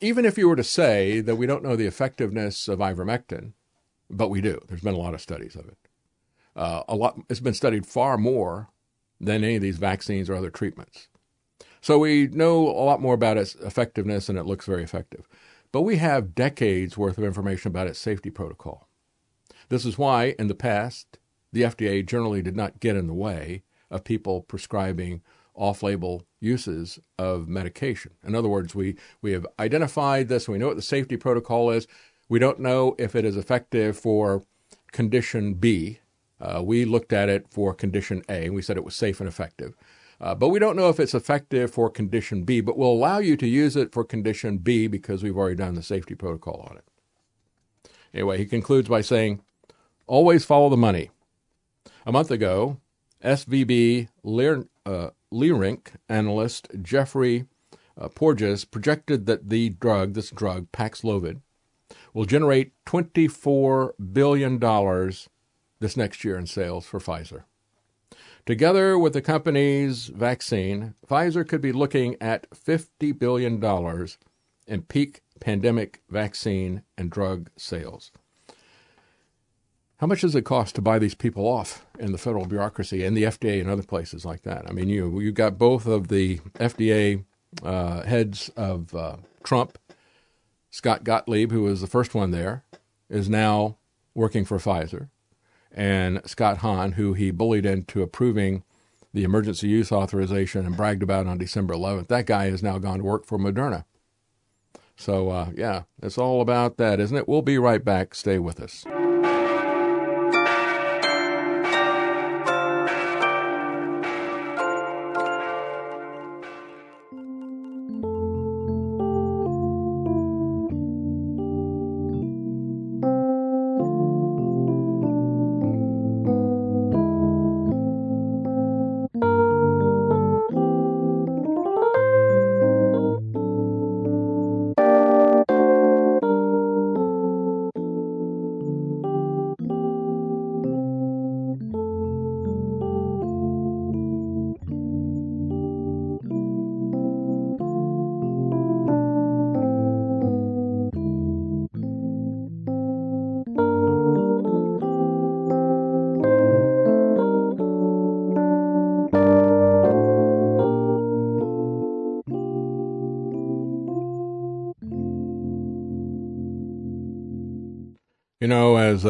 even 0.00 0.24
if 0.24 0.38
you 0.38 0.48
were 0.48 0.56
to 0.56 0.64
say 0.64 1.20
that 1.20 1.36
we 1.36 1.46
don't 1.46 1.62
know 1.62 1.76
the 1.76 1.86
effectiveness 1.86 2.68
of 2.68 2.78
ivermectin, 2.78 3.52
but 4.08 4.28
we 4.28 4.40
do, 4.40 4.60
there's 4.68 4.80
been 4.80 4.94
a 4.94 4.98
lot 4.98 5.12
of 5.14 5.20
studies 5.20 5.54
of 5.54 5.66
it. 5.66 5.76
Uh, 6.56 6.82
a 6.88 6.96
lot, 6.96 7.20
it's 7.28 7.40
been 7.40 7.54
studied 7.54 7.84
far 7.84 8.16
more 8.16 8.70
than 9.20 9.44
any 9.44 9.56
of 9.56 9.62
these 9.62 9.78
vaccines 9.78 10.30
or 10.30 10.34
other 10.34 10.50
treatments. 10.50 11.08
So 11.80 11.98
we 11.98 12.28
know 12.28 12.68
a 12.68 12.84
lot 12.84 13.00
more 13.00 13.14
about 13.14 13.36
its 13.36 13.54
effectiveness, 13.56 14.28
and 14.28 14.38
it 14.38 14.46
looks 14.46 14.66
very 14.66 14.82
effective. 14.82 15.28
But 15.72 15.82
we 15.82 15.96
have 15.96 16.34
decades 16.34 16.96
worth 16.96 17.18
of 17.18 17.24
information 17.24 17.68
about 17.68 17.86
its 17.86 17.98
safety 17.98 18.30
protocol. 18.30 18.88
This 19.68 19.84
is 19.84 19.98
why, 19.98 20.34
in 20.38 20.48
the 20.48 20.54
past, 20.54 21.18
the 21.52 21.62
FDA 21.62 22.04
generally 22.04 22.42
did 22.42 22.56
not 22.56 22.80
get 22.80 22.96
in 22.96 23.06
the 23.06 23.14
way 23.14 23.62
of 23.90 24.04
people 24.04 24.42
prescribing 24.42 25.22
off 25.54 25.82
label 25.82 26.22
uses 26.40 26.98
of 27.18 27.48
medication. 27.48 28.12
In 28.24 28.34
other 28.34 28.48
words, 28.48 28.74
we, 28.74 28.96
we 29.22 29.32
have 29.32 29.46
identified 29.58 30.28
this, 30.28 30.48
we 30.48 30.58
know 30.58 30.68
what 30.68 30.76
the 30.76 30.82
safety 30.82 31.16
protocol 31.16 31.70
is. 31.70 31.86
We 32.28 32.38
don't 32.38 32.60
know 32.60 32.94
if 32.98 33.16
it 33.16 33.24
is 33.24 33.36
effective 33.36 33.98
for 33.98 34.42
condition 34.92 35.54
B. 35.54 35.98
Uh, 36.40 36.62
we 36.62 36.84
looked 36.84 37.12
at 37.12 37.28
it 37.28 37.46
for 37.50 37.74
condition 37.74 38.22
A, 38.28 38.44
and 38.44 38.54
we 38.54 38.62
said 38.62 38.76
it 38.76 38.84
was 38.84 38.94
safe 38.94 39.20
and 39.20 39.28
effective. 39.28 39.74
Uh, 40.20 40.34
but 40.34 40.48
we 40.48 40.58
don't 40.58 40.76
know 40.76 40.88
if 40.88 41.00
it's 41.00 41.14
effective 41.14 41.70
for 41.70 41.90
condition 41.90 42.42
B, 42.42 42.60
but 42.60 42.76
we'll 42.76 42.92
allow 42.92 43.18
you 43.18 43.36
to 43.36 43.46
use 43.46 43.76
it 43.76 43.92
for 43.92 44.04
condition 44.04 44.58
B 44.58 44.86
because 44.86 45.22
we've 45.22 45.36
already 45.36 45.56
done 45.56 45.74
the 45.74 45.82
safety 45.82 46.14
protocol 46.14 46.66
on 46.70 46.76
it. 46.76 46.84
Anyway, 48.12 48.38
he 48.38 48.44
concludes 48.44 48.88
by 48.88 49.00
saying, 49.00 49.40
always 50.06 50.44
follow 50.44 50.68
the 50.68 50.76
money. 50.76 51.10
A 52.08 52.10
month 52.10 52.30
ago, 52.30 52.78
SVB 53.22 54.08
Leer, 54.22 54.64
uh, 54.86 55.10
analyst 56.08 56.68
Jeffrey 56.80 57.44
uh, 58.00 58.08
Porges 58.08 58.64
projected 58.64 59.26
that 59.26 59.50
the 59.50 59.68
drug, 59.68 60.14
this 60.14 60.30
drug, 60.30 60.72
Paxlovid, 60.72 61.42
will 62.14 62.24
generate 62.24 62.72
$24 62.86 63.90
billion 64.10 64.58
this 65.80 65.98
next 65.98 66.24
year 66.24 66.38
in 66.38 66.46
sales 66.46 66.86
for 66.86 66.98
Pfizer. 66.98 67.42
Together 68.46 68.98
with 68.98 69.12
the 69.12 69.20
company's 69.20 70.06
vaccine, 70.06 70.94
Pfizer 71.06 71.46
could 71.46 71.60
be 71.60 71.72
looking 71.72 72.16
at 72.22 72.48
$50 72.52 73.18
billion 73.18 73.62
in 74.66 74.82
peak 74.84 75.20
pandemic 75.40 76.00
vaccine 76.08 76.84
and 76.96 77.10
drug 77.10 77.50
sales. 77.58 78.12
How 79.98 80.06
much 80.06 80.22
does 80.22 80.34
it 80.34 80.46
cost 80.46 80.74
to 80.76 80.80
buy 80.80 80.98
these 80.98 81.14
people 81.14 81.46
off 81.46 81.84
in 81.98 82.12
the 82.12 82.18
federal 82.18 82.46
bureaucracy 82.46 83.04
and 83.04 83.16
the 83.16 83.24
FDA 83.24 83.60
and 83.60 83.70
other 83.70 83.82
places 83.82 84.24
like 84.24 84.42
that? 84.42 84.68
I 84.68 84.72
mean, 84.72 84.88
you 84.88 85.20
you 85.20 85.32
got 85.32 85.58
both 85.58 85.86
of 85.86 86.08
the 86.08 86.38
FDA 86.54 87.24
uh, 87.62 88.02
heads 88.02 88.50
of 88.56 88.94
uh, 88.94 89.16
Trump, 89.42 89.78
Scott 90.70 91.04
Gottlieb, 91.04 91.50
who 91.52 91.62
was 91.62 91.80
the 91.80 91.86
first 91.86 92.14
one 92.14 92.30
there, 92.30 92.64
is 93.08 93.28
now 93.28 93.78
working 94.14 94.44
for 94.44 94.58
Pfizer, 94.58 95.08
and 95.72 96.20
Scott 96.26 96.58
Hahn, 96.58 96.92
who 96.92 97.14
he 97.14 97.30
bullied 97.30 97.66
into 97.66 98.02
approving 98.02 98.62
the 99.14 99.24
emergency 99.24 99.68
use 99.68 99.90
authorization 99.90 100.66
and 100.66 100.76
bragged 100.76 101.02
about 101.02 101.26
on 101.26 101.38
December 101.38 101.74
11th. 101.74 102.08
That 102.08 102.26
guy 102.26 102.50
has 102.50 102.62
now 102.62 102.78
gone 102.78 102.98
to 102.98 103.04
work 103.04 103.24
for 103.24 103.38
Moderna. 103.38 103.84
So, 104.96 105.30
uh, 105.30 105.50
yeah, 105.54 105.82
it's 106.02 106.18
all 106.18 106.40
about 106.40 106.76
that, 106.76 107.00
isn't 107.00 107.16
it? 107.16 107.28
We'll 107.28 107.42
be 107.42 107.56
right 107.56 107.84
back. 107.84 108.14
Stay 108.14 108.38
with 108.38 108.60
us. 108.60 108.84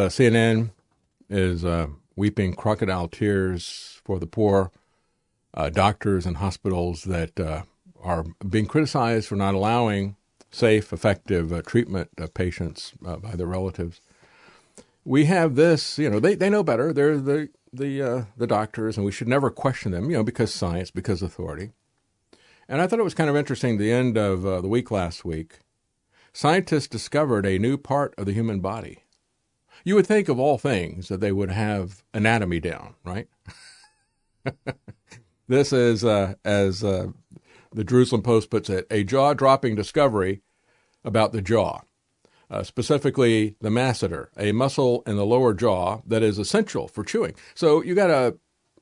CNN 0.08 0.70
is 1.30 1.64
uh, 1.64 1.88
weeping 2.16 2.54
crocodile 2.54 3.08
tears 3.08 4.00
for 4.04 4.18
the 4.18 4.26
poor 4.26 4.70
uh, 5.54 5.70
doctors 5.70 6.26
and 6.26 6.38
hospitals 6.38 7.04
that 7.04 7.38
uh, 7.38 7.62
are 8.02 8.24
being 8.48 8.66
criticized 8.66 9.28
for 9.28 9.36
not 9.36 9.54
allowing 9.54 10.16
safe, 10.50 10.92
effective 10.92 11.52
uh, 11.52 11.62
treatment 11.62 12.10
of 12.18 12.34
patients 12.34 12.92
uh, 13.06 13.16
by 13.16 13.32
their 13.32 13.46
relatives. 13.46 14.00
We 15.04 15.26
have 15.26 15.54
this, 15.54 15.98
you 15.98 16.10
know, 16.10 16.20
they, 16.20 16.34
they 16.34 16.50
know 16.50 16.62
better. 16.62 16.92
They're 16.92 17.18
the 17.18 17.48
the 17.72 18.26
the 18.36 18.46
doctors, 18.46 18.96
and 18.96 19.04
we 19.04 19.12
should 19.12 19.28
never 19.28 19.50
question 19.50 19.92
them, 19.92 20.10
you 20.10 20.16
know, 20.16 20.22
because 20.22 20.54
science, 20.54 20.90
because 20.90 21.22
authority. 21.22 21.70
And 22.66 22.80
I 22.80 22.86
thought 22.86 22.98
it 22.98 23.04
was 23.04 23.14
kind 23.14 23.28
of 23.28 23.36
interesting. 23.36 23.76
The 23.76 23.92
end 23.92 24.16
of 24.16 24.42
the 24.42 24.68
week 24.68 24.90
last 24.90 25.24
week, 25.24 25.58
scientists 26.32 26.88
discovered 26.88 27.44
a 27.44 27.58
new 27.58 27.76
part 27.76 28.14
of 28.16 28.26
the 28.26 28.32
human 28.32 28.60
body 28.60 29.02
you 29.88 29.94
would 29.94 30.06
think 30.06 30.28
of 30.28 30.38
all 30.38 30.58
things 30.58 31.08
that 31.08 31.18
they 31.18 31.32
would 31.32 31.50
have 31.50 32.04
anatomy 32.12 32.60
down, 32.60 32.94
right? 33.04 33.26
this 35.48 35.72
is, 35.72 36.04
uh, 36.04 36.34
as 36.44 36.84
uh, 36.84 37.06
the 37.72 37.84
Jerusalem 37.84 38.20
Post 38.20 38.50
puts 38.50 38.68
it, 38.68 38.86
a 38.90 39.02
jaw 39.02 39.32
dropping 39.32 39.76
discovery 39.76 40.42
about 41.06 41.32
the 41.32 41.40
jaw. 41.40 41.80
Uh, 42.50 42.62
specifically, 42.62 43.56
the 43.62 43.70
masseter, 43.70 44.26
a 44.36 44.52
muscle 44.52 45.02
in 45.06 45.16
the 45.16 45.24
lower 45.24 45.54
jaw 45.54 46.02
that 46.06 46.22
is 46.22 46.38
essential 46.38 46.86
for 46.86 47.02
chewing. 47.02 47.34
So 47.54 47.82
you 47.82 47.94
got 47.94 48.10
a 48.10 48.36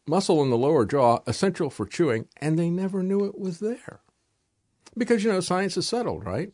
muscle 0.08 0.42
in 0.42 0.50
the 0.50 0.58
lower 0.58 0.84
jaw 0.84 1.20
essential 1.28 1.70
for 1.70 1.86
chewing, 1.86 2.26
and 2.40 2.58
they 2.58 2.68
never 2.68 3.04
knew 3.04 3.24
it 3.24 3.38
was 3.38 3.60
there. 3.60 4.00
Because, 4.98 5.22
you 5.22 5.30
know, 5.30 5.38
science 5.38 5.76
is 5.76 5.86
settled, 5.86 6.24
right? 6.26 6.52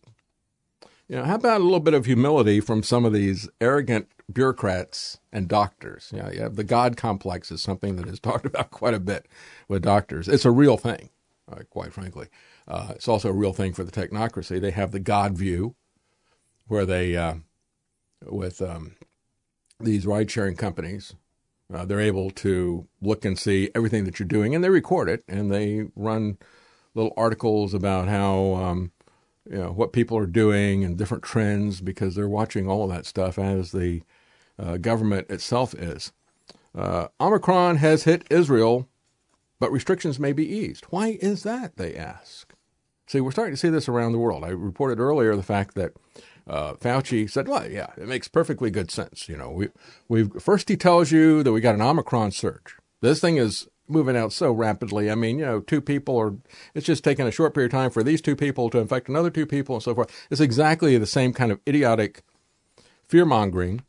You 1.09 1.17
know, 1.17 1.25
how 1.25 1.35
about 1.35 1.61
a 1.61 1.65
little 1.65 1.81
bit 1.81 1.95
of 1.95 2.07
humility 2.07 2.61
from 2.61 2.83
some 2.83 3.05
of 3.05 3.13
these 3.13 3.49
arrogant 3.61 4.09
bureaucrats 4.33 5.19
and 5.33 5.49
doctors? 5.49 6.11
You 6.15 6.23
know, 6.23 6.31
you 6.31 6.41
have 6.41 6.57
the 6.57 6.65
God 6.65 6.97
complex 6.97 7.51
is 7.51 7.63
something 7.63 7.97
that 7.97 8.09
is 8.09 8.21
talked 8.21 8.47
about 8.47 8.71
quite 8.71 8.95
a 8.95 9.01
bit 9.01 9.27
with 9.69 9.83
doctors. 9.83 10.29
It's 10.29 10.45
a 10.45 10.51
real 10.51 10.77
thing, 10.77 11.11
uh, 11.51 11.63
quite 11.71 11.93
frankly. 11.93 12.29
Uh, 12.67 12.93
it's 12.95 13.09
also 13.09 13.29
a 13.29 13.35
real 13.35 13.53
thing 13.53 13.73
for 13.73 13.85
the 13.85 13.93
technocracy. 13.93 14.61
They 14.61 14.71
have 14.71 14.93
the 14.93 15.01
God 15.01 15.37
view, 15.37 15.75
where 16.69 16.87
they, 16.87 17.17
uh, 17.17 17.35
with 18.25 18.63
um, 18.63 18.95
these 19.81 20.07
ride 20.07 20.31
sharing 20.31 20.57
companies, 20.57 21.15
uh, 21.75 21.85
they're 21.85 22.01
able 22.01 22.31
to 22.31 22.87
look 23.01 23.25
and 23.25 23.39
see 23.39 23.71
everything 23.75 24.05
that 24.05 24.19
you're 24.19 24.29
doing, 24.29 24.55
and 24.55 24.63
they 24.63 24.71
record 24.71 25.09
it, 25.09 25.25
and 25.27 25.51
they 25.51 25.87
run 25.97 26.39
little 26.95 27.13
articles 27.17 27.75
about 27.75 28.09
how 28.09 28.55
um, 28.55 28.93
you 29.51 29.59
know 29.59 29.73
what 29.73 29.93
people 29.93 30.17
are 30.17 30.27
doing 30.27 30.85
and 30.85 30.97
different 30.97 31.23
trends 31.23 31.81
because 31.81 32.15
they're 32.15 32.29
watching 32.29 32.69
all 32.69 32.85
of 32.85 32.91
that 32.91 33.07
stuff 33.07 33.39
as 33.39 33.73
the 33.73 34.03
uh, 34.59 34.77
government 34.77 35.31
itself 35.31 35.75
is. 35.75 36.13
Uh, 36.75 37.09
Omicron 37.21 37.77
has 37.77 38.05
hit 38.05 38.25
Israel, 38.31 38.89
but 39.59 39.73
restrictions 39.73 40.19
may 40.19 40.33
be 40.33 40.47
eased. 40.49 40.85
Why 40.87 41.19
is 41.21 41.43
that? 41.43 41.77
They 41.77 41.95
ask. 41.95 42.55
See, 43.07 43.21
we're 43.21 43.33
starting 43.33 43.55
to 43.55 43.59
see 43.61 43.69
this 43.69 43.89
around 43.89 44.13
the 44.13 44.19
world. 44.19 44.45
I 44.45 44.49
reported 44.49 44.99
earlier 44.99 45.37
the 45.37 45.43
fact 45.43 45.75
that 45.75 45.93
uh, 46.47 46.75
Fauci 46.75 47.31
said, 47.31 47.47
"Well, 47.49 47.71
yeah, 47.71 47.89
it 47.97 48.09
makes 48.09 48.29
perfectly 48.29 48.71
good 48.71 48.91
sense." 48.91 49.29
You 49.29 49.37
know, 49.37 49.51
we 49.51 49.69
we 50.09 50.25
first 50.41 50.69
he 50.69 50.77
tells 50.77 51.11
you 51.13 51.43
that 51.43 51.53
we 51.53 51.61
got 51.61 51.75
an 51.75 51.83
Omicron 51.83 52.31
surge. 52.31 52.77
This 53.01 53.21
thing 53.21 53.37
is 53.37 53.69
moving 53.89 54.17
out 54.17 54.33
so 54.33 54.53
rapidly. 54.53 55.11
I 55.11 55.15
mean, 55.15 55.39
you 55.39 55.45
know, 55.45 55.61
two 55.61 55.81
people 55.81 56.15
or 56.15 56.37
it's 56.75 56.87
just 56.87 57.05
taking 57.05 57.27
a 57.27 57.31
short 57.31 57.55
period 57.55 57.73
of 57.73 57.79
time 57.79 57.91
for 57.91 58.03
these 58.03 58.21
two 58.21 58.37
people 58.37 58.71
to 58.71 58.79
infect 58.79 59.09
another 59.09 59.31
two 59.31 59.47
people 59.47 59.77
and 59.77 59.83
so 59.83 59.95
forth. 59.95 60.27
It's 60.31 60.41
exactly 60.41 60.97
the 60.99 61.07
same 61.07 61.33
kind 61.33 61.53
of 61.53 61.61
idiotic 61.67 62.23
fear 63.07 63.25
mongering 63.25 63.83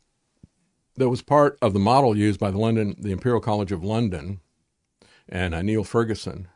that 0.96 1.08
was 1.08 1.22
part 1.22 1.58
of 1.60 1.72
the 1.72 1.78
model 1.78 2.16
used 2.16 2.38
by 2.38 2.50
the 2.50 2.58
London, 2.58 2.94
the 2.98 3.12
Imperial 3.12 3.40
College 3.40 3.72
of 3.72 3.82
London, 3.82 4.40
and 5.28 5.54
uh, 5.54 5.62
Neil 5.62 5.84
Ferguson. 5.84 6.48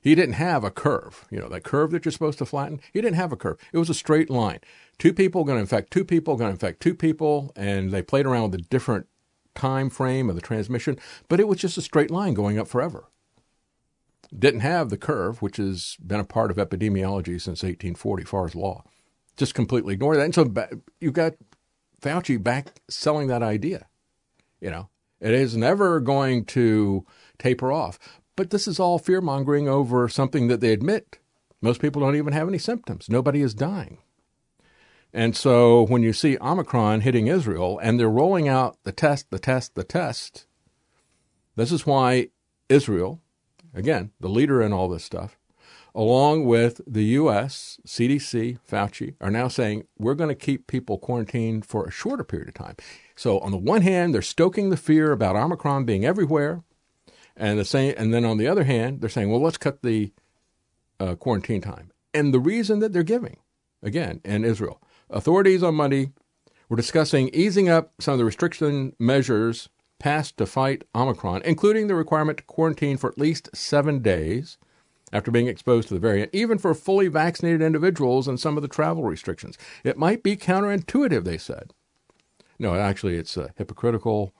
He 0.00 0.14
didn't 0.14 0.34
have 0.34 0.62
a 0.62 0.70
curve, 0.70 1.26
you 1.30 1.38
know, 1.38 1.48
that 1.48 1.64
curve 1.64 1.90
that 1.90 2.04
you're 2.04 2.12
supposed 2.12 2.38
to 2.38 2.46
flatten. 2.46 2.80
He 2.92 3.00
didn't 3.00 3.16
have 3.16 3.32
a 3.32 3.36
curve. 3.36 3.58
It 3.72 3.78
was 3.78 3.90
a 3.90 3.94
straight 3.94 4.30
line. 4.30 4.60
Two 4.98 5.12
people 5.12 5.44
going 5.44 5.56
to 5.56 5.62
infect 5.62 5.92
two 5.92 6.04
people, 6.04 6.36
going 6.36 6.48
to 6.48 6.52
infect 6.52 6.80
two 6.80 6.94
people, 6.94 7.52
and 7.56 7.90
they 7.90 8.02
played 8.02 8.26
around 8.26 8.50
with 8.50 8.52
the 8.52 8.68
different 8.68 9.08
time 9.56 9.90
frame 9.90 10.28
of 10.28 10.36
the 10.36 10.42
transmission, 10.42 10.98
but 11.28 11.40
it 11.40 11.48
was 11.48 11.58
just 11.58 11.78
a 11.78 11.82
straight 11.82 12.10
line 12.10 12.34
going 12.34 12.58
up 12.58 12.68
forever. 12.68 13.08
Didn't 14.36 14.60
have 14.60 14.90
the 14.90 14.98
curve, 14.98 15.42
which 15.42 15.56
has 15.56 15.96
been 16.04 16.20
a 16.20 16.24
part 16.24 16.50
of 16.50 16.56
epidemiology 16.56 17.40
since 17.40 17.62
1840, 17.62 18.24
Farr's 18.24 18.54
law. 18.54 18.84
Just 19.36 19.54
completely 19.54 19.94
ignored 19.94 20.18
that. 20.18 20.24
And 20.24 20.34
so 20.34 20.52
you 21.00 21.12
got 21.12 21.34
Fauci 22.00 22.42
back 22.42 22.80
selling 22.88 23.28
that 23.28 23.42
idea. 23.42 23.86
You 24.60 24.70
know, 24.70 24.88
it 25.20 25.32
is 25.32 25.56
never 25.56 26.00
going 26.00 26.44
to 26.46 27.04
taper 27.38 27.70
off. 27.72 27.98
But 28.34 28.50
this 28.50 28.68
is 28.68 28.78
all 28.78 28.98
fear 28.98 29.20
mongering 29.20 29.68
over 29.68 30.08
something 30.08 30.48
that 30.48 30.60
they 30.60 30.72
admit 30.72 31.18
most 31.62 31.80
people 31.80 32.00
don't 32.00 32.16
even 32.16 32.32
have 32.32 32.48
any 32.48 32.58
symptoms. 32.58 33.08
Nobody 33.08 33.40
is 33.40 33.54
dying. 33.54 33.98
And 35.16 35.34
so 35.34 35.82
when 35.86 36.02
you 36.02 36.12
see 36.12 36.36
Omicron 36.42 37.00
hitting 37.00 37.26
Israel 37.26 37.80
and 37.82 37.98
they're 37.98 38.06
rolling 38.06 38.48
out 38.48 38.76
the 38.84 38.92
test, 38.92 39.30
the 39.30 39.38
test, 39.38 39.74
the 39.74 39.82
test, 39.82 40.46
this 41.56 41.72
is 41.72 41.86
why 41.86 42.28
Israel, 42.68 43.22
again, 43.72 44.10
the 44.20 44.28
leader 44.28 44.60
in 44.60 44.74
all 44.74 44.90
this 44.90 45.04
stuff, 45.04 45.38
along 45.94 46.44
with 46.44 46.82
the 46.86 47.04
U.S., 47.04 47.80
CDC, 47.86 48.58
Fauci, 48.70 49.14
are 49.18 49.30
now 49.30 49.48
saying 49.48 49.86
we're 49.98 50.14
going 50.14 50.28
to 50.28 50.34
keep 50.34 50.66
people 50.66 50.98
quarantined 50.98 51.64
for 51.64 51.86
a 51.86 51.90
shorter 51.90 52.22
period 52.22 52.48
of 52.48 52.54
time. 52.54 52.76
So 53.14 53.38
on 53.38 53.52
the 53.52 53.56
one 53.56 53.80
hand, 53.80 54.12
they're 54.12 54.20
stoking 54.20 54.68
the 54.68 54.76
fear 54.76 55.12
about 55.12 55.34
Omicron 55.34 55.86
being 55.86 56.04
everywhere, 56.04 56.62
and 57.34 57.58
the 57.58 57.64
same, 57.64 57.94
and 57.96 58.12
then 58.12 58.26
on 58.26 58.36
the 58.36 58.48
other 58.48 58.64
hand, 58.64 59.00
they're 59.00 59.08
saying, 59.08 59.30
well, 59.30 59.40
let's 59.40 59.56
cut 59.56 59.80
the 59.80 60.12
uh, 61.00 61.14
quarantine 61.14 61.62
time. 61.62 61.90
And 62.12 62.34
the 62.34 62.40
reason 62.40 62.80
that 62.80 62.92
they're 62.92 63.02
giving, 63.02 63.38
again, 63.82 64.20
in 64.22 64.44
Israel, 64.44 64.82
authorities 65.10 65.62
on 65.62 65.74
Monday 65.74 66.10
were 66.68 66.76
discussing 66.76 67.28
easing 67.30 67.68
up 67.68 67.92
some 68.00 68.12
of 68.12 68.18
the 68.18 68.24
restriction 68.24 68.94
measures 68.98 69.68
passed 69.98 70.36
to 70.36 70.46
fight 70.46 70.84
Omicron, 70.94 71.42
including 71.44 71.86
the 71.86 71.94
requirement 71.94 72.38
to 72.38 72.44
quarantine 72.44 72.96
for 72.96 73.10
at 73.10 73.18
least 73.18 73.48
seven 73.54 74.00
days 74.00 74.58
after 75.12 75.30
being 75.30 75.46
exposed 75.46 75.88
to 75.88 75.94
the 75.94 76.00
variant, 76.00 76.30
even 76.32 76.58
for 76.58 76.74
fully 76.74 77.08
vaccinated 77.08 77.62
individuals 77.62 78.28
and 78.28 78.38
some 78.38 78.56
of 78.56 78.62
the 78.62 78.68
travel 78.68 79.04
restrictions. 79.04 79.56
It 79.84 79.96
might 79.96 80.22
be 80.22 80.36
counterintuitive, 80.36 81.24
they 81.24 81.38
said. 81.38 81.72
No, 82.58 82.74
actually, 82.74 83.16
it's 83.16 83.36
uh, 83.38 83.48
hypocritical. 83.56 84.34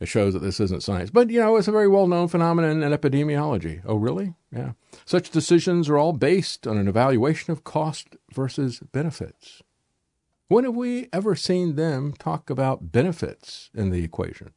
It 0.00 0.06
shows 0.06 0.34
that 0.34 0.40
this 0.40 0.60
isn't 0.60 0.82
science. 0.82 1.10
But, 1.10 1.30
you 1.30 1.40
know, 1.40 1.56
it's 1.56 1.68
a 1.68 1.72
very 1.72 1.88
well 1.88 2.06
known 2.06 2.28
phenomenon 2.28 2.82
in 2.82 2.92
epidemiology. 2.92 3.80
Oh, 3.86 3.94
really? 3.94 4.34
Yeah. 4.52 4.72
Such 5.04 5.30
decisions 5.30 5.88
are 5.88 5.96
all 5.96 6.12
based 6.12 6.66
on 6.66 6.76
an 6.76 6.88
evaluation 6.88 7.52
of 7.52 7.64
cost 7.64 8.16
versus 8.32 8.80
benefits. 8.92 9.62
When 10.54 10.62
have 10.62 10.76
we 10.76 11.08
ever 11.12 11.34
seen 11.34 11.74
them 11.74 12.12
talk 12.12 12.48
about 12.48 12.92
benefits 12.92 13.70
in 13.74 13.90
the 13.90 14.04
equation 14.04 14.52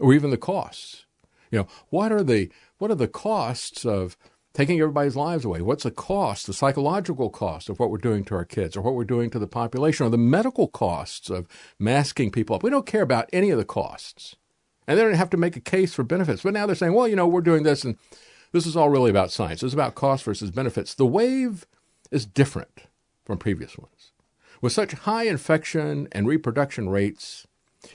or 0.00 0.12
even 0.12 0.30
the 0.30 0.36
costs? 0.36 1.06
You 1.52 1.60
know, 1.60 1.68
what 1.88 2.10
are 2.10 2.24
the 2.24 2.50
what 2.78 2.90
are 2.90 2.96
the 2.96 3.06
costs 3.06 3.86
of 3.86 4.16
taking 4.54 4.80
everybody's 4.80 5.14
lives 5.14 5.44
away? 5.44 5.60
What's 5.62 5.84
the 5.84 5.92
cost, 5.92 6.48
the 6.48 6.52
psychological 6.52 7.30
cost 7.30 7.68
of 7.68 7.78
what 7.78 7.92
we're 7.92 7.98
doing 7.98 8.24
to 8.24 8.34
our 8.34 8.44
kids 8.44 8.76
or 8.76 8.80
what 8.80 8.96
we're 8.96 9.04
doing 9.04 9.30
to 9.30 9.38
the 9.38 9.46
population 9.46 10.04
or 10.04 10.10
the 10.10 10.18
medical 10.18 10.66
costs 10.66 11.30
of 11.30 11.46
masking 11.78 12.32
people 12.32 12.56
up? 12.56 12.64
We 12.64 12.70
don't 12.70 12.84
care 12.84 13.02
about 13.02 13.30
any 13.32 13.50
of 13.50 13.58
the 13.58 13.64
costs. 13.64 14.34
And 14.88 14.98
they 14.98 15.02
don't 15.04 15.14
have 15.14 15.30
to 15.30 15.36
make 15.36 15.54
a 15.54 15.60
case 15.60 15.94
for 15.94 16.02
benefits. 16.02 16.42
But 16.42 16.54
now 16.54 16.66
they're 16.66 16.74
saying, 16.74 16.92
well, 16.92 17.06
you 17.06 17.14
know, 17.14 17.28
we're 17.28 17.40
doing 17.40 17.62
this 17.62 17.84
and 17.84 17.96
this 18.50 18.66
is 18.66 18.76
all 18.76 18.90
really 18.90 19.10
about 19.10 19.30
science. 19.30 19.62
It's 19.62 19.74
about 19.74 19.94
cost 19.94 20.24
versus 20.24 20.50
benefits. 20.50 20.92
The 20.92 21.06
wave 21.06 21.68
is 22.10 22.26
different 22.26 22.88
from 23.24 23.38
previous 23.38 23.78
ones. 23.78 23.95
With 24.60 24.72
such 24.72 24.92
high 24.92 25.24
infection 25.24 26.08
and 26.12 26.26
reproduction 26.26 26.88
rates, 26.88 27.46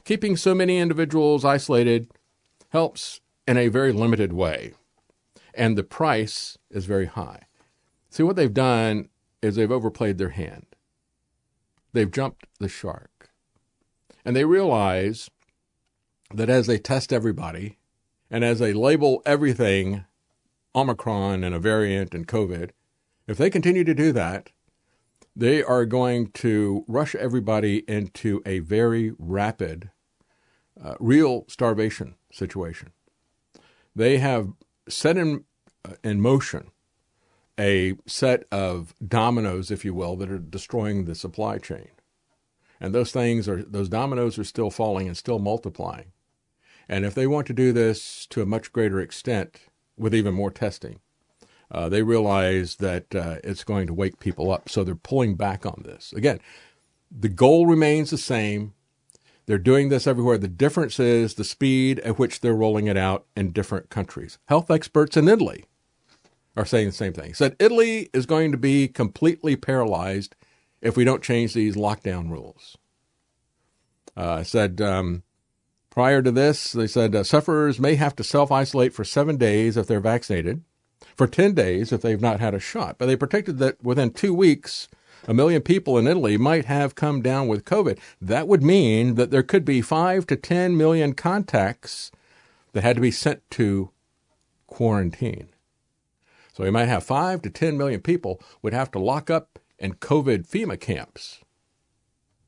keeping 0.04 0.38
so 0.38 0.54
many 0.54 0.78
individuals 0.78 1.44
isolated 1.44 2.12
helps 2.70 3.20
in 3.48 3.58
a 3.58 3.68
very 3.68 3.92
limited 3.92 4.34
way 4.34 4.74
and 5.54 5.78
the 5.78 5.84
price 5.84 6.58
is 6.70 6.86
very 6.86 7.06
high. 7.06 7.44
See, 8.10 8.24
what 8.24 8.36
they've 8.36 8.54
done 8.54 9.10
is 9.42 9.56
they've 9.56 9.72
overplayed 9.72 10.18
their 10.18 10.30
hand. 10.30 10.66
They've 11.94 12.12
jumped 12.12 12.48
the 12.60 12.70
shark. 12.70 13.30
And 14.24 14.36
they 14.36 14.46
realize 14.46 15.30
that 16.34 16.50
as 16.50 16.68
they 16.68 16.78
test 16.78 17.12
everybody 17.12 17.78
and 18.30 18.44
as 18.44 18.60
they 18.60 18.74
label 18.74 19.22
everything 19.26 20.06
Omicron 20.74 21.44
and 21.44 21.54
a 21.54 21.60
variant 21.60 22.14
and 22.14 22.28
COVID, 22.28 22.72
if 23.28 23.38
they 23.38 23.50
continue 23.50 23.84
to 23.84 23.94
do 23.94 24.12
that, 24.14 24.52
they 25.36 25.64
are 25.64 25.86
going 25.86 26.28
to 26.32 26.84
rush 26.88 27.16
everybody 27.16 27.84
into 27.88 28.42
a 28.46 28.60
very 28.60 29.14
rapid, 29.18 29.90
uh, 30.82 30.96
real 31.00 31.46
starvation 31.48 32.16
situation. 32.32 32.92
They 33.96 34.18
have 34.18 34.50
set 34.90 35.18
in 35.18 35.46
uh, 35.84 35.94
in 36.04 36.22
motion 36.22 36.72
a 37.60 37.96
set 38.06 38.46
of 38.52 38.94
dominoes, 39.06 39.72
if 39.72 39.86
you 39.86 39.94
will, 39.94 40.16
that 40.16 40.32
are 40.32 40.40
destroying 40.40 41.06
the 41.06 41.16
supply 41.16 41.58
chain. 41.58 41.90
And 42.80 42.96
those 42.96 43.12
things 43.12 43.48
are 43.48 43.62
those 43.64 43.90
dominoes 43.90 44.40
are 44.40 44.44
still 44.44 44.72
falling 44.72 45.08
and 45.08 45.16
still 45.16 45.40
multiplying. 45.40 46.12
And 46.90 47.06
if 47.06 47.14
they 47.14 47.28
want 47.28 47.48
to 47.48 47.54
do 47.54 47.72
this 47.72 48.26
to 48.28 48.42
a 48.42 48.46
much 48.46 48.74
greater 48.74 49.00
extent 49.00 49.62
with 49.98 50.16
even 50.16 50.34
more 50.34 50.52
testing, 50.52 51.00
uh, 51.72 51.90
they 51.90 52.04
realize 52.04 52.76
that 52.78 53.16
uh, 53.16 53.38
it's 53.44 53.64
going 53.64 53.88
to 53.88 53.94
wake 53.94 54.20
people 54.20 54.52
up. 54.52 54.70
So 54.70 54.84
they're 54.84 54.96
pulling 54.96 55.36
back 55.36 55.66
on 55.66 55.84
this. 55.86 56.14
Again, 56.14 56.40
the 57.10 57.30
goal 57.30 57.66
remains 57.66 58.10
the 58.10 58.18
same 58.18 58.74
they're 59.46 59.58
doing 59.58 59.90
this 59.90 60.08
everywhere. 60.08 60.38
The 60.38 60.48
difference 60.48 61.00
is 61.00 61.34
the 61.34 61.44
speed 61.44 62.00
at 62.00 62.20
which 62.20 62.40
they're 62.40 62.54
rolling 62.54 62.88
it 62.88 62.98
out 62.98 63.26
in 63.36 63.52
different 63.52 63.90
countries. 63.90 64.38
Health 64.46 64.70
experts 64.70 65.18
in 65.18 65.28
Italy 65.28 65.66
are 66.56 66.66
saying 66.66 66.88
the 66.88 66.94
same 66.94 67.14
thing. 67.14 67.34
Said 67.34 67.56
Italy 67.60 68.10
is 68.14 68.26
going 68.26 68.52
to 68.52 68.58
be 68.58 68.88
completely 68.88 69.56
paralyzed 69.56 70.36
if 70.82 70.96
we 70.96 71.04
don't 71.04 71.24
change 71.24 71.54
these 71.54 71.76
lockdown 71.76 72.30
rules. 72.30 72.78
Uh, 74.16 74.44
said 74.44 74.80
um, 74.80 75.24
prior 75.90 76.22
to 76.22 76.32
this, 76.32 76.72
they 76.74 76.88
said 76.88 77.16
uh, 77.16 77.24
sufferers 77.24 77.80
may 77.80 77.96
have 77.96 78.16
to 78.18 78.24
self 78.24 78.52
isolate 78.52 78.94
for 78.94 79.04
seven 79.04 79.38
days 79.38 79.76
if 79.76 79.88
they're 79.88 80.00
vaccinated, 80.00 80.64
for 81.16 81.28
10 81.28 81.54
days 81.54 81.92
if 81.92 82.02
they've 82.02 82.22
not 82.22 82.40
had 82.40 82.54
a 82.54 82.60
shot. 82.60 82.98
But 82.98 83.08
they 83.08 83.16
predicted 83.16 83.58
that 83.60 83.84
within 83.84 84.12
two 84.12 84.34
weeks, 84.34 84.88
a 85.28 85.34
million 85.34 85.62
people 85.62 85.98
in 85.98 86.08
Italy 86.08 86.38
might 86.38 86.66
have 86.66 86.96
come 86.96 87.22
down 87.22 87.48
with 87.48 87.66
COVID. 87.66 88.00
That 88.20 88.48
would 88.48 88.64
mean 88.64 89.16
that 89.16 89.32
there 89.32 89.44
could 89.44 89.66
be 89.66 89.82
5 89.82 90.26
to 90.28 90.36
10 90.36 90.76
million 90.76 91.14
contacts 91.14 92.12
that 92.74 92.84
had 92.84 92.96
to 92.96 93.02
be 93.02 93.12
sent 93.12 93.48
to 93.52 93.92
quarantine. 94.68 95.50
So 96.54 96.64
we 96.64 96.72
might 96.72 96.88
have 96.88 97.04
5 97.04 97.42
to 97.44 97.50
10 97.50 97.78
million 97.78 98.02
people 98.02 98.42
would 98.62 98.74
have 98.74 98.92
to 98.92 99.00
lock 99.00 99.30
up 99.30 99.60
in 99.78 99.94
COVID 99.96 100.48
FEMA 100.48 100.80
camps. 100.80 101.40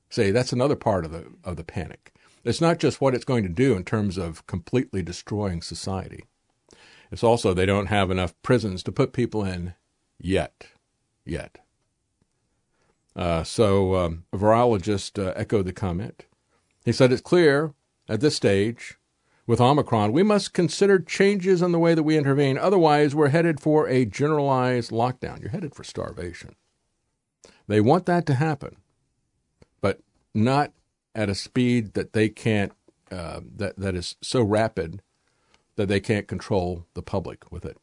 Say 0.09 0.32
that's 0.32 0.53
another 0.53 0.75
part 0.75 1.06
of 1.06 1.11
the 1.11 1.25
of 1.43 1.56
the 1.56 1.64
panic. 1.64 2.14
It's 2.43 2.61
not 2.61 2.77
just 2.77 3.01
what 3.01 3.16
it's 3.16 3.25
going 3.25 3.43
to 3.43 3.50
do 3.50 3.75
in 3.75 3.83
terms 3.83 4.17
of 4.17 4.45
completely 4.48 5.01
destroying 5.01 5.61
society. 5.61 6.25
It's 7.14 7.24
also 7.24 7.53
they 7.53 7.67
don't 7.67 7.85
have 7.85 8.09
enough 8.09 8.33
prisons 8.42 8.82
to 8.83 8.92
put 8.92 9.14
people 9.14 9.45
in 9.45 9.75
yet. 10.19 10.66
Yet. 11.24 11.59
Uh, 13.16 13.43
so 13.43 13.95
um, 13.95 14.25
a 14.33 14.38
virologist 14.38 15.24
uh, 15.24 15.32
echoed 15.35 15.67
the 15.67 15.74
comment. 15.74 16.25
He 16.83 16.92
said 16.92 17.11
it's 17.11 17.22
clear 17.22 17.75
at 18.09 18.19
this 18.19 18.35
stage 18.35 18.98
with 19.45 19.61
Omicron, 19.61 20.11
we 20.11 20.24
must 20.24 20.53
consider 20.53 20.98
changes 20.98 21.61
in 21.61 21.72
the 21.72 21.77
way 21.77 21.93
that 21.93 22.01
we 22.01 22.17
intervene. 22.17 22.58
Otherwise, 22.58 23.14
we're 23.14 23.30
headed 23.30 23.59
for 23.59 23.88
a 23.88 24.06
generalized 24.06 24.90
lockdown. 24.90 25.40
You're 25.40 25.51
headed 25.51 25.75
for 25.75 25.83
starvation. 25.83 26.56
They 27.67 27.80
want 27.80 28.08
that 28.08 28.25
to 28.25 28.33
happen, 28.33 28.77
but 29.82 30.00
not 30.33 30.72
at 31.14 31.30
a 31.30 31.35
speed 31.35 31.93
that 31.93 32.14
they 32.14 32.27
can't, 32.30 32.72
uh, 33.11 33.42
that, 33.58 33.77
that 33.77 33.93
is 33.93 34.16
so 34.24 34.42
rapid 34.42 35.03
that 35.76 35.88
they 35.88 36.00
can't 36.00 36.27
control 36.27 36.85
the 36.93 37.02
public 37.02 37.52
with 37.52 37.66
it. 37.66 37.77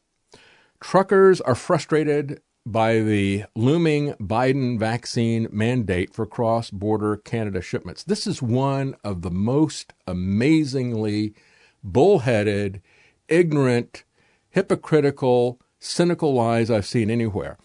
Truckers 0.79 1.41
are 1.41 1.55
frustrated 1.55 2.41
by 2.65 2.99
the 2.99 3.45
looming 3.55 4.13
Biden 4.13 4.79
vaccine 4.79 5.47
mandate 5.51 6.13
for 6.13 6.25
cross 6.25 6.69
border 6.69 7.17
Canada 7.17 7.61
shipments. 7.61 8.03
This 8.03 8.27
is 8.27 8.41
one 8.41 8.95
of 9.03 9.21
the 9.21 9.31
most 9.31 9.93
amazingly 10.05 11.33
bullheaded, 11.83 12.81
ignorant, 13.27 14.03
hypocritical, 14.49 15.59
cynical 15.79 16.33
lies 16.33 16.69
I've 16.69 16.85
seen 16.85 17.09
anywhere. 17.09 17.57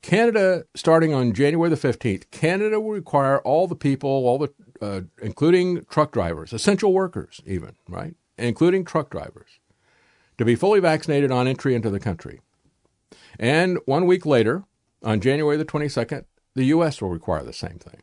Canada, 0.00 0.64
starting 0.74 1.12
on 1.12 1.32
January 1.32 1.68
the 1.68 1.76
15th, 1.76 2.30
Canada 2.30 2.80
will 2.80 2.92
require 2.92 3.40
all 3.40 3.66
the 3.66 3.74
people, 3.76 4.08
all 4.08 4.38
the 4.38 4.52
uh, 4.80 5.00
including 5.20 5.84
truck 5.86 6.12
drivers, 6.12 6.52
essential 6.52 6.92
workers, 6.92 7.40
even, 7.44 7.74
right? 7.88 8.14
Including 8.38 8.84
truck 8.84 9.10
drivers, 9.10 9.58
to 10.38 10.44
be 10.44 10.54
fully 10.54 10.80
vaccinated 10.80 11.30
on 11.30 11.46
entry 11.46 11.74
into 11.74 11.90
the 11.90 12.00
country. 12.00 12.40
And 13.38 13.78
one 13.84 14.06
week 14.06 14.24
later, 14.24 14.64
on 15.02 15.20
January 15.20 15.56
the 15.56 15.64
22nd, 15.64 16.24
the 16.54 16.64
U.S. 16.66 17.02
will 17.02 17.10
require 17.10 17.42
the 17.42 17.52
same 17.52 17.78
thing. 17.78 18.02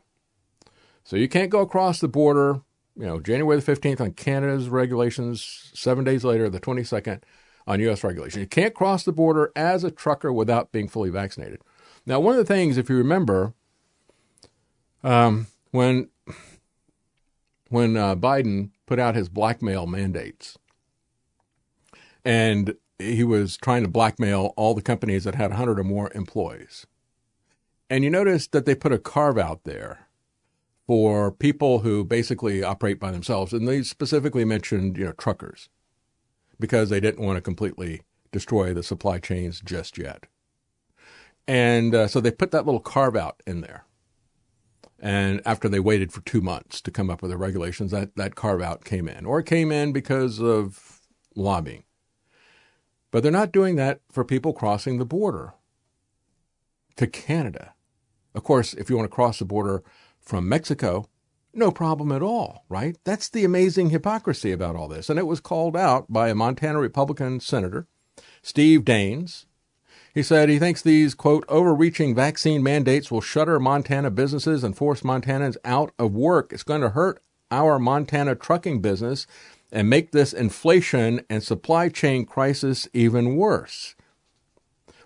So 1.04 1.16
you 1.16 1.28
can't 1.28 1.50
go 1.50 1.60
across 1.60 2.00
the 2.00 2.08
border, 2.08 2.62
you 2.96 3.06
know, 3.06 3.20
January 3.20 3.60
the 3.60 3.72
15th 3.72 4.00
on 4.00 4.12
Canada's 4.12 4.68
regulations, 4.68 5.70
seven 5.74 6.04
days 6.04 6.24
later, 6.24 6.48
the 6.48 6.60
22nd, 6.60 7.22
on 7.66 7.80
U.S. 7.80 8.04
regulation. 8.04 8.40
You 8.40 8.46
can't 8.46 8.74
cross 8.74 9.02
the 9.04 9.12
border 9.12 9.52
as 9.54 9.84
a 9.84 9.90
trucker 9.90 10.32
without 10.32 10.72
being 10.72 10.88
fully 10.88 11.10
vaccinated. 11.10 11.60
Now, 12.06 12.20
one 12.20 12.32
of 12.32 12.38
the 12.38 12.54
things, 12.54 12.78
if 12.78 12.88
you 12.88 12.96
remember, 12.96 13.54
um, 15.02 15.48
when 15.70 16.08
when 17.68 17.96
uh, 17.96 18.14
Biden 18.14 18.70
put 18.86 19.00
out 19.00 19.16
his 19.16 19.28
blackmail 19.28 19.86
mandates, 19.86 20.56
and 22.26 22.74
he 22.98 23.22
was 23.22 23.56
trying 23.56 23.84
to 23.84 23.88
blackmail 23.88 24.52
all 24.56 24.74
the 24.74 24.82
companies 24.82 25.22
that 25.24 25.36
had 25.36 25.50
100 25.50 25.78
or 25.78 25.84
more 25.84 26.10
employees. 26.12 26.84
And 27.88 28.02
you 28.02 28.10
notice 28.10 28.48
that 28.48 28.66
they 28.66 28.74
put 28.74 28.92
a 28.92 28.98
carve 28.98 29.38
out 29.38 29.62
there 29.62 30.08
for 30.88 31.30
people 31.30 31.80
who 31.80 32.04
basically 32.04 32.64
operate 32.64 32.98
by 32.98 33.12
themselves, 33.12 33.52
and 33.52 33.68
they 33.68 33.82
specifically 33.84 34.44
mentioned, 34.44 34.98
you 34.98 35.04
know, 35.04 35.12
truckers, 35.12 35.68
because 36.58 36.90
they 36.90 36.98
didn't 36.98 37.24
want 37.24 37.36
to 37.36 37.40
completely 37.40 38.02
destroy 38.32 38.74
the 38.74 38.82
supply 38.82 39.18
chains 39.18 39.60
just 39.64 39.96
yet. 39.96 40.26
And 41.46 41.94
uh, 41.94 42.08
so 42.08 42.20
they 42.20 42.32
put 42.32 42.50
that 42.50 42.66
little 42.66 42.80
carve 42.80 43.14
out 43.14 43.40
in 43.46 43.60
there. 43.60 43.84
And 44.98 45.40
after 45.46 45.68
they 45.68 45.78
waited 45.78 46.12
for 46.12 46.22
two 46.22 46.40
months 46.40 46.80
to 46.80 46.90
come 46.90 47.08
up 47.08 47.22
with 47.22 47.30
the 47.30 47.36
regulations, 47.36 47.92
that, 47.92 48.16
that 48.16 48.34
carve 48.34 48.62
out 48.62 48.84
came 48.84 49.06
in, 49.08 49.26
or 49.26 49.38
it 49.38 49.46
came 49.46 49.70
in 49.70 49.92
because 49.92 50.40
of 50.40 51.00
lobbying. 51.36 51.84
But 53.16 53.22
they're 53.22 53.32
not 53.32 53.50
doing 53.50 53.76
that 53.76 54.00
for 54.12 54.26
people 54.26 54.52
crossing 54.52 54.98
the 54.98 55.06
border 55.06 55.54
to 56.96 57.06
Canada. 57.06 57.72
Of 58.34 58.44
course, 58.44 58.74
if 58.74 58.90
you 58.90 58.96
want 58.98 59.10
to 59.10 59.14
cross 59.14 59.38
the 59.38 59.46
border 59.46 59.82
from 60.20 60.46
Mexico, 60.46 61.08
no 61.54 61.70
problem 61.70 62.12
at 62.12 62.20
all, 62.20 62.66
right? 62.68 62.98
That's 63.04 63.30
the 63.30 63.42
amazing 63.42 63.88
hypocrisy 63.88 64.52
about 64.52 64.76
all 64.76 64.86
this. 64.86 65.08
And 65.08 65.18
it 65.18 65.26
was 65.26 65.40
called 65.40 65.78
out 65.78 66.12
by 66.12 66.28
a 66.28 66.34
Montana 66.34 66.78
Republican 66.78 67.40
senator, 67.40 67.86
Steve 68.42 68.82
Daines, 68.82 69.46
he 70.14 70.22
said 70.22 70.50
he 70.50 70.58
thinks 70.58 70.82
these, 70.82 71.14
quote, 71.14 71.46
overreaching 71.48 72.14
vaccine 72.14 72.62
mandates 72.62 73.10
will 73.10 73.22
shutter 73.22 73.58
Montana 73.58 74.10
businesses 74.10 74.62
and 74.62 74.76
force 74.76 75.00
Montanans 75.00 75.56
out 75.64 75.90
of 75.98 76.12
work. 76.12 76.52
It's 76.52 76.62
going 76.62 76.82
to 76.82 76.90
hurt 76.90 77.22
our 77.50 77.78
Montana 77.78 78.34
trucking 78.34 78.82
business 78.82 79.26
and 79.76 79.90
make 79.90 80.10
this 80.10 80.32
inflation 80.32 81.20
and 81.28 81.42
supply 81.42 81.90
chain 81.90 82.24
crisis 82.24 82.88
even 82.94 83.36
worse. 83.36 83.94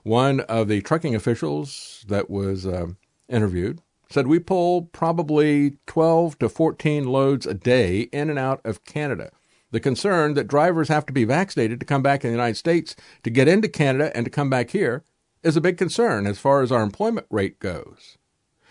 One 0.05 0.39
of 0.43 0.69
the 0.69 0.81
trucking 0.81 1.13
officials 1.13 2.05
that 2.07 2.31
was 2.31 2.69
uh, 2.69 2.87
interviewed 3.29 3.83
said 4.11 4.29
we 4.29 4.39
pull 4.39 4.83
probably 4.83 5.79
12 5.89 6.39
to 6.39 6.49
14 6.49 7.05
loads 7.05 7.47
a 7.47 7.55
day 7.55 8.03
in 8.13 8.31
and 8.31 8.39
out 8.39 8.61
of 8.65 8.85
Canada. 8.85 9.33
The 9.73 9.81
concern 9.81 10.35
that 10.35 10.47
drivers 10.47 10.87
have 10.87 11.05
to 11.07 11.13
be 11.13 11.25
vaccinated 11.25 11.81
to 11.81 11.87
come 11.87 12.03
back 12.03 12.23
in 12.23 12.31
the 12.31 12.37
United 12.37 12.57
States 12.57 12.95
to 13.25 13.31
get 13.31 13.49
into 13.49 13.69
Canada 13.69 14.13
and 14.17 14.25
to 14.25 14.31
come 14.31 14.51
back 14.51 14.71
here 14.71 15.03
is 15.43 15.57
a 15.57 15.61
big 15.61 15.79
concern 15.79 16.29
as 16.29 16.39
far 16.39 16.63
as 16.63 16.71
our 16.71 16.85
employment 16.85 17.27
rate 17.29 17.59
goes. 17.59 18.19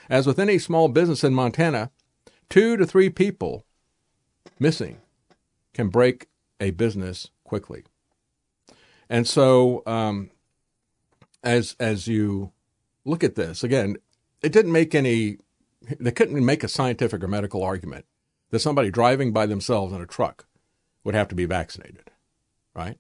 As 0.10 0.26
with 0.26 0.40
any 0.40 0.60
small 0.60 0.88
business 0.88 1.26
in 1.26 1.34
Montana, 1.34 1.92
two 2.50 2.78
to 2.78 2.86
three 2.86 3.10
people 3.10 3.66
missing 4.60 5.02
can 5.80 5.88
break 5.88 6.28
a 6.60 6.72
business 6.72 7.30
quickly. 7.46 7.86
And 9.10 9.26
so, 9.26 9.82
um, 9.86 10.30
as 11.42 11.78
as 11.80 12.06
you 12.06 12.52
look 13.06 13.24
at 13.24 13.36
this 13.36 13.64
again, 13.64 13.96
it 14.44 14.52
didn't 14.52 14.74
make 14.74 14.94
any. 14.94 15.38
They 15.98 16.12
couldn't 16.12 16.46
make 16.46 16.66
a 16.66 16.68
scientific 16.68 17.24
or 17.24 17.30
medical 17.30 17.64
argument 17.64 18.06
that 18.50 18.60
somebody 18.60 18.92
driving 18.92 19.32
by 19.32 19.46
themselves 19.46 19.94
in 19.94 20.02
a 20.02 20.06
truck 20.06 20.46
would 21.06 21.16
have 21.16 21.30
to 21.30 21.36
be 21.36 21.46
vaccinated, 21.46 22.12
right? 22.76 22.98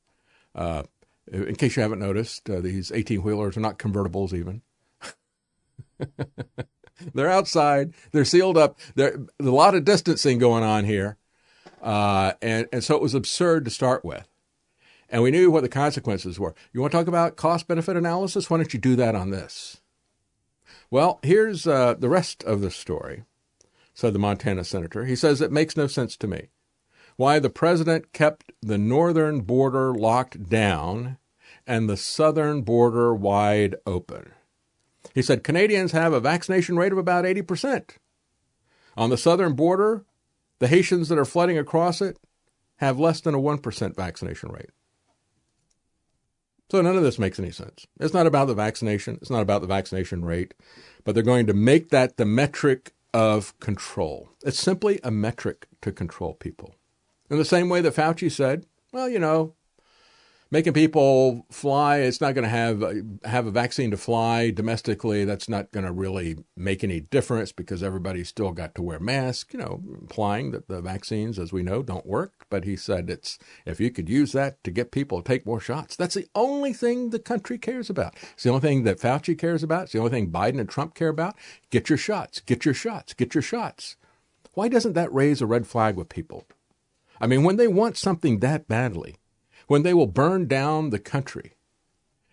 Uh, 0.56 0.83
in 1.30 1.56
case 1.56 1.75
you 1.75 1.82
haven't 1.82 1.99
noticed, 1.99 2.49
uh, 2.49 2.61
these 2.61 2.93
18 2.93 3.22
wheelers 3.22 3.58
are 3.58 3.59
not 3.59 3.77
convertibles 3.77 4.33
even. 4.33 4.61
they're 7.14 7.30
outside, 7.30 7.93
they're 8.14 8.24
sealed 8.24 8.58
up, 8.58 8.80
there's 8.95 9.27
a 9.40 9.43
lot 9.43 9.75
of 9.75 9.83
distancing 9.83 10.40
going 10.40 10.64
on 10.64 10.85
here. 10.85 11.17
Uh, 11.82 12.33
and, 12.41 12.67
and 12.72 12.83
so 12.83 12.95
it 12.95 13.01
was 13.01 13.14
absurd 13.14 13.66
to 13.66 13.72
start 13.72 14.03
with. 14.03 14.27
And 15.09 15.24
we 15.24 15.32
knew 15.32 15.49
what 15.49 15.61
the 15.61 15.69
consequences 15.69 16.40
were. 16.40 16.53
You 16.72 16.82
want 16.82 16.91
to 16.91 16.98
talk 16.98 17.08
about 17.08 17.35
cost 17.35 17.67
benefit 17.67 17.95
analysis? 17.98 18.49
Why 18.49 18.58
don't 18.58 18.74
you 18.74 18.80
do 18.80 18.95
that 18.98 19.16
on 19.16 19.32
this? 19.32 19.82
Well, 20.91 21.19
here's 21.24 21.66
uh, 21.67 21.95
the 21.95 22.09
rest 22.09 22.43
of 22.43 22.61
the 22.61 22.72
story, 22.72 23.24
said 23.93 24.14
the 24.14 24.19
Montana 24.19 24.64
senator. 24.64 25.06
He 25.06 25.16
says 25.16 25.41
it 25.41 25.51
makes 25.51 25.77
no 25.77 25.88
sense 25.88 26.16
to 26.17 26.27
me 26.27 26.49
why 27.19 27.38
the 27.38 27.49
president 27.49 28.14
kept 28.14 28.53
the 28.61 28.77
northern 28.77 29.41
border 29.41 29.93
locked 29.93 30.48
down 30.48 31.17
and 31.67 31.90
the 31.90 31.98
southern 31.98 32.61
border 32.61 33.14
wide 33.14 33.75
open. 33.85 34.32
He 35.14 35.22
said 35.22 35.43
Canadians 35.43 35.91
have 35.91 36.14
a 36.14 36.22
vaccination 36.22 36.77
rate 36.77 36.93
of 36.93 36.98
about 36.98 37.25
80%. 37.25 37.98
On 38.95 39.09
the 39.09 39.17
southern 39.17 39.51
border, 39.51 40.06
the 40.59 40.67
Haitians 40.67 41.09
that 41.09 41.17
are 41.17 41.25
flooding 41.25 41.57
across 41.57 42.01
it 42.01 42.17
have 42.77 42.99
less 42.99 43.21
than 43.21 43.35
a 43.35 43.39
1% 43.39 43.95
vaccination 43.95 44.51
rate. 44.51 44.69
So 46.71 46.81
none 46.81 46.95
of 46.95 47.03
this 47.03 47.17
makes 47.17 47.39
any 47.39 47.51
sense. 47.51 47.88
It's 47.99 48.13
not 48.13 48.27
about 48.27 48.45
the 48.45 48.53
vaccination, 48.53 49.17
it's 49.21 49.31
not 49.31 49.41
about 49.41 49.61
the 49.61 49.67
vaccination 49.67 50.23
rate, 50.23 50.53
but 51.03 51.15
they're 51.15 51.23
going 51.23 51.47
to 51.47 51.53
make 51.53 51.89
that 51.89 52.17
the 52.17 52.25
metric 52.25 52.93
of 53.13 53.59
control. 53.59 54.29
It's 54.45 54.59
simply 54.59 54.99
a 55.03 55.09
metric 55.09 55.67
to 55.81 55.91
control 55.91 56.35
people. 56.35 56.75
In 57.29 57.38
the 57.38 57.45
same 57.45 57.69
way 57.69 57.81
that 57.81 57.95
Fauci 57.95 58.31
said, 58.31 58.65
well, 58.91 59.09
you 59.09 59.19
know, 59.19 59.55
making 60.52 60.74
people 60.74 61.45
fly, 61.52 61.98
it's 61.98 62.22
not 62.22 62.34
going 62.34 62.44
to 62.44 62.50
have 62.50 62.84
have 63.24 63.45
a 63.45 63.52
vaccine 63.52 63.92
to 63.92 63.98
fly 63.98 64.50
domestically. 64.52 65.26
That's 65.26 65.50
not 65.50 65.72
going 65.72 65.86
to 65.86 65.92
really 65.92 66.38
make 66.56 66.84
any 66.84 67.00
difference 67.00 67.52
because 67.52 67.84
everybody's 67.84 68.30
still 68.30 68.52
got 68.52 68.76
to 68.76 68.82
wear 68.82 69.00
masks. 69.00 69.53
You 69.53 69.60
know, 69.60 69.82
implying 70.02 70.52
that 70.52 70.68
the 70.68 70.82
vaccines, 70.82 71.40
as 71.40 71.53
we 71.53 71.64
know, 71.64 71.84
don't 71.84 72.06
work. 72.06 72.45
But 72.50 72.64
he 72.64 72.76
said 72.76 73.10
it's 73.10 73.38
if 73.66 73.80
you 73.80 73.92
could 73.92 74.10
use 74.10 74.32
that 74.34 74.64
to 74.64 74.72
get 74.72 74.92
people 74.92 75.22
to 75.22 75.28
take 75.28 75.45
more 75.45 75.60
shots, 75.60 75.95
that's 75.95 76.16
the 76.16 76.28
only 76.36 76.74
thing 76.74 77.10
the 77.10 77.19
country 77.19 77.58
cares 77.58 77.90
about. 77.90 78.16
It's 78.34 78.44
the 78.44 78.50
only 78.50 78.61
thing 78.61 78.84
that 78.84 79.00
Fauci 79.00 79.38
cares 79.38 79.64
about. 79.64 79.84
It's 79.84 79.94
the 79.94 80.00
only 80.00 80.11
thing 80.11 80.32
Biden 80.32 80.60
and 80.60 80.69
Trump 80.69 80.95
care 80.95 81.10
about. 81.10 81.36
Get 81.69 81.90
your 81.90 81.98
shots. 81.98 82.40
Get 82.42 82.66
your 82.66 82.74
shots. 82.74 83.14
Get 83.14 83.34
your 83.36 83.42
shots. 83.42 83.95
Why 84.53 84.68
doesn't 84.68 84.94
that 84.94 85.14
raise 85.14 85.42
a 85.42 85.45
red 85.45 85.68
flag 85.68 85.95
with 85.95 86.10
people? 86.10 86.45
I 87.22 87.28
mean, 87.28 87.44
when 87.44 87.58
they 87.58 87.68
want 87.68 87.98
something 87.98 88.40
that 88.40 88.68
badly, 88.68 89.18
when 89.69 89.83
they 89.83 89.93
will 89.93 90.07
burn 90.07 90.48
down 90.48 90.89
the 90.89 90.98
country 90.98 91.53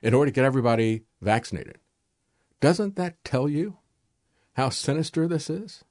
in 0.01 0.15
order 0.15 0.31
to 0.31 0.35
get 0.35 0.47
everybody 0.47 1.03
vaccinated, 1.21 1.77
doesn't 2.63 2.97
that 2.97 3.23
tell 3.25 3.47
you 3.47 3.77
how 4.55 4.71
sinister 4.71 5.29
this 5.29 5.51
is? 5.51 5.85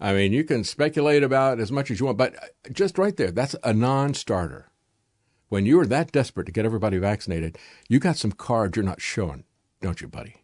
I 0.00 0.14
mean, 0.14 0.32
you 0.32 0.42
can 0.42 0.64
speculate 0.64 1.22
about 1.22 1.60
as 1.60 1.70
much 1.70 1.90
as 1.90 2.00
you 2.00 2.06
want, 2.06 2.16
but 2.16 2.34
just 2.72 2.96
right 2.96 3.14
there, 3.14 3.30
that's 3.30 3.56
a 3.62 3.74
non 3.74 4.14
starter. 4.14 4.70
When 5.50 5.66
you 5.66 5.78
are 5.80 5.86
that 5.86 6.12
desperate 6.12 6.46
to 6.46 6.52
get 6.52 6.64
everybody 6.64 6.96
vaccinated, 6.96 7.58
you 7.86 7.98
got 7.98 8.16
some 8.16 8.32
cards 8.32 8.74
you're 8.74 8.86
not 8.86 9.02
showing, 9.02 9.44
don't 9.82 10.00
you, 10.00 10.08
buddy? 10.08 10.36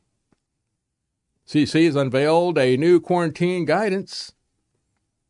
CDC 1.49 1.87
has 1.87 1.97
unveiled 1.97 2.59
a 2.59 2.77
new 2.77 3.01
quarantine 3.01 3.65
guidance 3.65 4.33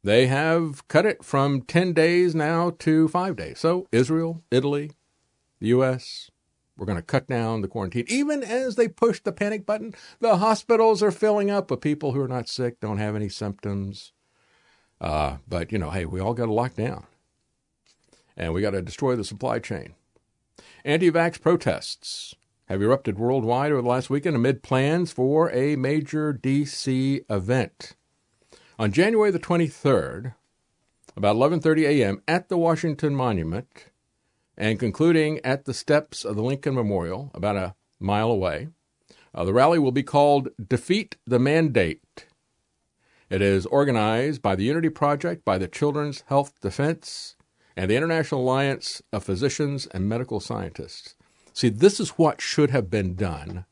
they 0.04 0.26
have 0.26 0.86
cut 0.88 1.06
it 1.06 1.24
from 1.24 1.62
10 1.62 1.92
days 1.92 2.34
now 2.34 2.70
to 2.80 3.08
five 3.08 3.36
days. 3.36 3.58
So, 3.60 3.86
Israel, 3.92 4.42
Italy, 4.50 4.92
the 5.60 5.68
U.S., 5.68 6.30
we're 6.76 6.86
going 6.86 6.96
to 6.96 7.02
cut 7.02 7.28
down 7.28 7.60
the 7.60 7.68
quarantine. 7.68 8.06
Even 8.08 8.42
as 8.42 8.74
they 8.74 8.88
push 8.88 9.20
the 9.20 9.32
panic 9.32 9.64
button, 9.64 9.94
the 10.20 10.38
hospitals 10.38 11.02
are 11.02 11.10
filling 11.10 11.50
up 11.50 11.70
with 11.70 11.80
people 11.80 12.12
who 12.12 12.20
are 12.20 12.28
not 12.28 12.48
sick, 12.48 12.80
don't 12.80 12.98
have 12.98 13.14
any 13.14 13.28
symptoms. 13.28 14.12
Uh, 15.00 15.36
but, 15.46 15.70
you 15.70 15.78
know, 15.78 15.90
hey, 15.90 16.04
we 16.04 16.20
all 16.20 16.34
got 16.34 16.46
to 16.46 16.52
lock 16.52 16.74
down. 16.74 17.06
And 18.36 18.54
we 18.54 18.62
got 18.62 18.70
to 18.70 18.82
destroy 18.82 19.14
the 19.14 19.24
supply 19.24 19.58
chain. 19.58 19.94
Anti 20.84 21.10
vax 21.10 21.40
protests 21.40 22.34
have 22.66 22.82
erupted 22.82 23.18
worldwide 23.18 23.70
over 23.70 23.82
the 23.82 23.88
last 23.88 24.10
weekend 24.10 24.34
amid 24.34 24.62
plans 24.62 25.12
for 25.12 25.52
a 25.52 25.76
major 25.76 26.32
D.C. 26.32 27.20
event. 27.28 27.94
On 28.82 28.90
January 28.90 29.30
the 29.30 29.38
23rd, 29.38 30.34
about 31.16 31.36
11:30 31.36 31.84
a.m. 31.86 32.20
at 32.26 32.48
the 32.48 32.58
Washington 32.58 33.14
Monument 33.14 33.86
and 34.56 34.80
concluding 34.80 35.38
at 35.44 35.66
the 35.66 35.72
steps 35.72 36.24
of 36.24 36.34
the 36.34 36.42
Lincoln 36.42 36.74
Memorial 36.74 37.30
about 37.32 37.54
a 37.54 37.76
mile 38.00 38.28
away, 38.28 38.70
uh, 39.32 39.44
the 39.44 39.52
rally 39.52 39.78
will 39.78 39.92
be 39.92 40.02
called 40.02 40.48
Defeat 40.58 41.14
the 41.24 41.38
Mandate. 41.38 42.26
It 43.30 43.40
is 43.40 43.66
organized 43.66 44.42
by 44.42 44.56
the 44.56 44.64
Unity 44.64 44.88
Project, 44.88 45.44
by 45.44 45.58
the 45.58 45.68
Children's 45.68 46.24
Health 46.26 46.60
Defense, 46.60 47.36
and 47.76 47.88
the 47.88 47.96
International 47.96 48.40
Alliance 48.40 49.00
of 49.12 49.22
Physicians 49.22 49.86
and 49.94 50.08
Medical 50.08 50.40
Scientists. 50.40 51.14
See, 51.52 51.68
this 51.68 52.00
is 52.00 52.18
what 52.18 52.40
should 52.40 52.70
have 52.70 52.90
been 52.90 53.14
done 53.14 53.64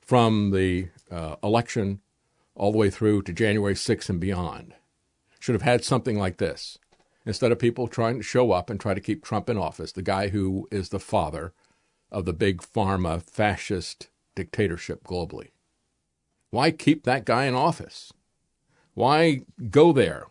from 0.00 0.52
the 0.52 0.88
uh, 1.10 1.36
election 1.42 2.00
all 2.54 2.72
the 2.72 2.78
way 2.78 2.90
through 2.90 3.22
to 3.22 3.32
January 3.32 3.74
6th 3.74 4.08
and 4.08 4.20
beyond. 4.20 4.74
Should 5.40 5.54
have 5.54 5.62
had 5.62 5.84
something 5.84 6.18
like 6.18 6.36
this 6.36 6.78
instead 7.24 7.52
of 7.52 7.58
people 7.58 7.86
trying 7.86 8.16
to 8.18 8.22
show 8.22 8.52
up 8.52 8.68
and 8.68 8.80
try 8.80 8.94
to 8.94 9.00
keep 9.00 9.24
Trump 9.24 9.48
in 9.48 9.56
office, 9.56 9.92
the 9.92 10.02
guy 10.02 10.28
who 10.28 10.68
is 10.70 10.88
the 10.88 11.00
father 11.00 11.52
of 12.10 12.24
the 12.24 12.32
big 12.32 12.60
pharma 12.60 13.22
fascist 13.22 14.08
dictatorship 14.34 15.04
globally. 15.04 15.50
Why 16.50 16.70
keep 16.70 17.04
that 17.04 17.24
guy 17.24 17.44
in 17.44 17.54
office? 17.54 18.12
Why 18.94 19.42
go 19.70 19.92
there 19.92 20.26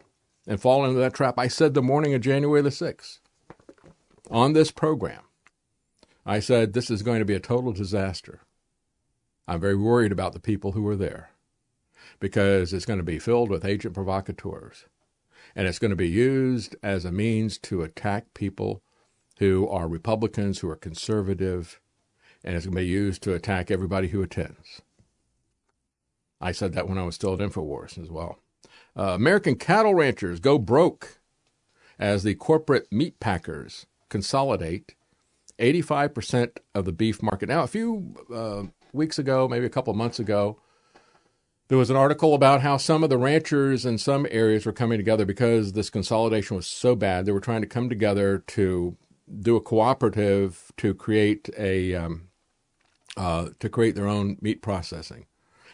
and 0.48 0.62
fall 0.62 0.86
into 0.86 1.00
that 1.00 1.14
trap? 1.14 1.36
I 1.38 1.48
said 1.48 1.74
the 1.74 1.82
morning 1.82 2.14
of 2.14 2.22
January 2.22 2.62
the 2.62 2.70
6th 2.70 3.20
on 4.30 4.54
this 4.54 4.72
program. 4.72 5.24
I 6.26 6.40
said 6.40 6.74
this 6.74 6.92
is 6.92 7.02
going 7.02 7.20
to 7.20 7.26
be 7.26 7.34
a 7.34 7.40
total 7.40 7.72
disaster. 7.72 8.42
I'm 9.48 9.60
very 9.60 9.76
worried 9.76 10.12
about 10.12 10.34
the 10.34 10.40
people 10.40 10.74
who 10.74 10.88
are 10.88 10.96
there 10.96 11.32
because 12.20 12.74
it's 12.74 12.86
going 12.86 13.00
to 13.00 13.04
be 13.04 13.20
filled 13.20 13.50
with 13.50 13.66
agent 13.66 13.94
provocateurs 13.94 14.86
and 15.56 15.68
it's 15.68 15.80
going 15.80 15.90
to 15.92 15.96
be 15.96 16.10
used 16.10 16.76
as 16.82 17.06
a 17.06 17.12
means 17.12 17.58
to 17.58 17.82
attack 17.82 18.34
people 18.34 18.82
who 19.40 19.68
are 19.68 19.88
Republicans, 19.88 20.60
who 20.60 20.70
are 20.70 20.76
conservative, 20.76 21.80
and 22.44 22.56
it's 22.56 22.66
going 22.66 22.76
to 22.76 22.82
be 22.82 22.88
used 22.88 23.22
to 23.24 23.34
attack 23.34 23.70
everybody 23.70 24.10
who 24.10 24.22
attends. 24.22 24.82
I 26.40 26.52
said 26.52 26.74
that 26.74 26.88
when 26.88 26.98
I 26.98 27.04
was 27.04 27.16
still 27.16 27.34
at 27.34 27.40
InfoWars 27.40 28.02
as 28.02 28.10
well. 28.10 28.40
Uh, 28.98 29.14
American 29.14 29.56
cattle 29.56 29.94
ranchers 29.94 30.40
go 30.40 30.58
broke 30.58 31.20
as 32.00 32.24
the 32.24 32.36
corporate 32.36 32.92
meat 32.92 33.20
packers 33.20 33.86
consolidate 34.10 34.96
85% 35.60 36.58
of 36.74 36.86
the 36.86 36.92
beef 36.92 37.22
market. 37.22 37.48
Now, 37.48 37.64
a 37.64 37.68
few 37.68 38.16
uh, 38.34 38.64
weeks 38.92 39.20
ago, 39.20 39.48
maybe 39.48 39.66
a 39.66 39.70
couple 39.70 39.94
months 39.94 40.20
ago, 40.20 40.60
there 41.72 41.78
was 41.78 41.90
an 41.90 41.96
article 41.96 42.34
about 42.34 42.60
how 42.60 42.76
some 42.76 43.02
of 43.02 43.10
the 43.10 43.18
ranchers 43.18 43.86
in 43.86 43.98
some 43.98 44.28
areas 44.30 44.66
were 44.66 44.74
coming 44.74 44.98
together 44.98 45.24
because 45.24 45.72
this 45.72 45.90
consolidation 45.90 46.58
was 46.58 46.68
so 46.68 46.98
bad. 46.98 47.26
They 47.26 47.32
were 47.32 47.40
trying 47.40 47.62
to 47.62 47.68
come 47.68 47.88
together 47.88 48.40
to 48.48 48.98
do 49.40 49.56
a 49.56 49.62
cooperative 49.62 50.74
to 50.76 50.94
create 50.94 51.50
a 51.58 51.96
um, 51.96 52.28
uh, 53.16 53.52
to 53.62 53.70
create 53.70 53.96
their 53.96 54.10
own 54.10 54.36
meat 54.42 54.62
processing. 54.62 55.28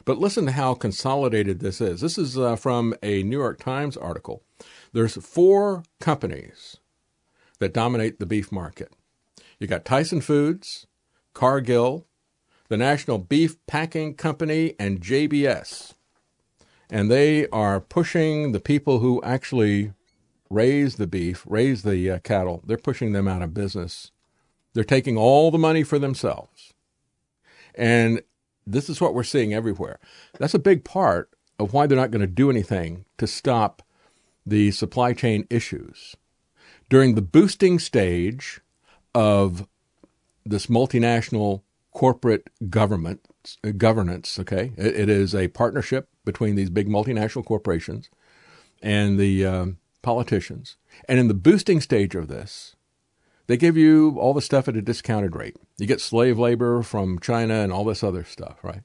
But 0.05 0.19
listen 0.19 0.45
to 0.45 0.51
how 0.51 0.75
consolidated 0.75 1.61
this 1.61 1.81
is. 1.81 2.01
This 2.01 2.19
is 2.19 2.37
uh, 2.37 2.57
from 2.57 2.93
a 3.01 3.23
New 3.23 3.39
York 3.39 3.57
Times 3.59 3.97
article. 3.97 4.43
There's 4.93 5.15
four 5.15 5.81
companies 5.99 6.77
that 7.57 7.73
dominate 7.73 8.19
the 8.19 8.27
beef 8.27 8.51
market. 8.51 8.93
You 9.57 9.65
got 9.65 9.83
Tyson 9.83 10.21
Foods, 10.21 10.85
Cargill, 11.33 12.06
the 12.69 12.77
National 12.77 13.17
Beef 13.17 13.55
Packing 13.65 14.13
Company, 14.13 14.75
and 14.79 15.01
JBS. 15.01 15.93
And 16.89 17.11
they 17.11 17.47
are 17.49 17.79
pushing 17.79 18.51
the 18.51 18.59
people 18.59 18.99
who 18.99 19.21
actually 19.23 19.93
raise 20.49 20.95
the 20.95 21.07
beef, 21.07 21.43
raise 21.47 21.83
the 21.83 22.09
uh, 22.11 22.19
cattle, 22.19 22.63
they're 22.65 22.77
pushing 22.77 23.11
them 23.11 23.27
out 23.27 23.41
of 23.41 23.53
business. 23.53 24.11
They're 24.73 24.83
taking 24.83 25.17
all 25.17 25.51
the 25.51 25.57
money 25.57 25.83
for 25.83 25.99
themselves. 25.99 26.73
And 27.75 28.21
this 28.65 28.89
is 28.89 29.01
what 29.01 29.13
we're 29.13 29.23
seeing 29.23 29.53
everywhere. 29.53 29.99
That's 30.39 30.53
a 30.53 30.59
big 30.59 30.83
part 30.83 31.29
of 31.59 31.73
why 31.73 31.87
they're 31.87 31.97
not 31.97 32.11
going 32.11 32.21
to 32.21 32.27
do 32.27 32.49
anything 32.49 33.05
to 33.17 33.27
stop 33.27 33.81
the 34.45 34.71
supply 34.71 35.13
chain 35.13 35.45
issues. 35.49 36.15
During 36.89 37.15
the 37.15 37.21
boosting 37.21 37.79
stage 37.79 38.61
of 39.13 39.67
this 40.45 40.67
multinational 40.67 41.63
corporate 41.97 42.51
government 42.69 43.21
governance, 43.75 44.37
okay, 44.37 44.71
it, 44.77 44.95
it 44.95 45.09
is 45.09 45.33
a 45.33 45.47
partnership 45.47 46.07
between 46.25 46.53
these 46.53 46.69
big 46.69 46.87
multinational 46.87 47.43
corporations 47.43 48.11
and 48.83 49.19
the 49.19 49.43
um, 49.43 49.77
politicians. 50.03 50.77
And 51.09 51.17
in 51.17 51.27
the 51.27 51.33
boosting 51.33 51.81
stage 51.81 52.13
of 52.13 52.27
this, 52.27 52.75
they 53.47 53.57
give 53.57 53.75
you 53.75 54.15
all 54.19 54.35
the 54.35 54.43
stuff 54.43 54.67
at 54.67 54.77
a 54.77 54.81
discounted 54.83 55.35
rate. 55.35 55.57
You 55.79 55.87
get 55.87 55.99
slave 55.99 56.37
labor 56.37 56.83
from 56.83 57.17
China 57.17 57.55
and 57.55 57.73
all 57.73 57.83
this 57.83 58.03
other 58.03 58.23
stuff, 58.23 58.59
right? 58.61 58.83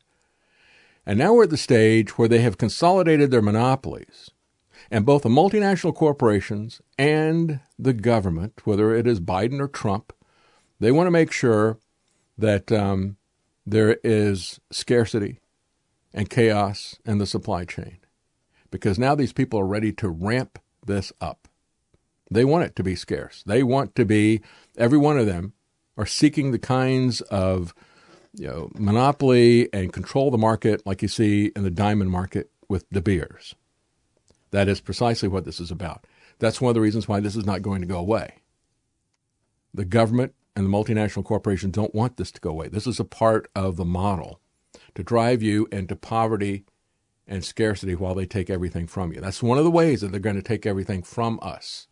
And 1.04 1.18
now 1.18 1.34
we're 1.34 1.44
at 1.44 1.50
the 1.50 1.58
stage 1.58 2.16
where 2.16 2.28
they 2.28 2.40
have 2.40 2.56
consolidated 2.56 3.30
their 3.30 3.42
monopolies. 3.42 4.30
And 4.90 5.04
both 5.04 5.20
the 5.20 5.28
multinational 5.28 5.94
corporations 5.94 6.80
and 6.96 7.60
the 7.78 7.92
government, 7.92 8.62
whether 8.64 8.94
it 8.94 9.06
is 9.06 9.20
Biden 9.20 9.60
or 9.60 9.68
Trump, 9.68 10.14
they 10.80 10.90
want 10.90 11.08
to 11.08 11.12
make 11.12 11.30
sure 11.30 11.78
that 12.42 12.72
um, 12.72 13.16
there 13.64 13.98
is 14.02 14.60
scarcity 14.70 15.38
and 16.12 16.28
chaos 16.28 16.96
in 17.06 17.18
the 17.18 17.26
supply 17.26 17.64
chain. 17.64 17.98
Because 18.70 18.98
now 18.98 19.14
these 19.14 19.32
people 19.32 19.60
are 19.60 19.66
ready 19.66 19.92
to 19.92 20.08
ramp 20.08 20.58
this 20.84 21.12
up. 21.20 21.48
They 22.30 22.44
want 22.44 22.64
it 22.64 22.74
to 22.76 22.82
be 22.82 22.96
scarce. 22.96 23.44
They 23.46 23.62
want 23.62 23.94
to 23.94 24.04
be, 24.04 24.40
every 24.76 24.98
one 24.98 25.18
of 25.18 25.26
them 25.26 25.52
are 25.96 26.06
seeking 26.06 26.50
the 26.50 26.58
kinds 26.58 27.20
of 27.22 27.74
you 28.34 28.48
know, 28.48 28.70
monopoly 28.74 29.72
and 29.72 29.92
control 29.92 30.30
the 30.30 30.38
market 30.38 30.84
like 30.84 31.00
you 31.00 31.08
see 31.08 31.52
in 31.54 31.62
the 31.62 31.70
diamond 31.70 32.10
market 32.10 32.50
with 32.68 32.90
De 32.90 33.00
Beers. 33.00 33.54
That 34.50 34.68
is 34.68 34.80
precisely 34.80 35.28
what 35.28 35.44
this 35.44 35.60
is 35.60 35.70
about. 35.70 36.06
That's 36.40 36.60
one 36.60 36.70
of 36.70 36.74
the 36.74 36.80
reasons 36.80 37.06
why 37.06 37.20
this 37.20 37.36
is 37.36 37.46
not 37.46 37.62
going 37.62 37.82
to 37.82 37.86
go 37.86 37.98
away. 37.98 38.38
The 39.72 39.84
government 39.84 40.34
and 40.54 40.66
the 40.66 40.70
multinational 40.70 41.24
corporations 41.24 41.72
don't 41.72 41.94
want 41.94 42.16
this 42.16 42.30
to 42.32 42.40
go 42.40 42.50
away. 42.50 42.68
This 42.68 42.86
is 42.86 43.00
a 43.00 43.04
part 43.04 43.50
of 43.54 43.76
the 43.76 43.84
model 43.84 44.40
to 44.94 45.02
drive 45.02 45.42
you 45.42 45.68
into 45.72 45.96
poverty 45.96 46.64
and 47.26 47.44
scarcity 47.44 47.94
while 47.94 48.14
they 48.14 48.26
take 48.26 48.50
everything 48.50 48.86
from 48.86 49.12
you. 49.12 49.20
That's 49.20 49.42
one 49.42 49.58
of 49.58 49.64
the 49.64 49.70
ways 49.70 50.00
that 50.00 50.10
they're 50.10 50.20
going 50.20 50.36
to 50.36 50.42
take 50.42 50.66
everything 50.66 51.02
from 51.02 51.38
us 51.42 51.86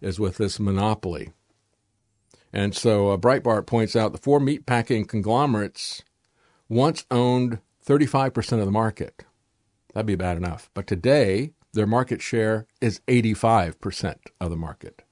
is 0.00 0.20
with 0.20 0.38
this 0.38 0.58
monopoly. 0.58 1.32
And 2.52 2.74
so 2.74 3.10
uh, 3.10 3.16
Breitbart 3.16 3.66
points 3.66 3.94
out 3.94 4.12
the 4.12 4.18
four 4.18 4.40
meatpacking 4.40 5.08
conglomerates 5.08 6.02
once 6.68 7.04
owned 7.10 7.58
35% 7.84 8.60
of 8.60 8.64
the 8.64 8.70
market. 8.70 9.24
That'd 9.92 10.06
be 10.06 10.14
bad 10.14 10.36
enough. 10.36 10.70
But 10.74 10.86
today, 10.86 11.52
their 11.72 11.86
market 11.86 12.22
share 12.22 12.66
is 12.80 13.00
85% 13.08 14.16
of 14.40 14.50
the 14.50 14.56
market. 14.56 15.02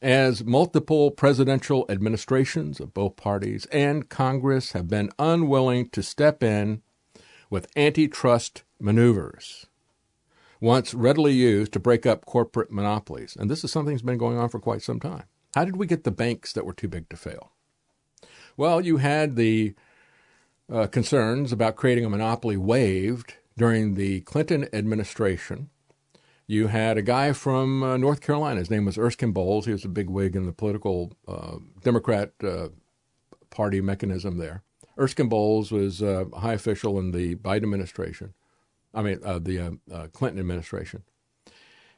As 0.00 0.44
multiple 0.44 1.10
presidential 1.10 1.84
administrations 1.88 2.78
of 2.78 2.94
both 2.94 3.16
parties 3.16 3.66
and 3.66 4.08
Congress 4.08 4.72
have 4.72 4.86
been 4.86 5.10
unwilling 5.18 5.88
to 5.90 6.02
step 6.02 6.42
in 6.42 6.82
with 7.50 7.66
antitrust 7.76 8.62
maneuvers 8.78 9.66
once 10.60 10.94
readily 10.94 11.32
used 11.32 11.72
to 11.72 11.80
break 11.80 12.06
up 12.06 12.26
corporate 12.26 12.70
monopolies. 12.70 13.36
And 13.38 13.50
this 13.50 13.64
is 13.64 13.72
something 13.72 13.94
that's 13.94 14.02
been 14.02 14.18
going 14.18 14.38
on 14.38 14.48
for 14.48 14.60
quite 14.60 14.82
some 14.82 15.00
time. 15.00 15.24
How 15.54 15.64
did 15.64 15.76
we 15.76 15.86
get 15.86 16.04
the 16.04 16.10
banks 16.10 16.52
that 16.52 16.64
were 16.64 16.72
too 16.72 16.88
big 16.88 17.08
to 17.08 17.16
fail? 17.16 17.52
Well, 18.56 18.80
you 18.80 18.98
had 18.98 19.36
the 19.36 19.74
uh, 20.72 20.86
concerns 20.88 21.52
about 21.52 21.76
creating 21.76 22.04
a 22.04 22.10
monopoly 22.10 22.56
waived 22.56 23.34
during 23.56 23.94
the 23.94 24.20
Clinton 24.22 24.68
administration. 24.72 25.70
You 26.50 26.68
had 26.68 26.96
a 26.96 27.02
guy 27.02 27.34
from 27.34 27.82
uh, 27.82 27.98
North 27.98 28.22
Carolina. 28.22 28.58
His 28.58 28.70
name 28.70 28.86
was 28.86 28.96
Erskine 28.96 29.32
Bowles. 29.32 29.66
He 29.66 29.72
was 29.72 29.84
a 29.84 29.88
big 29.88 30.08
wig 30.08 30.34
in 30.34 30.46
the 30.46 30.52
political 30.52 31.12
uh, 31.28 31.58
Democrat 31.84 32.32
uh, 32.42 32.68
Party 33.50 33.82
mechanism 33.82 34.38
there. 34.38 34.62
Erskine 34.98 35.28
Bowles 35.28 35.70
was 35.70 36.02
uh, 36.02 36.24
a 36.32 36.40
high 36.40 36.54
official 36.54 36.98
in 36.98 37.10
the 37.10 37.34
Biden 37.36 37.64
administration. 37.64 38.32
I 38.94 39.02
mean, 39.02 39.20
uh, 39.22 39.38
the 39.38 39.78
uh, 39.92 40.06
Clinton 40.14 40.40
administration. 40.40 41.02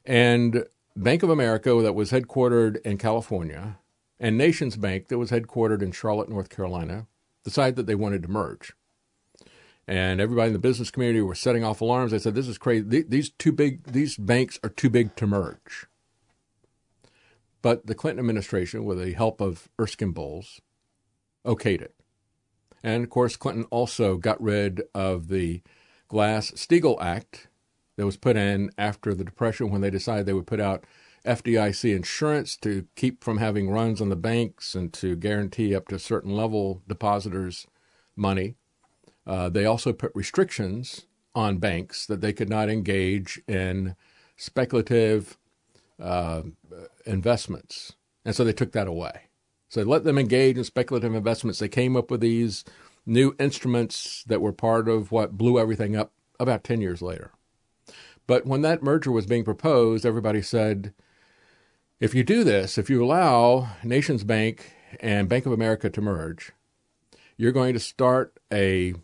And 0.05 0.65
Bank 0.97 1.23
of 1.23 1.31
America, 1.31 1.81
that 1.81 1.95
was 1.95 2.11
headquartered 2.11 2.81
in 2.83 2.99
California, 2.99 3.79
and 4.19 4.37
Nations 4.37 4.77
Bank, 4.77 5.09
that 5.09 5.19
was 5.19 5.31
headquartered 5.31 5.81
in 5.81 5.93
Charlotte, 5.93 6.29
North 6.29 6.51
Carolina, 6.51 7.07
decided 7.45 7.77
that 7.77 7.87
they 7.87 7.95
wanted 7.95 8.23
to 8.25 8.29
merge. 8.29 8.73
And 9.91 10.21
everybody 10.21 10.47
in 10.47 10.53
the 10.53 10.61
business 10.61 10.89
community 10.89 11.21
were 11.21 11.35
setting 11.35 11.65
off 11.65 11.81
alarms. 11.81 12.13
They 12.13 12.21
said, 12.21 12.37
"This 12.37 12.47
is 12.47 12.59
crazy. 12.59 13.03
These 13.03 13.31
two 13.31 13.51
big, 13.51 13.83
these 13.83 14.17
banks 14.17 14.61
are 14.63 14.71
too 14.71 14.89
big 14.89 15.17
to 15.17 15.27
merge." 15.27 15.87
But 17.61 17.89
the 17.89 17.97
Clinton 17.97 18.21
administration, 18.21 18.85
with 18.85 19.03
the 19.03 19.15
help 19.15 19.41
of 19.41 19.69
Erskine 19.81 20.13
Bowles, 20.13 20.61
okayed 21.45 21.83
it. 21.83 21.97
And 22.85 23.03
of 23.03 23.11
course, 23.11 23.35
Clinton 23.35 23.65
also 23.65 24.17
got 24.17 24.41
rid 24.41 24.81
of 24.95 25.27
the 25.27 25.61
Glass 26.07 26.53
Steagall 26.53 27.03
Act 27.03 27.49
that 27.97 28.07
was 28.07 28.17
put 28.17 28.37
in 28.37 28.71
after 28.79 29.13
the 29.13 29.25
Depression 29.25 29.71
when 29.71 29.81
they 29.81 29.91
decided 29.91 30.25
they 30.25 30.33
would 30.33 30.47
put 30.47 30.61
out 30.61 30.85
FDIC 31.25 31.93
insurance 31.97 32.57
to 32.59 32.87
keep 32.95 33.25
from 33.25 33.39
having 33.39 33.69
runs 33.69 34.01
on 34.01 34.09
the 34.09 34.15
banks 34.15 34.77
and 34.77 34.93
to 34.93 35.17
guarantee 35.17 35.75
up 35.75 35.89
to 35.89 35.97
a 35.97 35.99
certain 35.99 36.31
level 36.31 36.81
depositors' 36.87 37.67
money. 38.15 38.55
Uh, 39.31 39.49
they 39.49 39.65
also 39.65 39.93
put 39.93 40.11
restrictions 40.13 41.07
on 41.37 41.59
banks 41.59 42.05
that 42.05 42.21
they 42.21 42.33
could 42.33 42.49
not 42.49 42.69
engage 42.69 43.41
in 43.47 43.95
speculative 44.37 45.39
uh, 46.03 46.43
investments. 47.07 47.93
And 48.25 48.35
so 48.35 48.43
they 48.43 48.53
took 48.53 48.73
that 48.73 48.89
away. 48.89 49.29
So 49.69 49.79
they 49.79 49.89
let 49.89 50.03
them 50.03 50.19
engage 50.19 50.59
in 50.59 50.65
speculative 50.65 51.15
investments. 51.15 51.61
They 51.61 51.69
came 51.69 51.97
up 51.97 52.11
with 52.11 52.21
these 52.21 52.65
new 53.07 53.37
instruments 53.39 54.25
that 54.27 54.41
were 54.41 54.53
part 54.53 54.89
of 54.89 55.13
what 55.13 55.39
blew 55.39 55.61
everything 55.61 55.95
up 55.95 56.11
about 56.41 56.65
10 56.65 56.81
years 56.81 57.01
later. 57.01 57.31
But 58.27 58.47
when 58.47 58.63
that 58.63 58.83
merger 58.83 59.13
was 59.13 59.27
being 59.27 59.45
proposed, 59.45 60.05
everybody 60.05 60.43
said, 60.43 60.93
if 62.01 62.17
you 62.17 62.25
do 62.25 62.43
this, 62.43 62.79
if 62.79 62.91
you 62.91 63.05
allow 63.05 63.77
Nations 63.85 64.25
Bank 64.25 64.73
and 64.99 65.29
Bank 65.29 65.47
of 65.47 65.53
America 65.53 65.89
to 65.89 66.01
merge, 66.01 66.51
you're 67.37 67.53
going 67.53 67.75
to 67.75 67.81
start 67.81 68.37
a 68.53 68.95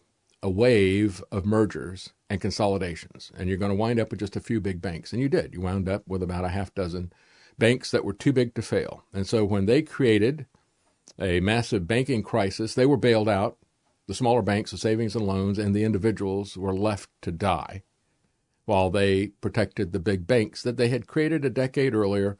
a 0.42 0.50
wave 0.50 1.22
of 1.32 1.46
mergers 1.46 2.12
and 2.28 2.40
consolidations, 2.40 3.32
and 3.36 3.48
you're 3.48 3.58
going 3.58 3.70
to 3.70 3.76
wind 3.76 3.98
up 3.98 4.10
with 4.10 4.20
just 4.20 4.36
a 4.36 4.40
few 4.40 4.60
big 4.60 4.80
banks. 4.80 5.12
And 5.12 5.20
you 5.20 5.28
did. 5.28 5.54
You 5.54 5.60
wound 5.60 5.88
up 5.88 6.06
with 6.06 6.22
about 6.22 6.44
a 6.44 6.50
half 6.50 6.74
dozen 6.74 7.12
banks 7.58 7.90
that 7.90 8.04
were 8.04 8.12
too 8.12 8.32
big 8.32 8.54
to 8.54 8.62
fail. 8.62 9.04
And 9.12 9.26
so 9.26 9.44
when 9.44 9.66
they 9.66 9.82
created 9.82 10.46
a 11.18 11.40
massive 11.40 11.86
banking 11.86 12.22
crisis, 12.22 12.74
they 12.74 12.86
were 12.86 12.96
bailed 12.96 13.28
out. 13.28 13.56
The 14.06 14.14
smaller 14.14 14.42
banks, 14.42 14.70
the 14.70 14.78
savings 14.78 15.16
and 15.16 15.26
loans, 15.26 15.58
and 15.58 15.74
the 15.74 15.82
individuals 15.82 16.56
were 16.56 16.74
left 16.74 17.10
to 17.22 17.32
die 17.32 17.82
while 18.66 18.90
they 18.90 19.28
protected 19.28 19.92
the 19.92 19.98
big 19.98 20.26
banks 20.26 20.62
that 20.62 20.76
they 20.76 20.88
had 20.88 21.06
created 21.06 21.44
a 21.44 21.50
decade 21.50 21.94
earlier 21.94 22.36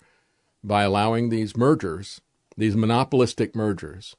by 0.62 0.82
allowing 0.82 1.28
these 1.28 1.56
mergers, 1.56 2.20
these 2.56 2.76
monopolistic 2.76 3.54
mergers, 3.54 4.16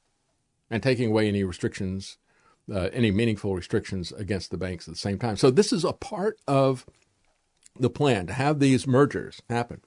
and 0.70 0.82
taking 0.82 1.10
away 1.10 1.28
any 1.28 1.44
restrictions, 1.44 2.16
uh, 2.72 2.90
any 2.92 3.10
meaningful 3.10 3.54
restrictions 3.54 4.12
against 4.12 4.50
the 4.50 4.58
banks 4.58 4.88
at 4.88 4.94
the 4.94 5.00
same 5.00 5.18
time. 5.18 5.36
So 5.36 5.50
this 5.50 5.72
is 5.72 5.84
a 5.84 5.92
part 5.92 6.38
of 6.46 6.86
the 7.78 7.90
plan 7.90 8.26
to 8.26 8.32
have 8.32 8.58
these 8.58 8.86
mergers 8.86 9.40
happen. 9.48 9.80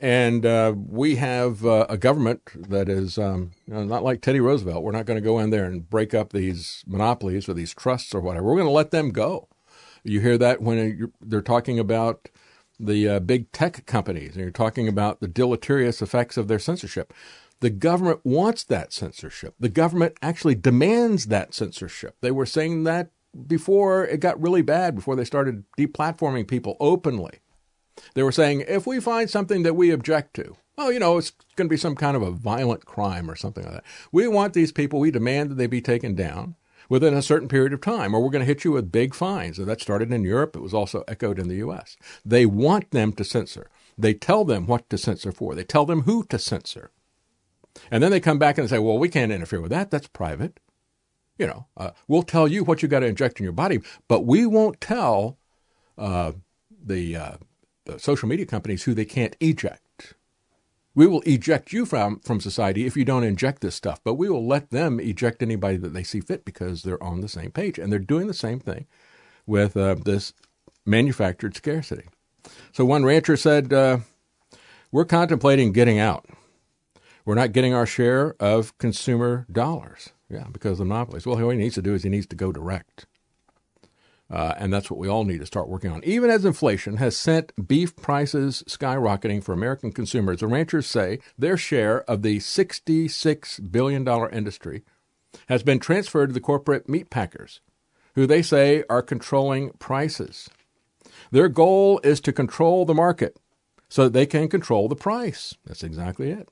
And 0.00 0.46
uh, 0.46 0.74
we 0.76 1.16
have 1.16 1.66
uh, 1.66 1.86
a 1.88 1.96
government 1.96 2.42
that 2.70 2.88
is 2.88 3.18
um, 3.18 3.50
you 3.66 3.74
know, 3.74 3.84
not 3.84 4.04
like 4.04 4.20
Teddy 4.20 4.38
Roosevelt. 4.38 4.84
We're 4.84 4.92
not 4.92 5.06
going 5.06 5.20
to 5.20 5.24
go 5.24 5.40
in 5.40 5.50
there 5.50 5.64
and 5.64 5.88
break 5.88 6.14
up 6.14 6.32
these 6.32 6.84
monopolies 6.86 7.48
or 7.48 7.54
these 7.54 7.74
trusts 7.74 8.14
or 8.14 8.20
whatever. 8.20 8.46
We're 8.46 8.56
going 8.56 8.66
to 8.68 8.72
let 8.72 8.92
them 8.92 9.10
go. 9.10 9.48
You 10.04 10.20
hear 10.20 10.38
that 10.38 10.62
when 10.62 11.12
they're 11.20 11.42
talking 11.42 11.80
about 11.80 12.28
the 12.78 13.08
uh, 13.08 13.20
big 13.20 13.50
tech 13.50 13.86
companies, 13.86 14.34
and 14.34 14.42
you're 14.42 14.50
talking 14.52 14.86
about 14.86 15.20
the 15.20 15.26
deleterious 15.26 16.00
effects 16.00 16.36
of 16.36 16.46
their 16.46 16.60
censorship. 16.60 17.12
The 17.60 17.70
government 17.70 18.20
wants 18.24 18.62
that 18.64 18.92
censorship. 18.92 19.54
The 19.58 19.68
government 19.68 20.16
actually 20.22 20.54
demands 20.54 21.26
that 21.26 21.54
censorship. 21.54 22.16
They 22.20 22.30
were 22.30 22.46
saying 22.46 22.84
that 22.84 23.10
before 23.46 24.04
it 24.06 24.20
got 24.20 24.40
really 24.40 24.62
bad, 24.62 24.94
before 24.94 25.16
they 25.16 25.24
started 25.24 25.64
deplatforming 25.76 26.46
people 26.46 26.76
openly. 26.80 27.40
They 28.14 28.22
were 28.22 28.32
saying, 28.32 28.64
if 28.68 28.86
we 28.86 29.00
find 29.00 29.28
something 29.28 29.64
that 29.64 29.74
we 29.74 29.90
object 29.90 30.34
to, 30.34 30.56
well, 30.76 30.92
you 30.92 31.00
know, 31.00 31.18
it's 31.18 31.32
going 31.56 31.68
to 31.68 31.72
be 31.72 31.76
some 31.76 31.96
kind 31.96 32.16
of 32.16 32.22
a 32.22 32.30
violent 32.30 32.84
crime 32.84 33.28
or 33.28 33.34
something 33.34 33.64
like 33.64 33.74
that. 33.74 33.84
We 34.12 34.28
want 34.28 34.54
these 34.54 34.70
people, 34.70 35.00
we 35.00 35.10
demand 35.10 35.50
that 35.50 35.56
they 35.56 35.66
be 35.66 35.80
taken 35.80 36.14
down 36.14 36.54
within 36.88 37.14
a 37.14 37.22
certain 37.22 37.48
period 37.48 37.72
of 37.72 37.80
time, 37.80 38.14
or 38.14 38.22
we're 38.22 38.30
going 38.30 38.40
to 38.40 38.46
hit 38.46 38.64
you 38.64 38.72
with 38.72 38.92
big 38.92 39.14
fines. 39.14 39.58
And 39.58 39.68
that 39.68 39.80
started 39.80 40.12
in 40.12 40.22
Europe. 40.22 40.54
It 40.54 40.62
was 40.62 40.72
also 40.72 41.02
echoed 41.08 41.38
in 41.38 41.48
the 41.48 41.56
U.S. 41.56 41.96
They 42.24 42.46
want 42.46 42.92
them 42.92 43.12
to 43.14 43.24
censor. 43.24 43.68
They 43.98 44.14
tell 44.14 44.44
them 44.44 44.66
what 44.66 44.88
to 44.90 44.98
censor 44.98 45.32
for. 45.32 45.56
They 45.56 45.64
tell 45.64 45.84
them 45.84 46.02
who 46.02 46.24
to 46.26 46.38
censor. 46.38 46.92
And 47.90 48.02
then 48.02 48.10
they 48.10 48.20
come 48.20 48.38
back 48.38 48.58
and 48.58 48.68
say, 48.68 48.78
well, 48.78 48.98
we 48.98 49.08
can't 49.08 49.32
interfere 49.32 49.60
with 49.60 49.70
that. 49.70 49.90
That's 49.90 50.08
private. 50.08 50.60
You 51.38 51.46
know, 51.46 51.66
uh, 51.76 51.90
we'll 52.08 52.22
tell 52.22 52.48
you 52.48 52.64
what 52.64 52.82
you 52.82 52.88
got 52.88 53.00
to 53.00 53.06
inject 53.06 53.38
in 53.38 53.44
your 53.44 53.52
body, 53.52 53.80
but 54.08 54.26
we 54.26 54.44
won't 54.44 54.80
tell 54.80 55.38
uh, 55.96 56.32
the, 56.84 57.16
uh, 57.16 57.36
the 57.84 57.98
social 57.98 58.28
media 58.28 58.46
companies 58.46 58.82
who 58.82 58.94
they 58.94 59.04
can't 59.04 59.36
eject. 59.40 60.14
We 60.94 61.06
will 61.06 61.22
eject 61.22 61.72
you 61.72 61.86
from, 61.86 62.18
from 62.20 62.40
society 62.40 62.86
if 62.86 62.96
you 62.96 63.04
don't 63.04 63.22
inject 63.22 63.60
this 63.60 63.76
stuff, 63.76 64.00
but 64.02 64.14
we 64.14 64.28
will 64.28 64.44
let 64.44 64.70
them 64.70 64.98
eject 64.98 65.42
anybody 65.42 65.76
that 65.76 65.94
they 65.94 66.02
see 66.02 66.20
fit 66.20 66.44
because 66.44 66.82
they're 66.82 67.02
on 67.02 67.20
the 67.20 67.28
same 67.28 67.52
page. 67.52 67.78
And 67.78 67.92
they're 67.92 68.00
doing 68.00 68.26
the 68.26 68.34
same 68.34 68.58
thing 68.58 68.86
with 69.46 69.76
uh, 69.76 69.94
this 69.94 70.32
manufactured 70.84 71.54
scarcity. 71.54 72.08
So 72.72 72.84
one 72.84 73.04
rancher 73.04 73.36
said, 73.36 73.72
uh, 73.72 73.98
We're 74.90 75.04
contemplating 75.04 75.72
getting 75.72 76.00
out. 76.00 76.26
We're 77.28 77.34
not 77.34 77.52
getting 77.52 77.74
our 77.74 77.84
share 77.84 78.36
of 78.40 78.78
consumer 78.78 79.44
dollars. 79.52 80.14
Yeah, 80.30 80.46
because 80.50 80.80
of 80.80 80.86
monopolies. 80.86 81.26
Well, 81.26 81.38
all 81.38 81.50
he 81.50 81.58
needs 81.58 81.74
to 81.74 81.82
do 81.82 81.92
is 81.92 82.02
he 82.02 82.08
needs 82.08 82.26
to 82.28 82.36
go 82.36 82.52
direct. 82.52 83.04
Uh, 84.30 84.54
and 84.56 84.72
that's 84.72 84.90
what 84.90 84.98
we 84.98 85.08
all 85.08 85.26
need 85.26 85.40
to 85.40 85.46
start 85.46 85.68
working 85.68 85.92
on. 85.92 86.02
Even 86.04 86.30
as 86.30 86.46
inflation 86.46 86.96
has 86.96 87.18
sent 87.18 87.68
beef 87.68 87.94
prices 87.96 88.64
skyrocketing 88.66 89.44
for 89.44 89.52
American 89.52 89.92
consumers, 89.92 90.40
the 90.40 90.46
ranchers 90.46 90.86
say 90.86 91.18
their 91.36 91.58
share 91.58 92.00
of 92.04 92.22
the 92.22 92.38
$66 92.38 93.72
billion 93.72 94.08
industry 94.32 94.84
has 95.50 95.62
been 95.62 95.80
transferred 95.80 96.28
to 96.28 96.32
the 96.32 96.40
corporate 96.40 96.88
meat 96.88 97.10
packers, 97.10 97.60
who 98.14 98.26
they 98.26 98.40
say 98.40 98.84
are 98.88 99.02
controlling 99.02 99.72
prices. 99.72 100.48
Their 101.30 101.50
goal 101.50 102.00
is 102.02 102.22
to 102.22 102.32
control 102.32 102.86
the 102.86 102.94
market 102.94 103.36
so 103.90 104.04
that 104.04 104.14
they 104.14 104.24
can 104.24 104.48
control 104.48 104.88
the 104.88 104.96
price. 104.96 105.54
That's 105.66 105.84
exactly 105.84 106.30
it. 106.30 106.48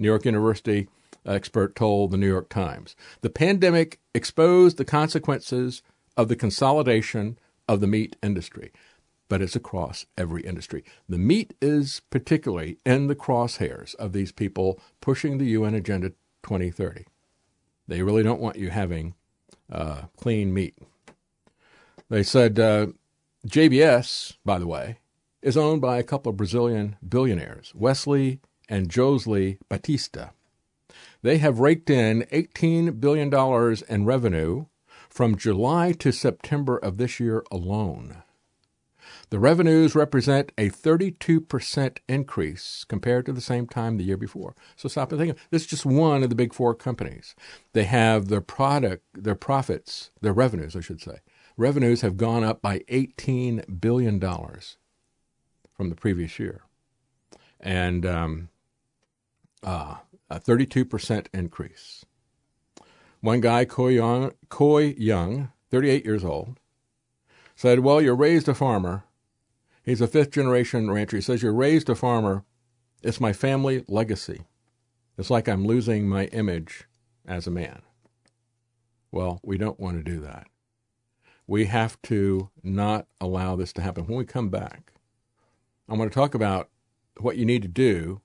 New 0.00 0.08
York 0.08 0.24
University 0.24 0.88
expert 1.26 1.76
told 1.76 2.10
the 2.10 2.16
New 2.16 2.26
York 2.26 2.48
Times. 2.48 2.96
The 3.20 3.28
pandemic 3.30 4.00
exposed 4.14 4.78
the 4.78 4.84
consequences 4.84 5.82
of 6.16 6.28
the 6.28 6.36
consolidation 6.36 7.38
of 7.68 7.80
the 7.80 7.86
meat 7.86 8.16
industry, 8.22 8.72
but 9.28 9.42
it's 9.42 9.54
across 9.54 10.06
every 10.16 10.42
industry. 10.42 10.82
The 11.08 11.18
meat 11.18 11.54
is 11.60 12.00
particularly 12.10 12.78
in 12.86 13.06
the 13.06 13.14
crosshairs 13.14 13.94
of 13.96 14.12
these 14.12 14.32
people 14.32 14.80
pushing 15.02 15.36
the 15.36 15.46
UN 15.46 15.74
Agenda 15.74 16.10
2030. 16.42 17.04
They 17.86 18.02
really 18.02 18.22
don't 18.22 18.40
want 18.40 18.56
you 18.56 18.70
having 18.70 19.14
uh, 19.70 20.02
clean 20.16 20.54
meat. 20.54 20.78
They 22.08 22.22
said 22.22 22.58
uh, 22.58 22.88
JBS, 23.46 24.36
by 24.44 24.58
the 24.58 24.66
way, 24.66 24.98
is 25.42 25.56
owned 25.56 25.80
by 25.82 25.98
a 25.98 26.02
couple 26.02 26.30
of 26.30 26.36
Brazilian 26.36 26.96
billionaires, 27.06 27.72
Wesley 27.74 28.40
and 28.70 28.88
Joesley 28.88 29.58
Batista. 29.68 30.30
They 31.22 31.38
have 31.38 31.58
raked 31.58 31.90
in 31.90 32.22
$18 32.32 33.00
billion 33.00 33.76
in 33.88 34.04
revenue 34.06 34.66
from 35.10 35.36
July 35.36 35.92
to 35.92 36.12
September 36.12 36.78
of 36.78 36.96
this 36.96 37.20
year 37.20 37.44
alone. 37.50 38.22
The 39.30 39.38
revenues 39.38 39.94
represent 39.94 40.52
a 40.56 40.70
32% 40.70 41.98
increase 42.08 42.84
compared 42.88 43.26
to 43.26 43.32
the 43.32 43.40
same 43.40 43.66
time 43.66 43.96
the 43.96 44.04
year 44.04 44.16
before. 44.16 44.54
So 44.76 44.88
stop 44.88 45.12
and 45.12 45.20
think. 45.20 45.38
This 45.50 45.62
is 45.62 45.68
just 45.68 45.86
one 45.86 46.22
of 46.22 46.30
the 46.30 46.34
big 46.36 46.52
four 46.54 46.74
companies. 46.74 47.34
They 47.72 47.84
have 47.84 48.28
their 48.28 48.40
product, 48.40 49.04
their 49.14 49.34
profits, 49.34 50.10
their 50.20 50.32
revenues, 50.32 50.74
I 50.74 50.80
should 50.80 51.00
say. 51.00 51.18
Revenues 51.56 52.00
have 52.00 52.16
gone 52.16 52.42
up 52.42 52.62
by 52.62 52.80
$18 52.90 53.80
billion 53.80 54.20
from 54.20 55.90
the 55.90 55.96
previous 55.96 56.38
year. 56.38 56.62
And 57.60 58.06
um, 58.06 58.48
uh, 59.62 59.96
a 60.28 60.40
32% 60.40 61.26
increase. 61.32 62.04
One 63.20 63.40
guy, 63.40 63.64
Coy 63.64 63.88
Young, 63.88 64.32
Coy 64.48 64.94
Young, 64.96 65.52
38 65.70 66.04
years 66.04 66.24
old, 66.24 66.58
said, 67.54 67.80
Well, 67.80 68.00
you're 68.00 68.16
raised 68.16 68.48
a 68.48 68.54
farmer. 68.54 69.04
He's 69.84 70.00
a 70.00 70.06
fifth 70.06 70.30
generation 70.30 70.90
rancher. 70.90 71.16
He 71.18 71.22
says, 71.22 71.42
You're 71.42 71.52
raised 71.52 71.90
a 71.90 71.94
farmer. 71.94 72.44
It's 73.02 73.20
my 73.20 73.32
family 73.32 73.84
legacy. 73.88 74.42
It's 75.18 75.30
like 75.30 75.48
I'm 75.48 75.66
losing 75.66 76.08
my 76.08 76.26
image 76.26 76.84
as 77.26 77.46
a 77.46 77.50
man. 77.50 77.82
Well, 79.12 79.40
we 79.42 79.58
don't 79.58 79.80
want 79.80 79.98
to 79.98 80.10
do 80.10 80.20
that. 80.20 80.46
We 81.46 81.66
have 81.66 82.00
to 82.02 82.48
not 82.62 83.06
allow 83.20 83.56
this 83.56 83.72
to 83.74 83.82
happen. 83.82 84.06
When 84.06 84.16
we 84.16 84.24
come 84.24 84.48
back, 84.48 84.92
I'm 85.88 85.96
going 85.96 86.08
to 86.08 86.14
talk 86.14 86.34
about 86.34 86.70
what 87.18 87.36
you 87.36 87.44
need 87.44 87.62
to 87.62 87.68
do 87.68 88.20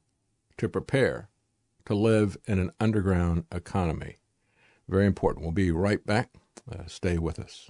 to 0.57 0.69
prepare 0.69 1.29
to 1.85 1.93
live 1.93 2.37
in 2.45 2.59
an 2.59 2.71
underground 2.79 3.45
economy. 3.51 4.17
Very 4.87 5.05
important. 5.05 5.43
We'll 5.43 5.51
be 5.51 5.71
right 5.71 6.05
back. 6.05 6.29
Uh, 6.71 6.85
stay 6.87 7.17
with 7.17 7.39
us. 7.39 7.69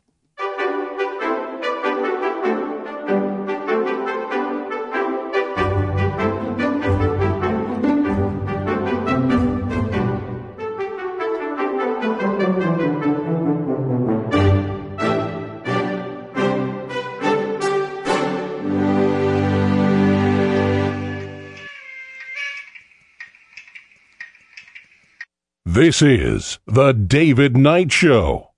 This 25.75 26.01
is 26.01 26.57
The 26.65 26.93
David 26.93 27.57
Knight 27.57 27.91
Show. 27.91 28.51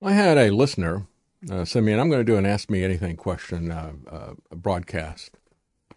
I 0.00 0.12
had 0.12 0.38
a 0.38 0.48
listener 0.48 1.06
uh, 1.50 1.66
Simeon, 1.66 2.00
I'm 2.00 2.08
going 2.08 2.24
to 2.24 2.32
do 2.32 2.38
an 2.38 2.46
Ask 2.46 2.70
Me 2.70 2.82
Anything 2.82 3.16
question 3.16 3.70
uh, 3.70 3.92
uh, 4.10 4.32
broadcast 4.56 5.36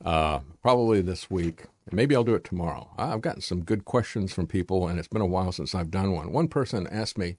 uh, 0.03 0.39
probably 0.61 0.99
this 0.99 1.29
week. 1.29 1.67
Maybe 1.89 2.17
I'll 2.17 2.25
do 2.25 2.35
it 2.35 2.43
tomorrow. 2.43 2.89
I've 2.97 3.21
gotten 3.21 3.39
some 3.39 3.63
good 3.63 3.85
questions 3.85 4.33
from 4.33 4.45
people, 4.45 4.89
and 4.89 4.99
it's 4.99 5.07
been 5.07 5.21
a 5.21 5.25
while 5.25 5.53
since 5.53 5.73
I've 5.73 5.89
done 5.89 6.11
one. 6.11 6.33
One 6.33 6.49
person 6.49 6.85
asked 6.87 7.17
me, 7.17 7.37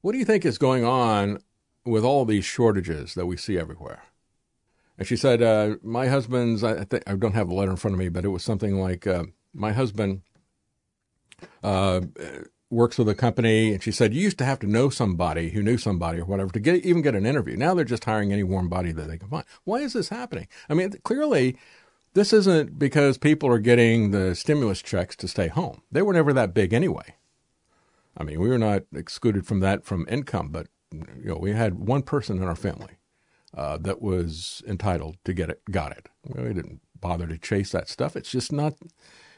What 0.00 0.12
do 0.12 0.18
you 0.18 0.24
think 0.24 0.44
is 0.44 0.56
going 0.56 0.84
on 0.84 1.40
with 1.84 2.04
all 2.04 2.24
these 2.24 2.44
shortages 2.44 3.14
that 3.14 3.26
we 3.26 3.36
see 3.36 3.58
everywhere? 3.58 4.04
And 4.96 5.04
she 5.04 5.16
said, 5.16 5.42
uh, 5.42 5.78
My 5.82 6.06
husband's, 6.06 6.62
I, 6.62 6.86
I 7.08 7.16
don't 7.16 7.34
have 7.34 7.48
the 7.48 7.54
letter 7.54 7.72
in 7.72 7.76
front 7.76 7.94
of 7.94 7.98
me, 7.98 8.08
but 8.08 8.24
it 8.24 8.28
was 8.28 8.44
something 8.44 8.80
like, 8.80 9.04
uh, 9.04 9.24
My 9.52 9.72
husband 9.72 10.22
uh, 11.62 12.00
works 12.70 12.98
with 12.98 13.08
a 13.08 13.14
company, 13.14 13.72
and 13.72 13.82
she 13.82 13.92
said, 13.92 14.14
You 14.14 14.22
used 14.22 14.38
to 14.38 14.44
have 14.44 14.58
to 14.60 14.66
know 14.66 14.90
somebody 14.90 15.50
who 15.50 15.62
knew 15.62 15.78
somebody 15.78 16.20
or 16.20 16.24
whatever 16.24 16.50
to 16.52 16.60
get 16.60 16.84
even 16.84 17.02
get 17.02 17.14
an 17.14 17.26
interview. 17.26 17.56
Now 17.56 17.74
they're 17.74 17.84
just 17.84 18.04
hiring 18.04 18.32
any 18.32 18.42
warm 18.42 18.68
body 18.68 18.92
that 18.92 19.08
they 19.08 19.18
can 19.18 19.28
find. 19.28 19.44
Why 19.64 19.78
is 19.78 19.92
this 19.92 20.08
happening? 20.08 20.48
I 20.68 20.74
mean, 20.74 20.92
clearly, 21.04 21.56
this 22.14 22.32
isn't 22.32 22.78
because 22.78 23.18
people 23.18 23.48
are 23.50 23.58
getting 23.58 24.10
the 24.10 24.34
stimulus 24.34 24.82
checks 24.82 25.16
to 25.16 25.28
stay 25.28 25.48
home. 25.48 25.82
They 25.90 26.02
were 26.02 26.12
never 26.12 26.32
that 26.32 26.54
big 26.54 26.72
anyway. 26.72 27.14
I 28.16 28.24
mean, 28.24 28.40
we 28.40 28.48
were 28.48 28.58
not 28.58 28.82
excluded 28.94 29.46
from 29.46 29.60
that 29.60 29.84
from 29.84 30.06
income, 30.08 30.48
but 30.50 30.66
you 30.92 31.04
know, 31.24 31.36
we 31.36 31.52
had 31.52 31.74
one 31.74 32.02
person 32.02 32.38
in 32.38 32.44
our 32.44 32.56
family 32.56 32.98
uh, 33.56 33.78
that 33.78 34.02
was 34.02 34.62
entitled 34.66 35.16
to 35.24 35.32
get 35.32 35.50
it, 35.50 35.62
got 35.70 35.92
it. 35.92 36.08
We 36.24 36.52
didn't 36.52 36.80
bother 36.98 37.26
to 37.26 37.38
chase 37.38 37.70
that 37.72 37.88
stuff. 37.88 38.16
It's 38.16 38.30
just 38.30 38.52
not, 38.52 38.74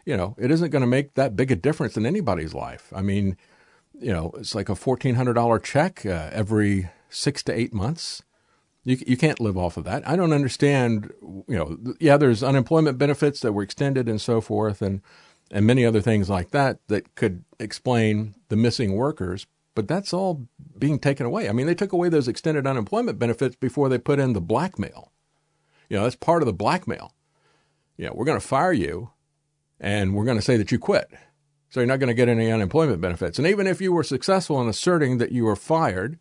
you 0.05 0.17
know, 0.17 0.35
it 0.39 0.51
isn't 0.51 0.71
going 0.71 0.83
to 0.83 0.87
make 0.87 1.15
that 1.15 1.37
big 1.37 1.51
a 1.51 1.57
difference 1.57 1.97
in 1.97 2.07
anybody's 2.07 2.55
life. 2.55 2.93
I 2.95 3.03
mean, 3.03 3.37
you 3.99 4.13
know, 4.13 4.33
it's 4.39 4.55
like 4.55 4.69
a 4.69 4.75
fourteen 4.75 5.15
hundred 5.15 5.35
dollar 5.35 5.59
check 5.59 6.05
uh, 6.07 6.31
every 6.33 6.89
six 7.09 7.43
to 7.45 7.53
eight 7.53 7.75
months. 7.75 8.23
You 8.85 8.97
you 9.07 9.17
can't 9.17 9.41
live 9.41 9.59
off 9.59 9.77
of 9.77 9.85
that. 9.85 10.09
I 10.09 10.17
don't 10.17 10.33
understand. 10.33 11.13
You 11.21 11.45
know, 11.49 11.95
yeah, 12.01 12.17
there's 12.17 12.43
unemployment 12.43 12.99
benefits 12.99 13.41
that 13.41 13.53
were 13.53 13.63
extended 13.63 14.09
and 14.09 14.21
so 14.21 14.41
forth, 14.41 14.81
and 14.81 15.03
and 15.51 15.67
many 15.67 15.85
other 15.85 16.01
things 16.01 16.31
like 16.31 16.51
that 16.51 16.79
that 16.89 17.15
could 17.15 17.45
explain 17.59 18.35
the 18.49 18.57
missing 18.57 18.95
workers. 18.95 19.47
But 19.75 19.87
that's 19.87 20.13
all 20.13 20.49
being 20.79 20.99
taken 20.99 21.27
away. 21.27 21.49
I 21.49 21.53
mean, 21.53 21.67
they 21.67 21.75
took 21.75 21.93
away 21.93 22.09
those 22.09 22.27
extended 22.27 22.67
unemployment 22.67 23.19
benefits 23.19 23.57
before 23.57 23.89
they 23.89 23.99
put 23.99 24.19
in 24.19 24.33
the 24.33 24.41
blackmail. 24.41 25.13
You 25.89 25.97
know, 25.97 26.05
that's 26.05 26.17
part 26.17 26.43
of 26.43 26.47
the 26.47 26.53
blackmail. 26.53 27.15
You 27.97 28.07
know, 28.07 28.13
we're 28.15 28.25
going 28.25 28.41
to 28.41 28.47
fire 28.47 28.73
you, 28.73 29.11
and 29.81 30.15
we're 30.15 30.25
going 30.25 30.39
to 30.39 30.43
say 30.43 30.57
that 30.57 30.71
you 30.71 30.79
quit. 30.79 31.11
So 31.71 31.81
you're 31.81 31.87
not 31.87 32.01
going 32.01 32.09
to 32.09 32.15
get 32.15 32.29
any 32.29 32.51
unemployment 32.51 33.01
benefits. 33.01 33.39
And 33.39 33.47
even 33.47 33.67
if 33.67 33.81
you 33.81 33.93
were 33.93 34.03
successful 34.03 34.61
in 34.61 34.69
asserting 34.69 35.19
that 35.19 35.33
you 35.33 35.45
were 35.45 35.57
fired, 35.57 36.19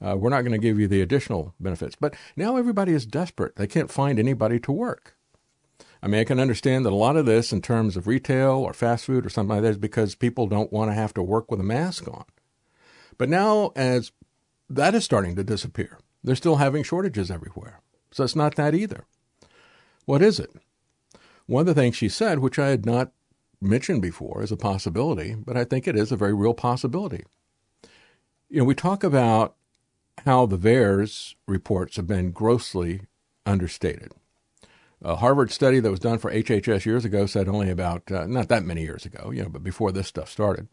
uh, 0.00 0.16
we're 0.16 0.30
not 0.30 0.42
going 0.42 0.52
to 0.52 0.58
give 0.58 0.80
you 0.80 0.88
the 0.88 1.02
additional 1.02 1.54
benefits. 1.60 1.94
But 1.94 2.14
now 2.36 2.56
everybody 2.56 2.92
is 2.92 3.06
desperate. 3.06 3.56
They 3.56 3.66
can't 3.66 3.90
find 3.90 4.18
anybody 4.18 4.58
to 4.60 4.72
work. 4.72 5.16
I 6.02 6.08
mean, 6.08 6.20
I 6.20 6.24
can 6.24 6.40
understand 6.40 6.84
that 6.84 6.92
a 6.92 6.96
lot 6.96 7.16
of 7.16 7.26
this 7.26 7.52
in 7.52 7.62
terms 7.62 7.96
of 7.96 8.08
retail 8.08 8.54
or 8.54 8.72
fast 8.72 9.04
food 9.04 9.24
or 9.24 9.30
something 9.30 9.56
like 9.56 9.62
that 9.62 9.70
is 9.70 9.78
because 9.78 10.16
people 10.16 10.48
don't 10.48 10.72
want 10.72 10.90
to 10.90 10.94
have 10.94 11.14
to 11.14 11.22
work 11.22 11.50
with 11.50 11.60
a 11.60 11.64
mask 11.64 12.08
on. 12.08 12.24
But 13.18 13.28
now, 13.28 13.72
as 13.76 14.10
that 14.68 14.94
is 14.96 15.04
starting 15.04 15.36
to 15.36 15.44
disappear, 15.44 15.98
they're 16.24 16.34
still 16.34 16.56
having 16.56 16.82
shortages 16.82 17.30
everywhere. 17.30 17.80
So 18.10 18.24
it's 18.24 18.34
not 18.34 18.56
that 18.56 18.74
either. 18.74 19.04
What 20.06 20.22
is 20.22 20.40
it? 20.40 20.50
One 21.46 21.60
of 21.60 21.66
the 21.66 21.74
things 21.74 21.96
she 21.96 22.08
said, 22.08 22.38
which 22.38 22.58
I 22.58 22.68
had 22.68 22.86
not 22.86 23.12
mentioned 23.60 24.02
before 24.02 24.42
as 24.42 24.52
a 24.52 24.56
possibility, 24.56 25.34
but 25.34 25.56
I 25.56 25.64
think 25.64 25.86
it 25.86 25.96
is 25.96 26.12
a 26.12 26.16
very 26.16 26.34
real 26.34 26.54
possibility. 26.54 27.24
You 28.48 28.58
know, 28.58 28.64
we 28.64 28.74
talk 28.74 29.02
about 29.04 29.54
how 30.26 30.46
the 30.46 30.58
VAERS 30.58 31.34
reports 31.46 31.96
have 31.96 32.06
been 32.06 32.32
grossly 32.32 33.02
understated. 33.46 34.12
A 35.00 35.16
Harvard 35.16 35.50
study 35.50 35.80
that 35.80 35.90
was 35.90 36.00
done 36.00 36.18
for 36.18 36.30
HHS 36.30 36.84
years 36.84 37.04
ago 37.04 37.26
said 37.26 37.48
only 37.48 37.70
about, 37.70 38.10
uh, 38.12 38.26
not 38.26 38.48
that 38.48 38.64
many 38.64 38.82
years 38.82 39.04
ago, 39.04 39.30
you 39.30 39.42
know, 39.42 39.48
but 39.48 39.64
before 39.64 39.90
this 39.90 40.06
stuff 40.06 40.30
started, 40.30 40.68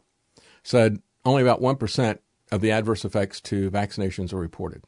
said 0.64 1.01
only 1.25 1.41
about 1.41 1.61
1% 1.61 2.19
of 2.51 2.61
the 2.61 2.72
adverse 2.72 3.06
effects 3.06 3.41
to 3.41 3.72
vaccinations 3.72 4.33
are 4.33 4.38
reported. 4.38 4.83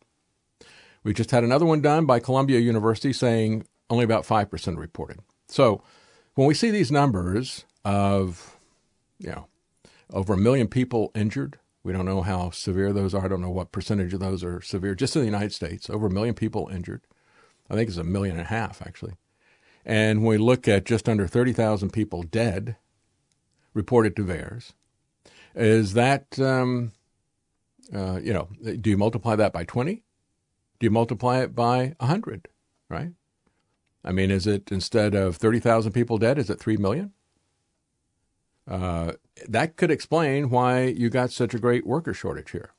We 1.04 1.14
just 1.14 1.32
had 1.32 1.44
another 1.44 1.66
one 1.66 1.82
done 1.82 2.06
by 2.06 2.20
Columbia 2.20 2.60
University 2.60 3.14
saying 3.14 3.66
only 3.90 4.04
about 4.04 4.26
5% 4.26 4.78
reported. 4.78 5.20
So 5.52 5.84
when 6.36 6.48
we 6.48 6.54
see 6.54 6.72
these 6.72 6.92
numbers 6.92 7.66
of, 7.84 8.58
you 9.20 9.30
know, 9.30 9.48
over 10.10 10.34
a 10.34 10.38
million 10.38 10.68
people 10.68 11.12
injured, 11.14 11.60
we 11.84 11.92
don't 11.92 12.06
know 12.06 12.22
how 12.22 12.52
severe 12.52 12.94
those 12.94 13.14
are. 13.14 13.26
I 13.26 13.28
don't 13.28 13.42
know 13.42 13.50
what 13.50 13.74
percentage 13.74 14.14
of 14.14 14.22
those 14.22 14.44
are 14.44 14.62
severe. 14.62 14.96
Just 14.96 15.16
in 15.16 15.22
the 15.22 15.28
United 15.28 15.52
States, 15.54 15.90
over 15.90 16.08
a 16.08 16.12
million 16.12 16.36
people 16.36 16.70
injured. 16.72 17.02
I 17.70 17.76
think 17.76 17.90
it's 17.90 17.98
a 17.98 18.04
million 18.04 18.38
and 18.38 18.46
a 18.46 18.50
half, 18.50 18.82
actually. 18.82 19.14
And 19.86 20.20
when 20.20 20.30
we 20.30 20.38
look 20.38 20.68
at 20.68 20.86
just 20.86 21.10
under 21.10 21.28
30,000 21.28 21.92
people 21.92 22.24
dead, 22.24 22.78
reported 23.74 24.16
to 24.16 24.26
VAERS, 24.26 24.74
is 25.56 25.94
that, 25.94 26.40
um, 26.40 26.92
uh, 27.94 28.20
you 28.22 28.32
know, 28.32 28.48
do 28.80 28.90
you 28.90 28.98
multiply 28.98 29.36
that 29.36 29.52
by 29.52 29.66
20? 29.66 29.96
Do 30.80 30.86
you 30.86 30.92
multiply 30.92 31.40
it 31.40 31.56
by 31.56 31.96
100, 32.00 32.48
right? 32.90 33.12
I 34.04 34.12
mean, 34.12 34.32
is 34.32 34.48
it 34.48 34.72
instead 34.72 35.14
of 35.14 35.36
30,000 35.36 35.92
people 35.92 36.18
dead, 36.18 36.38
is 36.38 36.50
it 36.50 36.60
3 36.60 36.78
million? 36.78 37.12
Uh, 38.68 39.14
that 39.48 39.76
could 39.76 39.92
explain 39.92 40.50
why 40.50 40.84
you 40.86 41.10
got 41.10 41.32
such 41.32 41.54
a 41.54 41.60
great 41.60 41.86
worker 41.86 42.14
shortage 42.14 42.52
here, 42.52 42.72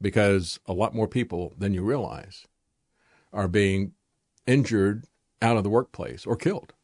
because 0.00 0.60
a 0.66 0.72
lot 0.72 0.94
more 0.94 1.08
people 1.08 1.54
than 1.56 1.72
you 1.72 1.82
realize 1.82 2.46
are 3.32 3.48
being 3.48 3.92
injured 4.46 5.04
out 5.40 5.56
of 5.56 5.62
the 5.62 5.70
workplace 5.70 6.26
or 6.26 6.36
killed. 6.36 6.74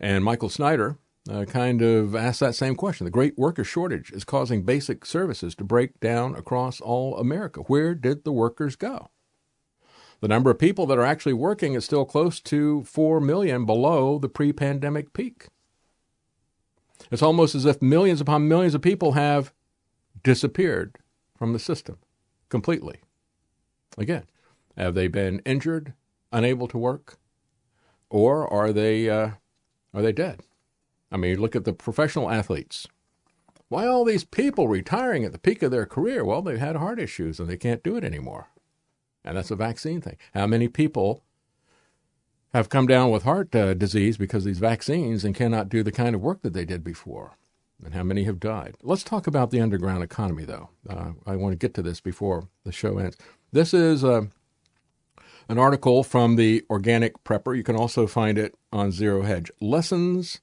And 0.00 0.24
Michael 0.24 0.48
Snyder 0.48 0.98
uh, 1.30 1.44
kind 1.44 1.80
of 1.80 2.14
asked 2.14 2.40
that 2.40 2.54
same 2.54 2.74
question. 2.74 3.04
The 3.04 3.10
great 3.10 3.38
worker 3.38 3.64
shortage 3.64 4.10
is 4.10 4.24
causing 4.24 4.62
basic 4.62 5.06
services 5.06 5.54
to 5.56 5.64
break 5.64 6.00
down 6.00 6.34
across 6.34 6.80
all 6.80 7.16
America. 7.18 7.60
Where 7.60 7.94
did 7.94 8.24
the 8.24 8.32
workers 8.32 8.76
go? 8.76 9.10
The 10.20 10.28
number 10.28 10.50
of 10.50 10.58
people 10.58 10.86
that 10.86 10.98
are 10.98 11.04
actually 11.04 11.32
working 11.32 11.74
is 11.74 11.84
still 11.84 12.04
close 12.04 12.40
to 12.40 12.84
4 12.84 13.20
million 13.20 13.66
below 13.66 14.18
the 14.18 14.28
pre 14.28 14.52
pandemic 14.52 15.12
peak. 15.12 15.48
It's 17.10 17.22
almost 17.22 17.54
as 17.54 17.64
if 17.64 17.82
millions 17.82 18.20
upon 18.20 18.48
millions 18.48 18.74
of 18.74 18.82
people 18.82 19.12
have 19.12 19.52
disappeared 20.22 20.98
from 21.36 21.52
the 21.52 21.58
system 21.58 21.98
completely. 22.48 23.00
Again, 23.98 24.24
have 24.76 24.94
they 24.94 25.08
been 25.08 25.40
injured, 25.40 25.92
unable 26.32 26.68
to 26.68 26.78
work, 26.78 27.18
or 28.10 28.50
are 28.52 28.72
they 28.72 29.08
uh, 29.08 29.30
are 29.92 30.02
they 30.02 30.12
dead? 30.12 30.40
I 31.12 31.16
mean, 31.16 31.40
look 31.40 31.54
at 31.54 31.64
the 31.64 31.72
professional 31.72 32.30
athletes. 32.30 32.88
Why 33.68 33.86
all 33.86 34.04
these 34.04 34.24
people 34.24 34.68
retiring 34.68 35.24
at 35.24 35.32
the 35.32 35.38
peak 35.38 35.62
of 35.62 35.70
their 35.70 35.86
career? 35.86 36.24
Well, 36.24 36.42
they've 36.42 36.58
had 36.58 36.76
heart 36.76 36.98
issues 36.98 37.38
and 37.38 37.48
they 37.48 37.56
can't 37.56 37.82
do 37.82 37.96
it 37.96 38.04
anymore. 38.04 38.48
And 39.24 39.36
that's 39.36 39.50
a 39.50 39.56
vaccine 39.56 40.00
thing. 40.00 40.16
How 40.34 40.46
many 40.46 40.68
people 40.68 41.24
have 42.52 42.68
come 42.68 42.86
down 42.86 43.10
with 43.10 43.24
heart 43.24 43.54
uh, 43.54 43.74
disease 43.74 44.16
because 44.16 44.44
these 44.44 44.58
vaccines 44.58 45.24
and 45.24 45.34
cannot 45.34 45.68
do 45.68 45.82
the 45.82 45.92
kind 45.92 46.14
of 46.14 46.20
work 46.20 46.42
that 46.42 46.52
they 46.52 46.64
did 46.64 46.84
before? 46.84 47.36
And 47.84 47.94
how 47.94 48.02
many 48.02 48.24
have 48.24 48.40
died? 48.40 48.76
Let's 48.82 49.02
talk 49.02 49.26
about 49.26 49.50
the 49.50 49.60
underground 49.60 50.02
economy, 50.02 50.44
though. 50.44 50.70
Uh, 50.88 51.12
I 51.26 51.36
want 51.36 51.52
to 51.52 51.56
get 51.56 51.74
to 51.74 51.82
this 51.82 52.00
before 52.00 52.48
the 52.64 52.72
show 52.72 52.98
ends. 52.98 53.16
This 53.52 53.74
is 53.74 54.04
uh, 54.04 54.22
an 55.48 55.58
article 55.58 56.02
from 56.02 56.36
the 56.36 56.64
Organic 56.70 57.24
Prepper. 57.24 57.56
You 57.56 57.62
can 57.62 57.76
also 57.76 58.06
find 58.06 58.38
it 58.38 58.54
on 58.72 58.92
Zero 58.92 59.22
Hedge. 59.22 59.50
Lessons 59.60 60.40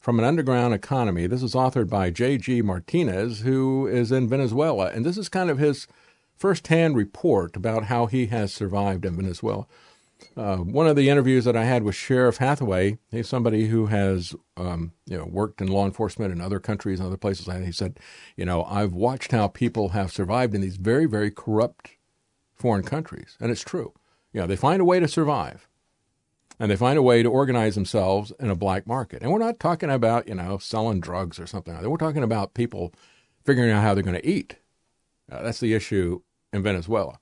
from 0.00 0.18
an 0.18 0.24
Underground 0.24 0.74
Economy. 0.74 1.28
This 1.28 1.42
is 1.42 1.54
authored 1.54 1.88
by 1.88 2.10
J.G. 2.10 2.62
Martinez, 2.62 3.40
who 3.40 3.86
is 3.86 4.10
in 4.10 4.28
Venezuela. 4.28 4.90
And 4.90 5.04
this 5.04 5.16
is 5.16 5.28
kind 5.28 5.48
of 5.48 5.58
his 5.58 5.86
firsthand 6.42 6.96
report 6.96 7.54
about 7.54 7.84
how 7.84 8.06
he 8.06 8.26
has 8.26 8.52
survived 8.52 9.04
in 9.04 9.14
Venezuela. 9.14 9.64
Uh, 10.36 10.56
one 10.56 10.88
of 10.88 10.96
the 10.96 11.08
interviews 11.08 11.44
that 11.44 11.56
I 11.56 11.62
had 11.62 11.84
with 11.84 11.94
Sheriff 11.94 12.38
Hathaway, 12.38 12.98
he's 13.12 13.28
somebody 13.28 13.68
who 13.68 13.86
has 13.86 14.34
um, 14.56 14.90
you 15.06 15.16
know 15.16 15.24
worked 15.24 15.60
in 15.60 15.68
law 15.68 15.86
enforcement 15.86 16.32
in 16.32 16.40
other 16.40 16.58
countries 16.58 16.98
and 16.98 17.06
other 17.06 17.16
places. 17.16 17.46
And 17.46 17.64
he 17.64 17.70
said, 17.70 18.00
you 18.36 18.44
know, 18.44 18.64
I've 18.64 18.92
watched 18.92 19.30
how 19.30 19.46
people 19.46 19.90
have 19.90 20.10
survived 20.10 20.52
in 20.52 20.60
these 20.60 20.78
very 20.78 21.06
very 21.06 21.30
corrupt 21.30 21.92
foreign 22.56 22.82
countries, 22.82 23.36
and 23.38 23.52
it's 23.52 23.62
true. 23.62 23.92
You 24.32 24.40
know, 24.40 24.48
they 24.48 24.56
find 24.56 24.82
a 24.82 24.84
way 24.84 24.98
to 24.98 25.06
survive, 25.06 25.68
and 26.58 26.72
they 26.72 26.76
find 26.76 26.98
a 26.98 27.02
way 27.02 27.22
to 27.22 27.30
organize 27.30 27.76
themselves 27.76 28.32
in 28.40 28.50
a 28.50 28.56
black 28.56 28.84
market. 28.84 29.22
And 29.22 29.30
we're 29.30 29.38
not 29.38 29.60
talking 29.60 29.90
about 29.90 30.26
you 30.26 30.34
know 30.34 30.58
selling 30.58 30.98
drugs 30.98 31.38
or 31.38 31.46
something. 31.46 31.88
We're 31.88 31.96
talking 31.98 32.24
about 32.24 32.54
people 32.54 32.92
figuring 33.44 33.70
out 33.70 33.84
how 33.84 33.94
they're 33.94 34.02
going 34.02 34.20
to 34.20 34.28
eat. 34.28 34.56
Uh, 35.30 35.42
that's 35.42 35.60
the 35.60 35.72
issue 35.72 36.20
in 36.52 36.62
Venezuela. 36.62 37.18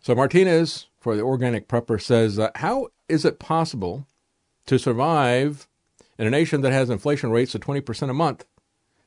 So 0.00 0.14
Martinez 0.14 0.86
for 1.00 1.16
the 1.16 1.22
Organic 1.22 1.68
Prepper 1.68 2.00
says, 2.00 2.38
uh, 2.38 2.50
how 2.56 2.88
is 3.08 3.24
it 3.24 3.38
possible 3.38 4.06
to 4.66 4.78
survive 4.78 5.68
in 6.18 6.26
a 6.26 6.30
nation 6.30 6.60
that 6.62 6.72
has 6.72 6.90
inflation 6.90 7.30
rates 7.30 7.54
of 7.54 7.60
20% 7.60 8.10
a 8.10 8.14
month 8.14 8.44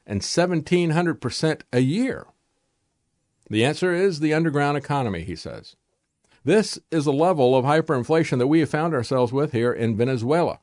and 0.05 0.21
1700% 0.21 1.61
a 1.73 1.79
year? 1.79 2.27
The 3.49 3.63
answer 3.63 3.93
is 3.93 4.19
the 4.19 4.33
underground 4.33 4.77
economy, 4.77 5.23
he 5.23 5.35
says. 5.35 5.75
This 6.43 6.79
is 6.91 7.05
a 7.05 7.11
level 7.11 7.55
of 7.55 7.65
hyperinflation 7.65 8.37
that 8.37 8.47
we 8.47 8.59
have 8.61 8.69
found 8.69 8.93
ourselves 8.93 9.33
with 9.33 9.51
here 9.51 9.73
in 9.73 9.97
Venezuela. 9.97 10.59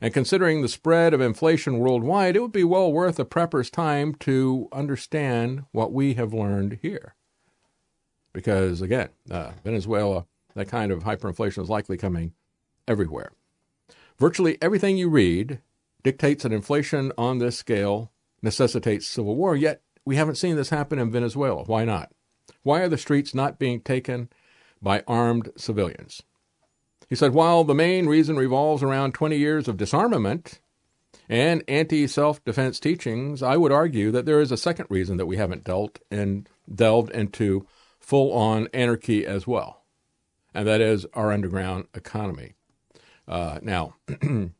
And 0.00 0.14
considering 0.14 0.62
the 0.62 0.68
spread 0.68 1.12
of 1.12 1.20
inflation 1.20 1.78
worldwide, 1.78 2.36
it 2.36 2.40
would 2.40 2.52
be 2.52 2.64
well 2.64 2.92
worth 2.92 3.18
a 3.18 3.24
prepper's 3.24 3.70
time 3.70 4.14
to 4.16 4.68
understand 4.72 5.64
what 5.72 5.92
we 5.92 6.14
have 6.14 6.32
learned 6.32 6.78
here. 6.82 7.14
Because 8.38 8.82
again, 8.82 9.08
uh, 9.32 9.50
Venezuela, 9.64 10.24
that 10.54 10.68
kind 10.68 10.92
of 10.92 11.02
hyperinflation 11.02 11.60
is 11.60 11.68
likely 11.68 11.96
coming 11.96 12.34
everywhere. 12.86 13.32
Virtually 14.16 14.56
everything 14.62 14.96
you 14.96 15.08
read 15.08 15.58
dictates 16.04 16.44
that 16.44 16.52
inflation 16.52 17.10
on 17.18 17.38
this 17.38 17.58
scale 17.58 18.12
necessitates 18.40 19.08
civil 19.08 19.34
war, 19.34 19.56
yet 19.56 19.82
we 20.04 20.14
haven't 20.14 20.36
seen 20.36 20.54
this 20.54 20.70
happen 20.70 21.00
in 21.00 21.10
Venezuela. 21.10 21.64
Why 21.64 21.84
not? 21.84 22.12
Why 22.62 22.78
are 22.82 22.88
the 22.88 22.96
streets 22.96 23.34
not 23.34 23.58
being 23.58 23.80
taken 23.80 24.28
by 24.80 25.02
armed 25.08 25.50
civilians? 25.56 26.22
He 27.08 27.16
said, 27.16 27.34
while 27.34 27.64
the 27.64 27.74
main 27.74 28.06
reason 28.06 28.36
revolves 28.36 28.84
around 28.84 29.14
20 29.14 29.36
years 29.36 29.66
of 29.66 29.76
disarmament 29.76 30.60
and 31.28 31.64
anti 31.66 32.06
self 32.06 32.44
defense 32.44 32.78
teachings, 32.78 33.42
I 33.42 33.56
would 33.56 33.72
argue 33.72 34.12
that 34.12 34.26
there 34.26 34.40
is 34.40 34.52
a 34.52 34.56
second 34.56 34.86
reason 34.90 35.16
that 35.16 35.26
we 35.26 35.38
haven't 35.38 35.64
dealt 35.64 35.98
and 36.08 36.48
delved 36.72 37.10
into 37.10 37.66
full 38.08 38.32
on 38.32 38.66
anarchy 38.72 39.26
as 39.26 39.46
well, 39.46 39.84
and 40.54 40.66
that 40.66 40.80
is 40.80 41.04
our 41.12 41.30
underground 41.30 41.86
economy. 41.92 42.54
Uh, 43.28 43.58
now, 43.60 43.96
when 44.22 44.54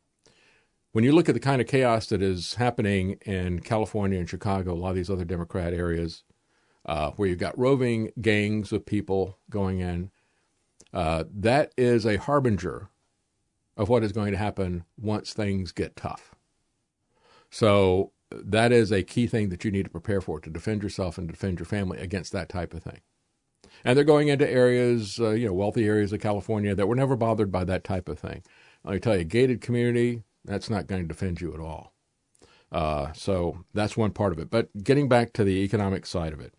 you 0.95 1.13
look 1.13 1.31
at 1.31 1.35
the 1.35 1.41
kind 1.41 1.59
of 1.59 1.67
chaos 1.67 2.09
that 2.09 2.21
is 2.21 2.57
happening 2.57 3.13
in 3.23 3.61
California 3.61 4.19
and 4.19 4.29
Chicago, 4.29 4.75
a 4.75 4.77
lot 4.77 4.91
of 4.91 4.97
these 4.97 5.09
other 5.09 5.25
Democrat 5.25 5.73
areas, 5.73 6.25
uh, 6.85 7.13
where 7.13 7.27
you've 7.27 7.39
got 7.39 7.59
roving 7.59 8.11
gangs 8.21 8.71
of 8.71 8.85
people 8.85 9.39
going 9.49 9.81
in, 9.81 10.11
uh, 10.93 11.25
that 11.35 11.73
is 11.79 12.05
a 12.05 12.19
harbinger 12.19 12.91
of 13.79 13.89
what 13.89 14.05
is 14.05 14.13
going 14.13 14.33
to 14.33 14.39
happen 14.39 14.85
once 15.01 15.33
things 15.33 15.73
get 15.73 15.97
tough. 15.97 16.35
So 17.49 18.13
that 18.31 18.73
is 18.73 18.93
a 18.93 19.03
key 19.03 19.27
thing 19.27 19.49
that 19.49 19.65
you 19.65 19.71
need 19.71 19.85
to 19.85 19.91
prepare 19.91 20.21
for 20.21 20.39
to 20.39 20.51
defend 20.51 20.83
yourself 20.83 21.17
and 21.17 21.27
defend 21.27 21.59
your 21.59 21.67
family 21.67 21.99
against 21.99 22.31
that 22.33 22.51
type 22.51 22.75
of 22.75 22.83
thing. 22.83 23.01
And 23.85 23.97
they're 23.97 24.05
going 24.05 24.29
into 24.29 24.49
areas, 24.49 25.19
uh, 25.21 25.31
you 25.31 25.47
know, 25.47 25.55
wealthy 25.55 25.87
areas 25.87 26.13
of 26.13 26.21
California 26.21 26.75
that 26.75 26.87
were 26.87 26.97
never 26.97 27.17
bothered 27.17 27.53
by 27.53 27.65
that 27.65 27.85
type 27.85 28.09
of 28.09 28.19
thing. 28.19 28.43
Let 28.85 28.95
me 28.95 29.01
tell 29.01 29.17
you, 29.17 29.25
gated 29.25 29.61
community, 29.61 30.23
that's 30.45 30.71
not 30.71 30.87
going 30.87 31.03
to 31.03 31.09
defend 31.09 31.41
you 31.41 31.55
at 31.55 31.61
all. 31.61 31.93
Uh, 32.71 33.13
so 33.13 33.65
that's 33.75 33.97
one 33.97 34.11
part 34.11 34.33
of 34.33 34.39
it. 34.39 34.51
But 34.51 34.69
getting 34.83 35.09
back 35.09 35.33
to 35.35 35.45
the 35.45 35.63
economic 35.63 36.07
side 36.07 36.33
of 36.33 36.41
it, 36.41 36.55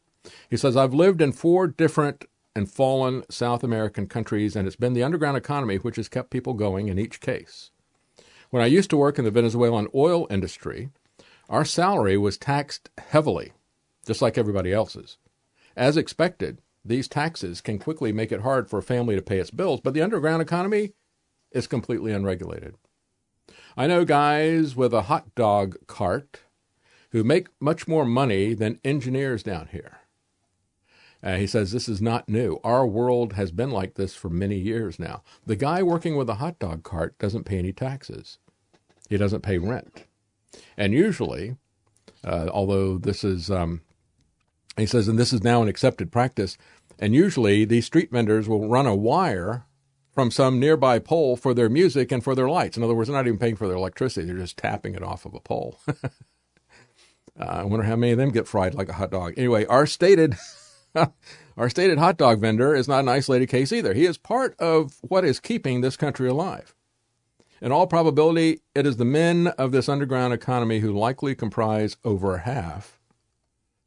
he 0.49 0.57
says, 0.57 0.75
I've 0.75 0.93
lived 0.93 1.21
in 1.21 1.31
four 1.31 1.67
different 1.67 2.25
and 2.55 2.69
fallen 2.69 3.23
South 3.29 3.63
American 3.63 4.07
countries, 4.07 4.55
and 4.55 4.67
it's 4.67 4.75
been 4.75 4.93
the 4.93 5.03
underground 5.03 5.37
economy 5.37 5.77
which 5.77 5.95
has 5.97 6.09
kept 6.09 6.31
people 6.31 6.53
going 6.53 6.87
in 6.87 6.99
each 6.99 7.21
case. 7.21 7.71
When 8.49 8.63
I 8.63 8.67
used 8.67 8.89
to 8.89 8.97
work 8.97 9.19
in 9.19 9.25
the 9.25 9.31
Venezuelan 9.31 9.87
oil 9.93 10.25
industry, 10.29 10.89
our 11.47 11.63
salary 11.63 12.17
was 12.17 12.37
taxed 12.37 12.89
heavily, 12.97 13.53
just 14.05 14.21
like 14.21 14.37
everybody 14.37 14.73
else's. 14.73 15.17
As 15.75 15.97
expected, 15.97 16.59
these 16.89 17.07
taxes 17.07 17.61
can 17.61 17.79
quickly 17.79 18.11
make 18.11 18.31
it 18.31 18.41
hard 18.41 18.69
for 18.69 18.79
a 18.79 18.83
family 18.83 19.15
to 19.15 19.21
pay 19.21 19.39
its 19.39 19.51
bills, 19.51 19.79
but 19.81 19.93
the 19.93 20.01
underground 20.01 20.41
economy 20.41 20.93
is 21.51 21.67
completely 21.67 22.11
unregulated. 22.11 22.75
I 23.77 23.87
know 23.87 24.05
guys 24.05 24.75
with 24.75 24.93
a 24.93 25.03
hot 25.03 25.33
dog 25.35 25.77
cart 25.87 26.41
who 27.11 27.23
make 27.23 27.47
much 27.59 27.87
more 27.87 28.05
money 28.05 28.53
than 28.53 28.79
engineers 28.83 29.41
down 29.43 29.69
here. 29.71 29.99
Uh, 31.21 31.35
he 31.35 31.47
says 31.47 31.71
this 31.71 31.89
is 31.89 32.01
not 32.01 32.29
new. 32.29 32.59
Our 32.63 32.87
world 32.87 33.33
has 33.33 33.51
been 33.51 33.71
like 33.71 33.95
this 33.95 34.15
for 34.15 34.29
many 34.29 34.57
years 34.57 34.99
now. 34.99 35.21
The 35.45 35.55
guy 35.55 35.83
working 35.83 36.15
with 36.15 36.29
a 36.29 36.35
hot 36.35 36.59
dog 36.59 36.83
cart 36.83 37.17
doesn't 37.19 37.43
pay 37.43 37.57
any 37.57 37.73
taxes, 37.73 38.37
he 39.09 39.17
doesn't 39.17 39.41
pay 39.41 39.57
rent. 39.57 40.05
And 40.77 40.93
usually, 40.93 41.57
uh, 42.23 42.49
although 42.51 42.97
this 42.97 43.23
is, 43.23 43.51
um, 43.51 43.81
he 44.77 44.85
says, 44.85 45.07
and 45.07 45.19
this 45.19 45.33
is 45.33 45.43
now 45.43 45.61
an 45.61 45.67
accepted 45.67 46.11
practice, 46.11 46.57
and 46.99 47.15
usually 47.15 47.65
these 47.65 47.85
street 47.85 48.11
vendors 48.11 48.47
will 48.47 48.67
run 48.67 48.85
a 48.85 48.95
wire 48.95 49.65
from 50.13 50.31
some 50.31 50.59
nearby 50.59 50.99
pole 50.99 51.35
for 51.37 51.53
their 51.53 51.69
music 51.69 52.11
and 52.11 52.23
for 52.23 52.35
their 52.35 52.49
lights. 52.49 52.77
In 52.77 52.83
other 52.83 52.93
words, 52.93 53.07
they're 53.07 53.17
not 53.17 53.27
even 53.27 53.39
paying 53.39 53.55
for 53.55 53.67
their 53.67 53.77
electricity, 53.77 54.27
they're 54.27 54.37
just 54.37 54.57
tapping 54.57 54.95
it 54.95 55.03
off 55.03 55.25
of 55.25 55.33
a 55.33 55.39
pole. 55.39 55.79
uh, 55.87 56.09
I 57.39 57.63
wonder 57.63 57.85
how 57.85 57.95
many 57.95 58.11
of 58.11 58.17
them 58.17 58.31
get 58.31 58.47
fried 58.47 58.75
like 58.75 58.89
a 58.89 58.93
hot 58.93 59.11
dog. 59.11 59.33
Anyway, 59.37 59.65
our 59.65 59.85
stated. 59.85 60.35
Our 61.55 61.69
stated 61.69 61.97
hot 61.97 62.17
dog 62.17 62.39
vendor 62.39 62.73
is 62.73 62.87
not 62.87 63.01
an 63.01 63.09
isolated 63.09 63.47
case 63.47 63.73
either. 63.73 63.93
He 63.93 64.05
is 64.05 64.17
part 64.17 64.55
of 64.59 64.93
what 65.01 65.25
is 65.25 65.41
keeping 65.41 65.81
this 65.81 65.97
country 65.97 66.29
alive. 66.29 66.73
In 67.61 67.73
all 67.73 67.85
probability, 67.85 68.61
it 68.73 68.87
is 68.87 68.95
the 68.95 69.03
men 69.03 69.47
of 69.47 69.73
this 69.73 69.89
underground 69.89 70.33
economy 70.33 70.79
who 70.79 70.97
likely 70.97 71.35
comprise 71.35 71.97
over 72.05 72.39
half 72.39 73.01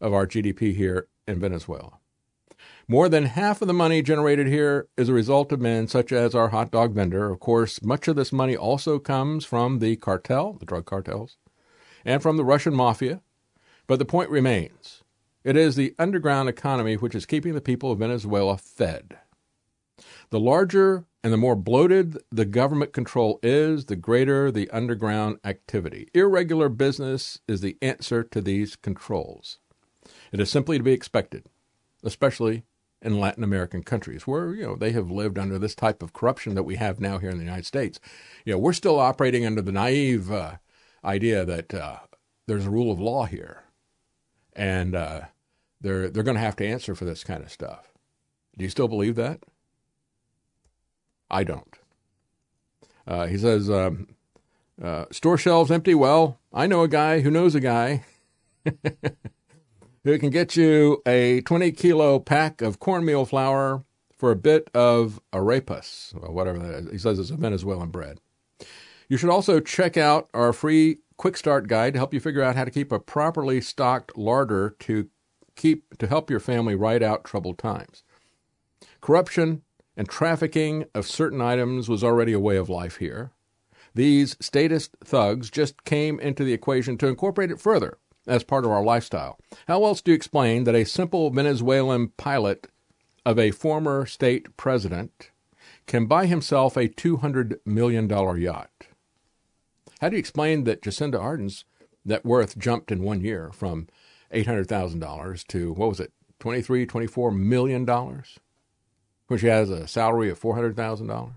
of 0.03 0.13
our 0.13 0.27
GDP 0.27 0.77
here 0.77 1.09
in 1.27 1.41
Venezuela. 1.41 1.99
More 2.93 3.09
than 3.09 3.25
half 3.25 3.63
of 3.63 3.69
the 3.69 3.73
money 3.73 4.03
generated 4.03 4.49
here 4.49 4.87
is 4.99 5.09
a 5.09 5.15
result 5.15 5.51
of 5.51 5.63
men 5.63 5.89
such 5.89 6.13
as 6.13 6.35
our 6.35 6.51
hot 6.51 6.71
dog 6.71 6.93
vendor. 6.93 7.31
Of 7.31 7.41
course, 7.41 7.83
much 7.83 8.07
of 8.07 8.17
this 8.17 8.35
money 8.35 8.55
also 8.55 8.99
comes 8.99 9.47
from 9.47 9.79
the 9.79 9.97
cartel, 9.97 10.53
the 10.53 10.67
drug 10.67 10.85
cartels, 10.85 11.39
and 12.05 12.21
from 12.21 12.37
the 12.37 12.45
Russian 12.45 12.75
mafia. 12.75 13.23
But 13.87 13.99
the 13.99 14.05
point 14.05 14.29
remains 14.29 15.03
it 15.43 15.57
is 15.57 15.75
the 15.75 15.95
underground 15.99 16.51
economy 16.51 16.97
which 16.97 17.15
is 17.15 17.25
keeping 17.25 17.55
the 17.55 17.63
people 17.63 17.91
of 17.91 18.01
Venezuela 18.01 18.59
fed. 18.59 19.17
The 20.29 20.39
larger 20.39 21.07
and 21.25 21.33
the 21.33 21.39
more 21.39 21.57
bloated 21.57 22.19
the 22.31 22.45
government 22.45 22.93
control 22.93 23.41
is, 23.43 23.87
the 23.87 23.97
greater 23.97 24.51
the 24.51 24.69
underground 24.69 25.39
activity. 25.45 26.11
Irregular 26.13 26.69
business 26.69 27.41
is 27.49 27.63
the 27.63 27.79
answer 27.81 28.23
to 28.23 28.43
these 28.43 28.77
controls. 28.77 29.61
It 30.31 30.41
is 30.41 30.51
simply 30.51 30.77
to 30.77 30.85
be 30.85 30.93
expected, 30.93 31.47
especially 32.05 32.65
in 33.03 33.19
Latin 33.19 33.43
American 33.43 33.83
countries 33.83 34.27
where 34.27 34.55
you 34.55 34.63
know 34.63 34.77
they 34.77 34.93
have 34.93 35.11
lived 35.11 35.39
under 35.39 35.59
this 35.59 35.75
type 35.75 36.03
of 36.03 36.13
corruption 36.13 36.55
that 36.55 36.63
we 36.63 36.77
have 36.77 37.01
now 37.01 37.19
here 37.19 37.31
in 37.31 37.39
the 37.39 37.45
United 37.45 37.67
States. 37.67 37.99
You 38.45 38.53
know, 38.53 38.59
we're 38.59 38.73
still 38.73 38.99
operating 38.99 39.45
under 39.45 39.61
the 39.61 39.73
naive 39.73 40.31
uh, 40.31 40.57
idea 41.05 41.45
that 41.45 41.75
uh, 41.75 41.99
there's 42.47 42.67
a 42.67 42.71
rule 42.71 42.93
of 42.93 43.01
law 43.01 43.27
here, 43.27 43.65
and 44.55 44.95
uh, 44.95 45.23
they're 45.81 46.09
they're 46.09 46.23
going 46.23 46.37
to 46.37 46.41
have 46.41 46.57
to 46.57 46.67
answer 46.67 46.95
for 46.95 47.05
this 47.05 47.25
kind 47.25 47.43
of 47.43 47.51
stuff. 47.51 47.93
Do 48.57 48.65
you 48.65 48.71
still 48.71 48.89
believe 48.89 49.17
that? 49.17 49.41
I 51.31 51.45
don't. 51.45 51.79
Uh, 53.07 53.27
he 53.27 53.39
says, 53.39 53.71
um, 53.71 54.09
uh, 54.81 55.07
store 55.11 55.39
shelves 55.39 55.71
empty. 55.71 55.95
Well, 55.95 56.39
I 56.53 56.67
know 56.67 56.83
a 56.83 56.89
guy 56.89 57.21
who 57.21 57.31
knows 57.31 57.55
a 57.55 57.61
guy 57.61 58.05
who 60.05 60.19
can 60.19 60.31
get 60.31 60.57
you 60.57 61.03
a 61.07 61.41
20 61.43 61.73
kilo 61.73 62.19
pack 62.19 62.61
of 62.63 62.81
cornmeal 62.81 63.25
flour 63.25 63.85
for 64.17 64.31
a 64.31 64.37
bit 64.37 64.71
of 64.75 65.21
arepas, 65.33 66.15
or 66.21 66.33
whatever 66.33 66.59
that 66.59 66.75
is. 66.75 66.91
He 66.91 66.99
says 66.99 67.19
it's 67.19 67.31
a 67.31 67.37
Venezuelan 67.37 67.91
bread. 67.91 68.21
You 69.09 69.17
should 69.17 69.31
also 69.31 69.61
check 69.61 69.97
out 69.97 70.29
our 70.33 70.53
free 70.53 70.99
quick 71.17 71.37
start 71.37 71.69
guide 71.69 71.93
to 71.93 71.99
help 71.99 72.15
you 72.15 72.21
figure 72.21 72.43
out 72.43 72.57
how 72.57 72.65
to 72.65 72.71
keep 72.71 72.91
a 72.93 72.99
properly 72.99 73.61
stocked 73.61 74.17
larder 74.17 74.77
to 74.81 75.09
keep 75.55 75.99
to 75.99 76.07
help 76.07 76.31
your 76.31 76.41
family 76.41 76.75
ride 76.75 77.03
out 77.03 77.25
troubled 77.25 77.59
times. 77.59 78.03
Corruption 79.01 79.63
and 79.97 80.09
trafficking 80.09 80.85
of 80.95 81.07
certain 81.07 81.41
items 81.41 81.89
was 81.89 82.03
already 82.03 82.33
a 82.33 82.41
way 82.41 82.57
of 82.57 82.69
life 82.69 82.97
here. 82.97 83.33
These 83.95 84.37
statist 84.41 84.97
thugs 85.05 85.51
just 85.51 85.85
came 85.85 86.19
into 86.19 86.45
the 86.45 86.55
equation 86.55 86.97
to 86.99 87.09
incorporate 87.09 87.51
it 87.51 87.61
further 87.61 87.99
as 88.27 88.45
part 88.45 88.65
of 88.65 88.71
our 88.71 88.83
lifestyle. 88.83 89.39
How 89.67 89.85
else 89.85 90.01
do 90.01 90.11
you 90.11 90.15
explain 90.15 90.65
that 90.65 90.75
a 90.75 90.85
simple 90.85 91.31
Venezuelan 91.31 92.09
pilot 92.17 92.69
of 93.25 93.39
a 93.39 93.51
former 93.51 94.07
state 94.07 94.57
president 94.57 95.31
can 95.87 96.07
buy 96.07 96.27
himself 96.27 96.77
a 96.77 96.89
$200 96.89 97.59
million 97.65 98.09
yacht? 98.09 98.71
How 100.01 100.09
do 100.09 100.17
you 100.17 100.21
explain 100.21 100.65
that 100.65 100.83
Jacinda 100.83 101.21
Ardern's 101.21 101.65
net 102.05 102.25
worth 102.25 102.59
jumped 102.59 102.91
in 102.91 103.03
one 103.03 103.21
year 103.21 103.51
from 103.53 103.89
$800,000 104.33 105.47
to, 105.49 105.73
what 105.73 105.89
was 105.89 106.01
it, 106.01 106.13
23, 106.41 106.87
24 106.87 107.31
million 107.31 107.85
dollars? 107.85 108.39
When 109.29 109.39
she 109.39 109.47
has 109.47 109.71
a 109.71 109.87
salary 109.87 110.29
of 110.29 110.41
$400,000? 110.41 111.33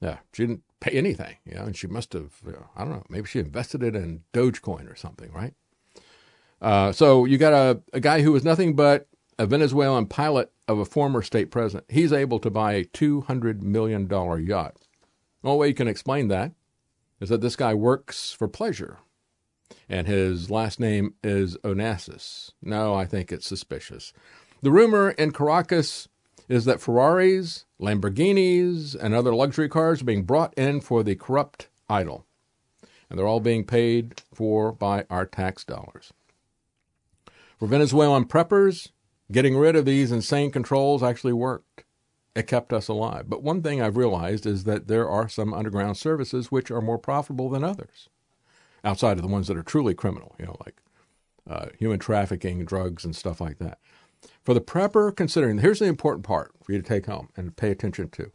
Yeah, 0.00 0.18
she 0.32 0.46
didn't 0.46 0.62
pay 0.80 0.92
anything, 0.92 1.36
you 1.44 1.54
know, 1.54 1.62
and 1.62 1.76
she 1.76 1.86
must 1.86 2.12
have, 2.12 2.34
you 2.44 2.52
know, 2.52 2.66
I 2.76 2.84
don't 2.84 2.92
know, 2.92 3.04
maybe 3.08 3.26
she 3.26 3.38
invested 3.38 3.82
it 3.82 3.96
in 3.96 4.22
Dogecoin 4.32 4.90
or 4.90 4.96
something, 4.96 5.32
right? 5.32 5.54
Uh, 6.60 6.92
so 6.92 7.24
you 7.24 7.38
got 7.38 7.52
a, 7.52 7.80
a 7.92 8.00
guy 8.00 8.22
who 8.22 8.32
was 8.32 8.44
nothing 8.44 8.76
but 8.76 9.08
a 9.38 9.46
Venezuelan 9.46 10.06
pilot 10.06 10.50
of 10.68 10.78
a 10.78 10.84
former 10.84 11.22
state 11.22 11.50
president. 11.50 11.86
He's 11.90 12.12
able 12.12 12.38
to 12.40 12.50
buy 12.50 12.74
a 12.74 12.84
$200 12.84 13.62
million 13.62 14.08
yacht. 14.46 14.76
The 15.42 15.48
only 15.48 15.60
way 15.60 15.68
you 15.68 15.74
can 15.74 15.88
explain 15.88 16.28
that 16.28 16.52
is 17.20 17.28
that 17.28 17.40
this 17.40 17.56
guy 17.56 17.74
works 17.74 18.32
for 18.32 18.48
pleasure 18.48 18.98
and 19.88 20.06
his 20.06 20.50
last 20.50 20.80
name 20.80 21.14
is 21.22 21.56
Onassis. 21.58 22.52
No, 22.62 22.94
I 22.94 23.04
think 23.04 23.32
it's 23.32 23.46
suspicious. 23.46 24.12
The 24.62 24.70
rumor 24.70 25.10
in 25.10 25.32
Caracas 25.32 26.08
is 26.48 26.64
that 26.64 26.80
Ferraris, 26.80 27.65
Lamborghinis, 27.80 28.94
and 28.94 29.14
other 29.14 29.34
luxury 29.34 29.68
cars 29.68 30.02
are 30.02 30.06
being 30.06 30.24
brought 30.24 30.54
in 30.54 30.80
for 30.80 31.02
the 31.02 31.14
corrupt 31.14 31.68
idol. 31.88 32.26
And 33.08 33.18
they're 33.18 33.26
all 33.26 33.40
being 33.40 33.64
paid 33.64 34.22
for 34.34 34.72
by 34.72 35.04
our 35.10 35.26
tax 35.26 35.64
dollars. 35.64 36.12
For 37.58 37.68
Venezuelan 37.68 38.26
preppers, 38.26 38.90
getting 39.30 39.56
rid 39.56 39.76
of 39.76 39.84
these 39.84 40.12
insane 40.12 40.50
controls 40.50 41.02
actually 41.02 41.32
worked. 41.32 41.84
It 42.34 42.46
kept 42.46 42.72
us 42.72 42.88
alive. 42.88 43.26
But 43.28 43.42
one 43.42 43.62
thing 43.62 43.80
I've 43.80 43.96
realized 43.96 44.44
is 44.44 44.64
that 44.64 44.88
there 44.88 45.08
are 45.08 45.28
some 45.28 45.54
underground 45.54 45.96
services 45.96 46.52
which 46.52 46.70
are 46.70 46.82
more 46.82 46.98
profitable 46.98 47.48
than 47.48 47.64
others, 47.64 48.10
outside 48.84 49.16
of 49.16 49.22
the 49.22 49.28
ones 49.28 49.48
that 49.48 49.56
are 49.56 49.62
truly 49.62 49.94
criminal, 49.94 50.34
you 50.38 50.44
know, 50.44 50.56
like 50.64 50.82
uh, 51.48 51.68
human 51.78 51.98
trafficking, 51.98 52.64
drugs, 52.64 53.04
and 53.04 53.16
stuff 53.16 53.40
like 53.40 53.58
that. 53.58 53.78
For 54.46 54.54
the 54.54 54.60
prepper 54.60 55.14
considering, 55.14 55.58
here's 55.58 55.80
the 55.80 55.86
important 55.86 56.24
part 56.24 56.52
for 56.62 56.70
you 56.70 56.80
to 56.80 56.88
take 56.88 57.06
home 57.06 57.30
and 57.36 57.56
pay 57.56 57.72
attention 57.72 58.10
to. 58.10 58.30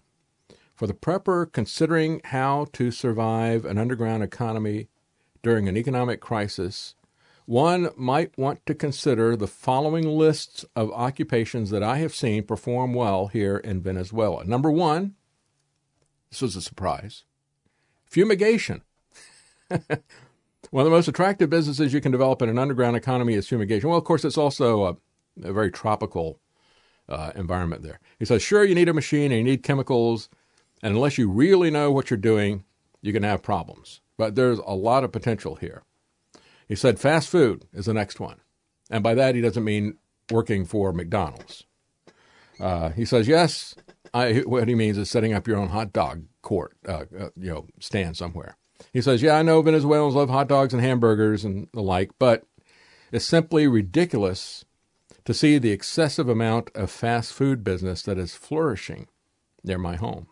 For 0.75 0.85
the 0.85 0.93
prepper 0.93 1.49
considering 1.49 2.19
how 2.25 2.67
to 2.73 2.91
survive 2.91 3.64
an 3.64 3.77
underground 3.77 4.22
economy 4.22 4.90
during 5.41 5.69
an 5.69 5.77
economic 5.77 6.19
crisis, 6.19 6.95
one 7.45 7.91
might 7.95 8.38
want 8.38 8.65
to 8.65 8.75
consider 8.75 9.38
the 9.38 9.48
following 9.48 10.06
lists 10.06 10.65
of 10.75 10.91
occupations 10.91 11.69
that 11.69 11.81
I 11.81 11.99
have 11.99 12.14
seen 12.14 12.43
perform 12.43 12.93
well 12.93 13.27
here 13.27 13.56
in 13.56 13.81
Venezuela. 13.81 14.43
Number 14.43 14.69
one, 14.69 15.15
this 16.30 16.41
was 16.41 16.57
a 16.57 16.61
surprise 16.61 17.23
fumigation. 18.03 18.81
one 19.69 19.80
of 19.80 20.83
the 20.83 20.90
most 20.90 21.07
attractive 21.07 21.49
businesses 21.49 21.93
you 21.93 22.01
can 22.01 22.11
develop 22.11 22.41
in 22.41 22.49
an 22.49 22.59
underground 22.59 22.98
economy 22.98 23.35
is 23.35 23.48
fumigation. 23.48 23.88
Well, 23.88 23.98
of 23.98 24.03
course, 24.03 24.25
it's 24.25 24.38
also 24.38 24.83
a, 24.83 24.98
a 25.43 25.53
very 25.53 25.72
tropical 25.72 26.40
uh, 27.10 27.32
environment 27.35 27.84
there. 27.84 28.00
He 28.19 28.26
says, 28.26 28.42
sure, 28.42 28.64
you 28.64 28.76
need 28.76 28.90
a 28.90 28.93
machine 28.93 29.32
and 29.32 29.40
you 29.40 29.43
need 29.43 29.64
chemicals, 29.64 30.30
and 30.82 30.95
unless 30.95 31.18
you 31.18 31.30
really 31.30 31.69
know 31.69 31.92
what 31.92 32.10
you're 32.10 32.18
doing, 32.18 32.64
going 33.03 33.24
to 33.24 33.27
have 33.27 33.42
problems. 33.42 34.01
But 34.18 34.35
there's 34.35 34.60
a 34.60 34.76
lot 34.76 35.03
of 35.03 35.11
potential 35.11 35.56
here. 35.56 35.84
He 36.68 36.76
said 36.76 37.00
fast 37.00 37.30
food 37.30 37.66
is 37.74 37.85
the 37.85 37.93
next 37.93 38.19
one. 38.19 38.38
And 38.90 39.03
by 39.03 39.16
that, 39.16 39.35
he 39.35 39.42
doesn't 39.42 39.64
mean 39.64 39.98
working 40.30 40.66
for 40.66 40.93
McDonald's. 40.93 41.66
Uh, 42.60 42.90
he 42.90 43.06
says, 43.06 43.27
yes, 43.27 43.76
I, 44.14 44.40
what 44.40 44.68
he 44.68 44.76
means 44.76 44.98
is 44.98 45.10
setting 45.10 45.34
up 45.34 45.48
your 45.48 45.58
own 45.58 45.69
hot 45.69 45.92
dog 45.92 46.26
court, 46.42 46.77
uh, 46.88 47.06
uh, 47.18 47.30
you 47.35 47.50
know, 47.50 47.68
stand 47.80 48.16
somewhere. 48.18 48.58
He 48.93 49.01
says, 49.01 49.22
yeah, 49.22 49.38
I 49.38 49.42
know 49.42 49.61
Venezuelans 49.61 50.16
love 50.16 50.30
hot 50.30 50.48
dogs 50.48 50.74
and 50.74 50.82
hamburgers 50.82 51.43
and 51.43 51.68
the 51.74 51.82
like, 51.82 52.11
but 52.19 52.43
it's 53.11 53.26
simply 53.26 53.68
ridiculous 53.68 54.66
to 55.25 55.33
see 55.33 55.58
the 55.58 55.72
excessive 55.72 56.27
amount 56.27 56.72
of 56.75 56.91
fast 56.91 57.33
food 57.33 57.64
business 57.64 58.01
that 58.03 58.17
is 58.17 58.35
flourishing 58.35 59.08
near 59.64 59.77
my 59.77 59.95
home. 59.95 60.27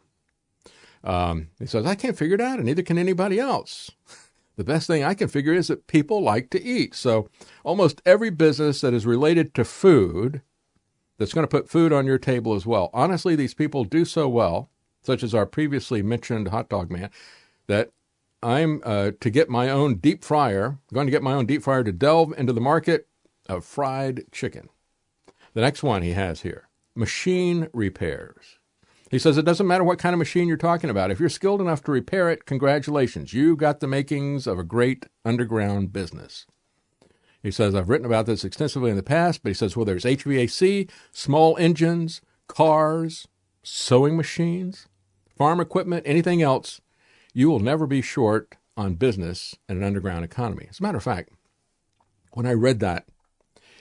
Um, 1.04 1.50
he 1.60 1.66
says, 1.66 1.86
I 1.86 1.96
can't 1.96 2.18
figure 2.18 2.36
it 2.36 2.42
out, 2.42 2.58
and 2.58 2.66
neither 2.66 2.82
can 2.82 2.98
anybody 2.98 3.40
else. 3.40 3.92
The 4.60 4.66
best 4.66 4.88
thing 4.88 5.06
I 5.06 5.14
can 5.14 5.30
figure 5.30 5.54
is 5.54 5.70
that 5.70 5.88
people 5.88 6.22
like 6.22 6.50
to 6.50 6.62
eat. 6.62 6.94
So 6.94 7.30
almost 7.64 8.02
every 8.06 8.30
business 8.30 8.82
that 8.82 8.94
is 8.94 9.06
related 9.06 9.54
to 9.54 9.64
food 9.64 10.42
that's 11.18 11.34
going 11.34 11.46
to 11.46 11.48
put 11.48 11.70
food 11.70 11.94
on 11.94 12.06
your 12.06 12.18
table 12.18 12.54
as 12.54 12.66
well. 12.66 12.90
Honestly, 12.94 13.38
these 13.38 13.54
people 13.54 13.86
do 13.86 14.04
so 14.04 14.28
well, 14.28 14.70
such 15.02 15.24
as 15.24 15.34
our 15.34 15.46
previously 15.46 16.02
mentioned 16.02 16.50
hot 16.50 16.68
dog 16.68 16.92
man, 16.92 17.10
that 17.68 17.92
I'm 18.44 18.82
uh, 18.84 19.12
to 19.22 19.30
get 19.30 19.50
my 19.50 19.70
own 19.70 19.96
deep 19.96 20.26
fryer, 20.26 20.78
going 20.92 21.08
to 21.08 21.12
get 21.12 21.24
my 21.24 21.36
own 21.36 21.46
deep 21.46 21.64
fryer 21.64 21.86
to 21.86 21.94
delve 21.94 22.34
into 22.38 22.52
the 22.52 22.60
market 22.60 23.08
of 23.48 23.64
fried 23.64 24.26
chicken. 24.34 24.68
The 25.54 25.62
next 25.62 25.84
one 25.84 26.02
he 26.02 26.12
has 26.12 26.42
here 26.42 26.68
machine 26.96 27.68
repairs. 27.74 28.60
He 29.10 29.18
says 29.18 29.38
it 29.38 29.46
doesn't 29.46 29.66
matter 29.66 29.84
what 29.84 29.98
kind 30.00 30.14
of 30.14 30.20
machine 30.20 30.48
you're 30.48 30.58
talking 30.58 30.90
about. 30.90 31.10
If 31.10 31.20
you're 31.20 31.30
skilled 31.30 31.62
enough 31.62 31.84
to 31.84 31.92
repair 31.92 32.30
it, 32.30 32.46
congratulations. 32.46 33.34
You've 33.34 33.58
got 33.58 33.80
the 33.80 33.88
makings 33.88 34.46
of 34.46 34.60
a 34.60 34.64
great 34.64 35.08
underground 35.26 35.92
business. 35.92 36.46
He 37.42 37.52
says, 37.52 37.74
I've 37.74 37.90
written 37.90 38.06
about 38.06 38.26
this 38.26 38.44
extensively 38.44 38.92
in 38.92 38.98
the 38.98 39.04
past, 39.04 39.42
but 39.42 39.50
he 39.50 39.54
says, 39.54 39.76
well, 39.76 39.86
there's 39.86 40.04
HVAC, 40.04 40.90
small 41.12 41.58
engines, 41.58 42.22
cars, 42.48 43.28
sewing 43.64 44.18
machines, 44.18 44.88
farm 45.38 45.60
equipment, 45.60 46.04
anything 46.06 46.42
else. 46.42 46.82
You 47.34 47.50
will 47.50 47.60
never 47.60 47.88
be 47.88 48.02
short 48.02 48.56
on 48.76 48.96
business 48.96 49.56
in 49.68 49.78
an 49.78 49.84
underground 49.84 50.26
economy. 50.26 50.68
As 50.70 50.80
a 50.80 50.84
matter 50.84 50.98
of 50.98 51.04
fact, 51.04 51.30
when 52.34 52.46
I 52.46 52.54
read 52.54 52.80
that, 52.82 53.06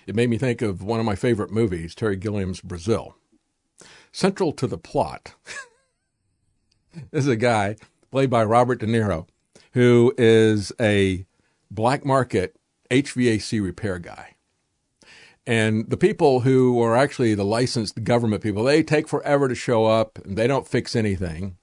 it 0.09 0.15
made 0.15 0.31
me 0.31 0.39
think 0.39 0.63
of 0.63 0.83
one 0.83 0.99
of 0.99 1.07
my 1.07 1.15
favorite 1.15 1.51
movies, 1.51 1.95
Terry 1.95 2.17
Gilliam's 2.17 2.61
Brazil. 2.61 3.17
Central 4.11 4.53
to 4.53 4.67
the 4.67 4.79
plot 4.79 5.35
is 7.13 7.29
a 7.29 7.37
guy 7.37 7.77
played 8.11 8.31
by 8.31 8.43
Robert 8.43 8.81
De 8.81 8.87
Niro 8.87 9.27
who 9.73 10.15
is 10.17 10.73
a 10.81 11.27
black 11.71 12.05
market 12.05 12.57
HVAC 12.91 13.63
repair 13.63 13.99
guy. 13.99 14.35
And 15.47 15.89
the 15.89 15.97
people 15.97 16.41
who 16.41 16.83
are 16.83 16.97
actually 16.97 17.35
the 17.35 17.45
licensed 17.45 18.03
government 18.05 18.43
people, 18.43 18.65
they 18.65 18.83
take 18.83 19.09
forever 19.09 19.47
to 19.47 19.55
show 19.55 19.87
up 19.87 20.19
and 20.25 20.37
they 20.37 20.47
don't 20.47 20.67
fix 20.67 20.97
anything 20.97 21.57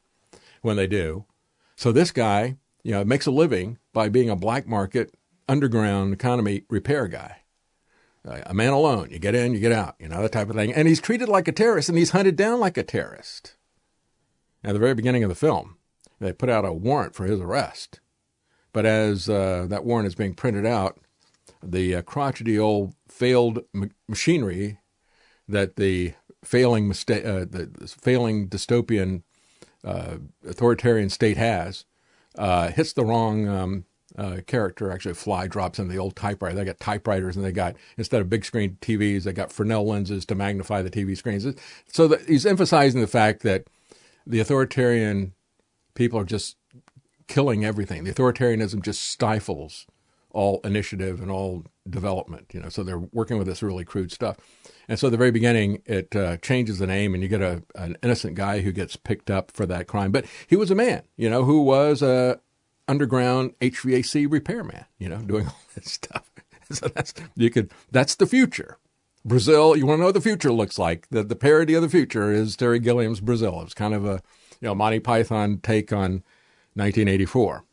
when 0.61 0.77
they 0.77 0.87
do. 0.87 1.25
So 1.75 1.91
this 1.91 2.11
guy, 2.11 2.57
you 2.83 2.91
know, 2.91 3.03
makes 3.03 3.25
a 3.25 3.31
living 3.31 3.77
by 3.91 4.09
being 4.09 4.29
a 4.29 4.35
black 4.35 4.67
market 4.67 5.13
underground 5.47 6.13
economy 6.13 6.63
repair 6.69 7.07
guy 7.07 7.37
a 8.25 8.53
man 8.53 8.73
alone. 8.73 9.09
You 9.11 9.19
get 9.19 9.35
in, 9.35 9.53
you 9.53 9.59
get 9.59 9.71
out, 9.71 9.95
you 9.99 10.07
know, 10.07 10.21
that 10.21 10.31
type 10.31 10.49
of 10.49 10.55
thing. 10.55 10.73
And 10.73 10.87
he's 10.87 11.01
treated 11.01 11.29
like 11.29 11.47
a 11.47 11.51
terrorist 11.51 11.89
and 11.89 11.97
he's 11.97 12.11
hunted 12.11 12.35
down 12.35 12.59
like 12.59 12.77
a 12.77 12.83
terrorist. 12.83 13.55
At 14.63 14.73
the 14.73 14.79
very 14.79 14.95
beginning 14.95 15.23
of 15.23 15.29
the 15.29 15.35
film, 15.35 15.77
they 16.19 16.33
put 16.33 16.49
out 16.49 16.65
a 16.65 16.73
warrant 16.73 17.13
for 17.15 17.25
his 17.25 17.39
arrest. 17.39 17.99
But 18.73 18.85
as 18.85 19.29
uh, 19.29 19.67
that 19.69 19.85
warrant 19.85 20.07
is 20.07 20.15
being 20.15 20.33
printed 20.33 20.65
out, 20.65 20.97
the 21.63 21.95
uh, 21.95 22.01
crotchety 22.01 22.57
old 22.57 22.93
failed 23.07 23.59
m- 23.73 23.91
machinery 24.07 24.79
that 25.47 25.75
the 25.75 26.13
failing 26.43 26.91
uh, 26.91 26.93
the 27.45 27.95
failing 28.01 28.49
dystopian 28.49 29.23
uh, 29.83 30.17
authoritarian 30.47 31.09
state 31.09 31.37
has 31.37 31.85
uh, 32.37 32.69
hits 32.69 32.93
the 32.93 33.05
wrong 33.05 33.47
um, 33.47 33.85
uh, 34.17 34.37
character. 34.47 34.91
Actually, 34.91 35.15
fly 35.15 35.47
drops 35.47 35.79
in 35.79 35.87
the 35.87 35.97
old 35.97 36.15
typewriter. 36.15 36.55
They 36.55 36.65
got 36.65 36.79
typewriters, 36.79 37.35
and 37.35 37.45
they 37.45 37.51
got 37.51 37.75
instead 37.97 38.21
of 38.21 38.29
big 38.29 38.45
screen 38.45 38.77
TVs, 38.81 39.23
they 39.23 39.33
got 39.33 39.51
Fresnel 39.51 39.85
lenses 39.85 40.25
to 40.25 40.35
magnify 40.35 40.81
the 40.81 40.89
TV 40.89 41.17
screens. 41.17 41.45
So 41.87 42.07
that 42.07 42.21
he's 42.27 42.45
emphasizing 42.45 43.01
the 43.01 43.07
fact 43.07 43.43
that 43.43 43.67
the 44.25 44.39
authoritarian 44.39 45.33
people 45.93 46.19
are 46.19 46.25
just 46.25 46.57
killing 47.27 47.65
everything. 47.65 48.03
The 48.03 48.13
authoritarianism 48.13 48.83
just 48.83 49.03
stifles 49.03 49.85
all 50.31 50.59
initiative 50.65 51.21
and 51.21 51.31
all 51.31 51.63
development. 51.89 52.53
You 52.53 52.59
know, 52.59 52.69
so 52.69 52.83
they're 52.83 52.99
working 52.99 53.37
with 53.37 53.47
this 53.47 53.63
really 53.63 53.85
crude 53.85 54.11
stuff. 54.11 54.37
And 54.87 54.99
so 54.99 55.07
at 55.07 55.11
the 55.11 55.17
very 55.17 55.31
beginning, 55.31 55.81
it 55.85 56.15
uh, 56.15 56.37
changes 56.37 56.77
the 56.77 56.87
name, 56.87 57.13
and 57.13 57.23
you 57.23 57.29
get 57.29 57.41
a 57.41 57.63
an 57.75 57.97
innocent 58.03 58.35
guy 58.35 58.61
who 58.61 58.71
gets 58.71 58.95
picked 58.95 59.31
up 59.31 59.51
for 59.51 59.65
that 59.65 59.87
crime. 59.87 60.11
But 60.11 60.25
he 60.47 60.55
was 60.55 60.69
a 60.69 60.75
man, 60.75 61.03
you 61.17 61.29
know, 61.29 61.43
who 61.43 61.61
was 61.61 62.01
a 62.01 62.39
underground 62.87 63.53
HVAC 63.59 64.31
repairman, 64.31 64.85
you 64.97 65.09
know, 65.09 65.17
doing 65.19 65.47
all 65.47 65.59
this 65.75 65.91
stuff. 65.91 66.31
so 66.71 66.87
that's 66.87 67.13
you 67.35 67.49
could 67.49 67.71
that's 67.91 68.15
the 68.15 68.25
future. 68.25 68.77
Brazil, 69.23 69.75
you 69.75 69.85
want 69.87 69.97
to 69.97 70.01
know 70.01 70.07
what 70.07 70.13
the 70.13 70.21
future 70.21 70.51
looks 70.51 70.77
like. 70.77 71.07
The 71.09 71.23
the 71.23 71.35
parody 71.35 71.73
of 71.73 71.81
the 71.81 71.89
future 71.89 72.31
is 72.31 72.55
Terry 72.55 72.79
Gilliam's 72.79 73.19
Brazil. 73.19 73.61
It's 73.61 73.73
kind 73.73 73.93
of 73.93 74.05
a 74.05 74.21
you 74.61 74.67
know 74.67 74.75
Monty 74.75 74.99
Python 74.99 75.59
take 75.61 75.91
on 75.91 76.23
1984. 76.75 77.63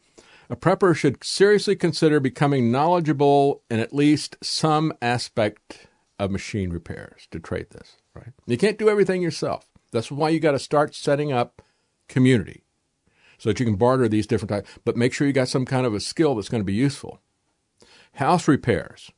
A 0.50 0.56
prepper 0.56 0.94
should 0.94 1.24
seriously 1.24 1.74
consider 1.76 2.20
becoming 2.20 2.70
knowledgeable 2.70 3.62
in 3.70 3.80
at 3.80 3.94
least 3.94 4.36
some 4.42 4.92
aspect 5.00 5.86
of 6.18 6.30
machine 6.30 6.70
repairs 6.70 7.26
to 7.30 7.40
trade 7.40 7.70
this, 7.70 7.96
right? 8.14 8.32
You 8.46 8.58
can't 8.58 8.78
do 8.78 8.90
everything 8.90 9.22
yourself. 9.22 9.66
That's 9.92 10.10
why 10.10 10.28
you 10.28 10.40
got 10.40 10.52
to 10.52 10.58
start 10.58 10.94
setting 10.94 11.32
up 11.32 11.62
community 12.08 12.64
so 13.42 13.50
that 13.50 13.58
you 13.58 13.66
can 13.66 13.74
barter 13.74 14.06
these 14.06 14.28
different 14.28 14.50
types. 14.50 14.70
But 14.84 14.96
make 14.96 15.12
sure 15.12 15.26
you 15.26 15.32
got 15.32 15.48
some 15.48 15.64
kind 15.64 15.84
of 15.84 15.92
a 15.94 15.98
skill 15.98 16.36
that's 16.36 16.48
going 16.48 16.60
to 16.60 16.64
be 16.64 16.72
useful. 16.72 17.20
House 18.12 18.46
repairs. 18.46 19.10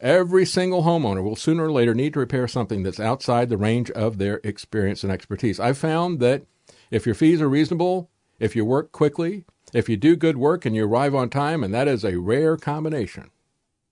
Every 0.00 0.46
single 0.46 0.84
homeowner 0.84 1.24
will 1.24 1.34
sooner 1.34 1.64
or 1.64 1.72
later 1.72 1.92
need 1.92 2.12
to 2.12 2.20
repair 2.20 2.46
something 2.46 2.84
that's 2.84 3.00
outside 3.00 3.48
the 3.48 3.56
range 3.56 3.90
of 3.90 4.18
their 4.18 4.40
experience 4.44 5.02
and 5.02 5.10
expertise. 5.10 5.58
I've 5.58 5.76
found 5.76 6.20
that 6.20 6.44
if 6.92 7.04
your 7.04 7.16
fees 7.16 7.40
are 7.40 7.48
reasonable, 7.48 8.08
if 8.38 8.54
you 8.54 8.64
work 8.64 8.92
quickly, 8.92 9.44
if 9.74 9.88
you 9.88 9.96
do 9.96 10.14
good 10.14 10.36
work 10.36 10.64
and 10.64 10.76
you 10.76 10.86
arrive 10.86 11.16
on 11.16 11.28
time, 11.28 11.64
and 11.64 11.74
that 11.74 11.88
is 11.88 12.04
a 12.04 12.20
rare 12.20 12.56
combination. 12.56 13.28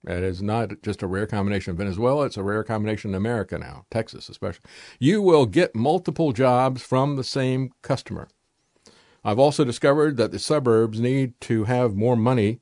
That 0.04 0.22
is 0.22 0.40
not 0.40 0.80
just 0.80 1.02
a 1.02 1.08
rare 1.08 1.26
combination 1.26 1.72
in 1.72 1.76
Venezuela, 1.76 2.26
it's 2.26 2.36
a 2.36 2.44
rare 2.44 2.62
combination 2.62 3.10
in 3.10 3.16
America 3.16 3.58
now, 3.58 3.84
Texas 3.90 4.28
especially. 4.28 4.62
You 5.00 5.22
will 5.22 5.46
get 5.46 5.74
multiple 5.74 6.30
jobs 6.30 6.82
from 6.82 7.16
the 7.16 7.24
same 7.24 7.72
customer. 7.82 8.28
I've 9.26 9.40
also 9.40 9.64
discovered 9.64 10.16
that 10.18 10.30
the 10.30 10.38
suburbs 10.38 11.00
need 11.00 11.40
to 11.40 11.64
have 11.64 11.96
more 11.96 12.14
money 12.14 12.60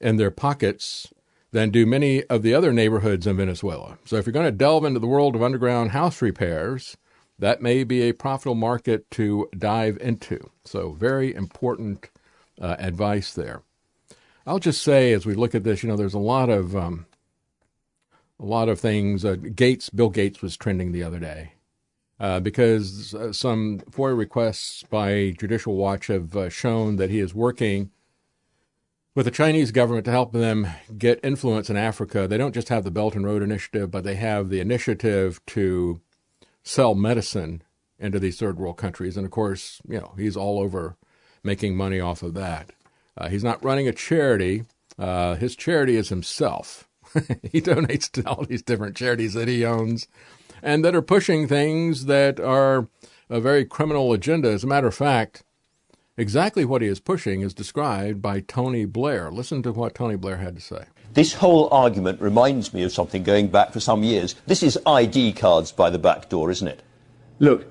in 0.00 0.16
their 0.16 0.30
pockets 0.30 1.12
than 1.52 1.68
do 1.68 1.84
many 1.84 2.24
of 2.24 2.42
the 2.42 2.54
other 2.54 2.72
neighborhoods 2.72 3.26
in 3.26 3.36
Venezuela. 3.36 3.98
So 4.06 4.16
if 4.16 4.24
you're 4.24 4.32
going 4.32 4.46
to 4.46 4.50
delve 4.50 4.86
into 4.86 4.98
the 4.98 5.06
world 5.06 5.36
of 5.36 5.42
underground 5.42 5.90
house 5.90 6.22
repairs, 6.22 6.96
that 7.38 7.60
may 7.60 7.84
be 7.84 8.00
a 8.00 8.14
profitable 8.14 8.54
market 8.54 9.10
to 9.10 9.50
dive 9.58 9.98
into. 10.00 10.50
So, 10.64 10.92
very 10.92 11.34
important 11.34 12.08
uh, 12.58 12.76
advice 12.78 13.34
there. 13.34 13.60
I'll 14.46 14.58
just 14.58 14.82
say, 14.82 15.12
as 15.12 15.26
we 15.26 15.34
look 15.34 15.54
at 15.54 15.64
this, 15.64 15.82
you 15.82 15.90
know, 15.90 15.96
there's 15.96 16.14
a 16.14 16.18
lot 16.18 16.48
of 16.48 16.74
um, 16.74 17.04
a 18.38 18.46
lot 18.46 18.70
of 18.70 18.80
things. 18.80 19.22
Uh, 19.22 19.36
Gates, 19.36 19.90
Bill 19.90 20.08
Gates, 20.08 20.40
was 20.40 20.56
trending 20.56 20.92
the 20.92 21.02
other 21.02 21.18
day 21.18 21.52
uh, 22.20 22.38
because 22.38 23.14
uh, 23.14 23.32
some 23.32 23.78
FOIA 23.90 24.16
requests 24.16 24.82
by 24.84 25.34
Judicial 25.38 25.74
Watch 25.74 26.08
have 26.08 26.36
uh, 26.36 26.48
shown 26.50 26.96
that 26.96 27.08
he 27.08 27.18
is 27.18 27.34
working 27.34 27.90
with 29.14 29.24
the 29.24 29.30
Chinese 29.30 29.72
government 29.72 30.04
to 30.04 30.10
help 30.10 30.32
them 30.32 30.68
get 30.98 31.18
influence 31.24 31.70
in 31.70 31.78
Africa. 31.78 32.28
They 32.28 32.36
don't 32.36 32.54
just 32.54 32.68
have 32.68 32.84
the 32.84 32.90
Belt 32.90 33.16
and 33.16 33.24
Road 33.24 33.42
Initiative, 33.42 33.90
but 33.90 34.04
they 34.04 34.16
have 34.16 34.50
the 34.50 34.60
initiative 34.60 35.40
to 35.46 36.02
sell 36.62 36.94
medicine 36.94 37.62
into 37.98 38.20
these 38.20 38.38
third 38.38 38.58
world 38.58 38.76
countries. 38.76 39.16
And 39.16 39.24
of 39.24 39.32
course, 39.32 39.80
you 39.88 39.98
know, 39.98 40.12
he's 40.18 40.36
all 40.36 40.60
over 40.60 40.96
making 41.42 41.74
money 41.74 42.00
off 42.00 42.22
of 42.22 42.34
that. 42.34 42.70
Uh, 43.16 43.28
he's 43.28 43.44
not 43.44 43.64
running 43.64 43.88
a 43.88 43.92
charity. 43.92 44.64
His 44.98 45.56
charity 45.56 45.96
is 45.96 46.10
himself. 46.10 46.86
he 47.50 47.60
donates 47.62 48.10
to 48.12 48.28
all 48.28 48.44
these 48.44 48.62
different 48.62 48.94
charities 48.94 49.32
that 49.32 49.48
he 49.48 49.64
owns 49.64 50.06
and 50.62 50.84
that 50.84 50.94
are 50.94 51.02
pushing 51.02 51.46
things 51.46 52.06
that 52.06 52.40
are 52.40 52.88
a 53.28 53.40
very 53.40 53.64
criminal 53.64 54.12
agenda. 54.12 54.50
As 54.50 54.64
a 54.64 54.66
matter 54.66 54.88
of 54.88 54.94
fact, 54.94 55.44
exactly 56.16 56.64
what 56.64 56.82
he 56.82 56.88
is 56.88 57.00
pushing 57.00 57.40
is 57.40 57.54
described 57.54 58.20
by 58.20 58.40
Tony 58.40 58.84
Blair. 58.84 59.30
Listen 59.30 59.62
to 59.62 59.72
what 59.72 59.94
Tony 59.94 60.16
Blair 60.16 60.38
had 60.38 60.56
to 60.56 60.62
say. 60.62 60.84
This 61.14 61.34
whole 61.34 61.68
argument 61.72 62.20
reminds 62.20 62.72
me 62.72 62.84
of 62.84 62.92
something 62.92 63.22
going 63.22 63.48
back 63.48 63.72
for 63.72 63.80
some 63.80 64.04
years. 64.04 64.36
This 64.46 64.62
is 64.62 64.78
ID 64.86 65.32
cards 65.32 65.72
by 65.72 65.90
the 65.90 65.98
back 65.98 66.28
door, 66.28 66.50
isn't 66.50 66.68
it? 66.68 66.82
Look, 67.40 67.66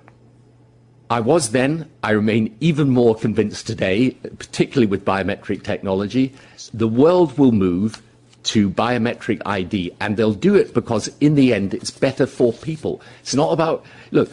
I 1.09 1.22
was 1.22 1.51
then, 1.51 1.90
I 2.03 2.11
remain 2.11 2.56
even 2.59 2.90
more 2.90 3.16
convinced 3.16 3.66
today, 3.66 4.11
particularly 4.11 4.88
with 4.88 5.06
biometric 5.06 5.64
technology. 5.64 6.34
The 6.74 6.88
world 6.88 7.38
will 7.38 7.51
move 7.51 8.01
to 8.43 8.69
biometric 8.69 9.42
ID, 9.45 9.92
and 10.00 10.18
they'll 10.18 10.34
do 10.34 10.56
it 10.56 10.74
because, 10.74 11.09
in 11.19 11.35
the 11.35 11.53
end, 11.53 11.74
it's 11.74 11.92
better 11.92 12.26
for 12.26 12.53
people. 12.53 13.01
It's 13.22 13.35
not 13.35 13.51
about, 13.51 13.85
look, 14.11 14.32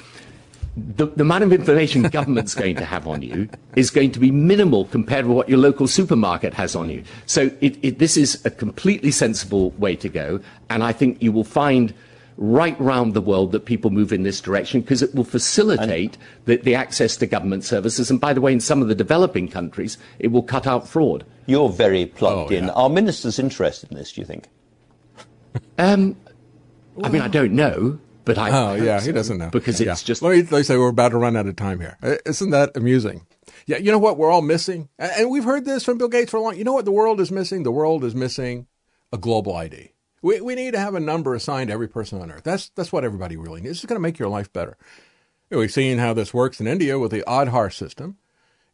the, 0.77 1.07
the, 1.07 1.23
amount 1.23 1.45
of 1.45 1.53
information 1.53 2.03
government's 2.11 2.55
going 2.55 2.77
to 2.77 2.85
have 2.85 3.09
on 3.09 3.23
you 3.23 3.49
is 3.75 3.91
going 3.91 4.13
to 4.13 4.21
be 4.21 4.31
minimal 4.31 4.85
compared 4.87 5.27
with 5.27 5.37
what 5.37 5.49
your 5.49 5.59
local 5.59 5.89
supermarket 5.89 6.53
has 6.55 6.77
on 6.77 6.91
you. 6.91 7.03
So 7.25 7.51
it, 7.61 7.79
it, 7.83 7.99
this 7.99 8.17
is 8.17 8.45
a 8.45 8.51
completely 8.51 9.11
sensible 9.11 9.71
way 9.73 9.97
to 9.97 10.09
go, 10.09 10.41
and 10.69 10.85
I 10.85 10.93
think 10.93 11.23
you 11.23 11.33
will 11.33 11.45
find 11.45 11.95
right 12.37 12.79
round 12.81 13.15
the 13.15 13.21
world 13.21 13.53
that 13.53 13.65
people 13.65 13.91
move 13.91 14.13
in 14.13 14.23
this 14.23 14.41
direction 14.41 14.81
because 14.81 15.03
it 15.03 15.15
will 15.15 15.25
facilitate 15.25 16.19
the, 16.45 16.57
the, 16.57 16.75
access 16.75 17.17
to 17.17 17.27
government 17.27 17.65
services. 17.65 18.11
And 18.11 18.21
by 18.21 18.33
the 18.33 18.41
way, 18.41 18.53
in 18.53 18.61
some 18.61 18.83
of 18.83 18.89
the 18.89 18.95
developing 18.95 19.49
countries, 19.49 19.97
it 20.19 20.29
will 20.29 20.43
cut 20.43 20.67
out 20.67 20.87
fraud. 20.87 21.25
You're 21.47 21.71
very 21.71 22.07
plugged 22.07 22.53
oh, 22.53 22.57
in. 22.57 22.65
Yeah. 22.65 22.73
Are 22.73 22.91
ministers 22.91 23.39
interested 23.39 23.91
in 23.91 23.97
this, 23.97 24.13
do 24.13 24.21
you 24.21 24.27
think? 24.27 24.49
Um, 25.79 26.17
I 27.03 27.09
mean, 27.09 27.23
I 27.23 27.29
don't 27.29 27.53
know. 27.53 27.99
But 28.27 28.39
I 28.39 28.51
oh 28.51 28.75
yeah, 28.75 29.01
he 29.01 29.13
doesn't 29.13 29.39
know 29.39 29.51
because 29.51 29.81
yeah. 29.81 29.93
it's 29.93 30.03
just. 30.03 30.21
Let 30.21 30.33
me, 30.33 30.43
let 30.43 30.51
me 30.51 30.63
say 30.65 30.77
we're 30.77 30.89
about 30.89 31.11
to 31.11 31.19
run 31.19 31.37
out 31.37 31.47
of 31.47 31.55
time 31.55 31.79
here. 31.79 31.97
Isn't 32.27 32.51
that 32.51 32.77
amusing? 32.77 33.25
Yeah, 33.67 33.77
you 33.77 33.93
know 33.93 33.99
what 33.99 34.19
we're 34.19 34.33
all 34.33 34.43
missing, 34.43 34.89
and 34.99 35.31
we've 35.31 35.45
heard 35.45 35.65
this 35.65 35.85
from 35.85 35.97
Bill 35.97 36.09
Gates 36.09 36.33
for 36.33 36.39
a 36.39 36.41
long. 36.41 36.57
You 36.57 36.65
know 36.65 36.73
what 36.73 36.85
the 36.85 36.93
world 36.93 37.21
is 37.21 37.31
missing? 37.31 37.63
The 37.63 37.71
world 37.71 38.03
is 38.03 38.17
missing 38.17 38.67
a 39.13 39.19
global 39.19 39.55
ID. 39.55 39.93
We 40.23 40.41
we 40.41 40.55
need 40.55 40.73
to 40.73 40.81
have 40.81 40.95
a 40.95 41.01
number 41.01 41.35
assigned 41.35 41.69
to 41.69 41.75
every 41.75 41.89
person 41.89 42.21
on 42.21 42.31
Earth. 42.31 42.45
That's 42.45 42.71
that's 42.71 42.93
what 42.93 43.05
everybody 43.05 43.37
really 43.37 43.61
needs. 43.61 43.79
It's 43.79 43.87
going 43.87 43.97
to 43.97 44.03
make 44.03 44.19
your 44.19 44.29
life 44.29 44.53
better. 44.53 44.77
We've 45.51 45.73
seen 45.73 45.99
how 45.99 46.13
this 46.13 46.35
works 46.35 46.61
in 46.61 46.67
India 46.67 46.99
with 46.99 47.13
the 47.13 47.23
Aadhaar 47.27 47.73
system. 47.73 48.17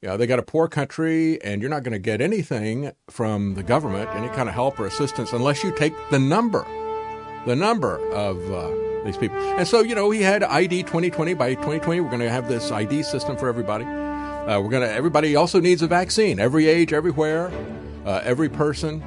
You 0.01 0.09
know, 0.09 0.17
they 0.17 0.27
got 0.27 0.39
a 0.39 0.43
poor 0.43 0.69
country, 0.69 1.41
and 1.43 1.61
you're 1.61 1.71
not 1.71 1.83
going 1.83 1.93
to 1.93 1.99
get 1.99 2.21
anything 2.21 2.93
from 3.09 3.55
the 3.55 3.63
government, 3.63 4.09
any 4.15 4.29
kind 4.29 4.49
of 4.49 4.55
help 4.55 4.81
or 4.81 4.87
assistance, 4.87 5.33
unless 5.33 5.63
you 5.63 5.71
take 5.71 5.95
the 6.11 6.19
number, 6.19 6.65
the 7.47 7.57
number 7.57 7.99
of. 8.13 8.51
Uh, 8.51 8.83
these 9.05 9.17
people. 9.17 9.37
And 9.37 9.67
so, 9.67 9.81
you 9.81 9.95
know, 9.95 10.11
he 10.11 10.23
had 10.23 10.43
ID 10.45 10.85
2020. 10.85 11.35
By 11.35 11.55
2020, 11.55 12.01
we're 12.01 12.09
going 12.09 12.21
to 12.21 12.31
have 12.31 12.49
this 12.49 12.71
ID 12.71 13.03
system 13.03 13.37
for 13.37 13.49
everybody. 13.49 13.85
Uh, 13.85 14.61
we're 14.61 14.71
going 14.71 14.83
to. 14.83 14.93
Everybody 14.93 15.37
also 15.37 15.61
needs 15.61 15.83
a 15.83 15.87
vaccine. 15.87 16.39
Every 16.39 16.67
age, 16.69 16.93
everywhere, 16.93 17.51
uh, 18.05 18.21
every 18.25 18.49
person. 18.49 19.03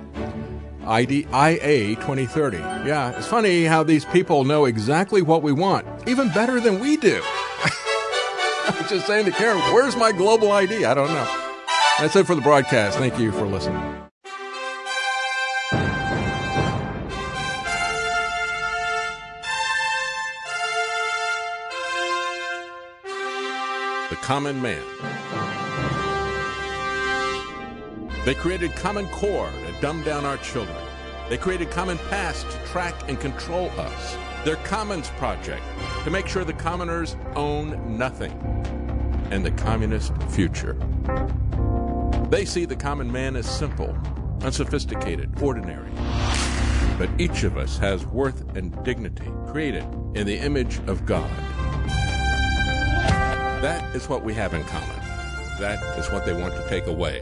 ID 0.88 1.28
IA 1.34 1.96
2030. 1.96 2.58
Yeah, 2.58 3.18
it's 3.18 3.28
funny 3.28 3.66
how 3.66 3.84
these 3.84 4.06
people 4.06 4.44
know 4.44 4.66
exactly 4.66 5.22
what 5.22 5.42
we 5.42 5.52
want, 5.52 5.86
even 6.08 6.30
better 6.30 6.60
than 6.60 6.80
we 6.80 6.98
do. 6.98 7.22
I 7.24 8.76
was 8.80 8.90
just 8.90 9.08
saying 9.08 9.26
to 9.26 9.32
Karen, 9.32 9.60
"Where's 9.74 9.96
my 9.96 10.12
global 10.12 10.52
ID?" 10.52 10.86
I 10.86 10.94
don't 10.94 11.10
know. 11.10 11.42
That's 12.00 12.16
it 12.16 12.28
for 12.28 12.36
the 12.36 12.42
broadcast. 12.42 12.98
Thank 12.98 13.20
you 13.20 13.32
for 13.32 13.46
listening. 13.46 13.82
The 24.10 24.16
Common 24.18 24.62
Man. 24.62 24.84
They 28.26 28.34
created 28.34 28.76
Common 28.76 29.08
Core 29.10 29.52
dumb 29.86 30.02
down 30.02 30.26
our 30.26 30.38
children. 30.38 30.76
They 31.30 31.38
created 31.38 31.70
Common 31.70 32.00
Pass 32.10 32.42
to 32.42 32.58
track 32.72 32.96
and 33.08 33.20
control 33.20 33.70
us. 33.78 34.18
Their 34.44 34.56
Commons 34.56 35.10
Project 35.10 35.62
to 36.04 36.10
make 36.10 36.26
sure 36.28 36.44
the 36.44 36.54
commoners 36.54 37.16
own 37.36 37.96
nothing. 37.96 38.32
And 39.30 39.46
the 39.46 39.52
communist 39.52 40.12
future. 40.30 40.74
They 42.32 42.46
see 42.46 42.66
the 42.66 42.76
common 42.76 43.12
man 43.12 43.36
as 43.36 43.48
simple, 43.48 43.96
unsophisticated, 44.42 45.40
ordinary. 45.40 45.92
But 46.98 47.12
each 47.20 47.44
of 47.44 47.56
us 47.56 47.78
has 47.78 48.08
worth 48.08 48.58
and 48.58 48.84
dignity 48.84 49.32
created 49.46 49.84
in 50.16 50.26
the 50.26 50.40
image 50.40 50.80
of 50.88 51.06
God. 51.06 51.30
That 53.62 53.96
is 53.96 54.10
what 54.10 54.24
we 54.24 54.34
have 54.34 54.56
in 54.56 54.64
common. 54.64 55.00
That 55.60 56.00
is 56.00 56.10
what 56.10 56.26
they 56.26 56.34
want 56.34 56.56
to 56.56 56.68
take 56.70 56.88
away. 56.88 57.22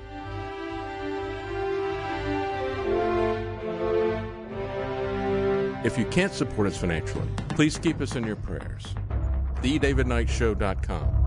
If 5.83 5.97
you 5.97 6.05
can't 6.05 6.31
support 6.31 6.67
us 6.67 6.77
financially, 6.77 7.27
please 7.49 7.77
keep 7.77 7.99
us 8.01 8.15
in 8.15 8.23
your 8.23 8.35
prayers. 8.35 8.93
TheDavidKnightShow.com. 9.61 11.20